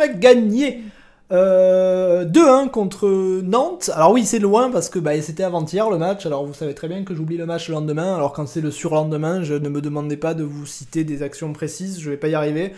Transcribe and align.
a 0.00 0.08
gagné 0.08 0.82
euh, 1.32 2.24
2-1 2.24 2.70
contre 2.70 3.08
Nantes. 3.42 3.90
Alors 3.94 4.12
oui, 4.12 4.24
c'est 4.24 4.38
loin 4.38 4.70
parce 4.70 4.88
que 4.88 4.98
bah, 4.98 5.20
c'était 5.22 5.42
avant-hier 5.42 5.90
le 5.90 5.98
match. 5.98 6.26
Alors 6.26 6.46
vous 6.46 6.54
savez 6.54 6.74
très 6.74 6.88
bien 6.88 7.04
que 7.04 7.14
j'oublie 7.14 7.36
le 7.36 7.46
match 7.46 7.68
le 7.68 7.74
lendemain. 7.74 8.14
Alors 8.14 8.32
quand 8.32 8.46
c'est 8.46 8.60
le 8.60 8.70
surlendemain, 8.70 9.42
je 9.42 9.54
ne 9.54 9.68
me 9.68 9.80
demandez 9.80 10.16
pas 10.16 10.34
de 10.34 10.44
vous 10.44 10.66
citer 10.66 11.04
des 11.04 11.22
actions 11.22 11.52
précises, 11.52 12.00
je 12.00 12.10
vais 12.10 12.16
pas 12.16 12.28
y 12.28 12.34
arriver. 12.34 12.72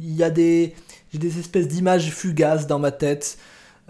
Il 0.00 0.14
y 0.14 0.24
a 0.24 0.30
des, 0.30 0.74
j'ai 1.12 1.18
des 1.18 1.38
espèces 1.38 1.68
d'images 1.68 2.10
fugaces 2.10 2.66
dans 2.66 2.78
ma 2.78 2.90
tête. 2.90 3.38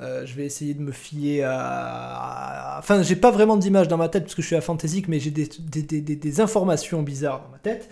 Euh, 0.00 0.26
je 0.26 0.34
vais 0.34 0.46
essayer 0.46 0.74
de 0.74 0.80
me 0.80 0.90
fier 0.90 1.44
à... 1.44 2.76
Enfin, 2.78 3.02
j'ai 3.02 3.14
pas 3.14 3.30
vraiment 3.30 3.56
d'images 3.56 3.88
dans 3.88 3.98
ma 3.98 4.08
tête 4.08 4.24
parce 4.24 4.34
que 4.34 4.42
je 4.42 4.46
suis 4.46 4.56
à 4.56 4.60
Fantasy, 4.60 5.04
mais 5.06 5.20
j'ai 5.20 5.30
des, 5.30 6.40
informations 6.40 7.02
bizarres 7.02 7.42
dans 7.42 7.50
ma 7.50 7.58
tête. 7.58 7.88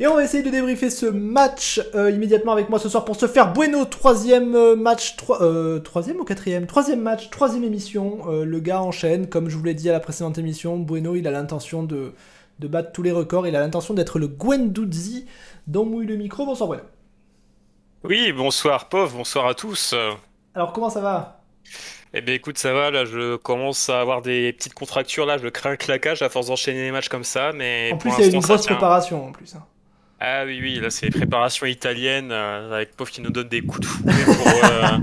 Et 0.00 0.06
on 0.06 0.14
va 0.14 0.22
essayer 0.22 0.44
de 0.44 0.50
débriefer 0.50 0.90
ce 0.90 1.06
match 1.06 1.80
euh, 1.96 2.12
immédiatement 2.12 2.52
avec 2.52 2.68
moi 2.68 2.78
ce 2.78 2.88
soir 2.88 3.04
pour 3.04 3.16
se 3.16 3.26
faire 3.26 3.52
Bueno, 3.52 3.84
troisième 3.84 4.54
euh, 4.54 4.76
match, 4.76 5.16
euh, 5.40 5.80
troisième 5.80 6.20
ou 6.20 6.24
quatrième? 6.24 6.68
Troisième 6.68 7.00
match, 7.00 7.30
troisième 7.30 7.64
émission. 7.64 8.24
le 8.28 8.60
gars 8.60 8.80
enchaîne, 8.80 9.28
comme 9.28 9.48
je 9.48 9.56
vous 9.56 9.64
l'ai 9.64 9.74
dit 9.74 9.90
à 9.90 9.92
la 9.92 9.98
précédente 9.98 10.38
émission, 10.38 10.76
Bueno 10.76 11.16
il 11.16 11.26
a 11.26 11.32
l'intention 11.32 11.82
de, 11.82 12.12
de 12.60 12.68
battre 12.68 12.92
tous 12.92 13.02
les 13.02 13.10
records, 13.10 13.48
il 13.48 13.56
a 13.56 13.60
l'intention 13.60 13.92
d'être 13.92 14.20
le 14.20 14.28
Gwendouzi 14.28 15.26
dont 15.66 15.84
mouille 15.84 16.06
le 16.06 16.14
micro. 16.14 16.46
Bonsoir 16.46 16.68
Bueno. 16.68 16.84
Oui, 18.04 18.30
bonsoir 18.30 18.88
pauvre, 18.88 19.16
bonsoir 19.16 19.48
à 19.48 19.54
tous. 19.54 19.96
Alors 20.54 20.72
comment 20.72 20.90
ça 20.90 21.00
va? 21.00 21.42
Eh 22.14 22.20
bien 22.20 22.36
écoute, 22.36 22.56
ça 22.56 22.72
va, 22.72 22.92
là 22.92 23.04
je 23.04 23.34
commence 23.34 23.90
à 23.90 24.00
avoir 24.00 24.22
des 24.22 24.52
petites 24.52 24.74
contractures, 24.74 25.26
là 25.26 25.38
je 25.38 25.48
crains 25.48 25.72
un 25.72 25.76
claquage 25.76 26.22
à 26.22 26.28
force 26.28 26.46
d'enchaîner 26.46 26.82
les 26.82 26.92
matchs 26.92 27.08
comme 27.08 27.24
ça, 27.24 27.50
mais... 27.52 27.90
En 27.92 27.98
plus 27.98 28.12
il 28.16 28.26
y 28.26 28.28
a 28.28 28.30
une 28.32 28.40
grosse 28.40 28.64
préparation 28.64 29.26
en 29.26 29.32
plus. 29.32 29.56
Hein. 29.56 29.64
Ah 30.20 30.44
oui, 30.44 30.58
oui, 30.60 30.80
là 30.80 30.90
c'est 30.90 31.06
les 31.06 31.12
préparations 31.12 31.66
italiennes, 31.66 32.32
euh, 32.32 32.74
avec 32.74 32.96
pauvre 32.96 33.10
qui 33.10 33.20
nous 33.20 33.30
donne 33.30 33.48
des 33.48 33.62
coups 33.62 33.80
de 33.80 33.86
fouet 33.86 34.24
pour, 34.24 34.64
euh, 34.64 34.98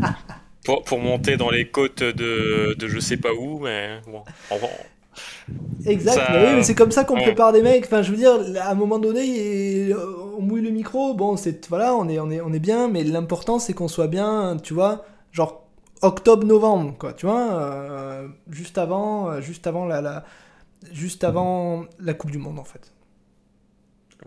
pour, 0.66 0.83
pour, 0.83 0.99
monter 0.99 1.38
dans 1.38 1.49
les 1.49 1.67
côtes 1.67 2.03
de, 2.03 2.75
de 2.77 2.88
je 2.88 2.99
sais 2.99 3.17
pas 3.17 3.33
où, 3.33 3.59
mais 3.59 4.02
bon, 4.08 4.23
en, 4.52 4.59
Exact, 5.86 6.16
ça... 6.16 6.27
mais, 6.31 6.45
oui, 6.45 6.53
mais 6.55 6.63
c'est 6.63 6.75
comme 6.75 6.91
ça 6.91 7.05
qu'on 7.05 7.16
prépare 7.16 7.53
des 7.53 7.61
mecs. 7.61 7.86
Enfin, 7.86 8.02
je 8.02 8.11
veux 8.11 8.17
dire, 8.17 8.33
à 8.59 8.71
un 8.71 8.75
moment 8.75 8.99
donné, 8.99 9.93
on 10.38 10.41
mouille 10.41 10.61
le 10.61 10.71
micro. 10.71 11.14
Bon, 11.14 11.37
c'est 11.37 11.67
voilà, 11.67 11.95
on 11.95 12.09
est, 12.09 12.20
on 12.20 12.30
est, 12.30 12.42
on 12.42 12.52
est 12.52 12.59
bien, 12.59 12.87
mais 12.89 13.03
l'important 13.03 13.59
c'est 13.59 13.73
qu'on 13.73 13.87
soit 13.87 14.08
bien, 14.08 14.58
tu 14.61 14.73
vois, 14.73 15.05
genre 15.32 15.64
octobre-novembre, 16.02 16.95
quoi, 16.97 17.14
tu 17.14 17.26
vois, 17.26 17.53
euh, 17.53 18.27
juste 18.49 18.77
avant, 18.77 19.39
juste 19.42 19.67
avant 19.67 19.86
la, 19.86 20.02
la, 20.02 20.26
juste 20.92 21.23
avant 21.23 21.86
la 21.99 22.14
Coupe 22.14 22.32
du 22.32 22.37
Monde, 22.37 22.59
en 22.59 22.64
fait. 22.64 22.92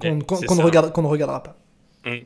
Qu'on 0.00 0.18
qu 0.18 0.54
ne, 0.54 0.62
regarde, 0.62 0.92
qu'on 0.92 1.02
ne 1.02 1.08
regardera 1.08 1.42
pas. 1.42 1.56
Mmh. 2.04 2.18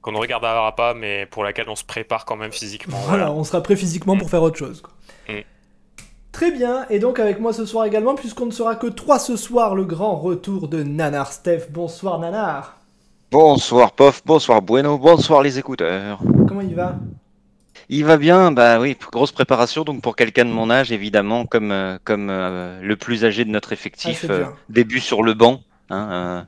Qu'on 0.00 0.12
ne 0.12 0.18
regardera 0.18 0.74
pas, 0.76 0.94
mais 0.94 1.26
pour 1.26 1.44
laquelle 1.44 1.68
on 1.68 1.76
se 1.76 1.84
prépare 1.84 2.24
quand 2.24 2.36
même 2.36 2.52
physiquement. 2.52 2.96
Voilà, 3.04 3.26
voilà. 3.26 3.32
on 3.32 3.44
sera 3.44 3.62
prêt 3.62 3.76
physiquement 3.76 4.14
mmh. 4.14 4.18
pour 4.18 4.30
faire 4.30 4.42
autre 4.42 4.56
chose. 4.56 4.80
Quoi. 4.80 4.92
Mmh. 5.28 5.40
Très 6.32 6.52
bien, 6.52 6.86
et 6.90 7.00
donc 7.00 7.18
avec 7.18 7.40
moi 7.40 7.52
ce 7.52 7.66
soir 7.66 7.84
également, 7.84 8.14
puisqu'on 8.14 8.46
ne 8.46 8.52
sera 8.52 8.76
que 8.76 8.86
trois 8.86 9.18
ce 9.18 9.36
soir, 9.36 9.74
le 9.74 9.84
grand 9.84 10.16
retour 10.16 10.68
de 10.68 10.82
Nanar 10.82 11.32
Steph. 11.32 11.66
Bonsoir 11.70 12.18
Nanar. 12.18 12.76
Bonsoir 13.30 13.92
Pof, 13.92 14.22
bonsoir 14.24 14.62
Bueno, 14.62 14.98
bonsoir 14.98 15.42
les 15.42 15.58
écouteurs. 15.58 16.20
Comment 16.48 16.62
il 16.62 16.74
va? 16.74 16.96
Il 17.88 18.04
va 18.04 18.16
bien, 18.16 18.52
bah 18.52 18.78
oui, 18.80 18.96
grosse 19.12 19.32
préparation. 19.32 19.82
Donc 19.82 20.02
pour 20.02 20.14
quelqu'un 20.14 20.44
de 20.44 20.50
mon 20.50 20.70
âge, 20.70 20.92
évidemment, 20.92 21.44
comme 21.44 21.72
euh, 21.72 21.98
comme 22.04 22.28
euh, 22.30 22.80
le 22.80 22.96
plus 22.96 23.24
âgé 23.24 23.44
de 23.44 23.50
notre 23.50 23.72
effectif, 23.72 24.26
ah, 24.28 24.32
euh, 24.32 24.44
début 24.68 25.00
sur 25.00 25.24
le 25.24 25.34
banc. 25.34 25.60
Hein, 25.90 26.46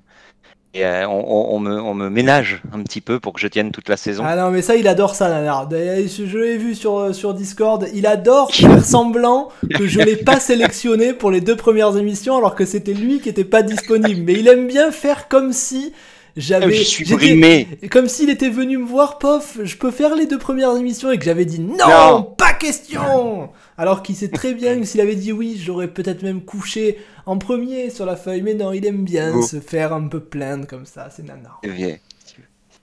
et 0.75 0.87
euh, 0.87 1.07
on, 1.07 1.55
on, 1.55 1.59
me, 1.61 1.81
on, 1.81 1.93
me, 1.93 2.09
ménage 2.09 2.63
un 2.73 2.83
petit 2.83 3.03
peu 3.03 3.21
pour 3.21 3.35
que 3.35 3.41
je 3.41 3.47
tienne 3.47 3.73
toute 3.73 3.91
la 3.91 3.99
saison. 3.99 4.25
Ah 4.27 4.37
non, 4.37 4.51
mais 4.51 4.63
ça, 4.63 4.75
il 4.75 4.89
adore 4.89 5.15
ça, 5.15 5.29
Nanar. 5.29 5.69
Je 5.71 6.39
l'ai 6.39 6.57
vu 6.57 6.75
sur, 6.75 7.15
sur 7.15 7.35
Discord. 7.35 7.87
Il 7.93 8.07
adore 8.07 8.55
faire 8.55 8.83
semblant 8.85 9.51
que 9.75 9.87
je 9.87 10.01
l'ai 10.01 10.17
pas 10.17 10.41
sélectionné 10.41 11.13
pour 11.13 11.31
les 11.31 11.43
deux 11.43 11.57
premières 11.57 11.97
émissions 11.99 12.39
alors 12.39 12.55
que 12.55 12.65
c'était 12.65 12.95
lui 12.95 13.21
qui 13.21 13.29
était 13.29 13.45
pas 13.45 13.63
disponible. 13.63 14.23
Mais 14.25 14.33
il 14.33 14.49
aime 14.49 14.67
bien 14.67 14.91
faire 14.91 15.29
comme 15.29 15.53
si 15.53 15.93
j'avais. 16.37 16.75
Je 16.75 16.83
suis 16.83 17.05
brimé. 17.05 17.69
Comme 17.91 18.09
s'il 18.09 18.31
était 18.31 18.49
venu 18.49 18.79
me 18.79 18.85
voir, 18.85 19.19
pof, 19.19 19.59
je 19.63 19.77
peux 19.77 19.91
faire 19.91 20.15
les 20.15 20.27
deux 20.27 20.39
premières 20.39 20.77
émissions 20.77 21.11
et 21.11 21.19
que 21.19 21.25
j'avais 21.25 21.45
dit 21.45 21.61
non, 21.61 21.77
non, 21.89 22.23
pas 22.23 22.53
question 22.53 23.51
Alors 23.77 24.03
qu'il 24.03 24.17
sait 24.17 24.29
très 24.29 24.55
bien 24.55 24.79
que 24.79 24.85
s'il 24.85 25.01
avait 25.01 25.17
dit 25.17 25.33
oui, 25.33 25.61
j'aurais 25.63 25.89
peut-être 25.89 26.23
même 26.23 26.43
couché 26.43 26.99
en 27.27 27.39
premier 27.39 27.91
sur 27.91 28.07
la 28.07 28.17
feuille. 28.17 28.43
Mais 28.43 28.55
non, 28.55 28.73
il 28.73 28.87
aime 28.87 29.05
bien 29.05 29.43
se 29.43 29.61
faire 29.61 29.93
un 29.93 30.09
peu 30.09 30.21
plaindre 30.21 30.67
comme 30.67 30.87
ça, 30.87 31.09
c'est 31.15 31.25
nana. 31.25 31.59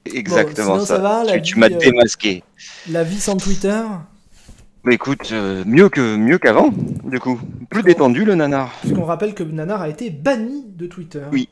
Exactement 0.05 0.77
bon, 0.77 0.85
ça. 0.85 0.95
ça 0.95 0.97
va, 0.97 1.39
tu, 1.39 1.59
m'as 1.59 1.69
démasqué. 1.69 2.41
Euh, 2.41 2.93
la 2.93 3.03
vie 3.03 3.19
sans 3.19 3.37
Twitter 3.37 3.81
bah 4.83 4.93
écoute, 4.93 5.29
euh, 5.33 5.63
mieux 5.65 5.89
que 5.89 6.15
mieux 6.15 6.37
qu'avant, 6.37 6.71
du 7.03 7.19
coup. 7.19 7.37
Plus 7.69 7.83
détendu 7.83 8.23
le 8.23 8.35
nanar. 8.35 8.71
Puisqu'on 8.79 9.03
rappelle 9.03 9.33
que 9.33 9.43
Nanar 9.43 9.81
a 9.81 9.89
été 9.89 10.09
banni 10.09 10.63
de 10.69 10.87
Twitter. 10.87 11.23
Oui. 11.33 11.49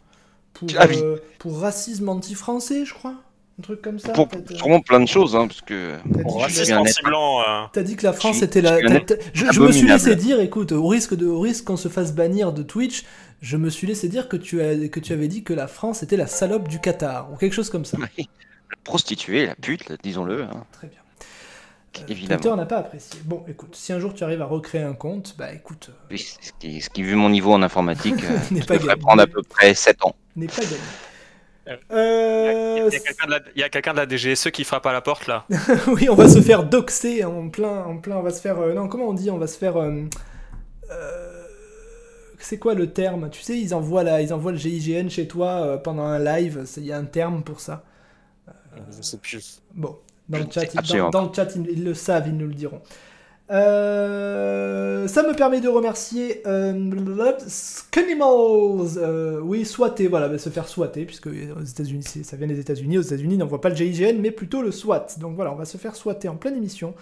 Pour, 0.60 0.70
ah, 0.78 0.86
oui. 0.90 1.00
euh, 1.02 1.18
pour 1.40 1.60
racisme 1.60 2.10
anti-français, 2.10 2.86
je 2.86 2.94
crois. 2.94 3.16
Un 3.60 3.64
truc 3.64 3.82
comme 3.82 3.98
ça. 3.98 4.14
Pour 4.14 4.28
sûrement 4.56 4.82
plein 4.82 5.00
de 5.00 5.08
choses, 5.08 5.36
hein, 5.36 5.48
parce 5.48 5.62
que. 5.62 5.96
Pour 6.22 6.42
racisme 6.42 6.78
anti-blanc. 6.78 7.42
Euh... 7.42 7.64
T'as 7.74 7.82
dit 7.82 7.96
que 7.96 8.04
la 8.04 8.14
France 8.14 8.44
était 8.44 8.62
la. 8.62 8.80
Je, 9.34 9.46
je 9.52 9.60
me 9.60 9.72
suis 9.72 9.88
laissé 9.88 10.16
dire, 10.16 10.40
écoute, 10.40 10.72
au 10.72 10.88
risque 10.88 11.16
de, 11.16 11.26
au 11.26 11.40
risque 11.40 11.64
qu'on 11.66 11.78
se 11.78 11.88
fasse 11.88 12.14
bannir 12.14 12.54
de 12.54 12.62
Twitch, 12.62 13.04
je 13.42 13.58
me 13.58 13.70
suis 13.70 13.88
laissé 13.88 14.10
dire 14.10 14.28
que 14.28 14.38
tu, 14.38 14.62
as, 14.62 14.88
que 14.90 15.00
tu 15.00 15.12
avais 15.14 15.28
dit 15.28 15.44
que 15.44 15.54
la 15.54 15.68
France 15.68 16.04
était 16.04 16.18
la 16.18 16.28
salope 16.28 16.68
du 16.68 16.80
Qatar, 16.80 17.32
ou 17.32 17.36
quelque 17.36 17.54
chose 17.54 17.70
comme 17.70 17.86
ça. 17.86 17.98
Oui. 18.00 18.30
La 18.70 18.78
prostituée, 18.84 19.46
la 19.48 19.56
pute, 19.56 19.92
disons-le. 20.04 20.44
Hein. 20.44 20.66
Très 20.72 20.88
bien. 20.88 21.00
Euh, 21.98 22.02
Évidemment. 22.10 22.42
Twitter 22.42 22.56
n'a 22.56 22.66
pas 22.66 22.78
apprécié. 22.78 23.20
Bon, 23.26 23.44
écoute, 23.48 23.76
si 23.76 23.94
un 23.94 24.00
jour 24.00 24.14
tu 24.14 24.24
arrives 24.24 24.42
à 24.42 24.46
recréer 24.46 24.84
un 24.84 24.94
compte, 24.94 25.36
bah 25.38 25.52
écoute. 25.54 25.90
Euh... 25.90 26.08
Oui, 26.12 26.20
ce, 26.20 26.52
qui, 26.60 26.82
ce 26.82 26.90
qui, 26.90 27.04
vu 27.04 27.16
mon 27.16 27.30
niveau 27.30 27.54
en 27.54 27.62
informatique, 27.62 28.24
euh, 28.52 28.62
pas 28.68 28.78
devrait 28.78 28.98
prendre 28.98 29.22
à 29.22 29.28
peu 29.28 29.42
près 29.44 29.74
7 29.74 30.06
ans. 30.06 30.16
N'est 30.36 30.48
pas 30.48 30.62
gagné. 30.62 30.78
Euh... 31.92 32.90
Il 32.90 33.60
y 33.60 33.64
a, 33.64 33.66
a 33.66 33.70
quelqu'un 33.70 33.94
de, 33.94 34.06
de, 34.06 34.12
la 34.12 34.18
DGSE 34.18 34.52
qui 34.52 34.64
frappe 34.64 34.86
à 34.86 34.94
la 34.94 35.02
porte 35.02 35.28
là. 35.28 35.46
oui, 35.88 36.08
on 36.10 36.16
va 36.16 36.30
se 36.30 36.42
faire 36.42 36.64
doxer 36.64 37.26
en 37.26 37.50
plein, 37.50 37.84
en 37.84 37.98
plein. 37.98 38.18
On 38.18 38.22
va 38.22 38.32
se 38.32 38.42
faire. 38.42 38.60
Euh, 38.60 38.74
non, 38.74 38.88
comment 38.88 39.10
on 39.10 39.14
dit 39.14 39.30
On 39.30 39.38
va 39.38 39.48
se 39.48 39.58
faire. 39.58 39.78
Euh, 39.78 40.06
c'est 42.40 42.60
quoi 42.60 42.74
le 42.74 42.94
terme? 42.94 43.30
Tu 43.30 43.42
sais, 43.42 43.60
ils 43.60 43.74
envoient, 43.74 44.04
la, 44.04 44.22
ils 44.22 44.34
envoient 44.34 44.52
le 44.52 44.58
GIGN 44.58 45.10
chez 45.10 45.28
toi 45.28 45.62
euh, 45.62 45.78
pendant 45.78 46.04
un 46.04 46.20
live. 46.20 46.66
Il 46.78 46.86
y 46.86 46.94
a 46.94 46.98
un 46.98 47.06
terme 47.06 47.44
pour 47.44 47.60
ça. 47.60 47.84
Je 48.96 49.02
sais 49.02 49.18
plus. 49.18 49.62
Bon, 49.74 49.98
dans 50.30 50.40
le 50.40 50.46
chat, 50.52 50.98
dans, 50.98 51.10
dans 51.10 51.24
le 51.24 51.30
chat 51.34 51.56
ils, 51.56 51.70
ils, 51.70 51.84
le 51.84 51.94
savent, 51.94 52.28
ils 52.28 52.36
nous 52.36 52.48
le 52.48 52.54
diront. 52.54 52.82
Euh, 53.50 55.08
ça 55.08 55.24
me 55.24 55.34
permet 55.34 55.62
de 55.62 55.70
remercier 55.70 56.42
euh. 56.48 56.74
Euh, 58.98 59.40
oui, 59.42 59.66
SWAT, 59.66 59.96
voilà, 60.10 60.28
bah, 60.28 60.38
se 60.38 60.50
faire 60.50 60.68
SWATer, 60.68 61.06
puisque 61.06 61.28
aux 61.28 61.64
États-Unis, 61.64 62.04
ça 62.04 62.36
vient 62.36 62.48
des 62.48 62.60
États-Unis. 62.60 62.98
Aux 62.98 63.04
États-Unis, 63.04 63.36
on 63.36 63.40
n'envoie 63.40 63.62
pas 63.62 63.70
le 63.70 63.76
GIGN, 63.76 64.20
mais 64.20 64.32
plutôt 64.32 64.62
le 64.62 64.72
SWAT. 64.72 65.08
Donc 65.20 65.36
voilà, 65.36 65.54
on 65.54 65.56
va 65.56 65.64
se 65.66 65.78
faire 65.78 65.96
SWATer 65.96 66.28
en 66.28 66.36
pleine 66.36 66.58
émission. 66.58 66.94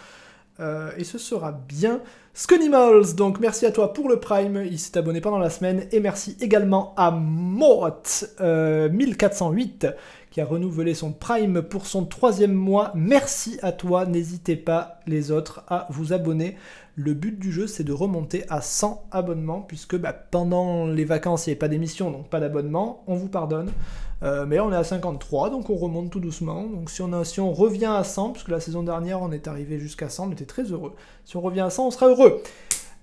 Euh, 0.60 0.92
et 0.98 1.04
ce 1.04 1.18
sera 1.18 1.52
bien. 1.52 2.02
Skunimals, 2.34 3.16
donc 3.16 3.40
merci 3.40 3.66
à 3.66 3.72
toi 3.72 3.92
pour 3.94 4.08
le 4.10 4.20
Prime, 4.20 4.64
il 4.66 4.80
s'est 4.80 4.98
abonné 4.98 5.22
pendant 5.22 5.38
la 5.38 5.50
semaine, 5.50 5.88
et 5.92 6.02
merci 6.02 6.36
également 6.42 6.94
à 6.98 7.12
Mort1408 7.12 9.94
qui 10.36 10.42
a 10.42 10.46
renouvelé 10.46 10.94
son 10.94 11.14
Prime 11.14 11.62
pour 11.62 11.86
son 11.86 12.04
troisième 12.04 12.52
mois. 12.52 12.92
Merci 12.94 13.58
à 13.62 13.72
toi, 13.72 14.06
n'hésitez 14.06 14.58
pas 14.58 15.00
les 15.08 15.32
autres 15.32 15.64
à 15.70 15.88
vous 15.92 16.12
abonner. 16.12 16.58
Le 16.96 17.14
but 17.14 17.40
du 17.40 17.54
jeu, 17.54 17.68
c'est 17.68 17.86
de 17.86 17.94
remonter 17.94 18.44
à 18.50 18.60
100 18.60 19.08
abonnements, 19.12 19.62
puisque 19.62 19.96
bah, 19.96 20.12
pendant 20.12 20.88
les 20.88 21.06
vacances, 21.06 21.48
il 21.48 21.52
n'y 21.52 21.52
avait 21.54 21.60
pas 21.60 21.70
d'émission, 21.70 22.12
donc 22.12 22.28
pas 22.28 22.42
d'abonnement, 22.42 23.06
on 23.08 23.16
vous 23.16 23.30
pardonne. 23.30 23.72
Euh, 24.24 24.46
mais 24.46 24.58
là, 24.58 24.66
on 24.66 24.74
est 24.74 24.76
à 24.76 24.84
53, 24.84 25.52
donc 25.52 25.70
on 25.70 25.78
remonte 25.78 26.10
tout 26.10 26.20
doucement. 26.20 26.64
Donc 26.64 26.90
si 26.90 27.02
on, 27.02 27.24
si 27.24 27.40
on 27.40 27.54
revient 27.54 27.86
à 27.86 28.04
100, 28.04 28.32
puisque 28.32 28.50
la 28.50 28.60
saison 28.60 28.84
dernière, 28.84 29.22
on 29.22 29.32
est 29.32 29.48
arrivé 29.48 29.80
jusqu'à 29.80 30.10
100, 30.10 30.28
on 30.28 30.32
était 30.34 30.44
très 30.44 30.64
heureux. 30.64 30.96
Si 31.24 31.38
on 31.38 31.42
revient 31.42 31.62
à 31.62 31.70
100, 31.70 31.88
on 31.88 31.92
sera 31.92 32.10
heureux. 32.10 32.42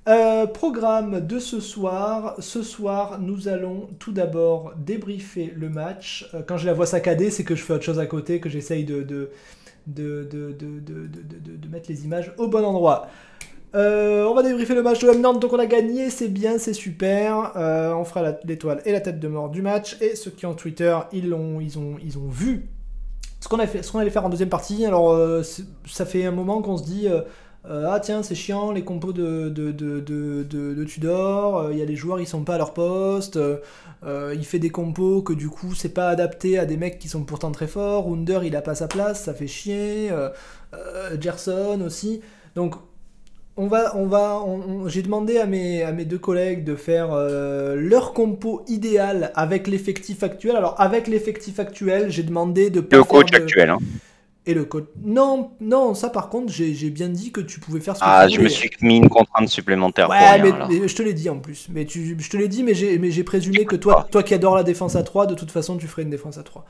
Euh, 0.08 0.46
programme 0.46 1.20
de 1.20 1.38
ce 1.38 1.60
soir. 1.60 2.34
Ce 2.40 2.62
soir, 2.62 3.20
nous 3.20 3.46
allons 3.46 3.88
tout 4.00 4.10
d'abord 4.10 4.72
débriefer 4.76 5.52
le 5.56 5.68
match. 5.68 6.28
Euh, 6.34 6.42
quand 6.44 6.56
je 6.56 6.66
la 6.66 6.72
vois 6.72 6.86
saccader, 6.86 7.30
c'est 7.30 7.44
que 7.44 7.54
je 7.54 7.62
fais 7.62 7.72
autre 7.72 7.84
chose 7.84 8.00
à 8.00 8.06
côté, 8.06 8.40
que 8.40 8.48
j'essaye 8.48 8.84
de 8.84 9.02
de, 9.02 9.28
de, 9.86 11.68
mettre 11.70 11.88
les 11.88 12.04
images 12.04 12.32
au 12.36 12.48
bon 12.48 12.64
endroit. 12.64 13.06
Euh, 13.74 14.24
on 14.24 14.34
va 14.34 14.42
débriefer 14.42 14.74
le 14.74 14.82
match 14.82 15.00
de 15.00 15.10
Nantes, 15.12 15.40
donc 15.40 15.52
on 15.52 15.58
a 15.58 15.66
gagné, 15.66 16.10
c'est 16.10 16.28
bien, 16.28 16.58
c'est 16.58 16.74
super. 16.74 17.52
On 17.54 18.04
fera 18.04 18.32
l'étoile 18.44 18.82
et 18.84 18.92
la 18.92 19.00
tête 19.00 19.20
de 19.20 19.28
mort 19.28 19.50
du 19.50 19.62
match. 19.62 19.96
Et 20.00 20.16
ceux 20.16 20.32
qui 20.32 20.46
ont 20.46 20.54
Twitter, 20.54 20.96
ils, 21.12 21.32
ont, 21.32 21.60
ils, 21.60 21.78
ont, 21.78 22.28
vu 22.28 22.66
ce 23.40 23.48
qu'on 23.48 23.58
qu 23.58 23.98
allait 23.98 24.10
faire 24.10 24.26
en 24.26 24.28
deuxième 24.28 24.48
partie. 24.48 24.84
Alors, 24.84 25.16
ça 25.86 26.06
fait 26.06 26.24
un 26.24 26.32
moment 26.32 26.60
qu'on 26.60 26.76
se 26.76 26.84
dit 26.84 27.08
ah 27.64 28.00
tiens 28.02 28.22
c'est 28.22 28.34
chiant 28.34 28.72
les 28.72 28.82
compos 28.82 29.12
de, 29.12 29.48
de, 29.48 29.70
de, 29.70 30.00
de, 30.00 30.84
Tudor, 30.84 31.70
il 31.70 31.78
y 31.78 31.82
a 31.82 31.84
les 31.84 31.96
joueurs 31.96 32.20
ils 32.20 32.26
sont 32.26 32.42
pas 32.42 32.56
à 32.56 32.58
leur 32.58 32.74
poste, 32.74 33.38
il 34.04 34.44
fait 34.44 34.58
des 34.58 34.70
compos 34.70 35.22
que 35.22 35.32
du 35.32 35.48
coup 35.48 35.74
c'est 35.74 35.94
pas 35.94 36.08
adapté 36.08 36.58
à 36.58 36.66
des 36.66 36.76
mecs 36.76 36.98
qui 36.98 37.08
sont 37.08 37.24
pourtant 37.24 37.52
très 37.52 37.68
forts, 37.68 38.08
Wunder 38.08 38.40
il 38.44 38.56
a 38.56 38.62
pas 38.62 38.74
sa 38.74 38.88
place, 38.88 39.24
ça 39.24 39.34
fait 39.34 39.46
chier, 39.46 40.10
Gerson 41.20 41.80
aussi. 41.82 42.20
Donc 42.56 42.74
on 43.56 43.66
va, 43.66 43.94
on 43.96 44.06
va, 44.06 44.42
j'ai 44.86 45.02
demandé 45.02 45.38
à 45.38 45.46
mes, 45.46 45.82
à 45.82 45.92
mes 45.92 46.04
deux 46.04 46.18
collègues 46.18 46.64
de 46.64 46.74
faire 46.74 47.12
euh, 47.12 47.76
leur 47.76 48.14
compo 48.14 48.62
idéal 48.66 49.30
avec 49.34 49.66
l'effectif 49.66 50.22
actuel. 50.22 50.56
Alors 50.56 50.74
avec 50.80 51.06
l'effectif 51.06 51.60
actuel, 51.60 52.10
j'ai 52.10 52.22
demandé 52.22 52.70
de 52.70 52.80
pas 52.80 52.96
le 52.96 53.04
coach 53.04 53.32
actuel. 53.34 53.70
Hein. 53.70 53.78
Et 54.44 54.54
le 54.54 54.64
coach. 54.64 54.86
Non, 55.04 55.52
non, 55.60 55.94
ça 55.94 56.10
par 56.10 56.28
contre, 56.28 56.52
j'ai 56.52 56.90
bien 56.90 57.08
dit 57.08 57.30
que 57.30 57.40
tu 57.40 57.60
pouvais 57.60 57.78
faire 57.78 57.94
ce 57.94 58.00
que 58.00 58.04
ah, 58.08 58.26
tu 58.28 58.38
voulais. 58.38 58.50
Ah, 58.50 58.54
je 58.54 58.64
me 58.64 58.68
suis 58.68 58.70
mis 58.80 58.96
une 58.96 59.08
contrainte 59.08 59.48
supplémentaire. 59.48 60.10
Ouais, 60.10 60.42
mais, 60.42 60.88
je 60.88 60.94
te 60.96 61.02
l'ai 61.02 61.14
dit 61.14 61.30
en 61.30 61.38
plus. 61.38 61.68
Mais 61.70 61.84
tu, 61.84 62.16
je 62.18 62.30
te 62.30 62.36
l'ai 62.36 62.48
dit, 62.48 62.64
mais 62.64 62.74
j'ai 62.74 63.24
présumé 63.24 63.64
que 63.64 63.76
toi, 63.76 64.06
toi 64.10 64.22
qui 64.22 64.34
adores 64.34 64.56
la 64.56 64.64
défense 64.64 64.96
à 64.96 65.02
3, 65.02 65.26
de 65.26 65.34
toute 65.34 65.52
façon, 65.52 65.76
tu 65.76 65.86
ferais 65.86 66.02
une 66.02 66.10
défense 66.10 66.38
à 66.38 66.42
3. 66.42 66.64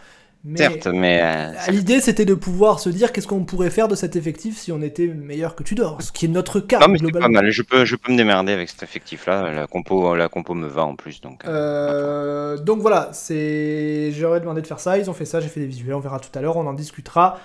Certes, 0.56 0.88
mais. 0.88 1.20
Euh, 1.22 1.70
l'idée, 1.70 2.00
c'était 2.00 2.24
de 2.24 2.34
pouvoir 2.34 2.80
se 2.80 2.88
dire 2.88 3.12
qu'est-ce 3.12 3.28
qu'on 3.28 3.44
pourrait 3.44 3.70
faire 3.70 3.86
de 3.86 3.94
cet 3.94 4.16
effectif 4.16 4.58
si 4.58 4.72
on 4.72 4.82
était 4.82 5.06
meilleur 5.06 5.54
que 5.54 5.62
Tudor, 5.62 6.02
ce 6.02 6.10
qui 6.10 6.24
est 6.24 6.28
notre 6.28 6.58
cas. 6.58 6.80
Non, 6.80 6.88
mais 6.88 6.98
c'est 6.98 7.12
pas 7.12 7.28
mal. 7.28 7.48
Je 7.50 7.62
peux, 7.62 7.84
je 7.84 7.94
peux 7.94 8.10
me 8.10 8.16
démerder 8.16 8.52
avec 8.52 8.68
cet 8.68 8.82
effectif-là. 8.82 9.52
La 9.52 9.66
compo, 9.68 10.16
la 10.16 10.28
compo 10.28 10.54
me 10.54 10.66
va 10.66 10.84
en 10.84 10.96
plus. 10.96 11.20
Donc, 11.20 11.44
euh, 11.46 12.58
donc 12.58 12.80
voilà. 12.80 13.12
J'aurais 13.30 14.40
demandé 14.40 14.62
de 14.62 14.66
faire 14.66 14.80
ça. 14.80 14.98
Ils 14.98 15.08
ont 15.08 15.14
fait 15.14 15.26
ça. 15.26 15.38
J'ai 15.40 15.48
fait 15.48 15.60
des 15.60 15.66
visuels. 15.66 15.94
On 15.94 16.00
verra 16.00 16.18
tout 16.18 16.36
à 16.36 16.42
l'heure. 16.42 16.56
On 16.56 16.66
en 16.66 16.74
discutera. 16.74 17.38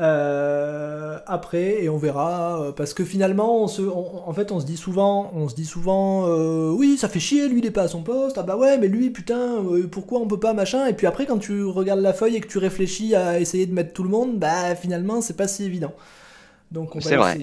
Euh, 0.00 1.18
après 1.26 1.82
et 1.82 1.88
on 1.88 1.96
verra 1.96 2.62
euh, 2.62 2.70
parce 2.72 2.94
que 2.94 3.04
finalement 3.04 3.64
on 3.64 3.66
se, 3.66 3.82
en 3.82 4.32
fait 4.32 4.52
on 4.52 4.60
se 4.60 4.64
dit 4.64 4.76
souvent 4.76 5.28
on 5.34 5.48
se 5.48 5.56
dit 5.56 5.64
souvent 5.64 6.24
euh, 6.28 6.70
oui 6.70 6.96
ça 6.96 7.08
fait 7.08 7.18
chier 7.18 7.48
lui 7.48 7.58
il 7.58 7.66
est 7.66 7.72
pas 7.72 7.82
à 7.82 7.88
son 7.88 8.02
poste 8.02 8.38
ah 8.38 8.44
bah 8.44 8.56
ouais 8.56 8.78
mais 8.78 8.86
lui 8.86 9.10
putain 9.10 9.56
pourquoi 9.90 10.20
on 10.20 10.28
peut 10.28 10.38
pas 10.38 10.52
machin 10.52 10.86
et 10.86 10.92
puis 10.92 11.08
après 11.08 11.26
quand 11.26 11.38
tu 11.38 11.64
regardes 11.64 11.98
la 11.98 12.12
feuille 12.12 12.36
et 12.36 12.40
que 12.40 12.46
tu 12.46 12.58
réfléchis 12.58 13.16
à 13.16 13.40
essayer 13.40 13.66
de 13.66 13.74
mettre 13.74 13.92
tout 13.92 14.04
le 14.04 14.08
monde 14.08 14.38
bah 14.38 14.76
finalement 14.76 15.20
c'est 15.20 15.36
pas 15.36 15.48
si 15.48 15.64
évident 15.64 15.92
donc 16.70 16.90
c'est 17.00 17.16
vrai 17.16 17.36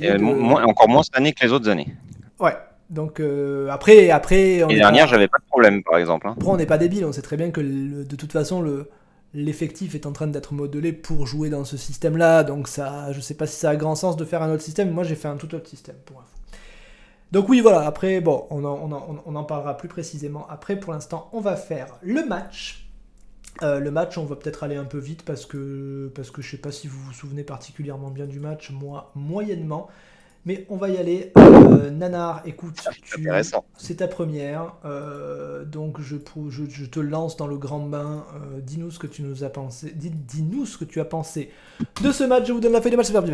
encore 0.63 0.87
moins 0.87 1.03
cette 1.03 1.17
année 1.17 1.33
que 1.33 1.45
les 1.45 1.51
autres 1.51 1.67
années 1.67 1.93
ouais 2.39 2.55
donc 2.89 3.21
après 3.69 4.11
après 4.11 4.59
l'année 4.59 4.77
dernière 4.77 5.07
j'avais 5.07 5.27
pas 5.27 5.39
de 5.39 5.45
problème 5.49 5.83
par 5.83 5.97
exemple 5.97 6.25
hein. 6.25 6.35
après 6.37 6.51
on 6.51 6.55
n'est 6.55 6.65
pas 6.65 6.77
débile 6.77 7.03
on 7.03 7.11
sait 7.11 7.21
très 7.21 7.35
bien 7.35 7.51
que 7.51 7.59
de 7.59 8.15
toute 8.15 8.31
façon 8.31 8.61
le 8.61 8.87
l'effectif 9.35 9.95
est 9.95 10.05
en 10.05 10.13
train 10.13 10.27
d'être 10.27 10.53
modelé 10.53 10.93
pour 10.93 11.27
jouer 11.27 11.49
dans 11.49 11.65
ce 11.65 11.75
système-là, 11.75 12.43
donc 12.43 12.67
ça, 12.67 13.11
je 13.11 13.19
sais 13.19 13.33
pas 13.33 13.45
si 13.45 13.57
ça 13.57 13.69
a 13.69 13.75
grand 13.75 13.95
sens 13.95 14.15
de 14.15 14.23
faire 14.23 14.41
un 14.41 14.51
autre 14.51 14.63
système. 14.63 14.91
Moi, 14.91 15.03
j'ai 15.03 15.15
fait 15.15 15.27
un 15.27 15.35
tout 15.35 15.53
autre 15.53 15.69
système 15.69 15.97
pour 16.05 16.19
info. 16.19 16.29
Donc 17.31 17.49
oui, 17.49 17.59
voilà. 17.59 17.81
Après, 17.81 18.21
bon, 18.21 18.47
on 18.49 18.63
en, 18.63 19.43
parlera 19.43 19.75
plus 19.75 19.89
précisément 19.89 20.47
après. 20.49 20.79
Pour 20.79 20.93
l'instant, 20.93 21.29
on 21.33 21.41
va 21.41 21.57
faire 21.57 21.97
le 22.01 22.25
match. 22.25 22.87
Euh, 23.61 23.79
le 23.79 23.91
match, 23.91 24.17
on 24.17 24.25
va 24.25 24.37
peut-être 24.37 24.63
aller 24.63 24.77
un 24.77 24.85
peu 24.85 24.99
vite 24.99 25.23
parce 25.23 25.45
que 25.45 26.11
parce 26.15 26.31
que 26.31 26.41
je 26.41 26.51
sais 26.51 26.57
pas 26.57 26.71
si 26.71 26.87
vous 26.87 26.99
vous 26.99 27.13
souvenez 27.13 27.43
particulièrement 27.43 28.09
bien 28.09 28.25
du 28.25 28.39
match, 28.39 28.69
moi 28.71 29.11
moyennement. 29.15 29.89
Mais 30.45 30.65
on 30.69 30.77
va 30.77 30.89
y 30.89 30.97
aller. 30.97 31.31
Euh, 31.37 31.89
Nanar, 31.89 32.43
écoute, 32.45 32.79
c'est 33.77 33.95
ta 33.95 34.07
première. 34.07 34.73
Euh, 34.85 35.65
donc 35.65 35.99
je, 35.99 36.17
je, 36.49 36.85
te 36.85 36.99
lance 36.99 37.35
dans 37.35 37.47
le 37.47 37.57
grand 37.57 37.79
bain. 37.79 38.23
Euh, 38.35 38.59
dis-nous 38.61 38.91
ce 38.91 38.99
que 38.99 39.07
tu 39.07 39.23
nous 39.23 39.43
as 39.43 39.49
pensé. 39.49 39.91
Dis-nous 39.95 40.67
ce 40.67 40.77
que 40.77 40.85
tu 40.85 40.99
as 40.99 41.05
pensé 41.05 41.49
de 42.01 42.11
ce 42.11 42.23
match. 42.23 42.45
Je 42.47 42.53
vous 42.53 42.59
donne 42.59 42.73
la 42.73 42.81
feuille 42.81 42.91
de 42.91 42.97
match. 42.97 43.07
C'est 43.07 43.13
parti. 43.13 43.31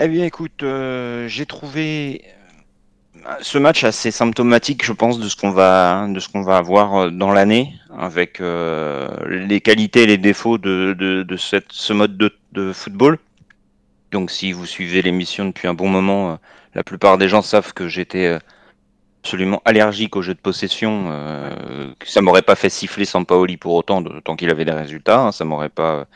Eh 0.00 0.08
bien, 0.08 0.24
écoute, 0.24 0.64
j'ai 1.26 1.46
trouvé 1.46 2.24
ce 3.42 3.58
match 3.58 3.84
assez 3.84 4.10
symptomatique, 4.10 4.84
je 4.84 4.92
pense, 4.92 5.20
de 5.20 5.28
ce 5.28 5.36
qu'on 5.36 5.50
va, 5.50 6.08
de 6.08 6.20
ce 6.20 6.28
qu'on 6.28 6.42
va 6.42 6.56
avoir 6.56 7.12
dans 7.12 7.32
l'année, 7.32 7.74
avec 7.96 8.40
les 8.40 9.60
qualités 9.60 10.04
et 10.04 10.06
les 10.06 10.18
défauts 10.18 10.56
de, 10.56 10.94
de, 10.94 11.36
cette, 11.36 11.70
ce 11.70 11.92
mode 11.92 12.16
de, 12.16 12.32
de 12.52 12.72
football. 12.72 13.18
Donc 14.14 14.30
si 14.30 14.52
vous 14.52 14.64
suivez 14.64 15.02
l'émission 15.02 15.44
depuis 15.44 15.66
un 15.66 15.74
bon 15.74 15.88
moment, 15.88 16.30
euh, 16.30 16.36
la 16.76 16.84
plupart 16.84 17.18
des 17.18 17.28
gens 17.28 17.42
savent 17.42 17.72
que 17.72 17.88
j'étais 17.88 18.26
euh, 18.26 18.38
absolument 19.24 19.60
allergique 19.64 20.14
au 20.14 20.22
jeu 20.22 20.34
de 20.34 20.38
possession. 20.38 21.06
Euh, 21.08 21.92
ça 22.04 22.22
m'aurait 22.22 22.42
pas 22.42 22.54
fait 22.54 22.70
siffler 22.70 23.06
Sampaoli 23.06 23.56
pour 23.56 23.74
autant, 23.74 24.04
tant 24.20 24.36
qu'il 24.36 24.50
avait 24.50 24.64
des 24.64 24.70
résultats. 24.70 25.18
Hein, 25.18 25.32
ça 25.32 25.44
m'aurait 25.44 25.68
pas, 25.68 26.06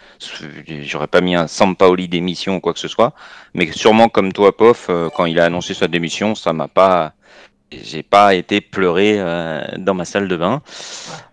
j'aurais 0.82 1.08
pas 1.08 1.20
mis 1.20 1.34
un 1.34 1.48
Sampaoli 1.48 2.06
démission 2.06 2.58
ou 2.58 2.60
quoi 2.60 2.72
que 2.72 2.78
ce 2.78 2.86
soit. 2.86 3.14
Mais 3.52 3.68
sûrement 3.72 4.08
comme 4.08 4.32
toi, 4.32 4.56
Pof, 4.56 4.88
quand 5.16 5.26
il 5.26 5.40
a 5.40 5.46
annoncé 5.46 5.74
sa 5.74 5.88
démission, 5.88 6.36
ça 6.36 6.52
m'a 6.52 6.68
pas 6.68 7.14
j'ai 7.70 8.02
pas 8.02 8.34
été 8.34 8.60
pleurer 8.60 9.16
euh, 9.18 9.62
dans 9.76 9.94
ma 9.94 10.04
salle 10.04 10.28
de 10.28 10.36
bain. 10.36 10.62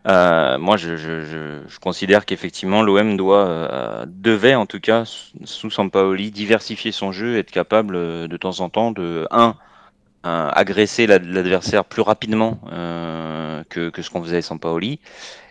Euh, 0.08 0.58
moi, 0.58 0.78
je, 0.78 0.98
je, 0.98 1.22
je, 1.68 1.80
considère 1.80 2.26
qu'effectivement, 2.26 2.82
l'OM 2.82 3.18
doit, 3.18 3.48
euh, 3.48 4.06
devait 4.08 4.56
en 4.56 4.66
tout 4.66 4.80
cas, 4.80 5.04
sous 5.44 5.72
Sampaoli, 5.72 6.32
diversifier 6.32 6.92
son 6.92 7.12
jeu, 7.12 7.38
être 7.38 7.52
capable 7.52 7.96
euh, 7.96 8.28
de 8.28 8.38
temps 8.38 8.60
en 8.60 8.70
temps 8.70 8.92
de, 8.92 9.28
un, 9.32 9.56
agresser 10.24 11.06
l'adversaire 11.06 11.86
plus 11.86 12.02
rapidement 12.02 12.60
que, 13.70 13.90
que, 13.90 14.02
ce 14.02 14.10
qu'on 14.10 14.24
faisait 14.24 14.38
avec 14.38 14.46
Sampaoli. 14.46 15.00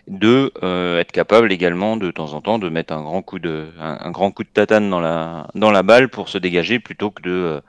Deux, 0.09 0.51
être 0.61 1.13
capable 1.13 1.53
également 1.53 1.95
de 1.95 2.11
temps 2.11 2.33
en 2.33 2.41
temps 2.41 2.59
de 2.59 2.67
mettre 2.67 2.93
un 2.93 3.01
grand 3.01 3.21
coup 3.21 3.39
de, 3.39 3.67
un, 3.79 4.11
grand 4.11 4.31
coup 4.31 4.43
de 4.43 4.49
tatane 4.49 4.89
dans 4.89 4.99
la, 4.99 5.47
dans 5.55 5.71
la 5.71 5.81
balle 5.81 6.09
pour 6.09 6.27
se 6.27 6.37
dégager 6.37 6.79
plutôt 6.79 7.09
que 7.09 7.21
de 7.21 7.61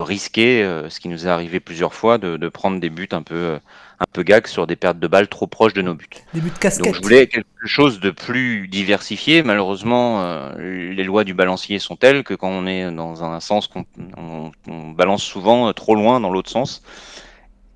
risquer, 0.00 0.62
euh, 0.62 0.88
ce 0.90 1.00
qui 1.00 1.08
nous 1.08 1.26
est 1.26 1.30
arrivé 1.30 1.60
plusieurs 1.60 1.94
fois, 1.94 2.18
de, 2.18 2.48
prendre 2.48 2.80
des 2.80 2.90
buts 2.90 3.08
un 3.12 3.22
peu, 3.22 3.34
euh, 3.34 3.58
un 4.00 4.04
peu 4.12 4.22
gag 4.22 4.46
sur 4.46 4.66
des 4.66 4.76
pertes 4.76 4.98
de 4.98 5.06
balles 5.06 5.28
trop 5.28 5.46
proches 5.46 5.74
de 5.74 5.82
nos 5.82 5.94
buts. 5.94 6.06
Des 6.34 6.40
buts 6.40 6.50
casquettes. 6.58 6.84
Donc 6.84 6.94
je 6.94 7.00
voulais 7.00 7.26
quelque 7.26 7.46
chose 7.66 8.00
de 8.00 8.10
plus 8.10 8.68
diversifié. 8.68 9.42
Malheureusement, 9.42 10.22
euh, 10.22 10.92
les 10.92 11.04
lois 11.04 11.24
du 11.24 11.34
balancier 11.34 11.78
sont 11.78 11.96
telles 11.96 12.24
que 12.24 12.34
quand 12.34 12.48
on 12.48 12.66
est 12.66 12.90
dans 12.92 13.24
un 13.24 13.40
sens, 13.40 13.66
qu'on 13.66 13.84
on, 14.16 14.90
balance 14.90 15.22
souvent 15.22 15.72
trop 15.72 15.94
loin 15.94 16.20
dans 16.20 16.30
l'autre 16.30 16.50
sens. 16.50 16.82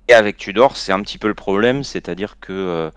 Et 0.07 0.13
avec 0.13 0.37
Tudor, 0.37 0.75
c'est 0.75 0.91
un 0.91 1.01
petit 1.01 1.17
peu 1.17 1.27
le 1.27 1.33
problème, 1.33 1.83
c'est-à-dire 1.83 2.37
que 2.39 2.91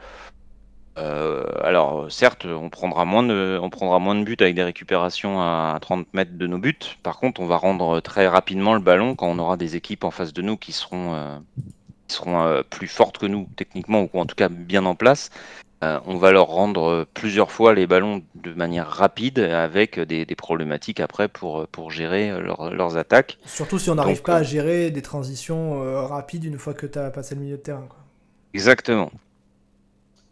euh, 0.98 1.44
alors, 1.62 2.10
certes, 2.10 2.46
on 2.46 2.70
prendra, 2.70 3.04
moins 3.04 3.22
de, 3.22 3.58
on 3.60 3.68
prendra 3.68 3.98
moins 3.98 4.14
de 4.14 4.24
buts 4.24 4.36
avec 4.40 4.54
des 4.54 4.62
récupérations 4.62 5.40
à 5.40 5.76
30 5.80 6.12
mètres 6.14 6.36
de 6.36 6.46
nos 6.46 6.58
buts. 6.58 6.78
Par 7.02 7.18
contre, 7.18 7.40
on 7.40 7.46
va 7.46 7.56
rendre 7.56 8.00
très 8.00 8.26
rapidement 8.26 8.74
le 8.74 8.80
ballon 8.80 9.14
quand 9.14 9.28
on 9.28 9.38
aura 9.38 9.56
des 9.56 9.76
équipes 9.76 10.04
en 10.04 10.10
face 10.10 10.32
de 10.32 10.40
nous 10.40 10.56
qui 10.56 10.72
seront, 10.72 11.14
euh, 11.14 11.38
seront 12.08 12.42
euh, 12.42 12.62
plus 12.62 12.88
fortes 12.88 13.18
que 13.18 13.26
nous, 13.26 13.46
techniquement, 13.56 14.08
ou 14.12 14.18
en 14.18 14.26
tout 14.26 14.34
cas 14.34 14.48
bien 14.48 14.86
en 14.86 14.94
place. 14.94 15.30
on 15.82 16.16
va 16.16 16.32
leur 16.32 16.46
rendre 16.46 17.06
plusieurs 17.14 17.52
fois 17.52 17.74
les 17.74 17.86
ballons 17.86 18.22
de 18.34 18.52
manière 18.54 18.88
rapide, 18.88 19.38
avec 19.38 20.00
des, 20.00 20.24
problématiques 20.34 21.00
après 21.00 21.28
pour, 21.28 21.68
pour 21.68 21.90
gérer 21.90 22.32
leurs 22.40 22.96
attaques. 22.96 23.38
Surtout 23.44 23.78
si 23.78 23.90
on 23.90 23.96
n'arrive 23.96 24.22
pas 24.22 24.36
à 24.36 24.42
gérer 24.42 24.90
des 24.90 25.02
transitions 25.02 25.78
rapides 26.08 26.44
une 26.44 26.58
fois 26.58 26.74
que 26.74 26.86
tu 26.86 26.98
as 26.98 27.10
passé 27.10 27.34
le 27.34 27.42
milieu 27.42 27.58
de 27.58 27.62
terrain. 27.62 27.86
Exactement. 28.54 29.10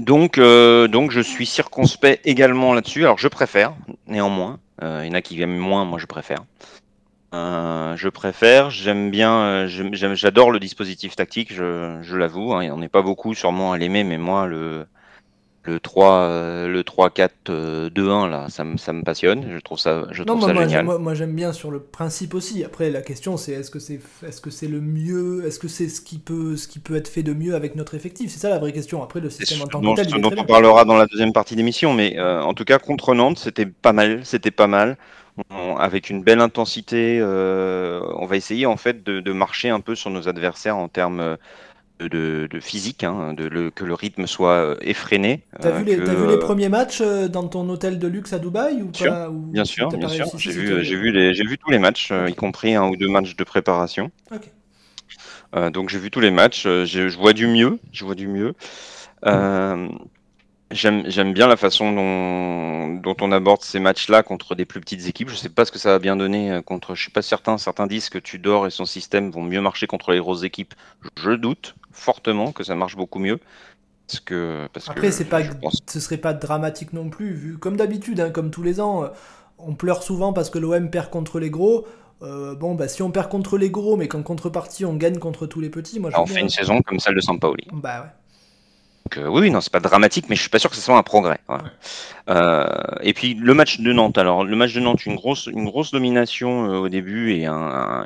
Donc, 0.01 0.39
euh, 0.39 0.89
donc 0.89 1.11
je 1.11 1.21
suis 1.21 1.47
circonspect 1.47 2.27
également 2.27 2.75
là-dessus. 2.75 3.05
Alors 3.05 3.19
je 3.19 3.29
préfère, 3.29 3.75
néanmoins. 4.07 4.59
Euh, 4.83 5.03
il 5.05 5.09
y 5.09 5.11
en 5.11 5.15
a 5.15 5.23
qui 5.23 5.41
aiment 5.41 5.57
moins, 5.57 5.85
moi 5.85 5.99
je 5.99 6.07
préfère. 6.07 6.45
Euh, 7.33 7.97
je 7.97 8.09
préfère, 8.09 8.71
j'aime 8.71 9.11
bien, 9.11 9.67
j'adore 9.67 10.51
le 10.53 10.61
dispositif 10.61 11.17
tactique, 11.17 11.53
je, 11.53 11.99
je 12.03 12.17
l'avoue. 12.17 12.55
Hein, 12.55 12.71
on 12.73 12.79
n'est 12.79 12.89
pas 12.89 13.03
beaucoup 13.03 13.35
sûrement 13.35 13.73
à 13.73 13.79
l'aimer, 13.79 14.05
mais 14.05 14.19
moi 14.19 14.47
le, 14.47 14.87
le 15.65 15.81
3, 15.81 16.13
euh, 16.13 16.69
le 16.69 16.85
3 16.85 17.11
4 17.11 17.89
2 17.91 18.11
1 18.11 18.29
là, 18.29 18.47
ça, 18.49 18.65
me, 18.65 18.77
ça 18.77 18.93
me 18.93 19.03
passionne, 19.03 19.47
je 19.51 19.59
trouve 19.59 19.79
ça 19.79 20.07
je 20.11 20.23
trouve 20.23 20.41
ça 20.41 20.53
moi, 20.53 20.67
génial. 20.67 20.85
Moi, 20.85 21.15
j'aime 21.15 21.35
bien 21.35 21.53
sur 21.53 21.71
le 21.71 21.81
principe 21.81 22.35
aussi. 22.35 22.65
Après 22.65 22.91
la 22.91 23.01
question 23.01 23.37
c'est 23.37 23.53
est-ce 23.53 23.71
que 23.71 23.79
c'est 23.79 24.01
est-ce 24.27 24.41
que 24.41 24.51
c'est 24.51 24.69
le 24.69 24.81
mieux, 24.81 25.45
est-ce 25.47 25.59
que 25.59 25.69
c'est 25.69 25.89
ce 25.89 26.01
qui 26.01 26.19
peut 26.19 26.57
ce 26.57 26.69
qui 26.69 26.79
peut 26.79 26.97
être 26.97 27.09
fait 27.09 27.23
de 27.23 27.33
mieux 27.33 27.55
avec 27.55 27.77
notre 27.77 27.95
effectif? 27.95 28.31
C'est 28.31 28.41
ça 28.41 28.51
la 28.51 28.59
vraie 28.59 28.73
question. 28.73 29.03
Après 29.03 29.21
le 29.21 29.31
système 29.31 29.63
en 29.63 29.67
tant 29.67 29.81
que 29.81 30.03
tel, 30.03 30.21
dont 30.21 30.31
on 30.37 30.45
parlera 30.45 30.85
dans 30.85 30.97
la 30.97 31.07
deuxième 31.07 31.33
partie 31.33 31.57
d'émission 31.57 31.95
mais 31.95 32.19
euh, 32.19 32.43
en 32.43 32.55
tout 32.55 32.65
cas 32.65 32.79
contre 32.79 33.15
Nantes, 33.15 33.39
c'était 33.39 33.67
pas 33.67 33.93
mal, 33.93 34.21
c'était 34.25 34.51
pas 34.51 34.67
mal. 34.67 34.97
avec 35.79 36.11
une 36.11 36.23
belle 36.23 36.41
intensité, 36.41 37.19
euh, 37.21 38.01
on 38.17 38.27
va 38.27 38.37
essayer 38.37 38.67
en 38.67 38.77
fait 38.77 39.03
de, 39.03 39.19
de, 39.21 39.33
marcher 39.33 39.69
un 39.69 39.81
peu 39.81 39.97
sur 39.97 40.11
nos 40.11 40.29
adversaires 40.29 40.77
en 40.77 40.87
termes 40.87 41.37
de, 42.01 42.49
physique, 42.61 43.05
hein, 43.05 43.35
de 43.35 43.71
que 43.71 43.85
le 43.85 43.95
rythme 43.95 44.27
soit 44.27 44.51
euh, 44.51 44.77
effréné. 44.81 45.43
T'as 45.61 45.71
vu, 45.71 45.85
les, 45.85 45.97
vu 45.97 46.27
les 46.27 46.39
premiers 46.39 46.69
matchs 46.69 47.01
euh, 47.01 47.29
dans 47.29 47.47
ton 47.47 47.69
hôtel 47.69 47.99
de 47.99 48.09
luxe 48.09 48.33
à 48.33 48.39
Dubaï 48.39 48.83
ou 48.83 48.89
pas 48.89 49.29
Bien 49.31 49.65
sûr, 49.65 49.89
bien 49.89 50.09
sûr. 50.09 50.27
J'ai 50.37 50.53
vu, 50.53 50.85
j'ai 50.85 50.97
vu, 50.97 51.13
les, 51.13 51.33
vu 51.33 51.59
tous 51.59 51.71
les 51.71 51.79
matchs, 51.79 52.11
euh, 52.11 52.29
y 52.29 52.35
compris 52.35 52.75
un 52.75 52.89
ou 52.89 52.97
deux 52.97 53.09
matchs 53.09 53.37
de 53.37 53.45
préparation. 53.45 54.11
donc 55.73 55.89
j'ai 55.89 55.99
vu 55.99 56.11
tous 56.11 56.21
les 56.21 56.33
matchs. 56.33 56.65
je 56.65 57.17
vois 57.17 57.33
du 57.33 57.47
mieux, 57.47 57.79
je 57.93 58.05
vois 58.05 58.15
du 58.15 58.29
mieux. 58.29 58.55
J'aime 60.75 61.33
bien 61.33 61.47
la 61.47 61.57
façon 61.57 61.93
dont, 61.93 63.17
on 63.21 63.33
aborde 63.33 63.63
ces 63.63 63.79
matchs-là 63.79 64.23
contre 64.25 64.57
des 64.57 64.65
plus 64.65 64.81
petites 64.81 65.07
équipes. 65.07 65.29
Je 65.29 65.37
sais 65.37 65.49
pas 65.49 65.65
ce 65.65 65.71
que 65.71 65.79
ça 65.79 65.91
va 65.91 65.99
bien 66.01 66.17
donner 66.17 66.51
euh, 66.51 66.63
contre. 66.63 66.95
Je 66.97 67.03
suis 67.03 67.13
pas 67.13 67.23
certain. 67.23 67.59
Certains 67.59 67.87
disent 67.87 68.09
que 68.09 68.19
Tudor 68.19 68.67
et 68.67 68.71
son 68.71 68.85
système 68.85 69.31
vont 69.31 69.43
mieux 69.43 69.61
marcher 69.61 69.87
contre 69.87 70.11
les 70.11 70.19
grosses 70.19 70.43
équipes. 70.43 70.75
Je 71.17 71.33
doute 71.33 71.77
fortement 71.95 72.53
que 72.53 72.63
ça 72.63 72.75
marche 72.75 72.97
beaucoup 72.97 73.19
mieux. 73.19 73.41
Parce 74.07 74.21
que, 74.21 74.69
parce 74.73 74.91
Après, 74.91 75.11
c'est 75.11 75.25
pas, 75.25 75.41
ce 75.87 76.01
serait 76.01 76.19
pas 76.19 76.35
dramatique 76.35 76.93
non 76.93 77.09
plus. 77.09 77.33
Vu 77.33 77.57
comme 77.57 77.77
d'habitude, 77.79 78.21
hein, 78.21 78.31
comme 78.31 78.51
tous 78.51 78.63
les 78.63 78.81
ans, 78.81 79.05
euh, 79.05 79.09
on 79.59 79.75
pleure 79.75 80.03
souvent 80.03 80.35
parce 80.35 80.51
que 80.51 80.59
l'OM 80.59 80.91
perd 80.91 81.09
contre 81.09 81.41
les 81.41 81.49
gros. 81.49 81.87
Euh, 82.23 82.55
bon, 82.55 82.75
bah 82.75 82.89
si 82.89 83.03
on 83.03 83.11
perd 83.11 83.29
contre 83.29 83.59
les 83.59 83.71
gros, 83.71 83.97
mais 83.97 84.09
qu'en 84.09 84.23
contrepartie 84.23 84.85
on 84.85 84.95
gagne 84.95 85.19
contre 85.19 85.47
tous 85.47 85.61
les 85.61 85.71
petits, 85.71 86.01
moi 86.01 86.11
je 86.11 86.17
On 86.17 86.27
fait 86.27 86.41
une 86.41 86.49
saison 86.49 86.81
comme 86.83 87.01
celle 87.01 87.15
de 87.15 87.21
Sampaoli. 87.21 87.67
Bah 87.73 88.03
ouais. 88.03 88.09
Donc, 89.05 89.19
euh, 89.19 89.29
oui, 89.29 89.51
non, 89.51 89.61
c'est 89.61 89.73
pas 89.73 89.81
dramatique, 89.81 90.27
mais 90.31 90.37
je 90.37 90.41
suis 90.41 90.49
pas 90.49 90.59
sûr 90.59 90.71
que 90.71 90.77
ce 90.77 90.83
soit 90.83 90.97
un 90.97 91.03
progrès. 91.03 91.39
Euh, 92.31 92.65
et 93.03 93.13
puis 93.13 93.35
le 93.35 93.53
match 93.53 93.81
de 93.81 93.93
Nantes. 93.93 94.17
Alors 94.17 94.45
le 94.45 94.57
match 94.57 94.73
de 94.73 94.81
Nantes, 94.81 95.05
une 95.05 95.17
grosse, 95.17 95.47
une 95.47 95.67
grosse 95.67 95.91
domination 95.91 96.69
au 96.69 96.89
début 96.89 97.33
et 97.35 97.45
un, 97.45 98.05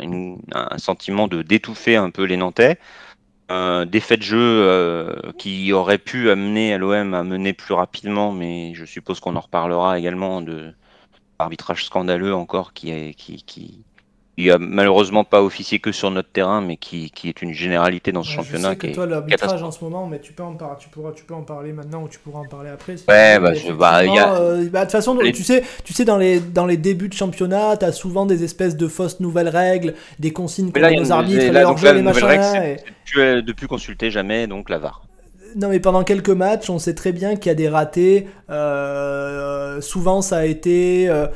sentiment 0.76 1.28
de 1.28 1.42
d'étouffer 1.42 1.97
un 1.97 2.11
peu 2.11 2.25
les 2.25 2.37
Nantais. 2.37 2.78
Des 3.49 4.00
faits 4.00 4.21
de 4.21 4.25
jeu 4.25 5.33
qui 5.38 5.73
auraient 5.73 5.99
pu 5.99 6.31
amener 6.31 6.75
à 6.75 6.78
l'OM 6.78 7.14
à 7.14 7.23
mener 7.23 7.52
plus 7.52 7.75
rapidement, 7.75 8.33
mais 8.33 8.75
je 8.75 8.85
suppose 8.85 9.21
qu'on 9.21 9.37
en 9.37 9.40
reparlera 9.40 9.99
également 9.99 10.40
de 10.40 10.73
arbitrage 11.38 11.85
scandaleux 11.85 12.35
encore 12.35 12.73
qui, 12.73 12.90
est, 12.90 13.14
qui, 13.14 13.43
qui, 13.45 14.50
a 14.50 14.59
malheureusement 14.59 15.25
pas 15.25 15.43
officié 15.43 15.81
que 15.81 15.90
sur 15.90 16.11
notre 16.11 16.31
terrain, 16.31 16.61
mais 16.61 16.76
qui, 16.76 17.11
qui 17.11 17.28
est 17.28 17.43
une 17.43 17.52
généralité 17.52 18.12
dans 18.12 18.23
ce 18.23 18.31
championnat. 18.31 18.75
Je 18.75 18.81
sais 18.81 18.88
que 18.90 18.95
toi, 18.95 19.07
l'arbitrage 19.07 19.62
en 19.62 19.73
ce 19.73 19.83
moment, 19.83 20.07
mais 20.07 20.21
tu 20.21 20.33
peux 20.33 20.45
en 20.45 20.55
parler, 20.55 20.76
tu 20.78 20.88
pourras, 20.88 21.11
tu 21.12 21.25
peux 21.25 21.35
en 21.35 21.43
parler 21.43 21.73
maintenant 21.73 22.05
ou 22.05 22.09
tu 22.09 22.21
pourras 22.21 22.40
en 22.40 22.49
parler 22.49 22.71
après. 22.71 22.93
ouais, 23.09 23.40
bah, 23.40 23.55
je, 23.55 23.73
bah, 23.73 23.95
a... 23.97 24.40
Euh, 24.40 24.69
bah, 24.71 24.81
de 24.81 24.85
toute 24.85 24.93
façon, 24.93 25.19
tu 25.19 25.43
sais, 25.43 25.64
tu 25.85 25.93
sais, 25.93 26.05
dans 26.05 26.19
les, 26.19 26.38
dans 26.38 26.67
les 26.67 26.76
débuts 26.76 27.09
de 27.09 27.14
championnat, 27.14 27.76
tu 27.76 27.85
as 27.85 27.93
souvent 27.93 28.26
des 28.26 28.45
espèces 28.45 28.76
de 28.76 28.87
fausses 28.87 29.19
nouvelles 29.19 29.49
règles, 29.49 29.95
des 30.21 30.33
consignes 30.33 30.71
pour 30.71 30.83
nos 30.83 31.12
arbitres, 31.12 31.52
là, 31.52 31.64
donc, 31.64 31.83
les 31.83 32.02
machins. 32.02 32.25
Règle, 32.25 32.81
et... 33.16 33.42
de 33.42 33.52
plus 33.52 33.68
consulter 33.68 34.10
jamais, 34.10 34.46
donc 34.46 34.70
la 34.70 34.78
VAR. 34.78 35.02
Non, 35.56 35.68
mais 35.68 35.80
pendant 35.80 36.04
quelques 36.04 36.28
matchs, 36.28 36.68
on 36.70 36.78
sait 36.78 36.94
très 36.94 37.12
bien 37.12 37.36
qu'il 37.36 37.46
y 37.46 37.50
a 37.50 37.54
des 37.54 37.68
ratés. 37.68 38.28
Euh, 38.50 39.80
souvent, 39.80 40.22
ça 40.22 40.38
a 40.38 40.44
été. 40.44 41.08
Euh, 41.08 41.26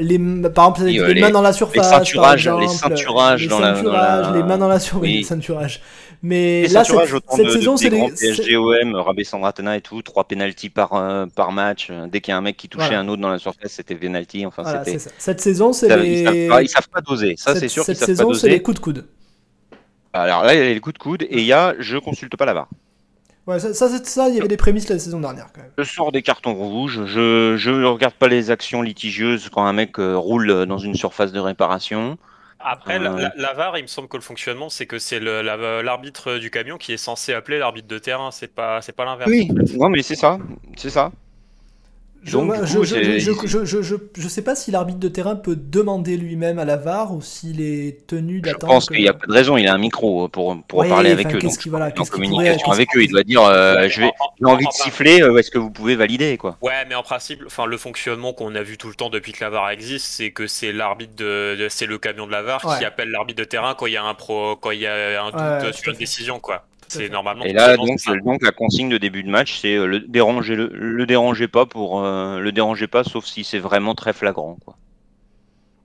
les, 0.00 0.18
par 0.18 0.68
exemple, 0.68 0.84
les, 0.84 1.20
mains 1.20 1.30
dans 1.30 1.42
la 1.42 1.52
surface. 1.52 1.90
Les 1.90 1.98
ceinturages, 1.98 2.48
les 2.48 2.68
ceinturages, 2.68 3.46
dans, 3.46 3.60
la, 3.60 4.32
Les 4.34 4.42
mains 4.42 4.58
dans 4.58 4.68
la 4.68 4.78
surface, 4.78 5.02
oui. 5.02 5.18
les 5.18 5.22
ceinturages. 5.22 5.80
Mais 6.22 6.66
là, 6.68 6.84
cette, 6.84 6.98
cette 7.30 7.46
de, 7.46 7.50
saison, 7.50 7.76
c'est 7.76 7.88
les. 7.88 8.10
PSGOM, 8.10 8.94
Rabé 8.96 9.24
Sandratana 9.24 9.76
et 9.76 9.80
tout, 9.80 10.02
trois 10.02 10.24
pénalties 10.24 10.68
par, 10.68 10.94
euh, 10.94 11.26
par 11.34 11.52
match. 11.52 11.90
Dès 12.10 12.20
qu'il 12.20 12.32
y 12.32 12.34
a 12.34 12.38
un 12.38 12.42
mec 12.42 12.56
qui 12.56 12.68
touchait 12.68 12.94
un 12.94 13.08
autre 13.08 13.22
dans 13.22 13.30
la 13.30 13.38
surface, 13.38 13.72
c'était 13.72 13.94
penalty. 13.94 14.44
Enfin, 14.44 14.62
voilà, 14.62 14.84
Cette 15.18 15.40
saison, 15.40 15.72
c'est 15.72 15.96
les. 15.96 16.22
Ils 16.22 16.48
savent, 16.48 16.66
savent 16.66 16.88
pas 16.88 17.00
doser. 17.00 17.34
Ça, 17.38 17.54
c'est 17.54 17.68
sûr. 17.68 17.84
Cette 17.84 17.98
saison, 17.98 18.34
c'est 18.34 18.48
les 18.48 18.62
coups 18.62 18.78
de 18.78 18.82
coude. 18.82 19.06
Alors 20.12 20.44
là, 20.44 20.54
il 20.54 20.58
y 20.58 20.62
a 20.62 20.72
les 20.72 20.80
coups 20.80 20.94
de 20.94 20.98
coude 20.98 21.22
et 21.22 21.38
il 21.38 21.44
y 21.44 21.52
a 21.52 21.74
je 21.78 21.96
consulte 21.96 22.36
pas 22.36 22.44
la 22.44 22.54
barre. 22.54 22.68
Ouais, 23.46 23.58
ça, 23.58 23.72
ça, 23.72 23.88
ça, 24.04 24.28
il 24.28 24.34
y 24.34 24.38
avait 24.38 24.48
des 24.48 24.56
prémices 24.56 24.88
la 24.88 24.98
saison 24.98 25.20
dernière 25.20 25.48
quand 25.52 25.62
même. 25.62 25.72
Je 25.78 25.82
sors 25.84 26.12
des 26.12 26.22
cartons 26.22 26.54
rouges, 26.54 27.06
je 27.06 27.70
ne 27.70 27.86
regarde 27.86 28.14
pas 28.14 28.28
les 28.28 28.50
actions 28.50 28.82
litigieuses 28.82 29.48
quand 29.48 29.64
un 29.64 29.72
mec 29.72 29.98
euh, 29.98 30.16
roule 30.16 30.66
dans 30.66 30.78
une 30.78 30.94
surface 30.94 31.32
de 31.32 31.40
réparation. 31.40 32.18
Après, 32.62 32.98
la, 32.98 33.12
euh. 33.14 33.54
VAR, 33.56 33.78
il 33.78 33.82
me 33.82 33.86
semble 33.86 34.08
que 34.08 34.18
le 34.18 34.22
fonctionnement, 34.22 34.68
c'est 34.68 34.86
que 34.86 34.98
c'est 34.98 35.18
l'arbitre 35.18 36.36
du 36.36 36.50
camion 36.50 36.76
qui 36.76 36.92
est 36.92 36.98
censé 36.98 37.32
appeler 37.32 37.58
l'arbitre 37.58 37.88
de 37.88 37.98
terrain, 37.98 38.30
c'est 38.30 38.54
pas, 38.54 38.80
pas 38.94 39.04
l'inverse. 39.04 39.30
Oui, 39.30 39.48
non, 39.78 39.88
mais 39.88 40.02
c'est 40.02 40.16
ça, 40.16 40.38
c'est 40.76 40.90
ça. 40.90 41.10
Je, 42.22 43.98
je, 44.14 44.28
sais 44.28 44.42
pas 44.42 44.54
si 44.54 44.70
l'arbitre 44.70 44.98
de 44.98 45.08
terrain 45.08 45.36
peut 45.36 45.56
demander 45.56 46.18
lui-même 46.18 46.58
à 46.58 46.66
la 46.66 46.76
VAR 46.76 47.14
ou 47.14 47.22
s'il 47.22 47.62
est 47.62 48.06
tenu 48.06 48.40
d'attendre. 48.40 48.60
Je 48.60 48.66
pense 48.66 48.86
qu'il 48.86 49.00
n'y 49.00 49.08
a 49.08 49.14
pas 49.14 49.26
de 49.26 49.32
raison, 49.32 49.56
il 49.56 49.66
a 49.66 49.72
un 49.72 49.78
micro 49.78 50.28
pour, 50.28 50.56
pour 50.68 50.86
parler 50.86 51.10
avec 51.10 51.34
eux. 51.34 51.38
Donc, 51.38 51.66
en 51.98 52.04
communication 52.04 52.72
avec 52.72 52.94
eux, 52.94 53.04
il 53.04 53.10
doit 53.10 53.22
dire 53.22 53.42
euh, 53.42 53.88
je 53.88 54.02
vais, 54.02 54.10
j'ai 54.38 54.46
envie 54.46 54.66
de 54.66 54.72
siffler, 54.72 55.22
euh, 55.22 55.36
est-ce 55.38 55.50
que 55.50 55.58
vous 55.58 55.70
pouvez 55.70 55.96
valider 55.96 56.36
quoi? 56.36 56.58
Ouais, 56.60 56.84
mais 56.88 56.94
en 56.94 57.02
principe, 57.02 57.42
enfin, 57.46 57.64
le 57.64 57.78
fonctionnement 57.78 58.34
qu'on 58.34 58.54
a 58.54 58.62
vu 58.62 58.76
tout 58.76 58.88
le 58.88 58.94
temps 58.94 59.08
depuis 59.08 59.32
que 59.32 59.42
la 59.42 59.50
VAR 59.50 59.70
existe, 59.70 60.06
c'est 60.06 60.30
que 60.30 60.46
c'est 60.46 60.72
l'arbitre 60.72 61.16
de, 61.16 61.66
c'est 61.70 61.86
le 61.86 61.96
camion 61.96 62.26
de 62.26 62.32
la 62.32 62.42
VAR 62.42 62.78
qui 62.78 62.84
appelle 62.84 63.10
l'arbitre 63.10 63.38
de 63.38 63.44
terrain 63.44 63.74
quand 63.74 63.86
il 63.86 63.94
y 63.94 63.96
a 63.96 64.04
un 64.04 64.14
pro, 64.14 64.56
quand 64.56 64.72
il 64.72 64.80
y 64.80 64.86
a 64.86 65.24
un 65.24 65.62
doute 65.62 65.74
sur 65.74 65.92
une 65.92 65.98
décision 65.98 66.38
quoi. 66.38 66.64
Et 66.98 67.52
là, 67.52 67.76
donc, 67.76 68.42
la 68.42 68.52
consigne 68.52 68.88
de 68.88 68.98
début 68.98 69.22
de 69.22 69.30
match, 69.30 69.58
c'est 69.60 69.76
euh, 69.76 69.86
le 69.86 70.00
déranger, 70.00 70.56
le, 70.56 70.70
le 70.72 71.06
dérangez 71.06 71.48
pas 71.48 71.66
pour 71.66 72.04
euh, 72.04 72.40
le 72.40 72.52
déranger 72.52 72.86
pas, 72.86 73.04
sauf 73.04 73.24
si 73.24 73.44
c'est 73.44 73.58
vraiment 73.58 73.94
très 73.94 74.12
flagrant, 74.12 74.56
quoi. 74.64 74.76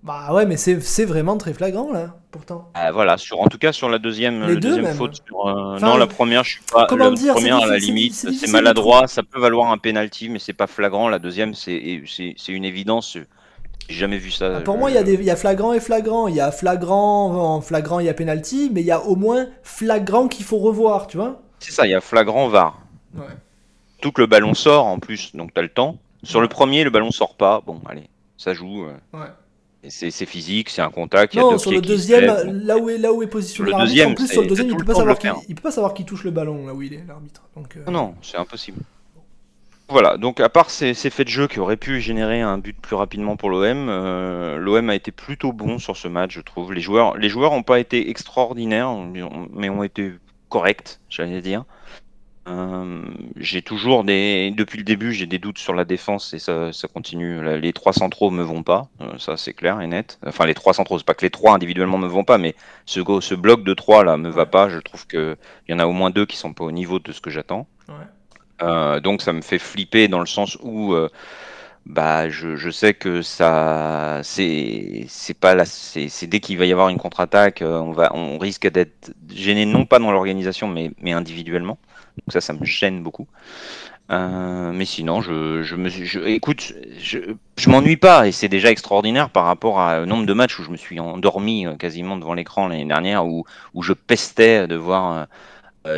Bah 0.05 0.31
ouais, 0.33 0.45
mais 0.45 0.55
c'est 0.55 1.05
vraiment 1.05 1.35
très 1.35 1.51
flagrant 1.51 1.91
là, 1.91 2.15
pourtant. 2.29 2.69
Ah, 2.75 2.91
voilà, 2.91 3.17
sur, 3.17 3.41
en 3.41 3.47
tout 3.47 3.57
cas 3.57 3.71
sur 3.71 3.89
la 3.89 3.97
deuxième, 3.97 4.55
deuxième 4.55 4.93
faute. 4.93 5.23
Euh, 5.31 5.79
non, 5.79 5.97
la 5.97 6.05
première, 6.05 6.43
je 6.43 6.51
suis 6.51 6.61
pas. 6.71 6.85
Comment 6.85 7.09
la 7.09 7.33
première, 7.33 7.57
à 7.57 7.65
la 7.65 7.79
limite, 7.79 8.13
c'est 8.13 8.51
maladroit, 8.51 9.07
ça 9.07 9.23
peut 9.23 9.39
valoir 9.39 9.71
un 9.71 9.79
penalty, 9.79 10.29
mais 10.29 10.37
c'est 10.37 10.53
pas 10.53 10.67
flagrant. 10.67 11.09
La 11.09 11.17
deuxième, 11.17 11.55
c'est 11.55 12.03
une 12.47 12.65
évidence. 12.65 13.17
J'ai 13.87 13.99
jamais 13.99 14.17
vu 14.17 14.31
ça. 14.31 14.57
Ah, 14.57 14.61
pour 14.61 14.77
moi, 14.77 14.89
il 14.89 14.95
y, 14.95 14.97
a 14.97 15.03
des, 15.03 15.15
y 15.23 15.29
a 15.29 15.35
flagrant 15.35 15.73
et 15.73 15.79
flagrant. 15.79 16.27
Il 16.27 16.35
y 16.35 16.41
a 16.41 16.51
flagrant, 16.51 17.55
en 17.55 17.61
flagrant, 17.61 17.99
il 17.99 18.07
y 18.07 18.09
a 18.09 18.13
penalty, 18.13 18.71
mais 18.73 18.81
il 18.81 18.87
y 18.87 18.91
a 18.91 19.01
au 19.01 19.15
moins 19.15 19.47
flagrant 19.63 20.27
qu'il 20.27 20.45
faut 20.45 20.57
revoir, 20.57 21.07
tu 21.07 21.17
vois 21.17 21.41
C'est 21.59 21.71
ça, 21.71 21.85
il 21.85 21.91
y 21.91 21.95
a 21.95 22.01
flagrant 22.01 22.47
VAR. 22.47 22.79
Ouais. 23.15 23.23
Tout 24.01 24.11
que 24.11 24.21
le 24.21 24.27
ballon 24.27 24.53
sort 24.53 24.85
en 24.85 24.99
plus, 24.99 25.35
donc 25.35 25.53
tu 25.53 25.59
as 25.59 25.63
le 25.63 25.69
temps. 25.69 25.97
Sur 26.23 26.41
le 26.41 26.47
premier, 26.47 26.83
le 26.83 26.89
ballon 26.89 27.11
sort 27.11 27.35
pas. 27.35 27.61
Bon, 27.65 27.79
allez, 27.87 28.09
ça 28.37 28.53
joue. 28.53 28.85
Euh. 28.85 28.93
Ouais. 29.13 29.27
C'est 29.87 30.25
physique, 30.25 30.71
c'est 30.71 30.81
un 30.81 30.89
contact. 30.89 31.35
Non, 31.35 31.59
sur 31.59 31.71
le 31.71 31.81
deuxième, 31.81 32.25
là 32.65 32.77
où 32.77 32.89
est, 32.89 32.97
là 32.97 33.13
où 33.13 33.21
est 33.21 33.27
positionné 33.27 33.69
l'arbitre, 33.69 34.07
en 34.07 34.13
plus 34.15 34.27
sur 34.27 34.41
le 34.41 34.47
deuxième, 34.47 34.69
il 34.69 34.77
peut, 34.77 34.83
pas 34.85 34.95
savoir 34.95 35.19
qui, 35.19 35.27
il 35.47 35.53
peut 35.53 35.61
pas 35.61 35.71
savoir 35.71 35.93
qui 35.93 36.05
touche 36.05 36.23
le 36.23 36.31
ballon 36.31 36.65
là 36.65 36.73
où 36.73 36.81
il 36.81 36.93
est, 36.93 37.03
l'arbitre. 37.07 37.43
Euh. 37.55 37.91
Non, 37.91 38.15
c'est 38.23 38.37
impossible. 38.37 38.79
Voilà, 39.87 40.17
donc 40.17 40.39
à 40.39 40.49
part 40.49 40.71
ces, 40.71 40.95
faits 40.95 41.27
de 41.27 41.31
jeu 41.31 41.47
qui 41.47 41.59
auraient 41.59 41.77
pu 41.77 42.01
générer 42.01 42.41
un 42.41 42.57
but 42.57 42.75
plus 42.75 42.95
rapidement 42.95 43.37
pour 43.37 43.51
l'OM, 43.51 43.87
euh, 43.87 44.57
l'OM 44.57 44.89
a 44.89 44.95
été 44.95 45.11
plutôt 45.11 45.53
bon 45.53 45.77
sur 45.77 45.95
ce 45.95 46.07
match, 46.07 46.33
je 46.33 46.41
trouve. 46.41 46.73
Les 46.73 46.81
joueurs, 46.81 47.15
les 47.17 47.29
joueurs 47.29 47.51
n'ont 47.51 47.63
pas 47.63 47.79
été 47.79 48.09
extraordinaires, 48.09 48.91
mais 49.53 49.69
ont 49.69 49.83
été 49.83 50.13
corrects, 50.49 50.99
j'allais 51.07 51.41
dire. 51.41 51.65
Euh, 52.47 53.03
j'ai 53.37 53.63
toujours 53.63 54.03
des, 54.03 54.51
depuis 54.55 54.77
le 54.77 54.83
début, 54.83 55.13
j'ai 55.13 55.25
des 55.25 55.39
doutes 55.39 55.57
sur 55.57 55.73
la 55.73 55.83
défense 55.83 56.33
et 56.33 56.39
ça, 56.39 56.71
ça 56.73 56.87
continue. 56.87 57.59
Les 57.59 57.73
trois 57.73 57.93
centraux 57.93 58.31
me 58.31 58.43
vont 58.43 58.63
pas, 58.63 58.87
euh, 59.01 59.17
ça 59.19 59.37
c'est 59.37 59.53
clair 59.53 59.81
et 59.81 59.87
net. 59.87 60.19
Enfin, 60.25 60.45
les 60.47 60.53
trois 60.55 60.73
centraux, 60.73 60.97
c'est 60.97 61.05
pas 61.05 61.15
que 61.15 61.25
les 61.25 61.31
trois 61.31 61.53
individuellement 61.53 61.97
me 61.99 62.07
vont 62.07 62.23
pas, 62.23 62.37
mais 62.39 62.55
ce, 62.85 63.01
ce 63.21 63.35
bloc 63.35 63.63
de 63.63 63.73
trois 63.75 64.03
là 64.03 64.17
me 64.17 64.29
va 64.29 64.47
pas. 64.47 64.69
Je 64.69 64.79
trouve 64.79 65.05
que 65.05 65.37
il 65.67 65.71
y 65.71 65.75
en 65.75 65.79
a 65.79 65.85
au 65.85 65.91
moins 65.91 66.09
deux 66.09 66.25
qui 66.25 66.37
sont 66.37 66.53
pas 66.53 66.63
au 66.63 66.71
niveau 66.71 66.97
de 66.99 67.11
ce 67.11 67.21
que 67.21 67.29
j'attends. 67.29 67.67
Ouais. 67.87 68.05
Euh, 68.61 68.99
donc 68.99 69.21
ça 69.21 69.33
me 69.33 69.41
fait 69.41 69.59
flipper 69.59 70.07
dans 70.07 70.19
le 70.19 70.25
sens 70.25 70.57
où 70.61 70.93
euh, 70.93 71.09
bah 71.85 72.29
je, 72.29 72.69
sais 72.69 72.93
que 72.93 73.21
ça 73.21 74.21
c'est 74.23 75.07
pas 75.39 75.55
là 75.55 75.65
c'est 75.65 76.27
dès 76.27 76.39
qu'il 76.39 76.57
va 76.57 76.65
y 76.65 76.71
avoir 76.71 76.89
une 76.89 76.97
contre-attaque 76.97 77.61
euh, 77.61 77.79
on 77.79 77.93
on 78.13 78.37
risque 78.37 78.67
d'être 78.69 79.13
gêné 79.29 79.65
non 79.65 79.85
pas 79.85 79.99
dans 79.99 80.11
l'organisation 80.11 80.67
mais 80.67 80.91
mais 81.01 81.11
individuellement. 81.11 81.77
Donc 82.17 82.31
ça 82.31 82.41
ça 82.41 82.53
me 82.53 82.63
gêne 82.65 83.03
beaucoup. 83.03 83.27
Mais 84.09 84.85
sinon 84.85 85.21
je, 85.21 85.63
je 85.63 85.75
me 85.75 85.89
écoute 86.29 86.73
je, 86.99 87.19
je 87.57 87.69
m'ennuie 87.69 87.97
pas 87.97 88.27
et 88.27 88.31
c'est 88.31 88.47
déjà 88.47 88.69
extraordinaire 88.69 89.29
par 89.31 89.45
rapport 89.45 89.77
au 89.77 90.05
nombre 90.05 90.25
de 90.25 90.33
matchs 90.33 90.59
où 90.59 90.63
je 90.63 90.69
me 90.69 90.77
suis 90.77 90.99
endormi 90.99 91.65
quasiment 91.79 92.15
devant 92.15 92.35
l'écran 92.35 92.67
l'année 92.67 92.85
dernière 92.85 93.25
où 93.25 93.45
où 93.73 93.81
je 93.81 93.93
pestais 93.93 94.67
de 94.67 94.75
voir 94.75 95.27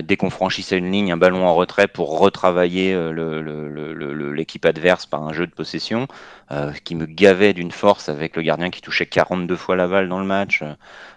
dès 0.01 0.17
qu'on 0.17 0.29
franchissait 0.29 0.77
une 0.77 0.91
ligne, 0.91 1.12
un 1.12 1.17
ballon 1.17 1.46
en 1.46 1.56
retrait 1.56 1.88
pour 1.88 2.20
retravailler 2.20 2.94
euh, 2.94 4.34
l'équipe 4.34 4.65
adverse 4.65 5.06
par 5.06 5.24
un 5.24 5.34
jeu 5.34 5.48
de 5.48 5.51
possession, 5.51 6.08
euh, 6.51 6.72
qui 6.84 6.96
me 6.96 7.06
gavait 7.06 7.53
d'une 7.53 7.72
force 7.72 8.10
avec 8.10 8.36
le 8.36 8.41
gardien 8.41 8.70
qui 8.70 8.82
touchait 8.82 9.06
42 9.06 9.56
fois 9.56 9.75
la 9.75 9.88
balle 9.88 10.10
dans 10.10 10.20
le 10.20 10.25
match. 10.25 10.63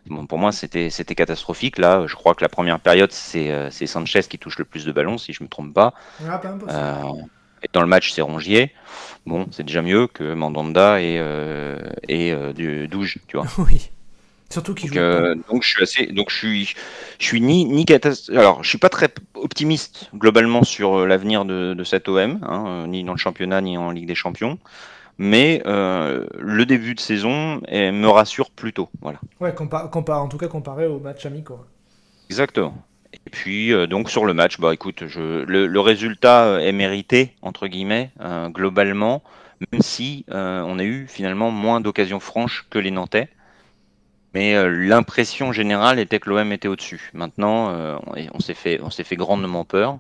Bon, 0.07 0.27
pour 0.27 0.39
moi, 0.39 0.53
c'était 0.53 0.91
catastrophique. 1.15 1.79
Là, 1.79 2.07
je 2.07 2.15
crois 2.15 2.35
que 2.35 2.43
la 2.43 2.49
première 2.49 2.81
période, 2.81 3.13
c'est 3.13 3.71
Sanchez 3.87 4.23
qui 4.23 4.39
touche 4.39 4.59
le 4.59 4.65
plus 4.65 4.85
de 4.85 4.93
ballons, 4.93 5.19
si 5.19 5.33
je 5.33 5.43
ne 5.43 5.47
me 5.47 5.51
trompe 5.51 5.75
pas. 5.75 5.95
et 7.63 7.69
dans 7.73 7.83
le 7.83 7.87
match, 7.87 8.13
c'est 8.13 8.23
Rongier. 8.23 8.73
Bon, 9.27 9.47
c'est 9.51 9.65
déjà 9.65 9.83
mieux 9.83 10.07
que 10.07 10.33
Mandanda 10.33 11.01
et, 11.03 11.21
et 12.09 12.87
Douge, 12.89 13.19
tu 13.27 13.37
vois. 13.37 13.47
Oui. 13.59 13.91
Surtout 14.53 14.75
qu'il 14.75 14.91
donc, 14.91 14.99
euh, 14.99 15.37
donc 15.49 15.63
je 15.63 15.69
suis 15.69 15.83
assez, 15.83 16.07
donc 16.07 16.31
je 16.31 16.37
suis, 16.37 16.75
je 17.21 17.25
suis 17.25 17.41
ni 17.41 17.65
ni 17.65 17.87
Alors, 18.35 18.65
je 18.65 18.69
suis 18.69 18.79
pas 18.79 18.89
très 18.89 19.09
optimiste 19.35 20.11
globalement 20.13 20.65
sur 20.65 21.01
euh, 21.01 21.07
l'avenir 21.07 21.45
de, 21.45 21.73
de 21.73 21.85
cet 21.85 22.09
OM, 22.09 22.41
hein, 22.43 22.65
euh, 22.67 22.87
ni 22.89 23.05
dans 23.05 23.13
le 23.13 23.19
championnat 23.19 23.61
ni 23.61 23.79
en 23.79 23.93
Ligue 23.93 24.09
des 24.09 24.17
Champions. 24.17 24.59
Mais 25.19 25.63
le 25.67 26.65
début 26.65 26.95
de 26.95 27.01
saison 27.01 27.61
me 27.71 28.07
rassure 28.07 28.51
plutôt. 28.51 28.89
Voilà. 29.03 29.21
Ouais, 29.39 29.55
compar 29.55 30.23
en 30.23 30.29
tout 30.29 30.39
cas 30.39 30.49
comparé 30.49 30.87
au 30.87 30.99
match 30.99 31.27
amicaux. 31.27 31.61
Exactement. 32.31 32.75
Et 33.13 33.31
puis 33.31 33.75
donc 33.87 34.09
sur 34.09 34.25
le 34.25 34.33
match, 34.33 34.59
bah 34.59 34.73
écoute, 34.73 35.05
je, 35.09 35.45
le, 35.45 35.81
résultat 35.81 36.63
est 36.63 36.73
mérité 36.73 37.35
entre 37.43 37.67
guillemets 37.67 38.13
globalement, 38.47 39.23
même 39.71 39.83
si 39.83 40.25
on 40.31 40.79
a 40.79 40.85
eu 40.85 41.07
finalement 41.07 41.51
moins 41.51 41.83
d'occasions 41.83 42.21
franches 42.21 42.67
que 42.71 42.79
les 42.79 42.91
Nantais. 42.91 43.29
Mais 44.35 44.55
l'impression 44.69 45.53
générale 45.53 45.99
était 45.99 46.21
que 46.21 46.31
l'OM 46.31 46.53
était 46.53 46.69
au-dessus. 46.69 47.11
Maintenant, 47.15 47.75
on 48.33 48.39
s'est 48.39 48.55
fait, 48.55 48.81
on 48.81 48.91
s'est 48.91 49.03
fait 49.03 49.17
grandement 49.17 49.65
peur. 49.65 49.99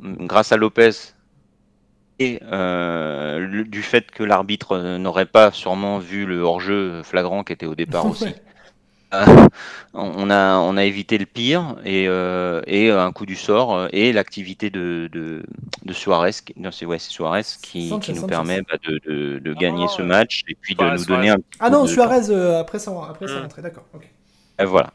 Grâce 0.00 0.50
à 0.50 0.56
Lopez, 0.56 0.90
et 2.18 2.40
euh, 2.42 3.64
du 3.64 3.82
fait 3.82 4.10
que 4.10 4.24
l'arbitre 4.24 4.72
euh, 4.72 4.98
n'aurait 4.98 5.26
pas 5.26 5.52
sûrement 5.52 5.98
vu 5.98 6.26
le 6.26 6.40
hors-jeu 6.40 7.02
flagrant 7.04 7.44
qui 7.44 7.52
était 7.52 7.66
au 7.66 7.74
départ 7.74 8.06
aussi. 8.06 8.34
Euh, 9.14 9.24
on, 9.94 10.28
a, 10.28 10.58
on 10.58 10.76
a 10.76 10.84
évité 10.84 11.16
le 11.16 11.24
pire 11.24 11.76
et, 11.84 12.04
et 12.04 12.90
un 12.90 13.12
coup 13.12 13.24
du 13.24 13.36
sort 13.36 13.88
et 13.92 14.12
l'activité 14.12 14.68
de, 14.68 15.08
de, 15.10 15.42
de, 15.84 15.92
Suarez, 15.94 16.32
non, 16.56 16.70
c'est, 16.70 16.84
ouais, 16.84 16.98
Suarez 16.98 17.42
qui, 17.62 17.90
qui 18.00 18.12
nous 18.12 18.26
permet 18.26 18.60
bah, 18.60 18.76
de, 18.86 19.38
de, 19.38 19.54
gagner 19.54 19.88
ce 19.88 20.02
match 20.02 20.44
et 20.46 20.54
puis 20.60 20.74
de 20.74 20.84
nous 20.84 21.04
donner 21.06 21.30
un 21.30 21.38
Ah 21.58 21.70
non, 21.70 21.86
Suarez 21.86 22.30
après 22.58 22.78
ça 22.78 22.92
après 23.08 23.28
ça 23.28 23.40
rentrée, 23.40 23.62
d'accord. 23.62 23.86
Et 24.60 24.64
voilà. 24.64 24.92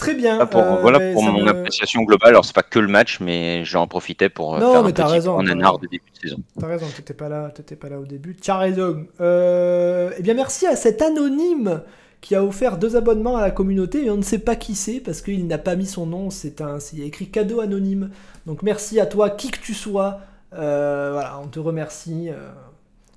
Très 0.00 0.14
bien. 0.14 0.46
pour, 0.46 0.62
euh, 0.62 0.76
voilà 0.80 1.12
pour 1.12 1.22
mon 1.22 1.46
appréciation 1.46 2.02
globale. 2.02 2.30
Alors, 2.30 2.44
c'est 2.46 2.54
pas 2.54 2.62
que 2.62 2.78
le 2.78 2.88
match, 2.88 3.20
mais 3.20 3.64
j'en 3.66 3.86
profitais 3.86 4.30
pour 4.30 4.56
euh, 4.56 4.60
non, 4.60 4.72
faire 4.72 4.82
mais 4.82 4.88
un 4.88 4.92
petit 4.92 5.02
raison, 5.02 5.38
en 5.38 5.42
de 5.42 5.86
début 5.86 6.10
de 6.14 6.28
saison. 6.28 6.42
T'as 6.58 6.66
raison, 6.66 6.86
t'étais 6.96 7.12
pas 7.12 7.28
là, 7.28 7.50
t'étais 7.50 7.76
pas 7.76 7.90
là 7.90 8.00
au 8.00 8.06
début. 8.06 8.34
T'as 8.34 8.56
raison. 8.56 9.06
Euh, 9.20 10.10
eh 10.18 10.22
bien, 10.22 10.32
merci 10.32 10.66
à 10.66 10.74
cet 10.74 11.02
anonyme 11.02 11.82
qui 12.20 12.34
a 12.34 12.44
offert 12.44 12.76
deux 12.76 12.96
abonnements 12.96 13.36
à 13.36 13.40
la 13.40 13.50
communauté 13.50 14.04
et 14.04 14.10
on 14.10 14.16
ne 14.16 14.22
sait 14.22 14.38
pas 14.38 14.56
qui 14.56 14.74
c'est 14.74 15.00
parce 15.00 15.22
qu'il 15.22 15.46
n'a 15.46 15.58
pas 15.58 15.76
mis 15.76 15.86
son 15.86 16.06
nom. 16.06 16.30
C'est 16.30 16.62
il 16.92 17.02
a 17.02 17.04
écrit 17.04 17.30
cadeau 17.30 17.60
anonyme. 17.60 18.10
Donc 18.46 18.62
merci 18.62 19.00
à 19.00 19.06
toi, 19.06 19.30
qui 19.30 19.50
que 19.50 19.60
tu 19.60 19.74
sois. 19.74 20.20
voilà, 20.52 21.40
on 21.42 21.48
te 21.48 21.58
remercie. 21.58 22.28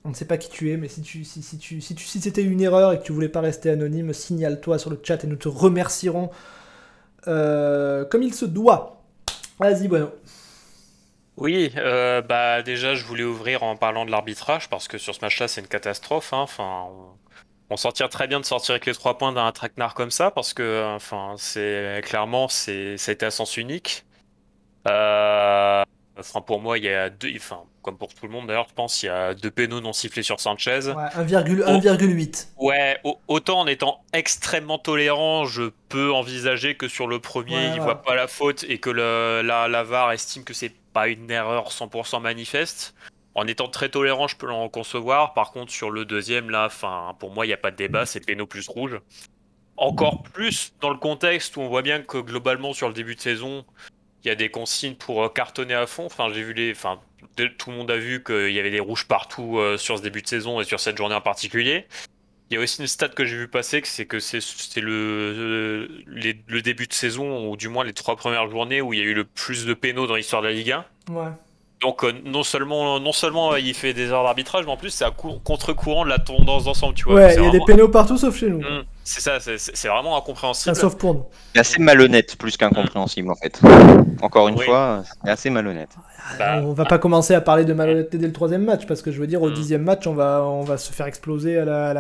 On 0.06 0.10
ne 0.10 0.14
sait 0.14 0.26
pas 0.26 0.38
qui 0.38 0.50
tu 0.50 0.72
es, 0.72 0.78
mais 0.78 0.90
si 0.90 1.02
tu 1.02 1.24
si, 1.24 1.42
c'était 1.42 2.44
une 2.44 2.62
erreur 2.62 2.92
et 2.92 3.00
que 3.00 3.04
tu 3.04 3.14
voulais 3.14 3.30
pas 3.30 3.42
rester 3.42 3.70
anonyme, 3.70 4.12
signale-toi 4.14 4.78
sur 4.78 4.90
le 4.90 5.00
chat 5.02 5.24
et 5.24 5.28
nous 5.28 5.38
te 5.38 5.48
remercierons 5.48 6.30
euh, 7.28 8.06
comme 8.06 8.24
il 8.24 8.34
se 8.34 8.46
doit. 8.46 9.02
Vas-y, 9.60 9.88
Bueno. 9.88 10.10
Oui, 11.36 11.72
euh, 11.78 12.22
bah 12.22 12.62
déjà 12.62 12.94
je 12.94 13.04
voulais 13.06 13.24
ouvrir 13.24 13.64
en 13.64 13.76
parlant 13.76 14.06
de 14.06 14.12
l'arbitrage 14.12 14.70
parce 14.70 14.88
que 14.88 15.00
sur 15.00 15.16
ce 15.16 15.22
match-là 15.22 15.48
c'est 15.48 15.62
une 15.62 15.68
catastrophe. 15.68 16.32
Hein. 16.32 16.42
Enfin, 16.42 16.90
s'en 17.78 17.92
tire 17.92 18.10
très 18.10 18.28
bien 18.28 18.40
de 18.40 18.46
sortir 18.46 18.72
avec 18.72 18.86
les 18.86 18.94
trois 18.94 19.18
points 19.18 19.32
d'un 19.32 19.52
traquenard 19.52 19.94
comme 19.94 20.12
ça 20.12 20.32
parce 20.32 20.54
que, 20.54 20.84
enfin, 20.96 21.36
c'est 21.38 22.02
clairement 22.04 22.48
c'est 22.48 22.98
ça 22.98 23.12
a 23.12 23.14
été 23.14 23.26
à 23.26 23.32
sens 23.32 23.58
unique. 23.58 24.06
Euh, 24.88 25.84
Enfin, 26.20 26.42
pour 26.42 26.62
moi, 26.62 26.78
il 26.78 26.84
y 26.84 26.90
a 26.90 27.10
deux, 27.10 27.32
enfin, 27.36 27.62
comme 27.82 27.98
pour 27.98 28.14
tout 28.14 28.28
le 28.28 28.32
monde 28.32 28.46
d'ailleurs, 28.46 28.68
je 28.70 28.74
pense, 28.76 29.02
il 29.02 29.08
y 29.08 29.10
a 29.10 29.34
deux 29.34 29.50
pénaux 29.50 29.82
non 29.82 29.94
sifflés 29.94 30.22
sur 30.22 30.40
Sanchez. 30.40 30.90
Ouais, 30.90 31.24
1,8. 31.64 32.50
Ouais, 32.58 33.00
autant 33.28 33.62
en 33.62 33.68
étant 33.68 34.04
extrêmement 34.14 34.78
tolérant, 34.78 35.46
je 35.46 35.72
peux 35.90 36.14
envisager 36.14 36.76
que 36.76 36.88
sur 36.88 37.08
le 37.08 37.20
premier, 37.20 37.74
il 37.74 37.82
voit 37.82 38.04
pas 38.04 38.14
la 38.14 38.28
faute 38.28 38.64
et 38.70 38.78
que 38.78 38.92
le, 38.92 39.42
la, 39.44 39.68
la 39.68 39.84
VAR 39.84 40.12
estime 40.12 40.44
que 40.44 40.54
c'est 40.54 40.74
pas 40.94 41.08
une 41.08 41.32
erreur 41.32 41.70
100% 41.70 42.22
manifeste. 42.22 42.94
En 43.36 43.48
étant 43.48 43.68
très 43.68 43.90
tolérant, 43.90 44.28
je 44.28 44.36
peux 44.36 44.46
l'en 44.46 44.70
concevoir. 44.70 45.34
Par 45.34 45.52
contre, 45.52 45.72
sur 45.72 45.90
le 45.90 46.06
deuxième, 46.06 46.50
là, 46.50 46.66
enfin, 46.66 47.16
pour 47.20 47.32
moi, 47.32 47.46
il 47.46 47.50
n'y 47.50 47.54
a 47.54 47.58
pas 47.58 47.72
de 47.72 47.76
débat, 47.76 48.06
c'est 48.06 48.24
pénaux 48.24 48.46
plus 48.46 48.68
rouge. 48.68 49.00
Encore 49.76 50.22
plus 50.22 50.74
dans 50.82 50.92
le 50.92 50.98
contexte 50.98 51.58
où 51.58 51.62
on 51.62 51.68
voit 51.68 51.82
bien 51.82 52.02
que 52.02 52.20
globalement, 52.20 52.74
sur 52.74 52.88
le 52.88 52.94
début 52.94 53.16
de 53.16 53.22
saison, 53.22 53.66
il 54.24 54.28
y 54.28 54.32
a 54.32 54.36
des 54.36 54.50
consignes 54.50 54.96
pour 54.96 55.24
euh, 55.24 55.30
cartonner 55.30 55.74
à 55.74 55.88
fond. 55.88 56.06
Enfin, 56.06 56.32
j'ai 56.32 56.44
vu 56.44 56.54
les, 56.54 56.72
enfin, 56.72 57.00
tout 57.58 57.72
le 57.72 57.78
monde 57.78 57.90
a 57.90 57.98
vu 57.98 58.24
qu'il 58.24 58.52
y 58.52 58.60
avait 58.60 58.72
des 58.72 58.80
rouges 58.80 59.08
partout 59.08 59.58
euh, 59.58 59.78
sur 59.78 59.98
ce 59.98 60.04
début 60.04 60.22
de 60.22 60.28
saison 60.28 60.62
et 60.62 60.64
sur 60.64 60.80
cette 60.80 60.98
journée 60.98 61.16
en 61.16 61.22
particulier. 61.22 61.88
Il 62.50 62.56
y 62.56 62.58
a 62.58 62.62
aussi 62.62 62.82
une 62.82 62.88
stat 62.88 63.10
que 63.10 63.26
j'ai 63.26 63.36
vu 63.36 63.48
passer, 63.48 63.82
c'est 63.84 64.06
que 64.06 64.20
c'est 64.20 64.40
le, 64.80 64.92
euh, 64.92 65.88
le 66.48 66.62
début 66.62 66.86
de 66.86 66.94
saison, 66.94 67.50
ou 67.50 67.58
du 67.58 67.68
moins 67.68 67.84
les 67.84 67.94
trois 67.94 68.16
premières 68.16 68.48
journées 68.48 68.80
où 68.80 68.94
il 68.94 69.00
y 69.00 69.02
a 69.02 69.06
eu 69.06 69.16
le 69.16 69.24
plus 69.24 69.66
de 69.66 69.74
pénaux 69.74 70.06
dans 70.06 70.16
l'histoire 70.16 70.44
de 70.44 70.48
la 70.48 70.54
Ligue 70.54 70.72
1. 70.72 70.86
Ouais. 71.10 71.32
Donc 71.84 72.06
non 72.24 72.44
seulement 72.44 72.98
non 73.02 73.12
seulement 73.12 73.58
il 73.58 73.74
fait 73.74 73.94
des 73.94 74.08
erreurs 74.08 74.24
d'arbitrage, 74.24 74.66
mais 74.66 74.72
en 74.72 74.78
plus 74.78 74.90
c'est 74.90 75.04
à 75.04 75.12
contre-courant 75.12 76.06
de 76.06 76.10
la 76.10 76.18
tendance 76.18 76.64
d'ensemble, 76.64 76.94
tu 76.94 77.04
vois. 77.04 77.16
Ouais, 77.16 77.36
il 77.36 77.44
y 77.44 77.46
a 77.46 77.50
des 77.50 77.60
pénaux 77.60 77.90
partout 77.90 78.18
sauf 78.18 78.38
chez 78.38 78.50
nous. 78.50 78.62
Mmh. 78.62 78.84
c'est 79.04 79.20
ça, 79.20 79.40
c'est 79.42 79.88
vraiment 79.90 80.18
incompréhensible. 80.18 80.78
sauf 80.78 80.96
pour 80.96 81.14
nous. 81.14 81.26
C'est 81.54 81.60
assez 81.60 81.82
malhonnête 81.82 82.38
plus 82.38 82.56
qu'incompréhensible 82.56 83.30
en 83.30 83.36
fait. 83.36 83.60
Encore 84.22 84.48
une 84.48 84.58
fois, 84.58 85.04
c'est 85.26 85.30
assez 85.30 85.50
malhonnête. 85.50 85.90
Bah, 86.40 86.62
on 86.64 86.72
va 86.72 86.86
pas 86.86 87.00
commencer 87.00 87.36
à 87.36 87.42
parler 87.42 87.66
de 87.66 87.74
malhonnêteté 87.74 88.18
dès 88.18 88.28
le 88.28 88.34
troisième 88.34 88.64
match 88.64 88.88
parce 88.88 89.02
que 89.02 89.12
je 89.12 89.20
veux 89.20 89.28
dire 89.28 89.42
au 89.42 89.50
mmh. 89.50 89.54
dixième 89.54 89.84
match 89.84 90.08
on 90.08 90.14
va 90.14 90.42
on 90.42 90.64
va 90.64 90.78
se 90.78 90.94
faire 90.94 91.06
exploser 91.06 91.58
à 91.58 91.66
la, 91.66 91.94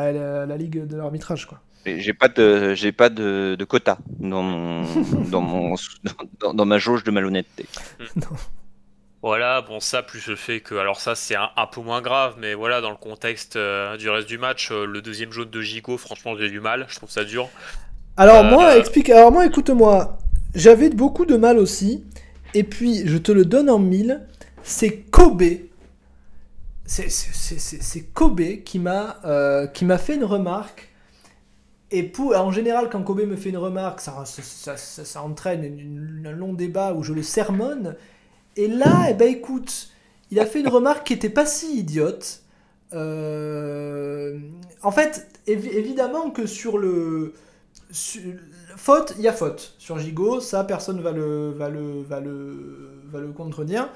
la, 0.45 0.57
ligue 0.57 0.87
de 0.87 0.95
l'arbitrage 0.95 1.45
quoi. 1.45 1.59
J'ai 1.85 2.13
pas 2.13 2.29
de 2.29 2.73
j'ai 2.73 2.93
pas 2.93 3.09
de, 3.09 3.57
de, 3.59 3.65
quota 3.65 3.97
dans 4.21 4.43
mon 4.43 4.83
dans 5.29 5.41
mon 5.41 5.75
dans, 6.39 6.53
dans, 6.53 6.65
ma 6.65 6.77
jauge 6.77 7.03
de 7.03 7.11
malhonnêteté. 7.11 7.65
non. 8.15 8.37
Voilà, 9.23 9.61
bon 9.61 9.79
ça 9.79 10.03
plus 10.03 10.27
le 10.27 10.35
fait 10.35 10.59
que 10.59 10.75
alors 10.75 10.99
ça 10.99 11.15
c'est 11.15 11.35
un, 11.37 11.67
peu 11.71 11.79
moins 11.79 12.01
grave, 12.01 12.35
mais 12.37 12.55
voilà 12.55 12.81
dans 12.81 12.89
le 12.89 12.97
contexte 12.97 13.55
euh, 13.55 13.95
du 13.95 14.09
reste 14.09 14.27
du 14.27 14.37
match, 14.37 14.69
euh, 14.69 14.85
le 14.85 15.01
deuxième 15.01 15.31
jaune 15.31 15.49
de 15.49 15.61
Gigo, 15.61 15.97
franchement 15.97 16.35
j'ai 16.37 16.49
du 16.49 16.59
mal, 16.59 16.85
je 16.89 16.97
trouve 16.97 17.09
ça 17.09 17.23
dur. 17.23 17.47
Alors 18.17 18.43
euh, 18.43 18.49
moi 18.49 18.77
explique, 18.77 19.09
alors 19.09 19.31
moi 19.31 19.45
écoute-moi, 19.45 20.17
j'avais 20.55 20.89
beaucoup 20.89 21.25
de 21.25 21.37
mal 21.37 21.57
aussi, 21.57 22.03
et 22.53 22.65
puis 22.65 23.07
je 23.07 23.17
te 23.17 23.31
le 23.31 23.45
donne 23.45 23.69
en 23.69 23.79
mille, 23.79 24.27
c'est 24.61 25.03
Kobe, 25.03 25.43
c'est 26.85 28.13
Kobe 28.13 28.41
qui 28.65 28.77
m'a 28.77 29.69
qui 29.73 29.85
m'a 29.85 29.99
fait 29.99 30.15
une 30.15 30.25
remarque. 30.25 30.89
Et 31.91 32.01
pour, 32.01 32.35
en 32.35 32.51
général, 32.51 32.89
quand 32.89 33.03
Kobe 33.03 33.21
me 33.21 33.35
fait 33.35 33.49
une 33.49 33.57
remarque, 33.57 34.01
ça, 34.01 34.23
ça, 34.25 34.75
ça, 34.75 35.21
entraîne 35.21 36.25
un 36.25 36.31
long 36.31 36.53
débat 36.53 36.91
où 36.93 37.03
je 37.03 37.13
le 37.13 37.21
sermonne. 37.21 37.95
Et 38.55 38.67
là, 38.67 39.07
eh 39.09 39.13
ben, 39.13 39.29
écoute, 39.29 39.89
il 40.31 40.39
a 40.39 40.45
fait 40.45 40.59
une 40.59 40.67
remarque 40.67 41.07
qui 41.07 41.13
était 41.13 41.29
pas 41.29 41.45
si 41.45 41.77
idiote. 41.77 42.41
Euh, 42.93 44.37
en 44.81 44.91
fait, 44.91 45.27
évidemment 45.47 46.29
que 46.29 46.45
sur 46.45 46.77
le. 46.77 47.33
faute, 48.77 49.13
il 49.17 49.23
y 49.23 49.27
a 49.27 49.33
faute. 49.33 49.75
Sur 49.77 49.97
Gigot, 49.97 50.39
ça, 50.39 50.63
personne 50.63 51.01
va 51.01 51.11
le, 51.11 51.51
va 51.51 51.69
le, 51.69 52.01
va 52.01 52.19
le, 52.19 52.91
va 53.11 53.19
le 53.19 53.31
contredire. 53.31 53.89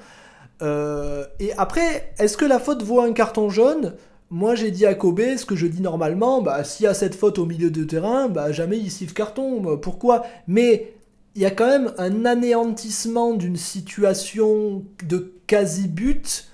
Euh, 0.60 1.24
et 1.38 1.52
après, 1.54 2.12
est-ce 2.18 2.36
que 2.36 2.44
la 2.44 2.58
faute 2.58 2.82
vaut 2.82 3.00
un 3.00 3.12
carton 3.12 3.48
jaune? 3.48 3.94
Moi, 4.30 4.54
j'ai 4.56 4.70
dit 4.70 4.84
à 4.84 4.94
Kobe 4.94 5.36
ce 5.36 5.46
que 5.46 5.56
je 5.56 5.66
dis 5.66 5.80
normalement 5.80 6.42
bah, 6.42 6.62
s'il 6.62 6.84
y 6.84 6.86
a 6.86 6.94
cette 6.94 7.14
faute 7.14 7.38
au 7.38 7.46
milieu 7.46 7.70
de 7.70 7.84
terrain, 7.84 8.28
bah, 8.28 8.52
jamais 8.52 8.76
il 8.78 8.90
siffle 8.90 9.14
carton. 9.14 9.78
Pourquoi? 9.78 10.26
Mais 10.46 10.97
il 11.34 11.42
y 11.42 11.46
a 11.46 11.50
quand 11.50 11.66
même 11.66 11.92
un 11.98 12.24
anéantissement 12.24 13.34
d'une 13.34 13.56
situation 13.56 14.84
de 15.04 15.32
quasi-but. 15.46 16.48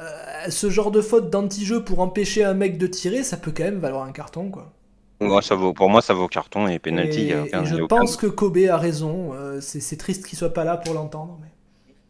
Euh, 0.00 0.50
ce 0.50 0.70
genre 0.70 0.90
de 0.90 1.00
faute 1.00 1.30
d'anti-jeu 1.30 1.84
pour 1.84 2.00
empêcher 2.00 2.42
un 2.42 2.54
mec 2.54 2.78
de 2.78 2.88
tirer, 2.88 3.22
ça 3.22 3.36
peut 3.36 3.52
quand 3.56 3.62
même 3.62 3.78
valoir 3.78 4.04
un 4.04 4.12
carton, 4.12 4.50
quoi. 4.50 4.72
Moi, 5.20 5.40
ça 5.40 5.54
vaut, 5.54 5.72
pour 5.72 5.88
moi, 5.88 6.02
ça 6.02 6.14
vaut 6.14 6.26
carton 6.26 6.66
et 6.66 6.78
penalty. 6.78 7.30
Et, 7.30 7.46
je 7.64 7.84
pense 7.84 8.16
que 8.16 8.26
Kobe 8.26 8.58
a 8.68 8.76
raison. 8.76 9.32
Euh, 9.32 9.60
c'est 9.60 9.96
triste 9.96 10.26
qu'il 10.26 10.36
soit 10.36 10.52
pas 10.52 10.64
là 10.64 10.76
pour 10.76 10.94
l'entendre. 10.94 11.38
Mais... 11.40 11.48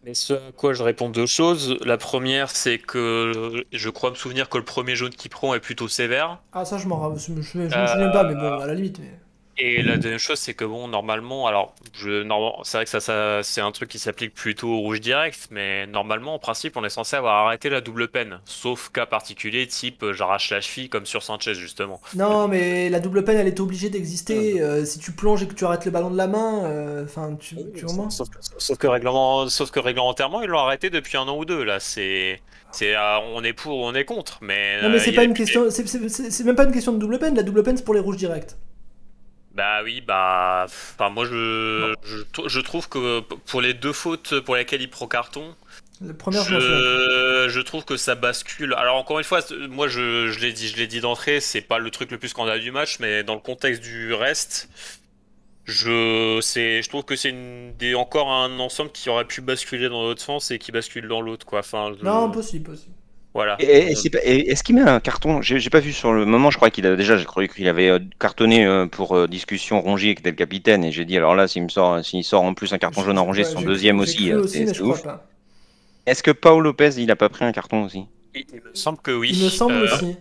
mais... 0.05 0.15
ce 0.15 0.33
à 0.33 0.53
quoi 0.57 0.73
je 0.73 0.83
réponds 0.83 1.11
deux 1.11 1.27
choses. 1.27 1.77
La 1.85 1.99
première, 1.99 2.51
c'est 2.51 2.79
que 2.79 3.65
je 3.71 3.91
crois 3.91 4.11
me 4.11 4.17
souvenir 4.17 4.49
que 4.49 4.57
le 4.57 4.65
premier 4.65 4.97
jaune 4.97 5.11
qui 5.11 5.29
prend 5.29 5.55
est 5.55 5.61
plutôt 5.61 5.87
sévère. 5.87 6.41
Ah, 6.53 6.65
ça, 6.65 6.79
je 6.79 6.89
m'en 6.89 7.15
je, 7.17 7.33
me 7.33 7.43
souviens 7.43 7.69
pas, 7.69 8.25
mais 8.25 8.35
bon, 8.35 8.59
à 8.59 8.67
la 8.67 8.75
limite. 8.75 8.99
Mais... 8.99 9.13
Et 9.57 9.83
la 9.83 9.97
deuxième 9.97 10.19
chose, 10.19 10.39
c'est 10.39 10.55
que 10.55 10.65
bon, 10.65 10.89
normalement, 10.89 11.47
alors, 11.47 11.75
je, 11.93 12.27
c'est 12.65 12.77
vrai 12.77 12.85
que 12.85 12.91
ça, 12.91 12.99
ça 12.99 13.41
c'est 13.45 13.61
un 13.61 13.71
truc 13.71 13.89
qui 13.89 14.01
s'applique 14.01 14.35
plutôt 14.35 14.69
au 14.69 14.81
rouge 14.81 15.01
direct, 15.01 15.49
mais 15.53 15.87
normalement, 15.87 16.35
en 16.35 16.39
principe, 16.41 16.77
on 16.77 16.85
est 16.85 16.91
censé 16.91 17.15
avoir 17.15 17.47
arrêté 17.47 17.69
la 17.69 17.81
double 17.81 18.09
peine, 18.09 18.41
sauf 18.47 18.91
cas 18.91 19.07
particulier, 19.07 19.67
type 19.69 20.03
euh, 20.03 20.13
j'arrache 20.13 20.51
la 20.51 20.61
cheville, 20.61 20.89
comme 20.89 21.07
sur 21.07 21.23
Sanchez 21.23 21.55
justement. 21.55 22.01
Non, 22.17 22.49
mais 22.49 22.91
la 22.91 22.99
double 22.99 23.23
peine, 23.23 23.39
elle 23.39 23.47
est 23.47 23.61
obligée 23.61 23.91
d'exister. 23.91 24.61
Euh, 24.61 24.85
si 24.85 24.99
tu 24.99 25.13
plonges 25.13 25.45
et 25.45 25.47
que 25.47 25.55
tu 25.55 25.65
arrêtes 25.65 25.85
le 25.85 25.93
ballon 25.93 26.11
de 26.11 26.17
la 26.17 26.27
main, 26.27 26.65
euh, 26.65 27.05
enfin, 27.05 27.37
tu, 27.39 27.57
tu 27.77 27.87
sauf, 27.89 28.29
sauf, 28.59 28.79
que 28.79 28.89
règlement, 28.89 29.49
sauf 29.49 29.71
que 29.71 29.79
réglementairement, 29.79 30.43
ils 30.43 30.49
l'ont 30.49 30.59
arrêté 30.59 30.91
depuis 30.91 31.17
un 31.17 31.29
an 31.29 31.39
ou 31.39 31.45
deux. 31.45 31.63
Là, 31.63 31.79
c'est, 31.79 32.41
c'est, 32.73 32.97
on 33.33 33.45
est 33.45 33.53
pour, 33.53 33.79
ou 33.79 33.85
on 33.85 33.95
est 33.95 34.05
contre, 34.05 34.39
mais. 34.41 34.83
Non, 34.83 34.89
mais 34.89 34.99
c'est 34.99 35.13
pas 35.13 35.25
une 35.25 35.35
question, 35.35 35.67
c'est 35.71 36.45
même 36.45 36.57
pas 36.57 36.65
une 36.65 36.73
question 36.73 36.93
de 36.93 36.99
double 36.99 37.21
peine. 37.21 37.37
La 37.37 37.45
double 37.45 37.63
peine, 37.63 37.77
c'est 37.77 37.85
pour 37.85 37.95
les 37.95 38.01
rouges 38.01 38.17
directs. 38.17 38.57
Bah 39.55 39.83
oui, 39.85 40.01
bah. 40.01 40.67
Enfin, 40.67 41.11
moi, 41.11 41.25
je, 41.25 41.95
je, 42.05 42.61
trouve 42.61 42.89
que 42.89 43.21
pour 43.21 43.61
les 43.61 43.73
deux 43.73 43.93
fautes 43.93 44.41
pour 44.41 44.57
lesquelles 44.57 44.83
il 44.83 44.91
prend 44.91 45.07
carton, 45.07 45.55
le 46.01 46.13
premier, 46.13 46.39
je, 46.43 47.47
je, 47.49 47.61
trouve 47.61 47.85
que 47.85 47.97
ça 47.97 48.17
bascule. 48.17 48.75
Alors 48.75 48.97
encore 48.97 49.19
une 49.19 49.25
fois, 49.25 49.41
moi 49.71 49.87
je, 49.87 50.29
je 50.29 50.41
l'ai 50.41 50.53
dit, 50.53 50.69
je 50.69 50.77
l'ai 50.77 50.89
dit 50.89 51.01
d'entrée, 51.01 51.41
c'est 51.41 51.61
pas 51.61 51.79
le 51.79 51.91
truc 51.91 52.11
le 52.11 52.19
plus 52.19 52.31
scandaleux 52.31 52.61
du 52.61 52.73
match, 52.73 52.99
mais 52.99 53.23
dans 53.23 53.35
le 53.35 53.41
contexte 53.41 53.81
du 53.83 54.13
reste, 54.13 54.69
Je, 55.65 56.41
je 56.43 56.89
trouve 56.89 57.05
que 57.05 57.17
c'est 57.17 57.33
des, 57.79 57.95
encore 57.95 58.31
un 58.31 58.59
ensemble 58.59 58.91
qui 58.93 59.09
aurait 59.09 59.25
pu 59.25 59.41
basculer 59.41 59.89
dans 59.89 60.03
l'autre 60.03 60.21
sens 60.21 60.51
et 60.51 60.59
qui 60.59 60.73
bascule 60.73 61.09
dans 61.09 61.21
l'autre. 61.21 61.47
Quoi. 61.47 61.61
Enfin, 61.61 61.93
Non, 62.03 62.31
possible, 62.31 62.71
possible. 62.71 62.95
Voilà. 63.35 63.57
Est-ce 63.61 64.63
qu'il 64.63 64.77
met 64.77 64.83
un 64.83 65.01
carton? 65.01 65.43
J'ai 65.43 65.69
pas 65.71 65.81
vu 65.81 65.93
sur 65.93 66.13
le 66.13 66.25
moment, 66.25 66.51
je 66.51 66.57
crois 66.57 66.71
qu'il 66.71 66.87
a 66.87 66.95
déjà, 66.95 67.17
j'ai 67.17 67.25
cru 67.25 67.49
qu'il 67.49 67.69
avait 67.69 67.89
euh, 67.89 67.99
cartonné 68.21 68.65
euh, 68.65 68.87
pour 68.87 69.17
euh, 69.17 69.27
discussion 69.27 69.81
Rongier 69.81 70.15
qui 70.15 70.21
était 70.21 70.31
le 70.31 70.37
capitaine, 70.37 70.85
et 70.85 70.93
j'ai 70.93 71.05
dit 71.05 71.17
alors 71.17 71.35
là, 71.35 71.49
s'il 71.49 71.65
me 71.65 71.69
sort, 71.69 72.05
s'il 72.05 72.23
sort 72.23 72.43
en 72.43 72.55
plus 72.55 72.73
un 72.73 72.79
carton 72.79 73.03
jaune 73.03 73.19
à 73.19 73.23
Rongier, 73.23 73.43
c'est 73.43 73.55
son 73.55 73.63
deuxième 73.63 73.99
aussi, 73.99 74.33
c'est 74.47 74.81
ouf. 74.81 75.03
Est-ce 76.07 76.23
que 76.23 76.31
Paul 76.31 76.63
Lopez, 76.63 76.91
il 76.99 77.11
a 77.11 77.17
pas 77.17 77.29
pris 77.29 77.45
un 77.45 77.53
carton 77.53 77.85
aussi? 77.85 78.07
Il 78.35 78.45
me 78.55 78.75
semble 78.75 78.99
que 78.99 79.11
oui. 79.11 79.31
Il 79.35 79.45
me 79.45 79.49
semble 79.49 79.83
aussi. 79.83 80.17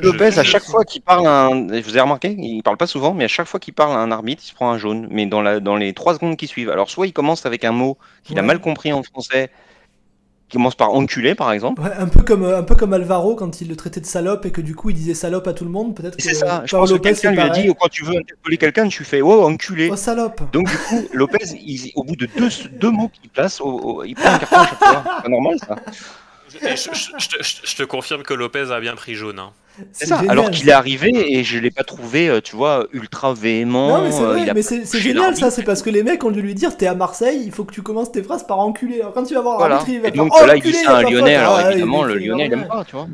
Lopez, 0.00 0.38
à 0.38 0.44
chaque 0.44 0.62
fois 0.62 0.84
qu'il 0.84 1.02
parle, 1.02 1.26
un... 1.26 1.66
vous 1.66 1.90
avez 1.90 2.00
remarqué, 2.00 2.36
il 2.38 2.62
parle 2.62 2.76
pas 2.76 2.86
souvent, 2.86 3.12
mais 3.12 3.24
à 3.24 3.28
chaque 3.28 3.48
fois 3.48 3.58
qu'il 3.58 3.74
parle 3.74 3.92
à 3.92 3.98
un 3.98 4.12
arbitre, 4.12 4.42
il 4.44 4.48
se 4.48 4.54
prend 4.54 4.70
un 4.70 4.78
jaune. 4.78 5.08
Mais 5.10 5.26
dans, 5.26 5.42
la... 5.42 5.58
dans 5.58 5.74
les 5.74 5.92
trois 5.92 6.14
secondes 6.14 6.36
qui 6.36 6.46
suivent, 6.46 6.70
alors 6.70 6.88
soit 6.88 7.06
il 7.06 7.12
commence 7.12 7.44
avec 7.44 7.64
un 7.64 7.72
mot 7.72 7.98
qu'il 8.22 8.38
a 8.38 8.42
mal 8.42 8.60
compris 8.60 8.92
en 8.92 9.02
français, 9.02 9.50
qui 10.48 10.56
commence 10.56 10.74
par 10.76 10.94
enculé 10.94 11.34
par 11.34 11.52
exemple. 11.52 11.82
un 11.98 12.06
peu 12.06 12.22
comme 12.22 12.44
un 12.44 12.62
peu 12.62 12.74
comme 12.76 12.92
Alvaro 12.92 13.34
quand 13.34 13.60
il 13.60 13.68
le 13.68 13.76
traitait 13.76 14.00
de 14.00 14.06
salope 14.06 14.46
et 14.46 14.52
que 14.52 14.60
du 14.60 14.74
coup 14.74 14.90
il 14.90 14.96
disait 14.96 15.14
salope 15.14 15.46
à 15.48 15.52
tout 15.52 15.64
le 15.64 15.70
monde 15.70 15.94
peut-être. 15.94 16.16
C'est 16.18 16.34
ça. 16.34 16.62
Je 16.64 16.76
pense 16.76 16.90
Lopez, 16.90 17.12
que 17.12 17.20
quelqu'un 17.20 17.32
lui 17.32 17.40
a 17.40 17.48
dit 17.48 17.72
quand 17.78 17.88
tu 17.88 18.04
veux 18.04 18.16
interpeller 18.16 18.56
quelqu'un 18.56 18.88
tu 18.88 19.04
fais 19.04 19.22
oh 19.22 19.44
enculé. 19.44 19.88
Oh 19.90 19.96
salope. 19.96 20.42
Donc 20.52 20.68
du 20.68 20.76
coup 20.76 21.08
Lopez 21.12 21.38
au 21.96 22.04
bout 22.04 22.16
de 22.16 22.26
deux, 22.36 22.48
deux 22.72 22.90
mots 22.90 23.10
qu'il 23.20 23.30
place 23.30 23.60
il 24.04 24.14
prend 24.14 24.34
un 24.34 24.38
carton 24.38 24.56
à 24.56 24.66
chaque 24.66 24.78
fois. 24.78 25.04
C'est 25.22 25.30
normal 25.30 25.56
ça. 25.58 25.76
Je, 26.48 27.76
te 27.76 27.82
confirme 27.82 28.22
que 28.22 28.34
Lopez 28.34 28.70
a 28.70 28.80
bien 28.80 28.94
pris 28.94 29.14
jaune. 29.14 29.38
Hein. 29.38 29.52
C'est 29.92 30.06
ça, 30.06 30.22
alors 30.28 30.50
qu'il 30.50 30.68
est 30.68 30.72
arrivé 30.72 31.10
et 31.38 31.44
je 31.44 31.58
l'ai 31.58 31.70
pas 31.70 31.84
trouvé, 31.84 32.28
euh, 32.28 32.40
tu 32.40 32.56
vois, 32.56 32.86
ultra 32.92 33.34
véhément. 33.34 33.98
Non, 33.98 34.02
mais 34.02 34.12
c'est 34.12 34.22
euh, 34.22 34.52
mais 34.54 34.62
c'est 34.62 35.00
génial 35.00 35.36
ça, 35.36 35.50
c'est 35.50 35.62
parce 35.62 35.82
que 35.82 35.90
les 35.90 36.02
mecs 36.02 36.24
ont 36.24 36.30
dû 36.30 36.40
lui 36.40 36.54
dire 36.54 36.76
t'es 36.76 36.86
à 36.86 36.94
Marseille, 36.94 37.42
il 37.44 37.52
faut 37.52 37.64
que 37.64 37.74
tu 37.74 37.82
commences 37.82 38.12
tes 38.12 38.22
phrases 38.22 38.46
par 38.46 38.58
enculer. 38.58 39.00
Alors 39.00 39.12
quand 39.12 39.24
tu 39.24 39.34
vas 39.34 39.42
voir 39.42 39.58
voilà. 39.58 39.76
l'arbitre, 39.76 39.96
il 39.96 40.02
va 40.02 40.08
et 40.08 40.10
donc 40.12 40.32
là, 40.46 40.56
il 40.56 40.62
dit 40.62 40.72
ça 40.72 40.96
à 40.96 41.00
un 41.00 41.02
Lyonnais, 41.02 41.34
alors 41.34 41.60
évidemment, 41.60 42.04
le 42.04 42.14
Lyonnais, 42.14 42.46
il 42.46 42.52
aime 42.52 42.68
pas, 42.68 42.84
tu 42.84 42.96
vois. 42.96 43.08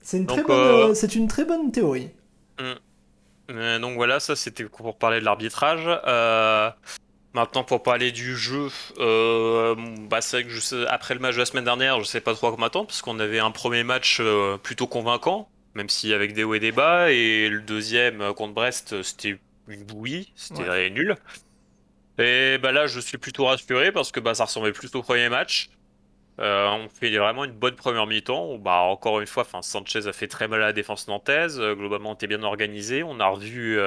C'est 0.00 0.18
une, 0.18 0.26
très 0.26 0.42
bonne, 0.42 0.90
euh, 0.90 0.94
c'est 0.94 1.14
une 1.14 1.28
très 1.28 1.44
bonne 1.44 1.70
théorie. 1.70 2.10
Hmm. 2.58 3.80
donc 3.80 3.94
voilà, 3.94 4.20
ça 4.20 4.36
c'était 4.36 4.64
pour 4.64 4.96
parler 4.96 5.20
de 5.20 5.24
l'arbitrage. 5.24 5.84
Euh, 6.06 6.70
Maintenant, 7.34 7.64
pour 7.64 7.82
parler 7.82 8.12
du 8.12 8.36
jeu, 8.36 8.68
euh, 8.98 9.74
bah, 10.10 10.20
c'est 10.20 10.36
vrai 10.36 10.44
que 10.44 10.50
je 10.50 10.84
après 10.86 11.14
le 11.14 11.20
match 11.20 11.34
de 11.34 11.38
la 11.38 11.46
semaine 11.46 11.64
dernière, 11.64 11.98
je 12.00 12.04
sais 12.04 12.20
pas 12.20 12.34
trop 12.34 12.48
à 12.48 12.50
quoi 12.50 12.60
m'attendre, 12.60 12.86
parce 12.86 13.00
qu'on 13.00 13.18
avait 13.20 13.38
un 13.38 13.50
premier 13.50 13.84
match 13.84 14.18
euh, 14.20 14.58
plutôt 14.58 14.86
convaincant, 14.86 15.48
même 15.74 15.88
si 15.88 16.12
avec 16.12 16.34
des 16.34 16.44
hauts 16.44 16.52
et 16.52 16.60
des 16.60 16.72
bas, 16.72 17.10
et 17.10 17.48
le 17.48 17.62
deuxième 17.62 18.20
euh, 18.20 18.32
contre 18.34 18.52
Brest, 18.52 19.02
c'était 19.02 19.38
une 19.66 19.82
bouillie, 19.82 20.30
c'était 20.36 20.90
nul. 20.90 21.16
Et 22.18 22.58
bah 22.58 22.70
là, 22.70 22.86
je 22.86 23.00
suis 23.00 23.16
plutôt 23.16 23.46
rassuré, 23.46 23.92
parce 23.92 24.12
que 24.12 24.20
bah, 24.20 24.34
ça 24.34 24.44
ressemblait 24.44 24.72
plus 24.72 24.94
au 24.94 25.02
premier 25.02 25.30
match. 25.30 25.70
on 26.36 26.86
fait 26.92 27.16
vraiment 27.16 27.44
une 27.44 27.52
bonne 27.52 27.76
première 27.76 28.06
mi-temps. 28.06 28.58
Bah, 28.58 28.80
encore 28.80 29.20
une 29.20 29.26
fois, 29.26 29.46
Sanchez 29.62 30.06
a 30.06 30.12
fait 30.12 30.28
très 30.28 30.48
mal 30.48 30.62
à 30.62 30.66
la 30.66 30.72
défense 30.74 31.08
nantaise. 31.08 31.58
globalement, 31.58 32.10
on 32.10 32.14
était 32.14 32.26
bien 32.26 32.42
organisé. 32.42 33.02
On 33.02 33.20
a 33.20 33.28
revu 33.28 33.80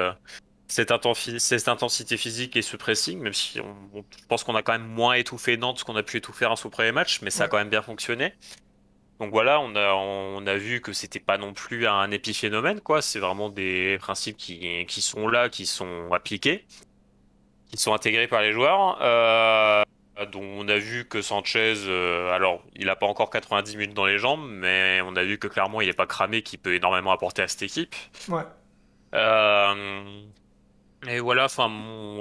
cette, 0.67 0.91
intensité 0.91 2.17
physique 2.17 2.55
et 2.55 2.61
ce 2.61 2.77
pressing, 2.77 3.19
même 3.19 3.33
si 3.33 3.59
on, 3.59 3.75
je 3.93 4.25
pense 4.27 4.43
qu'on 4.43 4.55
a 4.55 4.63
quand 4.63 4.73
même 4.73 4.87
moins 4.87 5.13
étouffé 5.13 5.57
Nantes 5.57 5.83
qu'on 5.83 5.95
a 5.95 6.03
pu 6.03 6.17
étouffer 6.17 6.45
un 6.45 6.55
sous 6.55 6.69
premier 6.69 6.91
match, 6.91 7.21
mais 7.21 7.29
ça 7.29 7.45
a 7.45 7.47
quand 7.47 7.57
même 7.57 7.69
bien 7.69 7.81
fonctionné. 7.81 8.33
Donc 9.19 9.31
voilà, 9.31 9.61
on 9.61 9.75
a, 9.75 9.93
on 9.93 10.45
a 10.45 10.55
vu 10.55 10.81
que 10.81 10.91
c'était 10.91 11.19
pas 11.19 11.37
non 11.37 11.53
plus 11.53 11.87
un 11.87 12.11
épiphénomène, 12.11 12.81
quoi. 12.81 13.01
C'est 13.01 13.19
vraiment 13.19 13.49
des 13.49 13.97
principes 13.99 14.35
qui, 14.35 14.85
qui, 14.87 15.01
sont 15.01 15.27
là, 15.27 15.47
qui 15.47 15.65
sont 15.65 16.11
appliqués, 16.11 16.65
qui 17.71 17.77
sont 17.77 17.93
intégrés 17.93 18.27
par 18.27 18.41
les 18.41 18.51
joueurs. 18.51 18.97
Euh, 19.01 19.83
dont 20.31 20.43
on 20.43 20.67
a 20.67 20.77
vu 20.77 21.05
que 21.05 21.21
Sanchez, 21.21 21.75
euh, 21.87 22.31
alors 22.31 22.63
il 22.75 22.89
a 22.89 22.95
pas 22.95 23.05
encore 23.05 23.29
90 23.29 23.77
minutes 23.77 23.93
dans 23.93 24.05
les 24.05 24.17
jambes, 24.17 24.45
mais 24.49 25.01
on 25.05 25.15
a 25.15 25.23
vu 25.23 25.37
que 25.37 25.47
clairement 25.47 25.81
il 25.81 25.89
est 25.89 25.93
pas 25.93 26.07
cramé, 26.07 26.41
qui 26.41 26.57
peut 26.57 26.73
énormément 26.73 27.11
apporter 27.11 27.41
à 27.41 27.47
cette 27.47 27.63
équipe. 27.63 27.95
Ouais. 28.27 28.43
Euh, 29.13 30.23
et 31.07 31.19
voilà, 31.19 31.45
enfin, 31.45 31.69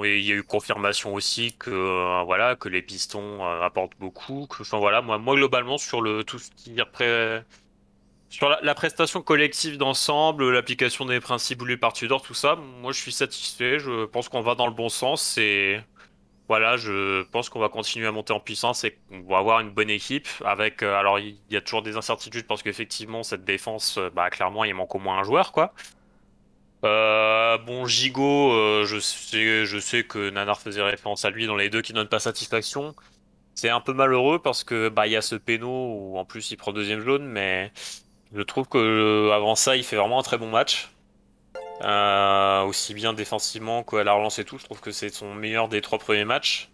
il 0.05 0.20
y 0.20 0.33
a 0.33 0.35
eu 0.35 0.42
confirmation 0.42 1.14
aussi 1.14 1.55
que 1.59 1.70
euh, 1.70 2.23
voilà 2.25 2.57
que 2.57 2.68
les 2.68 2.83
pistons 2.83 3.44
euh, 3.44 3.62
apportent 3.62 3.97
beaucoup. 3.99 4.47
Enfin 4.61 4.79
voilà, 4.79 5.03
moi, 5.03 5.18
moi 5.18 5.35
globalement 5.37 5.79
sur 5.79 6.01
le 6.01 6.25
tout 6.25 6.38
ce 6.38 6.51
qui 6.51 6.79
est 6.79 7.44
sur 8.29 8.49
la, 8.49 8.75
prestation 8.75 9.23
collective 9.23 9.79
d'ensemble, 9.79 10.51
l'application 10.51 11.05
des 11.05 11.20
principes 11.20 11.61
voulus 11.61 11.79
par 11.79 11.92
Tudor, 11.92 12.20
tout 12.20 12.35
ça, 12.35 12.57
moi 12.57 12.90
je 12.92 13.01
suis 13.01 13.12
satisfait. 13.12 13.79
Je 13.79 14.07
pense 14.07 14.29
qu'on 14.29 14.40
va 14.40 14.57
dans 14.57 14.66
le 14.66 14.73
bon 14.73 14.88
sens 14.88 15.38
et 15.38 15.81
voilà, 16.49 16.77
je 16.77 17.23
pense 17.25 17.49
qu'on 17.49 17.61
va 17.61 17.68
continuer 17.68 18.07
à 18.09 18.12
monter 18.12 18.33
en 18.33 18.40
puissance 18.40 18.85
et 18.85 18.99
qu'on 19.09 19.23
va 19.23 19.38
avoir 19.38 19.61
une 19.61 19.70
bonne 19.70 19.90
équipe. 19.90 20.29
Avec 20.44 20.83
euh, 20.83 20.97
alors 20.99 21.20
il 21.20 21.37
y, 21.51 21.57
a 21.57 21.61
toujours 21.61 21.83
des 21.83 21.97
incertitudes 21.97 22.47
parce 22.47 22.62
qu'effectivement 22.62 23.23
cette 23.23 23.44
défense, 23.44 23.99
bah 24.14 24.31
clairement 24.31 24.64
il 24.64 24.75
manque 24.75 24.94
au 24.94 24.99
moins 24.99 25.18
un 25.18 25.25
joueur 25.25 25.53
quoi. 25.53 25.73
Euh, 26.85 27.57
bon, 27.59 27.87
Gigot, 27.87 28.53
euh, 28.53 28.85
je, 28.85 28.99
sais, 28.99 30.05
que 30.05 30.31
Nanar 30.31 30.61
faisait 30.61 30.83
référence 30.83 31.25
à 31.25 31.31
lui 31.31 31.47
dans 31.47 31.57
les 31.57 31.70
deux 31.70 31.83
qui 31.83 31.92
donnent 31.92 32.09
pas 32.09 32.18
satisfaction. 32.18 32.94
C'est 33.55 33.70
un 33.70 33.81
peu 33.81 33.94
malheureux 33.94 34.40
parce 34.40 34.64
que 34.64 34.88
bah 34.88 35.07
il 35.07 35.12
y 35.12 35.16
a 35.16 35.23
ce 35.23 35.37
péno 35.37 35.68
où 35.68 36.18
en 36.18 36.25
plus 36.25 36.51
il 36.51 36.57
prend 36.57 36.73
deuxième 36.73 37.01
jaune, 37.01 37.25
mais 37.25 37.73
je 38.35 38.42
trouve 38.42 38.68
que 38.68 38.79
euh, 38.79 39.33
avant 39.33 39.55
ça 39.55 39.77
il 39.77 39.85
fait 39.85 39.97
vraiment 39.97 40.18
un 40.18 40.23
très 40.23 40.38
bon 40.38 40.51
match. 40.51 40.90
aussi 42.66 42.94
bien 42.94 43.12
défensivement 43.14 43.83
qu'à 43.85 44.05
la 44.05 44.12
relance 44.12 44.38
et 44.38 44.44
tout, 44.44 44.59
je 44.59 44.64
trouve 44.64 44.81
que 44.81 44.90
c'est 44.90 45.11
son 45.11 45.35
meilleur 45.35 45.68
des 45.68 45.81
trois 45.81 45.99
premiers 45.99 46.25
matchs. 46.25 46.70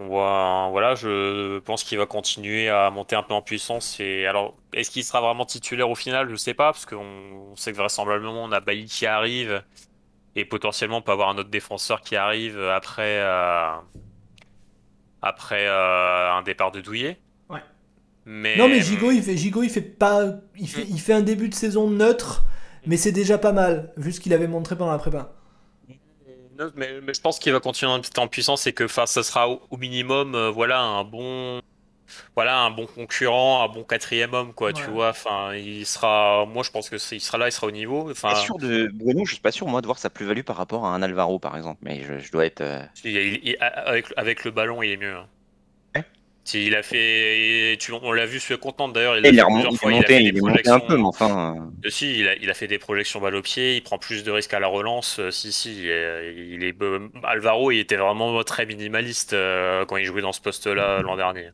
On 0.00 0.06
voit, 0.06 0.68
voilà, 0.70 0.94
je 0.94 1.58
pense 1.58 1.82
qu'il 1.82 1.98
va 1.98 2.06
continuer 2.06 2.68
à 2.68 2.88
monter 2.88 3.16
un 3.16 3.24
peu 3.24 3.34
en 3.34 3.42
puissance. 3.42 3.98
Et 3.98 4.26
alors, 4.26 4.56
est-ce 4.72 4.92
qu'il 4.92 5.02
sera 5.02 5.20
vraiment 5.20 5.44
titulaire 5.44 5.90
au 5.90 5.96
final? 5.96 6.30
Je 6.30 6.36
sais 6.36 6.54
pas, 6.54 6.70
parce 6.70 6.86
qu'on 6.86 7.56
sait 7.56 7.72
que 7.72 7.78
vraisemblablement 7.78 8.44
on 8.44 8.52
a 8.52 8.60
Bailly 8.60 8.86
qui 8.86 9.06
arrive 9.06 9.60
et 10.36 10.44
potentiellement 10.44 10.98
on 10.98 11.02
peut 11.02 11.10
avoir 11.10 11.30
un 11.30 11.38
autre 11.38 11.50
défenseur 11.50 12.00
qui 12.00 12.14
arrive 12.14 12.62
après 12.62 13.18
euh, 13.18 13.72
après 15.20 15.66
euh, 15.66 16.32
un 16.32 16.42
départ 16.42 16.70
de 16.70 16.80
Douillet. 16.80 17.18
Ouais. 17.50 17.62
Mais 18.24 18.56
non, 18.56 18.68
mais 18.68 18.80
Gigot, 18.80 19.10
il 19.10 19.22
fait 19.24 19.36
Gigot, 19.36 19.64
il 19.64 19.70
fait 19.70 19.80
pas, 19.80 20.26
il 20.56 20.68
fait, 20.68 20.86
il 20.88 21.00
fait 21.00 21.14
un 21.14 21.22
début 21.22 21.48
de 21.48 21.54
saison 21.54 21.90
neutre, 21.90 22.44
mais 22.86 22.96
c'est 22.96 23.10
déjà 23.10 23.36
pas 23.36 23.50
mal 23.50 23.92
vu 23.96 24.12
ce 24.12 24.20
qu'il 24.20 24.32
avait 24.32 24.46
montré 24.46 24.78
pendant 24.78 24.92
la 24.92 24.98
prépa 24.98 25.34
mais, 26.76 27.00
je 27.14 27.20
pense 27.20 27.38
qu'il 27.38 27.52
va 27.52 27.60
continuer 27.60 27.92
en 28.16 28.28
puissance 28.28 28.66
et 28.66 28.72
que 28.72 28.86
ça 28.88 29.06
sera 29.06 29.48
au, 29.48 29.76
minimum 29.76 30.34
euh, 30.34 30.50
voilà 30.50 30.80
un 30.80 31.04
bon 31.04 31.60
voilà 32.34 32.60
un 32.60 32.70
bon 32.70 32.86
concurrent, 32.86 33.62
un 33.62 33.68
bon 33.68 33.84
quatrième 33.84 34.32
homme 34.32 34.54
quoi, 34.54 34.72
tu 34.72 34.84
vois. 34.84 35.10
Enfin, 35.10 35.54
il 35.54 35.84
sera, 35.84 36.46
moi 36.46 36.62
je 36.62 36.70
pense 36.70 36.88
que 36.88 36.96
il 37.14 37.20
sera 37.20 37.38
là, 37.38 37.48
il 37.48 37.52
sera 37.52 37.66
au 37.66 37.70
niveau. 37.70 38.10
Enfin, 38.10 38.34
sûr 38.34 38.56
de 38.58 38.88
Bruno, 38.92 39.24
je 39.24 39.32
suis 39.32 39.42
pas 39.42 39.50
sûr 39.50 39.66
moi 39.66 39.80
de 39.82 39.86
voir 39.86 39.98
sa 39.98 40.08
plus-value 40.10 40.42
par 40.42 40.56
rapport 40.56 40.86
à 40.86 40.94
un 40.94 41.02
Alvaro 41.02 41.38
par 41.38 41.56
exemple, 41.56 41.80
mais 41.82 42.02
je, 42.02 42.30
dois 42.32 42.46
être. 42.46 42.62
Euh, 42.62 42.82
avec, 43.60 44.06
avec, 44.16 44.44
le 44.44 44.50
ballon, 44.50 44.82
il 44.82 44.90
est 44.90 44.96
mieux. 44.96 45.16
Hein. 45.16 45.26
Il 46.54 46.74
a 46.74 46.82
fait, 46.82 47.76
tu, 47.78 47.92
on 47.92 48.12
l'a 48.12 48.24
vu 48.24 48.40
sur 48.40 48.54
le 48.54 48.58
content 48.58 48.88
d'ailleurs. 48.88 49.18
Il, 49.18 49.26
a, 49.26 49.44
fait 49.44 49.88
monté, 49.88 50.68
un 50.68 50.80
peu, 50.80 50.96
mais 50.96 51.04
enfin. 51.04 51.56
Euh. 51.84 51.90
Si, 51.90 52.20
il 52.20 52.50
a, 52.50 52.54
fait 52.54 52.66
des 52.66 52.78
projections 52.78 53.20
balle 53.20 53.34
au 53.34 53.42
pied. 53.42 53.76
Il 53.76 53.82
prend 53.82 53.98
plus 53.98 54.24
de 54.24 54.30
risques 54.30 54.54
à 54.54 54.60
la 54.60 54.68
relance. 54.68 55.18
Euh, 55.18 55.30
si, 55.30 55.52
si, 55.52 55.82
il 55.82 56.64
est, 56.64 56.74
Alvaro, 57.24 57.70
il 57.70 57.80
était 57.80 57.96
vraiment 57.96 58.42
très 58.44 58.64
minimaliste 58.66 59.34
euh, 59.34 59.84
quand 59.84 59.96
il 59.96 60.04
jouait 60.04 60.22
dans 60.22 60.32
ce 60.32 60.40
poste-là 60.40 61.02
l'an 61.02 61.16
dernier. 61.16 61.50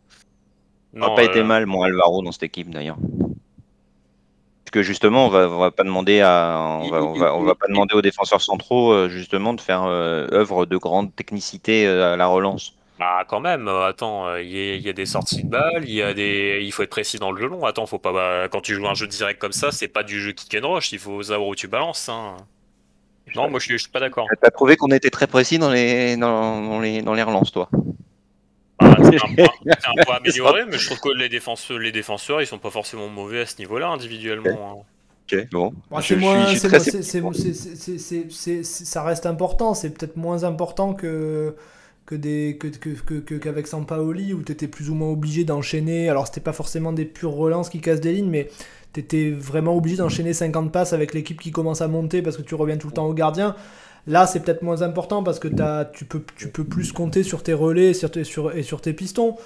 n'a 0.93 1.11
pas 1.11 1.25
été 1.25 1.43
mal, 1.43 1.67
mon 1.67 1.83
Alvaro, 1.83 2.23
dans 2.23 2.33
cette 2.33 2.45
équipe 2.45 2.71
d'ailleurs. 2.71 2.99
Parce 2.99 4.71
que 4.73 4.83
justement, 4.83 5.27
on 5.27 5.31
va, 5.31 5.47
va 5.49 5.71
pas 5.73 5.85
demander 5.85 6.21
à, 6.21 6.79
on 6.83 6.89
va, 6.89 7.01
va, 7.41 7.55
pas 7.55 7.67
demander 7.69 7.95
aux 7.95 8.03
défenseurs 8.03 8.41
centraux 8.41 9.09
justement 9.09 9.55
de 9.55 9.61
faire 9.61 9.83
œuvre 9.83 10.67
de 10.67 10.77
grande 10.77 11.15
technicité 11.15 11.87
à 11.87 12.17
la 12.17 12.27
relance. 12.27 12.75
Bah 12.99 13.25
quand 13.27 13.41
même, 13.41 13.67
euh, 13.67 13.89
attends, 13.89 14.29
euh, 14.29 14.43
il 14.43 14.81
y, 14.81 14.89
a 14.89 14.93
des 14.93 15.07
sorties 15.07 15.43
de 15.43 15.49
balles, 15.49 15.83
il 15.85 15.95
y 15.95 16.03
a 16.03 16.15
des, 16.15 16.61
il 16.63 16.71
faut 16.71 16.85
être 16.85 16.91
précis 16.91 17.19
dans 17.19 17.33
le 17.33 17.41
jeu 17.41 17.49
long. 17.49 17.65
Attends, 17.65 17.87
faut 17.87 17.99
pas, 17.99 18.13
bah, 18.13 18.49
quand 18.49 18.61
tu 18.61 18.75
joues 18.75 18.87
un 18.87 18.95
jeu 18.95 19.09
direct 19.09 19.41
comme 19.41 19.53
ça, 19.53 19.73
c'est 19.73 19.89
pas 19.89 20.05
du 20.05 20.21
jeu 20.21 20.31
kick 20.31 20.57
and 20.63 20.73
rush, 20.73 20.93
il 20.93 21.01
faut 21.01 21.21
savoir 21.25 21.49
où 21.49 21.57
tu 21.57 21.67
balances. 21.67 22.09
Hein. 22.09 22.37
Non, 23.35 23.51
moi 23.51 23.59
je 23.59 23.65
suis, 23.65 23.79
suis 23.81 23.91
pas 23.91 23.99
d'accord. 23.99 24.29
T'as 24.41 24.51
prouvé 24.53 24.77
qu'on 24.77 24.93
était 24.93 25.11
très 25.11 25.27
précis 25.27 25.59
dans 25.59 25.71
les, 25.71 26.17
dans, 26.17 26.79
les, 26.81 27.03
dans 27.03 27.15
les 27.15 27.25
relances, 27.25 27.51
toi. 27.51 27.69
Bah, 28.79 28.95
c'est 29.03 29.17
un, 29.17 30.05
point 30.05 30.17
amélioré, 30.17 30.65
mais 30.69 30.79
je 30.79 30.87
trouve 30.87 31.01
que 31.01 31.19
les 31.19 31.29
défenseurs, 31.29 31.79
les 31.79 31.91
défenseurs, 31.91 32.43
ils 32.43 32.47
sont 32.47 32.59
pas 32.59 32.71
forcément 32.71 33.09
mauvais 33.09 33.41
à 33.41 33.47
ce 33.47 33.59
niveau-là 33.59 33.89
individuellement. 33.89 34.87
Ok, 35.33 35.49
bon. 35.51 35.73
ça 38.63 39.03
reste 39.03 39.27
important, 39.27 39.75
c'est 39.75 39.91
peut-être 39.91 40.17
moins 40.17 40.45
important 40.45 40.95
que 40.95 41.57
que 42.07 42.15
des 42.15 42.59
que, 42.59 42.69
que, 42.69 43.35
qu'avec 43.35 43.67
Sampaoli 43.67 44.35
où 44.35 44.43
tu 44.43 44.53
étais 44.53 44.69
plus 44.69 44.91
ou 44.91 44.95
moins 44.95 45.09
obligé 45.09 45.45
d'enchaîner. 45.45 46.09
Alors 46.09 46.27
c'était 46.27 46.41
pas 46.41 46.53
forcément 46.53 46.93
des 46.93 47.05
pures 47.05 47.33
relances 47.33 47.71
qui 47.71 47.81
cassent 47.81 48.01
des 48.01 48.13
lignes, 48.13 48.31
mais 48.31 48.49
tu 48.93 49.01
étais 49.01 49.31
vraiment 49.31 49.77
obligé 49.77 49.97
d'enchaîner 49.97 50.33
50 50.33 50.71
passes 50.71 50.93
avec 50.93 51.15
l'équipe 51.15 51.41
qui 51.41 51.51
commence 51.51 51.81
à 51.81 51.89
monter 51.89 52.23
parce 52.23 52.37
que 52.37 52.43
tu 52.43 52.55
reviens 52.55 52.77
tout 52.77 52.89
le 52.89 52.93
temps 52.93 53.07
au 53.07 53.15
gardien. 53.15 53.57
Là, 54.07 54.27
c'est 54.27 54.41
peut-être 54.41 54.63
moins 54.63 54.83
important 54.83 55.23
parce 55.23 55.39
que 55.39 55.49
tu, 55.93 56.05
peux, 56.05 56.21
plus 56.65 56.93
compter 56.93 57.23
sur 57.23 57.43
tes 57.43 57.55
relais 57.55 57.93
et 57.93 58.63
sur 58.63 58.81
tes 58.81 58.93
pistons. 58.93 59.37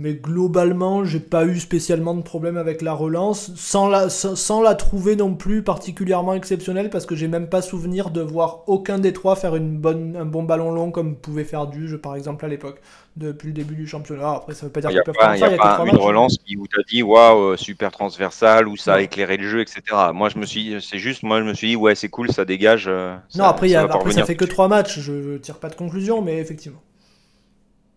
Mais 0.00 0.14
globalement, 0.14 1.04
j'ai 1.04 1.18
pas 1.18 1.44
eu 1.44 1.58
spécialement 1.58 2.14
de 2.14 2.22
problème 2.22 2.56
avec 2.56 2.82
la 2.82 2.92
relance, 2.92 3.52
sans 3.56 3.88
la, 3.88 4.08
sans, 4.08 4.62
la 4.62 4.76
trouver 4.76 5.16
non 5.16 5.34
plus 5.34 5.64
particulièrement 5.64 6.34
exceptionnelle, 6.34 6.88
parce 6.88 7.04
que 7.04 7.16
j'ai 7.16 7.26
même 7.26 7.48
pas 7.48 7.62
souvenir 7.62 8.10
de 8.10 8.20
voir 8.20 8.62
aucun 8.68 9.00
des 9.00 9.12
trois 9.12 9.34
faire 9.34 9.56
une 9.56 9.76
bonne, 9.76 10.14
un 10.14 10.24
bon 10.24 10.44
ballon 10.44 10.70
long 10.70 10.92
comme 10.92 11.16
pouvait 11.16 11.42
faire 11.42 11.66
Duge 11.66 11.96
par 11.96 12.14
exemple 12.14 12.44
à 12.44 12.48
l'époque, 12.48 12.80
depuis 13.16 13.48
le 13.48 13.54
début 13.54 13.74
du 13.74 13.88
championnat. 13.88 14.30
Après, 14.36 14.54
ça 14.54 14.66
veut 14.66 14.72
pas 14.72 14.80
dire 14.82 14.90
qu'il 14.90 15.02
peuvent 15.02 15.16
pas, 15.18 15.36
Il 15.36 15.40
y 15.40 15.44
a, 15.44 15.56
pas 15.56 15.84
une 15.84 15.96
relance 15.96 16.38
qui, 16.46 16.54
tu 16.54 16.80
as 16.80 16.84
dit 16.88 17.02
waouh, 17.02 17.56
super 17.56 17.90
transversal, 17.90 18.68
où 18.68 18.76
ça 18.76 18.94
a 18.94 19.00
éclairé 19.00 19.36
le 19.36 19.48
jeu, 19.48 19.60
etc. 19.60 19.80
Moi, 20.14 20.28
je 20.28 20.38
me 20.38 20.46
suis, 20.46 20.76
c'est 20.80 20.98
juste, 20.98 21.24
moi, 21.24 21.40
je 21.40 21.44
me 21.44 21.54
suis 21.54 21.70
dit 21.70 21.76
ouais, 21.76 21.96
c'est 21.96 22.08
cool, 22.08 22.30
ça 22.30 22.44
dégage. 22.44 22.84
Euh, 22.86 23.16
non, 23.34 23.46
après, 23.46 23.70
ça, 23.70 23.80
après, 23.82 24.12
ça 24.12 24.24
fait 24.24 24.36
que 24.36 24.44
trois 24.44 24.68
matchs, 24.68 25.00
je 25.00 25.38
tire 25.38 25.58
pas 25.58 25.70
de 25.70 25.74
conclusion, 25.74 26.22
mais 26.22 26.38
effectivement. 26.38 26.78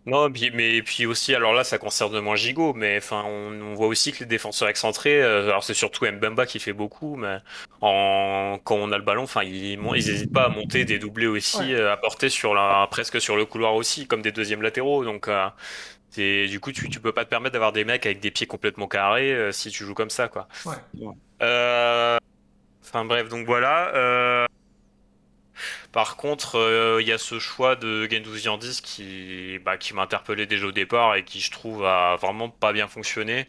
Non, 0.08 0.30
mais 0.54 0.82
puis 0.82 1.06
aussi, 1.06 1.36
alors 1.36 1.54
là, 1.54 1.64
ça 1.64 1.78
concerne 1.78 2.20
moins 2.22 2.36
Gigot, 2.36 2.74
mais 2.74 2.98
enfin, 2.98 3.24
on, 3.24 3.76
voit 3.76 3.86
aussi 3.86 4.12
que 4.12 4.22
les 4.22 4.26
défenseurs 4.26 4.68
excentrés, 4.68 5.22
euh, 5.22 5.50
alors 5.50 5.64
c'est 5.64 5.76
surtout 5.76 6.06
Mbemba 6.06 6.48
qui 6.48 6.60
fait 6.60 6.74
beaucoup, 6.74 7.16
mais 7.16 7.38
en, 7.82 8.58
quand 8.64 8.76
on 8.76 8.92
a 8.92 8.98
le 8.98 9.04
ballon, 9.04 9.24
enfin, 9.24 9.44
ils 9.44 9.80
n'hésitent 9.80 10.34
pas 10.34 10.46
à 10.46 10.50
monter 10.50 10.86
des 10.86 10.98
doublés 10.98 11.28
aussi, 11.28 11.74
euh, 11.76 11.94
à 11.94 11.98
porter 11.98 12.30
sur 12.30 12.56
la, 12.56 12.88
presque 12.90 13.22
sur 13.22 13.36
le 13.36 13.46
couloir 13.46 13.76
aussi, 13.76 14.08
comme 14.08 14.24
des 14.24 14.32
deuxièmes 14.32 14.64
latéraux. 14.64 15.06
Donc, 15.06 15.28
euh, 15.28 15.48
du 16.16 16.60
coup, 16.60 16.72
tu, 16.72 16.90
tu 16.90 17.00
peux 17.00 17.12
pas 17.12 17.24
te 17.24 17.30
permettre 17.30 17.54
d'avoir 17.54 17.72
des 17.72 17.86
mecs 17.86 18.08
avec 18.08 18.20
des 18.20 18.32
pieds 18.32 18.48
complètement 18.48 18.88
carrés 18.88 19.52
si 19.52 19.70
tu 19.70 19.86
joues 19.86 19.94
comme 19.94 20.10
ça, 20.10 20.28
quoi. 20.28 20.48
Enfin 21.40 23.06
bref, 23.06 23.30
donc 23.30 23.46
voilà. 23.46 24.48
Par 25.92 26.16
contre, 26.16 26.56
euh, 26.58 27.02
il 27.02 27.08
y 27.08 27.12
a 27.12 27.18
ce 27.18 27.38
choix 27.40 27.76
de 27.76 28.08
Gendouzi 28.10 28.48
en 28.48 28.58
10 28.58 28.80
qui, 28.82 29.60
bah, 29.60 29.78
qui 29.78 29.94
m'a 29.94 30.04
interpellé 30.04 30.46
déjà 30.46 30.68
au 30.68 30.72
départ 30.72 31.16
et 31.16 31.26
qui, 31.26 31.42
je 31.42 31.52
trouve, 31.52 31.86
a 31.86 32.16
vraiment 32.16 32.50
pas 32.50 32.72
bien 32.72 32.88
fonctionné. 32.88 33.48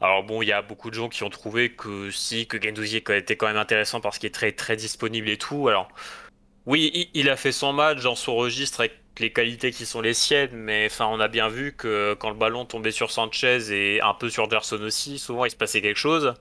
Alors 0.00 0.24
bon, 0.24 0.42
il 0.42 0.48
y 0.48 0.52
a 0.52 0.62
beaucoup 0.62 0.90
de 0.90 0.94
gens 0.94 1.08
qui 1.08 1.22
ont 1.24 1.30
trouvé 1.30 1.70
que 1.74 2.10
si, 2.10 2.46
que 2.46 2.60
Gendouzi 2.62 2.98
était 2.98 3.36
quand 3.36 3.46
même 3.46 3.56
intéressant 3.56 4.00
parce 4.00 4.18
qu'il 4.18 4.28
est 4.28 4.30
très 4.30 4.52
très 4.52 4.76
disponible 4.76 5.28
et 5.28 5.38
tout. 5.38 5.68
Alors 5.68 5.88
oui, 6.66 7.10
il 7.14 7.28
a 7.30 7.36
fait 7.36 7.52
son 7.52 7.72
match 7.72 8.02
dans 8.02 8.14
son 8.14 8.36
registre 8.36 8.80
avec 8.80 8.92
les 9.18 9.32
qualités 9.32 9.72
qui 9.72 9.86
sont 9.86 10.00
les 10.00 10.14
siennes, 10.14 10.50
mais 10.54 10.86
enfin 10.90 11.06
on 11.06 11.20
a 11.20 11.28
bien 11.28 11.48
vu 11.48 11.72
que 11.74 12.14
quand 12.14 12.30
le 12.30 12.36
ballon 12.36 12.64
tombait 12.64 12.92
sur 12.92 13.10
Sanchez 13.10 13.72
et 13.72 14.00
un 14.00 14.14
peu 14.14 14.30
sur 14.30 14.48
Gerson 14.50 14.80
aussi, 14.82 15.18
souvent 15.18 15.44
il 15.44 15.50
se 15.50 15.56
passait 15.56 15.82
quelque 15.82 15.98
chose. 15.98 16.34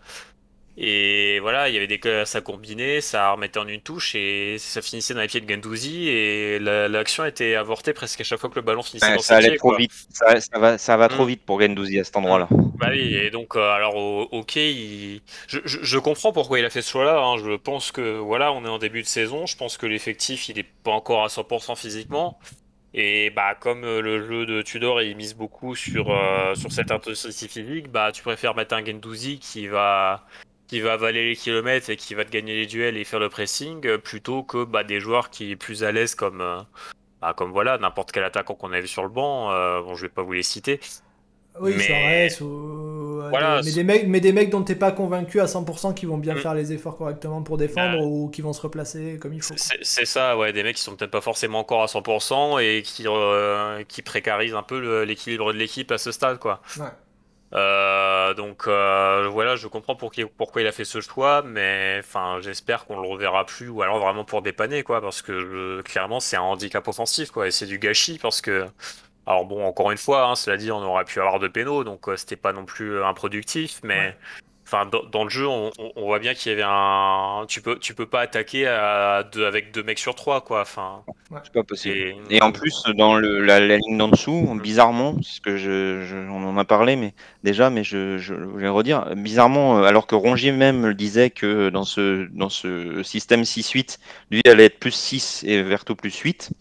Et 0.78 1.40
voilà, 1.42 1.68
il 1.68 1.76
y 1.76 1.78
avait 1.78 1.88
des 1.88 2.00
ça 2.26 2.40
combinait, 2.40 3.02
ça 3.02 3.32
remettait 3.32 3.60
en 3.60 3.68
une 3.68 3.82
touche 3.82 4.16
et 4.16 4.56
ça 4.58 4.82
finissait 4.82 5.14
dans 5.14 5.20
les 5.20 5.28
pieds 5.28 5.42
de 5.42 5.50
Gendouzi 5.50 6.08
et 6.08 6.60
l'action 6.60 7.26
était 7.26 7.56
avortée 7.56 7.92
presque 7.94 8.22
à 8.22 8.24
chaque 8.24 8.40
fois 8.40 8.50
que 8.50 8.56
le 8.56 8.62
ballon 8.62 8.82
finissait 8.82 9.16
dans 9.16 9.22
ça 9.22 9.36
allait 9.36 9.58
trop 9.58 9.76
vite, 9.76 9.92
ça, 10.10 10.34
va, 10.58 10.78
ça 10.78 10.96
va 10.96 11.10
trop 11.10 11.26
mm. 11.26 11.28
vite 11.28 11.46
pour 11.46 11.60
Gendouzi 11.60 12.00
à 12.00 12.06
cet 12.06 12.16
endroit-là. 12.16 12.48
Bah 12.78 12.88
oui, 12.92 13.16
et 13.16 13.30
donc 13.32 13.58
euh, 13.58 13.70
alors 13.70 13.96
ok, 13.96 14.54
je, 14.56 15.60
je, 15.66 16.00
comprends 16.00 16.32
pourquoi 16.32 16.58
il 16.60 16.66
a 16.66 16.70
fait 16.70 16.82
ce 16.82 16.92
choix-là. 16.92 17.22
Hein. 17.22 17.38
Je 17.38 17.58
pense 17.58 17.92
que 17.92 18.18
voilà, 18.18 18.54
on 18.54 18.64
est 18.64 18.70
en 18.70 18.80
début 18.80 19.02
de 19.02 19.08
saison, 19.08 19.46
je 19.46 19.58
pense 19.58 19.78
que 19.78 19.86
l'effectif 19.86 20.48
il 20.48 20.58
est 20.58 20.68
pas 20.84 20.92
encore 20.92 21.24
à 21.24 21.28
100% 21.28 21.76
physiquement. 21.76 22.40
Et 22.94 23.30
bah 23.30 23.56
comme 23.56 23.84
euh, 23.84 24.02
le 24.02 24.26
jeu 24.26 24.46
de 24.46 24.62
Tudor 24.62 25.02
il 25.02 25.16
mise 25.16 25.34
beaucoup 25.34 25.76
sur, 25.76 26.12
euh, 26.12 26.56
sur 26.56 26.72
cette 26.72 26.92
intensité 26.92 27.48
physique, 27.48 27.90
bah 27.90 28.12
tu 28.12 28.22
préfères 28.22 28.56
mettre 28.56 28.74
un 28.74 28.84
Gendouzi 28.86 29.40
qui 29.40 29.68
va 29.68 30.26
qui 30.72 30.80
va 30.80 30.94
avaler 30.94 31.28
les 31.28 31.36
kilomètres 31.36 31.90
et 31.90 31.98
qui 31.98 32.16
va 32.16 32.24
te 32.24 32.32
gagner 32.32 32.56
les 32.56 32.66
duels 32.66 32.96
et 32.96 33.04
faire 33.04 33.20
le 33.20 33.28
pressing, 33.28 33.86
euh, 33.86 33.98
plutôt 33.98 34.42
que 34.42 34.64
bah, 34.64 34.86
des 34.86 35.02
joueurs 35.02 35.30
qui 35.30 35.52
est 35.52 35.58
plus 35.58 35.84
à 35.84 35.92
l'aise 35.92 36.16
comme, 36.16 36.40
euh, 36.40 36.62
bah, 37.20 37.34
comme 37.36 37.52
voilà, 37.52 37.78
n'importe 37.78 38.14
quel 38.14 38.24
attaquant 38.24 38.56
qu'on 38.56 38.72
a 38.72 38.80
vu 38.80 38.88
sur 38.88 39.04
le 39.04 39.10
banc. 39.10 39.52
Euh, 39.52 39.82
bon, 39.82 39.96
je 39.96 40.04
vais 40.04 40.10
pas 40.10 40.22
vous 40.24 40.32
les 40.32 40.44
citer. 40.44 40.80
Oui, 41.60 41.74
mais... 41.78 42.42
ou... 42.42 43.22
Voilà, 43.30 43.60
mais, 43.66 43.74
des 43.74 43.84
mecs, 43.84 44.08
mais 44.08 44.22
des 44.22 44.32
mecs 44.32 44.50
dont 44.50 44.64
t'es 44.64 44.76
pas 44.76 44.94
convaincu 44.94 45.42
à 45.42 45.46
100% 45.46 45.94
qui 45.94 46.06
vont 46.06 46.18
bien 46.18 46.36
mm. 46.36 46.40
faire 46.40 46.54
les 46.54 46.72
efforts 46.72 46.96
correctement 46.96 47.42
pour 47.44 47.58
défendre 47.58 48.06
ou 48.06 48.30
qui 48.30 48.42
vont 48.42 48.54
se 48.54 48.62
replacer 48.62 49.20
comme 49.22 49.34
il 49.34 49.42
faut. 49.42 49.56
C'est 49.58 50.06
ça, 50.06 50.38
ouais, 50.38 50.54
des 50.54 50.64
mecs 50.64 50.78
qui 50.78 50.84
sont 50.84 50.96
peut-être 50.96 51.12
pas 51.12 51.20
forcément 51.20 51.60
encore 51.60 51.84
à 51.84 51.88
100% 51.88 52.64
et 52.64 52.82
qui, 52.82 53.06
qui 53.90 54.02
précarisent 54.04 54.56
un 54.56 54.64
peu 54.64 55.04
l'équilibre 55.04 55.52
de 55.52 55.58
l'équipe 55.58 55.92
à 55.92 55.98
ce 55.98 56.14
stade, 56.14 56.40
quoi. 56.40 56.62
Ouais. 56.80 56.86
Euh, 57.54 58.34
donc 58.34 58.68
euh, 58.68 59.28
voilà, 59.30 59.56
je 59.56 59.68
comprends 59.68 59.96
pour 59.96 60.12
pourquoi 60.38 60.62
il 60.62 60.68
a 60.68 60.72
fait 60.72 60.86
ce 60.86 61.02
choix, 61.02 61.42
mais 61.42 61.98
enfin 62.00 62.40
j'espère 62.42 62.86
qu'on 62.86 63.00
le 63.02 63.08
reverra 63.08 63.46
plus 63.46 63.68
ou 63.70 63.82
alors 63.82 64.00
vraiment 64.00 64.24
pour 64.24 64.42
dépanner 64.42 64.84
quoi, 64.84 65.02
parce 65.02 65.22
que 65.22 65.82
clairement 65.82 66.20
c'est 66.22 66.38
un 66.38 66.42
handicap 66.42 66.88
offensif 66.88 67.30
quoi 67.32 67.48
et 67.48 67.52
c'est 67.52 67.66
du 67.66 67.78
gâchis 67.78 68.20
parce 68.20 68.40
que 68.42 68.66
alors 69.26 69.46
bon 69.46 69.66
encore 69.66 69.92
une 69.92 69.98
fois, 69.98 70.28
hein, 70.28 70.36
cela 70.36 70.56
dit 70.58 70.72
on 70.72 70.82
aurait 70.82 71.04
pu 71.06 71.20
avoir 71.20 71.40
de 71.40 71.48
pénaux 71.50 71.84
donc 71.84 72.08
euh, 72.08 72.16
c'était 72.16 72.38
pas 72.38 72.54
non 72.54 72.66
plus 72.66 73.04
improductif, 73.04 73.82
mais 73.84 74.16
Enfin, 74.74 74.90
dans, 75.12 75.26
le 75.26 75.30
jeu, 75.30 75.48
on, 75.48 75.70
voit 75.98 76.20
bien 76.20 76.34
qu'il 76.34 76.50
y 76.50 76.54
avait 76.54 76.64
un. 76.66 77.44
Tu 77.50 77.62
peux, 77.62 77.78
tu 77.78 77.94
peux 77.94 78.06
pas 78.06 78.22
attaquer 78.22 78.68
à 78.68 79.24
deux, 79.30 79.46
avec 79.46 79.74
deux 79.74 79.84
mecs 79.84 80.00
sur 80.00 80.16
trois, 80.16 80.40
quoi. 80.40 80.62
Enfin. 80.62 81.04
C'est 81.44 81.52
pas 81.52 81.64
possible. 81.64 82.16
Et, 82.30 82.42
en 82.42 82.54
plus, 82.54 82.84
dans 82.96 83.16
le, 83.16 83.44
la, 83.44 83.60
ligne 83.60 83.98
d'en 83.98 84.08
dessous, 84.08 84.58
bizarrement, 84.64 85.18
c'est 85.22 85.36
ce 85.36 85.42
que 85.42 85.58
je, 85.58 86.30
on 86.30 86.48
en 86.48 86.58
a 86.58 86.64
parlé, 86.64 86.96
mais 86.96 87.14
déjà, 87.44 87.70
mais 87.70 87.84
je, 87.84 88.18
je, 88.18 88.34
vais 88.34 88.70
redire, 88.70 89.14
bizarrement, 89.18 89.80
euh, 89.80 89.84
alors 89.84 90.08
que 90.08 90.16
Rongier 90.16 90.54
même 90.54 90.94
disait 90.94 91.32
que 91.32 91.70
dans 91.70 91.84
ce, 91.84 92.30
dans 92.32 92.50
ce 92.50 93.04
système 93.04 93.42
6-8, 93.42 93.98
lui 94.32 94.42
allait 94.46 94.66
être 94.66 94.80
plus 94.80 94.94
6 94.94 95.44
et 95.46 95.62
Verto 95.64 95.96
plus 95.96 96.18
8. 96.18 96.52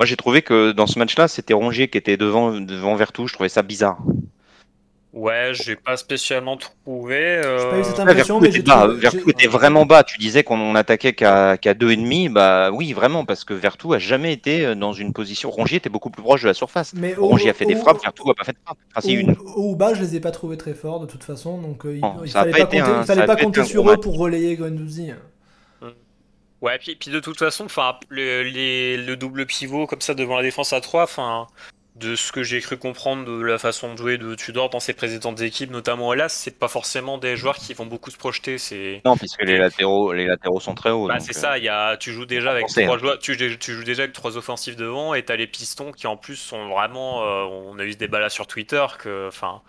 Moi, 0.00 0.06
j'ai 0.06 0.16
trouvé 0.16 0.40
que 0.40 0.72
dans 0.72 0.86
ce 0.86 0.98
match-là, 0.98 1.28
c'était 1.28 1.52
Rongier 1.52 1.88
qui 1.88 1.98
était 1.98 2.16
devant, 2.16 2.52
devant 2.60 2.94
Vertou. 2.96 3.26
Je 3.26 3.34
trouvais 3.34 3.50
ça 3.50 3.62
bizarre. 3.62 3.98
Ouais, 5.16 5.52
j'ai 5.54 5.76
pas 5.76 5.96
spécialement 5.96 6.58
trouvé. 6.58 7.16
Euh... 7.16 7.58
J'ai 7.58 7.70
pas 7.70 7.78
eu 7.78 7.84
cette 7.84 8.00
impression, 8.00 8.38
mais 8.38 8.50
Vertu 8.50 9.30
était 9.30 9.46
vraiment 9.46 9.86
bas. 9.86 10.04
Tu 10.04 10.18
disais 10.18 10.44
qu'on 10.44 10.74
attaquait 10.74 11.14
qu'à 11.14 11.56
qu 11.56 11.74
deux 11.74 11.90
et 11.92 11.96
demi. 11.96 12.28
Bah 12.28 12.70
oui, 12.70 12.92
vraiment, 12.92 13.24
parce 13.24 13.42
que 13.42 13.54
Vertu 13.54 13.94
a 13.94 13.98
jamais 13.98 14.34
été 14.34 14.66
euh, 14.66 14.74
dans 14.74 14.92
une 14.92 15.14
position. 15.14 15.50
Rongier 15.50 15.78
était 15.78 15.88
beaucoup 15.88 16.10
plus 16.10 16.22
proche 16.22 16.42
de 16.42 16.48
la 16.48 16.52
surface. 16.52 16.92
Mais 16.94 17.14
Rongier 17.14 17.48
a 17.48 17.54
fait 17.54 17.64
des 17.64 17.76
frappes, 17.76 18.02
Vertu 18.02 18.28
a 18.28 18.34
pas 18.34 18.44
fait 18.44 18.52
de 18.52 18.58
frappes. 18.62 18.76
Enfin, 18.94 19.08
une. 19.08 19.36
Au 19.54 19.74
bas, 19.74 19.94
je 19.94 20.02
les 20.02 20.16
ai 20.16 20.20
pas 20.20 20.32
trouvés 20.32 20.58
très 20.58 20.74
forts 20.74 21.00
de 21.00 21.06
toute 21.06 21.24
façon, 21.24 21.62
donc 21.62 21.86
euh, 21.86 21.98
il, 22.22 22.30
fallait 22.30 22.50
pas, 22.50 22.66
compter, 22.66 22.76
il 22.76 23.04
fallait 23.06 23.26
pas 23.26 23.36
compter 23.36 23.64
sur 23.64 23.90
eux 23.90 23.96
pour 23.96 24.18
relayer 24.18 24.54
Guendouzi. 24.56 25.12
Hum. 25.80 25.92
Ouais, 26.60 26.76
puis, 26.76 26.94
puis 26.94 27.10
de 27.10 27.20
toute 27.20 27.38
façon, 27.38 27.64
enfin, 27.64 27.94
le, 28.10 28.42
le 28.42 29.16
double 29.16 29.46
pivot 29.46 29.86
comme 29.86 30.02
ça 30.02 30.12
devant 30.12 30.36
la 30.36 30.42
défense 30.42 30.74
à 30.74 30.82
3, 30.82 31.04
enfin, 31.04 31.46
de 31.96 32.14
ce 32.14 32.30
que 32.30 32.42
j'ai 32.42 32.60
cru 32.60 32.76
comprendre 32.76 33.24
de 33.24 33.42
la 33.42 33.58
façon 33.58 33.92
de 33.92 33.98
jouer 33.98 34.18
de 34.18 34.34
Tudor 34.34 34.68
dans 34.68 34.80
ses 34.80 34.92
précédentes 34.92 35.40
équipes, 35.40 35.70
notamment 35.70 36.12
Hélas, 36.12 36.32
c'est 36.32 36.58
pas 36.58 36.68
forcément 36.68 37.16
des 37.16 37.36
joueurs 37.36 37.56
qui 37.56 37.72
vont 37.72 37.86
beaucoup 37.86 38.10
se 38.10 38.18
projeter. 38.18 38.58
C'est 38.58 39.00
non, 39.04 39.16
puisque 39.16 39.42
les 39.42 39.56
latéraux, 39.56 40.12
les 40.12 40.26
latéraux 40.26 40.60
sont 40.60 40.74
très 40.74 40.90
hauts. 40.90 41.08
Bah, 41.08 41.20
c'est 41.20 41.32
ça. 41.32 41.52
Euh, 41.52 41.58
il 41.58 41.64
y 41.64 41.68
a, 41.68 41.96
tu 41.96 42.12
joues 42.12 42.26
déjà 42.26 42.50
avec 42.50 42.66
trois 42.66 42.82
hein. 42.82 42.98
joueurs, 42.98 43.18
tu, 43.18 43.34
joues 43.34 43.84
déjà 43.84 44.02
avec 44.02 44.14
trois 44.14 44.36
offensifs 44.36 44.76
devant, 44.76 45.14
et 45.14 45.24
t'as 45.24 45.36
les 45.36 45.46
pistons 45.46 45.90
qui 45.92 46.06
en 46.06 46.16
plus 46.16 46.36
sont 46.36 46.68
vraiment. 46.68 47.22
Euh, 47.22 47.44
on 47.44 47.78
a 47.78 47.84
eu 47.84 47.92
ce 47.92 47.98
débat 47.98 48.20
là 48.20 48.28
sur 48.28 48.46
Twitter 48.46 48.84
que, 48.98 49.28
enfin, 49.28 49.62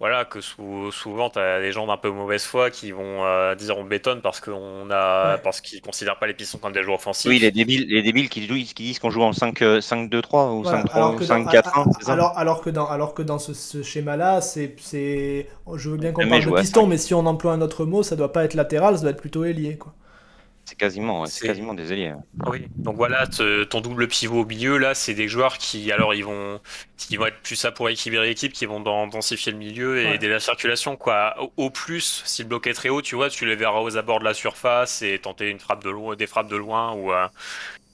voilà, 0.00 0.24
que 0.24 0.40
souvent 0.40 1.28
tu 1.28 1.40
as 1.40 1.60
des 1.60 1.72
gens 1.72 1.88
d'un 1.88 1.96
peu 1.96 2.10
mauvaise 2.10 2.44
foi 2.44 2.70
qui 2.70 2.92
vont 2.92 3.24
euh, 3.24 3.56
dire 3.56 3.76
on 3.76 3.84
bétonne 3.84 4.20
parce 4.20 4.40
qu'on 4.40 4.88
a 4.92 5.38
parce 5.38 5.60
qu'ils 5.60 5.80
considèrent 5.80 6.20
pas 6.20 6.28
les 6.28 6.34
pistons 6.34 6.58
comme 6.58 6.72
des 6.72 6.84
joueurs 6.84 6.98
offensifs. 6.98 7.28
Oui, 7.28 7.40
les 7.40 7.50
débiles, 7.50 7.86
les 7.88 8.02
débiles 8.02 8.28
qui, 8.28 8.46
qui 8.46 8.82
disent 8.84 9.00
qu'on 9.00 9.10
joue 9.10 9.22
en 9.22 9.32
5-2-3 9.32 9.62
euh, 9.62 10.50
ou 10.50 10.62
5-4-1. 10.62 12.10
Alors, 12.10 12.38
alors, 12.38 12.60
que 12.60 12.70
dans 12.70 12.86
alors 12.86 13.12
que 13.12 13.22
dans 13.22 13.40
ce, 13.40 13.82
schéma-là, 13.82 14.40
c'est 14.40 14.76
je 14.78 15.90
veux 15.90 15.96
bien 15.96 16.12
qu'on 16.12 16.28
parle 16.28 16.44
de 16.44 16.60
piston, 16.60 16.86
mais 16.86 16.98
si 16.98 17.12
on 17.12 17.26
emploie 17.26 17.52
un 17.52 17.60
autre 17.60 17.84
mot, 17.84 18.04
ça 18.04 18.14
doit 18.14 18.32
pas 18.32 18.44
être 18.44 18.54
latéral, 18.54 18.96
ça 18.96 19.02
doit 19.02 19.10
être 19.10 19.20
plutôt 19.20 19.44
ailier 19.44 19.78
quoi. 19.78 19.94
C'est 20.68 20.76
quasiment, 20.76 21.24
c'est 21.24 21.46
quasiment 21.46 21.72
des 21.72 21.92
alliés. 21.92 22.12
Oui, 22.46 22.68
donc 22.76 22.96
voilà, 22.96 23.26
ton 23.70 23.80
double 23.80 24.06
pivot 24.06 24.42
au 24.42 24.44
milieu, 24.44 24.76
là, 24.76 24.92
c'est 24.94 25.14
des 25.14 25.26
joueurs 25.26 25.56
qui, 25.56 25.90
alors, 25.90 26.12
ils 26.12 26.26
vont, 26.26 26.60
qui 26.98 27.16
vont 27.16 27.24
être 27.24 27.40
plus 27.42 27.56
ça 27.56 27.72
pour 27.72 27.88
équilibrer 27.88 28.28
l'équipe, 28.28 28.52
qui 28.52 28.66
vont 28.66 28.80
densifier 29.06 29.50
le 29.50 29.56
milieu 29.56 29.98
et 29.98 30.16
aider 30.16 30.28
la 30.28 30.40
circulation, 30.40 30.96
quoi. 30.96 31.34
Au, 31.56 31.70
plus, 31.70 32.22
si 32.26 32.42
le 32.42 32.48
bloc 32.48 32.66
est 32.66 32.74
très 32.74 32.90
haut, 32.90 33.00
tu 33.00 33.14
vois, 33.14 33.30
tu 33.30 33.46
les 33.46 33.56
verras 33.56 33.80
aux 33.80 33.96
abords 33.96 34.18
de 34.18 34.26
la 34.26 34.34
surface 34.34 35.00
et 35.00 35.18
tenter 35.18 35.48
une 35.48 35.58
frappe 35.58 35.82
de 35.82 35.88
loin, 35.88 36.16
des 36.16 36.26
frappes 36.26 36.50
de 36.50 36.56
loin 36.56 36.92
ou 36.92 37.14
euh, 37.14 37.26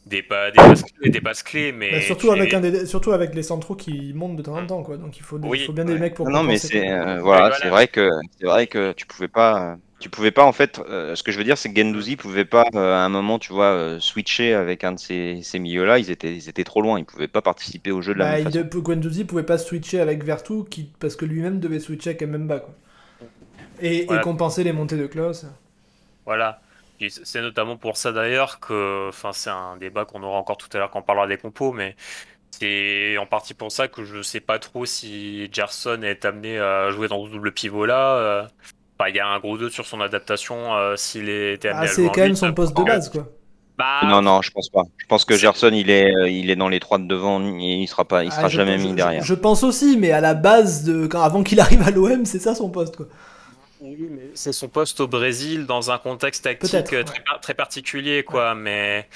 des, 0.06 0.24
pas, 0.24 0.50
des, 0.50 0.56
passes 0.56 0.82
clés, 0.82 1.10
des 1.10 1.20
passes 1.20 1.42
clés, 1.44 1.70
mais 1.70 1.92
bah, 1.92 2.00
surtout 2.00 2.32
avec 2.32 2.52
un 2.54 2.86
surtout 2.86 3.12
avec 3.12 3.36
les 3.36 3.44
centraux 3.44 3.76
qui 3.76 4.12
montent 4.14 4.34
de 4.34 4.42
temps 4.42 4.56
en 4.56 4.66
temps, 4.66 4.82
quoi. 4.82 4.96
Donc 4.96 5.16
il 5.16 5.22
faut, 5.22 5.38
il 5.54 5.64
faut 5.64 5.72
bien 5.72 5.84
des 5.84 5.96
mecs 5.96 6.14
pour. 6.14 6.28
Non, 6.28 6.42
mais 6.42 6.58
c'est 6.58 6.90
euh, 6.90 7.20
voilà, 7.20 7.56
c'est 7.62 7.68
vrai 7.68 7.86
que 7.86 8.10
c'est 8.36 8.46
vrai 8.46 8.66
que 8.66 8.90
tu 8.94 9.06
pouvais 9.06 9.28
pas 9.28 9.76
tu 10.04 10.10
pouvais 10.10 10.32
pas 10.32 10.44
en 10.44 10.52
fait. 10.52 10.82
Euh, 10.86 11.14
ce 11.14 11.22
que 11.22 11.32
je 11.32 11.38
veux 11.38 11.44
dire, 11.44 11.56
c'est 11.56 11.72
que 11.72 11.80
Gendouzi 11.80 12.16
pouvait 12.16 12.44
pas 12.44 12.66
euh, 12.74 12.92
à 12.92 12.98
un 12.98 13.08
moment, 13.08 13.38
tu 13.38 13.54
vois, 13.54 13.70
euh, 13.70 13.98
switcher 14.00 14.52
avec 14.52 14.84
un 14.84 14.92
de 14.92 14.98
ces, 14.98 15.40
ces 15.42 15.58
milieux-là. 15.58 15.98
Ils 15.98 16.10
étaient, 16.10 16.36
ils 16.36 16.50
étaient 16.50 16.62
trop 16.62 16.82
loin. 16.82 16.98
Ils 16.98 17.06
pouvaient 17.06 17.26
pas 17.26 17.40
participer 17.40 17.90
au 17.90 18.02
jeu 18.02 18.12
de 18.12 18.18
la 18.18 18.26
bah, 18.26 18.50
même 18.50 18.52
façon. 18.52 18.84
Gendouzi 18.86 19.24
pouvait 19.24 19.44
pas 19.44 19.56
switcher 19.56 20.00
avec 20.00 20.22
Vertu, 20.22 20.64
qui, 20.68 20.90
parce 21.00 21.16
que 21.16 21.24
lui-même 21.24 21.58
devait 21.58 21.80
switcher 21.80 22.10
avec 22.10 22.22
Mbemba, 22.22 22.58
quoi. 22.58 22.74
Et, 23.80 24.02
et 24.02 24.20
compenser 24.20 24.62
les 24.62 24.74
montées 24.74 24.98
de 24.98 25.06
Klaus. 25.06 25.46
Voilà. 26.26 26.60
C'est 27.08 27.40
notamment 27.40 27.78
pour 27.78 27.96
ça 27.96 28.12
d'ailleurs 28.12 28.60
que, 28.60 29.08
enfin, 29.08 29.32
c'est 29.32 29.48
un 29.48 29.78
débat 29.78 30.04
qu'on 30.04 30.22
aura 30.22 30.36
encore 30.36 30.58
tout 30.58 30.68
à 30.74 30.76
l'heure 30.76 30.90
quand 30.90 30.98
on 30.98 31.02
parlera 31.02 31.26
des 31.26 31.38
compos, 31.38 31.72
mais 31.72 31.96
c'est 32.50 33.16
en 33.16 33.24
partie 33.24 33.54
pour 33.54 33.72
ça 33.72 33.88
que 33.88 34.04
je 34.04 34.20
sais 34.20 34.40
pas 34.40 34.58
trop 34.58 34.84
si 34.84 35.48
Gerson 35.50 36.02
est 36.02 36.26
amené 36.26 36.58
à 36.58 36.90
jouer 36.90 37.08
dans 37.08 37.24
ce 37.24 37.30
double 37.30 37.52
pivot 37.52 37.86
là. 37.86 38.48
Euh. 39.00 39.08
il 39.08 39.16
y 39.16 39.20
a 39.20 39.26
un 39.26 39.38
gros 39.38 39.58
doute 39.58 39.72
sur 39.72 39.86
son 39.86 40.00
adaptation 40.00 40.74
euh, 40.74 40.96
s'il 40.96 41.28
était 41.28 41.68
amené 41.68 41.86
ah, 41.88 41.92
C'est 41.92 42.06
quand 42.06 42.22
même 42.22 42.36
son 42.36 42.52
poste 42.52 42.76
de 42.76 42.82
base 42.82 43.10
quoi. 43.10 43.26
Bah, 43.76 44.02
non, 44.04 44.22
non, 44.22 44.40
je 44.40 44.52
pense 44.52 44.68
pas. 44.68 44.82
Je 44.98 45.06
pense 45.06 45.24
que 45.24 45.36
Gerson, 45.36 45.70
il 45.72 45.90
est, 45.90 46.14
euh, 46.14 46.28
il 46.28 46.48
est 46.48 46.54
dans 46.54 46.68
les 46.68 46.78
trois 46.78 46.98
de 46.98 47.06
devant, 47.06 47.40
il 47.42 47.86
sera 47.88 48.04
pas, 48.04 48.22
il 48.22 48.30
sera 48.30 48.44
ah, 48.44 48.48
jamais 48.48 48.78
mis 48.78 48.92
derrière. 48.92 49.24
Je, 49.24 49.34
pense 49.34 49.64
aussi, 49.64 49.96
mais 49.98 50.12
à 50.12 50.20
la 50.20 50.34
base 50.34 50.84
de, 50.84 51.08
quand, 51.08 51.20
avant 51.20 51.42
qu'il 51.42 51.58
arrive 51.60 51.82
à 51.82 51.90
l'OM, 51.90 52.24
c'est 52.24 52.38
ça 52.38 52.54
son 52.54 52.70
poste, 52.70 52.96
quoi. 52.96 53.06
Oui, 53.80 54.08
mais 54.10 54.30
c'est 54.34 54.52
son 54.52 54.68
poste 54.68 55.00
au 55.00 55.08
Brésil 55.08 55.66
dans 55.66 55.90
un 55.90 55.98
contexte 55.98 56.44
tactique 56.44 56.84
très, 56.84 57.04
très, 57.04 57.54
particulier, 57.54 58.22
quoi. 58.22 58.54
Mais 58.54 59.08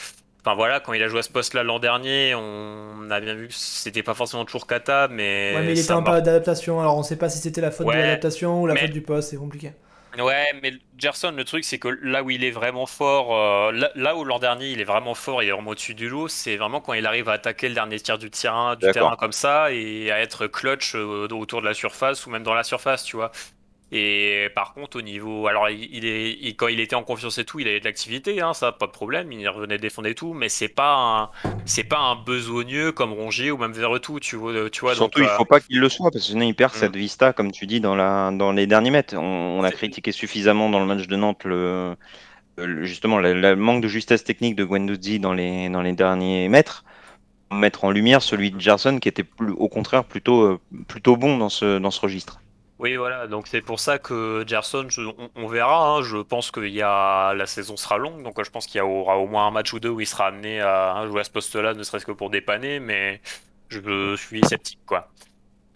Enfin 0.48 0.56
voilà, 0.56 0.80
quand 0.80 0.94
il 0.94 1.02
a 1.02 1.08
joué 1.08 1.18
à 1.18 1.22
ce 1.22 1.28
poste-là 1.28 1.62
l'an 1.62 1.78
dernier, 1.78 2.34
on 2.34 3.10
a 3.10 3.20
bien 3.20 3.34
vu 3.34 3.48
que 3.48 3.54
c'était 3.54 4.02
pas 4.02 4.14
forcément 4.14 4.46
toujours 4.46 4.66
kata, 4.66 5.06
mais. 5.08 5.52
Ouais, 5.54 5.62
mais 5.62 5.72
il 5.72 5.78
était 5.78 5.92
en 5.92 6.02
période 6.02 6.24
d'adaptation, 6.24 6.80
alors 6.80 6.96
on 6.96 7.02
sait 7.02 7.16
pas 7.16 7.28
si 7.28 7.38
c'était 7.38 7.60
la 7.60 7.70
faute 7.70 7.86
de 7.86 7.92
l'adaptation 7.92 8.62
ou 8.62 8.66
la 8.66 8.74
faute 8.74 8.90
du 8.90 9.02
poste, 9.02 9.28
c'est 9.30 9.36
compliqué. 9.36 9.72
Ouais, 10.18 10.46
mais 10.62 10.72
Gerson, 10.96 11.32
le 11.32 11.44
truc, 11.44 11.64
c'est 11.64 11.78
que 11.78 11.88
là 12.02 12.22
où 12.22 12.30
il 12.30 12.42
est 12.42 12.50
vraiment 12.50 12.86
fort, 12.86 13.36
euh, 13.36 13.72
là, 13.94 14.16
où 14.16 14.24
l'an 14.24 14.38
dernier 14.38 14.70
il 14.70 14.80
est 14.80 14.84
vraiment 14.84 15.14
fort, 15.14 15.42
il 15.42 15.50
est 15.50 15.52
vraiment 15.52 15.72
au-dessus 15.72 15.94
du 15.94 16.08
lot, 16.08 16.28
c'est 16.28 16.56
vraiment 16.56 16.80
quand 16.80 16.94
il 16.94 17.04
arrive 17.04 17.28
à 17.28 17.34
attaquer 17.34 17.68
le 17.68 17.74
dernier 17.74 18.00
tir 18.00 18.16
du 18.16 18.30
terrain, 18.30 18.74
du 18.74 18.90
terrain 18.90 19.16
comme 19.16 19.32
ça 19.32 19.70
et 19.70 20.10
à 20.10 20.18
être 20.18 20.46
clutch 20.46 20.94
euh, 20.94 21.28
autour 21.30 21.60
de 21.60 21.66
la 21.66 21.74
surface 21.74 22.26
ou 22.26 22.30
même 22.30 22.42
dans 22.42 22.54
la 22.54 22.64
surface, 22.64 23.04
tu 23.04 23.16
vois. 23.16 23.30
Et 23.90 24.48
par 24.54 24.74
contre, 24.74 24.98
au 24.98 25.02
niveau. 25.02 25.46
Alors, 25.46 25.70
il 25.70 26.04
est, 26.04 26.54
quand 26.56 26.68
il 26.68 26.78
était 26.78 26.94
en 26.94 27.02
confiance 27.02 27.38
et 27.38 27.44
tout, 27.44 27.58
il 27.58 27.68
avait 27.68 27.80
de 27.80 27.84
l'activité, 27.86 28.40
hein, 28.42 28.52
ça, 28.52 28.70
pas 28.70 28.86
de 28.86 28.92
problème, 28.92 29.32
il 29.32 29.48
revenait 29.48 29.78
défendre 29.78 30.08
et 30.08 30.14
tout, 30.14 30.34
mais 30.34 30.50
c'est 30.50 30.68
pas 30.68 30.94
un, 30.94 31.50
c'est 31.64 31.84
pas 31.84 31.98
un 31.98 32.14
besogneux 32.14 32.92
comme 32.92 33.14
Rongier 33.14 33.50
ou 33.50 33.56
même 33.56 33.72
Verretou, 33.72 34.20
tu 34.20 34.36
vois. 34.36 34.68
Tu 34.68 34.80
vois 34.80 34.94
Surtout, 34.94 35.20
il 35.20 35.26
euh, 35.26 35.36
faut 35.36 35.46
pas 35.46 35.60
qu'il 35.60 35.80
le 35.80 35.88
soit, 35.88 36.10
parce 36.10 36.24
que 36.24 36.32
sinon, 36.32 36.44
il 36.44 36.54
perd 36.54 36.74
cette 36.74 36.94
mm. 36.94 36.98
vista, 36.98 37.32
comme 37.32 37.50
tu 37.50 37.66
dis, 37.66 37.80
dans, 37.80 37.94
la, 37.94 38.30
dans 38.30 38.52
les 38.52 38.66
derniers 38.66 38.90
mètres. 38.90 39.16
On, 39.16 39.64
a 39.64 39.70
critiqué 39.70 40.12
suffisamment 40.12 40.68
dans 40.68 40.80
le 40.80 40.86
match 40.86 41.06
de 41.06 41.16
Nantes 41.16 41.44
le, 41.44 41.96
justement 42.82 43.18
le, 43.18 43.56
manque 43.56 43.82
de 43.82 43.88
justesse 43.88 44.22
technique 44.22 44.54
de 44.54 44.64
Guendouzi 44.64 45.18
dans 45.18 45.32
les, 45.32 45.68
dans 45.68 45.82
les 45.82 45.92
derniers 45.92 46.48
mètres 46.48 46.84
mettre 47.50 47.84
en 47.84 47.90
lumière 47.90 48.22
celui 48.22 48.50
de 48.50 48.60
Gerson 48.60 48.98
qui 48.98 49.08
était 49.08 49.24
plus, 49.24 49.52
au 49.52 49.68
contraire 49.68 50.04
plutôt, 50.04 50.42
euh, 50.42 50.60
plutôt 50.86 51.16
bon 51.16 51.38
dans 51.38 51.48
ce, 51.48 51.78
dans 51.78 51.90
ce 51.90 52.00
registre. 52.00 52.40
Oui, 52.78 52.94
voilà, 52.94 53.26
donc 53.26 53.48
c'est 53.48 53.60
pour 53.60 53.80
ça 53.80 53.98
que 53.98 54.44
Gerson, 54.46 54.86
on, 55.34 55.48
verra. 55.48 55.96
Hein. 55.96 56.02
je 56.02 56.18
pense 56.18 56.52
que 56.52 56.60
y 56.60 56.80
a, 56.80 57.34
la 57.34 57.46
saison 57.46 57.76
sera 57.76 57.98
longue, 57.98 58.22
donc 58.22 58.42
je 58.42 58.50
pense 58.50 58.66
qu'il 58.66 58.78
y 58.78 58.82
aura 58.82 59.18
au 59.18 59.26
moins 59.26 59.48
un 59.48 59.50
match 59.50 59.72
ou 59.72 59.80
deux 59.80 59.88
où 59.88 60.00
il 60.00 60.06
sera 60.06 60.26
amené 60.26 60.60
à 60.60 61.04
jouer 61.08 61.22
à 61.22 61.24
ce 61.24 61.30
poste-là, 61.30 61.74
ne 61.74 61.82
serait-ce 61.82 62.06
que 62.06 62.12
pour 62.12 62.30
dépanner, 62.30 62.78
mais 62.78 63.20
je 63.68 64.16
suis 64.16 64.40
sceptique, 64.44 64.78
quoi. 64.86 65.08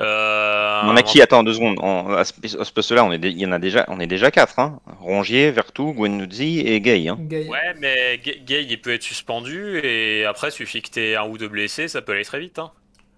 Euh, 0.01 0.81
on 0.85 0.97
a 0.97 1.03
qui 1.03 1.21
Attends 1.21 1.43
deux 1.45 1.55
secondes. 1.55 1.79
à 2.17 2.25
ce, 2.25 2.73
poste-là, 2.73 3.05
on 3.05 3.13
est, 3.13 3.23
il 3.23 3.39
y 3.39 3.47
en 3.47 3.53
a 3.53 3.59
déjà, 3.59 3.85
on 3.89 4.01
est 4.01 4.07
déjà 4.07 4.31
quatre. 4.31 4.59
Hein. 4.59 4.81
Rongier, 5.01 5.51
Vertou, 5.51 5.93
Guendouzi 5.93 6.61
et 6.61 6.81
Gay, 6.81 7.09
hein. 7.09 7.19
Ouais, 7.31 7.75
mais 7.79 8.19
Gay, 8.19 8.65
il 8.69 8.81
peut 8.81 8.93
être 8.93 9.03
suspendu 9.03 9.79
et 9.79 10.25
après, 10.25 10.51
suffit 10.51 10.83
que 10.83 10.91
tu 10.91 11.01
aies 11.01 11.17
un 11.17 11.25
ou 11.25 11.39
deux 11.39 11.49
blessés, 11.49 11.89
ça 11.89 12.03
peut 12.03 12.13
aller 12.13 12.25
très 12.25 12.41
vite. 12.41 12.59
Hein. 12.59 12.73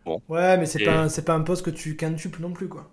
Bon. 0.04 0.20
Ouais, 0.28 0.58
mais 0.58 0.66
c'est 0.66 0.84
pas, 0.84 1.08
c'est 1.08 1.24
pas 1.24 1.32
un 1.32 1.40
poste 1.40 1.64
que 1.64 1.70
tu 1.70 1.96
quintuples 1.96 2.42
non 2.42 2.50
plus, 2.50 2.68
quoi. 2.68 2.90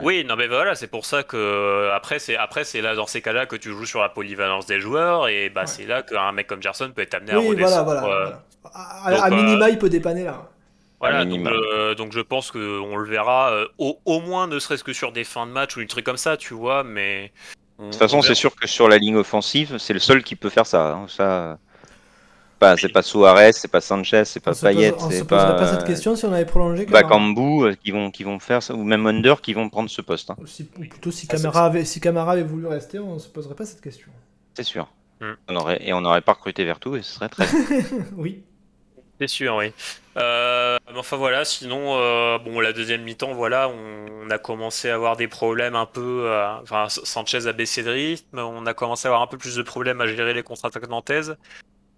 Oui, 0.00 0.24
non 0.24 0.36
mais 0.36 0.46
voilà, 0.46 0.74
c'est 0.74 0.86
pour 0.86 1.04
ça 1.04 1.24
que 1.24 1.90
après 1.92 2.20
c'est 2.20 2.36
après 2.36 2.62
c'est 2.64 2.80
là 2.80 2.94
dans 2.94 3.06
ces 3.06 3.20
cas-là 3.20 3.46
que 3.46 3.56
tu 3.56 3.70
joues 3.70 3.86
sur 3.86 4.00
la 4.00 4.08
polyvalence 4.08 4.66
des 4.66 4.80
joueurs 4.80 5.28
et 5.28 5.50
bah 5.50 5.66
c'est 5.66 5.86
là 5.86 6.02
qu'un 6.02 6.30
mec 6.30 6.46
comme 6.46 6.62
Gerson 6.62 6.92
peut 6.94 7.02
être 7.02 7.14
amené 7.14 7.32
à 7.32 7.38
redescendre. 7.38 7.84
Voilà, 7.84 8.04
voilà, 8.04 8.42
À, 8.72 9.24
à, 9.24 9.30
minima, 9.30 9.66
euh, 9.66 9.70
il 9.70 9.78
peut 9.78 9.88
dépanner 9.88 10.24
là. 10.24 10.48
Voilà, 11.00 11.24
donc, 11.24 12.12
je 12.12 12.20
pense 12.20 12.50
qu'on 12.50 12.96
le 12.96 13.08
verra 13.08 13.52
euh, 13.52 13.66
au, 13.78 13.98
au, 14.04 14.20
moins 14.20 14.48
ne 14.48 14.58
serait-ce 14.58 14.82
que 14.82 14.92
sur 14.92 15.12
des 15.12 15.22
fins 15.22 15.46
de 15.46 15.52
match 15.52 15.76
ou 15.76 15.80
des 15.80 15.86
trucs 15.86 16.04
comme 16.04 16.16
ça, 16.16 16.36
tu 16.36 16.54
vois, 16.54 16.82
mais. 16.82 17.32
de 17.78 17.84
toute 17.84 17.94
façon, 17.94 18.20
c'est 18.20 18.34
sûr 18.34 18.54
que 18.56 18.66
sur 18.66 18.88
la 18.88 18.98
ligne 18.98 19.16
offensive, 19.16 19.78
c'est 19.78 19.92
le 19.92 20.00
seul 20.00 20.24
qui 20.24 20.34
peut 20.34 20.48
faire 20.48 20.66
ça. 20.66 20.90
Hein, 20.90 21.06
ça 21.08 21.58
c'est 22.76 22.92
pas 22.92 23.02
Suarez, 23.02 23.52
c'est 23.52 23.68
pas 23.68 23.80
Sanchez, 23.80 24.24
c'est 24.24 24.40
pas 24.40 24.54
Payet, 24.54 24.94
c'est 25.10 25.26
pas. 25.26 25.54
pas 25.54 25.72
cette 25.72 25.84
question 25.84 26.16
si 26.16 26.24
on 26.24 26.32
avait 26.32 26.44
prolongé. 26.44 26.86
Bakambu 26.86 27.64
euh, 27.64 27.74
qui 27.74 27.90
vont 27.90 28.10
qui 28.10 28.24
vont 28.24 28.38
faire 28.38 28.62
ça, 28.62 28.74
ou 28.74 28.84
même 28.84 29.06
Under 29.06 29.40
qui 29.40 29.54
vont 29.54 29.68
prendre 29.68 29.90
ce 29.90 30.00
poste. 30.02 30.30
Hein. 30.30 30.36
ou 30.38 30.80
plutôt 30.80 31.10
si 31.10 31.26
Camara 31.26 31.66
avait 31.66 31.84
si 31.84 32.00
Camara 32.00 32.32
avait 32.32 32.42
voulu 32.42 32.66
rester, 32.66 32.98
on 32.98 33.18
se 33.18 33.28
poserait 33.28 33.54
pas 33.54 33.64
cette 33.64 33.80
question. 33.80 34.10
C'est 34.54 34.64
sûr. 34.64 34.88
Hmm. 35.20 35.34
On 35.48 35.56
aurait, 35.56 35.80
et 35.82 35.92
on 35.92 36.00
n'aurait 36.00 36.20
pas 36.20 36.32
recruté 36.32 36.64
Vertu 36.64 36.96
et 36.96 37.02
ce 37.02 37.14
serait 37.14 37.28
très. 37.28 37.46
oui. 38.16 38.42
C'est 39.20 39.26
sûr, 39.26 39.56
oui. 39.56 39.72
Euh, 40.16 40.78
enfin 40.94 41.16
voilà, 41.16 41.44
sinon, 41.44 41.96
euh, 41.96 42.38
bon, 42.38 42.60
la 42.60 42.72
deuxième 42.72 43.02
mi-temps, 43.02 43.34
voilà, 43.34 43.68
on, 43.68 44.30
a 44.30 44.38
commencé 44.38 44.90
à 44.90 44.94
avoir 44.94 45.16
des 45.16 45.26
problèmes 45.26 45.74
un 45.74 45.86
peu. 45.86 46.30
enfin, 46.62 46.88
Sanchez 46.88 47.48
a 47.48 47.52
baissé 47.52 47.82
de 47.82 47.90
rythme, 47.90 48.38
on 48.38 48.64
a 48.66 48.74
commencé 48.74 49.08
à 49.08 49.10
avoir 49.10 49.22
un 49.22 49.26
peu 49.26 49.38
plus 49.38 49.56
de 49.56 49.62
problèmes 49.62 50.00
à 50.00 50.06
gérer 50.06 50.34
les 50.34 50.44
contre-attaques 50.44 50.88
nantaises. 50.88 51.36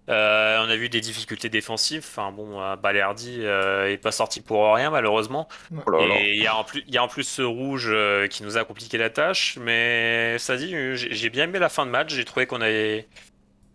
Euh, 0.09 0.57
on 0.65 0.69
a 0.69 0.75
vu 0.75 0.89
des 0.89 1.01
difficultés 1.01 1.49
défensives. 1.49 2.05
Enfin 2.07 2.31
bon, 2.31 2.61
euh, 2.61 2.75
Balerdi 2.75 3.39
euh, 3.41 3.91
est 3.91 3.97
pas 3.97 4.11
sorti 4.11 4.41
pour 4.41 4.73
rien 4.73 4.89
malheureusement. 4.89 5.47
Oh 5.85 5.99
et 5.99 6.33
il 6.35 6.41
y, 6.41 6.47
a 6.47 6.55
en 6.55 6.63
plus, 6.63 6.83
il 6.87 6.93
y 6.93 6.97
a 6.97 7.03
en 7.03 7.07
plus 7.07 7.23
ce 7.23 7.41
rouge 7.41 7.93
qui 8.29 8.43
nous 8.43 8.57
a 8.57 8.63
compliqué 8.63 8.97
la 8.97 9.09
tâche. 9.09 9.57
Mais 9.61 10.37
ça 10.39 10.57
dit, 10.57 10.73
j'ai 10.95 11.29
bien 11.29 11.45
aimé 11.45 11.59
la 11.59 11.69
fin 11.69 11.85
de 11.85 11.91
match. 11.91 12.13
J'ai 12.13 12.25
trouvé 12.25 12.47
qu'on 12.47 12.61
avait 12.61 13.07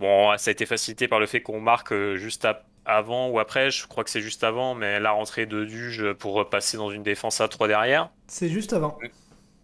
bon, 0.00 0.36
ça 0.36 0.50
a 0.50 0.52
été 0.52 0.66
facilité 0.66 1.08
par 1.08 1.20
le 1.20 1.26
fait 1.26 1.40
qu'on 1.40 1.60
marque 1.60 1.94
juste 2.16 2.46
avant 2.84 3.28
ou 3.28 3.38
après. 3.38 3.70
Je 3.70 3.86
crois 3.86 4.04
que 4.04 4.10
c'est 4.10 4.20
juste 4.20 4.44
avant, 4.44 4.74
mais 4.74 4.98
la 5.00 5.12
rentrée 5.12 5.46
de 5.46 5.64
Duge 5.64 6.12
pour 6.14 6.48
passer 6.48 6.76
dans 6.76 6.90
une 6.90 7.02
défense 7.02 7.40
à 7.40 7.48
3 7.48 7.68
derrière. 7.68 8.10
C'est 8.26 8.48
juste 8.48 8.72
avant. 8.72 8.98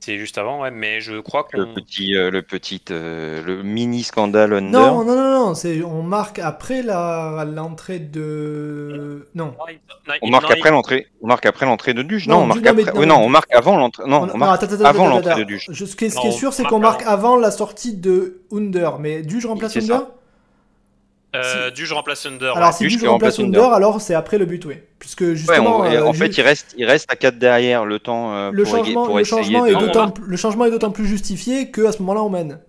C'est 0.05 0.19
juste 0.19 0.37
avant, 0.37 0.63
ouais, 0.63 0.73
mais 0.73 1.01
je 1.01 1.21
crois 1.21 1.45
que 1.45 1.57
le 1.57 1.75
petit, 1.75 2.17
euh, 2.17 2.29
le 2.33 2.43
petit, 2.43 2.83
euh, 2.91 3.41
le 3.45 3.63
mini 3.63 4.03
scandale 4.03 4.53
under. 4.53 4.81
Non, 4.81 5.05
non, 5.05 5.15
non, 5.15 5.31
non, 5.31 5.55
c'est 5.55 5.81
on 5.85 6.03
marque 6.03 6.41
après 6.41 6.83
l'entrée 6.83 8.01
de. 8.01 9.29
Non. 9.37 9.55
On 10.23 10.29
marque 10.29 10.51
après 10.51 10.73
l'entrée. 10.73 11.07
On 11.21 11.29
marque 11.29 11.47
après 11.47 11.67
l'entrée 11.67 11.95
de 11.95 12.03
Duge. 12.03 12.27
Non, 12.27 12.39
on 12.39 12.47
marque 12.47 12.67
après. 12.67 13.07
non, 13.07 13.19
on 13.19 13.29
marque 13.29 13.55
avant 13.55 13.77
l'entrée. 13.77 14.03
Non, 14.09 14.29
on, 14.35 14.37
marque 14.37 14.65
avant 14.85 15.07
l'entrée 15.07 15.37
de 15.37 15.45
Duge. 15.45 15.69
Ce 15.73 15.95
qui 15.95 16.07
est, 16.07 16.31
sûr, 16.33 16.53
c'est 16.53 16.65
qu'on 16.65 16.81
marque 16.81 17.05
avant 17.07 17.37
la 17.37 17.53
sortie 17.53 17.95
de 17.95 18.41
Under, 18.51 18.99
mais 18.99 19.23
Duge 19.23 19.47
remplace 19.47 19.77
Under? 19.77 20.09
Euh, 21.35 21.71
Duge 21.71 21.93
remplace 21.93 22.27
Under. 22.27 22.57
Alors, 22.57 22.75
si 22.75 22.87
Duge 22.87 23.05
remplace 23.05 23.39
Under, 23.39 23.73
alors 23.73 24.01
c'est 24.01 24.15
après 24.15 24.39
le 24.39 24.45
but, 24.45 24.65
oui. 24.67 24.77
Puisque 24.99 25.33
justement. 25.33 25.85
Euh, 25.85 26.03
en 26.03 26.13
fait, 26.13 26.37
il 26.37 26.43
reste, 26.43 26.75
il 26.77 26.85
reste 26.85 27.11
à 27.11 27.17
4 27.17 27.39
derrière 27.39 27.85
le 27.87 27.99
temps 27.99 28.35
euh, 28.35 28.51
le, 28.53 28.65
changement, 28.65 29.17
le, 29.17 29.25
changement 29.25 29.67
est 29.67 29.73
le 29.73 30.37
changement 30.37 30.67
est 30.67 30.71
d'autant 30.71 30.91
plus 30.91 31.07
justifié 31.07 31.71
qu'à 31.71 31.93
ce 31.93 31.99
moment-là, 32.01 32.23
on 32.23 32.31
mène. 32.31 32.61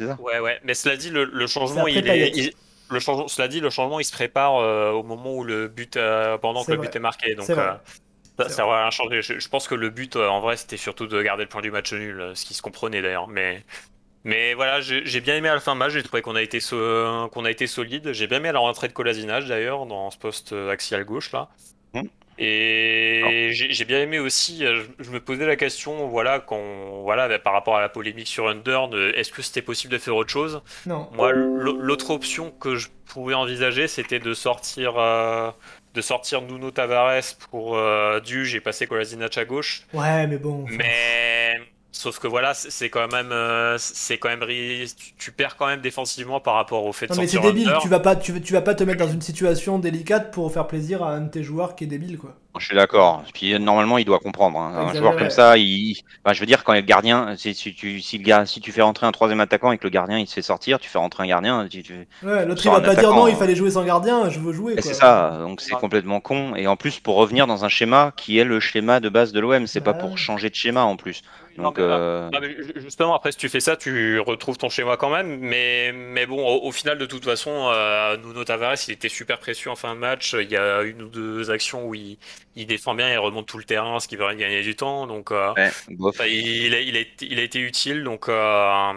Ouais, 0.00 0.38
ouais. 0.38 0.58
Mais 0.64 0.74
cela 0.74 0.96
dit, 0.96 1.10
le, 1.10 1.46
changement, 1.46 1.86
il 1.86 2.06
est. 2.08 2.54
le 2.90 3.00
changement, 3.00 3.28
cela 3.28 3.48
dit, 3.48 3.60
le 3.60 3.70
changement, 3.70 3.98
il 3.98 4.04
se 4.04 4.12
prépare 4.12 4.54
au 4.94 5.02
moment 5.02 5.34
où 5.34 5.44
le 5.44 5.68
but, 5.68 5.98
pendant 6.40 6.64
que 6.64 6.72
le 6.72 6.78
but 6.78 6.94
est 6.94 7.00
marqué. 7.00 7.34
Donc, 7.34 7.46
ça, 7.46 8.50
ça 8.50 8.66
va 8.66 8.82
rien 8.82 8.90
changer. 8.90 9.22
Je, 9.22 9.38
je, 9.38 9.48
pense 9.48 9.66
que 9.66 9.74
le 9.74 9.88
but, 9.88 10.14
en 10.14 10.40
vrai, 10.40 10.58
c'était 10.58 10.76
surtout 10.76 11.06
de 11.06 11.22
garder 11.22 11.44
le 11.44 11.48
point 11.48 11.62
du 11.62 11.70
match 11.70 11.94
nul, 11.94 12.32
ce 12.34 12.44
qui 12.44 12.52
se 12.52 12.60
comprenait 12.60 13.00
d'ailleurs. 13.00 13.28
Mais 13.28 13.64
mais 14.26 14.54
voilà, 14.54 14.80
j'ai 14.80 15.20
bien 15.20 15.36
aimé 15.36 15.48
à 15.48 15.54
la 15.54 15.60
fin 15.60 15.74
de 15.74 15.78
match, 15.78 15.92
j'ai 15.92 16.02
trouvé 16.02 16.20
qu'on 16.20 16.36
a, 16.36 16.42
été 16.42 16.58
qu'on 16.60 17.44
a 17.44 17.50
été 17.50 17.66
solide. 17.66 18.12
J'ai 18.12 18.26
bien 18.26 18.38
aimé 18.38 18.52
la 18.52 18.58
rentrée 18.58 18.88
de 18.88 18.92
colasinage 18.92 19.46
d'ailleurs, 19.46 19.86
dans 19.86 20.10
ce 20.10 20.18
poste 20.18 20.52
axial 20.52 21.04
gauche 21.04 21.32
là. 21.32 21.48
Mmh. 21.94 22.02
Et 22.38 23.48
j'ai 23.52 23.84
bien 23.86 24.00
aimé 24.00 24.18
aussi, 24.18 24.64
euh, 24.64 24.84
je, 24.98 25.10
me 25.10 25.20
posais 25.20 25.46
la 25.46 25.56
question, 25.56 26.06
voilà, 26.08 26.38
quand, 26.38 27.02
voilà, 27.02 27.28
bah, 27.28 27.38
par 27.38 27.54
rapport 27.54 27.76
à 27.76 27.80
la 27.80 27.88
polémique 27.88 28.26
sur 28.26 28.48
Under, 28.48 28.88
est-ce 29.14 29.32
que 29.32 29.40
c'était 29.40 29.62
possible 29.62 29.92
de 29.92 29.98
faire 29.98 30.14
autre 30.16 30.30
chose? 30.30 30.62
Non. 30.84 31.08
Moi, 31.12 31.32
l'autre 31.32 32.10
option 32.10 32.50
que 32.50 32.76
je 32.76 32.88
pouvais 33.06 33.34
envisager, 33.34 33.88
c'était 33.88 34.18
de 34.18 34.34
sortir, 34.34 34.98
euh, 34.98 35.50
de 35.94 36.00
sortir 36.02 36.42
Nuno 36.42 36.70
Tavares 36.70 37.36
pour 37.50 37.76
euh, 37.76 38.20
Duge 38.20 38.54
et 38.54 38.60
passer 38.60 38.86
Kolasinac 38.86 39.38
à 39.38 39.46
gauche. 39.46 39.86
Ouais, 39.94 40.26
mais 40.26 40.36
bon. 40.36 40.66
Mais 40.68 41.58
Sauf 41.96 42.18
que 42.18 42.26
voilà, 42.26 42.52
c'est 42.52 42.90
quand 42.90 43.10
même, 43.10 43.32
euh, 43.32 43.78
c'est 43.78 44.18
quand 44.18 44.28
même, 44.28 44.44
tu, 45.16 45.32
perds 45.32 45.56
quand 45.56 45.66
même 45.66 45.80
défensivement 45.80 46.40
par 46.40 46.52
rapport 46.52 46.84
au 46.84 46.92
fait 46.92 47.06
de 47.06 47.14
non, 47.14 47.22
mais 47.22 47.26
c'est 47.26 47.40
débile, 47.40 47.72
tu 47.80 47.88
vas 47.88 48.00
pas, 48.00 48.14
tu, 48.16 48.32
vas 48.32 48.60
pas 48.60 48.74
te 48.74 48.84
mettre 48.84 49.02
dans 49.02 49.10
une 49.10 49.22
situation 49.22 49.78
délicate 49.78 50.30
pour 50.30 50.52
faire 50.52 50.66
plaisir 50.66 51.02
à 51.02 51.12
un 51.12 51.22
de 51.22 51.30
tes 51.30 51.42
joueurs 51.42 51.74
qui 51.74 51.84
est 51.84 51.86
débile, 51.86 52.18
quoi. 52.18 52.34
Je 52.58 52.64
suis 52.64 52.76
d'accord. 52.76 53.22
Puis 53.34 53.58
normalement, 53.58 53.98
il 53.98 54.04
doit 54.04 54.18
comprendre. 54.18 54.58
Hein. 54.58 54.88
Un 54.90 54.94
joueur 54.94 55.16
comme 55.16 55.30
ça, 55.30 55.58
il... 55.58 55.96
je 56.30 56.40
veux 56.40 56.46
dire, 56.46 56.64
quand 56.64 56.72
le 56.72 56.80
gardien, 56.80 57.34
si 57.36 57.54
tu, 57.54 58.00
si, 58.00 58.18
le 58.18 58.46
si 58.46 58.60
tu 58.60 58.72
fais 58.72 58.82
rentrer 58.82 59.06
un 59.06 59.12
troisième 59.12 59.40
attaquant 59.40 59.72
et 59.72 59.78
que 59.78 59.84
le 59.84 59.90
gardien 59.90 60.18
il 60.18 60.26
se 60.26 60.34
fait 60.34 60.42
sortir, 60.42 60.78
tu 60.78 60.88
fais 60.88 60.98
rentrer 60.98 61.24
un 61.24 61.26
gardien. 61.26 61.66
Tu, 61.68 61.82
Ouais, 62.22 62.46
l'autre 62.46 62.62
il 62.64 62.70
va 62.70 62.80
pas 62.80 62.94
dire 62.94 63.10
non, 63.14 63.28
il 63.28 63.36
fallait 63.36 63.56
jouer 63.56 63.70
sans 63.70 63.84
gardien, 63.84 64.30
je 64.30 64.40
veux 64.40 64.52
jouer. 64.52 64.76
C'est 64.78 64.94
ça, 64.94 65.38
donc 65.40 65.60
c'est 65.60 65.74
complètement 65.74 66.20
con. 66.20 66.54
Et 66.56 66.66
en 66.66 66.76
plus, 66.76 67.00
pour 67.00 67.16
revenir 67.16 67.46
dans 67.46 67.64
un 67.64 67.68
schéma 67.68 68.12
qui 68.16 68.38
est 68.38 68.44
le 68.44 68.60
schéma 68.60 69.00
de 69.00 69.08
base 69.08 69.32
de 69.32 69.40
l'OM, 69.40 69.66
c'est 69.66 69.80
pas 69.80 69.92
bah 69.92 70.00
pour 70.00 70.18
changer 70.18 70.50
de 70.50 70.54
schéma 70.54 70.82
en 70.82 70.96
plus. 70.96 71.22
Donc, 71.56 71.78
euh, 71.78 72.30
justement, 72.76 73.14
après, 73.14 73.32
si 73.32 73.38
tu 73.38 73.48
fais 73.48 73.60
ça, 73.60 73.76
tu 73.76 74.18
retrouves 74.20 74.58
ton 74.58 74.68
schéma 74.68 74.96
quand 74.96 75.10
même. 75.10 75.38
Mais, 75.40 75.92
mais 75.92 76.26
bon, 76.26 76.44
au, 76.44 76.72
final, 76.72 76.98
de 76.98 77.06
toute 77.06 77.24
façon, 77.24 77.70
euh, 77.72 78.16
Nuno 78.18 78.44
Tavares, 78.44 78.76
il 78.88 78.92
était 78.92 79.08
super 79.08 79.38
précieux 79.38 79.70
en 79.70 79.76
fin 79.76 79.94
de 79.94 80.00
match. 80.00 80.34
Il 80.34 80.50
y 80.50 80.56
a 80.56 80.82
une 80.82 81.02
ou 81.02 81.08
deux 81.08 81.50
actions 81.50 81.86
où 81.86 81.94
il, 81.94 82.18
il 82.54 82.66
défend 82.66 82.94
bien, 82.94 83.10
il 83.10 83.18
remonte 83.18 83.46
tout 83.46 83.58
le 83.58 83.64
terrain, 83.64 84.00
ce 84.00 84.08
qui 84.08 84.16
va 84.16 84.34
gagner 84.34 84.62
du 84.62 84.76
temps. 84.76 85.06
Donc, 85.06 85.30
euh, 85.30 85.52
il, 85.88 86.74
a, 86.74 86.80
il, 86.80 86.96
a, 86.96 87.00
il, 87.20 87.38
a, 87.38 87.42
été 87.42 87.58
utile. 87.60 88.04
Donc, 88.04 88.28
euh, 88.28 88.92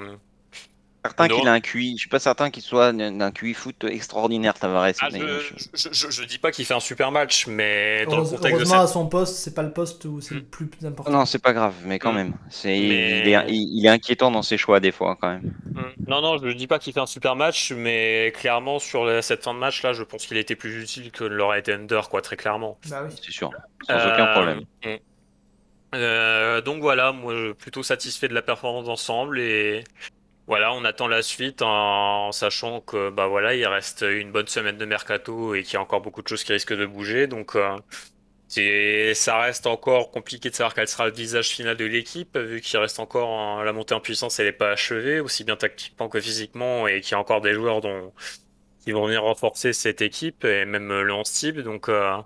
certain 1.03 1.27
qu'il 1.27 1.47
a 1.47 1.53
un 1.53 1.59
QI. 1.59 1.93
Je 1.93 1.99
suis 1.99 2.09
pas 2.09 2.19
certain 2.19 2.49
qu'il 2.49 2.63
soit 2.63 2.91
d'un 2.91 3.31
QI 3.31 3.53
foot 3.53 3.83
extraordinaire, 3.85 4.53
Tavares. 4.53 4.93
Ah, 5.01 5.09
je, 5.11 6.09
je, 6.09 6.23
dis 6.23 6.37
pas 6.37 6.51
qu'il 6.51 6.65
fait 6.65 6.73
un 6.73 6.79
super 6.79 7.11
match, 7.11 7.47
mais 7.47 8.05
dans 8.05 8.17
le 8.17 8.23
contexte 8.23 8.53
heureusement 8.53 8.81
à 8.81 8.87
son 8.87 9.07
poste, 9.07 9.35
c'est 9.35 9.53
pas 9.53 9.63
le 9.63 9.71
poste 9.71 10.05
où 10.05 10.21
c'est 10.21 10.35
le 10.35 10.41
hmm. 10.41 10.45
plus 10.45 10.69
important. 10.85 11.11
Non, 11.11 11.25
c'est 11.25 11.39
pas 11.39 11.53
grave, 11.53 11.75
mais 11.85 11.99
quand 11.99 12.11
hmm. 12.11 12.15
même, 12.15 12.33
c'est 12.49 12.77
il, 12.77 12.91
est, 12.91 13.45
il, 13.49 13.85
est, 13.85 13.89
inquiétant 13.89 14.31
dans 14.31 14.41
ses 14.41 14.57
choix 14.57 14.79
des 14.79 14.91
fois 14.91 15.17
quand 15.19 15.29
même. 15.29 15.53
Hmm. 15.71 16.05
Non, 16.07 16.21
non, 16.21 16.37
je 16.37 16.49
dis 16.49 16.67
pas 16.67 16.79
qu'il 16.79 16.93
fait 16.93 16.99
un 16.99 17.05
super 17.05 17.35
match, 17.35 17.71
mais 17.71 18.33
clairement 18.35 18.79
sur 18.79 19.23
cette 19.23 19.43
fin 19.43 19.53
de 19.53 19.59
match 19.59 19.83
là, 19.83 19.93
je 19.93 20.03
pense 20.03 20.25
qu'il 20.25 20.37
était 20.37 20.55
plus 20.55 20.81
utile 20.81 21.11
que 21.11 21.23
l'aurait 21.23 21.59
été 21.59 21.73
Under, 21.73 22.09
quoi, 22.09 22.21
très 22.21 22.35
clairement. 22.35 22.77
Bah 22.89 23.03
oui. 23.05 23.15
C'est 23.23 23.31
sûr, 23.31 23.51
sans 23.87 23.95
aucun 23.95 24.27
euh, 24.27 24.33
problème. 24.33 24.61
Euh, 25.95 26.61
donc 26.61 26.81
voilà, 26.81 27.11
moi 27.11 27.33
plutôt 27.57 27.81
satisfait 27.81 28.27
de 28.27 28.33
la 28.33 28.43
performance 28.43 28.85
d'ensemble 28.85 29.39
et 29.39 29.83
voilà, 30.49 30.73
on 30.73 30.83
attend 30.83 31.07
la 31.07 31.21
suite 31.21 31.61
en, 31.61 32.31
sachant 32.31 32.81
que 32.81 33.11
bah 33.11 33.27
voilà, 33.27 33.53
il 33.55 33.65
reste 33.67 34.01
une 34.01 34.31
bonne 34.31 34.47
semaine 34.47 34.77
de 34.79 34.85
mercato 34.85 35.53
et 35.53 35.61
qu'il 35.63 35.75
y 35.75 35.77
a 35.77 35.81
encore 35.81 36.01
beaucoup 36.01 36.23
de 36.23 36.27
choses 36.27 36.43
qui 36.43 36.51
risquent 36.53 36.73
de 36.73 36.87
bouger. 36.87 37.27
Donc 37.27 37.55
euh, 37.55 37.77
c'est, 38.47 39.13
ça 39.13 39.39
reste 39.39 39.67
encore 39.67 40.11
compliqué 40.11 40.49
de 40.49 40.55
savoir 40.55 40.73
quel 40.73 40.87
sera 40.87 41.05
le 41.07 41.13
visage 41.13 41.49
final 41.49 41.77
de 41.77 41.85
l'équipe, 41.85 42.35
vu 42.37 42.61
qu'il 42.61 42.79
reste 42.79 42.99
encore 42.99 43.63
la 43.63 43.73
montée 43.73 43.93
en 43.93 44.01
puissance, 44.01 44.39
elle 44.39 44.47
n'est 44.47 44.51
pas 44.53 44.71
achevée, 44.71 45.19
aussi 45.19 45.43
bien 45.43 45.55
tactiquement 45.55 46.09
que 46.09 46.19
physiquement, 46.19 46.87
et 46.87 47.01
qu'il 47.01 47.11
y 47.11 47.15
a 47.15 47.19
encore 47.19 47.41
des 47.41 47.53
joueurs 47.53 47.81
dont, 47.81 48.11
qui 48.83 48.91
vont 48.91 49.05
venir 49.05 49.23
renforcer 49.23 49.73
cette 49.73 50.01
équipe 50.01 50.45
et 50.45 50.65
même 50.65 50.89
le 50.89 51.13
11 51.13 51.31
type. 51.31 51.59
Donc 51.59 51.89
euh, 51.89 52.17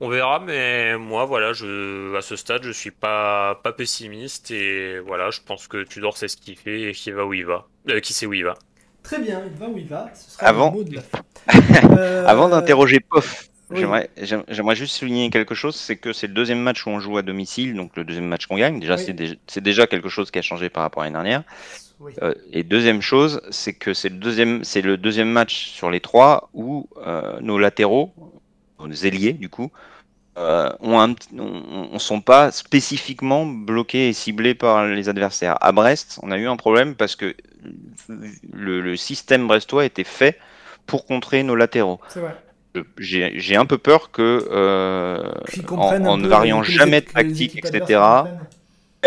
on 0.00 0.08
verra, 0.08 0.38
mais 0.38 0.96
moi, 0.96 1.24
voilà, 1.24 1.52
je, 1.52 2.16
à 2.16 2.22
ce 2.22 2.36
stade, 2.36 2.62
je 2.62 2.70
suis 2.70 2.90
pas, 2.90 3.56
pas 3.62 3.72
pessimiste 3.72 4.50
et 4.50 5.00
voilà, 5.00 5.30
je 5.30 5.40
pense 5.44 5.66
que 5.66 5.82
Tudor 5.82 6.16
sait 6.16 6.28
ce 6.28 6.36
qu'il 6.36 6.56
fait 6.56 6.82
et 6.82 6.92
qu'il 6.92 7.14
va 7.14 7.26
où 7.26 7.34
il 7.34 7.44
va, 7.44 7.66
euh, 7.88 8.00
qui 8.00 8.12
sait 8.12 8.26
où 8.26 8.32
il 8.32 8.44
va. 8.44 8.54
Très 9.02 9.18
bien, 9.18 9.42
il 9.44 9.58
va 9.58 9.66
où 9.66 9.76
il 9.76 9.88
va. 9.88 10.10
Ce 10.14 10.32
sera 10.32 10.46
Avant, 10.46 10.74
euh, 11.98 12.26
Avant 12.26 12.48
d'interroger 12.48 13.00
Pof, 13.00 13.48
j'aimerais 13.72 14.76
juste 14.76 14.94
souligner 14.94 15.30
quelque 15.30 15.56
chose, 15.56 15.74
c'est 15.74 15.96
que 15.96 16.12
c'est 16.12 16.28
le 16.28 16.34
deuxième 16.34 16.60
match 16.60 16.86
où 16.86 16.90
on 16.90 17.00
joue 17.00 17.18
à 17.18 17.22
domicile, 17.22 17.74
donc 17.74 17.96
le 17.96 18.04
deuxième 18.04 18.26
match 18.26 18.46
qu'on 18.46 18.56
gagne. 18.56 18.78
Déjà, 18.78 18.96
c'est 18.98 19.60
déjà 19.60 19.86
quelque 19.88 20.08
chose 20.08 20.30
qui 20.30 20.38
a 20.38 20.42
changé 20.42 20.68
par 20.68 20.84
rapport 20.84 21.02
à 21.02 21.06
l'année 21.06 21.14
dernière. 21.14 21.42
Euh, 22.22 22.32
et 22.52 22.62
deuxième 22.62 23.02
chose, 23.02 23.40
c'est 23.50 23.72
que 23.72 23.92
c'est 23.92 24.10
le 24.10 24.18
deuxième, 24.18 24.62
c'est 24.62 24.82
le 24.82 24.96
deuxième 24.96 25.30
match 25.30 25.66
sur 25.70 25.90
les 25.90 25.98
trois 25.98 26.50
où 26.54 26.88
nos 27.40 27.58
latéraux, 27.58 28.12
ailiers 29.04 29.32
du 29.32 29.48
coup, 29.48 29.70
euh, 30.38 30.70
ont 30.80 31.14
on, 31.36 31.98
sont 31.98 32.20
pas 32.20 32.52
spécifiquement 32.52 33.44
bloqués 33.44 34.08
et 34.08 34.12
ciblés 34.12 34.54
par 34.54 34.86
les 34.86 35.08
adversaires. 35.08 35.58
À 35.60 35.72
Brest, 35.72 36.20
on 36.22 36.30
a 36.30 36.38
eu 36.38 36.46
un 36.46 36.56
problème 36.56 36.94
parce 36.94 37.16
que 37.16 37.34
le, 38.52 38.96
système 38.96 39.48
brestois 39.48 39.84
était 39.84 40.04
fait 40.04 40.38
pour 40.86 41.06
contrer 41.06 41.42
nos 41.42 41.56
latéraux. 41.56 41.98
J'ai 42.98 43.56
un 43.56 43.66
peu 43.66 43.78
peur 43.78 44.12
que, 44.12 44.46
euh, 44.50 45.32
en, 45.70 46.16
ne 46.18 46.28
variant 46.28 46.62
jamais 46.62 47.00
de 47.00 47.06
tactique, 47.06 47.56
etc., 47.56 48.00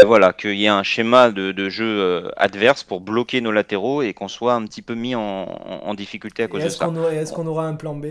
et 0.01 0.05
voilà, 0.05 0.31
qu'il 0.31 0.55
y 0.55 0.65
ait 0.65 0.69
un 0.69 0.83
schéma 0.83 1.31
de, 1.31 1.69
jeu 1.69 1.85
euh, 1.85 2.29
adverse 2.37 2.83
pour 2.83 3.01
bloquer 3.01 3.41
nos 3.41 3.51
latéraux 3.51 4.01
et 4.01 4.13
qu'on 4.13 4.29
soit 4.29 4.53
un 4.53 4.65
petit 4.65 4.81
peu 4.81 4.95
mis 4.95 5.15
en, 5.15 5.93
difficulté 5.95 6.43
à 6.43 6.47
cause 6.47 6.63
de 6.63 6.69
ça. 6.69 6.89
Est-ce 7.11 7.33
qu'on 7.33 7.47
aura 7.47 7.67
un 7.67 7.75
plan 7.75 7.95
B 7.95 8.05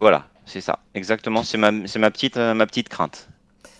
Voilà, 0.00 0.26
c'est 0.50 0.60
ça, 0.60 0.80
exactement. 0.94 1.42
C'est 1.42 1.58
ma, 1.58 1.70
ma, 1.70 2.10
petite, 2.10 2.36
euh, 2.36 2.54
ma 2.54 2.66
petite 2.66 2.88
crainte. 2.88 3.28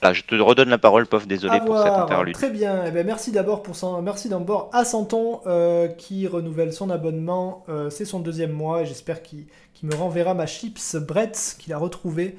Là, 0.03 0.15
je 0.15 0.23
te 0.23 0.35
redonne 0.35 0.71
la 0.71 0.79
parole, 0.79 1.07
Pof, 1.07 1.27
désolé 1.27 1.61
pour 1.67 1.77
cette 1.77 1.93
interlude. 1.93 2.35
Très 2.35 2.49
bien, 2.49 2.85
eh 2.87 2.91
ben, 2.91 3.05
merci 3.05 3.33
d'abord 3.33 3.63
pour 3.63 3.77
son... 3.77 4.01
merci 4.01 4.31
d'abord 4.31 4.71
à 4.73 4.87
Santon 4.87 5.41
euh, 5.47 5.89
qui 5.89 6.27
renouvelle 6.27 6.73
son 6.73 6.89
abonnement. 6.89 7.65
Euh, 7.69 7.91
c'est 7.91 8.07
son 8.07 8.21
deuxième 8.21 8.53
mois 8.53 8.85
j'espère 8.85 9.23
qu'il 9.23 9.47
me 9.83 9.95
renverra 9.95 10.33
ma 10.33 10.47
chips 10.47 10.97
Bretz 10.97 11.55
qu'il 11.59 11.75
a 11.75 11.79
retrouvé 11.79 12.39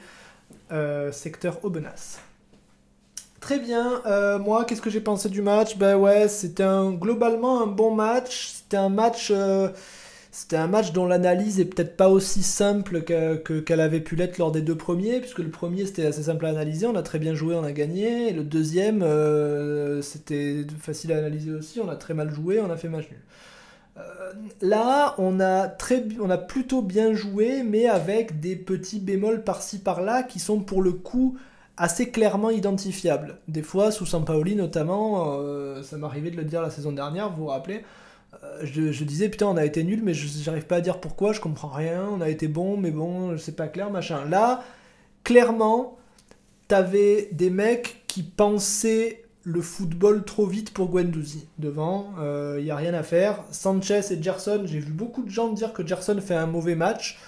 secteur 1.12 1.60
Aubenas. 1.64 2.20
Très 3.42 3.60
bien, 3.60 4.02
moi 4.40 4.64
qu'est-ce 4.66 4.82
que 4.82 4.90
j'ai 4.90 5.02
pensé 5.02 5.30
du 5.30 5.42
match? 5.42 5.78
Ben 5.78 5.98
ouais, 5.98 6.30
c'était 6.30 6.64
un, 6.64 6.92
globalement 6.92 7.62
un 7.62 7.68
bon 7.68 7.94
match. 7.94 8.48
C'était 8.48 8.78
un 8.78 8.90
match 8.90 9.32
c'était 10.32 10.56
un 10.56 10.68
match 10.68 10.94
dont 10.94 11.06
l'analyse 11.06 11.60
est 11.60 11.66
peut-être 11.66 11.98
pas 11.98 12.08
aussi 12.08 12.42
simple 12.42 13.02
qu'elle 13.02 13.82
avait 13.82 14.00
pu 14.00 14.16
l'être 14.16 14.38
lors 14.38 14.54
des 14.54 14.62
deux 14.62 14.78
premiers, 14.78 15.20
puisque 15.20 15.40
le 15.40 15.50
premier 15.50 15.86
c'était 15.86 16.06
assez 16.06 16.24
simple 16.24 16.46
à 16.46 16.50
analyser, 16.50 16.88
on 16.88 16.96
a 16.96 17.04
très 17.04 17.20
bien 17.20 17.34
joué, 17.36 17.54
on 17.56 17.64
a 17.66 17.74
gagné, 17.74 18.30
et 18.30 18.34
le 18.34 18.44
deuxième 18.44 19.04
euh, 19.04 20.02
c'était 20.02 20.66
facile 20.80 21.12
à 21.12 21.18
analyser 21.18 21.52
aussi, 21.52 21.82
on 21.82 21.90
a 21.90 21.98
très 21.98 22.14
mal 22.14 22.34
joué, 22.34 22.62
on 22.62 22.70
a 22.70 22.78
fait 22.78 22.88
match 22.88 23.10
nul. 23.10 23.20
Euh, 23.98 24.32
là, 24.62 25.16
on 25.18 25.42
a, 25.42 25.68
très, 25.68 26.06
on 26.22 26.30
a 26.30 26.38
plutôt 26.38 26.82
bien 26.82 27.14
joué, 27.14 27.64
mais 27.64 27.88
avec 27.88 28.40
des 28.40 28.56
petits 28.56 29.00
bémols 29.00 29.44
par-ci 29.44 29.80
par-là 29.80 30.24
qui 30.24 30.40
sont 30.40 30.62
pour 30.62 30.82
le 30.82 30.94
coup 30.94 31.38
assez 31.76 32.10
clairement 32.10 32.52
identifiables. 32.52 33.38
Des 33.50 33.64
fois, 33.64 33.92
sous 33.92 34.06
Sampaoli 34.06 34.56
notamment, 34.56 35.40
euh, 35.40 35.84
ça 35.84 35.98
m'arrivait 35.98 36.32
de 36.32 36.38
le 36.38 36.46
dire 36.46 36.62
la 36.62 36.70
saison 36.70 36.94
dernière, 36.94 37.32
vous 37.32 37.44
vous 37.44 37.48
rappelez, 37.48 37.84
euh, 38.44 38.62
je, 38.64 39.04
disais 39.04 39.30
putain 39.30 39.48
on 39.48 39.58
a 39.58 39.66
été 39.66 39.84
nul 39.84 40.02
mais 40.04 40.14
j'arrive 40.14 40.66
pas 40.66 40.78
à 40.78 40.82
dire 40.82 41.00
pourquoi, 41.00 41.34
je 41.34 41.39
comprends 41.39 41.70
rien, 41.70 42.06
on 42.12 42.22
a 42.22 42.30
été 42.30 42.48
bon 42.48 42.78
mais 42.78 42.92
bon 42.92 43.38
c'est 43.38 43.56
pas 43.56 43.68
clair 43.68 43.89
machin. 43.92 44.26
Là, 44.26 44.64
clairement, 45.24 45.98
t'avais 46.68 47.30
des 47.32 47.50
mecs 47.50 48.04
qui 48.08 48.24
pensaient 48.24 49.24
le 49.44 49.62
football 49.62 50.24
trop 50.24 50.46
vite 50.46 50.74
pour 50.74 50.89
Guendouzi. 50.89 51.48
Devant, 51.58 52.14
il 52.18 52.24
euh, 52.24 52.62
y 52.62 52.72
a 52.72 52.76
rien 52.76 52.94
à 52.94 53.04
faire. 53.04 53.44
Sanchez 53.52 54.02
et 54.12 54.22
Gerson, 54.22 54.64
j'ai 54.66 54.80
vu 54.80 54.92
beaucoup 54.92 55.24
de 55.24 55.30
gens 55.30 55.50
dire 55.50 55.74
que 55.74 55.86
Gerson 55.86 56.20
fait 56.22 56.36
un 56.36 56.46
mauvais 56.46 56.76
match. 56.76 57.20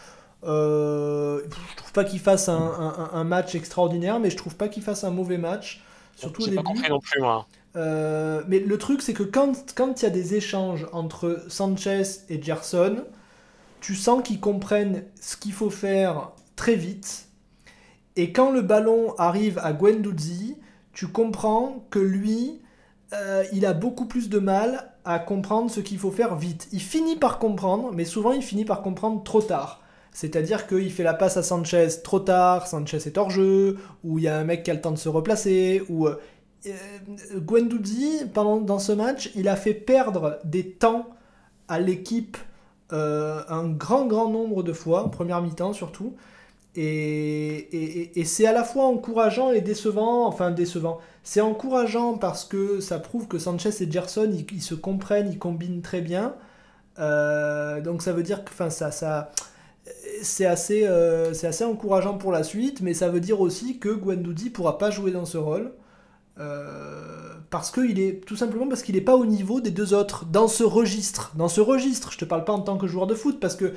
Euh, 0.43 1.41
je 1.43 1.75
trouve 1.77 1.93
pas 1.93 2.03
qu'il 2.03 2.19
fasse 2.19 2.49
un, 2.49 3.23
match 3.23 3.55
extraordinaire, 3.55 4.19
mais 4.19 4.29
je 4.29 4.37
trouve 4.37 4.55
pas 4.55 4.67
qu'il 4.67 4.83
fasse 4.83 5.03
un 5.03 5.09
mauvais 5.09 5.37
match. 5.37 5.81
Surtout 6.15 6.43
au 6.43 6.45
début. 6.45 6.63
Pas 6.63 6.89
non 6.89 6.99
plus, 6.99 7.21
moi. 7.21 7.47
Euh, 7.75 8.43
mais 8.47 8.59
le 8.59 8.77
truc, 8.77 9.01
c'est 9.01 9.13
que 9.13 9.23
quand 9.23 10.01
il 10.01 10.03
y 10.03 10.05
a 10.05 10.11
des 10.11 10.35
échanges 10.35 10.87
entre 10.91 11.43
Sanchez 11.47 12.03
et 12.29 12.41
Gerson, 12.41 13.03
tu 13.81 13.95
sens 13.95 14.23
qu'ils 14.23 14.39
comprennent 14.39 15.03
ce 15.19 15.35
qu'il 15.35 15.53
faut 15.53 15.69
faire 15.69 16.31
très 16.55 16.75
vite. 16.75 17.27
Et 18.15 18.31
quand 18.31 18.51
le 18.51 18.61
ballon 18.61 19.15
arrive 19.17 19.59
à 19.59 19.73
Guendouzi, 19.73 20.57
tu 20.93 21.07
comprends 21.07 21.85
que 21.89 21.99
lui, 21.99 22.61
euh, 23.13 23.43
il 23.51 23.65
a 23.65 23.73
beaucoup 23.73 24.05
plus 24.05 24.29
de 24.29 24.39
mal 24.39 24.91
à 25.03 25.19
comprendre 25.19 25.69
ce 25.69 25.79
qu'il 25.79 25.97
faut 25.97 26.11
faire 26.11 26.35
vite. 26.35 26.67
Il 26.71 26.81
finit 26.81 27.15
par 27.15 27.39
comprendre, 27.39 27.91
mais 27.93 28.05
souvent 28.05 28.31
il 28.31 28.43
finit 28.43 28.65
par 28.65 28.81
comprendre 28.81 29.23
trop 29.23 29.41
tard. 29.41 29.81
C'est-à-dire 30.13 30.67
qu'il 30.67 30.91
fait 30.91 31.03
la 31.03 31.15
passe 31.15 31.37
à 31.37 31.43
Sanchez 31.43 31.87
trop 32.03 32.19
tard, 32.19 32.67
Sanchez 32.67 32.97
est 32.97 33.17
hors 33.17 33.31
jeu, 33.31 33.79
ou 34.03 34.19
il 34.19 34.25
y 34.25 34.27
a 34.27 34.37
un 34.37 34.43
mec 34.43 34.63
qui 34.63 34.69
a 34.69 34.75
le 34.75 34.81
temps 34.81 34.91
de 34.91 34.97
se 34.97 35.09
replacer, 35.09 35.81
ou 35.89 36.07
euh, 36.07 36.19
Guendouzi, 37.35 38.25
pendant, 38.33 38.61
dans 38.61 38.79
ce 38.79 38.91
match, 38.91 39.31
il 39.35 39.47
a 39.47 39.55
fait 39.55 39.73
perdre 39.73 40.39
des 40.43 40.71
temps 40.71 41.07
à 41.67 41.79
l'équipe 41.79 42.37
euh, 42.91 43.41
un 43.49 43.67
grand, 43.69 44.05
grand 44.05 44.29
nombre 44.29 44.61
de 44.63 44.73
fois, 44.73 45.05
en 45.05 45.09
première 45.09 45.41
mi-temps 45.41 45.73
surtout. 45.73 46.15
Et, 46.75 48.19
et, 48.19 48.25
c'est 48.25 48.47
à 48.47 48.51
la 48.51 48.63
fois 48.63 48.85
encourageant 48.85 49.51
et 49.51 49.61
décevant, 49.61 50.25
enfin 50.25 50.49
décevant. 50.51 50.99
C'est 51.23 51.41
encourageant 51.41 52.17
parce 52.17 52.45
que 52.45 52.79
ça 52.79 52.97
prouve 52.97 53.27
que 53.27 53.37
Sanchez 53.37 53.69
et 53.81 53.91
Gerson, 53.91 54.31
ils, 54.51 54.61
se 54.61 54.73
comprennent, 54.73 55.29
ils 55.31 55.37
combinent 55.37 55.81
très 55.81 56.01
bien. 56.01 56.35
Euh, 56.99 57.79
donc 57.81 58.01
ça 58.01 58.11
veut 58.11 58.23
dire 58.23 58.43
que 58.43 58.49
enfin, 58.49 58.71
ça, 58.71 58.89
ça, 58.91 59.31
c'est 60.23 60.47
assez, 60.47 60.85
assez 60.87 61.63
encourageant 61.63 62.17
pour 62.17 62.31
la 62.31 62.43
suite, 62.43 62.81
mais 62.81 62.95
ça 62.95 63.09
veut 63.09 63.19
dire 63.19 63.39
aussi 63.39 63.77
que 63.77 63.89
Guendouzi 63.89 64.49
pourra 64.49 64.79
pas 64.79 64.89
jouer 64.89 65.11
dans 65.11 65.25
ce 65.25 65.37
rôle. 65.37 65.73
Euh, 66.39 67.35
parce 67.51 67.69
qu'il 67.69 67.99
est 67.99 68.25
tout 68.25 68.35
simplement 68.35 68.67
parce 68.67 68.81
qu'il 68.81 68.95
n'est 68.95 69.01
pas 69.01 69.15
au 69.15 69.25
niveau 69.25 69.61
des 69.61 69.69
deux 69.69 69.93
autres 69.93 70.25
dans 70.25 70.47
ce 70.47 70.63
registre. 70.63 71.31
Dans 71.35 71.47
ce 71.47 71.61
registre, 71.61 72.11
je 72.11 72.17
te 72.17 72.25
parle 72.25 72.43
pas 72.43 72.53
en 72.53 72.61
tant 72.61 72.77
que 72.77 72.87
joueur 72.87 73.05
de 73.05 73.13
foot 73.13 73.39
parce 73.39 73.55
que 73.55 73.73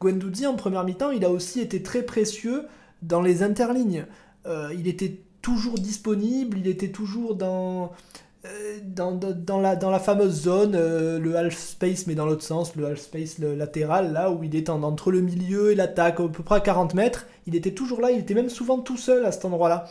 Guendouzi 0.00 0.46
en 0.46 0.56
première 0.56 0.84
mi-temps, 0.84 1.12
il 1.12 1.24
a 1.24 1.30
aussi 1.30 1.60
été 1.60 1.82
très 1.82 2.02
précieux 2.02 2.66
dans 3.02 3.22
les 3.22 3.42
interlignes. 3.42 4.06
il 4.74 4.88
était 4.88 5.20
toujours 5.42 5.78
disponible, 5.78 6.58
il 6.58 6.66
était 6.66 6.88
toujours 6.88 7.34
dans, 7.34 7.92
dans, 8.82 9.12
dans, 9.12 9.60
la, 9.60 9.76
dans 9.76 9.90
la 9.90 9.98
fameuse 10.00 10.42
zone, 10.42 10.72
le 10.72 11.36
half 11.36 11.56
space, 11.56 12.06
mais 12.06 12.14
dans 12.14 12.26
l'autre 12.26 12.42
sens, 12.42 12.74
le 12.76 12.86
half 12.86 12.98
space 12.98 13.38
le 13.38 13.54
latéral, 13.54 14.12
là 14.12 14.30
où 14.30 14.42
il 14.42 14.56
est 14.56 14.70
entre 14.70 15.12
le 15.12 15.20
milieu 15.20 15.70
et 15.70 15.74
l'attaque, 15.74 16.18
à 16.18 16.28
peu 16.28 16.42
près 16.42 16.56
à 16.56 16.60
40 16.60 16.94
mètres. 16.94 17.26
Il 17.46 17.54
était 17.54 17.72
toujours 17.72 18.00
là, 18.00 18.10
il 18.10 18.18
était 18.18 18.34
même 18.34 18.50
souvent 18.50 18.78
tout 18.78 18.96
seul 18.96 19.24
à 19.24 19.32
cet 19.32 19.44
endroit-là. 19.44 19.86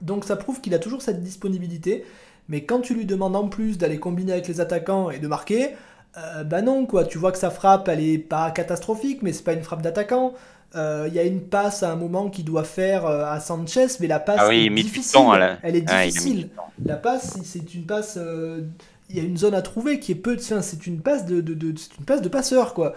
Donc 0.00 0.24
ça 0.24 0.36
prouve 0.36 0.60
qu'il 0.60 0.74
a 0.74 0.78
toujours 0.78 1.02
cette 1.02 1.22
disponibilité. 1.22 2.04
Mais 2.48 2.64
quand 2.64 2.80
tu 2.80 2.94
lui 2.94 3.06
demandes 3.06 3.36
en 3.36 3.48
plus 3.48 3.78
d'aller 3.78 3.98
combiner 3.98 4.32
avec 4.32 4.48
les 4.48 4.60
attaquants 4.60 5.10
et 5.10 5.18
de 5.18 5.28
marquer, 5.28 5.70
euh, 6.18 6.44
bah 6.44 6.62
non 6.62 6.86
quoi. 6.86 7.04
Tu 7.04 7.18
vois 7.18 7.32
que 7.32 7.38
sa 7.38 7.50
frappe, 7.50 7.88
elle 7.88 8.00
est 8.00 8.18
pas 8.18 8.50
catastrophique, 8.50 9.22
mais 9.22 9.32
c'est 9.32 9.44
pas 9.44 9.52
une 9.52 9.62
frappe 9.62 9.82
d'attaquant. 9.82 10.34
Euh, 10.76 11.06
il 11.08 11.14
y 11.14 11.18
a 11.18 11.24
une 11.24 11.40
passe 11.40 11.82
à 11.82 11.90
un 11.92 11.96
moment 11.96 12.28
qu'il 12.28 12.44
doit 12.44 12.64
faire 12.64 13.06
euh, 13.06 13.24
à 13.24 13.40
Sanchez, 13.40 13.86
mais 14.00 14.06
la 14.06 14.20
passe 14.20 14.40
ah 14.40 14.54
est 14.54 14.68
difficile. 14.68 15.20
elle... 15.62 15.76
est 15.76 15.80
difficile. 15.80 16.48
la 16.84 16.96
passe, 16.96 17.38
c'est 17.44 17.74
une 17.74 17.84
passe. 17.84 18.18
Il 19.08 19.16
y 19.16 19.20
a 19.20 19.24
une 19.24 19.36
zone 19.36 19.54
à 19.54 19.62
trouver 19.62 19.98
qui 19.98 20.12
est 20.12 20.16
peu. 20.16 20.36
c'est 20.38 20.86
une 20.86 21.00
passe 21.00 21.26
de, 21.26 21.40
de, 21.40 21.54
une 21.54 22.04
passe 22.04 22.22
de 22.22 22.28
passeur 22.28 22.74
quoi. 22.74 22.94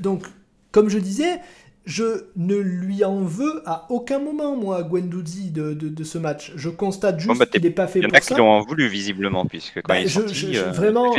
donc, 0.00 0.24
comme 0.72 0.88
je 0.88 0.98
disais, 0.98 1.40
je 1.86 2.24
ne 2.34 2.56
lui 2.56 3.04
en 3.04 3.20
veux 3.20 3.62
à 3.64 3.86
aucun 3.90 4.18
moment, 4.18 4.56
moi, 4.56 4.82
Guendouzi, 4.82 5.52
de, 5.52 5.72
de, 5.72 6.04
ce 6.04 6.18
match. 6.18 6.52
Je 6.56 6.68
constate 6.68 7.20
juste 7.20 7.38
bah, 7.38 7.46
qu'il 7.46 7.62
n'est 7.62 7.70
pas 7.70 7.86
fait 7.86 8.00
pour 8.00 8.10
ça. 8.10 8.10
Il 8.10 8.10
y 8.10 8.16
en 8.16 8.16
a 8.16 8.20
qui 8.20 8.34
l'ont 8.34 8.60
voulu, 8.62 8.88
visiblement, 8.88 9.46
puisque 9.46 9.76
quand 9.76 9.94
bah, 9.94 10.00
il 10.00 10.06
est 10.06 10.08
sorti, 10.08 10.58
euh, 10.58 10.72
vraiment, 10.72 11.14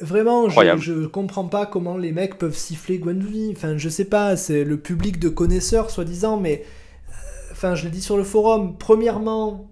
vraiment 0.00 0.48
je, 0.78 0.92
ne 0.92 1.06
comprends 1.06 1.46
pas 1.46 1.66
comment 1.66 1.96
les 1.96 2.12
mecs 2.12 2.38
peuvent 2.38 2.56
siffler 2.56 2.98
Guendouzi. 2.98 3.52
Enfin, 3.56 3.76
je 3.76 3.88
sais 3.88 4.04
pas, 4.04 4.36
c'est 4.36 4.62
le 4.62 4.76
public 4.76 5.18
de 5.18 5.28
connaisseurs, 5.28 5.90
soi-disant, 5.90 6.38
mais... 6.38 6.64
Euh, 7.08 7.12
enfin, 7.50 7.74
je 7.74 7.84
l'ai 7.84 7.90
dit 7.90 8.02
sur 8.02 8.16
le 8.16 8.24
forum, 8.24 8.76
premièrement, 8.78 9.68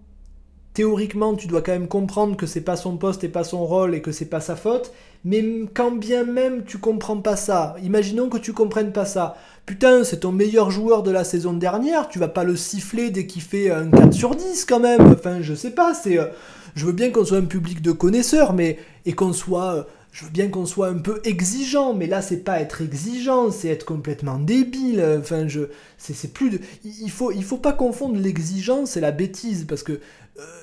théoriquement, 0.74 1.36
tu 1.36 1.46
dois 1.46 1.62
quand 1.62 1.72
même 1.72 1.88
comprendre 1.88 2.36
que 2.36 2.46
c'est 2.46 2.62
pas 2.62 2.76
son 2.76 2.96
poste 2.96 3.22
et 3.22 3.28
pas 3.28 3.44
son 3.44 3.64
rôle 3.64 3.94
et 3.94 4.02
que 4.02 4.10
c'est 4.10 4.28
pas 4.28 4.40
sa 4.40 4.56
faute. 4.56 4.92
Mais 5.24 5.44
quand 5.72 5.92
bien 5.92 6.24
même 6.24 6.64
tu 6.64 6.78
comprends 6.78 7.18
pas 7.18 7.36
ça, 7.36 7.76
imaginons 7.82 8.28
que 8.28 8.38
tu 8.38 8.52
comprennes 8.52 8.92
pas 8.92 9.04
ça. 9.04 9.36
Putain, 9.66 10.02
c'est 10.02 10.20
ton 10.20 10.32
meilleur 10.32 10.72
joueur 10.72 11.04
de 11.04 11.12
la 11.12 11.22
saison 11.22 11.52
dernière, 11.52 12.08
tu 12.08 12.18
vas 12.18 12.28
pas 12.28 12.42
le 12.42 12.56
siffler 12.56 13.10
dès 13.10 13.26
qu'il 13.26 13.42
fait 13.42 13.70
un 13.70 13.88
4 13.88 14.12
sur 14.12 14.34
10 14.34 14.64
quand 14.64 14.80
même. 14.80 15.12
Enfin, 15.12 15.40
je 15.40 15.54
sais 15.54 15.70
pas, 15.70 15.94
c'est. 15.94 16.18
Euh, 16.18 16.26
je 16.74 16.86
veux 16.86 16.92
bien 16.92 17.10
qu'on 17.10 17.24
soit 17.24 17.38
un 17.38 17.44
public 17.44 17.80
de 17.80 17.92
connaisseurs, 17.92 18.52
mais. 18.54 18.78
Et 19.06 19.12
qu'on 19.12 19.32
soit. 19.32 19.74
Euh, 19.74 19.82
je 20.10 20.24
veux 20.24 20.30
bien 20.30 20.48
qu'on 20.48 20.66
soit 20.66 20.88
un 20.88 20.98
peu 20.98 21.20
exigeant, 21.24 21.94
mais 21.94 22.06
là, 22.06 22.20
c'est 22.20 22.38
pas 22.44 22.60
être 22.60 22.82
exigeant, 22.82 23.50
c'est 23.50 23.68
être 23.68 23.84
complètement 23.84 24.38
débile. 24.38 25.02
Enfin, 25.20 25.46
je. 25.46 25.60
C'est 25.96 26.32
plus 26.32 26.50
de. 26.50 26.60
Il 26.84 27.10
faut, 27.10 27.30
faut 27.42 27.56
pas 27.56 27.72
confondre 27.72 28.18
l'exigence 28.18 28.96
et 28.96 29.00
la 29.00 29.12
bêtise, 29.12 29.64
parce 29.68 29.84
que. 29.84 29.92
Euh, 29.92 30.61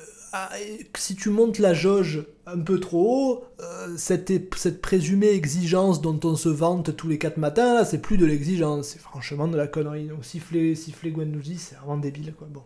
si 0.95 1.15
tu 1.15 1.30
montes 1.30 1.59
la 1.59 1.73
jauge 1.73 2.25
un 2.45 2.59
peu 2.59 2.80
trop 2.80 3.07
haut, 3.07 3.43
euh, 3.61 3.95
cette, 3.97 4.32
cette, 4.55 4.82
présumée 4.82 5.30
exigence 5.30 6.01
dont 6.01 6.19
on 6.23 6.36
se 6.36 6.49
vante 6.49 6.95
tous 6.95 7.07
les 7.07 7.17
quatre 7.17 7.38
matins, 7.38 7.75
là, 7.75 7.86
c'est 7.86 8.01
plus 8.01 8.17
de 8.17 8.25
l'exigence, 8.25 8.89
c'est 8.89 8.99
franchement 8.99 9.47
de 9.47 9.57
la 9.57 9.67
connerie. 9.67 10.07
Donc 10.07 10.25
siffler, 10.25 10.75
siffler 10.75 11.11
Gwendouzi, 11.11 11.57
c'est 11.57 11.75
vraiment 11.75 11.97
débile, 11.97 12.34
quoi. 12.38 12.47
Bon. 12.49 12.63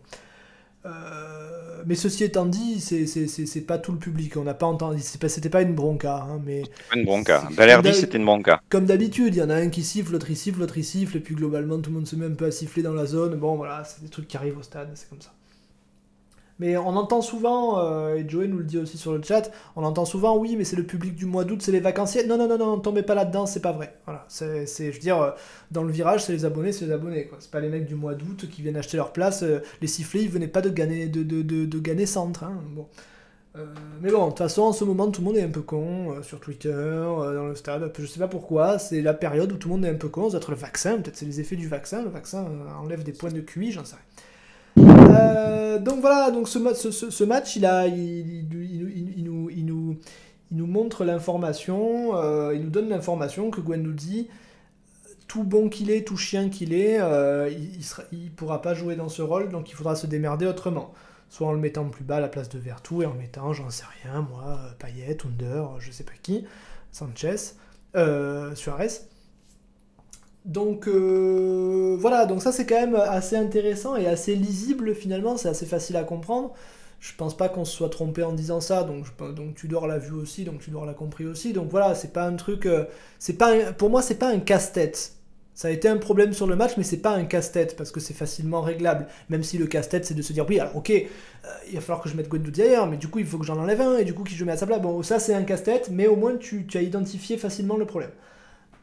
Euh, 0.86 1.82
mais 1.86 1.94
ceci 1.94 2.24
étant 2.24 2.44
dit, 2.44 2.80
c'est 2.80 3.60
pas 3.62 3.78
tout 3.78 3.92
le 3.92 3.98
public. 3.98 4.36
On 4.36 4.44
n'a 4.44 4.54
pas 4.54 4.66
entendu. 4.66 5.00
C'était 5.00 5.48
pas, 5.48 5.62
une 5.62 5.74
bronca. 5.74 6.26
Hein, 6.28 6.42
mais 6.44 6.62
pas 6.90 6.96
une 6.96 7.04
bronca. 7.04 7.48
Balerdi, 7.56 7.94
c'était 7.94 8.18
une 8.18 8.26
bronca. 8.26 8.60
Comme 8.68 8.86
d'habitude, 8.86 9.34
il 9.34 9.38
y 9.38 9.42
en 9.42 9.50
a 9.50 9.54
un 9.54 9.68
qui 9.68 9.82
siffle, 9.82 10.12
l'autre 10.12 10.30
il 10.30 10.36
siffle, 10.36 10.60
l'autre 10.60 10.76
il 10.76 10.84
siffle, 10.84 11.16
et 11.16 11.20
puis 11.20 11.34
globalement, 11.34 11.80
tout 11.80 11.90
le 11.90 11.96
monde 11.96 12.06
se 12.06 12.16
met 12.16 12.26
un 12.26 12.34
peu 12.34 12.46
à 12.46 12.50
siffler 12.50 12.82
dans 12.82 12.92
la 12.92 13.06
zone. 13.06 13.36
Bon, 13.36 13.56
voilà, 13.56 13.84
c'est 13.84 14.02
des 14.02 14.10
trucs 14.10 14.28
qui 14.28 14.36
arrivent 14.36 14.58
au 14.58 14.62
stade, 14.62 14.90
c'est 14.94 15.08
comme 15.08 15.22
ça. 15.22 15.32
Mais 16.60 16.76
on 16.76 16.90
entend 16.96 17.20
souvent, 17.20 17.80
euh, 17.80 18.14
et 18.14 18.28
Joey 18.28 18.46
nous 18.46 18.58
le 18.58 18.64
dit 18.64 18.78
aussi 18.78 18.96
sur 18.96 19.12
le 19.12 19.20
chat, 19.22 19.50
on 19.74 19.82
entend 19.82 20.04
souvent, 20.04 20.36
oui, 20.36 20.54
mais 20.56 20.62
c'est 20.62 20.76
le 20.76 20.84
public 20.84 21.16
du 21.16 21.26
mois 21.26 21.44
d'août, 21.44 21.60
c'est 21.60 21.72
les 21.72 21.80
vacanciers. 21.80 22.26
Non, 22.26 22.38
non, 22.38 22.46
non, 22.46 22.58
non, 22.58 22.78
tombez 22.78 23.02
pas 23.02 23.16
là-dedans, 23.16 23.46
c'est 23.46 23.60
pas 23.60 23.72
vrai. 23.72 23.96
Voilà, 24.04 24.24
c'est, 24.28 24.66
je 24.66 24.82
veux 24.92 24.98
dire, 25.00 25.20
euh, 25.20 25.30
dans 25.72 25.82
le 25.82 25.90
virage, 25.92 26.24
c'est 26.24 26.32
les 26.32 26.44
abonnés, 26.44 26.70
c'est 26.70 26.86
les 26.86 26.92
abonnés, 26.92 27.26
quoi. 27.26 27.38
C'est 27.40 27.50
pas 27.50 27.58
les 27.58 27.68
mecs 27.68 27.86
du 27.86 27.96
mois 27.96 28.14
d'août 28.14 28.48
qui 28.48 28.62
viennent 28.62 28.76
acheter 28.76 28.96
leur 28.96 29.12
place. 29.12 29.42
Euh, 29.42 29.60
les 29.80 29.88
sifflets, 29.88 30.22
ils 30.22 30.30
venaient 30.30 30.46
pas 30.46 30.60
de 30.60 30.70
gagner, 30.70 31.08
de, 31.08 31.24
de, 31.24 31.42
de, 31.42 31.64
de 31.66 31.78
gagner 31.80 32.06
centre, 32.06 32.44
hein. 32.44 32.60
Bon. 32.70 32.86
mais 34.00 34.10
bon, 34.10 34.24
de 34.26 34.28
toute 34.30 34.38
façon, 34.38 34.62
en 34.62 34.72
ce 34.72 34.84
moment, 34.84 35.10
tout 35.10 35.22
le 35.22 35.26
monde 35.26 35.36
est 35.36 35.42
un 35.42 35.48
peu 35.48 35.62
con 35.62 36.22
sur 36.22 36.38
Twitter, 36.40 36.70
dans 36.72 37.46
le 37.46 37.54
stade. 37.56 37.92
Je 37.98 38.06
sais 38.06 38.20
pas 38.20 38.28
pourquoi, 38.28 38.78
c'est 38.78 39.00
la 39.02 39.14
période 39.14 39.50
où 39.52 39.56
tout 39.56 39.68
le 39.68 39.74
monde 39.74 39.84
est 39.84 39.90
un 39.90 39.94
peu 39.94 40.08
con. 40.08 40.24
Ça 40.24 40.30
doit 40.32 40.40
être 40.40 40.50
le 40.52 40.56
vaccin, 40.56 40.98
peut-être 40.98 41.16
c'est 41.16 41.26
les 41.26 41.40
effets 41.40 41.56
du 41.56 41.68
vaccin. 41.68 42.02
Le 42.02 42.10
vaccin 42.10 42.46
enlève 42.80 43.02
des 43.02 43.12
points 43.12 43.30
de 43.32 43.40
QI, 43.40 43.72
j'en 43.72 43.84
sais 43.84 43.96
rien. 43.96 44.23
Euh, 45.14 45.78
donc 45.78 46.00
voilà, 46.00 46.30
donc 46.30 46.48
ce, 46.48 46.58
match, 46.58 47.56
il, 47.56 48.46
nous, 49.18 49.50
nous, 49.50 49.98
nous 50.50 50.66
montre 50.66 51.04
l'information, 51.04 52.16
euh, 52.16 52.54
il 52.54 52.62
nous 52.62 52.70
donne 52.70 52.88
l'information 52.88 53.50
que 53.50 53.60
Guendouzi, 53.60 54.28
tout 55.26 55.44
bon 55.44 55.68
qu'il 55.68 55.90
est, 55.90 56.06
tout 56.06 56.16
chien 56.16 56.48
qu'il 56.48 56.72
est, 56.72 57.00
euh, 57.00 57.50
il 58.12 58.24
ne 58.24 58.28
pourra 58.30 58.62
pas 58.62 58.74
jouer 58.74 58.96
dans 58.96 59.08
ce 59.08 59.22
rôle, 59.22 59.48
donc 59.50 59.70
il 59.70 59.74
faudra 59.74 59.96
se 59.96 60.06
démerder 60.06 60.46
autrement. 60.46 60.92
Soit 61.30 61.48
en 61.48 61.52
le 61.52 61.58
mettant 61.58 61.88
plus 61.88 62.04
bas 62.04 62.16
à 62.16 62.20
la 62.20 62.28
place 62.28 62.48
de 62.48 62.58
Vertou 62.58 63.02
et 63.02 63.06
en 63.06 63.14
mettant, 63.14 63.52
j'en 63.52 63.70
sais 63.70 63.84
rien, 64.02 64.22
moi, 64.22 64.60
Payet, 64.78 65.18
Under, 65.24 65.80
je 65.80 65.90
sais 65.90 66.04
pas 66.04 66.12
qui, 66.22 66.44
Sanchez, 66.92 67.36
Suarez. 68.54 69.13
Donc 70.44 70.88
euh, 70.88 71.96
voilà, 71.98 72.26
donc 72.26 72.42
ça 72.42 72.52
c'est 72.52 72.66
quand 72.66 72.74
même 72.74 72.96
assez 72.96 73.36
intéressant 73.36 73.96
et 73.96 74.06
assez 74.06 74.34
lisible 74.34 74.94
finalement, 74.94 75.36
c'est 75.38 75.48
assez 75.48 75.64
facile 75.64 75.96
à 75.96 76.04
comprendre. 76.04 76.52
Je 77.00 77.12
pense 77.16 77.36
pas 77.36 77.48
qu'on 77.48 77.64
se 77.64 77.74
soit 77.74 77.88
trompé 77.90 78.22
en 78.22 78.32
disant 78.32 78.60
ça, 78.60 78.82
donc, 78.82 79.06
donc 79.34 79.54
Tudor 79.54 79.86
l'a 79.86 79.98
vu 79.98 80.12
aussi, 80.12 80.44
donc 80.44 80.60
Tudor 80.60 80.86
l'a 80.86 80.94
compris 80.94 81.26
aussi. 81.26 81.52
Donc 81.52 81.68
voilà, 81.70 81.94
c'est 81.94 82.12
pas 82.12 82.24
un 82.26 82.34
truc, 82.36 82.66
euh, 82.66 82.84
c'est 83.18 83.34
pas 83.38 83.72
pour 83.72 83.90
moi 83.90 84.02
c'est 84.02 84.16
pas 84.16 84.28
un 84.28 84.38
casse-tête. 84.38 85.12
Ça 85.54 85.68
a 85.68 85.70
été 85.70 85.88
un 85.88 85.98
problème 85.98 86.32
sur 86.32 86.46
le 86.46 86.56
match, 86.56 86.72
mais 86.76 86.82
c'est 86.82 86.98
pas 86.98 87.12
un 87.12 87.24
casse-tête 87.24 87.76
parce 87.76 87.90
que 87.92 88.00
c'est 88.00 88.14
facilement 88.14 88.60
réglable. 88.60 89.06
Même 89.30 89.42
si 89.42 89.56
le 89.56 89.66
casse-tête 89.66 90.04
c'est 90.04 90.14
de 90.14 90.22
se 90.22 90.32
dire 90.34 90.44
oui, 90.48 90.60
alors 90.60 90.76
ok, 90.76 90.90
euh, 90.90 91.48
il 91.68 91.74
va 91.76 91.80
falloir 91.80 92.02
que 92.02 92.08
je 92.10 92.16
mette 92.16 92.28
Guendouzi 92.28 92.62
ailleurs, 92.62 92.86
mais 92.86 92.98
du 92.98 93.08
coup 93.08 93.18
il 93.18 93.26
faut 93.26 93.38
que 93.38 93.46
j'en 93.46 93.58
enlève 93.58 93.80
un 93.80 93.96
et 93.98 94.04
du 94.04 94.12
coup 94.14 94.24
qui 94.24 94.34
je 94.34 94.44
mets 94.44 94.52
à 94.52 94.56
sa 94.58 94.66
place. 94.66 94.80
Bon, 94.82 95.02
ça 95.02 95.18
c'est 95.18 95.34
un 95.34 95.44
casse-tête, 95.44 95.88
mais 95.90 96.06
au 96.06 96.16
moins 96.16 96.36
tu, 96.36 96.66
tu 96.66 96.76
as 96.76 96.82
identifié 96.82 97.38
facilement 97.38 97.76
le 97.78 97.86
problème. 97.86 98.10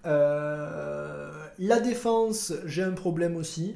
Euh, 0.06 1.30
la 1.60 1.80
défense, 1.80 2.54
j'ai 2.66 2.84
un 2.84 2.92
problème 2.92 3.36
aussi. 3.36 3.76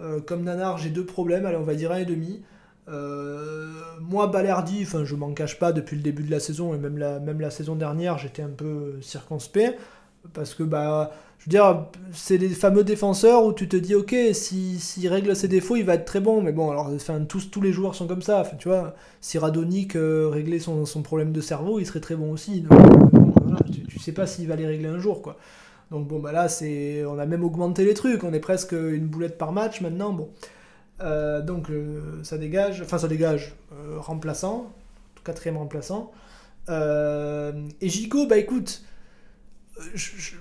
Euh, 0.00 0.20
comme 0.20 0.42
Nanar, 0.42 0.78
j'ai 0.78 0.90
deux 0.90 1.04
problèmes, 1.06 1.46
allez, 1.46 1.56
on 1.56 1.62
va 1.62 1.74
dire 1.74 1.92
un 1.92 1.98
et 1.98 2.04
demi. 2.04 2.42
Euh, 2.88 3.70
moi, 4.00 4.26
Balerdi, 4.26 4.80
enfin, 4.82 5.04
je 5.04 5.14
m'en 5.14 5.32
cache 5.32 5.58
pas 5.58 5.72
depuis 5.72 5.96
le 5.96 6.02
début 6.02 6.24
de 6.24 6.30
la 6.30 6.40
saison 6.40 6.74
et 6.74 6.78
même 6.78 6.98
la, 6.98 7.20
même 7.20 7.40
la 7.40 7.50
saison 7.50 7.76
dernière, 7.76 8.18
j'étais 8.18 8.42
un 8.42 8.48
peu 8.48 9.00
circonspect 9.00 9.78
parce 10.32 10.54
que 10.54 10.62
bah, 10.62 11.12
je 11.38 11.44
veux 11.44 11.50
dire, 11.50 11.86
c'est 12.12 12.38
les 12.38 12.48
fameux 12.48 12.84
défenseurs 12.84 13.44
où 13.44 13.52
tu 13.52 13.68
te 13.68 13.76
dis, 13.76 13.94
ok, 13.94 14.14
s'il 14.32 14.80
si, 14.80 15.08
règle 15.08 15.36
ses 15.36 15.48
défauts, 15.48 15.76
il 15.76 15.84
va 15.84 15.94
être 15.94 16.04
très 16.04 16.20
bon. 16.20 16.42
Mais 16.42 16.52
bon, 16.52 16.70
alors, 16.70 16.90
enfin, 16.94 17.20
tous, 17.20 17.50
tous 17.50 17.60
les 17.60 17.72
joueurs 17.72 17.94
sont 17.94 18.06
comme 18.06 18.22
ça. 18.22 18.40
Enfin, 18.40 18.56
tu 18.56 18.68
vois, 18.68 18.94
si 19.20 19.38
Radonic 19.38 19.92
réglait 19.94 20.58
son, 20.58 20.86
son, 20.86 21.02
problème 21.02 21.32
de 21.32 21.40
cerveau, 21.40 21.78
il 21.78 21.86
serait 21.86 22.00
très 22.00 22.16
bon 22.16 22.32
aussi. 22.32 22.64
Sais 24.02 24.12
pas 24.12 24.26
s'il 24.26 24.48
va 24.48 24.56
les 24.56 24.66
régler 24.66 24.88
un 24.88 24.98
jour, 24.98 25.22
quoi. 25.22 25.38
Donc 25.92 26.08
bon, 26.08 26.18
bah 26.18 26.32
là, 26.32 26.48
c'est, 26.48 27.04
on 27.04 27.18
a 27.18 27.26
même 27.26 27.44
augmenté 27.44 27.84
les 27.84 27.92
trucs, 27.92 28.24
on 28.24 28.32
est 28.32 28.40
presque 28.40 28.72
une 28.72 29.06
boulette 29.06 29.36
par 29.36 29.52
match 29.52 29.82
maintenant. 29.82 30.12
Bon, 30.12 30.30
euh, 31.02 31.42
donc 31.42 31.70
euh, 31.70 32.22
ça 32.22 32.38
dégage, 32.38 32.80
enfin 32.80 32.96
ça 32.98 33.08
dégage, 33.08 33.54
euh, 33.72 33.98
remplaçant, 33.98 34.72
quatrième 35.22 35.58
remplaçant. 35.58 36.12
et 36.68 37.88
Gigo, 37.88 38.26
bah 38.26 38.38
écoute, 38.38 38.84
je, 39.94 40.34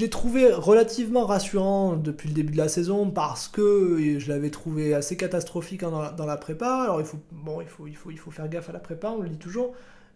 l'ai 0.00 0.08
trouvé 0.08 0.52
relativement 0.52 1.26
rassurant 1.26 1.96
depuis 1.96 2.28
le 2.28 2.34
début 2.34 2.52
de 2.52 2.58
la 2.58 2.68
saison 2.68 3.10
parce 3.10 3.46
que 3.48 4.18
je 4.18 4.28
l'avais 4.28 4.50
trouvé 4.50 4.94
assez 4.94 5.18
catastrophique 5.18 5.82
dans 5.82 6.00
la, 6.00 6.12
dans 6.12 6.26
la, 6.26 6.38
prépa. 6.38 6.84
Alors 6.84 7.00
il 7.00 7.06
faut, 7.06 7.18
bon, 7.32 7.60
il 7.60 7.68
faut, 7.68 7.86
il 7.86 7.96
faut, 7.96 8.10
il 8.10 8.18
faut 8.18 8.30
faire 8.30 8.48
gaffe 8.48 8.70
à 8.70 8.72
la 8.72 8.80
prépa, 8.80 9.10
on 9.10 9.20
le 9.20 9.28
dit 9.28 9.38
toujours. 9.38 9.74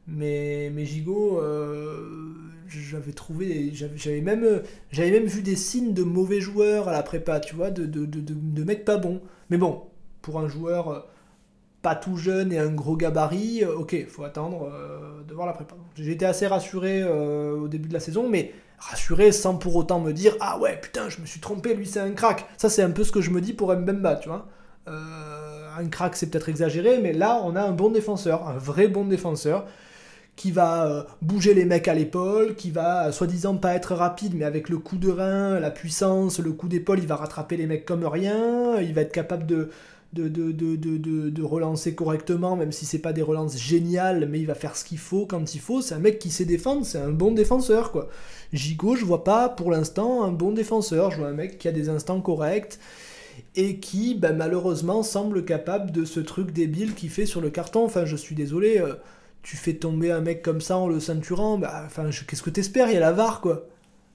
Mais, 0.09 0.71
mais 0.75 0.85
Gigot, 0.85 1.39
euh, 1.41 2.35
j'avais 2.69 3.13
trouvé, 3.13 3.73
j'avais 3.73 4.21
même, 4.21 4.63
j'avais 4.91 5.13
même 5.13 5.27
vu 5.27 5.43
des 5.43 5.55
signes 5.55 5.95
de 5.95 6.03
mauvais 6.03 6.41
joueurs 6.41 6.89
à 6.89 6.93
la 6.93 7.03
prépa, 7.03 7.39
tu 7.39 7.55
vois, 7.55 7.71
de, 7.71 7.87
de, 7.87 8.05
de, 8.05 8.21
de 8.21 8.65
mecs 8.65 8.85
pas 8.85 8.97
bons. 8.97 9.21
Mais 9.49 9.59
bon, 9.59 9.83
pour 10.21 10.41
un 10.41 10.49
joueur 10.49 10.89
euh, 10.89 11.01
pas 11.83 11.95
tout 11.95 12.17
jeune 12.17 12.53
et 12.53 12.59
un 12.59 12.71
gros 12.71 12.97
gabarit, 12.97 13.63
euh, 13.63 13.77
ok, 13.77 14.07
faut 14.09 14.25
attendre 14.25 14.73
de 15.27 15.35
voir 15.35 15.47
la 15.47 15.53
prépa. 15.53 15.77
Été 15.97 16.27
assez 16.27 16.49
rassuré 16.49 17.05
au 17.05 17.69
début 17.69 17.89
de 17.89 17.95
la 17.95 18.01
saison, 18.01 18.29
mais 18.29 18.53
rassuré 18.79 19.31
sans 19.31 19.55
pour 19.57 19.77
autant 19.77 20.01
me 20.01 20.13
dire 20.13 20.37
ah 20.41 20.59
ouais 20.59 20.77
putain 20.81 21.09
je 21.09 21.21
me 21.21 21.27
suis 21.27 21.39
trompé, 21.39 21.75
lui 21.75 21.87
c'est 21.87 22.01
un 22.01 22.11
crack. 22.11 22.47
Ça 22.57 22.69
c'est 22.69 22.83
un 22.83 22.91
peu 22.91 23.05
ce 23.05 23.13
que 23.13 23.21
je 23.21 23.31
me 23.31 23.41
dis 23.41 23.53
pour 23.53 23.73
Mbemba, 23.73 24.17
tu 24.17 24.29
vois. 24.29 24.49
un 24.89 25.89
crack 25.89 26.17
c'est 26.17 26.29
peut-être 26.29 26.49
exagéré, 26.49 26.99
mais 27.01 27.13
là 27.13 27.41
on 27.45 27.55
a 27.55 27.63
un 27.63 27.71
bon 27.71 27.91
défenseur, 27.91 28.49
un 28.49 28.59
vrai 28.59 28.89
bon 28.89 29.05
défenseur 29.05 29.67
qui 30.37 30.51
va 30.51 30.87
euh, 30.87 31.03
bouger 31.21 31.55
les 31.55 31.65
mecs 31.65 31.89
à 31.89 31.95
l'épaule, 31.95 32.55
qui 32.55 32.71
va 32.71 33.09
euh, 33.09 33.13
soi-disant 33.13 33.57
pas 33.57 33.75
être 33.75 33.95
rapide, 33.95 34.35
mais 34.35 34.45
avec 34.45 34.69
le 34.69 34.79
coup 34.79 34.97
de 34.97 35.11
rein, 35.11 35.61
la 35.61 35.71
puissance, 35.71 36.39
le 36.39 36.53
coup 36.53 36.69
d'épaule, 36.69 37.01
il 37.01 37.07
va 37.07 37.17
rattraper 37.17 37.57
les 37.57 37.67
mecs 37.67 37.85
comme 37.85 38.05
rien, 38.05 38.81
il 38.81 38.95
va 38.95 39.03
être 39.03 39.13
capable 39.13 39.47
de, 39.47 39.71
de, 40.13 40.29
de, 40.29 40.53
de, 40.53 41.31
de, 41.31 41.43
relancer 41.43 41.95
correctement, 41.95 42.57
même 42.57 42.73
si 42.73 42.85
c'est 42.85 42.99
pas 42.99 43.13
des 43.13 43.23
relances 43.23 43.57
géniales, 43.57 44.29
mais 44.29 44.41
il 44.41 44.47
va 44.47 44.55
faire 44.55 44.77
ce 44.77 44.85
qu'il 44.85 44.99
faut 44.99 45.27
quand 45.27 45.55
il 45.55 45.61
faut. 45.61 45.81
C'est 45.81 45.95
un 45.95 45.99
mec 45.99 46.19
qui 46.19 46.31
sait 46.31 46.45
défendre, 46.45 46.85
c'est 46.85 46.99
un 46.99 47.11
bon 47.11 47.33
défenseur, 47.33 47.93
quoi. 47.93 48.09
Gigot, 48.53 48.97
je 48.97 49.05
vois 49.05 49.25
pas 49.25 49.49
pour 49.49 49.71
l'instant 49.71 50.23
un 50.25 50.33
bon 50.33 50.53
défenseur. 50.53 51.11
Je 51.11 51.19
vois 51.19 51.29
un 51.29 51.35
mec 51.35 51.59
qui 51.59 51.69
a 51.69 51.73
des 51.73 51.89
instants 51.89 52.21
corrects 52.21 52.79
et 53.57 53.77
qui, 53.77 54.15
ben, 54.15 54.37
malheureusement, 54.37 55.03
semble 55.03 55.45
capable 55.45 55.91
de 55.91 56.05
ce 56.05 56.21
truc 56.21 56.53
débile 56.53 56.95
qu'il 56.95 57.11
fait 57.11 57.27
sur 57.27 57.41
le 57.41 57.49
carton. 57.51 57.85
Enfin, 57.85 58.05
je 58.05 58.17
suis 58.17 58.35
désolé, 58.35 58.79
euh, 58.79 58.95
tu 59.43 59.57
fais 59.57 59.75
tomber 59.75 60.13
un 60.13 60.21
mec 60.21 60.43
comme 60.43 60.61
ça 60.61 60.77
en 60.77 60.89
le 60.89 61.01
ceinturant, 61.01 61.59
bah, 61.59 61.83
enfin, 61.85 62.11
qu'est-ce 62.27 62.43
que 62.43 62.51
t'espères? 62.51 62.89
Il 62.89 62.95
y 62.95 62.97
a 62.97 63.01
la 63.01 63.13
VAR, 63.13 63.41
quoi. 63.41 63.65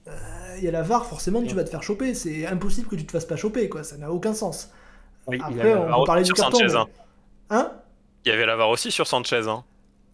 Euh, 0.06 0.12
il 0.56 0.64
y 0.64 0.68
a 0.68 0.70
la 0.70 0.82
VAR, 0.82 1.06
forcément, 1.06 1.42
tu 1.42 1.54
vas 1.54 1.64
te 1.64 1.70
faire 1.70 1.82
choper. 1.82 2.14
C'est 2.14 2.46
impossible 2.46 2.88
que 2.88 2.96
tu 2.96 3.04
te 3.04 3.12
fasses 3.12 3.26
pas 3.26 3.36
choper, 3.36 3.68
quoi. 3.68 3.84
Ça 3.84 3.96
n'a 3.98 4.10
aucun 4.10 4.34
sens. 4.34 4.72
Après, 5.26 5.74
on 5.74 6.04
parlait 6.04 6.22
du 6.22 6.32
carton. 6.32 6.58
Sanchez, 6.58 6.76
hein. 6.76 6.86
hein? 7.50 7.72
Il 8.24 8.30
y 8.30 8.32
avait 8.32 8.46
la 8.46 8.56
VAR 8.56 8.70
aussi 8.70 8.90
sur 8.90 9.06
Sanchez. 9.06 9.48
Hein. 9.48 9.64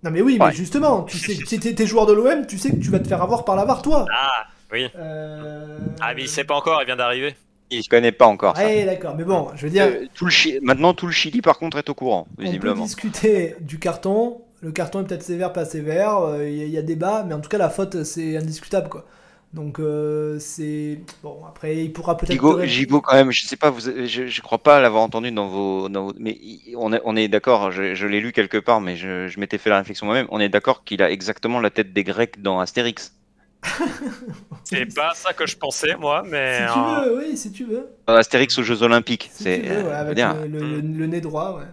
Non 0.02 0.10
mais 0.10 0.20
oui, 0.20 0.36
mais 0.38 0.52
justement, 0.52 1.02
tu 1.04 1.16
sais, 1.16 1.34
si 1.46 1.58
t'es 1.58 1.86
joueur 1.86 2.04
de 2.04 2.12
l'OM, 2.12 2.46
tu 2.46 2.58
sais 2.58 2.70
que 2.70 2.76
tu 2.76 2.90
vas 2.90 2.98
te 2.98 3.08
faire 3.08 3.22
avoir 3.22 3.46
par 3.46 3.56
la 3.56 3.64
VAR, 3.64 3.80
toi. 3.80 4.04
Ah, 4.12 4.46
oui. 4.70 4.90
Euh, 4.96 5.78
ah, 6.00 6.12
mais 6.14 6.22
il 6.22 6.28
sait 6.28 6.44
pas 6.44 6.54
encore, 6.54 6.82
il 6.82 6.86
vient 6.86 6.96
d'arriver. 6.96 7.34
Il 7.70 7.78
ne 7.78 7.84
connaît 7.84 8.12
pas 8.12 8.26
encore. 8.26 8.54
Ça. 8.54 8.84
d'accord, 8.84 9.14
mais 9.16 9.24
bon, 9.24 9.48
je 9.54 9.64
veux 9.64 9.70
dire. 9.70 9.86
Euh, 9.86 10.04
tout 10.12 10.26
le 10.26 10.60
Maintenant, 10.60 10.92
tout 10.92 11.06
le 11.06 11.12
Chili, 11.12 11.40
par 11.40 11.58
contre, 11.58 11.78
est 11.78 11.88
au 11.88 11.94
courant, 11.94 12.26
visiblement. 12.38 12.74
On 12.74 12.78
peut 12.78 12.82
discuter 12.82 13.56
du 13.60 13.78
carton. 13.78 14.42
Le 14.64 14.72
carton 14.72 15.02
est 15.02 15.04
peut-être 15.04 15.22
sévère, 15.22 15.52
pas 15.52 15.66
sévère. 15.66 16.20
Euh, 16.20 16.48
il 16.48 16.70
y, 16.70 16.78
a 16.78 16.82
débat, 16.82 17.22
mais 17.28 17.34
en 17.34 17.40
tout 17.40 17.50
cas, 17.50 17.58
la 17.58 17.68
faute, 17.68 18.02
c'est 18.04 18.38
indiscutable, 18.38 18.88
quoi. 18.88 19.04
Donc 19.52 19.78
euh, 19.78 20.38
c'est 20.40 21.02
bon. 21.22 21.44
Après, 21.46 21.84
il 21.84 21.92
pourra 21.92 22.16
peut-être. 22.16 22.64
Gigo, 22.64 23.02
quand 23.02 23.14
même. 23.14 23.30
Je 23.30 23.44
sais 23.44 23.56
pas. 23.56 23.68
Vous, 23.68 23.80
je, 23.80 24.22
ne 24.22 24.40
crois 24.40 24.58
pas 24.58 24.80
l'avoir 24.80 25.02
entendu 25.02 25.30
dans 25.32 25.48
vos, 25.48 25.90
Mais 26.18 26.38
on 26.76 26.94
est, 26.94 27.00
on 27.04 27.14
est 27.14 27.28
d'accord. 27.28 27.72
Je, 27.72 28.06
l'ai 28.06 28.20
lu 28.20 28.32
quelque 28.32 28.56
part, 28.56 28.80
mais 28.80 28.96
je, 28.96 29.28
je 29.28 29.38
m'étais 29.38 29.58
fait 29.58 29.68
la 29.68 29.78
réflexion 29.78 30.06
moi-même. 30.06 30.26
On 30.30 30.40
est 30.40 30.48
d'accord 30.48 30.82
qu'il 30.82 31.02
a 31.02 31.10
exactement 31.10 31.60
la 31.60 31.68
tête 31.68 31.92
des 31.92 32.02
Grecs 32.02 32.40
dans 32.40 32.58
Astérix. 32.58 33.14
c'est 34.64 34.92
pas 34.94 35.12
ça 35.14 35.34
que 35.34 35.46
je 35.46 35.58
pensais, 35.58 35.94
moi, 35.94 36.22
mais. 36.26 36.66
Si 36.66 36.72
tu 36.72 36.80
veux, 36.80 37.18
oui, 37.18 37.36
si 37.36 37.52
tu 37.52 37.64
veux. 37.64 37.88
Astérix 38.06 38.58
aux 38.58 38.62
Jeux 38.62 38.82
Olympiques. 38.82 39.30
c'est 39.30 39.68
avec 39.68 40.18
le, 40.18 41.06
nez 41.06 41.20
droit, 41.20 41.58
ouais. 41.58 41.66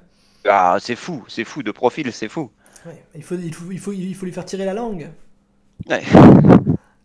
Ah, 0.48 0.78
c'est 0.80 0.98
fou, 0.98 1.24
c'est 1.30 1.46
fou, 1.46 1.64
de 1.64 1.72
profil, 1.72 2.12
c'est 2.12 2.28
fou. 2.28 2.52
Il, 3.16 3.24
faut, 3.24 3.36
il, 3.36 3.54
faut, 3.54 3.72
il, 3.72 3.80
faut, 3.80 3.92
il 3.94 4.16
faut 4.16 4.26
lui 4.26 4.34
faire 4.34 4.46
tirer 4.46 4.66
la 4.66 4.74
langue. 4.74 5.10
Ouais. 5.90 6.02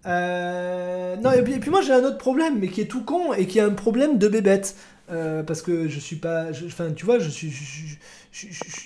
Euh, 0.06 1.16
non, 1.16 1.32
et 1.32 1.42
puis, 1.42 1.70
moi 1.70 1.82
j'ai 1.82 1.92
un 1.92 2.04
autre 2.04 2.18
problème, 2.18 2.58
mais 2.60 2.68
qui 2.68 2.80
est 2.80 2.86
tout 2.86 3.02
con 3.02 3.32
et 3.32 3.46
qui 3.46 3.58
est 3.58 3.62
un 3.62 3.72
problème 3.72 4.18
de 4.18 4.28
bébête. 4.28 4.76
Euh, 5.08 5.44
parce 5.44 5.62
que 5.62 5.88
je 5.88 6.00
suis 6.00 6.16
pas. 6.16 6.46
Enfin, 6.66 6.92
tu 6.92 7.04
vois, 7.04 7.18
je 7.18 7.28
suis. 7.28 7.52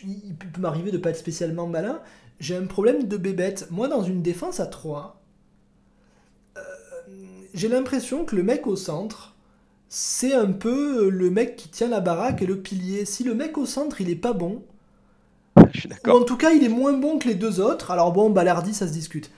il 0.05 0.35
peut 0.35 0.61
m'arriver 0.61 0.91
de 0.91 0.99
pas 0.99 1.11
être 1.11 1.17
spécialement 1.17 1.67
malin. 1.67 2.01
J'ai 2.41 2.57
un 2.57 2.67
problème 2.67 3.05
de 3.07 3.17
bébête. 3.17 3.69
Moi, 3.71 3.89
dans 3.89 4.03
une 4.03 4.23
défense 4.23 4.61
à 4.61 4.67
3, 4.67 5.21
euh, 6.57 6.61
j'ai 7.55 7.69
l'impression 7.69 8.25
que 8.25 8.37
le 8.37 8.43
mec 8.43 8.67
au 8.67 8.77
centre, 8.77 9.35
c'est 9.89 10.35
un 10.35 10.53
peu 10.53 11.09
le 11.11 11.31
mec 11.31 11.57
qui 11.57 11.69
tient 11.69 11.89
la 11.89 12.01
baraque 12.01 12.43
et 12.43 12.47
le 12.47 12.59
pilier. 12.59 13.05
Si 13.05 13.25
le 13.25 13.35
mec 13.35 13.59
au 13.59 13.67
centre, 13.67 14.01
il 14.01 14.11
est 14.11 14.17
pas 14.17 14.33
bon. 14.33 14.63
Je 15.73 15.81
suis 15.81 15.89
d'accord. 15.89 16.21
en 16.21 16.25
tout 16.25 16.37
cas, 16.37 16.53
il 16.53 16.65
est 16.65 16.69
moins 16.69 16.93
bon 16.93 17.19
que 17.19 17.29
les 17.29 17.35
deux 17.35 17.61
autres. 17.61 17.91
Alors 17.91 18.13
bon, 18.13 18.31
Balardi, 18.31 18.75
ça 18.75 18.87
se 18.87 18.93
discute 18.93 19.31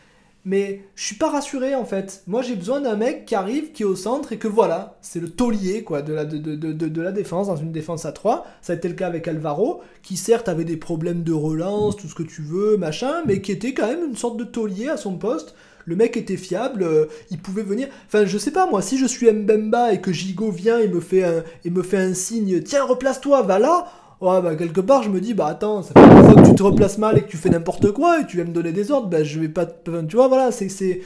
mais 0.45 0.83
je 0.97 1.05
suis 1.07 1.17
pas 1.17 1.31
rassuré 1.31 1.75
en 1.75 1.85
fait. 1.85 2.23
Moi 2.27 2.43
j'ai 2.43 2.57
besoin 2.57 2.81
d'un 2.81 2.97
mec 2.97 3.27
qui 3.27 3.35
arrive, 3.35 3.73
qui 3.73 3.83
est 3.83 3.87
au 3.87 3.95
centre 3.95 4.33
et 4.33 4.39
que 4.39 4.49
voilà, 4.49 4.99
c'est 5.01 5.21
le 5.21 5.31
taulier 5.31 5.85
quoi, 5.85 6.03
de, 6.03 6.13
la, 6.13 6.25
de, 6.25 6.39
de, 6.39 6.73
de, 6.73 7.03
la 7.03 7.13
défense 7.13 7.47
dans 7.47 7.57
une 7.57 7.73
défense 7.73 8.05
à 8.05 8.13
3. 8.13 8.47
Ça 8.61 8.73
a 8.73 8.77
été 8.77 8.89
le 8.89 8.95
cas 8.95 9.07
avec 9.07 9.29
Alvaro, 9.29 9.83
qui 10.03 10.17
certes 10.17 10.49
avait 10.49 10.65
des 10.65 10.77
problèmes 10.77 11.23
de 11.23 11.33
relance, 11.33 11.97
tout 11.97 12.09
ce 12.09 12.15
que 12.15 12.25
tu 12.25 12.43
veux, 12.43 12.77
machin, 12.77 13.23
mais 13.27 13.41
qui 13.41 13.53
était 13.53 13.73
quand 13.73 13.87
même 13.87 14.05
une 14.05 14.17
sorte 14.17 14.37
de 14.37 14.45
taulier 14.45 14.89
à 14.89 14.97
son 14.97 15.17
poste. 15.17 15.55
Le 15.85 15.97
mec 15.97 16.17
était 16.17 16.37
fiable, 16.37 16.85
euh, 16.85 17.07
il 17.31 17.39
pouvait 17.39 17.65
venir. 17.65 17.89
Enfin, 18.07 18.25
je 18.25 18.39
sais 18.39 18.53
pas, 18.53 18.67
moi, 18.71 18.83
si 18.83 18.99
je 18.99 19.07
suis 19.07 19.31
Mbemba 19.31 19.93
et 19.93 20.01
que 20.01 20.13
Gigo 20.13 20.53
vient 20.53 20.79
et 20.79 20.87
me 20.87 21.01
fait 21.01 21.25
un, 21.25 21.43
et 21.65 21.71
me 21.71 21.83
fait 21.83 21.97
un 21.97 22.15
signe, 22.15 22.63
tiens, 22.63 22.85
replace-toi, 22.85 23.43
va 23.43 23.59
là, 23.59 23.87
Ouais, 24.23 24.41
bah, 24.41 24.55
quelque 24.55 24.81
part, 24.81 25.03
je 25.03 25.11
me 25.11 25.20
dis, 25.20 25.35
bah, 25.35 25.49
attends, 25.49 25.83
ça 25.83 25.95
fait 25.95 26.01
une 26.01 26.23
fois 26.25 26.41
que 26.41 26.49
tu 26.49 26.55
te 26.55 26.62
replaces 26.62 26.97
mal 26.97 27.18
et 27.18 27.23
que 27.23 27.29
tu 27.29 27.37
fais 27.37 27.51
n'importe 27.51 27.91
quoi 27.91 28.20
et 28.20 28.27
tu 28.27 28.37
viens 28.37 28.45
me 28.45 28.53
donner 28.53 28.70
des 28.70 28.93
ordres, 28.93 29.09
bah, 29.09 29.25
je 29.25 29.41
vais 29.41 29.49
pas. 29.49 29.66
Tu 29.66 30.14
vois, 30.14 30.29
voilà, 30.29 30.53
c'est. 30.53 30.68
c'est 30.68 31.03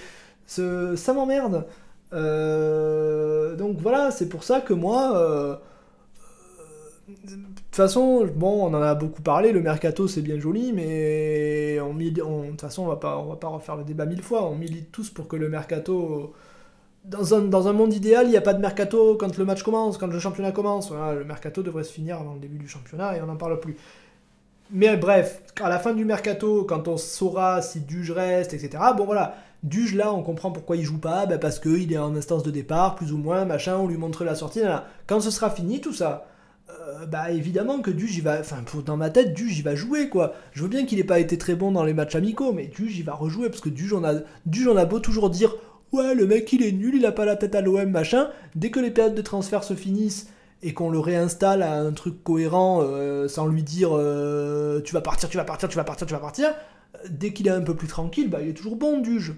ça 0.47 1.13
m'emmerde. 1.15 1.65
Euh, 2.13 3.57
donc 3.57 3.79
voilà, 3.81 4.11
c'est 4.11 4.29
pour 4.29 4.45
ça 4.45 4.61
que 4.61 4.75
moi. 4.75 5.17
Euh, 5.17 5.57
de 7.09 7.31
toute 7.33 7.75
façon, 7.75 8.27
bon, 8.35 8.67
on 8.67 8.75
en 8.75 8.83
a 8.83 8.95
beaucoup 8.95 9.23
parlé, 9.23 9.53
le 9.53 9.63
mercato 9.63 10.09
c'est 10.09 10.23
bien 10.23 10.39
joli, 10.39 10.73
mais 10.73 11.79
on, 11.81 11.95
de 11.95 12.51
toute 12.51 12.61
façon, 12.61 12.83
on 12.83 12.87
va 12.89 12.97
pas, 12.97 13.19
on 13.19 13.27
va 13.27 13.37
pas 13.37 13.49
refaire 13.49 13.77
le 13.77 13.85
débat 13.85 14.05
mille 14.05 14.23
fois. 14.23 14.47
On 14.47 14.57
milite 14.57 14.93
tous 14.93 15.09
pour 15.09 15.27
que 15.27 15.37
le 15.37 15.49
mercato 15.49 16.35
dans 17.07 17.35
un, 17.35 17.43
dans 17.43 17.69
un, 17.69 17.73
monde 17.73 17.95
idéal, 17.95 18.27
il 18.27 18.31
n'y 18.31 18.37
a 18.37 18.43
pas 18.43 18.55
de 18.55 18.61
mercato 18.61 19.17
quand 19.17 19.37
le 19.39 19.45
match 19.45 19.63
commence, 19.63 19.97
quand 19.97 20.09
le 20.09 20.19
championnat 20.19 20.53
commence. 20.53 20.91
le 20.91 21.25
mercato 21.25 21.63
devrait 21.63 21.85
se 21.85 21.93
finir 21.93 22.17
avant 22.17 22.35
le 22.35 22.41
début 22.41 22.59
du 22.59 22.69
championnat 22.69 23.17
et 23.17 23.23
on 23.23 23.27
n'en 23.27 23.37
parle 23.37 23.61
plus. 23.61 23.77
Mais 24.73 24.97
bref, 24.97 25.43
à 25.61 25.69
la 25.69 25.79
fin 25.79 25.95
du 25.95 26.05
mercato, 26.05 26.65
quand 26.65 26.89
on 26.89 26.97
saura 26.97 27.63
si 27.63 27.81
Duge 27.81 28.11
reste, 28.11 28.53
etc. 28.53 28.83
Bon 28.97 29.05
voilà, 29.05 29.37
Duge 29.63 29.95
là, 29.95 30.13
on 30.13 30.23
comprend 30.23 30.51
pourquoi 30.51 30.77
il 30.77 30.83
joue 30.83 30.99
pas, 30.99 31.27
ben 31.27 31.39
parce 31.39 31.61
qu'il 31.61 31.93
est 31.93 31.99
en 31.99 32.17
instance 32.17 32.43
de 32.43 32.51
départ, 32.51 32.97
plus 32.97 33.13
ou 33.13 33.19
moins, 33.19 33.45
machin, 33.45 33.77
on 33.77 33.87
lui 33.87 33.97
montre 33.97 34.25
la 34.25 34.35
sortie. 34.35 34.63
Quand 35.07 35.21
ce 35.21 35.31
sera 35.31 35.51
fini 35.51 35.81
tout 35.81 35.93
ça, 35.93 36.27
euh, 36.69 37.07
bah 37.07 37.31
évidemment 37.31 37.81
que 37.81 37.93
Duge 37.93 38.17
il 38.17 38.25
va, 38.25 38.41
enfin 38.41 38.65
dans 38.85 38.97
ma 38.97 39.11
tête, 39.11 39.35
Duge 39.35 39.57
il 39.59 39.63
va 39.63 39.77
jouer 39.77 40.09
quoi. 40.09 40.35
Je 40.53 40.63
veux 40.63 40.69
bien 40.69 40.85
qu'il 40.85 40.99
ait 40.99 41.05
pas 41.05 41.21
été 41.21 41.39
très 41.39 41.55
bon 41.55 41.71
dans 41.71 41.85
les 41.85 41.95
matchs 41.95 42.17
amicaux, 42.17 42.53
mais 42.53 42.67
Duge 42.67 42.99
il 42.99 43.05
va 43.05 43.15
rejouer 43.15 43.49
parce 43.49 43.61
que 43.61 43.69
a, 43.69 44.23
Duge 44.47 44.67
on 44.67 44.77
a 44.77 44.85
beau 44.85 44.99
toujours 44.99 45.31
dire 45.31 45.55
ouais, 45.93 46.15
le 46.15 46.27
mec 46.27 46.53
il 46.53 46.63
est 46.63 46.73
nul, 46.73 46.95
il 46.97 47.07
a 47.07 47.13
pas 47.13 47.25
la 47.25 47.37
tête 47.37 47.55
à 47.55 47.61
l'OM, 47.61 47.89
machin. 47.91 48.29
Dès 48.55 48.71
que 48.71 48.81
les 48.81 48.91
périodes 48.91 49.15
de 49.15 49.23
transfert 49.23 49.65
se 49.65 49.75
finissent 49.75 50.29
et 50.63 50.73
qu'on 50.73 50.91
le 50.91 50.99
réinstalle 50.99 51.63
à 51.63 51.79
un 51.79 51.93
truc 51.93 52.23
cohérent 52.25 52.81
euh, 52.83 53.29
sans 53.29 53.47
lui 53.47 53.63
dire 53.63 53.91
euh, 53.93 54.81
tu 54.83 54.95
vas 54.95 55.01
partir, 55.01 55.29
tu 55.29 55.37
vas 55.37 55.45
partir, 55.45 55.69
tu 55.69 55.77
vas 55.77 55.85
partir, 55.85 56.07
tu 56.07 56.15
vas 56.15 56.21
partir, 56.21 56.55
dès 57.09 57.33
qu'il 57.33 57.47
est 57.47 57.51
un 57.51 57.61
peu 57.61 57.75
plus 57.75 57.89
tranquille, 57.89 58.29
bah, 58.29 58.39
il 58.43 58.49
est 58.49 58.55
toujours 58.55 58.77
bon 58.77 58.99
du 58.99 59.21
jeu. 59.21 59.37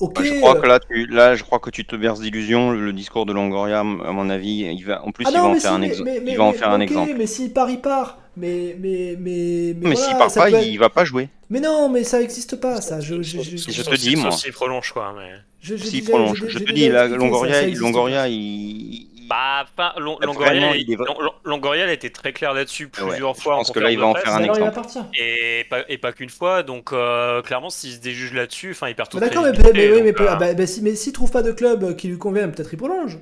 Ok. 0.00 0.22
je 0.22 0.40
crois 0.40 0.60
que 0.60 0.66
là, 0.66 0.80
tu, 0.80 1.06
là, 1.06 1.36
je 1.36 1.44
crois 1.44 1.60
que 1.60 1.70
tu 1.70 1.84
te 1.84 1.94
berces 1.94 2.20
d'illusions. 2.20 2.70
Le 2.70 2.92
discours 2.92 3.26
de 3.26 3.32
Longoria, 3.32 3.80
à 3.80 3.84
mon 3.84 4.30
avis, 4.30 4.64
il 4.74 4.84
va, 4.84 5.04
en 5.04 5.12
plus, 5.12 5.24
ah 5.26 5.30
il, 5.32 5.36
va 5.36 5.44
en 5.44 5.54
faire 5.54 5.72
un 5.74 5.82
il 5.82 6.36
va 6.36 6.44
en 6.44 6.52
faire 6.52 6.70
un 6.70 6.80
exemple. 6.80 7.12
Mais 7.16 7.26
s'il 7.26 7.52
part, 7.52 7.70
il 7.70 7.80
part. 7.80 8.18
Mais, 8.36 8.76
mais, 8.78 9.16
mais, 9.18 9.74
mais, 9.78 9.94
s'il 9.94 10.16
part 10.16 10.32
pas, 10.32 10.50
il 10.50 10.78
va 10.78 10.88
pas 10.88 11.04
jouer. 11.04 11.28
Mais 11.50 11.60
non, 11.60 11.90
mais 11.90 12.02
ça 12.02 12.18
n'existe 12.18 12.56
pas, 12.56 12.80
ça. 12.80 13.00
Je, 13.00 13.20
je, 13.22 13.42
je, 13.42 13.82
te 13.82 13.94
dis, 13.94 14.16
moi. 14.16 14.30
S'il 14.30 14.52
prolonge, 14.52 14.90
quoi. 14.92 15.14
Mais... 15.16 15.32
Je, 15.60 15.76
S'il 15.76 16.04
prolonge, 16.04 16.42
je, 16.48 16.58
te 16.58 16.72
dis, 16.72 16.88
Longoria, 16.88 17.66
Longoria, 17.68 18.28
il. 18.28 19.06
Bah, 19.28 19.64
enfin, 19.64 19.92
Longoria, 19.98 20.74
Longoria, 21.44 21.84
a 21.86 21.92
été 21.92 22.10
très 22.10 22.32
clair 22.32 22.52
là-dessus 22.52 22.88
plusieurs 22.88 23.36
fois. 23.36 23.54
Je 23.54 23.58
pense 23.58 23.70
que 23.70 23.80
là, 23.80 23.90
il 23.90 23.98
va 23.98 24.06
en 24.06 24.14
faire 24.14 24.34
un 24.34 24.44
exemple. 24.44 24.80
Et 25.14 25.64
pas, 25.70 25.84
et 25.88 25.98
pas 25.98 26.12
qu'une 26.12 26.30
fois, 26.30 26.62
donc 26.62 26.92
euh, 26.92 27.42
clairement, 27.42 27.70
s'il 27.70 27.92
se 27.92 28.00
déjuge 28.00 28.32
là-dessus, 28.32 28.72
enfin, 28.72 28.88
il 28.88 28.94
perd 28.94 29.08
tout. 29.08 29.20
D'accord, 29.20 29.44
mais, 29.44 29.52
mais, 29.52 29.72
mais, 29.72 30.02
mais, 30.02 30.20
euh, 30.20 30.34
bah, 30.36 30.54
bah, 30.54 30.66
si, 30.66 30.82
mais 30.82 30.94
s'il 30.96 31.12
trouve 31.12 31.30
pas 31.30 31.42
de 31.42 31.52
club 31.52 31.96
qui 31.96 32.08
lui 32.08 32.18
convient, 32.18 32.48
peut-être 32.48 32.72
il 32.72 32.76
prolonge. 32.76 33.18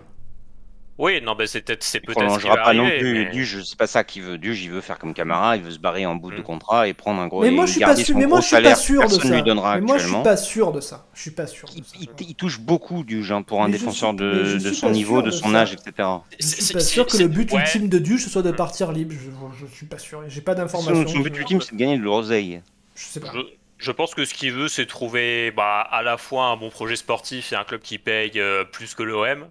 Oui, 1.01 1.22
non, 1.22 1.34
ben 1.34 1.46
c'est 1.46 1.62
peut-être 1.62 1.82
c'est 1.82 2.01
peut-être. 2.01 2.20
prolongera 2.20 2.59
pas 2.59 2.74
non 2.74 2.86
plus. 2.86 3.24
Mais... 3.24 3.30
Duge, 3.30 3.62
c'est 3.64 3.78
pas 3.78 3.86
ça 3.86 4.05
qu'il 4.05 4.22
veut. 4.22 4.36
Duge, 4.36 4.62
il 4.62 4.70
veut 4.70 4.82
faire 4.82 4.98
comme 4.98 5.14
Camara, 5.14 5.57
il 5.57 5.62
veut 5.62 5.70
se 5.70 5.78
barrer 5.78 6.05
en 6.05 6.14
bout 6.14 6.30
de 6.30 6.40
mm. 6.40 6.42
contrat 6.42 6.88
et 6.88 6.92
prendre 6.92 7.22
un 7.22 7.26
gros. 7.26 7.40
Mais 7.40 7.51
moi, 7.51 7.64
je 7.64 7.72
suis 7.72 7.80
pas 7.80 7.96
sûr. 7.96 8.18
Mais 8.18 8.26
moi, 8.26 8.40
je 8.40 8.46
suis 8.48 8.62
pas 8.62 8.74
sûr 8.74 9.03
de 9.05 9.09
ça. 9.09 9.28
Lui 9.28 9.42
donnera 9.42 9.76
mais 9.76 9.80
moi, 9.80 9.96
je 9.96 10.07
suis 10.07 10.22
pas 10.22 10.36
sûr 10.36 10.72
de 10.72 10.80
ça. 10.80 11.07
Je 11.14 11.22
suis 11.22 11.30
pas 11.30 11.46
sûr. 11.46 11.70
Il, 11.98 12.34
touche 12.34 12.61
beaucoup 12.61 13.03
Duge 13.03 13.32
hein, 13.32 13.42
pour 13.42 13.62
un 13.62 13.70
défenseur 13.70 14.12
de, 14.12 14.59
de 14.59 14.72
son 14.72 14.90
niveau, 14.90 15.22
de 15.22 15.30
son 15.30 15.55
âge, 15.55 15.72
etc. 15.72 16.09
Je 16.38 16.46
suis 16.46 16.74
pas 16.74 16.80
sûr 16.80 17.07
que 17.07 17.16
le 17.16 17.28
but 17.28 17.51
ultime 17.51 17.88
de 17.88 17.98
Duge 17.98 18.24
ce 18.24 18.30
soit 18.30 18.42
de 18.42 18.51
partir 18.51 18.92
libre. 18.92 19.14
Je, 19.14 19.66
je 19.66 19.74
suis 19.74 19.86
pas 19.86 19.98
sûr. 19.98 20.22
J'ai 20.28 20.42
pas 20.42 20.55
d'informations. 20.55 21.09
Son, 21.09 21.20
but 21.20 21.36
ultime, 21.36 21.62
c'est 21.62 21.72
de 21.72 21.78
gagner 21.78 21.96
de 21.96 22.03
l'oseille. 22.03 22.61
Je 22.94 23.05
sais 23.05 23.20
pas. 23.20 23.32
Je 23.78 23.92
pense 23.92 24.14
que 24.14 24.26
ce 24.26 24.34
qu'il 24.34 24.53
veut, 24.53 24.68
c'est 24.68 24.84
trouver 24.84 25.51
bah, 25.53 25.80
à 25.80 26.03
la 26.03 26.18
fois 26.18 26.48
un 26.48 26.57
bon 26.59 26.68
projet 26.68 26.96
sportif 26.96 27.55
et 27.55 27.57
un 27.57 27.64
club 27.64 27.80
qui 27.80 27.96
paye 27.96 28.32
euh, 28.36 28.62
plus 28.62 28.94
que 28.94 29.03
l'OM 29.03 29.46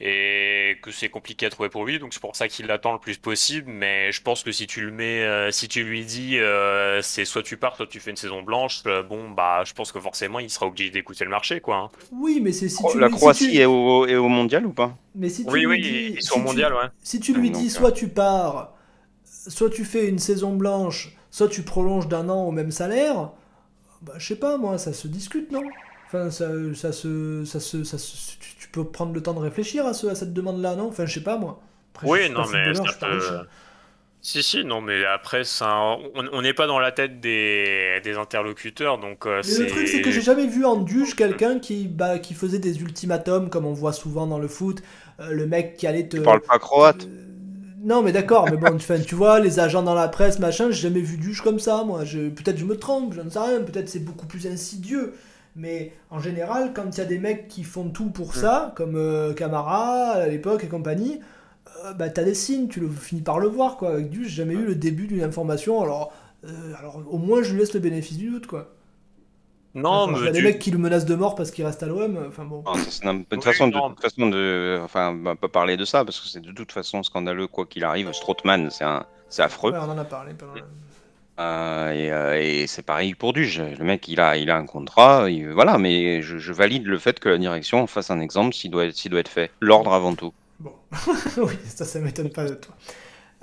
et 0.00 0.76
que 0.80 0.92
c'est 0.92 1.08
compliqué 1.08 1.46
à 1.46 1.50
trouver 1.50 1.68
pour 1.68 1.84
lui, 1.84 1.98
donc 1.98 2.14
c'est 2.14 2.20
pour 2.20 2.36
ça 2.36 2.46
qu'il 2.46 2.66
l'attend 2.66 2.92
le 2.92 2.98
plus 2.98 3.16
possible. 3.16 3.70
Mais 3.70 4.12
je 4.12 4.22
pense 4.22 4.42
que 4.42 4.52
si 4.52 4.66
tu 4.66 4.80
le 4.82 4.92
mets, 4.92 5.22
euh, 5.22 5.50
si 5.50 5.66
tu 5.66 5.82
lui 5.82 6.04
dis, 6.04 6.38
euh, 6.38 7.02
c'est 7.02 7.24
soit 7.24 7.42
tu 7.42 7.56
pars, 7.56 7.76
soit 7.76 7.86
tu 7.86 7.98
fais 7.98 8.10
une 8.10 8.16
saison 8.16 8.42
blanche, 8.42 8.82
euh, 8.86 9.02
bon 9.02 9.30
bah, 9.30 9.62
je 9.64 9.72
pense 9.72 9.90
que 9.90 9.98
forcément 9.98 10.38
il 10.38 10.50
sera 10.50 10.66
obligé 10.66 10.90
d'écouter 10.90 11.24
le 11.24 11.30
marché, 11.30 11.60
quoi. 11.60 11.76
Hein. 11.76 11.90
Oui, 12.12 12.40
mais 12.42 12.52
c'est 12.52 12.68
si 12.68 12.82
tu 12.90 12.98
la 13.00 13.08
Croatie 13.08 13.58
est, 13.58 13.64
au, 13.64 14.06
est, 14.06 14.16
au, 14.16 14.28
mondial 14.28 14.66
ou 14.66 14.72
pas? 14.72 14.96
Mais 15.16 15.28
si 15.28 15.44
tu 15.44 15.50
oui, 15.50 15.60
lui 15.60 15.66
oui, 15.66 15.82
dis, 15.82 16.14
ils 16.16 16.22
sont 16.22 16.34
si 16.34 16.40
au 16.40 16.42
mondial, 16.44 16.72
ouais. 16.74 16.86
Si 17.02 17.18
tu 17.18 17.34
lui 17.34 17.50
dis, 17.50 17.68
soit 17.68 17.92
tu 17.92 18.08
pars, 18.08 18.74
soit 19.24 19.70
tu 19.70 19.84
fais 19.84 20.08
une 20.08 20.20
saison 20.20 20.54
blanche, 20.54 21.16
soit 21.30 21.48
tu 21.48 21.62
prolonges 21.62 22.06
d'un 22.06 22.28
an 22.28 22.44
au 22.44 22.52
même 22.52 22.70
salaire, 22.70 23.32
bah 24.02 24.14
je 24.18 24.28
sais 24.28 24.36
pas 24.36 24.58
moi, 24.58 24.78
ça 24.78 24.92
se 24.92 25.08
discute, 25.08 25.50
non? 25.50 25.62
Enfin, 26.06 26.30
ça, 26.30 26.48
ça, 26.74 26.92
se, 26.92 27.44
ça, 27.44 27.60
se, 27.60 27.84
ça 27.84 27.98
se, 27.98 28.38
tu 28.57 28.57
peux 28.72 28.84
prendre 28.84 29.12
le 29.12 29.22
temps 29.22 29.34
de 29.34 29.40
réfléchir 29.40 29.86
à, 29.86 29.94
ce, 29.94 30.06
à 30.06 30.14
cette 30.14 30.32
demande-là, 30.32 30.76
non? 30.76 30.88
Enfin, 30.88 31.06
je 31.06 31.14
sais 31.14 31.22
pas, 31.22 31.36
moi. 31.36 31.60
oui, 32.02 32.30
non, 32.30 32.44
mais 32.52 32.74
ça 32.74 32.84
peut... 33.00 33.20
Si, 34.20 34.42
si, 34.42 34.64
non, 34.64 34.80
mais 34.80 35.04
après, 35.04 35.44
ça, 35.44 35.96
on 36.32 36.42
n'est 36.42 36.52
pas 36.52 36.66
dans 36.66 36.80
la 36.80 36.90
tête 36.90 37.20
des, 37.20 38.00
des 38.02 38.16
interlocuteurs, 38.16 38.98
donc 38.98 39.26
euh, 39.26 39.42
Le 39.58 39.66
truc, 39.68 39.86
c'est 39.86 40.02
que 40.02 40.10
j'ai 40.10 40.20
jamais 40.20 40.46
vu 40.46 40.64
en 40.64 40.76
duge 40.76 41.14
quelqu'un 41.14 41.60
qui, 41.60 41.86
bah, 41.86 42.18
qui 42.18 42.34
faisait 42.34 42.58
des 42.58 42.80
ultimatums, 42.80 43.48
comme 43.48 43.64
on 43.64 43.72
voit 43.72 43.92
souvent 43.92 44.26
dans 44.26 44.40
le 44.40 44.48
foot. 44.48 44.82
Euh, 45.20 45.30
le 45.30 45.46
mec 45.46 45.76
qui 45.76 45.86
allait 45.86 46.08
te... 46.08 46.16
Tu 46.16 46.22
parles 46.22 46.40
pas 46.40 46.58
croate 46.58 47.04
euh, 47.04 47.26
Non, 47.84 48.02
mais 48.02 48.10
d'accord, 48.10 48.50
mais 48.50 48.56
bon, 48.56 48.76
tu 48.76 49.14
vois, 49.14 49.38
les 49.38 49.60
agents 49.60 49.84
dans 49.84 49.94
la 49.94 50.08
presse, 50.08 50.40
machin, 50.40 50.66
j'ai 50.70 50.88
jamais 50.88 51.00
vu 51.00 51.16
duge 51.16 51.40
comme 51.40 51.60
ça, 51.60 51.84
moi. 51.84 52.00
Peut-être 52.00 52.58
je 52.58 52.64
me 52.64 52.76
trompe, 52.76 53.14
je 53.14 53.20
ne 53.20 53.30
sais 53.30 53.38
rien, 53.38 53.60
peut-être 53.60 53.88
c'est 53.88 54.04
beaucoup 54.04 54.26
plus 54.26 54.48
insidieux. 54.48 55.14
Mais 55.58 55.92
en 56.10 56.20
général, 56.20 56.72
quand 56.72 56.96
il 56.96 56.98
y 56.98 57.02
a 57.02 57.04
des 57.04 57.18
mecs 57.18 57.48
qui 57.48 57.64
font 57.64 57.90
tout 57.90 58.10
pour 58.10 58.28
mm. 58.28 58.40
ça, 58.40 58.72
comme 58.76 59.34
Camara 59.34 60.12
à 60.12 60.28
l'époque 60.28 60.64
et 60.64 60.68
compagnie, 60.68 61.20
euh, 61.84 61.92
bah, 61.92 62.08
t'as 62.08 62.24
des 62.24 62.34
signes, 62.34 62.68
tu 62.68 62.80
le 62.80 62.88
finis 62.88 63.22
par 63.22 63.38
le 63.38 63.48
voir, 63.48 63.76
quoi. 63.76 63.90
Avec 63.90 64.10
du, 64.10 64.24
j'ai 64.24 64.36
jamais 64.42 64.54
eu 64.54 64.64
le 64.64 64.74
début 64.74 65.06
d'une 65.06 65.22
information, 65.22 65.82
alors, 65.82 66.12
euh, 66.44 66.74
alors 66.78 67.02
au 67.10 67.18
moins 67.18 67.42
je 67.42 67.52
lui 67.52 67.60
laisse 67.60 67.74
le 67.74 67.80
bénéfice 67.80 68.16
du 68.16 68.30
doute, 68.30 68.46
quoi. 68.46 68.72
Non, 69.74 70.08
mais. 70.08 70.18
Il 70.18 70.24
y 70.24 70.28
a 70.28 70.32
des 70.32 70.42
mecs 70.42 70.58
qui 70.58 70.70
le 70.70 70.78
menacent 70.78 71.04
de 71.04 71.14
mort 71.14 71.34
parce 71.34 71.50
qu'il 71.50 71.64
reste 71.64 71.82
à 71.82 71.86
l'OM, 71.86 72.18
enfin 72.28 72.44
bon. 72.44 72.64
c'est 72.88 73.04
une 73.04 73.24
bonne 73.24 73.42
façon, 73.42 73.68
de, 73.68 73.78
toute 73.88 74.00
façon 74.00 74.28
de. 74.28 74.80
Enfin, 74.82 75.10
on 75.10 75.22
va 75.22 75.36
pas 75.36 75.48
parler 75.48 75.76
de 75.76 75.84
ça 75.84 76.04
parce 76.04 76.20
que 76.20 76.26
c'est 76.26 76.40
de 76.40 76.52
toute 76.52 76.72
façon 76.72 77.02
scandaleux, 77.02 77.46
quoi 77.46 77.66
qu'il 77.66 77.84
arrive. 77.84 78.10
Strootman, 78.12 78.70
c'est 78.70 78.84
un... 78.84 79.04
affreux. 79.38 79.72
Ouais, 79.72 79.78
on 79.80 79.90
en 79.90 79.98
a 79.98 80.04
parlé 80.04 80.32
pendant 80.34 80.54
euh, 81.38 82.34
et, 82.40 82.66
c'est 82.66 82.82
pareil 82.82 83.14
pour 83.14 83.32
Duge. 83.32 83.62
Le 83.78 83.84
mec, 83.84 84.08
il 84.08 84.20
a, 84.20 84.36
il 84.36 84.50
a 84.50 84.56
un 84.56 84.66
contrat, 84.66 85.26
voilà, 85.52 85.78
mais 85.78 86.22
je, 86.22 86.52
valide 86.52 86.86
le 86.86 86.98
fait 86.98 87.20
que 87.20 87.28
la 87.28 87.38
direction 87.38 87.86
fasse 87.86 88.10
un 88.10 88.20
exemple 88.20 88.54
s'il 88.54 88.70
doit, 88.70 88.84
doit 88.86 89.20
être 89.20 89.28
fait. 89.28 89.50
L'ordre 89.60 89.92
avant 89.92 90.14
tout. 90.14 90.32
Bon, 90.60 90.72
oui, 91.36 91.54
ça, 91.64 91.84
ça 91.84 92.00
m'étonne 92.00 92.30
pas 92.30 92.44
de 92.44 92.54
toi. 92.54 92.74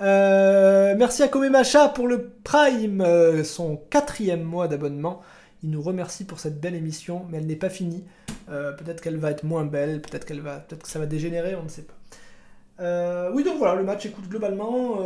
Euh, 0.02 0.94
merci 0.96 1.22
à 1.22 1.28
Komemacha 1.28 1.88
pour 1.88 2.06
le 2.06 2.30
Prime, 2.44 3.00
euh, 3.00 3.44
son 3.44 3.76
quatrième 3.76 4.42
mois 4.42 4.68
d'abonnement. 4.68 5.22
Il 5.62 5.70
nous 5.70 5.80
remercie 5.80 6.24
pour 6.24 6.38
cette 6.38 6.60
belle 6.60 6.74
émission, 6.74 7.24
mais 7.30 7.38
elle 7.38 7.46
n'est 7.46 7.56
pas 7.56 7.70
finie. 7.70 8.04
Euh, 8.50 8.72
peut-être 8.72 9.00
qu'elle 9.00 9.16
va 9.16 9.30
être 9.30 9.44
moins 9.44 9.64
belle, 9.64 10.02
peut-être 10.02 10.26
qu'elle 10.26 10.40
va, 10.40 10.58
peut-être 10.58 10.82
que 10.82 10.88
ça 10.88 10.98
va 10.98 11.06
dégénérer, 11.06 11.54
on 11.54 11.62
ne 11.62 11.68
sait 11.68 11.82
pas. 11.82 11.95
Oui, 12.78 13.44
donc 13.44 13.58
voilà, 13.58 13.74
le 13.74 13.84
match 13.84 14.06
écoute 14.06 14.28
globalement. 14.28 14.96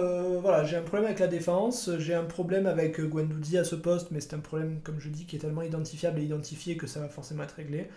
voilà, 0.41 0.65
j'ai 0.65 0.77
un 0.77 0.83
problème 0.83 1.07
avec 1.07 1.21
la 1.21 1.29
défense, 1.29 1.91
j'ai 1.99 2.15
un 2.15 2.25
problème 2.25 2.67
avec 2.67 3.01
Guendouzi 3.01 3.59
à 3.59 3.65
ce 3.65 3.77
poste, 3.77 4.09
mais 4.11 4.21
c'est 4.21 4.35
un 4.35 4.41
problème, 4.41 4.81
comme 4.83 4.99
je 4.99 5.09
dis, 5.09 5.25
qui 5.25 5.37
est 5.37 5.41
tellement 5.41 5.63
identifiable 5.63 6.21
et 6.21 6.25
identifié 6.25 6.77
que 6.77 6.87
ça 6.87 7.01
va 7.01 7.09
forcément 7.09 7.43
être 7.45 7.57
réglé. 7.57 7.89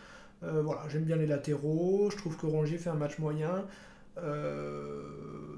voilà, 0.41 0.81
j'aime 0.89 1.03
bien 1.03 1.15
les 1.15 1.27
latéraux, 1.27 2.09
je 2.11 2.17
trouve 2.17 2.37
que 2.37 2.45
Rongier 2.45 2.77
fait 2.77 2.89
un 2.89 2.95
match 2.95 3.17
moyen. 3.17 3.65
Euh, 4.21 5.01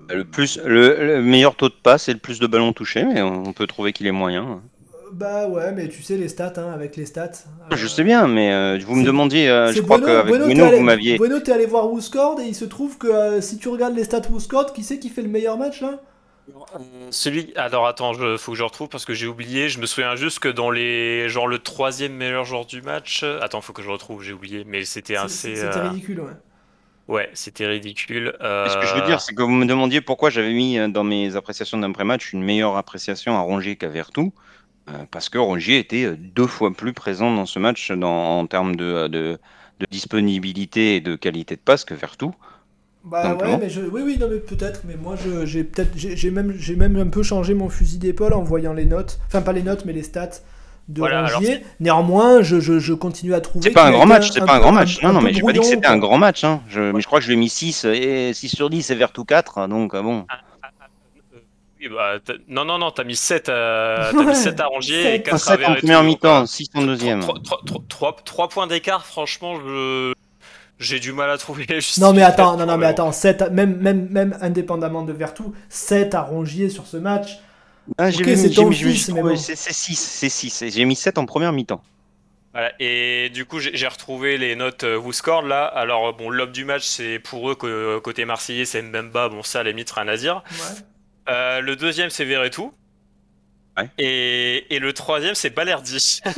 le, 0.09 1.21
meilleur 1.21 1.55
taux 1.55 1.69
de 1.69 1.73
passe 1.73 2.09
et 2.09 2.13
le 2.13 2.19
plus 2.19 2.39
de 2.39 2.47
ballons 2.47 2.73
touchés, 2.73 3.03
mais 3.03 3.21
on 3.21 3.53
peut 3.53 3.67
trouver 3.67 3.91
qu'il 3.91 4.07
est 4.07 4.11
moyen. 4.11 4.61
Bah 5.11 5.47
ouais, 5.47 5.71
mais 5.71 5.87
tu 5.87 6.01
sais 6.01 6.17
les 6.17 6.27
stats, 6.27 6.53
hein, 6.57 6.71
avec 6.73 6.95
les 6.95 7.05
stats. 7.05 7.31
Je 7.71 7.87
sais 7.87 8.03
bien, 8.03 8.27
mais 8.27 8.53
euh, 8.53 8.79
vous 8.85 8.95
me 8.95 9.05
demandiez, 9.05 9.49
euh, 9.49 9.71
je 9.71 9.81
crois 9.81 9.99
qu'avec 9.99 10.27
Bueno, 10.27 10.69
vous 10.71 10.83
m'aviez... 10.83 11.17
Bueno, 11.17 11.39
t'es 11.39 11.51
allé 11.51 11.65
voir 11.65 11.91
Wooscord 11.91 12.39
et 12.41 12.45
il 12.45 12.55
se 12.55 12.65
trouve 12.65 12.97
que 12.97 13.39
si 13.41 13.57
tu 13.57 13.69
regardes 13.69 13.95
les 13.95 14.03
stats 14.03 14.27
Wooscord, 14.29 14.73
qui 14.73 14.83
c'est 14.83 14.99
qui 14.99 15.09
fait 15.09 15.21
le 15.21 15.29
meilleur 15.29 15.57
match 15.57 15.81
là? 15.81 15.99
Celui. 17.09 17.53
Alors 17.55 17.87
attends, 17.87 18.13
il 18.13 18.37
faut 18.37 18.51
que 18.51 18.57
je 18.57 18.63
retrouve 18.63 18.87
parce 18.87 19.03
que 19.03 19.15
j'ai 19.15 19.25
oublié. 19.25 19.67
Je 19.67 19.79
me 19.79 19.87
souviens 19.87 20.15
juste 20.15 20.37
que 20.37 20.47
dans 20.47 20.69
les. 20.69 21.27
Genre 21.27 21.47
le 21.47 21.57
troisième 21.57 22.13
meilleur 22.13 22.45
joueur 22.45 22.67
du 22.67 22.83
match. 22.83 23.23
Attends, 23.41 23.61
faut 23.61 23.73
que 23.73 23.81
je 23.81 23.89
retrouve, 23.89 24.21
j'ai 24.21 24.33
oublié. 24.33 24.63
Mais 24.63 24.85
c'était 24.85 25.15
assez. 25.15 25.55
C'était 25.55 25.79
ridicule, 25.79 26.19
ouais. 26.19 26.33
Ouais, 27.07 27.29
c'était 27.33 27.67
ridicule. 27.67 28.33
Ce 28.39 28.79
que 28.79 28.85
je 28.85 28.95
veux 28.95 29.05
dire, 29.05 29.17
euh, 29.17 29.19
c'est 29.19 29.35
que 29.35 29.43
vous 29.43 29.49
me 29.49 29.65
demandiez 29.65 30.01
pourquoi 30.01 30.29
j'avais 30.31 30.53
mis 30.53 30.79
euh, 30.79 30.87
dans 30.87 31.03
mes 31.03 31.35
appréciations 31.35 31.77
d'après-match 31.77 32.33
une 32.33 32.43
meilleure 32.43 32.77
appréciation 32.77 33.35
à 33.35 33.41
Rongier 33.41 33.75
qu'à 33.75 33.89
Vertou. 33.89 34.33
Euh, 34.87 35.05
parce 35.09 35.29
que 35.29 35.37
Rongier 35.37 35.79
était 35.79 36.15
deux 36.15 36.47
fois 36.47 36.71
plus 36.71 36.93
présent 36.93 37.33
dans 37.33 37.45
ce 37.45 37.57
match 37.57 37.91
en 37.91 38.45
termes 38.45 38.75
de, 38.75 39.07
de, 39.07 39.39
disponibilité 39.89 40.95
et 40.95 41.01
de 41.01 41.15
qualité 41.15 41.55
de 41.55 41.61
passe 41.61 41.85
que 41.85 41.93
Vertou. 41.93 42.33
Bah 43.03 43.35
ouais, 43.35 43.57
mais 43.57 43.69
je... 43.69 43.81
oui, 43.81 44.01
oui, 44.03 44.17
non, 44.19 44.27
mais 44.29 44.39
peut-être, 44.39 44.81
mais 44.85 44.95
moi 44.95 45.15
j'ai 45.45 45.63
peut-être, 45.63 45.91
j'ai 45.95 46.31
même, 46.31 46.53
j'ai 46.57 46.75
même 46.75 46.97
un 46.97 47.07
peu 47.07 47.21
changé 47.21 47.53
mon 47.53 47.69
fusil 47.69 47.99
d'épaule 47.99 48.33
en 48.33 48.41
voyant 48.41 48.73
les 48.73 48.85
notes, 48.85 49.19
enfin 49.27 49.43
pas 49.43 49.53
les 49.53 49.61
notes, 49.61 49.85
mais 49.85 49.93
les 49.93 50.01
stats 50.01 50.41
de 50.87 50.99
voilà, 50.99 51.27
Néanmoins, 51.79 52.43
je, 52.43 52.59
je, 52.59 52.79
je, 52.79 52.93
continue 52.93 53.33
à 53.33 53.41
trouver. 53.41 53.63
C'est 53.63 53.73
pas 53.73 53.87
un 53.87 53.91
grand 53.91 54.05
match, 54.05 54.29
c'est 54.31 54.45
pas 54.45 54.55
un 54.55 54.59
grand 54.59 54.71
match. 54.71 55.01
non, 55.01 55.13
non, 55.13 55.21
mais 55.21 55.33
j'ai 55.33 55.41
pas 55.41 55.51
dit 55.51 55.59
que 55.59 55.65
c'était 55.65 55.87
un 55.87 55.97
grand 55.97 56.17
match. 56.17 56.43
Hein. 56.43 56.61
Je, 56.67 56.91
mais 56.91 57.01
je 57.01 57.07
crois 57.07 57.19
que 57.19 57.23
je 57.23 57.29
lui 57.29 57.35
ai 57.35 57.39
mis 57.39 57.49
6, 57.49 57.85
et 57.85 58.33
6 58.33 58.49
sur 58.49 58.69
10 58.69 58.91
et 58.91 58.95
Vertu 58.95 59.25
4, 59.25 59.67
donc 59.67 59.95
euh, 59.95 60.01
bon. 60.01 60.25
Ah, 60.29 60.39
ah, 61.91 61.97
ah, 61.99 62.13
euh, 62.13 62.19
bah, 62.27 62.33
non, 62.47 62.65
non, 62.65 62.77
non, 62.77 62.91
t'as 62.91 63.03
mis 63.03 63.15
7, 63.15 63.49
euh, 63.49 64.11
as 64.11 64.23
mis 64.23 64.35
7 64.35 64.59
à 64.59 64.65
Rongier 64.67 65.15
et 65.15 65.21
4 65.21 65.37
7 65.37 65.59
en 65.65 65.75
première 65.75 66.03
mi-temps, 66.03 66.45
6 66.45 66.69
en 66.75 66.83
deuxième. 66.83 67.21
3, 67.89 68.17
3, 68.23 68.49
points 68.49 68.67
d'écart, 68.67 69.05
franchement, 69.05 69.55
je. 69.59 70.13
J'ai 70.77 70.99
du 70.99 71.13
mal 71.13 71.29
à 71.29 71.37
trouver. 71.37 71.65
Non 71.99 72.11
mais 72.11 72.21
attends, 72.21 72.57
non, 72.57 72.65
non 72.65 72.77
mais 72.77 72.85
attends, 72.85 73.13
7, 73.13 73.49
même, 73.49 73.77
même, 73.77 74.09
même 74.09 74.37
indépendamment 74.41 75.03
de 75.03 75.13
Vertu, 75.13 75.43
7 75.69 76.13
à 76.13 76.21
Rongier 76.21 76.69
sur 76.69 76.85
ce 76.85 76.97
match, 76.97 77.39
ah, 77.97 78.09
j'ai 78.09 78.23
mis, 78.23 78.35
c'est 78.35 79.55
6, 79.55 79.95
c'est 79.95 80.29
6. 80.29 80.65
J'ai 80.69 80.85
mis 80.85 80.95
7 80.95 81.17
en 81.17 81.25
première 81.25 81.53
mi-temps. 81.53 81.81
Voilà, 82.53 82.71
et 82.79 83.29
du 83.33 83.45
coup, 83.45 83.59
j'ai 83.59 83.87
retrouvé 83.87 84.37
les 84.37 84.55
notes 84.55 84.85
euh, 84.85 84.97
WhoScored 84.97 85.45
là. 85.45 85.65
Alors, 85.65 86.13
bon, 86.13 86.29
l'homme 86.29 86.53
du 86.53 86.63
match, 86.63 86.83
c'est 86.83 87.19
pour 87.19 87.51
eux, 87.51 87.55
que, 87.55 87.99
côté 87.99 88.23
Marseillais, 88.25 88.65
c'est 88.65 88.81
Mbemba. 88.81 89.29
Bon, 89.29 89.43
ça, 89.43 89.59
à 89.59 89.63
la 89.63 89.71
limite, 89.71 89.91
rien 89.91 90.07
à 90.07 90.15
dire. 90.15 90.41
Euh, 91.29 91.61
le 91.61 91.75
deuxième, 91.75 92.09
c'est 92.09 92.25
Verretou. 92.25 92.71
Ouais. 93.77 93.89
Et, 93.97 94.75
et, 94.75 94.79
le 94.79 94.93
troisième, 94.93 95.35
c'est 95.35 95.49
Balerdi. 95.49 96.21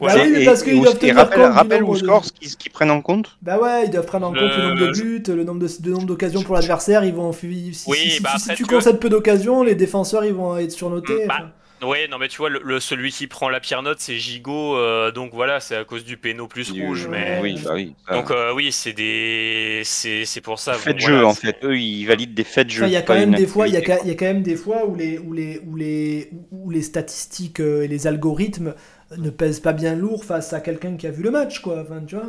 Bah 0.00 0.14
oui, 0.16 0.44
parce 0.44 0.62
qu'ils 0.62 0.80
doivent 0.80 0.98
tenir 0.98 1.16
rappelle, 1.16 1.38
compte 1.40 1.52
rappelle 1.52 1.84
du 1.84 2.02
nombre 2.02 2.22
de... 2.40 2.46
ce 2.48 2.56
qu'ils 2.56 2.72
prennent 2.72 2.90
en 2.90 3.00
compte? 3.00 3.38
Bah 3.42 3.58
ouais, 3.58 3.84
ils 3.84 3.90
doivent 3.90 4.06
prendre 4.06 4.26
en 4.26 4.32
compte 4.32 4.56
le 4.56 4.62
nombre 4.68 4.80
de 4.80 4.90
buts, 4.90 5.22
le 5.28 5.44
nombre 5.44 5.60
de, 5.60 5.90
nombre 5.90 6.06
d'occasions 6.06 6.42
pour 6.42 6.54
l'adversaire. 6.56 7.04
Ils 7.04 7.14
vont 7.14 7.32
si, 7.32 7.72
si, 7.72 8.20
bah 8.20 8.30
si, 8.38 8.54
tu 8.54 8.66
concèdes 8.66 8.98
peu 8.98 9.08
d'occasions, 9.08 9.62
les 9.62 9.74
défenseurs 9.74 10.24
ils 10.24 10.34
vont 10.34 10.56
être 10.56 10.72
surnotés. 10.72 11.26
Bah, 11.26 11.52
Oui, 11.82 11.98
non 12.10 12.18
mais 12.18 12.28
tu 12.28 12.38
vois, 12.38 12.48
le, 12.48 12.80
celui 12.80 13.10
qui 13.10 13.26
prend 13.26 13.48
la 13.48 13.60
pire 13.60 13.82
note, 13.82 13.98
c'est 14.00 14.16
Gigot, 14.16 14.76
euh, 14.76 15.10
donc 15.10 15.34
voilà, 15.34 15.58
c'est 15.58 15.76
à 15.76 15.84
cause 15.84 16.04
du 16.04 16.16
péno 16.16 16.46
plus 16.46 16.70
rouge, 16.70 17.08
mais 17.10 17.40
oui, 17.42 17.60
bah 17.64 17.72
oui. 17.74 17.94
Donc 18.10 18.30
euh, 18.30 18.52
oui, 18.54 18.70
c'est 18.70 18.92
des, 18.92 19.82
c'est 19.84 20.40
pour 20.42 20.58
ça. 20.58 20.74
Faits 20.74 20.96
de 20.96 21.00
jeu 21.00 21.24
en 21.24 21.34
fait, 21.34 21.58
eux 21.64 21.78
ils 21.78 22.04
valident 22.06 22.34
des 22.34 22.44
faits 22.44 22.68
de 22.68 22.72
jeu. 22.72 22.86
Il 22.86 22.92
y 22.92 22.96
a 22.96 23.02
quand 23.02 23.14
même 23.14 23.34
des 23.34 23.46
fois, 23.46 23.66
il 23.68 23.74
y, 23.74 23.76
a, 23.76 24.02
il 24.02 24.08
y 24.08 24.10
a 24.10 24.14
quand 24.14 24.26
même 24.26 24.42
des 24.42 24.56
fois 24.56 24.86
où 24.86 24.94
les, 24.94 25.18
où 25.18 25.32
les, 25.32 25.60
où 25.66 25.76
les, 25.76 26.30
où 26.50 26.70
les 26.70 26.82
statistiques 26.82 27.60
euh, 27.60 27.82
et 27.82 27.88
les 27.88 28.06
algorithmes 28.06 28.74
ne 29.18 29.30
pèse 29.30 29.60
pas 29.60 29.72
bien 29.72 29.94
lourd 29.94 30.24
face 30.24 30.52
à 30.52 30.60
quelqu'un 30.60 30.96
qui 30.96 31.06
a 31.06 31.10
vu 31.10 31.22
le 31.22 31.30
match, 31.30 31.60
quoi. 31.60 31.82
Enfin, 31.82 32.00
tu 32.06 32.14
vois. 32.14 32.28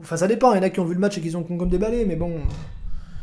Enfin, 0.00 0.16
ça 0.16 0.28
dépend. 0.28 0.52
Il 0.52 0.56
y 0.56 0.60
en 0.60 0.62
a 0.62 0.70
qui 0.70 0.80
ont 0.80 0.84
vu 0.84 0.94
le 0.94 1.00
match 1.00 1.18
et 1.18 1.20
qui 1.20 1.34
ont 1.34 1.42
comme 1.42 1.68
des 1.68 1.78
balais, 1.78 2.04
mais 2.04 2.16
bon. 2.16 2.40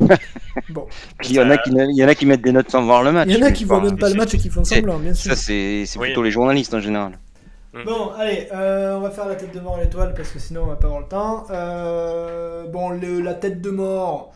bon. 0.70 0.88
Il 1.24 1.34
y, 1.34 1.39
en 1.39 1.49
a 1.49 1.58
qui, 1.58 1.72
il 1.72 1.97
y 1.97 2.04
en 2.04 2.08
a 2.08 2.16
qui 2.16 2.26
mettent 2.26 2.41
des 2.41 2.52
notes 2.52 2.70
sans 2.70 2.84
voir 2.84 3.04
le 3.04 3.12
match. 3.12 3.28
Il 3.30 3.38
y 3.38 3.43
en 3.43 3.45
a 3.45 3.52
qui 3.52 3.66
voient 3.66 3.82
même 3.82 3.97
pas 3.97 4.10
le 4.10 4.16
match 4.16 4.34
et 4.34 4.38
qui 4.38 4.49
font 4.49 4.64
semblant, 4.64 4.99
bien 4.99 5.14
sûr. 5.14 5.36
Ça, 5.36 5.36
c'est 5.36 5.86
plutôt 5.99 6.24
les 6.24 6.32
journalistes 6.32 6.74
en 6.74 6.80
général. 6.80 7.18
Mm. 7.74 7.86
Bon, 7.86 8.12
allez, 8.18 8.49
euh, 8.54 8.97
on 8.97 8.99
va 8.99 9.12
faire 9.12 9.28
la 9.28 9.36
tête 9.36 9.54
de 9.54 9.60
mort 9.62 9.78
à 9.78 9.82
l'étoile 9.82 10.14
parce 10.14 10.30
que 10.30 10.39
sinon 10.39 10.64
on 10.64 10.66
va 10.66 10.76
pas 10.76 10.88
avoir 10.88 11.02
le 11.02 11.08
temps. 11.08 11.45
Euh, 11.52 12.68
bon, 12.68 12.89
le, 12.89 13.22
la 13.22 13.34
tête 13.34 13.62
de 13.62 13.70
mort, 13.70 14.34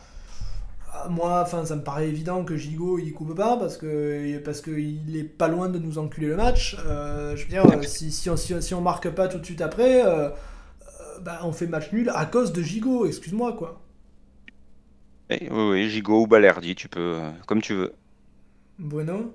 moi, 1.10 1.42
enfin, 1.42 1.64
ça 1.64 1.76
me 1.76 1.82
paraît 1.82 2.08
évident 2.08 2.44
que 2.44 2.56
Gigot 2.56 2.98
il 2.98 3.12
coupe 3.12 3.34
pas 3.34 3.56
parce 3.56 3.76
que 3.76 4.38
parce 4.38 4.60
qu'il 4.60 5.16
est 5.16 5.24
pas 5.24 5.48
loin 5.48 5.68
de 5.68 5.78
nous 5.78 5.98
enculer 5.98 6.28
le 6.28 6.36
match. 6.36 6.76
Euh, 6.86 7.36
je 7.36 7.44
veux 7.44 7.48
dire, 7.48 7.64
si, 7.84 8.10
si, 8.10 8.30
on, 8.30 8.36
si, 8.36 8.74
on 8.74 8.80
marque 8.80 9.10
pas 9.10 9.28
tout 9.28 9.38
de 9.38 9.44
suite 9.44 9.60
après, 9.60 10.04
euh, 10.04 10.28
euh, 10.28 10.30
bah, 11.20 11.40
on 11.44 11.52
fait 11.52 11.66
match 11.66 11.92
nul 11.92 12.10
à 12.14 12.26
cause 12.26 12.52
de 12.52 12.62
Gigot. 12.62 13.06
Excuse-moi 13.06 13.54
quoi. 13.54 13.80
Oui, 15.30 15.48
oui, 15.50 15.90
Gigot 15.90 16.22
ou 16.22 16.26
Balerdi, 16.26 16.74
tu 16.74 16.88
peux, 16.88 17.18
comme 17.46 17.60
tu 17.60 17.74
veux. 17.74 17.94
Bueno. 18.78 19.34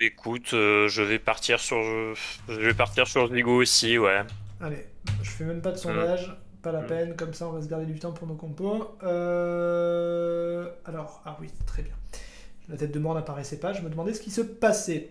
Écoute, 0.00 0.50
je 0.50 1.02
vais 1.02 1.18
partir 1.18 1.58
sur, 1.58 1.76
je 1.76 2.60
vais 2.60 2.74
partir 2.74 3.06
sur 3.06 3.34
Gigot 3.34 3.56
aussi, 3.56 3.98
ouais. 3.98 4.22
Allez, 4.60 4.86
je 5.22 5.30
fais 5.30 5.44
même 5.44 5.60
pas 5.60 5.72
de 5.72 5.76
sondage. 5.76 6.36
Pas 6.62 6.72
la 6.72 6.82
peine, 6.82 7.14
comme 7.14 7.34
ça 7.34 7.46
on 7.46 7.52
va 7.52 7.62
se 7.62 7.68
garder 7.68 7.86
du 7.86 8.00
temps 8.00 8.10
pour 8.10 8.26
nos 8.26 8.34
compos. 8.34 8.96
Euh, 9.04 10.68
alors, 10.84 11.22
ah 11.24 11.36
oui, 11.40 11.48
très 11.66 11.82
bien. 11.82 11.94
La 12.68 12.76
tête 12.76 12.90
de 12.90 12.98
mort 12.98 13.14
n'apparaissait 13.14 13.60
pas, 13.60 13.72
je 13.72 13.80
me 13.82 13.88
demandais 13.88 14.12
ce 14.12 14.20
qui 14.20 14.32
se 14.32 14.40
passait. 14.40 15.10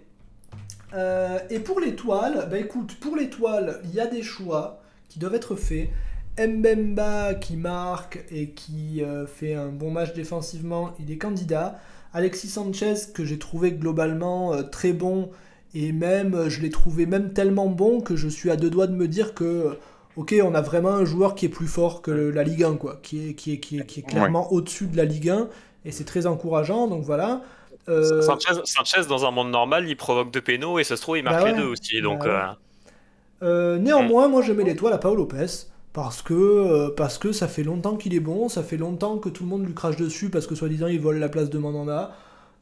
Euh, 0.93 1.39
et 1.49 1.59
pour 1.59 1.79
l'étoile, 1.79 2.47
bah 2.51 2.57
écoute, 2.57 2.99
pour 2.99 3.15
l'étoile, 3.15 3.79
il 3.85 3.93
y 3.93 3.99
a 4.01 4.07
des 4.07 4.23
choix 4.23 4.81
qui 5.07 5.19
doivent 5.19 5.35
être 5.35 5.55
faits. 5.55 5.89
Mbemba 6.39 7.33
qui 7.35 7.55
marque 7.55 8.23
et 8.31 8.49
qui 8.49 9.03
euh, 9.03 9.25
fait 9.25 9.53
un 9.53 9.69
bon 9.69 9.91
match 9.91 10.13
défensivement, 10.13 10.93
il 10.99 11.11
est 11.11 11.17
candidat. 11.17 11.79
Alexis 12.13 12.47
Sanchez 12.47 12.93
que 13.13 13.25
j'ai 13.25 13.39
trouvé 13.39 13.71
globalement 13.71 14.63
très 14.63 14.93
bon 14.93 15.29
et 15.73 15.91
même 15.91 16.49
je 16.49 16.61
l'ai 16.61 16.69
trouvé 16.69 17.05
même 17.05 17.33
tellement 17.33 17.67
bon 17.67 18.01
que 18.01 18.15
je 18.15 18.27
suis 18.27 18.49
à 18.49 18.55
deux 18.55 18.69
doigts 18.69 18.87
de 18.87 18.95
me 18.95 19.07
dire 19.07 19.33
que 19.33 19.77
ok, 20.15 20.35
on 20.43 20.55
a 20.55 20.61
vraiment 20.61 20.89
un 20.89 21.05
joueur 21.05 21.35
qui 21.35 21.45
est 21.45 21.49
plus 21.49 21.67
fort 21.67 22.01
que 22.01 22.11
la 22.11 22.43
Ligue 22.43 22.63
1, 22.63 22.75
quoi, 22.75 22.99
qui 23.03 23.29
est, 23.29 23.33
qui 23.33 23.53
est, 23.53 23.59
qui 23.59 23.77
est, 23.77 24.07
clairement 24.07 24.51
au-dessus 24.51 24.87
de 24.87 24.97
la 24.97 25.05
Ligue 25.05 25.29
1 25.29 25.47
Et 25.85 25.91
c'est 25.91 26.05
très 26.05 26.25
encourageant, 26.25 26.87
donc 26.87 27.03
voilà. 27.03 27.41
Sanchez, 27.87 29.07
dans 29.07 29.25
un 29.25 29.31
monde 29.31 29.51
normal, 29.51 29.87
il 29.87 29.95
provoque 29.95 30.31
deux 30.31 30.41
pénaux 30.41 30.79
et 30.79 30.83
ça 30.83 30.97
se 30.97 31.01
trouve, 31.01 31.17
il 31.17 31.23
marque 31.23 31.43
bah 31.43 31.51
les 31.51 31.57
deux 31.57 31.67
aussi. 31.67 32.01
Donc, 32.01 32.25
bah 32.25 32.57
néanmoins, 33.41 34.27
moi 34.27 34.41
je 34.41 34.53
mets 34.53 34.63
l'étoile 34.63 34.93
à 34.93 34.97
Paolo 34.97 35.17
Lopez 35.17 35.67
parce 35.93 36.21
que, 36.21 36.89
parce 36.89 37.17
que 37.17 37.31
ça 37.31 37.47
fait 37.47 37.63
longtemps 37.63 37.95
qu'il 37.95 38.13
est 38.13 38.19
bon, 38.19 38.49
ça 38.49 38.63
fait 38.63 38.77
longtemps 38.77 39.17
que 39.17 39.29
tout 39.29 39.43
le 39.43 39.49
monde 39.49 39.65
lui 39.65 39.73
crache 39.73 39.97
dessus 39.97 40.29
parce 40.29 40.45
que 40.45 40.53
soi-disant 40.55 40.87
il 40.87 40.99
vole 40.99 41.17
la 41.17 41.29
place 41.29 41.49
de 41.49 41.57
Mandanda. 41.57 42.13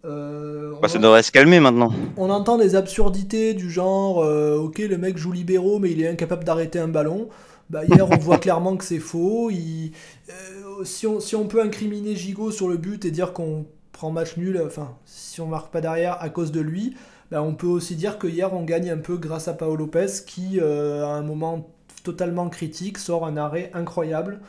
Euh, 0.05 0.73
bah, 0.81 0.87
ça 0.87 0.99
devrait 0.99 1.23
se 1.23 1.31
calmer 1.31 1.59
maintenant. 1.59 1.91
On 2.17 2.29
entend 2.29 2.57
des 2.57 2.75
absurdités 2.75 3.53
du 3.53 3.71
genre 3.71 4.23
euh, 4.23 4.57
Ok, 4.57 4.77
le 4.79 4.97
mec 4.97 5.17
joue 5.17 5.31
libéraux, 5.31 5.79
mais 5.79 5.91
il 5.91 6.01
est 6.01 6.07
incapable 6.07 6.43
d'arrêter 6.43 6.79
un 6.79 6.87
ballon. 6.87 7.29
Bah, 7.69 7.83
hier, 7.85 8.07
on 8.09 8.17
voit 8.17 8.37
clairement 8.37 8.77
que 8.77 8.83
c'est 8.83 8.99
faux. 8.99 9.49
Il, 9.49 9.91
euh, 10.29 10.83
si, 10.83 11.07
on, 11.07 11.19
si 11.19 11.35
on 11.35 11.47
peut 11.47 11.61
incriminer 11.61 12.15
Gigot 12.15 12.51
sur 12.51 12.67
le 12.67 12.77
but 12.77 13.05
et 13.05 13.11
dire 13.11 13.33
qu'on 13.33 13.65
prend 13.91 14.11
match 14.11 14.37
nul, 14.37 14.61
enfin, 14.65 14.95
si 15.05 15.41
on 15.41 15.47
marque 15.47 15.71
pas 15.71 15.81
derrière 15.81 16.21
à 16.21 16.29
cause 16.29 16.51
de 16.51 16.61
lui, 16.61 16.95
bah, 17.31 17.41
on 17.41 17.55
peut 17.55 17.67
aussi 17.67 17.95
dire 17.95 18.19
que 18.19 18.27
hier, 18.27 18.53
on 18.53 18.63
gagne 18.63 18.91
un 18.91 18.97
peu 18.97 19.17
grâce 19.17 19.47
à 19.47 19.53
Paolo 19.53 19.77
Lopez 19.77 20.07
qui, 20.27 20.59
à 20.59 21.07
un 21.07 21.23
moment 21.23 21.74
totalement 22.05 22.49
critique, 22.49 22.97
sort 22.97 23.25
un 23.25 23.35
arrêt 23.35 23.71
incroyable. 23.73 24.39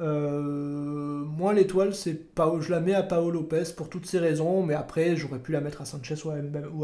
Euh, 0.00 1.24
moi, 1.26 1.52
l'étoile, 1.52 1.94
c'est 1.94 2.34
pas, 2.34 2.50
je 2.60 2.70
la 2.70 2.80
mets 2.80 2.94
à 2.94 3.02
Paolo 3.02 3.30
Lopez 3.30 3.74
pour 3.76 3.90
toutes 3.90 4.06
ces 4.06 4.18
raisons, 4.18 4.62
mais 4.62 4.74
après, 4.74 5.16
j'aurais 5.16 5.40
pu 5.40 5.52
la 5.52 5.60
mettre 5.60 5.82
à 5.82 5.84
Sanchez 5.84 6.14
ou 6.24 6.30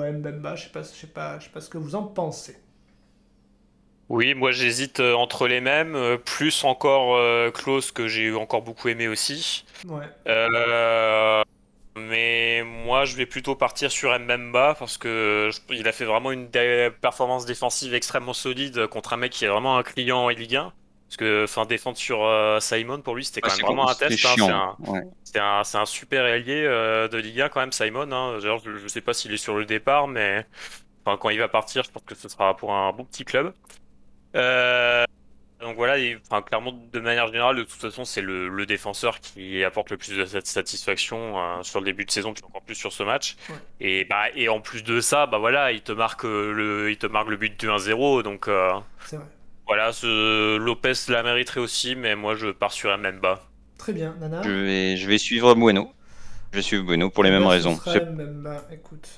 à, 0.01 0.13
Mbemba. 0.13 0.57
Je 0.57 0.65
sais 0.65 0.71
pas, 0.71 0.83
je 0.83 0.89
sais 0.89 1.07
pas, 1.07 1.39
je 1.39 1.45
sais 1.45 1.51
pas 1.51 1.63
ce 1.63 1.71
que 1.71 1.79
vous 1.79 1.95
en 1.95 2.03
pensez. 2.03 2.59
Oui, 4.09 4.35
moi 4.35 4.53
j'hésite 4.53 5.01
euh, 5.01 5.15
entre 5.15 5.49
les 5.49 5.61
mêmes, 5.61 5.97
euh, 5.97 6.17
plus 6.17 6.63
encore 6.63 7.19
Klaus 7.53 7.91
que 7.91 8.07
j'ai 8.07 8.33
encore 8.35 8.63
beaucoup 8.63 8.89
aimé 8.89 9.09
aussi. 9.09 9.65
Ouais. 9.89 10.05
Mais 11.97 12.63
moi 12.63 13.05
je 13.05 13.17
vais 13.17 13.27
plutôt 13.27 13.55
partir 13.57 13.91
sur 13.91 14.17
Mbemba 14.19 14.77
parce 14.79 14.99
que 14.99 15.51
il 15.71 15.89
a 15.89 15.93
fait 15.93 16.05
vraiment 16.05 16.31
une 16.31 16.49
performance 17.01 17.47
défensive 17.47 17.95
extrêmement 17.95 18.35
solide 18.35 18.87
contre 18.87 19.15
un 19.15 19.17
mec 19.17 19.33
qui 19.33 19.45
est 19.45 19.49
vraiment 19.49 19.79
un 19.79 19.83
client 19.83 20.19
en 20.19 20.29
Ligue 20.29 20.57
1. 20.57 20.73
Parce 21.09 21.17
que 21.19 21.45
enfin, 21.45 21.67
défendre 21.67 21.97
sur 21.97 22.25
euh, 22.25 22.59
Simon, 22.59 23.01
pour 23.01 23.15
lui, 23.15 23.25
c'était 23.25 23.41
quand 23.41 23.57
même 23.57 23.65
vraiment 23.65 23.89
un 23.89 23.95
test. 23.95 24.27
Hein. 24.27 24.77
c'est 25.23 25.39
un, 25.39 25.63
un, 25.73 25.87
super 25.87 26.25
allié 26.25 26.65
euh, 26.65 27.07
de 27.07 27.17
Liga 27.17 27.49
quand 27.49 27.61
même, 27.61 27.71
Simon. 27.71 28.11
Hein. 28.11 28.41
je, 28.41 28.83
ne 28.83 28.89
sais 28.89 29.01
pas 29.01 29.15
s'il 29.15 29.33
est 29.33 29.37
sur 29.37 29.55
le 29.55 29.65
départ, 29.65 30.09
mais 30.09 30.45
enfin, 31.05 31.17
quand 31.17 31.31
il 31.31 31.39
va 31.39 31.47
partir, 31.47 31.85
je 31.85 31.93
pense 31.93 32.03
que 32.03 32.17
ce 32.17 32.29
sera 32.29 32.57
pour 32.57 32.75
un 32.75 32.93
bon 32.93 33.05
petit 33.05 33.25
club. 33.25 33.55
Euh, 34.35 35.05
donc 35.61 35.77
voilà, 35.77 35.97
enfin, 36.25 36.43
clairement, 36.43 36.73
de 36.93 37.01
manière 37.01 37.27
générale, 37.29 37.57
de 37.57 37.63
toute 37.63 37.81
façon, 37.81 38.05
c'est 38.05 38.21
le, 38.21 38.67
défenseur 38.67 39.21
qui 39.21 39.63
apporte 39.65 39.91
le 39.91 39.97
plus 39.97 40.17
de 40.17 40.25
satisfaction 40.25 41.63
sur 41.63 41.81
le 41.81 41.87
début 41.87 42.05
de 42.05 42.11
saison, 42.11 42.33
puis 42.35 42.43
encore 42.45 42.63
plus 42.63 42.75
sur 42.75 42.93
ce 42.93 43.03
match. 43.03 43.37
Et, 43.81 44.05
bah, 44.05 44.25
et 44.35 44.49
en 44.49 44.61
plus 44.61 44.83
de 44.83 45.01
ça, 45.01 45.27
bah 45.27 45.39
voilà, 45.39 45.73
il 45.73 45.83
te 45.83 45.93
marque 45.93 46.25
le, 46.25 46.91
il 46.91 46.99
te 46.99 47.07
marque 47.07 47.29
le 47.29 47.37
but 47.37 47.59
du 47.59 47.69
1-0, 47.69 48.23
donc. 48.23 48.51
c'est 49.05 49.17
vrai. 49.17 49.27
Voilà, 49.67 49.93
ce 49.93 50.57
Lopez 50.59 50.93
la 51.09 51.25
mériterait 51.25 51.61
aussi, 51.61 51.97
mais 51.97 52.15
moi 52.15 52.37
je 52.37 52.49
pars 52.49 52.73
sur 52.73 52.97
Mbemba. 52.97 53.43
Très 53.79 53.93
bien, 53.93 54.15
Nana. 54.21 54.43
Je 54.43 54.51
vais, 54.51 54.97
je 54.97 55.09
vais 55.09 55.19
suivre 55.19 55.55
Bueno. 55.55 55.93
Je 56.53 56.59
vais 56.59 56.63
suivre 56.63 56.85
Bueno 56.85 57.11
pour 57.11 57.25
les 57.25 57.31
mêmes 57.31 57.47
raisons. 57.47 57.79
écoute. 58.71 59.09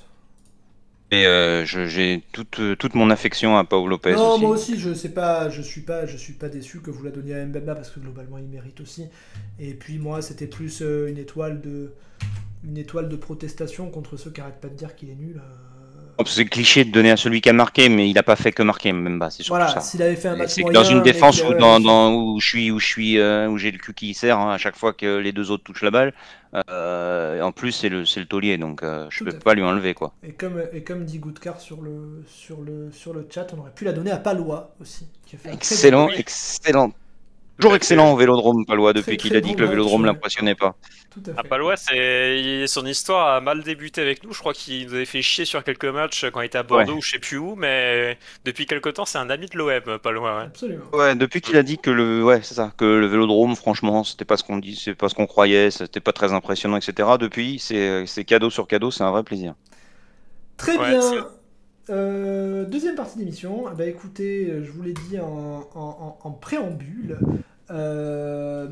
Et 1.11 1.25
euh, 1.25 1.65
j'ai 1.65 2.23
toute, 2.31 2.61
toute 2.77 2.93
mon 2.93 3.09
affection 3.09 3.57
à 3.57 3.63
Paul 3.63 3.89
Lopez. 3.89 4.13
Non, 4.13 4.33
aussi. 4.33 4.41
moi 4.41 4.49
aussi, 4.51 4.79
je 4.79 4.93
sais 4.93 5.09
pas, 5.09 5.49
je 5.49 5.61
suis 5.61 5.81
pas, 5.81 6.05
je 6.05 6.15
suis 6.15 6.33
pas 6.33 6.49
déçu 6.49 6.81
que 6.81 6.91
vous 6.91 7.03
la 7.03 7.09
donniez 7.09 7.35
à 7.35 7.45
Mbemba 7.45 7.73
parce 7.73 7.89
que 7.89 7.99
globalement 7.99 8.37
il 8.37 8.45
mérite 8.45 8.79
aussi. 8.81 9.05
Et 9.59 9.73
puis 9.73 9.97
moi, 9.97 10.21
c'était 10.21 10.47
plus 10.47 10.81
euh, 10.81 11.09
une 11.09 11.17
étoile 11.17 11.61
de, 11.61 11.93
une 12.63 12.77
étoile 12.77 13.09
de 13.09 13.15
protestation 13.15 13.89
contre 13.89 14.17
ceux 14.17 14.29
qui 14.29 14.39
arrêtent 14.41 14.61
pas 14.61 14.69
de 14.69 14.75
dire 14.75 14.95
qu'il 14.95 15.09
est 15.09 15.15
nul. 15.15 15.41
Euh, 16.19 16.23
c'est 16.25 16.45
cliché 16.45 16.85
de 16.85 16.91
donner 16.91 17.11
à 17.11 17.17
celui 17.17 17.41
qui 17.41 17.49
a 17.49 17.53
marqué, 17.53 17.89
mais 17.89 18.09
il 18.09 18.13
n'a 18.13 18.23
pas 18.23 18.35
fait 18.35 18.51
que 18.51 18.63
marquer, 18.63 18.91
même 18.91 19.19
pas. 19.19 19.29
C'est 19.29 19.43
surtout 19.43 19.61
voilà, 19.61 19.79
s'il 19.81 20.01
avait 20.01 20.15
fait 20.15 20.27
un 20.27 20.35
match 20.35 20.57
Dans 20.57 20.83
une 20.83 21.01
défense 21.01 21.43
où, 21.43 21.53
dans, 21.53 22.13
où 22.13 22.39
je 22.39 22.47
suis, 22.47 22.71
où 22.71 22.79
je 22.79 22.85
suis, 22.85 23.17
euh, 23.17 23.47
où 23.47 23.57
j'ai 23.57 23.71
le 23.71 23.77
cul 23.77 23.93
qui 23.93 24.13
sert 24.13 24.37
hein, 24.37 24.53
à 24.53 24.57
chaque 24.57 24.75
fois 24.75 24.93
que 24.93 25.17
les 25.17 25.31
deux 25.31 25.51
autres 25.51 25.63
touchent 25.63 25.83
la 25.83 25.91
balle. 25.91 26.13
Euh, 26.69 27.41
en 27.41 27.51
plus, 27.51 27.71
c'est 27.71 27.89
le, 27.89 28.05
c'est 28.05 28.19
le 28.19 28.25
taulier, 28.25 28.57
donc 28.57 28.81
euh, 28.81 29.05
je 29.09 29.23
ne 29.23 29.31
peux 29.31 29.39
pas 29.39 29.53
lui 29.53 29.61
enlever 29.61 29.93
quoi. 29.93 30.13
Et 30.23 30.31
comme, 30.31 30.63
et 30.73 30.83
comme 30.83 31.05
dit 31.05 31.19
Goodcar 31.19 31.59
sur 31.59 31.81
le, 31.81 32.23
sur 32.27 32.61
le, 32.61 32.91
sur 32.91 33.13
le 33.13 33.27
chat, 33.29 33.47
on 33.55 33.59
aurait 33.59 33.71
pu 33.71 33.85
la 33.85 33.93
donner 33.93 34.11
à 34.11 34.17
Palois 34.17 34.75
aussi. 34.81 35.07
excellent, 35.45 36.09
excellent. 36.09 36.91
Toujours 37.59 37.75
excellent 37.75 38.13
au 38.13 38.15
Vélodrome, 38.15 38.65
Palois, 38.65 38.93
depuis 38.93 39.17
qu'il 39.17 39.35
a 39.35 39.41
dit 39.41 39.53
que 39.53 39.59
le 39.59 39.67
Vélodrome 39.67 40.05
l'impressionnait 40.05 40.55
pas. 40.55 40.75
Tout 41.11 41.21
à 41.35 41.43
Palois, 41.43 41.75
c'est 41.75 42.67
son 42.67 42.85
histoire 42.85 43.35
a 43.35 43.41
mal 43.41 43.63
débuté 43.63 43.99
avec 43.99 44.23
nous. 44.23 44.31
Je 44.31 44.39
crois 44.39 44.53
qu'il 44.53 44.87
nous 44.87 44.93
avait 44.93 45.05
fait 45.05 45.21
chier 45.21 45.43
sur 45.43 45.63
quelques 45.63 45.85
matchs 45.85 46.25
quand 46.31 46.39
il 46.41 46.45
était 46.45 46.57
à 46.57 46.63
Bordeaux 46.63 46.93
ou 46.93 47.01
je 47.01 47.11
sais 47.11 47.19
plus 47.19 47.37
où, 47.37 47.55
mais 47.55 48.17
depuis 48.45 48.65
quelques 48.65 48.93
temps, 48.93 49.05
c'est 49.05 49.17
un 49.17 49.29
ami 49.29 49.47
de 49.47 49.57
l'OM, 49.57 49.99
Palois. 49.99 50.37
Ouais. 50.37 50.43
Absolument. 50.43 50.85
Ouais, 50.93 51.15
depuis 51.15 51.41
qu'il 51.41 51.57
a 51.57 51.63
dit 51.63 51.77
que 51.77 51.89
le, 51.89 52.23
ouais, 52.23 52.39
c'est 52.43 52.53
ça, 52.53 52.71
que 52.77 52.85
le 52.85 53.07
Vélodrome, 53.07 53.55
franchement, 53.55 54.03
c'était 54.03 54.25
pas 54.25 54.37
ce 54.37 54.43
qu'on 54.43 54.57
dit, 54.57 54.75
c'est 54.75 54.95
pas 54.95 55.09
ce 55.09 55.15
qu'on 55.15 55.27
croyait, 55.27 55.69
c'était 55.71 55.99
pas 55.99 56.13
très 56.13 56.31
impressionnant, 56.31 56.77
etc. 56.77 57.09
Depuis, 57.19 57.59
c'est 57.59 58.23
cadeau 58.25 58.49
sur 58.49 58.67
cadeau, 58.67 58.91
c'est 58.91 59.03
un 59.03 59.11
vrai 59.11 59.23
plaisir. 59.23 59.55
Très 60.57 60.77
bien. 60.77 61.01
Euh, 61.89 62.65
deuxième 62.65 62.95
partie 62.95 63.17
d'émission. 63.17 63.65
Bah 63.75 63.85
écoutez, 63.85 64.63
je 64.63 64.71
vous 64.71 64.83
l'ai 64.83 64.93
dit 64.93 65.17
en, 65.19 66.37
préambule, 66.39 67.17
euh, 67.71 68.67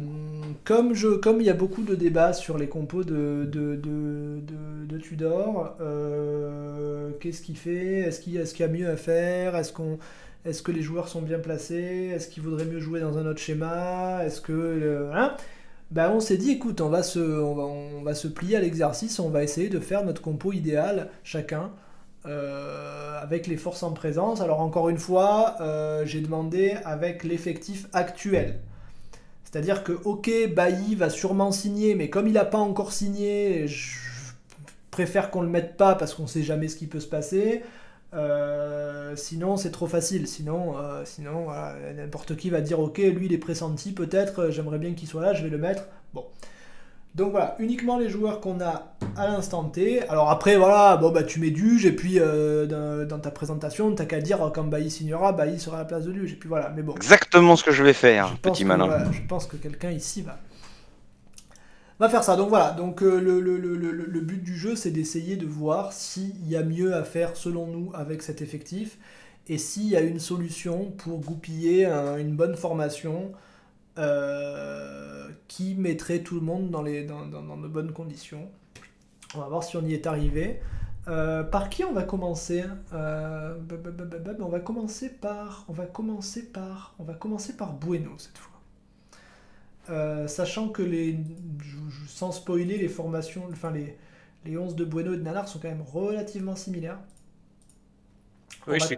comme, 0.64 0.94
il 0.94 1.46
y 1.46 1.50
a 1.50 1.54
beaucoup 1.54 1.84
de 1.84 1.96
débats 1.96 2.34
sur 2.34 2.58
les 2.58 2.68
compos 2.68 3.04
de, 3.04 3.50
Tudor, 5.02 5.76
euh, 5.82 7.12
qu'est-ce 7.20 7.42
qu'il 7.42 7.58
fait? 7.58 8.00
Est-ce 8.00 8.22
qu'il 8.22 8.34
y 8.34 8.64
a 8.64 8.68
mieux 8.68 8.90
à 8.90 8.98
faire? 8.98 9.56
Est-ce 9.56 10.62
que 10.62 10.72
les 10.72 10.82
joueurs 10.82 11.08
sont 11.08 11.22
bien 11.22 11.40
placés? 11.40 12.12
Est-ce 12.14 12.28
qu'il 12.28 12.44
vaudrait 12.44 12.66
mieux 12.66 12.80
jouer 12.80 13.00
dans 13.00 13.18
un 13.18 13.26
autre 13.26 13.40
schéma? 13.40 14.26
Est-ce 14.26 14.42
que. 14.42 15.10
ben, 15.92 16.12
on 16.12 16.20
s'est 16.20 16.38
dit, 16.38 16.52
écoute, 16.52 16.82
on 16.82 16.90
va 16.90 17.02
se, 17.02 17.20
on 17.20 18.04
va 18.04 18.14
se 18.14 18.28
plier 18.28 18.58
à 18.58 18.62
l'exercice, 18.62 19.20
on 19.20 19.30
va 19.30 19.44
essayer 19.44 19.70
de 19.70 19.80
faire 19.80 20.06
notre 20.06 20.22
compo 20.22 20.54
idéal, 20.54 21.10
chacun, 21.24 21.72
euh, 22.28 23.22
avec 23.22 23.48
les 23.48 23.58
forces 23.58 23.84
en 23.84 23.92
présence. 23.92 24.42
Alors 24.42 24.62
encore 24.62 24.90
une 24.90 24.98
fois, 24.98 25.56
j'ai 26.06 26.22
demandé 26.22 26.76
avec 26.86 27.24
l'effectif 27.24 27.88
actuel. 27.94 28.60
C'est-à-dire 29.44 29.84
que, 29.84 29.94
ok, 29.94 30.30
Bailly 30.54 30.96
va 30.96 31.10
sûrement 31.10 31.52
signer, 31.52 31.96
mais 31.96 32.10
comme 32.10 32.28
il 32.28 32.34
n'a 32.34 32.46
pas 32.46 32.58
encore 32.58 32.92
signé, 32.92 33.68
je 33.68 33.98
préfère 34.92 35.32
qu'on 35.32 35.42
le 35.42 35.48
mette 35.48 35.78
pas 35.78 35.96
parce 35.96 36.14
qu'on 36.14 36.24
ne 36.24 36.28
sait 36.28 36.44
jamais 36.44 36.68
ce 36.68 36.76
qui 36.76 36.88
peut 36.88 37.00
se 37.00 37.08
passer. 37.08 37.64
Euh, 38.14 39.16
sinon, 39.16 39.58
c'est 39.58 39.72
trop 39.72 39.88
facile. 39.88 40.28
Sinon, 40.28 40.78
euh, 40.78 41.04
sinon 41.06 41.48
n'importe 41.96 42.36
qui 42.36 42.50
va 42.50 42.62
dire, 42.62 42.80
ok, 42.80 42.98
lui 42.98 43.28
il 43.28 43.34
est 43.34 43.38
pressenti, 43.38 43.92
peut-être, 43.92 44.50
j'aimerais 44.50 44.80
bien 44.80 44.94
qu'il 44.94 45.08
soit 45.08 45.22
là, 45.22 45.34
je 45.34 45.44
vais 45.44 45.50
le 45.50 45.58
mettre. 45.58 45.84
Bon. 46.14 46.26
Donc 47.18 47.32
voilà, 47.32 47.56
uniquement 47.58 47.98
les 47.98 48.10
joueurs 48.10 48.42
qu'on 48.42 48.62
a 48.62 48.94
à 49.16 49.26
l'instant 49.26 49.64
T. 49.64 50.08
Alors 50.08 50.30
après, 50.30 50.56
voilà, 50.56 50.98
bon 50.98 51.10
bah 51.10 51.24
tu 51.24 51.40
mets 51.40 51.50
Duge 51.50 51.84
et 51.88 51.92
puis 51.92 52.20
euh, 52.20 52.68
dans, 53.06 53.18
ta 53.18 53.32
présentation, 53.32 53.92
t'as 53.96 54.06
qu'à 54.06 54.22
dire 54.22 54.52
quand 54.54 54.66
Bailly 54.66 54.92
signera, 54.92 55.34
Bailly 55.34 55.60
sera 55.60 55.78
à 55.78 55.80
la 55.80 55.86
place 55.86 56.06
de 56.06 56.12
Duge. 56.12 56.34
Et 56.34 56.36
puis 56.36 56.48
voilà, 56.48 56.72
mais 56.76 56.84
bon. 56.84 56.94
Exactement 56.94 57.56
ce 57.56 57.64
que 57.64 57.72
je 57.72 57.84
vais 57.84 57.94
faire, 57.94 58.36
petit 58.44 58.66
malin. 58.66 59.12
je 59.12 59.22
pense 59.28 59.48
que 59.48 59.58
quelqu'un 59.58 59.90
ici 59.90 60.22
va, 60.22 60.38
va 62.00 62.08
faire 62.08 62.24
ça. 62.24 62.36
Donc 62.36 62.50
voilà, 62.50 62.70
donc 62.70 63.02
euh, 63.02 63.20
le, 63.20 63.42
le, 63.42 63.58
le, 63.58 63.76
le, 63.76 64.22
but 64.22 64.44
du 64.44 64.56
jeu, 64.56 64.76
c'est 64.76 64.92
d'essayer 64.92 65.38
de 65.38 65.48
voir 65.48 65.94
s'il 65.94 66.48
y 66.48 66.56
a 66.56 66.62
mieux 66.62 66.94
à 66.94 67.04
faire 67.04 67.36
selon 67.36 67.66
nous 67.66 67.90
avec 67.96 68.22
cet 68.22 68.44
effectif 68.44 69.00
et 69.48 69.58
s'il 69.58 69.88
y 69.88 69.96
a 69.96 70.02
une 70.02 70.20
solution 70.20 70.92
pour 71.00 71.18
goupiller 71.18 71.88
une 71.88 72.36
bonne 72.36 72.56
formation 72.56 73.32
euh, 73.98 75.30
qui 75.48 75.76
mettrait 75.76 76.20
tout 76.20 76.36
le 76.36 76.42
monde 76.42 76.70
dans, 76.70 76.82
les, 76.82 77.04
dans, 77.04 77.26
de 77.26 77.68
bonnes 77.68 77.92
conditions. 77.92 78.50
On 79.36 79.40
va 79.40 79.48
voir 79.48 79.64
si 79.64 79.78
on 79.78 79.86
y 79.86 79.94
est 79.94 80.08
arrivé. 80.08 80.60
Euh, 81.08 81.42
par 81.44 81.70
qui 81.70 81.86
on 81.86 81.94
va 81.94 82.04
commencer 82.04 82.66
euh, 82.94 83.56
On 84.40 84.50
va 84.50 84.60
commencer 84.60 85.10
par, 85.10 85.66
on 85.70 85.74
va 85.74 85.86
commencer 85.86 86.52
par, 86.52 86.96
on 87.00 87.04
va 87.04 87.14
commencer 87.14 87.56
par 87.56 87.74
Bueno 87.74 88.12
cette 88.18 88.38
fois. 88.38 90.28
sachant 90.28 90.70
que 90.70 90.84
les, 90.84 91.18
sans 92.08 92.32
spoiler 92.32 92.78
les 92.78 92.90
formations, 92.90 93.44
enfin 93.52 93.72
les, 93.72 93.98
les 94.46 94.58
11 94.58 94.76
de 94.76 94.86
Bueno 94.86 95.14
et 95.14 95.18
de 95.18 95.24
Nanar 95.24 95.48
sont 95.48 95.60
quand 95.60 95.70
même 95.70 95.84
relativement 95.94 96.56
similaires. 96.56 97.00
Oui, 98.68 98.80
je, 98.80 98.86
suis 98.86 98.98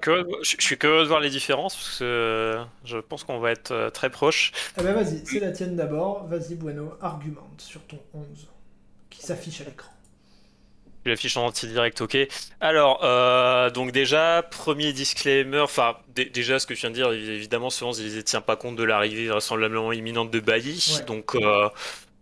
curieux, 0.77 1.03
de 1.03 1.07
voir 1.07 1.19
les 1.19 1.29
différences 1.29 1.75
parce 1.75 1.99
que 1.99 2.57
je 2.85 2.97
pense 2.97 3.23
qu'on 3.23 3.39
va 3.39 3.51
être 3.51 3.71
euh, 3.71 3.89
très 3.91 4.09
proches. 4.09 4.51
Eh 4.79 4.83
ben 4.83 4.93
vas-y, 4.93 5.23
c'est 5.25 5.39
la 5.39 5.51
tienne 5.51 5.75
d'abord. 5.75 6.25
Vas-y, 6.27 6.55
Bueno, 6.55 6.93
argumente 7.01 7.61
sur 7.61 7.81
ton 7.81 7.99
11 8.15 8.25
qui 9.11 9.21
s'affiche 9.21 9.61
à 9.61 9.65
l'écran. 9.65 9.91
Je 11.05 11.11
l'affiche 11.11 11.37
en 11.37 11.45
anti-direct, 11.45 12.01
ok. 12.01 12.17
Alors, 12.59 13.01
euh, 13.03 13.69
donc 13.69 13.91
déjà, 13.91 14.43
premier 14.43 14.91
disclaimer, 14.91 15.59
enfin, 15.59 15.95
déjà 16.13 16.59
ce 16.59 16.67
que 16.67 16.75
je 16.75 16.81
viens 16.81 16.89
de 16.89 16.95
dire, 16.95 17.11
évidemment, 17.11 17.69
ce 17.69 17.85
11, 17.85 17.99
il 17.99 18.15
ne 18.15 18.21
tient 18.21 18.41
pas 18.41 18.57
compte 18.57 18.75
de 18.75 18.83
l'arrivée 18.83 19.27
vraisemblablement 19.27 19.93
imminente 19.93 20.29
de 20.29 20.39
Bailly. 20.39 20.99
Donc, 21.07 21.35
euh, 21.35 21.69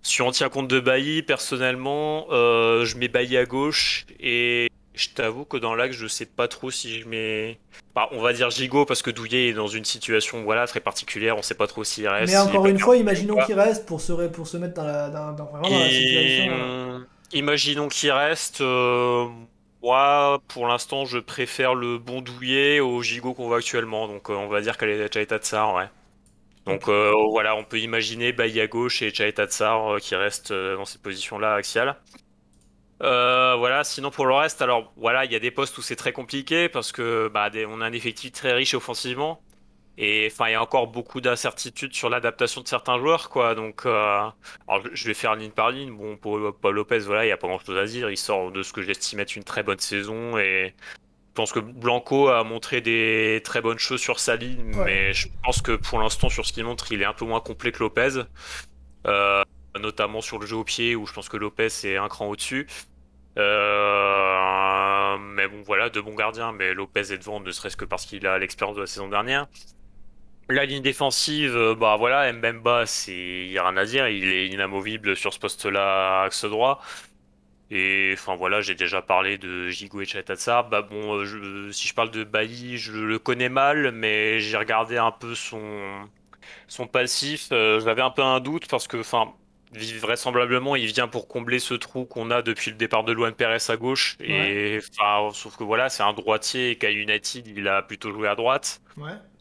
Si 0.04 0.22
on 0.22 0.32
tient 0.32 0.50
compte 0.50 0.68
de 0.68 0.80
Bailly, 0.80 1.24
personnellement, 1.24 2.28
euh, 2.32 2.86
je 2.86 2.98
mets 2.98 3.08
Bailly 3.08 3.36
à 3.36 3.46
gauche 3.46 4.06
et 4.20 4.70
je 4.98 5.10
t'avoue 5.10 5.46
que 5.46 5.58
dans 5.58 5.76
l'axe, 5.76 5.96
je 5.96 6.08
sais 6.08 6.26
pas 6.26 6.48
trop 6.48 6.72
si 6.72 7.00
je 7.00 7.08
mets. 7.08 7.60
Bah, 7.96 8.10
on 8.12 8.22
va 8.22 8.34
dire 8.34 8.50
Gigot 8.50 8.86
parce 8.86 9.02
que 9.02 9.12
Douillet 9.12 9.50
est 9.50 9.54
dans 9.54 9.68
une 9.68 9.86
situation 9.86 10.44
voilà, 10.44 10.68
très 10.68 10.80
particulière, 10.80 11.38
on 11.38 11.42
sait 11.42 11.56
pas 11.56 11.68
trop 11.68 11.84
s'il 11.84 12.08
reste. 12.08 12.34
Mais 12.34 12.40
encore 12.40 12.68
une 12.68 12.80
fois, 12.80 12.98
imaginons 12.98 13.38
qu'il 13.46 13.60
reste 13.60 13.86
pour 13.86 14.02
se, 14.02 14.28
pour 14.28 14.48
se 14.48 14.58
mettre 14.58 14.76
dans 14.76 14.86
la, 14.86 15.10
dans, 15.10 15.34
vraiment 15.46 15.70
dans 15.70 15.80
la 15.80 15.90
situation. 15.90 16.54
Euh, 16.54 17.00
imaginons 17.34 17.88
qu'il 17.88 18.12
reste. 18.12 18.62
Euh, 18.62 19.28
moi, 19.82 20.42
pour 20.48 20.68
l'instant, 20.68 21.06
je 21.06 21.20
préfère 21.20 21.76
le 21.76 21.98
bon 21.98 22.22
Douillet 22.22 22.80
au 22.80 23.02
Gigot 23.02 23.34
qu'on 23.34 23.48
voit 23.48 23.58
actuellement. 23.58 24.08
Donc, 24.08 24.30
on 24.30 24.48
va 24.48 24.62
dire 24.62 24.78
qu'elle 24.78 24.90
est 24.90 25.14
Chaita 25.14 25.38
Tsar, 25.38 25.74
ouais. 25.76 25.86
Donc 26.68 26.90
euh, 26.90 27.14
voilà, 27.32 27.56
on 27.56 27.64
peut 27.64 27.80
imaginer 27.80 28.34
Bailly 28.34 28.60
à 28.60 28.68
gauche 28.68 29.02
et 29.02 29.14
Chaita 29.14 29.48
Tsar 29.48 29.94
euh, 29.94 30.00
qui 30.00 30.16
reste 30.16 30.52
euh, 30.52 30.76
dans 30.76 30.84
cette 30.84 31.02
position-là 31.02 31.54
axiale. 31.54 31.96
Voilà, 33.00 33.84
sinon 33.84 34.12
pour 34.12 34.26
le 34.26 34.34
reste, 34.34 34.62
alors 34.62 34.92
voilà, 34.98 35.26
il 35.26 35.32
y 35.32 35.36
a 35.36 35.40
des 35.40 35.52
postes 35.52 35.78
où 35.78 35.82
c'est 35.82 35.96
très 35.96 36.14
compliqué 36.14 36.70
parce 36.70 36.92
que 36.92 37.30
bah, 37.34 37.50
on 37.68 37.82
a 37.82 37.86
un 37.86 37.94
effectif 37.94 38.32
très 38.32 38.54
riche 38.54 38.74
offensivement. 38.74 39.42
Et 40.00 40.30
enfin, 40.32 40.48
il 40.48 40.52
y 40.52 40.56
a 40.56 40.62
encore 40.62 40.88
beaucoup 40.88 41.22
d'incertitudes 41.22 41.94
sur 41.94 42.10
l'adaptation 42.10 42.62
de 42.62 42.68
certains 42.68 43.00
joueurs, 43.00 43.30
quoi. 43.30 43.56
Donc, 43.56 43.86
alors, 43.86 44.36
je 44.94 45.08
vais 45.08 45.16
faire 45.16 45.36
ligne 45.36 45.50
par 45.52 45.72
ligne. 45.72 45.92
Bon, 45.92 46.18
pour 46.18 46.56
Paul 46.62 46.76
Lopez, 46.76 47.00
voilà, 47.00 47.24
il 47.24 47.28
n'y 47.28 47.34
a 47.34 47.38
pas 47.38 47.48
grand-chose 47.48 47.78
à 47.78 47.86
dire. 47.86 48.10
Il 48.12 48.18
sort 48.18 48.52
de 48.52 48.62
ce 48.62 48.74
que 48.74 48.84
j'estime 48.84 49.20
être 49.20 49.36
une 49.36 49.44
très 49.44 49.64
bonne 49.64 49.80
saison 49.80 50.38
et 50.38 50.76
je 51.38 51.42
pense 51.42 51.52
que 51.52 51.60
Blanco 51.60 52.30
a 52.30 52.44
montré 52.44 52.82
des 52.82 53.42
très 53.44 53.62
bonnes 53.62 53.78
choses 53.80 54.02
sur 54.02 54.20
sa 54.20 54.36
ligne, 54.36 54.72
mais 54.86 55.14
je 55.14 55.28
pense 55.44 55.62
que 55.62 55.76
pour 55.76 56.00
l'instant, 56.00 56.30
sur 56.30 56.46
ce 56.46 56.54
qu'il 56.54 56.64
montre, 56.64 56.92
il 56.92 57.02
est 57.02 57.06
un 57.06 57.14
peu 57.14 57.26
moins 57.26 57.42
complet 57.42 57.72
que 57.72 57.80
Lopez. 57.80 58.24
Euh, 59.06 59.44
notamment 59.80 60.22
sur 60.22 60.40
le 60.40 60.46
jeu 60.46 60.58
au 60.58 60.64
pied, 60.64 60.96
où 60.96 61.06
je 61.06 61.14
pense 61.14 61.30
que 61.30 61.38
Lopez 61.38 61.68
est 61.84 61.98
un 61.98 62.08
cran 62.08 62.28
au-dessus. 62.28 62.68
Euh, 63.38 65.18
mais 65.20 65.48
bon, 65.48 65.62
voilà, 65.64 65.90
de 65.90 66.02
bons 66.02 66.16
gardiens, 66.16 66.52
mais 66.52 66.74
Lopez 66.74 67.14
est 67.14 67.18
devant, 67.20 67.40
ne 67.40 67.52
serait-ce 67.52 67.78
que 67.78 67.86
parce 67.86 68.06
qu'il 68.06 68.26
a 68.26 68.40
l'expérience 68.40 68.76
de 68.76 68.82
la 68.82 68.88
saison 68.88 69.08
dernière. 69.10 69.48
La 70.50 70.66
ligne 70.66 70.82
défensive, 70.82 71.56
euh, 71.56 71.76
bah 71.76 71.98
voilà, 71.98 72.32
Mbemba, 72.32 72.86
c'est 72.86 73.14
il 73.14 73.50
n'y 73.50 73.58
a 73.58 73.68
rien 73.68 73.78
à 73.78 73.86
dire, 73.86 74.08
il 74.08 74.24
est 74.30 74.48
inamovible 74.48 75.16
sur 75.16 75.34
ce 75.34 75.40
poste-là, 75.40 76.24
axe 76.24 76.46
droit. 76.46 76.82
Et 77.70 78.12
enfin 78.14 78.36
voilà, 78.38 78.62
j'ai 78.62 78.76
déjà 78.76 79.02
parlé 79.02 79.38
de 79.38 79.70
Jigo 79.70 80.02
et 80.02 80.06
Chatatsar. 80.06 80.70
Bah 80.70 80.82
bon, 80.84 81.18
euh, 81.18 81.72
si 81.72 81.88
je 81.88 81.94
parle 81.94 82.12
de 82.12 82.24
Bailly, 82.24 82.78
je 82.78 82.94
le 82.94 83.20
connais 83.20 83.50
mal, 83.50 83.92
mais 83.92 84.40
j'ai 84.40 84.58
regardé 84.58 84.98
un 84.98 85.12
peu 85.12 85.36
son, 85.36 86.10
son 86.68 86.88
passif. 86.88 87.50
J'avais 87.52 88.02
un 88.02 88.12
peu 88.12 88.24
un 88.24 88.40
doute 88.40 88.68
parce 88.70 88.88
que, 88.88 88.98
enfin, 88.98 89.34
vraisemblablement, 90.00 90.76
il 90.76 90.88
vient 90.88 91.08
pour 91.08 91.28
combler 91.28 91.60
ce 91.60 91.74
trou 91.74 92.06
qu'on 92.06 92.32
a 92.32 92.42
depuis 92.42 92.72
le 92.72 92.78
départ 92.78 93.04
de 93.04 93.12
Luan 93.12 93.34
Perez 93.34 93.70
à 93.70 93.78
gauche. 93.78 94.18
Et 94.20 94.80
enfin, 94.80 95.30
sauf 95.34 95.56
que 95.58 95.64
voilà, 95.64 95.90
c'est 95.90 96.04
un 96.04 96.14
droitier 96.14 96.72
et 96.72 96.76
qu'à 96.76 96.92
United, 96.92 97.48
il 97.48 97.68
a 97.68 97.82
plutôt 97.82 98.12
joué 98.12 98.28
à 98.28 98.36
droite. 98.36 98.82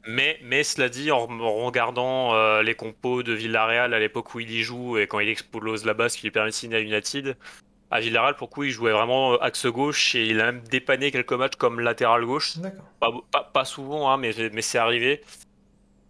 Mais, 0.06 0.38
mais 0.44 0.62
cela 0.62 0.88
dit, 0.88 1.10
en, 1.10 1.26
regardant 1.64 2.34
euh, 2.34 2.62
les 2.62 2.74
compos 2.74 3.22
de 3.22 3.32
Villarreal 3.32 3.92
à 3.92 3.98
l'époque 3.98 4.34
où 4.34 4.40
il 4.40 4.50
y 4.50 4.62
joue 4.62 4.98
et 4.98 5.06
quand 5.08 5.18
il 5.18 5.28
explose 5.28 5.84
la 5.84 5.94
base 5.94 6.14
qui 6.14 6.22
lui 6.22 6.30
permet 6.30 6.50
de 6.50 6.54
signer 6.54 6.76
à 6.76 6.80
United, 6.80 7.36
à 7.90 8.00
Villarreal, 8.00 8.36
pour 8.36 8.50
coup, 8.50 8.64
il 8.64 8.70
jouait 8.70 8.92
vraiment 8.92 9.34
euh, 9.34 9.42
axe 9.42 9.66
gauche 9.66 10.14
et 10.14 10.26
il 10.26 10.40
a 10.40 10.52
même 10.52 10.62
dépanné 10.62 11.10
quelques 11.10 11.32
matchs 11.32 11.56
comme 11.56 11.80
latéral 11.80 12.24
gauche. 12.24 12.54
Pas, 13.00 13.50
pas, 13.52 13.64
souvent, 13.64 14.10
hein, 14.10 14.16
mais, 14.16 14.32
mais 14.52 14.62
c'est 14.62 14.78
arrivé. 14.78 15.22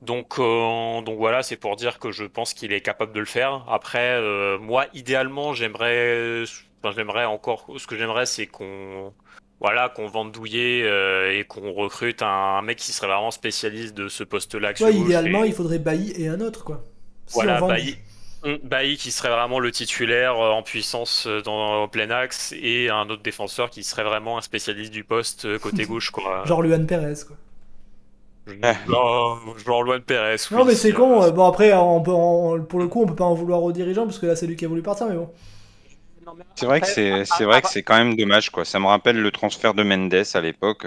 Donc, 0.06 0.38
euh, 0.38 1.02
donc 1.02 1.18
voilà, 1.18 1.42
c'est 1.42 1.56
pour 1.56 1.76
dire 1.76 1.98
que 1.98 2.12
je 2.12 2.24
pense 2.24 2.54
qu'il 2.54 2.72
est 2.72 2.80
capable 2.80 3.12
de 3.12 3.20
le 3.20 3.26
faire. 3.26 3.64
Après, 3.68 4.12
euh, 4.12 4.58
moi, 4.58 4.86
idéalement, 4.94 5.52
j'aimerais, 5.52 6.44
enfin, 6.82 6.94
j'aimerais 6.96 7.24
encore, 7.24 7.66
ce 7.76 7.86
que 7.86 7.96
j'aimerais, 7.96 8.26
c'est 8.26 8.46
qu'on, 8.46 9.12
voilà, 9.60 9.88
qu'on 9.88 10.06
vende 10.06 10.32
douillet 10.32 10.80
et 11.38 11.44
qu'on 11.44 11.72
recrute 11.72 12.22
un, 12.22 12.62
mec 12.62 12.78
qui 12.78 12.92
serait 12.92 13.08
vraiment 13.08 13.30
spécialiste 13.30 13.94
de 13.94 14.08
ce 14.08 14.24
poste-là. 14.24 14.72
Ouais, 14.80 14.94
idéalement, 14.94 15.44
il 15.44 15.52
faudrait 15.52 15.78
Bailly 15.78 16.12
et 16.16 16.28
un 16.28 16.40
autre, 16.40 16.64
quoi. 16.64 16.82
voilà, 17.32 17.60
Bailly. 17.60 17.98
Bailly 18.62 18.96
qui 18.96 19.10
serait 19.10 19.30
vraiment 19.30 19.58
le 19.58 19.72
titulaire 19.72 20.38
euh, 20.38 20.50
en 20.50 20.62
puissance 20.62 21.26
euh, 21.26 21.42
dans, 21.42 21.88
plein 21.88 22.10
axe 22.10 22.54
et 22.60 22.90
un 22.90 23.08
autre 23.08 23.22
défenseur 23.22 23.70
qui 23.70 23.82
serait 23.82 24.04
vraiment 24.04 24.38
un 24.38 24.40
spécialiste 24.40 24.92
du 24.92 25.04
poste 25.04 25.44
euh, 25.44 25.58
côté 25.58 25.84
gauche. 25.86 26.10
Quoi. 26.10 26.44
Genre 26.46 26.62
Luan 26.62 26.86
Perez, 26.86 27.24
quoi. 27.26 27.36
Genre 28.86 29.82
Luan 29.82 30.00
Perez. 30.00 30.36
Non, 30.50 30.64
mais 30.64 30.74
c'est 30.74 30.92
con. 30.92 31.30
Bon, 31.30 31.46
après, 31.46 31.72
on 31.72 32.00
peut, 32.00 32.62
pour 32.64 32.78
le 32.78 32.88
coup, 32.88 33.02
on 33.02 33.06
peut 33.06 33.14
pas 33.14 33.24
en 33.24 33.34
vouloir 33.34 33.62
aux 33.62 33.72
dirigeants 33.72 34.04
parce 34.04 34.18
que 34.18 34.26
là, 34.26 34.36
c'est 34.36 34.46
lui 34.46 34.56
qui 34.56 34.64
a 34.64 34.68
voulu 34.68 34.82
partir, 34.82 35.06
mais 35.06 35.16
bon. 35.16 35.30
C'est 36.56 36.66
vrai 36.66 36.80
que 36.80 36.88
c'est 36.88 37.24
c'est 37.24 37.44
vrai 37.44 37.62
que 37.62 37.68
c'est 37.68 37.82
quand 37.82 37.96
même 37.96 38.16
dommage 38.16 38.50
quoi. 38.50 38.64
Ça 38.64 38.80
me 38.80 38.86
rappelle 38.86 39.20
le 39.20 39.30
transfert 39.30 39.74
de 39.74 39.84
Mendes 39.84 40.24
à 40.34 40.40
l'époque. 40.40 40.86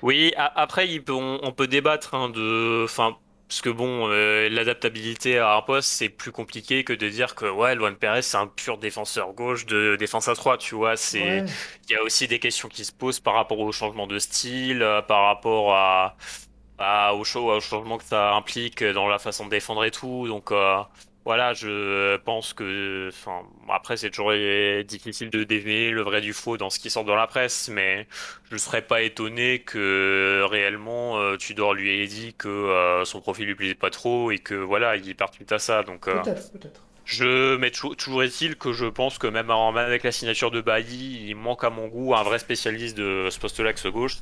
Oui, 0.00 0.32
après 0.36 0.88
il 0.88 1.02
peut, 1.02 1.12
on, 1.12 1.52
peut 1.52 1.66
débattre 1.66 2.14
hein, 2.14 2.30
de, 2.30 2.84
enfin 2.84 3.16
parce 3.48 3.62
que 3.62 3.70
bon, 3.70 4.08
euh, 4.08 4.48
l'adaptabilité 4.50 5.38
à 5.38 5.56
un 5.56 5.62
poste, 5.62 5.88
c'est 5.88 6.10
plus 6.10 6.32
compliqué 6.32 6.84
que 6.84 6.92
de 6.92 7.08
dire 7.08 7.34
que 7.34 7.46
ouais, 7.46 7.74
Luan 7.74 7.96
Perez, 7.96 8.20
c'est 8.20 8.36
un 8.36 8.46
pur 8.46 8.76
défenseur 8.76 9.32
gauche 9.32 9.64
de 9.64 9.96
défense 9.96 10.28
à 10.28 10.34
3, 10.34 10.58
tu 10.58 10.74
vois. 10.74 10.96
C'est, 10.98 11.44
il 11.88 11.92
y 11.92 11.96
a 11.96 12.02
aussi 12.02 12.28
des 12.28 12.40
questions 12.40 12.68
qui 12.68 12.84
se 12.84 12.92
posent 12.92 13.20
par 13.20 13.32
rapport 13.32 13.58
au 13.58 13.72
changement 13.72 14.06
de 14.06 14.18
style, 14.18 14.82
euh, 14.82 15.00
par 15.00 15.24
rapport 15.24 15.74
à, 15.74 16.14
au, 16.78 17.24
show, 17.24 17.50
au 17.50 17.60
changement 17.60 17.98
que 17.98 18.04
ça 18.04 18.34
implique 18.34 18.82
dans 18.84 19.08
la 19.08 19.18
façon 19.18 19.46
de 19.46 19.50
défendre 19.50 19.84
et 19.84 19.90
tout. 19.90 20.26
Donc, 20.28 20.52
euh, 20.52 20.78
voilà, 21.28 21.52
je 21.52 22.16
pense 22.16 22.54
que. 22.54 23.10
Enfin, 23.12 23.42
après, 23.68 23.98
c'est 23.98 24.08
toujours 24.08 24.32
difficile 24.84 25.28
de 25.28 25.44
dévier 25.44 25.90
le 25.90 26.00
vrai 26.00 26.22
du 26.22 26.32
faux 26.32 26.56
dans 26.56 26.70
ce 26.70 26.78
qui 26.78 26.88
sort 26.88 27.04
dans 27.04 27.16
la 27.16 27.26
presse, 27.26 27.68
mais 27.68 28.06
je 28.48 28.54
ne 28.54 28.58
serais 28.58 28.80
pas 28.80 29.02
étonné 29.02 29.58
que 29.58 30.42
réellement 30.48 31.18
euh, 31.18 31.36
Tudor 31.36 31.74
lui 31.74 32.02
ait 32.02 32.06
dit 32.06 32.32
que 32.32 32.48
euh, 32.48 33.04
son 33.04 33.20
profil 33.20 33.44
lui 33.46 33.54
plaisait 33.54 33.74
pas 33.74 33.90
trop 33.90 34.30
et 34.30 34.38
que 34.38 34.54
voilà, 34.54 34.96
il 34.96 35.14
part 35.14 35.30
tout 35.30 35.44
à 35.50 35.58
ça. 35.58 35.82
Donc, 35.82 36.08
euh, 36.08 36.18
peut-être, 36.22 36.50
peut-être. 36.50 36.82
Je, 37.04 37.56
mais 37.56 37.70
toujours 37.70 38.22
est-il 38.22 38.56
que 38.56 38.72
je 38.72 38.86
pense 38.86 39.18
que 39.18 39.26
même, 39.26 39.50
avec 39.50 40.04
la 40.04 40.12
signature 40.12 40.50
de 40.50 40.62
Bailly, 40.62 41.28
il 41.28 41.36
manque 41.36 41.62
à 41.62 41.68
mon 41.68 41.88
goût 41.88 42.14
un 42.14 42.22
vrai 42.22 42.38
spécialiste 42.38 42.96
de 42.96 43.28
ce 43.30 43.38
poste-là 43.38 43.68
axe 43.68 43.86
gauche. 43.86 44.16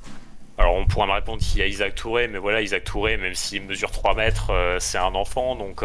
Alors 0.58 0.74
on 0.74 0.86
pourra 0.86 1.06
me 1.06 1.12
répondre 1.12 1.42
qu'il 1.42 1.58
y 1.60 1.62
a 1.62 1.66
Isaac 1.66 1.94
Touré, 1.94 2.28
mais 2.28 2.38
voilà, 2.38 2.62
Isaac 2.62 2.84
Touré, 2.84 3.16
même 3.16 3.34
s'il 3.34 3.62
mesure 3.62 3.90
3 3.90 4.14
mètres, 4.14 4.52
c'est 4.78 4.98
un 4.98 5.14
enfant, 5.14 5.54
donc 5.54 5.82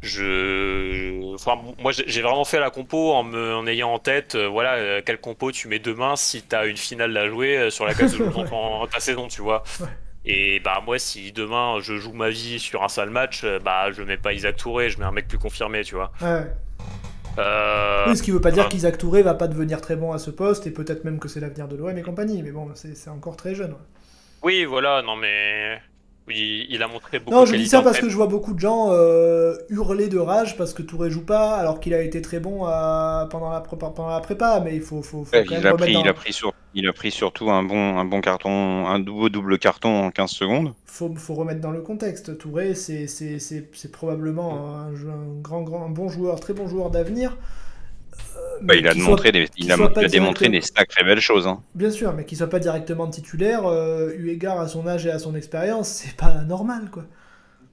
je, 0.00 1.34
enfin, 1.34 1.58
moi 1.78 1.90
j'ai 1.92 2.22
vraiment 2.22 2.44
fait 2.44 2.60
la 2.60 2.70
compo 2.70 3.12
en, 3.12 3.24
me... 3.24 3.54
en 3.54 3.66
ayant 3.66 3.92
en 3.92 3.98
tête, 3.98 4.36
euh, 4.36 4.46
voilà, 4.46 4.74
euh, 4.74 5.02
quel 5.04 5.18
compo 5.18 5.50
tu 5.50 5.66
mets 5.66 5.80
demain 5.80 6.14
si 6.14 6.42
t'as 6.42 6.66
une 6.66 6.76
finale 6.76 7.16
à 7.16 7.28
jouer 7.28 7.56
euh, 7.56 7.70
sur 7.70 7.84
la 7.84 7.94
case 7.94 8.16
de 8.16 8.24
en 8.52 8.86
ta 8.86 9.00
saison, 9.00 9.26
tu 9.26 9.42
vois. 9.42 9.64
Et 10.24 10.60
bah 10.60 10.82
moi 10.84 10.98
si 10.98 11.32
demain 11.32 11.78
je 11.80 11.96
joue 11.96 12.12
ma 12.12 12.28
vie 12.28 12.60
sur 12.60 12.84
un 12.84 12.88
seul 12.88 13.10
match, 13.10 13.44
bah 13.64 13.90
je 13.90 14.02
mets 14.02 14.18
pas 14.18 14.32
Isaac 14.32 14.56
Touré, 14.56 14.88
je 14.90 14.98
mets 14.98 15.04
un 15.04 15.12
mec 15.12 15.26
plus 15.26 15.38
confirmé, 15.38 15.82
tu 15.82 15.96
vois. 15.96 16.12
Ouais. 16.20 16.46
Oui, 17.36 18.16
ce 18.16 18.22
qui 18.22 18.30
veut 18.30 18.40
pas 18.40 18.50
dire 18.50 18.68
qu'Isaac 18.68 18.98
Touré 18.98 19.22
va 19.22 19.34
pas 19.34 19.48
devenir 19.48 19.80
très 19.80 19.96
bon 19.96 20.12
à 20.12 20.18
ce 20.18 20.30
poste 20.30 20.66
et 20.66 20.70
peut-être 20.70 21.04
même 21.04 21.18
que 21.18 21.28
c'est 21.28 21.40
l'avenir 21.40 21.68
de 21.68 21.76
l'OM 21.76 21.96
et 21.96 22.02
compagnie, 22.02 22.42
mais 22.42 22.50
bon, 22.50 22.68
c'est 22.74 23.10
encore 23.10 23.36
très 23.36 23.54
jeune. 23.54 23.74
Oui, 24.42 24.64
voilà, 24.64 25.02
non 25.02 25.16
mais 25.16 25.80
il, 26.30 26.82
a 26.82 26.88
montré 26.88 27.18
beaucoup 27.18 27.36
Non, 27.36 27.46
je 27.46 27.56
dis 27.56 27.66
ça 27.66 27.82
parce 27.82 27.98
que 27.98 28.08
je 28.08 28.16
vois 28.16 28.26
beaucoup 28.26 28.54
de 28.54 28.60
gens 28.60 28.88
euh, 28.90 29.56
hurler 29.70 30.08
de 30.08 30.18
rage 30.18 30.56
parce 30.56 30.74
que 30.74 30.82
Touré 30.82 31.10
joue 31.10 31.24
pas, 31.24 31.56
alors 31.56 31.80
qu'il 31.80 31.94
a 31.94 32.02
été 32.02 32.22
très 32.22 32.40
bon 32.40 32.60
pendant, 33.30 33.50
la 33.50 33.60
prépa, 33.60 33.90
pendant 33.90 34.10
la 34.10 34.20
prépa, 34.20 34.60
mais 34.64 34.74
il 34.74 34.82
faut, 34.82 35.02
faut, 35.02 35.24
faut 35.24 35.36
il, 35.36 35.66
a 35.66 35.74
pris, 35.74 35.92
il, 35.92 36.08
a 36.08 36.14
pris 36.14 36.32
sur, 36.32 36.52
il 36.74 36.86
a 36.86 36.92
pris 36.92 37.10
surtout 37.10 37.50
un 37.50 37.62
bon, 37.62 37.98
un 37.98 38.04
bon 38.04 38.20
carton, 38.20 38.86
un 38.86 38.98
double, 38.98 39.30
double 39.30 39.58
carton 39.58 40.06
en 40.06 40.10
15 40.10 40.30
secondes. 40.30 40.74
Faut, 40.84 41.12
faut 41.14 41.34
remettre 41.34 41.60
dans 41.60 41.70
le 41.70 41.80
contexte. 41.80 42.38
Touré, 42.38 42.74
c'est 42.74 43.92
probablement 43.92 44.76
un, 44.76 44.88
un, 44.88 45.40
grand, 45.40 45.62
grand, 45.62 45.86
un 45.86 45.90
bon 45.90 46.08
joueur, 46.08 46.40
très 46.40 46.52
bon 46.52 46.68
joueur 46.68 46.90
d'avenir. 46.90 47.36
Bah, 48.60 48.74
il 48.74 48.88
a, 48.88 48.94
démontré 48.94 49.30
des, 49.30 49.48
il 49.56 49.70
a, 49.70 49.76
démontré 50.08 50.48
des 50.48 50.60
sacrées 50.60 51.04
belles 51.04 51.20
choses. 51.20 51.46
Hein. 51.46 51.62
Bien 51.74 51.90
sûr, 51.90 52.12
mais 52.12 52.24
qu'il 52.24 52.36
soit 52.36 52.50
pas 52.50 52.58
directement 52.58 53.08
titulaire, 53.08 53.66
euh, 53.66 54.12
eu 54.16 54.30
égard 54.30 54.58
à 54.58 54.66
son 54.66 54.86
âge 54.86 55.06
et 55.06 55.10
à 55.10 55.18
son 55.18 55.34
expérience, 55.34 55.88
c'est 55.88 56.16
pas 56.16 56.42
normal, 56.42 56.90
quoi. 56.90 57.04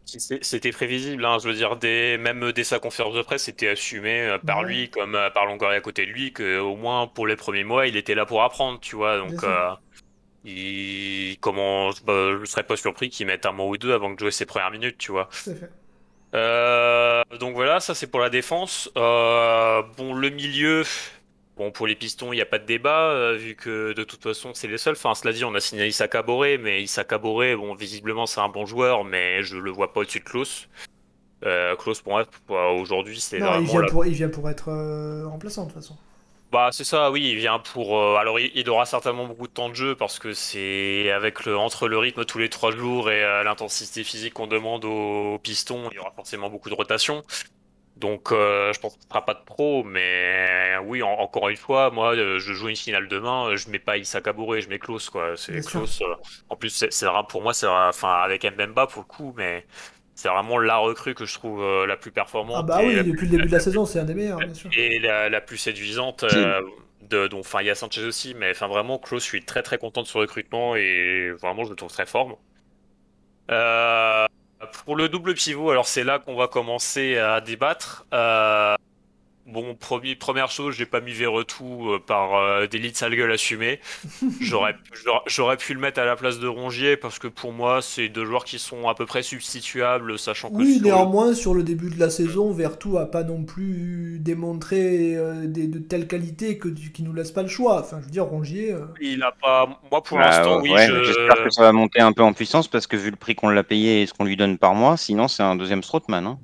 C'était 0.05 0.71
prévisible, 0.71 1.25
hein, 1.25 1.37
je 1.41 1.47
veux 1.47 1.55
dire, 1.55 1.77
dès, 1.77 2.17
même 2.17 2.51
dès 2.51 2.63
sa 2.63 2.79
conférence 2.79 3.15
de 3.15 3.21
presse, 3.23 3.43
c'était 3.43 3.69
assumé 3.69 4.21
euh, 4.21 4.37
par 4.37 4.63
lui, 4.63 4.89
comme 4.89 5.15
euh, 5.15 5.29
par 5.31 5.45
Longoria 5.45 5.77
à 5.77 5.81
côté 5.81 6.05
de 6.05 6.11
lui, 6.11 6.31
qu'au 6.31 6.75
moins 6.75 7.07
pour 7.07 7.25
les 7.25 7.35
premiers 7.35 7.63
mois, 7.63 7.87
il 7.87 7.97
était 7.97 8.13
là 8.15 8.25
pour 8.25 8.43
apprendre, 8.43 8.79
tu 8.79 8.95
vois. 8.95 9.17
Donc, 9.17 9.43
il, 10.43 11.37
comment, 11.39 11.89
bah, 12.05 12.37
je 12.39 12.45
serais 12.45 12.63
pas 12.63 12.77
surpris 12.77 13.09
qu'il 13.09 13.25
mette 13.25 13.45
un 13.47 13.51
mois 13.51 13.65
ou 13.65 13.77
deux 13.77 13.93
avant 13.93 14.11
de 14.11 14.19
jouer 14.19 14.31
ses 14.31 14.45
premières 14.45 14.71
minutes, 14.71 14.97
tu 14.99 15.11
vois. 15.11 15.27
Euh, 16.35 17.23
donc 17.39 17.53
voilà, 17.53 17.79
ça 17.79 17.95
c'est 17.95 18.07
pour 18.07 18.19
la 18.19 18.29
défense. 18.29 18.91
Euh, 18.97 19.81
bon, 19.97 20.13
le 20.13 20.29
milieu, 20.29 20.83
bon 21.55 21.71
pour 21.71 21.87
les 21.87 21.95
pistons, 21.95 22.33
il 22.33 22.35
n'y 22.35 22.41
a 22.41 22.45
pas 22.45 22.59
de 22.59 22.65
débat 22.65 23.09
euh, 23.09 23.35
vu 23.35 23.55
que 23.55 23.93
de 23.93 24.03
toute 24.03 24.21
façon 24.21 24.53
c'est 24.53 24.67
les 24.67 24.77
seuls. 24.77 24.95
Enfin, 24.95 25.15
cela 25.15 25.33
dit, 25.33 25.43
on 25.45 25.55
a 25.55 25.59
signé 25.59 25.87
Issa 25.87 26.07
Boré, 26.21 26.57
mais 26.57 26.83
Issa 26.83 27.03
Boré, 27.03 27.55
bon 27.55 27.75
visiblement 27.75 28.25
c'est 28.25 28.41
un 28.41 28.49
bon 28.49 28.65
joueur, 28.65 29.03
mais 29.03 29.43
je 29.43 29.57
le 29.57 29.71
vois 29.71 29.93
pas 29.93 30.01
au-dessus 30.01 30.19
de 30.19 30.25
Klaus. 30.25 30.67
Euh, 31.45 31.75
Klaus, 31.75 32.01
pour 32.01 32.13
moi, 32.13 32.25
aujourd'hui, 32.73 33.19
c'est 33.19 33.39
vraiment. 33.39 33.59
Il 33.59 33.67
vient, 33.67 33.85
pour, 33.85 34.05
il 34.05 34.13
vient 34.13 34.29
pour 34.29 34.49
être 34.49 34.71
remplaçant, 35.25 35.63
de 35.63 35.71
toute 35.71 35.81
façon. 35.81 35.95
Bah, 36.51 36.69
c'est 36.71 36.85
ça, 36.85 37.11
oui, 37.11 37.29
il 37.29 37.35
vient 37.35 37.59
pour. 37.59 37.99
alors, 38.17 38.39
il, 38.39 38.69
aura 38.69 38.85
certainement 38.85 39.25
beaucoup 39.25 39.47
de 39.47 39.53
temps 39.53 39.69
de 39.69 39.75
jeu 39.75 39.95
parce 39.95 40.17
que 40.17 40.33
c'est 40.33 41.11
avec 41.11 41.45
le 41.45 41.57
entre 41.57 41.87
le 41.87 41.97
rythme 41.97 42.23
tous 42.25 42.39
les 42.39 42.49
trois 42.49 42.71
jours 42.71 43.11
et 43.11 43.21
l'intensité 43.43 44.03
physique 44.03 44.33
qu'on 44.33 44.47
demande 44.47 44.85
aux 44.85 45.37
pistons, 45.39 45.89
il 45.91 45.95
y 45.95 45.99
aura 45.99 46.11
forcément 46.15 46.49
beaucoup 46.49 46.69
de 46.69 46.75
rotation. 46.75 47.21
Donc, 47.97 48.31
euh, 48.31 48.73
je 48.73 48.79
pense 48.79 48.95
que 48.95 49.01
ce 49.01 49.07
sera 49.07 49.23
pas 49.23 49.33
de 49.33 49.43
pro, 49.45 49.83
mais 49.83 50.75
oui, 50.85 51.01
encore 51.01 51.47
une 51.47 51.55
fois, 51.55 51.91
moi, 51.91 52.13
euh, 52.13 52.39
je 52.39 52.51
joue 52.51 52.67
une 52.67 52.75
finale 52.75 53.07
demain, 53.07 53.47
euh, 53.47 53.55
je 53.55 53.69
mets 53.69 53.79
pas 53.79 53.97
Issa 53.97 54.19
Kabore, 54.19 54.59
je 54.59 54.67
mets 54.67 54.79
Klaus, 54.79 55.09
quoi. 55.09 55.37
C'est 55.37 55.65
Klaus. 55.65 56.03
en 56.49 56.55
plus, 56.57 56.85
c'est 56.89 57.05
pour 57.29 57.41
moi, 57.41 57.53
c'est 57.53 57.67
enfin 57.67 58.13
avec 58.15 58.43
Mbemba 58.43 58.87
pour 58.87 59.03
le 59.03 59.07
coup, 59.07 59.33
mais 59.37 59.65
c'est 60.13 60.27
vraiment 60.27 60.57
la 60.57 60.77
recrue 60.77 61.15
que 61.15 61.25
je 61.25 61.33
trouve 61.35 61.85
la 61.85 61.95
plus 61.95 62.11
performante. 62.11 62.57
Ah 62.59 62.63
bah 62.63 62.79
oui, 62.83 62.95
depuis 62.95 63.27
le 63.27 63.37
début 63.37 63.47
de 63.47 63.53
la 63.53 63.59
saison, 63.61 63.85
c'est 63.85 63.99
un 63.99 64.05
des 64.05 64.13
meilleurs, 64.13 64.39
bien 64.39 64.53
sûr. 64.53 64.69
Et 64.75 64.99
la, 64.99 65.41
plus 65.41 65.57
séduisante. 65.57 66.25
de, 67.09 67.27
donc, 67.27 67.41
enfin, 67.41 67.61
il 67.61 67.67
y 67.67 67.69
a 67.69 67.75
Sanchez 67.75 68.03
aussi, 68.03 68.33
mais 68.33 68.51
enfin, 68.51 68.67
vraiment, 68.67 68.99
Klaus, 68.99 69.23
je 69.23 69.27
suis 69.27 69.45
très 69.45 69.63
très 69.63 69.77
content 69.77 70.01
de 70.01 70.07
ce 70.07 70.17
recrutement 70.17 70.75
et 70.75 71.31
vraiment, 71.39 71.63
je 71.63 71.69
le 71.69 71.75
trouve 71.75 71.91
très 71.91 72.05
fort. 72.05 72.39
Euh, 73.51 74.25
pour 74.65 74.95
le 74.95 75.09
double 75.09 75.33
pivot, 75.33 75.69
alors 75.71 75.87
c'est 75.87 76.03
là 76.03 76.19
qu'on 76.19 76.35
va 76.35 76.47
commencer 76.47 77.17
à 77.17 77.41
débattre. 77.41 78.05
Euh, 78.13 78.75
Bon, 79.47 79.75
premier, 79.75 80.15
première 80.15 80.49
chose, 80.49 80.73
j'ai 80.73 80.87
pas 80.87 81.01
mis 81.01 81.11
Verretou 81.11 81.91
euh, 81.91 81.99
par 81.99 82.33
euh, 82.33 82.65
des 82.65 82.79
lits 82.79 82.95
sale 82.95 83.15
gueule 83.15 83.31
assumés. 83.31 83.79
J'aurais, 84.41 84.75
j'aurais 85.27 85.57
pu 85.57 85.75
le 85.75 85.79
mettre 85.79 85.99
à 85.99 86.05
la 86.05 86.15
place 86.15 86.39
de 86.39 86.47
Rongier 86.47 86.97
parce 86.97 87.19
que 87.19 87.27
pour 87.27 87.53
moi, 87.53 87.83
c'est 87.83 88.09
deux 88.09 88.25
joueurs 88.25 88.43
qui 88.43 88.57
sont 88.57 88.87
à 88.87 88.95
peu 88.95 89.05
près 89.05 89.21
substituables, 89.21 90.17
sachant 90.17 90.49
que. 90.49 90.55
Oui, 90.55 90.81
néanmoins, 90.83 91.35
sur 91.35 91.53
le 91.53 91.61
début 91.61 91.91
de 91.91 91.99
la 91.99 92.09
saison, 92.09 92.51
Verretou 92.51 92.97
a 92.97 93.05
pas 93.05 93.23
non 93.23 93.43
plus 93.43 94.17
démontré 94.19 95.15
euh, 95.15 95.45
des, 95.45 95.67
de 95.67 95.77
telles 95.77 96.07
qualités 96.07 96.57
que, 96.57 96.69
qui 96.69 97.03
nous 97.03 97.13
laisse 97.13 97.31
pas 97.31 97.43
le 97.43 97.47
choix. 97.47 97.81
Enfin, 97.81 97.97
je 97.99 98.05
veux 98.05 98.11
dire, 98.11 98.25
Rongier. 98.25 98.75
Il 98.99 99.21
a 99.21 99.31
pas. 99.31 99.79
Moi, 99.91 100.01
pour 100.01 100.17
bah, 100.17 100.25
l'instant, 100.25 100.59
oui. 100.59 100.71
J'espère 100.75 101.43
que 101.43 101.51
ça 101.51 101.61
va 101.61 101.71
monter 101.71 102.01
un 102.01 102.13
peu 102.13 102.23
en 102.23 102.33
puissance 102.33 102.67
parce 102.67 102.87
que 102.87 102.97
vu 102.97 103.11
le 103.11 103.15
prix 103.15 103.35
qu'on 103.35 103.49
l'a 103.49 103.63
payé 103.63 104.01
et 104.01 104.07
ce 104.07 104.13
qu'on 104.13 104.25
lui 104.25 104.37
donne 104.37 104.57
par 104.57 104.73
mois, 104.73 104.97
sinon, 104.97 105.27
c'est 105.27 105.43
un 105.43 105.55
deuxième 105.55 105.83
Strootman. 105.83 106.25
Hein. 106.25 106.39